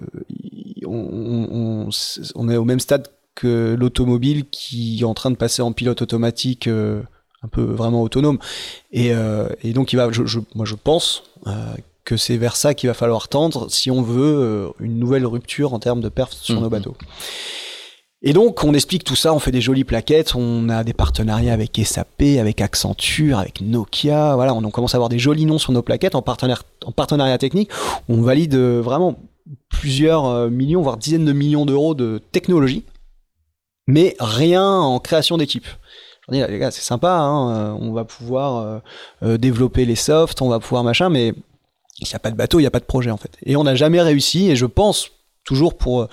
on, 0.84 1.88
on, 2.34 2.48
est 2.48 2.56
au 2.56 2.64
même 2.64 2.80
stade 2.80 3.08
que 3.34 3.76
l'automobile 3.78 4.46
qui 4.50 5.00
est 5.00 5.04
en 5.04 5.14
train 5.14 5.30
de 5.30 5.36
passer 5.36 5.62
en 5.62 5.72
pilote 5.72 6.02
automatique 6.02 6.66
un 6.66 7.48
peu 7.52 7.62
vraiment 7.62 8.02
autonome. 8.02 8.38
Et, 8.90 9.12
et 9.62 9.72
donc, 9.72 9.92
il 9.92 9.96
va, 9.96 10.10
je, 10.10 10.40
moi, 10.54 10.64
je 10.64 10.74
pense 10.74 11.24
que 12.04 12.16
c'est 12.16 12.38
vers 12.38 12.56
ça 12.56 12.74
qu'il 12.74 12.88
va 12.88 12.94
falloir 12.94 13.28
tendre 13.28 13.70
si 13.70 13.90
on 13.90 14.00
veut 14.00 14.72
une 14.80 14.98
nouvelle 14.98 15.26
rupture 15.26 15.74
en 15.74 15.78
termes 15.78 16.00
de 16.00 16.08
perf 16.08 16.32
sur 16.32 16.58
hmm. 16.58 16.62
nos 16.62 16.70
bateaux. 16.70 16.96
Et 18.20 18.32
donc, 18.32 18.64
on 18.64 18.74
explique 18.74 19.04
tout 19.04 19.14
ça, 19.14 19.32
on 19.32 19.38
fait 19.38 19.52
des 19.52 19.60
jolies 19.60 19.84
plaquettes, 19.84 20.34
on 20.34 20.68
a 20.68 20.82
des 20.82 20.92
partenariats 20.92 21.52
avec 21.52 21.80
SAP, 21.84 22.22
avec 22.40 22.60
Accenture, 22.60 23.38
avec 23.38 23.60
Nokia, 23.60 24.34
voilà, 24.34 24.54
on 24.54 24.70
commence 24.70 24.94
à 24.94 24.96
avoir 24.96 25.08
des 25.08 25.20
jolis 25.20 25.46
noms 25.46 25.58
sur 25.58 25.72
nos 25.72 25.82
plaquettes 25.82 26.16
en, 26.16 26.22
partenariat 26.22 27.38
technique. 27.38 27.70
On 28.08 28.22
valide 28.22 28.56
euh, 28.56 28.80
vraiment 28.80 29.16
plusieurs 29.68 30.26
euh, 30.26 30.50
millions, 30.50 30.82
voire 30.82 30.96
dizaines 30.96 31.24
de 31.24 31.32
millions 31.32 31.64
d'euros 31.64 31.94
de 31.94 32.20
technologie 32.32 32.84
mais 33.90 34.14
rien 34.20 34.68
en 34.68 34.98
création 35.00 35.38
d'équipe. 35.38 35.66
Je 36.28 36.34
dis, 36.34 36.42
les 36.46 36.58
gars, 36.58 36.70
c'est 36.70 36.82
sympa, 36.82 37.10
hein, 37.10 37.74
on 37.80 37.92
va 37.94 38.04
pouvoir 38.04 38.82
développer 39.22 39.86
les 39.86 39.96
softs, 39.96 40.42
on 40.42 40.50
va 40.50 40.60
pouvoir 40.60 40.84
machin, 40.84 41.08
mais 41.08 41.32
il 42.00 42.06
n'y 42.06 42.14
a 42.14 42.18
pas 42.18 42.30
de 42.30 42.36
bateau, 42.36 42.58
il 42.58 42.64
n'y 42.64 42.66
a 42.66 42.70
pas 42.70 42.80
de 42.80 42.84
projet 42.84 43.10
en 43.10 43.16
fait. 43.16 43.30
Et 43.44 43.56
on 43.56 43.64
n'a 43.64 43.74
jamais 43.74 44.02
réussi, 44.02 44.50
et 44.50 44.56
je 44.56 44.66
pense 44.66 45.08
toujours 45.44 45.76
pour... 45.76 46.06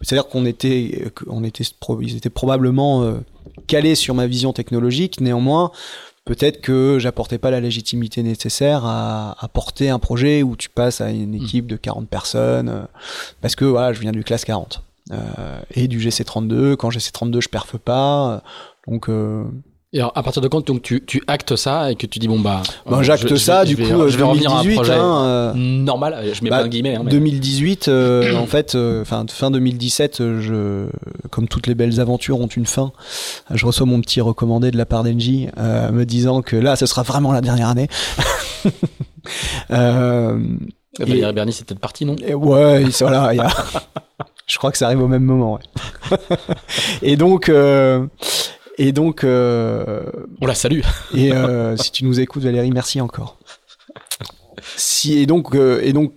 C'est-à-dire 0.00 0.28
qu'on 0.28 0.46
était, 0.46 1.10
on 1.26 1.42
était, 1.42 1.64
ils 2.00 2.16
étaient 2.16 2.30
probablement 2.30 3.18
calés 3.66 3.96
sur 3.96 4.14
ma 4.14 4.26
vision 4.26 4.52
technologique, 4.52 5.20
néanmoins, 5.20 5.72
peut-être 6.28 6.60
que 6.60 6.98
j'apportais 7.00 7.38
pas 7.38 7.50
la 7.50 7.60
légitimité 7.60 8.22
nécessaire 8.22 8.84
à, 8.84 9.34
à, 9.42 9.48
porter 9.48 9.88
un 9.88 9.98
projet 9.98 10.42
où 10.42 10.56
tu 10.56 10.68
passes 10.68 11.00
à 11.00 11.10
une 11.10 11.34
équipe 11.34 11.66
de 11.66 11.76
40 11.76 12.06
personnes, 12.06 12.68
euh, 12.68 12.82
parce 13.40 13.56
que 13.56 13.64
voilà, 13.64 13.94
je 13.94 14.00
viens 14.00 14.12
du 14.12 14.22
classe 14.22 14.44
40 14.44 14.82
euh, 15.12 15.60
et 15.74 15.88
du 15.88 15.98
GC32. 15.98 16.76
Quand 16.76 16.90
GC32, 16.90 17.40
je 17.40 17.48
perfe 17.48 17.78
pas, 17.78 18.42
donc 18.86 19.08
euh, 19.08 19.44
et 19.94 20.00
alors, 20.00 20.12
à 20.14 20.22
partir 20.22 20.42
de 20.42 20.48
quand 20.48 20.66
donc, 20.66 20.82
tu, 20.82 21.02
tu 21.06 21.22
actes 21.28 21.56
ça 21.56 21.90
et 21.90 21.94
que 21.94 22.06
tu 22.06 22.18
dis 22.18 22.28
bon 22.28 22.38
bah. 22.38 22.62
bah 22.84 22.98
J'acte 23.00 23.36
ça, 23.36 23.64
du 23.64 23.74
coup, 23.74 24.06
je 24.08 24.18
vais 24.18 24.22
revenir 24.22 24.52
à 24.52 24.60
un 24.60 24.74
projet 24.74 24.92
hein, 24.92 25.24
euh, 25.24 25.52
normal. 25.54 26.26
Je 26.34 26.44
mets 26.44 26.50
bah, 26.50 26.58
pas 26.58 26.64
un 26.64 26.68
guillemets. 26.68 26.96
Hein, 26.96 27.04
2018, 27.04 27.88
euh, 27.88 28.34
en 28.36 28.44
fait, 28.44 28.74
euh, 28.74 29.06
fin 29.06 29.24
fin 29.30 29.50
2017, 29.50 30.40
je, 30.40 30.88
comme 31.30 31.48
toutes 31.48 31.66
les 31.66 31.74
belles 31.74 32.00
aventures 32.00 32.38
ont 32.38 32.48
une 32.48 32.66
fin, 32.66 32.92
je 33.50 33.64
reçois 33.64 33.86
mon 33.86 34.02
petit 34.02 34.20
recommandé 34.20 34.70
de 34.70 34.76
la 34.76 34.84
part 34.84 35.04
d'Engie 35.04 35.48
me 35.56 36.04
disant 36.04 36.42
que 36.42 36.56
là, 36.56 36.76
ce 36.76 36.84
sera 36.84 37.02
vraiment 37.02 37.32
la 37.32 37.40
dernière 37.40 37.68
année. 37.68 37.88
euh, 39.70 40.38
Valérie 40.98 41.32
Berny, 41.32 41.52
c'est 41.54 41.64
peut-être 41.64 41.80
parti, 41.80 42.04
non? 42.04 42.16
Et 42.26 42.34
Ouais, 42.34 42.84
voilà. 43.00 43.32
Y 43.32 43.40
a... 43.40 43.48
je 44.46 44.58
crois 44.58 44.70
que 44.70 44.76
ça 44.76 44.84
arrive 44.84 45.00
au 45.00 45.08
même 45.08 45.24
moment. 45.24 45.54
Ouais. 45.54 46.18
et 47.02 47.16
donc. 47.16 47.50
Et 48.78 48.92
donc. 48.92 49.24
Euh, 49.24 50.04
On 50.40 50.46
la 50.46 50.54
salue. 50.54 50.80
et 51.14 51.32
euh, 51.32 51.76
si 51.82 51.92
tu 51.92 52.04
nous 52.04 52.20
écoutes, 52.20 52.44
Valérie, 52.44 52.70
merci 52.70 53.00
encore. 53.00 53.38
Si, 54.76 55.18
et 55.18 55.26
donc, 55.26 55.54
euh, 55.54 55.80
et 55.82 55.92
donc 55.92 56.14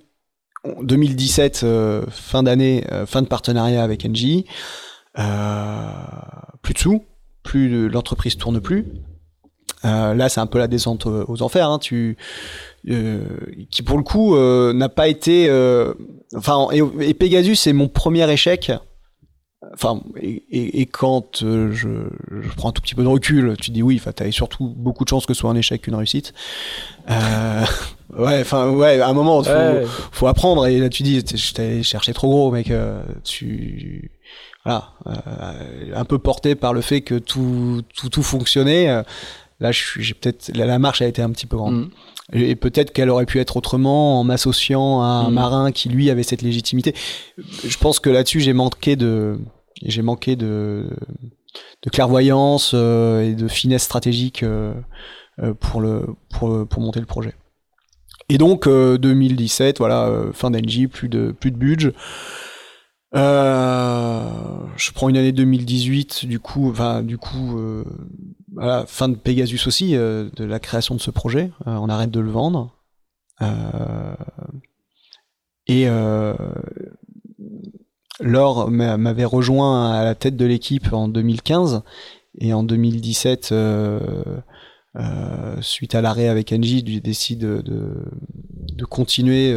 2017, 0.83 1.65
fin 2.09 2.43
d'année, 2.43 2.85
fin 3.07 3.21
de 3.23 3.27
partenariat 3.27 3.83
avec 3.83 4.05
Engie. 4.05 4.45
plus 6.61 6.73
de 6.73 6.79
sous, 6.79 7.03
plus 7.43 7.89
l'entreprise 7.89 8.37
tourne 8.37 8.61
plus. 8.61 8.85
là, 9.83 10.29
c'est 10.29 10.39
un 10.39 10.45
peu 10.45 10.59
la 10.59 10.67
descente 10.67 11.07
aux 11.07 11.41
enfers. 11.41 11.67
Hein, 11.67 11.79
tu, 11.79 12.15
qui 12.83 13.81
pour 13.81 13.97
le 13.97 14.03
coup 14.03 14.37
n'a 14.37 14.89
pas 14.89 15.07
été. 15.07 15.49
Enfin, 16.35 16.67
et, 16.71 16.83
et, 16.99 17.15
Pegasus, 17.15 17.55
c'est 17.55 17.73
mon 17.73 17.87
premier 17.87 18.31
échec 18.31 18.71
Enfin, 19.73 20.01
et, 20.19 20.43
et, 20.81 20.85
quand 20.85 21.43
euh, 21.43 21.71
je, 21.71 21.87
je, 22.29 22.49
prends 22.55 22.69
un 22.69 22.71
tout 22.71 22.81
petit 22.81 22.95
peu 22.95 23.03
de 23.03 23.07
recul, 23.07 23.55
tu 23.59 23.71
dis 23.71 23.81
oui, 23.81 24.01
tu 24.01 24.23
as 24.23 24.31
surtout 24.31 24.67
beaucoup 24.67 25.03
de 25.03 25.09
chances 25.09 25.25
que 25.25 25.33
ce 25.33 25.39
soit 25.41 25.49
un 25.49 25.55
échec 25.55 25.81
qu'une 25.83 25.95
réussite. 25.95 26.33
Euh, 27.09 27.63
ouais, 28.17 28.41
enfin, 28.41 28.69
ouais, 28.69 28.99
à 28.99 29.07
un 29.07 29.13
moment, 29.13 29.43
faut, 29.43 29.51
faut 30.11 30.27
apprendre. 30.27 30.67
Et 30.67 30.79
là, 30.79 30.89
tu 30.89 31.03
dis, 31.03 31.19
je 31.19 31.53
t'ai 31.53 31.83
cherché 31.83 32.13
trop 32.13 32.29
gros, 32.29 32.51
mec. 32.51 32.69
Euh, 32.69 33.01
tu, 33.23 34.11
voilà, 34.65 34.89
euh, 35.07 35.95
un 35.95 36.05
peu 36.05 36.19
porté 36.19 36.55
par 36.55 36.73
le 36.73 36.81
fait 36.81 37.01
que 37.01 37.15
tout, 37.15 37.81
tout, 37.95 38.09
tout 38.09 38.23
fonctionnait. 38.23 38.87
là, 39.59 39.71
j'ai 39.71 40.13
peut-être 40.13 40.51
la, 40.55 40.65
la, 40.65 40.79
marche 40.79 41.01
a 41.01 41.07
été 41.07 41.21
un 41.21 41.29
petit 41.29 41.45
peu 41.45 41.55
grande. 41.55 41.75
Mm. 41.75 41.89
Et 42.33 42.55
peut-être 42.55 42.91
qu'elle 42.91 43.09
aurait 43.09 43.25
pu 43.25 43.39
être 43.39 43.57
autrement 43.57 44.19
en 44.19 44.23
m'associant 44.23 45.01
à 45.01 45.05
un 45.05 45.29
mm. 45.29 45.33
marin 45.33 45.71
qui 45.71 45.89
lui 45.89 46.09
avait 46.09 46.23
cette 46.23 46.41
légitimité. 46.41 46.93
Je 47.37 47.77
pense 47.77 47.99
que 47.99 48.09
là-dessus 48.09 48.41
j'ai 48.41 48.53
manqué 48.53 48.95
de 48.95 49.37
j'ai 49.81 50.01
manqué 50.01 50.35
de, 50.35 50.89
clairvoyance 51.91 52.71
euh, 52.73 53.21
et 53.21 53.33
de 53.35 53.47
finesse 53.47 53.83
stratégique 53.83 54.43
euh, 54.43 54.73
euh, 55.39 55.53
pour 55.53 55.81
le 55.81 56.05
pour, 56.29 56.67
pour 56.67 56.81
monter 56.81 56.99
le 56.99 57.05
projet. 57.05 57.33
Et 58.29 58.37
donc 58.37 58.67
2017, 58.67 59.79
voilà, 59.79 60.09
fin 60.31 60.51
d'Engie, 60.51 60.87
plus 60.87 61.09
de 61.09 61.35
plus 61.37 61.51
de 61.51 61.57
budget. 61.57 61.93
je 63.13 64.91
prends 64.93 65.09
une 65.09 65.17
année 65.17 65.33
2018, 65.33 66.25
du 66.27 66.39
coup, 66.39 66.69
enfin, 66.69 67.03
du 67.03 67.17
coup, 67.17 67.59
voilà, 68.53 68.85
fin 68.87 69.09
de 69.09 69.15
Pegasus 69.15 69.67
aussi, 69.67 69.91
de 69.95 70.45
la 70.45 70.59
création 70.61 70.95
de 70.95 71.01
ce 71.01 71.11
projet. 71.11 71.51
On 71.65 71.89
arrête 71.89 72.11
de 72.11 72.21
le 72.21 72.31
vendre. 72.31 72.77
Et 75.67 75.87
Laure 78.21 78.69
m'avait 78.69 79.25
rejoint 79.25 79.91
à 79.91 80.03
la 80.03 80.15
tête 80.15 80.35
de 80.35 80.45
l'équipe 80.45 80.93
en 80.93 81.07
2015 81.07 81.83
et 82.39 82.53
en 82.53 82.63
2017, 82.63 83.53
suite 85.61 85.95
à 85.95 86.01
l'arrêt 86.01 86.27
avec 86.27 86.53
Engie, 86.53 86.83
il 86.85 87.01
décide 87.01 87.39
de, 87.39 87.61
de, 87.61 88.85
continuer 88.85 89.53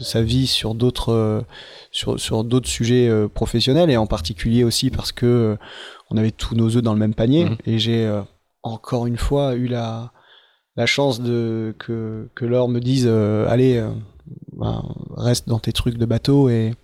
sa 0.00 0.22
vie 0.22 0.46
sur 0.46 0.74
d'autres 0.74 1.44
sur, 1.90 2.18
sur 2.18 2.44
d'autres 2.44 2.68
sujets 2.68 3.10
professionnels 3.34 3.90
et 3.90 3.96
en 3.96 4.06
particulier 4.06 4.64
aussi 4.64 4.90
parce 4.90 5.12
que 5.12 5.56
on 6.10 6.16
avait 6.16 6.30
tous 6.30 6.54
nos 6.54 6.76
œufs 6.76 6.82
dans 6.82 6.94
le 6.94 7.00
même 7.00 7.14
panier 7.14 7.46
mmh. 7.46 7.56
et 7.66 7.78
j'ai 7.78 8.22
encore 8.62 9.06
une 9.06 9.18
fois 9.18 9.54
eu 9.54 9.66
la, 9.66 10.12
la 10.76 10.86
chance 10.86 11.20
de 11.20 11.74
que, 11.78 12.28
que 12.34 12.44
Laure 12.44 12.68
me 12.68 12.80
dise 12.80 13.06
euh, 13.08 13.46
allez 13.48 13.76
euh, 13.76 13.90
ben, 14.52 14.82
reste 15.16 15.48
dans 15.48 15.58
tes 15.58 15.72
trucs 15.72 15.98
de 15.98 16.06
bateau 16.06 16.48
et 16.48 16.74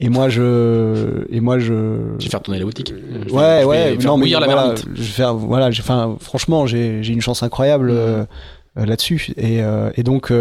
et 0.00 0.08
moi 0.08 0.28
je 0.28 1.26
et 1.30 1.40
moi 1.40 1.58
je 1.58 2.14
je 2.18 2.24
vais 2.24 2.30
faire 2.30 2.42
tourner 2.42 2.58
la 2.58 2.64
boutique 2.64 2.92
ouais 3.30 3.64
ouais 3.64 3.96
non 3.98 4.16
mais 4.16 4.32
voilà, 4.32 4.74
je 4.74 5.02
vais 5.02 5.04
faire 5.04 5.34
voilà 5.34 5.68
enfin 5.68 6.16
franchement 6.20 6.66
j'ai 6.66 7.02
j'ai 7.02 7.12
une 7.12 7.20
chance 7.20 7.42
incroyable 7.42 7.92
mmh. 7.92 7.96
euh, 7.96 8.26
là-dessus 8.76 9.32
et 9.36 9.60
et 9.94 10.02
donc 10.02 10.32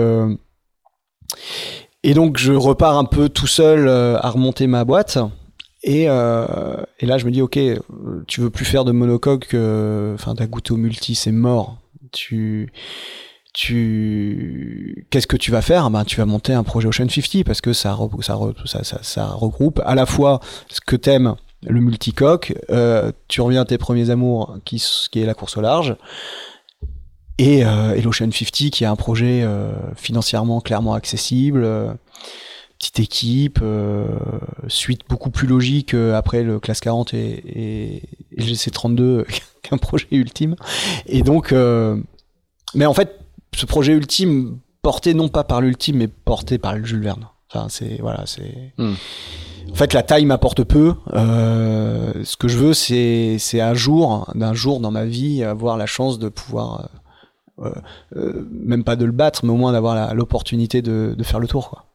et 2.04 2.14
donc 2.14 2.38
je 2.38 2.54
repars 2.54 2.98
un 2.98 3.06
peu 3.06 3.30
tout 3.30 3.48
seul 3.48 3.88
à 3.88 4.30
remonter 4.30 4.66
ma 4.68 4.86
boîte 4.86 5.20
et, 5.82 6.06
euh, 6.10 6.84
et 7.00 7.06
là, 7.06 7.18
je 7.18 7.26
me 7.26 7.32
dis, 7.32 7.42
ok, 7.42 7.58
tu 8.28 8.42
veux 8.42 8.50
plus 8.50 8.66
faire 8.66 8.86
de 8.86 8.92
monocoque, 8.92 9.56
enfin, 10.14 10.36
au 10.70 10.78
multi, 10.78 11.16
c'est 11.16 11.32
mort. 11.32 11.78
Tu, 12.12 12.72
tu, 13.60 15.06
qu'est-ce 15.10 15.28
que 15.28 15.36
tu 15.36 15.52
vas 15.52 15.62
faire? 15.62 15.90
Ben, 15.90 16.06
tu 16.06 16.16
vas 16.16 16.26
monter 16.26 16.54
un 16.54 16.64
projet 16.64 16.88
Ocean 16.88 17.10
50 17.10 17.44
parce 17.44 17.60
que 17.60 17.74
ça, 17.74 17.98
ça, 18.22 18.84
ça, 18.86 19.00
ça, 19.02 19.28
regroupe 19.28 19.82
à 19.84 19.96
la 19.96 20.06
fois 20.06 20.40
ce 20.70 20.80
que 20.80 20.96
t'aimes, 20.96 21.36
le 21.68 21.82
multicoque, 21.82 22.54
euh, 22.70 23.12
tu 23.28 23.42
reviens 23.42 23.64
à 23.64 23.66
tes 23.66 23.78
premiers 23.78 24.12
amours, 24.12 24.56
qui, 24.64 24.82
qui 25.12 25.20
est 25.20 25.26
la 25.26 25.34
course 25.34 25.58
au 25.58 25.62
large, 25.62 25.98
et, 27.38 27.66
euh, 27.66 27.96
et 27.96 28.02
l'Ocean 28.02 28.32
50 28.32 28.70
qui 28.72 28.86
est 28.86 28.88
un 28.88 28.96
projet 28.96 29.42
euh, 29.44 29.74
financièrement 29.98 30.62
clairement 30.62 30.94
accessible. 30.94 31.68
Petite 32.80 33.02
équipe, 33.02 33.60
suite 34.70 35.02
beaucoup 35.10 35.32
plus 35.32 35.48
logique 35.48 35.94
après 35.94 36.44
le 36.44 36.62
classe 36.62 36.80
40 36.80 37.14
et, 37.14 37.18
et, 37.18 37.96
et 38.38 38.42
le 38.42 38.46
GC32 38.46 39.26
qu'un 39.64 39.78
projet 39.78 40.08
ultime. 40.12 40.56
Et 41.08 41.24
donc, 41.24 41.54
mais 42.74 42.86
en 42.86 42.94
fait, 42.94 43.20
ce 43.60 43.66
projet 43.66 43.94
ultime 43.94 44.60
porté 44.82 45.14
non 45.14 45.28
pas 45.28 45.44
par 45.44 45.60
l'ultime, 45.60 45.98
mais 45.98 46.08
porté 46.08 46.58
par 46.58 46.76
le 46.76 46.86
Jules 46.86 47.04
Verne. 47.04 47.28
Enfin, 47.52 47.68
c'est 47.70 47.98
voilà, 48.00 48.26
c'est. 48.26 48.74
Hmm. 48.78 48.94
En 49.70 49.76
fait, 49.76 49.94
la 49.94 50.02
taille 50.02 50.26
m'apporte 50.26 50.64
peu. 50.64 50.96
Euh, 51.14 52.14
ce 52.24 52.38
que 52.38 52.48
je 52.48 52.58
veux, 52.58 52.74
c'est 52.74 53.38
c'est 53.38 53.60
un 53.60 53.74
jour, 53.74 54.32
d'un 54.34 54.54
jour 54.54 54.80
dans 54.80 54.92
ma 54.92 55.06
vie, 55.06 55.44
avoir 55.44 55.78
la 55.78 55.86
chance 55.86 56.20
de 56.20 56.30
pouvoir, 56.30 56.90
euh, 57.60 57.70
euh, 58.16 58.48
même 58.52 58.84
pas 58.84 58.96
de 58.96 59.06
le 59.06 59.12
battre, 59.12 59.42
mais 59.44 59.52
au 59.52 59.58
moins 59.58 59.74
d'avoir 59.74 60.16
l'opportunité 60.16 60.82
de, 60.82 61.14
de 61.18 61.24
faire 61.24 61.40
le 61.40 61.48
tour, 61.48 61.70
quoi. 61.70 61.89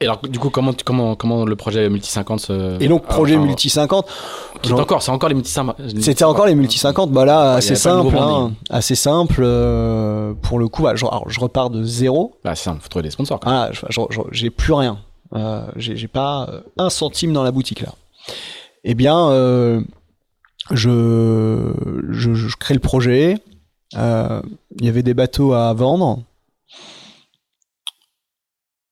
Et 0.00 0.04
alors, 0.04 0.20
du 0.20 0.38
coup, 0.38 0.50
comment, 0.50 0.74
comment, 0.84 1.14
comment 1.14 1.46
le 1.46 1.56
projet 1.56 1.88
Multi 1.88 2.10
50 2.10 2.40
se... 2.40 2.82
Et 2.82 2.88
donc, 2.88 3.04
projet 3.06 3.38
Multi 3.38 3.70
50. 3.70 4.06
C'est 4.62 4.72
encore, 4.72 5.02
c'est 5.02 5.10
encore 5.10 5.30
les 5.30 5.34
Multi 5.34 5.50
50. 5.50 5.76
C'était 6.00 6.24
encore 6.24 6.46
les 6.46 6.54
Multi 6.54 6.76
50. 6.76 7.10
Bah 7.10 7.24
là, 7.24 7.54
assez 7.54 7.76
simple, 7.76 8.14
hein, 8.18 8.52
assez 8.68 8.94
simple. 8.94 9.40
Euh, 9.42 10.34
pour 10.42 10.58
le 10.58 10.68
coup, 10.68 10.82
bah, 10.82 10.96
je, 10.96 11.06
alors, 11.06 11.24
je 11.30 11.40
repars 11.40 11.70
de 11.70 11.82
zéro. 11.82 12.34
Bah, 12.44 12.54
c'est 12.54 12.64
simple, 12.64 12.82
faut 12.82 12.88
trouver 12.88 13.04
des 13.04 13.10
sponsors. 13.10 13.40
Ah, 13.46 13.70
j'ai 14.32 14.50
plus 14.50 14.74
rien. 14.74 14.98
Euh, 15.34 15.66
j'ai 15.76 16.08
pas 16.08 16.48
euh, 16.48 16.60
un 16.78 16.90
centime 16.90 17.32
dans 17.32 17.42
la 17.42 17.50
boutique 17.50 17.80
là. 17.80 17.94
Eh 18.84 18.94
bien, 18.94 19.28
euh, 19.30 19.80
je, 20.70 21.72
je, 22.10 22.34
je, 22.34 22.56
crée 22.56 22.74
le 22.74 22.80
projet. 22.80 23.38
Il 23.94 24.84
y 24.84 24.88
avait 24.88 25.02
des 25.02 25.14
bateaux 25.14 25.52
à 25.52 25.72
vendre. 25.72 26.22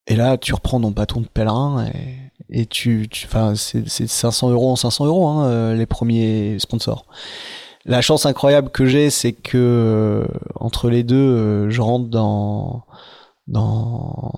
Et 0.07 0.17
là, 0.17 0.37
tu 0.37 0.53
reprends 0.53 0.81
ton 0.81 0.91
bâton 0.91 1.21
de 1.21 1.27
pèlerin 1.27 1.87
et, 1.87 2.25
et 2.51 2.67
tu, 2.67 3.09
enfin, 3.25 3.55
c'est 3.57 3.89
500 3.89 4.51
euros 4.51 4.71
en 4.73 4.77
500 4.77 5.07
euros 5.07 5.29
hein, 5.29 5.47
euh, 5.47 5.75
les 5.75 5.87
premiers 5.87 6.59
sponsors. 6.59 7.07
La 7.87 8.01
chance 8.01 8.27
incroyable 8.27 8.71
que 8.71 8.87
j'ai, 8.87 9.11
c'est 9.11 9.33
que 9.33 9.57
euh, 9.57 10.27
entre 10.57 10.91
les 10.91 11.03
deux, 11.03 11.17
euh, 11.17 11.71
je 11.71 11.81
rentre 11.81 12.09
dans, 12.09 12.85
dans, 13.47 14.33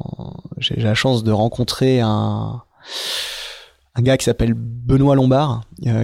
j'ai 0.59 0.76
la 0.76 0.94
chance 0.94 1.24
de 1.24 1.32
rencontrer 1.32 2.01
un, 2.01 2.62
un 3.94 4.02
gars 4.02 4.16
qui 4.16 4.24
s'appelle 4.24 4.55
Benoît 4.55 5.14
Lombard, 5.14 5.62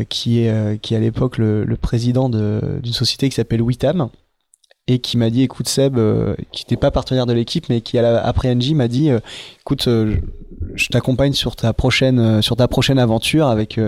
qui 0.08 0.40
est 0.40 0.80
qui 0.80 0.94
est 0.94 0.96
à 0.96 1.00
l'époque 1.00 1.38
le, 1.38 1.64
le 1.64 1.76
président 1.76 2.28
d'une 2.28 2.92
société 2.92 3.28
qui 3.28 3.34
s'appelle 3.34 3.62
Witam 3.62 4.08
et 4.88 4.98
qui 4.98 5.16
m'a 5.16 5.30
dit 5.30 5.42
écoute 5.42 5.68
Seb 5.68 5.96
qui 6.50 6.64
n'était 6.64 6.76
pas 6.76 6.90
partenaire 6.90 7.26
de 7.26 7.32
l'équipe 7.32 7.66
mais 7.68 7.80
qui 7.80 7.98
après 7.98 8.52
NJ 8.52 8.72
m'a 8.72 8.88
dit 8.88 9.10
écoute 9.60 9.84
je 9.86 10.88
t'accompagne 10.88 11.34
sur 11.34 11.54
ta 11.54 11.72
prochaine 11.72 12.42
sur 12.42 12.56
ta 12.56 12.66
prochaine 12.66 12.98
aventure 12.98 13.46
avec 13.46 13.78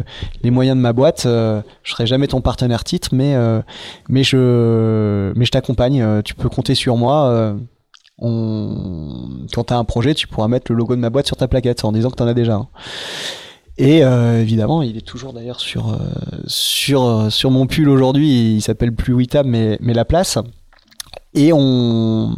les 0.43 0.51
moyens 0.53 0.77
de 0.77 0.81
ma 0.81 0.93
boîte 0.93 1.23
je 1.25 1.63
serai 1.91 2.07
jamais 2.07 2.29
ton 2.29 2.41
partenaire 2.41 2.85
titre 2.85 3.09
mais 3.13 3.35
mais 4.09 4.23
je 4.23 5.33
mais 5.35 5.45
je 5.45 5.51
t'accompagne 5.51 6.23
tu 6.23 6.37
peux 6.37 6.49
compter 6.49 6.77
sur 6.77 6.97
moi 6.97 7.57
on... 8.19 9.47
quand 9.53 9.65
tu 9.65 9.73
as 9.73 9.79
un 9.79 9.85
projet, 9.85 10.15
tu 10.15 10.27
pourras 10.27 10.49
mettre 10.49 10.71
le 10.71 10.79
logo 10.79 10.95
de 10.95 11.01
ma 11.01 11.11
boîte 11.11 11.27
sur 11.27 11.37
ta 11.37 11.49
plaquette 11.49 11.85
en 11.85 11.93
disant 11.93 12.11
que 12.11 12.17
tu 12.17 12.23
en 12.23 12.27
as 12.27 12.35
déjà 12.35 12.61
Et 13.77 14.05
euh, 14.05 14.41
évidemment, 14.41 14.83
il 14.83 14.97
est 14.97 15.07
toujours 15.07 15.33
d'ailleurs 15.33 15.61
sur, 15.61 15.93
euh, 15.93 15.99
sur, 16.47 17.05
euh, 17.05 17.31
sur 17.31 17.51
mon 17.51 17.67
pull 17.67 17.89
aujourd'hui. 17.89 18.55
Il 18.57 18.63
s'appelle 18.63 18.95
plus 18.95 19.13
Witam, 19.13 19.49
mais, 19.49 19.79
mais 19.81 19.95
la 19.95 20.05
place. 20.05 20.39
Et, 21.35 21.53
on... 21.53 22.35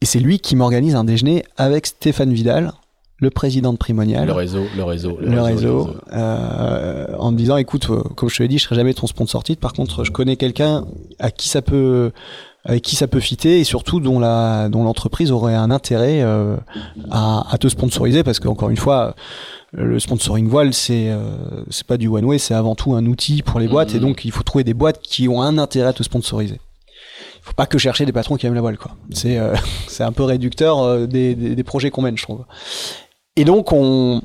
et 0.00 0.06
c'est 0.06 0.20
lui 0.20 0.38
qui 0.38 0.56
m'organise 0.56 0.94
un 0.94 1.04
déjeuner 1.04 1.44
avec 1.56 1.86
Stéphane 1.86 2.32
Vidal, 2.32 2.72
le 3.18 3.30
président 3.30 3.72
de 3.72 3.78
Primonial. 3.78 4.26
Le 4.26 4.32
réseau, 4.32 4.64
le 4.76 4.82
réseau. 4.82 5.18
Le, 5.20 5.40
réseau. 5.40 5.96
en 6.12 7.32
me 7.32 7.36
disant, 7.36 7.56
écoute, 7.56 7.86
comme 8.16 8.28
je 8.28 8.36
te 8.36 8.42
l'ai 8.42 8.48
dit, 8.48 8.58
je 8.58 8.64
serai 8.64 8.76
jamais 8.76 8.94
ton 8.94 9.06
sponsor 9.06 9.44
titre. 9.44 9.60
Par 9.60 9.72
contre, 9.72 10.04
je 10.04 10.10
connais 10.10 10.36
quelqu'un 10.36 10.84
à 11.18 11.30
qui 11.30 11.48
ça 11.48 11.62
peut 11.62 12.12
avec 12.64 12.82
qui 12.82 12.96
ça 12.96 13.08
peut 13.08 13.20
fitter 13.20 13.60
et 13.60 13.64
surtout 13.64 14.00
dont 14.00 14.20
la 14.20 14.68
dont 14.68 14.84
l'entreprise 14.84 15.32
aurait 15.32 15.54
un 15.54 15.70
intérêt 15.70 16.22
euh, 16.22 16.56
à, 17.10 17.52
à, 17.52 17.58
te 17.58 17.68
sponsoriser 17.68 18.22
parce 18.22 18.38
qu'encore 18.38 18.70
une 18.70 18.76
fois 18.76 19.16
le 19.72 19.98
sponsoring 19.98 20.46
voile 20.46 20.72
c'est 20.72 21.08
euh, 21.10 21.64
c'est 21.70 21.86
pas 21.86 21.96
du 21.96 22.06
one 22.06 22.24
way 22.24 22.38
c'est 22.38 22.54
avant 22.54 22.74
tout 22.74 22.94
un 22.94 23.04
outil 23.06 23.42
pour 23.42 23.58
les 23.58 23.66
boîtes 23.66 23.94
et 23.94 23.98
mmh. 23.98 24.02
donc 24.02 24.24
il 24.24 24.30
faut 24.30 24.44
trouver 24.44 24.62
des 24.62 24.74
boîtes 24.74 25.00
qui 25.00 25.28
ont 25.28 25.42
un 25.42 25.58
intérêt 25.58 25.88
à 25.88 25.92
te 25.92 26.04
sponsoriser 26.04 26.60
faut 27.42 27.54
pas 27.54 27.66
que 27.66 27.78
chercher 27.78 28.06
des 28.06 28.12
patrons 28.12 28.36
qui 28.36 28.46
aiment 28.46 28.54
la 28.54 28.60
voile 28.60 28.78
quoi 28.78 28.96
c'est 29.10 29.38
euh, 29.38 29.54
c'est 29.88 30.04
un 30.04 30.12
peu 30.12 30.22
réducteur 30.22 30.80
euh, 30.80 31.06
des, 31.06 31.34
des, 31.34 31.54
des, 31.54 31.64
projets 31.64 31.90
qu'on 31.90 32.02
mène 32.02 32.16
je 32.16 32.22
trouve 32.22 32.44
et 33.36 33.44
donc 33.44 33.72
on 33.72 34.22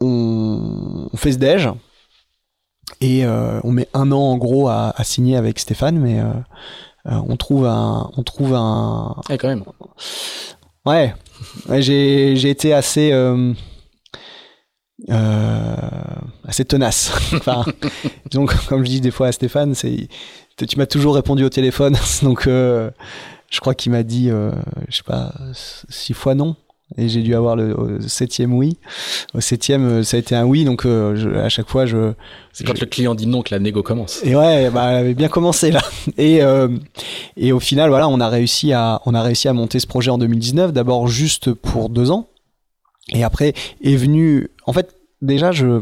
on, 0.00 1.08
on 1.12 1.16
fait 1.16 1.32
ce 1.32 1.38
déj 1.38 1.68
et 3.00 3.26
on 3.26 3.72
met 3.72 3.88
un 3.94 4.12
an 4.12 4.20
en 4.20 4.36
gros 4.36 4.68
à, 4.68 4.92
à 4.96 5.04
signer 5.04 5.36
avec 5.36 5.58
Stéphane 5.58 5.98
mais 5.98 6.20
euh, 7.06 7.20
on 7.28 7.36
trouve 7.36 7.66
un, 7.66 8.10
on 8.16 8.22
trouve 8.22 8.54
un. 8.54 9.16
Ouais, 9.28 9.36
quand 9.36 9.48
même. 9.48 9.64
Ouais, 10.86 11.14
j'ai, 11.80 12.36
j'ai 12.36 12.50
été 12.50 12.72
assez. 12.72 13.12
Euh, 13.12 13.52
euh, 15.10 15.76
assez 16.46 16.64
tenace. 16.64 17.12
enfin, 17.34 17.64
donc, 18.30 18.54
comme 18.68 18.84
je 18.84 18.90
dis 18.90 19.00
des 19.00 19.10
fois 19.10 19.26
à 19.26 19.32
Stéphane, 19.32 19.74
c'est, 19.74 20.08
tu 20.56 20.78
m'as 20.78 20.86
toujours 20.86 21.14
répondu 21.14 21.44
au 21.44 21.50
téléphone, 21.50 21.96
donc 22.22 22.46
euh, 22.46 22.90
je 23.50 23.60
crois 23.60 23.74
qu'il 23.74 23.92
m'a 23.92 24.02
dit, 24.02 24.30
euh, 24.30 24.52
je 24.88 24.96
sais 24.96 25.02
pas, 25.04 25.32
six 25.88 26.14
fois 26.14 26.34
non 26.34 26.56
et 26.96 27.08
j'ai 27.08 27.22
dû 27.22 27.34
avoir 27.34 27.56
le 27.56 27.98
septième 28.06 28.52
oui. 28.52 28.76
Au 29.32 29.40
septième, 29.40 29.86
euh, 29.86 30.02
ça 30.02 30.16
a 30.16 30.20
été 30.20 30.36
un 30.36 30.44
oui, 30.44 30.64
donc 30.64 30.84
euh, 30.84 31.42
à 31.42 31.48
chaque 31.48 31.68
fois, 31.68 31.86
je. 31.86 32.12
C'est 32.52 32.64
quand 32.64 32.78
le 32.78 32.86
client 32.86 33.14
dit 33.14 33.26
non 33.26 33.42
que 33.42 33.52
la 33.52 33.58
négo 33.58 33.82
commence. 33.82 34.20
Et 34.22 34.36
ouais, 34.36 34.70
bah, 34.70 34.90
elle 34.90 34.96
avait 34.98 35.14
bien 35.14 35.28
commencé 35.28 35.70
là. 35.70 35.82
Et 36.18 36.40
et 37.36 37.52
au 37.52 37.60
final, 37.60 37.90
voilà, 37.90 38.08
on 38.08 38.20
a 38.20 38.28
réussi 38.28 38.72
à 38.72 39.00
on 39.06 39.14
a 39.14 39.22
réussi 39.22 39.48
à 39.48 39.52
monter 39.52 39.80
ce 39.80 39.86
projet 39.86 40.10
en 40.10 40.18
2019. 40.18 40.72
D'abord 40.72 41.08
juste 41.08 41.52
pour 41.52 41.88
deux 41.88 42.10
ans, 42.10 42.28
et 43.12 43.24
après 43.24 43.54
est 43.82 43.96
venu. 43.96 44.50
En 44.66 44.72
fait, 44.72 44.94
déjà, 45.20 45.52
je 45.52 45.80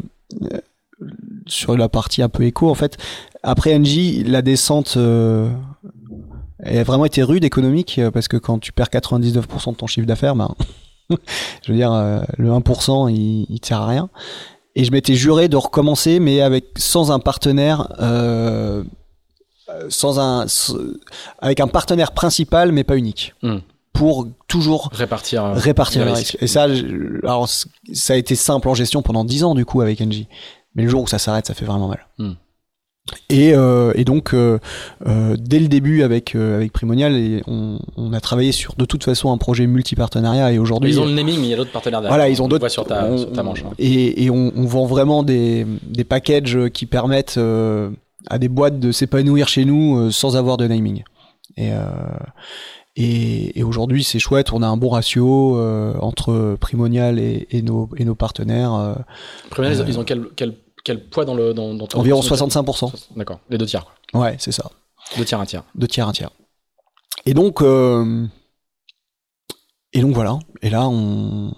sur 1.47 1.77
la 1.77 1.89
partie 1.89 2.23
un 2.23 2.29
peu 2.29 2.45
éco, 2.45 2.71
en 2.71 2.75
fait, 2.75 2.97
après 3.43 3.79
NJ, 3.79 4.25
la 4.27 4.43
descente. 4.43 4.97
a 4.97 6.85
vraiment 6.85 7.05
été 7.05 7.23
rude 7.23 7.45
économique 7.45 8.01
parce 8.13 8.29
que 8.29 8.37
quand 8.37 8.59
tu 8.59 8.73
perds 8.73 8.89
99% 8.89 9.73
de 9.73 9.77
ton 9.77 9.87
chiffre 9.87 10.07
d'affaires, 10.07 10.37
ben, 10.37 10.55
je 11.63 11.73
veux 11.73 11.79
dire, 11.79 11.93
euh, 11.93 12.21
le 12.39 12.51
1%, 12.51 13.13
il, 13.13 13.47
il 13.49 13.65
sert 13.65 13.81
à 13.81 13.87
rien. 13.87 14.11
Et 14.75 14.85
je 14.85 14.93
m'étais 14.93 15.15
juré 15.15 15.49
de 15.49 15.57
recommencer, 15.57 16.19
mais 16.19 16.41
avec 16.41 16.67
sans 16.77 17.13
un 17.13 17.19
partenaire, 17.19 17.93
euh, 18.01 18.83
sans 19.89 20.19
un, 20.19 20.47
avec 21.41 21.61
un 21.61 21.69
partenaire 21.69 22.13
principal, 22.13 22.73
mais 22.73 22.85
pas 22.85 22.97
unique. 22.97 23.35
Hmm. 23.43 23.59
Pour 23.93 24.27
toujours 24.49 24.89
répartir, 24.93 25.45
euh, 25.45 25.53
répartir 25.53 26.07
le 26.07 26.13
risque. 26.13 26.39
Et 26.41 26.47
ça, 26.47 26.63
alors, 27.23 27.49
ça 27.49 28.15
a 28.15 28.17
été 28.17 28.35
simple 28.35 28.67
en 28.69 28.75
gestion 28.75 29.03
pendant 29.03 29.25
10 29.25 29.45
ans, 29.45 29.55
du 29.55 29.67
coup, 29.67 29.83
avec 29.83 30.01
NJ. 30.01 30.27
Mais 30.75 30.85
le 30.85 30.89
jour 30.89 31.03
où 31.03 31.07
ça 31.07 31.19
s'arrête, 31.19 31.47
ça 31.47 31.53
fait 31.53 31.67
vraiment 31.67 31.89
mal. 31.89 32.07
Hmm. 32.17 32.33
Et, 33.29 33.53
euh, 33.55 33.93
et, 33.97 34.05
donc 34.05 34.33
euh, 34.33 34.59
euh, 35.07 35.37
dès 35.39 35.59
le 35.59 35.67
début 35.67 36.03
avec 36.03 36.37
avec 36.37 36.73
Primonial, 36.73 37.17
et 37.17 37.43
on, 37.49 37.79
on, 37.97 38.13
a 38.13 38.21
travaillé 38.21 38.53
sur 38.53 38.75
de 38.77 38.85
toute 38.85 39.03
façon 39.03 39.33
un 39.33 39.39
projet 39.39 39.67
multi-partenariat 39.67 40.53
et 40.53 40.59
aujourd'hui 40.59 40.91
ils 40.91 41.01
ont 41.01 41.05
le 41.05 41.13
naming 41.13 41.41
mais 41.41 41.47
il 41.47 41.51
y 41.51 41.55
a 41.55 41.57
d'autres 41.57 41.73
partenaires 41.73 42.01
derrière. 42.01 42.17
Voilà, 42.17 42.31
ils 42.31 42.41
ont 42.41 42.49
d'autres 42.49 42.69
sur 42.69 42.87
ta, 42.87 43.17
sur 43.19 43.33
ta 43.33 43.43
manche. 43.43 43.65
Hein. 43.65 43.73
Et, 43.79 44.25
et 44.25 44.31
on, 44.31 44.53
on, 44.55 44.67
vend 44.67 44.87
vraiment 44.87 45.25
des 45.25 45.67
des 45.83 46.05
packages 46.05 46.59
qui 46.73 46.87
permettent 46.87 47.41
à 48.29 48.39
des 48.39 48.49
boîtes 48.49 48.79
de 48.79 48.93
s'épanouir 48.93 49.49
chez 49.49 49.65
nous 49.65 50.13
sans 50.13 50.37
avoir 50.37 50.57
de 50.57 50.67
naming. 50.69 51.03
Et 51.57 51.71
et, 52.95 53.59
et 53.59 53.63
aujourd'hui, 53.63 54.05
c'est 54.05 54.19
chouette. 54.19 54.53
On 54.53 54.63
a 54.63 54.67
un 54.67 54.77
bon 54.77 54.91
ratio 54.91 55.59
entre 56.01 56.57
Primonial 56.61 57.19
et, 57.19 57.49
et, 57.51 57.63
nos, 57.63 57.89
et 57.97 58.05
nos 58.05 58.15
partenaires. 58.15 58.97
Primonial, 59.51 59.85
ils 59.89 59.99
ont 59.99 60.05
quel, 60.05 60.27
quel 60.37 60.55
quel 60.85 61.05
poids 61.09 61.25
dans 61.25 61.35
le 61.35 61.55
dans, 61.55 61.75
dans 61.75 61.87
ton 61.87 62.01
Environ 62.01 62.21
65%. 62.21 62.93
D'accord, 63.17 63.41
les 63.51 63.59
deux 63.59 63.67
tiers. 63.67 63.87
Ouais, 64.15 64.37
c'est 64.39 64.53
ça. 64.53 64.71
Deux 65.17 65.25
tiers, 65.25 65.41
un 65.41 65.47
tiers. 65.47 65.65
Deux 65.75 65.87
tiers, 65.87 66.09
un 66.09 66.13
tiers. 66.13 66.31
Et 67.27 67.35
donc, 67.35 67.63
euh... 67.63 68.27
et 69.93 70.01
donc 70.01 70.15
voilà. 70.15 70.39
Et 70.63 70.71
là, 70.71 70.89
on. 70.89 71.55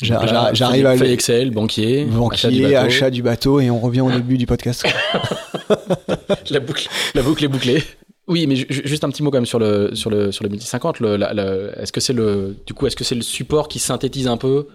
J'arrive 0.00 0.86
à. 0.86 0.96
Excel, 0.96 1.50
banquier, 1.50 2.04
banquier, 2.04 2.76
achat 2.76 3.10
du, 3.10 3.22
bateau, 3.22 3.60
et 3.60 3.70
on 3.70 3.78
revient 3.78 4.00
au 4.00 4.10
début 4.10 4.38
du 4.38 4.46
podcast. 4.46 4.84
la 6.50 6.60
boucle, 6.60 6.88
la 7.14 7.22
boucle 7.22 7.44
est 7.44 7.48
bouclée. 7.48 7.82
Oui, 8.26 8.46
mais 8.46 8.56
juste 8.56 9.04
un 9.04 9.10
petit 9.10 9.22
mot 9.22 9.30
quand 9.30 9.36
même 9.36 9.46
sur 9.46 9.58
le 9.58 9.94
sur 9.94 10.10
le 10.10 10.32
sur 10.32 10.44
le 10.44 10.50
1050. 10.50 11.00
Le, 11.00 11.72
est-ce 11.78 11.92
que 11.92 12.00
c'est 12.00 12.12
le 12.14 12.56
du 12.66 12.72
coup 12.72 12.86
est-ce 12.86 12.96
que 12.96 13.04
c'est 13.04 13.14
le 13.14 13.22
support 13.22 13.68
qui 13.68 13.78
synthétise 13.78 14.28
un 14.28 14.38
peu 14.38 14.68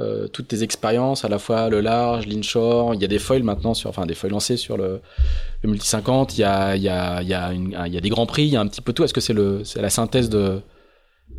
euh, 0.00 0.28
toutes 0.28 0.48
tes 0.48 0.62
expériences, 0.62 1.24
à 1.24 1.28
la 1.28 1.38
fois 1.38 1.68
le 1.68 1.80
large, 1.80 2.26
l'inshore. 2.26 2.94
Il 2.94 3.02
y 3.02 3.04
a 3.04 3.08
des 3.08 3.18
foils 3.18 3.42
maintenant, 3.42 3.74
sur, 3.74 3.90
enfin 3.90 4.06
des 4.06 4.14
foils 4.14 4.30
lancés 4.30 4.56
sur 4.56 4.76
le, 4.76 5.00
multi 5.64 5.86
50. 5.86 6.38
Il 6.38 6.40
y 6.40 6.44
a, 6.44 8.00
des 8.00 8.08
grands 8.08 8.26
prix, 8.26 8.44
il 8.44 8.50
y 8.50 8.56
a 8.56 8.60
un 8.60 8.66
petit 8.66 8.80
peu 8.80 8.92
tout. 8.92 9.04
Est-ce 9.04 9.14
que 9.14 9.20
c'est 9.20 9.80
la 9.80 9.90
synthèse 9.90 10.30
de, 10.30 10.60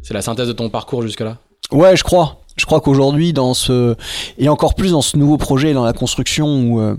c'est 0.04 0.14
la 0.14 0.22
synthèse 0.22 0.48
de 0.48 0.54
ton 0.54 0.70
parcours 0.70 1.02
jusque-là? 1.02 1.38
Ouais, 1.72 1.96
je 1.96 2.04
crois. 2.04 2.42
Je 2.58 2.66
crois 2.66 2.82
qu'aujourd'hui, 2.82 3.34
dans 3.34 3.54
ce 3.54 3.96
et 4.38 4.50
encore 4.50 4.76
plus 4.76 4.92
dans 4.92 5.02
ce 5.02 5.18
nouveau 5.18 5.38
projet, 5.38 5.74
dans 5.74 5.86
la 5.86 5.94
construction, 5.94 6.48
où, 6.48 6.82
euh, 6.82 6.96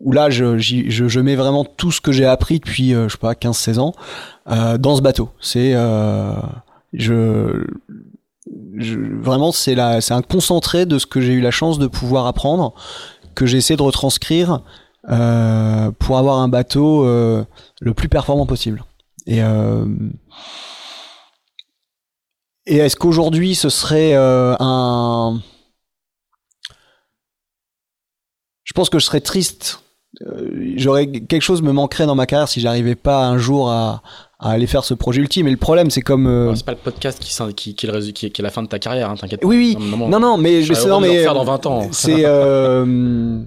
où 0.00 0.12
là, 0.12 0.30
je, 0.30 1.20
mets 1.20 1.36
vraiment 1.36 1.64
tout 1.64 1.90
ce 1.90 2.00
que 2.00 2.12
j'ai 2.12 2.24
appris 2.24 2.60
depuis, 2.60 2.94
euh, 2.94 3.08
je 3.08 3.12
sais 3.12 3.18
pas, 3.18 3.34
15-16 3.34 3.78
ans, 3.78 3.92
dans 4.78 4.96
ce 4.96 5.02
bateau. 5.02 5.30
C'est 5.40 5.74
vraiment, 9.20 9.52
c'est 9.52 9.78
un 9.78 10.22
concentré 10.22 10.86
de 10.86 10.98
ce 10.98 11.06
que 11.06 11.20
j'ai 11.20 11.32
eu 11.32 11.40
la 11.40 11.50
chance 11.50 11.78
de 11.78 11.86
pouvoir 11.86 12.26
apprendre, 12.26 12.74
que 13.34 13.46
j'essaie 13.46 13.76
de 13.76 13.82
retranscrire 13.82 14.62
euh, 15.08 15.90
pour 15.92 16.18
avoir 16.18 16.38
un 16.38 16.48
bateau 16.48 17.04
euh, 17.04 17.44
le 17.80 17.94
plus 17.94 18.08
performant 18.08 18.46
possible. 18.46 18.84
Et, 19.26 19.42
euh, 19.42 19.86
et 22.66 22.76
est-ce 22.76 22.96
qu'aujourd'hui 22.96 23.54
ce 23.54 23.68
serait 23.68 24.14
un... 24.14 25.40
Je 28.64 28.72
pense 28.74 28.90
que 28.90 28.98
je 28.98 29.06
serais 29.06 29.22
triste. 29.22 29.82
Euh, 30.26 30.72
j'aurais 30.76 31.06
quelque 31.06 31.42
chose 31.42 31.62
me 31.62 31.72
manquerait 31.72 32.06
dans 32.06 32.14
ma 32.14 32.26
carrière 32.26 32.48
si 32.48 32.60
j'arrivais 32.60 32.96
pas 32.96 33.26
un 33.26 33.38
jour 33.38 33.70
à, 33.70 34.02
à 34.40 34.50
aller 34.50 34.66
faire 34.66 34.84
ce 34.84 34.94
projet 34.94 35.20
ultime. 35.20 35.48
Et 35.48 35.50
le 35.50 35.56
problème, 35.56 35.90
c'est 35.90 36.02
comme. 36.02 36.26
Euh... 36.26 36.54
c'est 36.54 36.64
pas 36.64 36.72
le 36.72 36.78
podcast 36.78 37.18
qui, 37.20 37.30
qui, 37.54 37.74
qui, 37.74 37.86
est 37.86 38.12
qui, 38.12 38.26
est 38.26 38.42
la 38.42 38.50
fin 38.50 38.62
de 38.62 38.68
ta 38.68 38.78
carrière, 38.78 39.10
hein, 39.10 39.16
t'inquiète 39.16 39.44
Oui, 39.44 39.76
oui. 39.78 39.86
Non, 39.90 40.08
non, 40.08 40.20
non 40.20 40.36
mais. 40.36 40.62
c'est 40.62 40.86
non, 40.86 41.00
mais. 41.00 41.22
faire 41.22 41.34
dans 41.34 41.44
20 41.44 41.66
ans. 41.66 41.88
C'est. 41.92 42.24
Euh... 42.24 42.84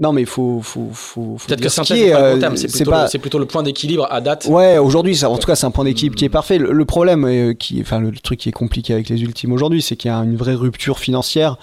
non, 0.00 0.12
mais 0.12 0.22
il 0.22 0.26
faut, 0.26 0.60
faut, 0.62 0.88
faut, 0.92 1.36
faut 1.38 1.46
Peut-être 1.48 1.60
que 1.60 1.68
c'est 1.68 2.14
euh, 2.14 2.56
c'est 2.56 2.84
pas... 2.84 3.08
plutôt 3.08 3.38
le 3.38 3.46
point 3.46 3.62
d'équilibre 3.62 4.06
à 4.10 4.20
date. 4.20 4.46
Ouais, 4.46 4.78
aujourd'hui, 4.78 5.24
en 5.24 5.38
tout 5.38 5.46
cas, 5.46 5.56
c'est 5.56 5.66
un 5.66 5.70
point 5.70 5.84
d'équilibre 5.84 6.16
qui 6.16 6.24
est 6.24 6.30
parfait. 6.30 6.58
Le, 6.58 6.84
problème, 6.84 7.24
euh, 7.24 7.54
qui, 7.54 7.80
enfin, 7.80 8.00
le 8.00 8.12
truc 8.12 8.40
qui 8.40 8.48
est 8.48 8.52
compliqué 8.52 8.92
avec 8.92 9.08
les 9.08 9.22
ultimes 9.22 9.52
aujourd'hui, 9.52 9.82
c'est 9.82 9.96
qu'il 9.96 10.10
y 10.10 10.14
a 10.14 10.18
une 10.18 10.36
vraie 10.36 10.54
rupture 10.54 10.98
financière. 10.98 11.56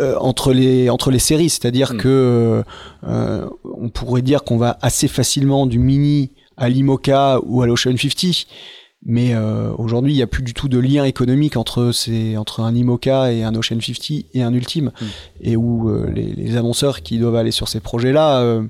Euh, 0.00 0.16
entre 0.18 0.52
les 0.52 0.90
entre 0.90 1.12
les 1.12 1.20
séries, 1.20 1.48
c'est-à-dire 1.48 1.94
hmm. 1.94 1.98
que 1.98 2.64
euh, 3.06 3.48
on 3.62 3.90
pourrait 3.90 4.22
dire 4.22 4.42
qu'on 4.42 4.56
va 4.56 4.76
assez 4.82 5.06
facilement 5.06 5.66
du 5.66 5.78
mini 5.78 6.32
à 6.56 6.68
l'IMOCA 6.68 7.38
ou 7.44 7.62
à 7.62 7.66
l'Ocean 7.66 7.96
50. 7.96 8.46
Mais 9.06 9.34
euh, 9.34 9.70
aujourd'hui, 9.76 10.12
il 10.12 10.16
n'y 10.16 10.22
a 10.22 10.26
plus 10.26 10.42
du 10.42 10.54
tout 10.54 10.68
de 10.68 10.78
lien 10.78 11.04
économique 11.04 11.56
entre, 11.56 11.92
ces, 11.92 12.38
entre 12.38 12.60
un 12.60 12.74
IMOCA 12.74 13.32
et 13.32 13.44
un 13.44 13.54
Ocean 13.54 13.78
50 13.80 14.24
et 14.32 14.42
un 14.42 14.52
Ultime. 14.54 14.92
Mm. 14.98 15.04
Et 15.42 15.56
où 15.56 15.90
euh, 15.90 16.10
les, 16.10 16.32
les 16.32 16.56
annonceurs 16.56 17.02
qui 17.02 17.18
doivent 17.18 17.36
aller 17.36 17.50
sur 17.50 17.68
ces 17.68 17.80
projets-là, 17.80 18.40
euh, 18.40 18.62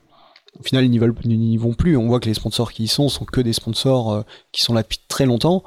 au 0.58 0.62
final, 0.62 0.84
ils 0.84 0.90
n'y 0.90 0.98
veulent- 0.98 1.14
ils 1.24 1.38
n'y 1.38 1.56
vont 1.56 1.74
plus. 1.74 1.96
On 1.96 2.06
voit 2.06 2.20
que 2.20 2.26
les 2.26 2.34
sponsors 2.34 2.72
qui 2.72 2.84
y 2.84 2.88
sont 2.88 3.08
sont 3.08 3.24
que 3.24 3.40
des 3.40 3.52
sponsors 3.52 4.12
euh, 4.12 4.22
qui 4.52 4.62
sont 4.62 4.72
là 4.74 4.82
depuis 4.82 5.00
très 5.08 5.26
longtemps. 5.26 5.62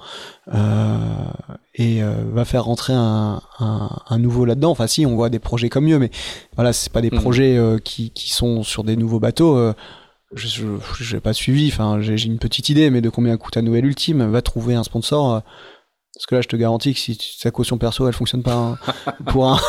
Euh, 0.53 0.97
et 1.75 2.01
euh, 2.01 2.13
va 2.33 2.45
faire 2.45 2.63
rentrer 2.65 2.93
un, 2.93 3.41
un, 3.59 3.89
un 4.09 4.17
nouveau 4.19 4.45
là-dedans. 4.45 4.71
Enfin, 4.71 4.87
si, 4.87 5.05
on 5.05 5.15
voit 5.15 5.29
des 5.29 5.39
projets 5.39 5.69
comme 5.69 5.85
mieux, 5.85 5.99
mais 5.99 6.09
voilà, 6.55 6.73
c'est 6.73 6.91
pas 6.91 7.01
des 7.01 7.11
Mhm. 7.11 7.19
projets 7.21 7.57
euh, 7.57 7.77
qui, 7.79 8.11
qui 8.11 8.31
sont 8.31 8.63
sur 8.63 8.83
des 8.83 8.95
nouveaux 8.95 9.19
bateaux. 9.19 9.57
euh, 9.57 9.73
je 10.33 10.65
n'ai 11.13 11.21
pas 11.21 11.31
suivi, 11.33 11.69
enfin 11.71 12.01
j'ai 12.01 12.17
j'ai 12.17 12.27
une 12.27 12.37
petite 12.37 12.67
idée, 12.67 12.89
mais 12.89 12.99
de 12.99 13.09
combien 13.09 13.37
coûte 13.37 13.55
un 13.55 13.61
nouvel 13.61 13.85
ultime, 13.85 14.29
va 14.29 14.41
trouver 14.41 14.75
un 14.75 14.83
sponsor. 14.83 15.41
Euh, 16.17 16.19
parce 16.19 16.25
que 16.25 16.35
là, 16.35 16.41
je 16.41 16.47
te 16.47 16.55
garantis 16.55 16.93
que 16.93 16.99
si 16.99 17.17
ta 17.41 17.51
caution 17.51 17.77
perso, 17.77 18.07
elle 18.07 18.13
fonctionne 18.13 18.43
pas 18.43 18.53
hein, 18.55 18.77
pour 19.27 19.47
un 19.47 19.59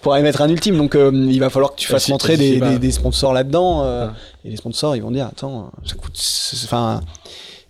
pour 0.00 0.12
aller 0.14 0.22
mettre 0.22 0.42
un 0.42 0.48
ultime. 0.48 0.76
Donc, 0.76 0.94
euh, 0.94 1.10
il 1.12 1.38
va 1.40 1.50
falloir 1.50 1.72
que 1.74 1.80
tu 1.80 1.88
Et 1.88 1.92
fasses 1.92 2.04
si- 2.04 2.12
rentrer 2.12 2.36
des, 2.36 2.58
pas- 2.58 2.70
des, 2.70 2.78
des 2.78 2.90
sponsors 2.90 3.32
là-dedans. 3.32 3.82
euh, 3.84 4.06
Ouais. 4.08 4.12
Et 4.44 4.50
les 4.50 4.56
sponsors, 4.56 4.94
ils 4.96 5.02
vont 5.02 5.10
dire, 5.10 5.26
attends, 5.26 5.70
ça 5.84 5.94
coûte. 5.94 6.18
Enfin, 6.64 7.00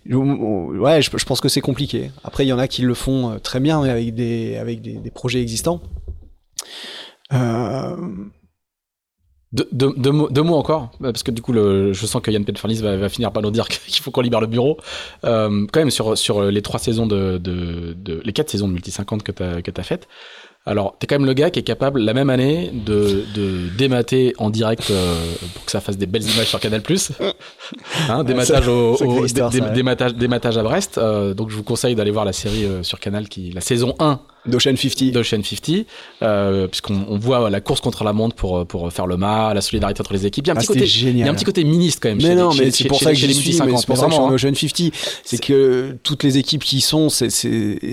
ouais, 0.09 1.01
je, 1.01 1.09
je 1.15 1.25
pense 1.25 1.39
que 1.41 1.49
c'est 1.49 1.61
compliqué. 1.61 2.11
Après, 2.23 2.45
il 2.45 2.49
y 2.49 2.53
en 2.53 2.59
a 2.59 2.67
qui 2.67 2.81
le 2.81 2.93
font 2.93 3.31
euh, 3.31 3.37
très 3.39 3.59
bien 3.59 3.81
mais 3.81 3.89
avec 3.89 4.13
des 4.15 4.57
avec 4.57 4.81
des, 4.81 4.93
des 4.93 5.11
projets 5.11 5.41
existants. 5.41 5.79
Euh, 7.31 7.95
Deux, 9.53 10.11
mots, 10.11 10.29
deux 10.31 10.41
mots 10.41 10.55
encore, 10.55 10.89
euh, 11.03 11.11
parce 11.11 11.21
que 11.21 11.29
du 11.31 11.41
coup, 11.43 11.53
le, 11.53 11.93
je 11.93 12.05
sens 12.07 12.21
que 12.23 12.31
Yann 12.31 12.43
Petfernis 12.43 12.81
va, 12.81 12.97
va 12.97 13.07
finir 13.07 13.31
par 13.31 13.43
nous 13.43 13.51
dire 13.51 13.67
qu'il 13.87 14.01
faut 14.03 14.09
qu'on 14.09 14.21
libère 14.21 14.41
le 14.41 14.47
bureau. 14.47 14.77
Euh, 15.25 15.67
quand 15.71 15.79
même, 15.79 15.91
sur, 15.91 16.17
sur 16.17 16.41
les 16.43 16.61
trois 16.63 16.79
saisons 16.79 17.05
de, 17.05 17.37
de, 17.37 17.95
de- 17.95 18.21
les 18.25 18.33
quatre 18.33 18.49
saisons 18.49 18.67
de 18.67 18.73
Multi 18.73 18.89
50 18.91 19.21
que 19.21 19.31
tu 19.31 19.43
as, 19.43 19.61
que 19.61 19.71
as 19.79 19.83
faites, 19.83 20.07
alors, 20.65 20.95
t'es 20.97 21.07
quand 21.07 21.15
même 21.15 21.25
le 21.25 21.33
gars 21.33 21.49
qui 21.51 21.59
est 21.59 21.63
capable, 21.63 21.99
la 21.99 22.13
même 22.13 22.29
année, 22.29 22.71
de, 22.73 23.25
de 23.35 23.67
démater 23.77 24.33
en 24.37 24.49
direct 24.49 24.89
euh, 24.91 25.13
pour 25.53 25.65
que 25.65 25.71
ça 25.71 25.81
fasse 25.81 25.97
des 25.97 26.05
belles 26.05 26.23
images 26.23 26.47
sur 26.47 26.59
Canal+. 26.61 26.81
Hein, 28.09 28.23
dématage, 28.23 28.67
au, 28.67 28.95
sacrée 28.95 29.13
au- 29.19 29.25
histoire, 29.25 29.49
dé- 29.49 29.59
ça, 29.59 29.65
ouais. 29.65 29.71
dématage, 29.73 30.15
dématage 30.15 30.57
à 30.57 30.63
Brest. 30.63 30.97
Euh, 30.97 31.33
donc, 31.33 31.49
je 31.49 31.55
vous 31.55 31.63
conseille 31.63 31.95
d'aller 31.95 32.11
voir 32.11 32.25
la 32.25 32.33
série 32.33 32.65
euh, 32.65 32.81
sur 32.83 32.99
Canal, 32.99 33.27
qui 33.27 33.51
la 33.51 33.61
saison 33.61 33.93
1 33.99 34.19
D'Ocean 34.45 34.75
50. 34.75 35.11
d'Ocean 35.11 35.41
50, 35.43 35.85
euh, 36.21 36.67
puisqu'on 36.67 37.05
on 37.09 37.17
voit 37.17 37.49
la 37.49 37.61
course 37.61 37.79
contre 37.81 38.03
la 38.03 38.11
montre 38.13 38.35
pour, 38.35 38.65
pour 38.67 38.91
faire 38.91 39.07
le 39.07 39.15
mât, 39.17 39.53
la 39.53 39.61
solidarité 39.61 40.01
entre 40.01 40.13
les 40.13 40.25
équipes. 40.25 40.45
Il 40.45 40.49
y 40.49 40.51
a 40.51 40.53
un, 40.53 40.57
Ah, 40.57 40.59
petit, 40.59 40.67
côté, 40.67 40.79
il 40.81 40.85
y 40.85 40.87
génial. 40.89 41.27
a 41.27 41.31
un 41.31 41.35
petit 41.35 41.45
côté 41.45 41.63
ministre 41.63 41.99
quand 42.03 42.09
même. 42.09 42.17
Mais 42.17 42.23
chez 42.29 42.35
non, 42.35 42.53
mais 42.53 42.71
c'est 42.71 42.87
pour 42.87 42.99
ça 42.99 43.11
que 43.11 43.15
j'y 43.17 43.27
les 43.27 43.33
suis, 43.33 43.51
mais 43.51 43.57
50, 43.57 43.79
c'est 43.79 43.87
pour 43.87 43.97
ça 43.97 44.05
que 44.05 44.11
je 44.11 44.15
suis 44.15 44.21
en 44.23 44.29
hein. 44.29 44.33
Ocean 44.33 44.53
50. 44.53 44.91
C'est 45.23 45.41
que 45.41 45.97
toutes 46.03 46.23
les 46.23 46.37
équipes 46.37 46.63
qui 46.63 46.77
y 46.77 46.81
sont, 46.81 47.09
c'est, 47.09 47.27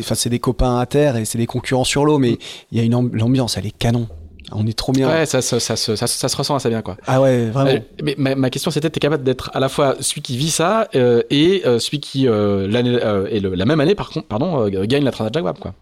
enfin, 0.01 0.14
c'est 0.16 0.28
des 0.31 0.40
copains 0.40 0.78
à 0.78 0.86
terre 0.86 1.16
et 1.16 1.24
c'est 1.24 1.39
des 1.39 1.47
concurrents 1.47 1.85
sur 1.85 2.05
l'eau, 2.05 2.18
mais 2.18 2.39
il 2.72 2.78
y 2.78 2.81
a 2.81 2.85
une 2.85 2.94
amb- 2.94 3.10
l'ambiance, 3.12 3.56
elle 3.56 3.66
est 3.66 3.77
canon. 3.77 4.09
On 4.52 4.66
est 4.66 4.77
trop 4.77 4.90
bien. 4.90 5.09
Ouais, 5.09 5.27
ça, 5.27 5.43
ça, 5.43 5.60
ça, 5.60 5.77
se- 5.77 5.94
ça, 5.94 6.06
se 6.09 6.36
ressent 6.36 6.56
assez 6.56 6.68
bien, 6.68 6.82
quoi. 6.82 6.97
Ah 7.06 7.20
ouais, 7.20 7.51
vraiment. 7.51 7.70
Euh, 7.70 7.78
mais 8.02 8.35
ma, 8.35 8.51
question 8.51 8.72
c'était, 8.72 8.90
t'es 8.90 8.98
capable 8.98 9.22
d'être 9.22 9.48
à 9.55 9.60
la 9.60 9.68
fois 9.68 9.94
celui 10.01 10.22
qui 10.22 10.36
vit 10.36 10.51
ça 10.51 10.89
euh, 10.97 11.22
et 11.31 11.62
euh, 11.66 11.78
celui 11.78 12.01
qui, 12.01 12.27
euh, 12.27 12.66
l'année, 12.66 12.98
euh, 13.01 13.28
et 13.31 13.39
la 13.39 13.64
même 13.64 13.78
année, 13.78 13.94
par 13.94 14.10
contre, 14.10 14.27
pardon, 14.27 14.66
euh, 14.66 14.86
gagne 14.86 15.05
la 15.05 15.12
Transat 15.12 15.32
Jaguar, 15.32 15.55
quoi. 15.55 15.74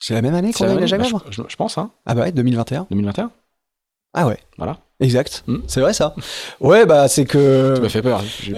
C'est 0.00 0.14
la 0.14 0.22
même 0.22 0.34
année 0.34 0.52
qu'on 0.52 0.68
a 0.68 0.74
eu 0.74 0.80
la 0.80 0.86
Jaguar 0.86 1.10
Bah, 1.12 1.20
je, 1.30 1.42
je- 1.48 1.56
pense, 1.56 1.78
hein, 1.78 1.90
Ah 2.06 2.14
bah 2.14 2.22
ouais, 2.22 2.32
2021. 2.32 2.86
2021. 2.90 3.30
Ah 4.14 4.26
ouais. 4.26 4.38
Voilà. 4.56 4.78
Exact. 5.00 5.44
Hmm. 5.46 5.58
C'est 5.68 5.80
vrai 5.80 5.92
ça. 5.92 6.14
Ouais, 6.60 6.84
bah 6.86 7.06
c'est 7.08 7.24
que. 7.24 7.74
Tu 7.76 7.82
m'as 7.82 7.88
fait 7.88 8.02
peur. 8.02 8.22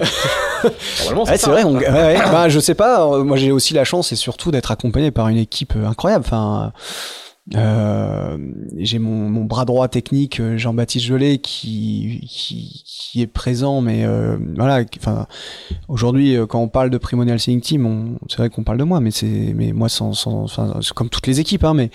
Normalement, 0.99 1.23
Ouais, 1.25 1.37
c'est 1.37 1.49
vrai. 1.49 1.63
on- 1.63 1.75
ouais, 1.77 1.87
ouais. 1.89 2.17
Bah, 2.31 2.49
je 2.49 2.59
sais 2.59 2.73
pas. 2.75 3.05
euh, 3.05 3.23
Moi, 3.23 3.37
j'ai 3.37 3.51
aussi 3.51 3.73
la 3.73 3.83
chance 3.83 4.11
et 4.11 4.15
surtout 4.15 4.51
d'être 4.51 4.71
accompagné 4.71 5.11
par 5.11 5.27
une 5.27 5.37
équipe 5.37 5.73
euh, 5.75 5.85
incroyable. 5.87 6.23
Enfin, 6.25 6.71
euh, 6.75 6.79
j'ai 7.53 8.99
mon, 8.99 9.29
mon 9.29 9.43
bras 9.43 9.65
droit 9.65 9.87
technique, 9.87 10.39
euh, 10.39 10.57
Jean-Baptiste 10.57 11.05
Gelé, 11.05 11.37
qui, 11.39 12.25
qui 12.29 12.83
qui 13.11 13.21
est 13.21 13.27
présent. 13.27 13.81
Mais 13.81 14.05
euh, 14.05 14.37
voilà. 14.55 14.83
Enfin, 14.97 15.27
aujourd'hui, 15.87 16.35
euh, 16.35 16.45
quand 16.45 16.61
on 16.61 16.67
parle 16.67 16.89
de 16.89 16.97
Primonial 16.97 17.39
Sailing 17.39 17.61
Team, 17.61 18.17
c'est 18.29 18.37
vrai 18.37 18.49
qu'on 18.49 18.63
parle 18.63 18.77
de 18.77 18.83
moi, 18.83 18.99
mais 18.99 19.11
c'est 19.11 19.53
mais 19.55 19.73
moi 19.73 19.89
sans, 19.89 20.13
sans 20.13 20.43
enfin, 20.43 20.79
comme 20.95 21.09
toutes 21.09 21.27
les 21.27 21.39
équipes, 21.39 21.63
hein, 21.63 21.73
mais 21.73 21.91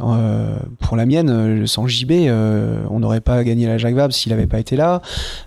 euh, 0.00 0.56
pour 0.80 0.96
la 0.96 1.06
mienne, 1.06 1.30
euh, 1.30 1.66
sans 1.66 1.86
JB, 1.86 2.12
euh, 2.12 2.84
on 2.90 3.00
n'aurait 3.00 3.20
pas 3.20 3.44
gagné 3.44 3.66
la 3.66 3.78
Jacques 3.78 3.94
Vabre 3.94 4.12
s'il 4.12 4.32
n'avait 4.32 4.46
pas 4.46 4.58
été 4.58 4.76
là. 4.76 5.02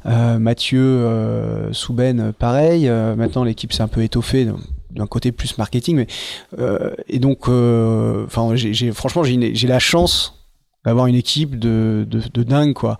Euh, 0.06 0.40
Mathieu 0.40 0.81
euh, 0.81 1.73
Souben, 1.73 2.19
euh, 2.19 2.31
pareil. 2.31 2.88
Euh, 2.88 3.15
maintenant, 3.15 3.44
l'équipe 3.44 3.73
s'est 3.73 3.84
un 3.84 3.88
peu 3.88 4.03
étoffée 4.03 4.45
donc, 4.45 4.60
d'un 4.91 5.07
côté 5.07 5.32
plus 5.32 5.57
marketing, 5.57 5.98
mais 5.98 6.07
euh, 6.57 6.94
et 7.07 7.20
donc, 7.20 7.48
euh, 7.48 8.26
enfin, 8.26 8.56
franchement, 8.94 9.24
j'ai, 9.24 9.68
la 9.68 9.80
chance 9.80 10.36
d'avoir 10.86 11.07
une 11.07 11.16
équipe 11.16 11.60
de, 11.60 12.07
de, 12.10 12.44
dingue, 12.44 12.74
quoi. 12.74 12.98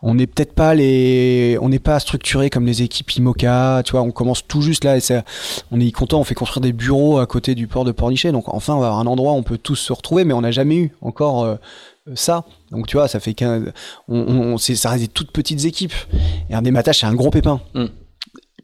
On 0.00 0.14
n'est 0.14 0.28
peut-être 0.28 0.52
pas 0.52 0.74
les, 0.74 1.58
on 1.60 1.68
n'est 1.68 1.80
pas 1.80 1.98
structuré 1.98 2.50
comme 2.50 2.64
les 2.64 2.82
équipes 2.82 3.10
IMOCA, 3.16 3.82
tu 3.84 3.92
vois. 3.92 4.02
On 4.02 4.12
commence 4.12 4.46
tout 4.46 4.62
juste 4.62 4.84
là 4.84 4.96
et 4.96 5.00
on 5.72 5.80
est 5.80 5.90
content. 5.90 6.20
On 6.20 6.24
fait 6.24 6.36
construire 6.36 6.60
des 6.60 6.72
bureaux 6.72 7.18
à 7.18 7.26
côté 7.26 7.56
du 7.56 7.66
port 7.66 7.84
de 7.84 7.90
Pornichet, 7.90 8.30
donc 8.30 8.44
enfin, 8.46 8.74
on 8.74 8.78
va 8.78 8.86
avoir 8.86 9.00
un 9.00 9.06
endroit 9.06 9.32
où 9.32 9.36
on 9.36 9.42
peut 9.42 9.58
tous 9.58 9.76
se 9.76 9.92
retrouver, 9.92 10.24
mais 10.24 10.34
on 10.34 10.42
n'a 10.42 10.52
jamais 10.52 10.76
eu 10.76 10.92
encore 11.00 11.42
euh, 11.44 11.56
ça. 12.14 12.44
Donc 12.70 12.86
tu 12.86 12.96
vois, 12.96 13.08
ça 13.08 13.18
fait 13.18 13.34
qu'un, 13.34 13.64
on, 14.06 14.18
on, 14.18 14.58
c'est, 14.58 14.76
ça 14.76 14.90
reste 14.90 15.02
des 15.02 15.08
toutes 15.08 15.32
petites 15.32 15.64
équipes. 15.64 15.94
Et 16.48 16.54
un 16.54 16.62
dématage, 16.62 17.00
c'est 17.00 17.06
un 17.06 17.14
gros 17.14 17.30
pépin. 17.30 17.60
Mm. 17.74 17.86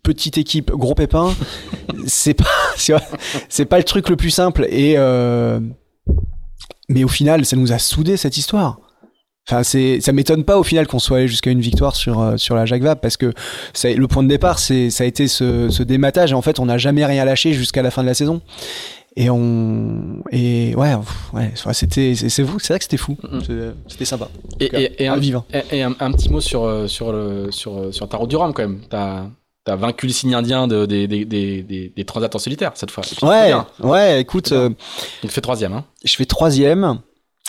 Petite 0.05 0.39
équipe, 0.39 0.70
gros 0.70 0.94
pépin, 0.94 1.35
c'est 2.06 2.35
pas, 2.35 2.44
c'est 3.48 3.64
pas 3.64 3.78
le 3.78 3.85
truc 3.85 4.09
le 4.09 4.16
plus 4.16 4.31
simple. 4.31 4.66
Et 4.70 4.94
euh, 4.97 5.59
mais 6.89 7.02
au 7.05 7.09
final, 7.09 7.44
ça 7.44 7.56
nous 7.56 7.72
a 7.72 7.78
soudé 7.78 8.16
cette 8.16 8.36
histoire. 8.36 8.78
Enfin, 9.48 9.62
c'est, 9.62 10.01
ça 10.01 10.12
m'étonne 10.12 10.44
pas 10.44 10.59
au 10.59 10.62
final 10.62 10.86
qu'on 10.86 10.98
soit 10.98 11.18
allé 11.18 11.28
jusqu'à 11.28 11.51
une 11.51 11.60
victoire 11.60 11.97
sur 11.97 12.20
euh, 12.20 12.36
sur 12.36 12.55
la 12.55 12.64
Jacques 12.66 12.82
Vabre 12.82 13.01
parce 13.01 13.16
que 13.16 13.32
ça, 13.72 13.90
le 13.93 14.06
point 14.06 14.22
de 14.22 14.28
départ, 14.28 14.59
c'est 14.59 14.90
ça 14.90 15.05
a 15.05 15.06
été 15.06 15.26
ce, 15.26 15.68
ce 15.70 15.82
dématage. 15.82 16.32
Et 16.32 16.35
en 16.35 16.43
fait, 16.43 16.59
on 16.60 16.66
n'a 16.66 16.78
jamais 16.78 17.05
rien 17.05 17.24
lâché 17.24 17.52
jusqu'à 17.52 17.82
la 17.82 17.90
fin 17.90 18.02
de 18.02 18.06
la 18.06 18.14
saison. 18.14 18.40
Et 19.16 19.31
on 19.31 20.22
et 20.32 20.74
ouais, 20.76 20.93
ouais, 21.35 21.52
c'était 21.72 22.14
c'est, 22.14 22.44
fou, 22.44 22.59
c'est 22.59 22.72
vrai 22.72 22.78
que 22.78 22.85
c'était 22.85 22.97
fou. 22.97 23.16
C'était 23.89 24.05
sympa. 24.05 24.28
Et, 24.60 24.68
cas, 24.68 24.81
et, 24.81 24.94
et 24.98 25.06
à 25.09 25.12
un, 25.14 25.20
et- 25.20 25.32
et 25.72 25.82
un, 25.82 25.94
un 26.01 26.12
petit 26.12 26.28
mot 26.31 26.40
sur, 26.40 26.64
euh, 26.64 26.89
sur, 26.89 27.12
le, 27.12 27.51
sur, 27.52 27.94
sur 27.94 28.09
ta 28.09 28.16
route 28.16 28.28
du 28.31 28.36
Rhum, 28.36 28.52
quand 28.52 28.62
même. 28.62 28.81
T'as 28.90 29.26
as 29.66 29.77
vaincu 29.77 30.07
le 30.07 30.12
signe 30.12 30.35
indien 30.35 30.66
de, 30.69 30.86
des, 30.86 31.07
des, 31.07 31.24
des, 31.24 31.62
des, 31.89 32.05
transats 32.05 32.31
en 32.35 32.39
solitaire, 32.39 32.73
cette 32.74 32.91
fois. 32.91 33.03
Puis, 33.03 33.16
Ouais, 33.27 33.47
bien. 33.49 33.66
ouais. 33.81 34.20
Écoute, 34.20 34.53
euh, 34.53 34.70
tu 35.23 35.28
fais 35.28 35.41
troisième. 35.41 35.73
Hein. 35.73 35.85
je 36.05 36.15
fais 36.16 36.27
troisième. 36.27 37.01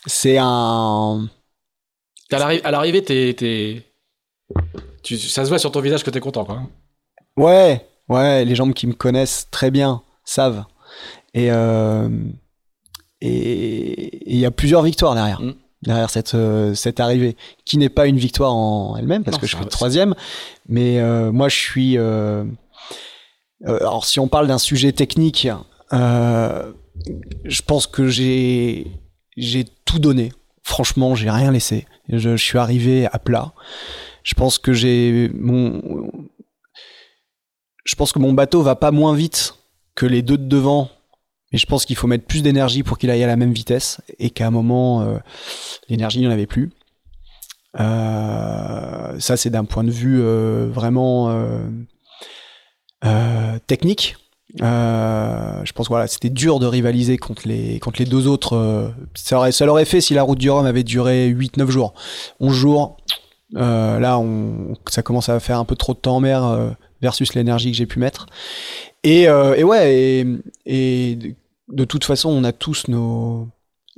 C'est 0.08 0.38
un 0.40 1.28
À 2.32 2.40
l'arri- 2.40 2.62
à 2.64 2.72
l'arrivée, 2.72 3.04
t'es, 3.04 3.84
ça 5.18 5.44
se 5.44 5.50
voit 5.50 5.60
sur 5.60 5.72
ton 5.72 5.82
visage 5.82 6.04
que 6.04 6.10
t'es 6.10 6.20
content, 6.20 6.46
quoi. 6.46 6.62
Ouais, 7.38 7.86
ouais, 8.10 8.46
les 8.46 8.56
gens 8.56 8.72
qui 8.72 8.88
me 8.88 8.94
connaissent 8.94 9.48
très 9.52 9.72
bien 9.72 10.02
savent. 10.24 10.64
Et 11.34 11.52
euh, 11.52 12.08
et 13.22 13.30
et 13.30 14.32
il 14.34 14.38
y 14.40 14.46
a 14.46 14.52
plusieurs 14.52 14.84
victoires 14.84 15.16
derrière, 15.16 15.42
Mm. 15.42 15.54
Derrière 15.86 16.10
cette 16.10 16.36
euh, 16.36 16.74
cette 16.74 17.00
arrivée, 17.00 17.38
qui 17.66 17.78
n'est 17.78 17.90
pas 17.90 18.08
une 18.08 18.18
victoire 18.18 18.54
en 18.54 18.96
elle-même 18.98 19.24
parce 19.24 19.38
Non, 19.38 19.42
que 19.42 19.48
je 19.48 19.56
suis 19.56 19.66
troisième, 19.68 20.16
mais 20.68 21.00
euh, 21.00 21.32
moi 21.32 21.48
je 21.50 21.56
suis. 21.58 21.98
euh, 21.98 22.44
alors 23.66 24.06
si 24.06 24.20
on 24.20 24.28
parle 24.28 24.48
d'un 24.48 24.58
sujet 24.58 24.92
technique, 24.92 25.48
je 25.92 27.62
pense 27.66 27.88
que 27.88 28.08
j'ai 28.08 28.88
j'ai 29.38 29.66
tout 29.86 30.00
donné. 30.00 30.32
Franchement, 30.64 31.14
j'ai 31.16 31.30
rien 31.30 31.52
laissé. 31.52 31.86
Je, 32.10 32.18
je 32.36 32.44
suis 32.44 32.58
arrivé 32.58 33.08
à 33.12 33.20
plat. 33.20 33.54
Je 34.24 34.34
pense 34.34 34.58
que 34.58 34.74
j'ai 34.74 35.30
mon 35.36 35.82
je 37.86 37.96
pense 37.96 38.12
que 38.12 38.20
mon 38.20 38.34
bateau 38.34 38.62
va 38.64 38.76
pas 38.76 38.92
moins 38.92 39.14
vite 39.14 39.56
que 39.94 40.06
les 40.08 40.22
deux 40.24 40.38
de 40.38 40.48
devant, 40.48 40.90
mais 41.56 41.60
je 41.60 41.68
pense 41.68 41.86
qu'il 41.86 41.96
faut 41.96 42.08
mettre 42.08 42.26
plus 42.26 42.44
d'énergie 42.44 42.84
pour 42.84 42.98
qu'il 42.98 43.10
aille 43.10 43.24
à 43.24 43.28
la 43.28 43.38
même 43.38 43.54
vitesse 43.54 44.02
et 44.20 44.30
qu'à 44.30 44.46
un 44.46 44.52
moment, 44.52 45.04
euh, 45.04 45.20
l'énergie 45.88 46.20
n'y 46.20 46.28
en 46.28 46.32
avait 46.32 46.48
plus. 46.48 46.70
Euh, 47.80 49.18
ça, 49.20 49.38
c'est 49.38 49.52
d'un 49.52 49.64
point 49.64 49.86
de 49.86 49.90
vue 49.90 50.20
euh, 50.22 50.68
vraiment 50.70 51.34
technique. 53.68 54.18
Je 54.60 55.72
pense 55.72 55.88
voilà, 55.88 56.08
c'était 56.08 56.30
dur 56.30 56.60
de 56.60 56.66
rivaliser 56.66 57.18
contre 57.18 57.48
les, 57.48 57.80
contre 57.80 58.00
les 58.00 58.06
deux 58.06 58.28
autres. 58.28 58.92
ça, 59.14 59.50
ça 59.54 59.66
l'aurait 59.66 59.86
fait 59.86 60.02
si 60.02 60.14
la 60.14 60.24
route 60.24 60.38
du 60.38 60.50
Rhum 60.50 60.66
avait 60.66 60.84
duré 60.84 61.30
8-9 61.30 61.70
jours. 61.70 61.94
11 62.42 62.54
jours, 62.54 62.98
là, 63.54 64.22
ça 64.90 65.04
commence 65.04 65.30
à 65.30 65.40
faire 65.40 65.60
un 65.60 65.66
peu 65.66 65.78
trop 65.78 65.94
de 65.94 66.00
temps 66.00 66.18
en 66.18 66.20
mer 66.20 66.76
versus 67.02 67.34
l'énergie 67.34 67.72
que 67.72 67.78
j'ai 67.78 67.86
pu 67.86 68.00
mettre. 68.00 68.26
Et, 69.06 69.22
et 69.22 69.64
ouais, 69.64 69.96
et, 69.96 70.26
et 70.66 71.36
de, 71.68 71.86
toute 71.86 72.04
façon, 72.04 72.30
on 72.30 72.44
a 72.44 72.52
tous 72.52 72.88
nos, 72.88 73.50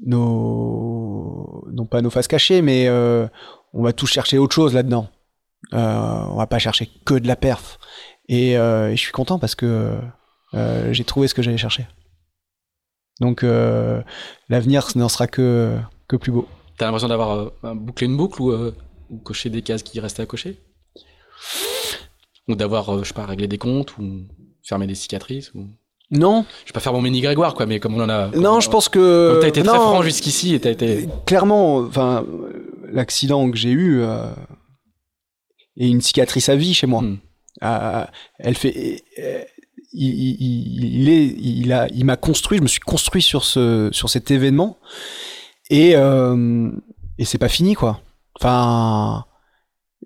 nos, 0.06 1.68
non 1.72 1.85
pas 1.85 2.02
nos 2.02 2.10
faces 2.10 2.27
cachées, 2.27 2.61
mais 2.61 2.88
euh, 2.88 3.27
on 3.73 3.84
va 3.84 3.94
tous 3.94 4.07
chercher 4.07 4.38
autre 4.38 4.56
chose 4.56 4.73
là-dedans. 4.73 5.10
Euh, 5.73 6.23
on 6.30 6.35
va 6.35 6.48
pas 6.48 6.60
chercher 6.60 6.89
que 7.06 7.15
de 7.15 7.27
la 7.27 7.35
perf. 7.35 7.80
Et, 8.30 8.57
euh, 8.57 8.91
je 8.91 8.95
suis 8.95 9.11
content 9.11 9.39
parce 9.39 9.56
que 9.56 9.98
j'ai 10.91 11.03
trouvé 11.03 11.27
ce 11.27 11.34
que 11.34 11.41
j'allais 11.41 11.57
chercher. 11.57 11.88
Donc 13.19 13.44
l'avenir 14.49 14.88
n'en 14.95 15.10
sera 15.10 15.27
que, 15.27 15.77
plus 16.07 16.31
beau. 16.31 16.48
T'as 16.77 16.85
l'impression 16.85 17.07
d'avoir 17.07 17.52
bouclé 17.76 18.07
une 18.07 18.18
boucle 18.18 18.41
ou, 18.41 18.53
ou 19.10 19.18
coché 19.19 19.49
des 19.49 19.61
cases 19.61 19.84
qui 19.84 19.99
restaient 19.99 20.23
à 20.23 20.26
cocher? 20.26 20.60
Ou 22.48 22.56
d'avoir, 22.56 23.03
je 23.03 23.07
sais 23.07 23.14
pas, 23.14 23.26
réglé 23.26 23.48
des 23.48 23.57
comptes 23.57 23.98
ou 23.98 24.22
fermé 24.64 24.88
des 24.88 24.95
cicatrices 24.95 25.53
ou... 25.53 25.68
Non, 26.09 26.45
Je 26.63 26.69
vais 26.69 26.73
pas 26.73 26.79
faire 26.79 26.93
mon 26.93 27.01
mini 27.01 27.19
Grégoire, 27.21 27.53
quoi, 27.53 27.65
mais 27.65 27.79
comme 27.81 27.95
on 27.95 28.01
en 28.03 28.09
a. 28.09 28.27
non, 28.29 28.59
je 28.61 28.69
pense 28.69 28.88
que. 28.89 29.39
T'as 29.41 29.47
été 29.49 29.61
très 29.63 29.75
franc 29.77 30.01
jusqu'ici 30.03 30.53
et 30.55 30.59
t'as 30.59 30.71
été. 30.71 31.07
Clairement, 31.25 31.77
enfin, 31.79 32.25
l'accident 32.89 33.49
que 33.51 33.57
j'ai 33.57 33.71
eu 33.71 34.01
euh, 34.01 34.25
est 35.77 35.89
une 35.89 36.01
cicatrice 36.01 36.47
à 36.49 36.55
vie 36.55 36.73
chez 36.73 36.88
moi. 36.88 37.01
Hmm. 37.01 37.17
Euh, 37.63 38.05
elle 38.39 38.55
fait. 38.55 39.03
euh, 39.19 39.41
il, 39.93 40.13
il- 40.13 40.85
il 41.01 41.09
est, 41.09 41.25
il 41.39 41.73
a, 41.73 41.88
il 41.93 42.05
m'a 42.05 42.15
construit. 42.17 42.57
Je 42.59 42.63
me 42.63 42.67
suis 42.67 42.79
construit 42.79 43.21
sur 43.21 43.43
ce, 43.43 43.89
sur 43.91 44.09
cet 44.09 44.31
événement, 44.31 44.77
et 45.69 45.91
et 45.91 47.25
c'est 47.25 47.38
pas 47.39 47.49
fini 47.49 47.73
quoi. 47.73 47.99
Enfin, 48.39 49.25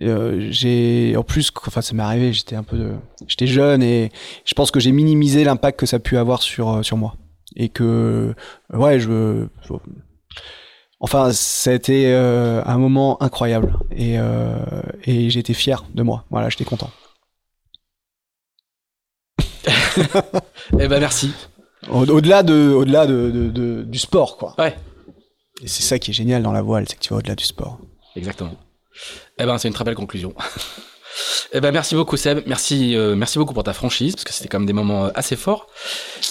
euh, 0.01 0.47
j'ai, 0.51 1.15
en 1.17 1.23
plus, 1.23 1.51
enfin, 1.67 1.81
ça 1.81 1.93
m'est 1.93 2.03
arrivé. 2.03 2.33
J'étais 2.33 2.55
un 2.55 2.63
peu, 2.63 2.77
de- 2.77 2.95
j'étais 3.27 3.47
jeune 3.47 3.83
et 3.83 4.11
je 4.45 4.53
pense 4.53 4.71
que 4.71 4.79
j'ai 4.79 4.91
minimisé 4.91 5.43
l'impact 5.43 5.79
que 5.79 5.85
ça 5.85 5.97
a 5.97 5.99
pu 5.99 6.17
avoir 6.17 6.41
sur 6.41 6.69
euh, 6.69 6.83
sur 6.83 6.97
moi, 6.97 7.15
et 7.55 7.69
que 7.69 8.33
ouais, 8.73 8.99
je, 8.99 9.47
Enfin, 11.03 11.31
ça 11.33 11.71
a 11.71 11.73
été 11.73 12.13
euh, 12.13 12.61
un 12.63 12.77
moment 12.77 13.21
incroyable 13.23 13.79
et, 13.89 14.19
euh, 14.19 14.53
et 15.05 15.31
j'étais 15.31 15.55
fier 15.55 15.83
de 15.95 16.03
moi. 16.03 16.25
Voilà, 16.29 16.49
j'étais 16.49 16.63
content. 16.65 16.91
Eh 20.79 20.87
ben 20.87 20.99
merci. 20.99 21.33
Au- 21.89 22.05
Au-delà 22.07 22.43
de, 22.43 22.71
au-delà 22.71 23.05
de, 23.07 23.31
de- 23.31 23.49
de- 23.49 23.83
du 23.83 23.99
sport, 23.99 24.37
quoi. 24.37 24.53
Ouais, 24.57 24.75
Et 25.63 25.67
c'est 25.67 25.81
ça 25.83 25.99
qui 25.99 26.11
est 26.11 26.13
génial 26.13 26.43
dans 26.43 26.51
la 26.51 26.61
voile, 26.61 26.85
c'est 26.87 26.95
que 26.95 27.01
tu 27.01 27.09
vas 27.09 27.17
au-delà 27.17 27.35
du 27.35 27.43
sport. 27.43 27.79
exactement. 28.15 28.53
Eh 29.39 29.45
ben 29.45 29.57
c'est 29.57 29.67
une 29.67 29.73
très 29.73 29.83
belle 29.83 29.95
conclusion. 29.95 30.33
eh 31.53 31.59
ben 31.59 31.71
merci 31.71 31.95
beaucoup 31.95 32.15
Seb, 32.17 32.41
merci, 32.45 32.95
euh, 32.95 33.15
merci 33.15 33.37
beaucoup 33.37 33.53
pour 33.53 33.63
ta 33.63 33.73
franchise 33.73 34.13
parce 34.15 34.23
que 34.23 34.33
c'était 34.33 34.47
quand 34.47 34.59
même 34.59 34.65
des 34.67 34.73
moments 34.73 35.05
euh, 35.05 35.09
assez 35.15 35.35
forts. 35.35 35.67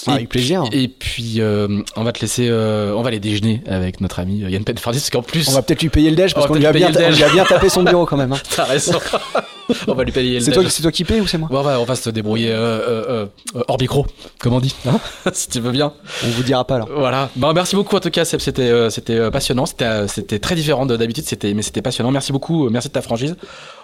Ah, 0.07 0.13
Et 0.13 0.15
avec 0.15 0.29
plaisir. 0.29 0.65
Et 0.73 0.89
puis 0.89 1.41
euh, 1.41 1.83
on 1.97 2.05
va 2.05 2.13
te 2.13 2.21
laisser, 2.21 2.49
euh, 2.49 2.95
on 2.95 3.03
va 3.03 3.09
aller 3.09 3.21
déjeuner 3.21 3.63
avec 3.67 4.01
notre 4.01 4.19
ami 4.21 4.39
Yann 4.39 4.65
Penfardis 4.65 4.99
parce 5.01 5.11
qu'en 5.11 5.23
plus. 5.23 5.49
On 5.49 5.53
va 5.53 5.63
peut-être 5.63 5.83
lui 5.83 5.91
payer 5.91 6.11
le 6.11 6.17
déj 6.17 6.35
parce 6.35 6.47
qu'on 6.47 6.55
lui, 6.55 6.67
a 6.67 6.73
bien- 6.73 6.91
on 6.95 7.11
lui 7.11 7.23
a 7.25 7.29
bien 7.29 7.45
tapé 7.45 7.69
son 7.69 7.83
bureau 7.83 8.07
quand 8.07 8.17
même. 8.17 8.33
hein. 8.33 8.41
T'as 8.57 8.65
raison. 8.65 8.99
on 9.87 9.95
va 9.95 10.05
lui 10.05 10.13
payer 10.13 10.41
le 10.41 10.69
C'est 10.69 10.83
toi, 10.83 10.93
qui 10.93 11.05
paye 11.05 11.21
ou 11.21 11.27
c'est 11.27 11.39
moi 11.39 11.49
Bon, 11.51 11.61
on, 11.61 11.63
va, 11.63 11.81
on 11.81 11.85
va 11.85 11.95
se 11.95 12.11
débrouiller 12.11 12.51
euh, 12.51 12.57
euh, 12.57 13.27
euh, 13.55 13.63
hors 13.69 13.79
micro, 13.81 14.07
comme 14.39 14.53
on 14.53 14.61
dit, 14.61 14.75
hein, 14.87 14.99
si 15.33 15.49
tu 15.49 15.61
veux 15.61 15.73
bien. 15.73 15.93
On 16.25 16.29
vous 16.29 16.43
dira 16.43 16.65
pas 16.65 16.77
alors. 16.77 16.89
Voilà. 16.95 17.31
Bon, 17.37 17.53
merci 17.53 17.77
beaucoup 17.77 17.97
en 17.97 18.01
tout 18.01 18.11
cas, 18.11 18.25
Seb. 18.25 18.41
C'était 18.41 18.91
c'était 18.91 19.31
passionnant. 19.31 19.67
C'était 19.67 20.39
très 20.39 20.55
différent 20.55 20.87
de 20.87 20.97
d'habitude. 20.97 21.25
C'était 21.25 21.55
mais 21.55 21.63
c'était 21.63 21.83
passionnant. 21.83 22.11
Merci 22.11 22.33
beaucoup. 22.33 22.69
Merci 22.71 22.89
de 22.89 22.93
ta 22.93 23.03
franchise. 23.03 23.37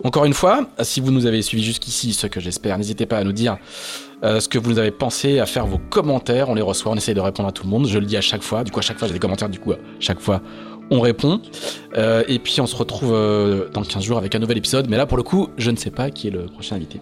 Encore 0.05 0.25
une 0.25 0.35
fois, 0.35 0.67
si 0.83 1.01
vous 1.01 1.11
nous 1.11 1.27
avez 1.27 1.43
suivis 1.43 1.65
jusqu'ici, 1.65 2.13
ce 2.13 2.27
que 2.27 2.41
j'espère, 2.41 2.79
n'hésitez 2.79 3.07
pas 3.07 3.19
à 3.19 3.25
nous 3.25 3.33
dire 3.33 3.57
euh, 4.25 4.41
ce 4.41 4.49
que 4.49 4.59
vous 4.59 4.71
nous 4.71 4.79
avez 4.79 4.91
pensé, 4.91 5.41
à 5.41 5.47
faire 5.47 5.67
vos 5.67 5.79
commentaires. 5.79 6.49
On 6.49 6.55
les 6.55 6.63
reçoit. 6.63 6.93
On 6.93 6.97
essaye 6.97 7.15
de 7.15 7.21
répondre 7.21 7.49
à 7.49 7.53
tout 7.53 7.65
le 7.65 7.71
monde. 7.71 7.87
Je 7.87 7.99
le 7.99 8.07
dis 8.07 8.17
à 8.17 8.23
chaque 8.23 8.43
fois. 8.43 8.65
Du 8.65 8.71
coup, 8.71 8.79
à 8.79 8.83
chaque 8.83 8.99
fois, 8.99 9.09
j'ai 9.09 9.15
des 9.15 9.21
commentaires. 9.21 9.49
Du 9.49 9.59
coup, 9.59 9.73
à 9.73 9.77
chaque 10.01 10.21
fois. 10.21 10.41
On 10.91 11.01
répond. 11.01 11.41
Euh, 11.97 12.23
et 12.29 12.39
puis, 12.39 12.61
on 12.61 12.67
se 12.67 12.77
retrouve 12.77 13.13
euh, 13.13 13.69
dans 13.73 13.83
15 13.83 14.03
jours 14.05 14.19
avec 14.19 14.35
un 14.35 14.39
nouvel 14.39 14.59
épisode. 14.59 14.89
Mais 14.89 14.97
là, 14.97 15.07
pour 15.07 15.17
le 15.17 15.23
coup, 15.23 15.49
je 15.59 15.71
ne 15.71 15.77
sais 15.77 15.91
pas 15.91 16.11
qui 16.11 16.29
est 16.29 16.31
le 16.31 16.47
prochain 16.47 16.77
invité. 16.77 17.01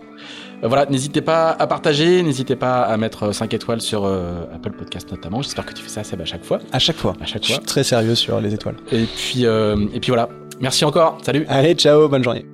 Euh, 0.62 0.68
voilà, 0.68 0.86
n'hésitez 0.86 1.20
pas 1.20 1.50
à 1.50 1.66
partager, 1.66 2.22
n'hésitez 2.22 2.56
pas 2.56 2.82
à 2.82 2.96
mettre 2.96 3.32
5 3.32 3.52
étoiles 3.52 3.80
sur 3.82 4.04
euh, 4.06 4.44
Apple 4.54 4.70
Podcast 4.72 5.10
notamment. 5.10 5.42
J'espère 5.42 5.66
que 5.66 5.74
tu 5.74 5.82
fais 5.82 5.88
ça, 5.90 6.04
Seb, 6.04 6.20
à 6.20 6.24
chaque 6.24 6.44
fois. 6.44 6.60
À 6.72 6.78
chaque 6.78 6.96
fois. 6.96 7.14
À 7.20 7.26
chaque 7.26 7.42
Je 7.42 7.48
fois. 7.48 7.56
suis 7.56 7.64
très 7.66 7.84
sérieux 7.84 8.14
sur 8.14 8.40
les 8.40 8.54
étoiles. 8.54 8.76
Et 8.92 9.04
puis, 9.04 9.44
euh, 9.44 9.76
et 9.92 10.00
puis 10.00 10.10
voilà. 10.10 10.28
Merci 10.60 10.84
encore. 10.84 11.18
Salut. 11.22 11.44
Allez, 11.48 11.74
ciao, 11.74 12.08
bonne 12.08 12.24
journée. 12.24 12.53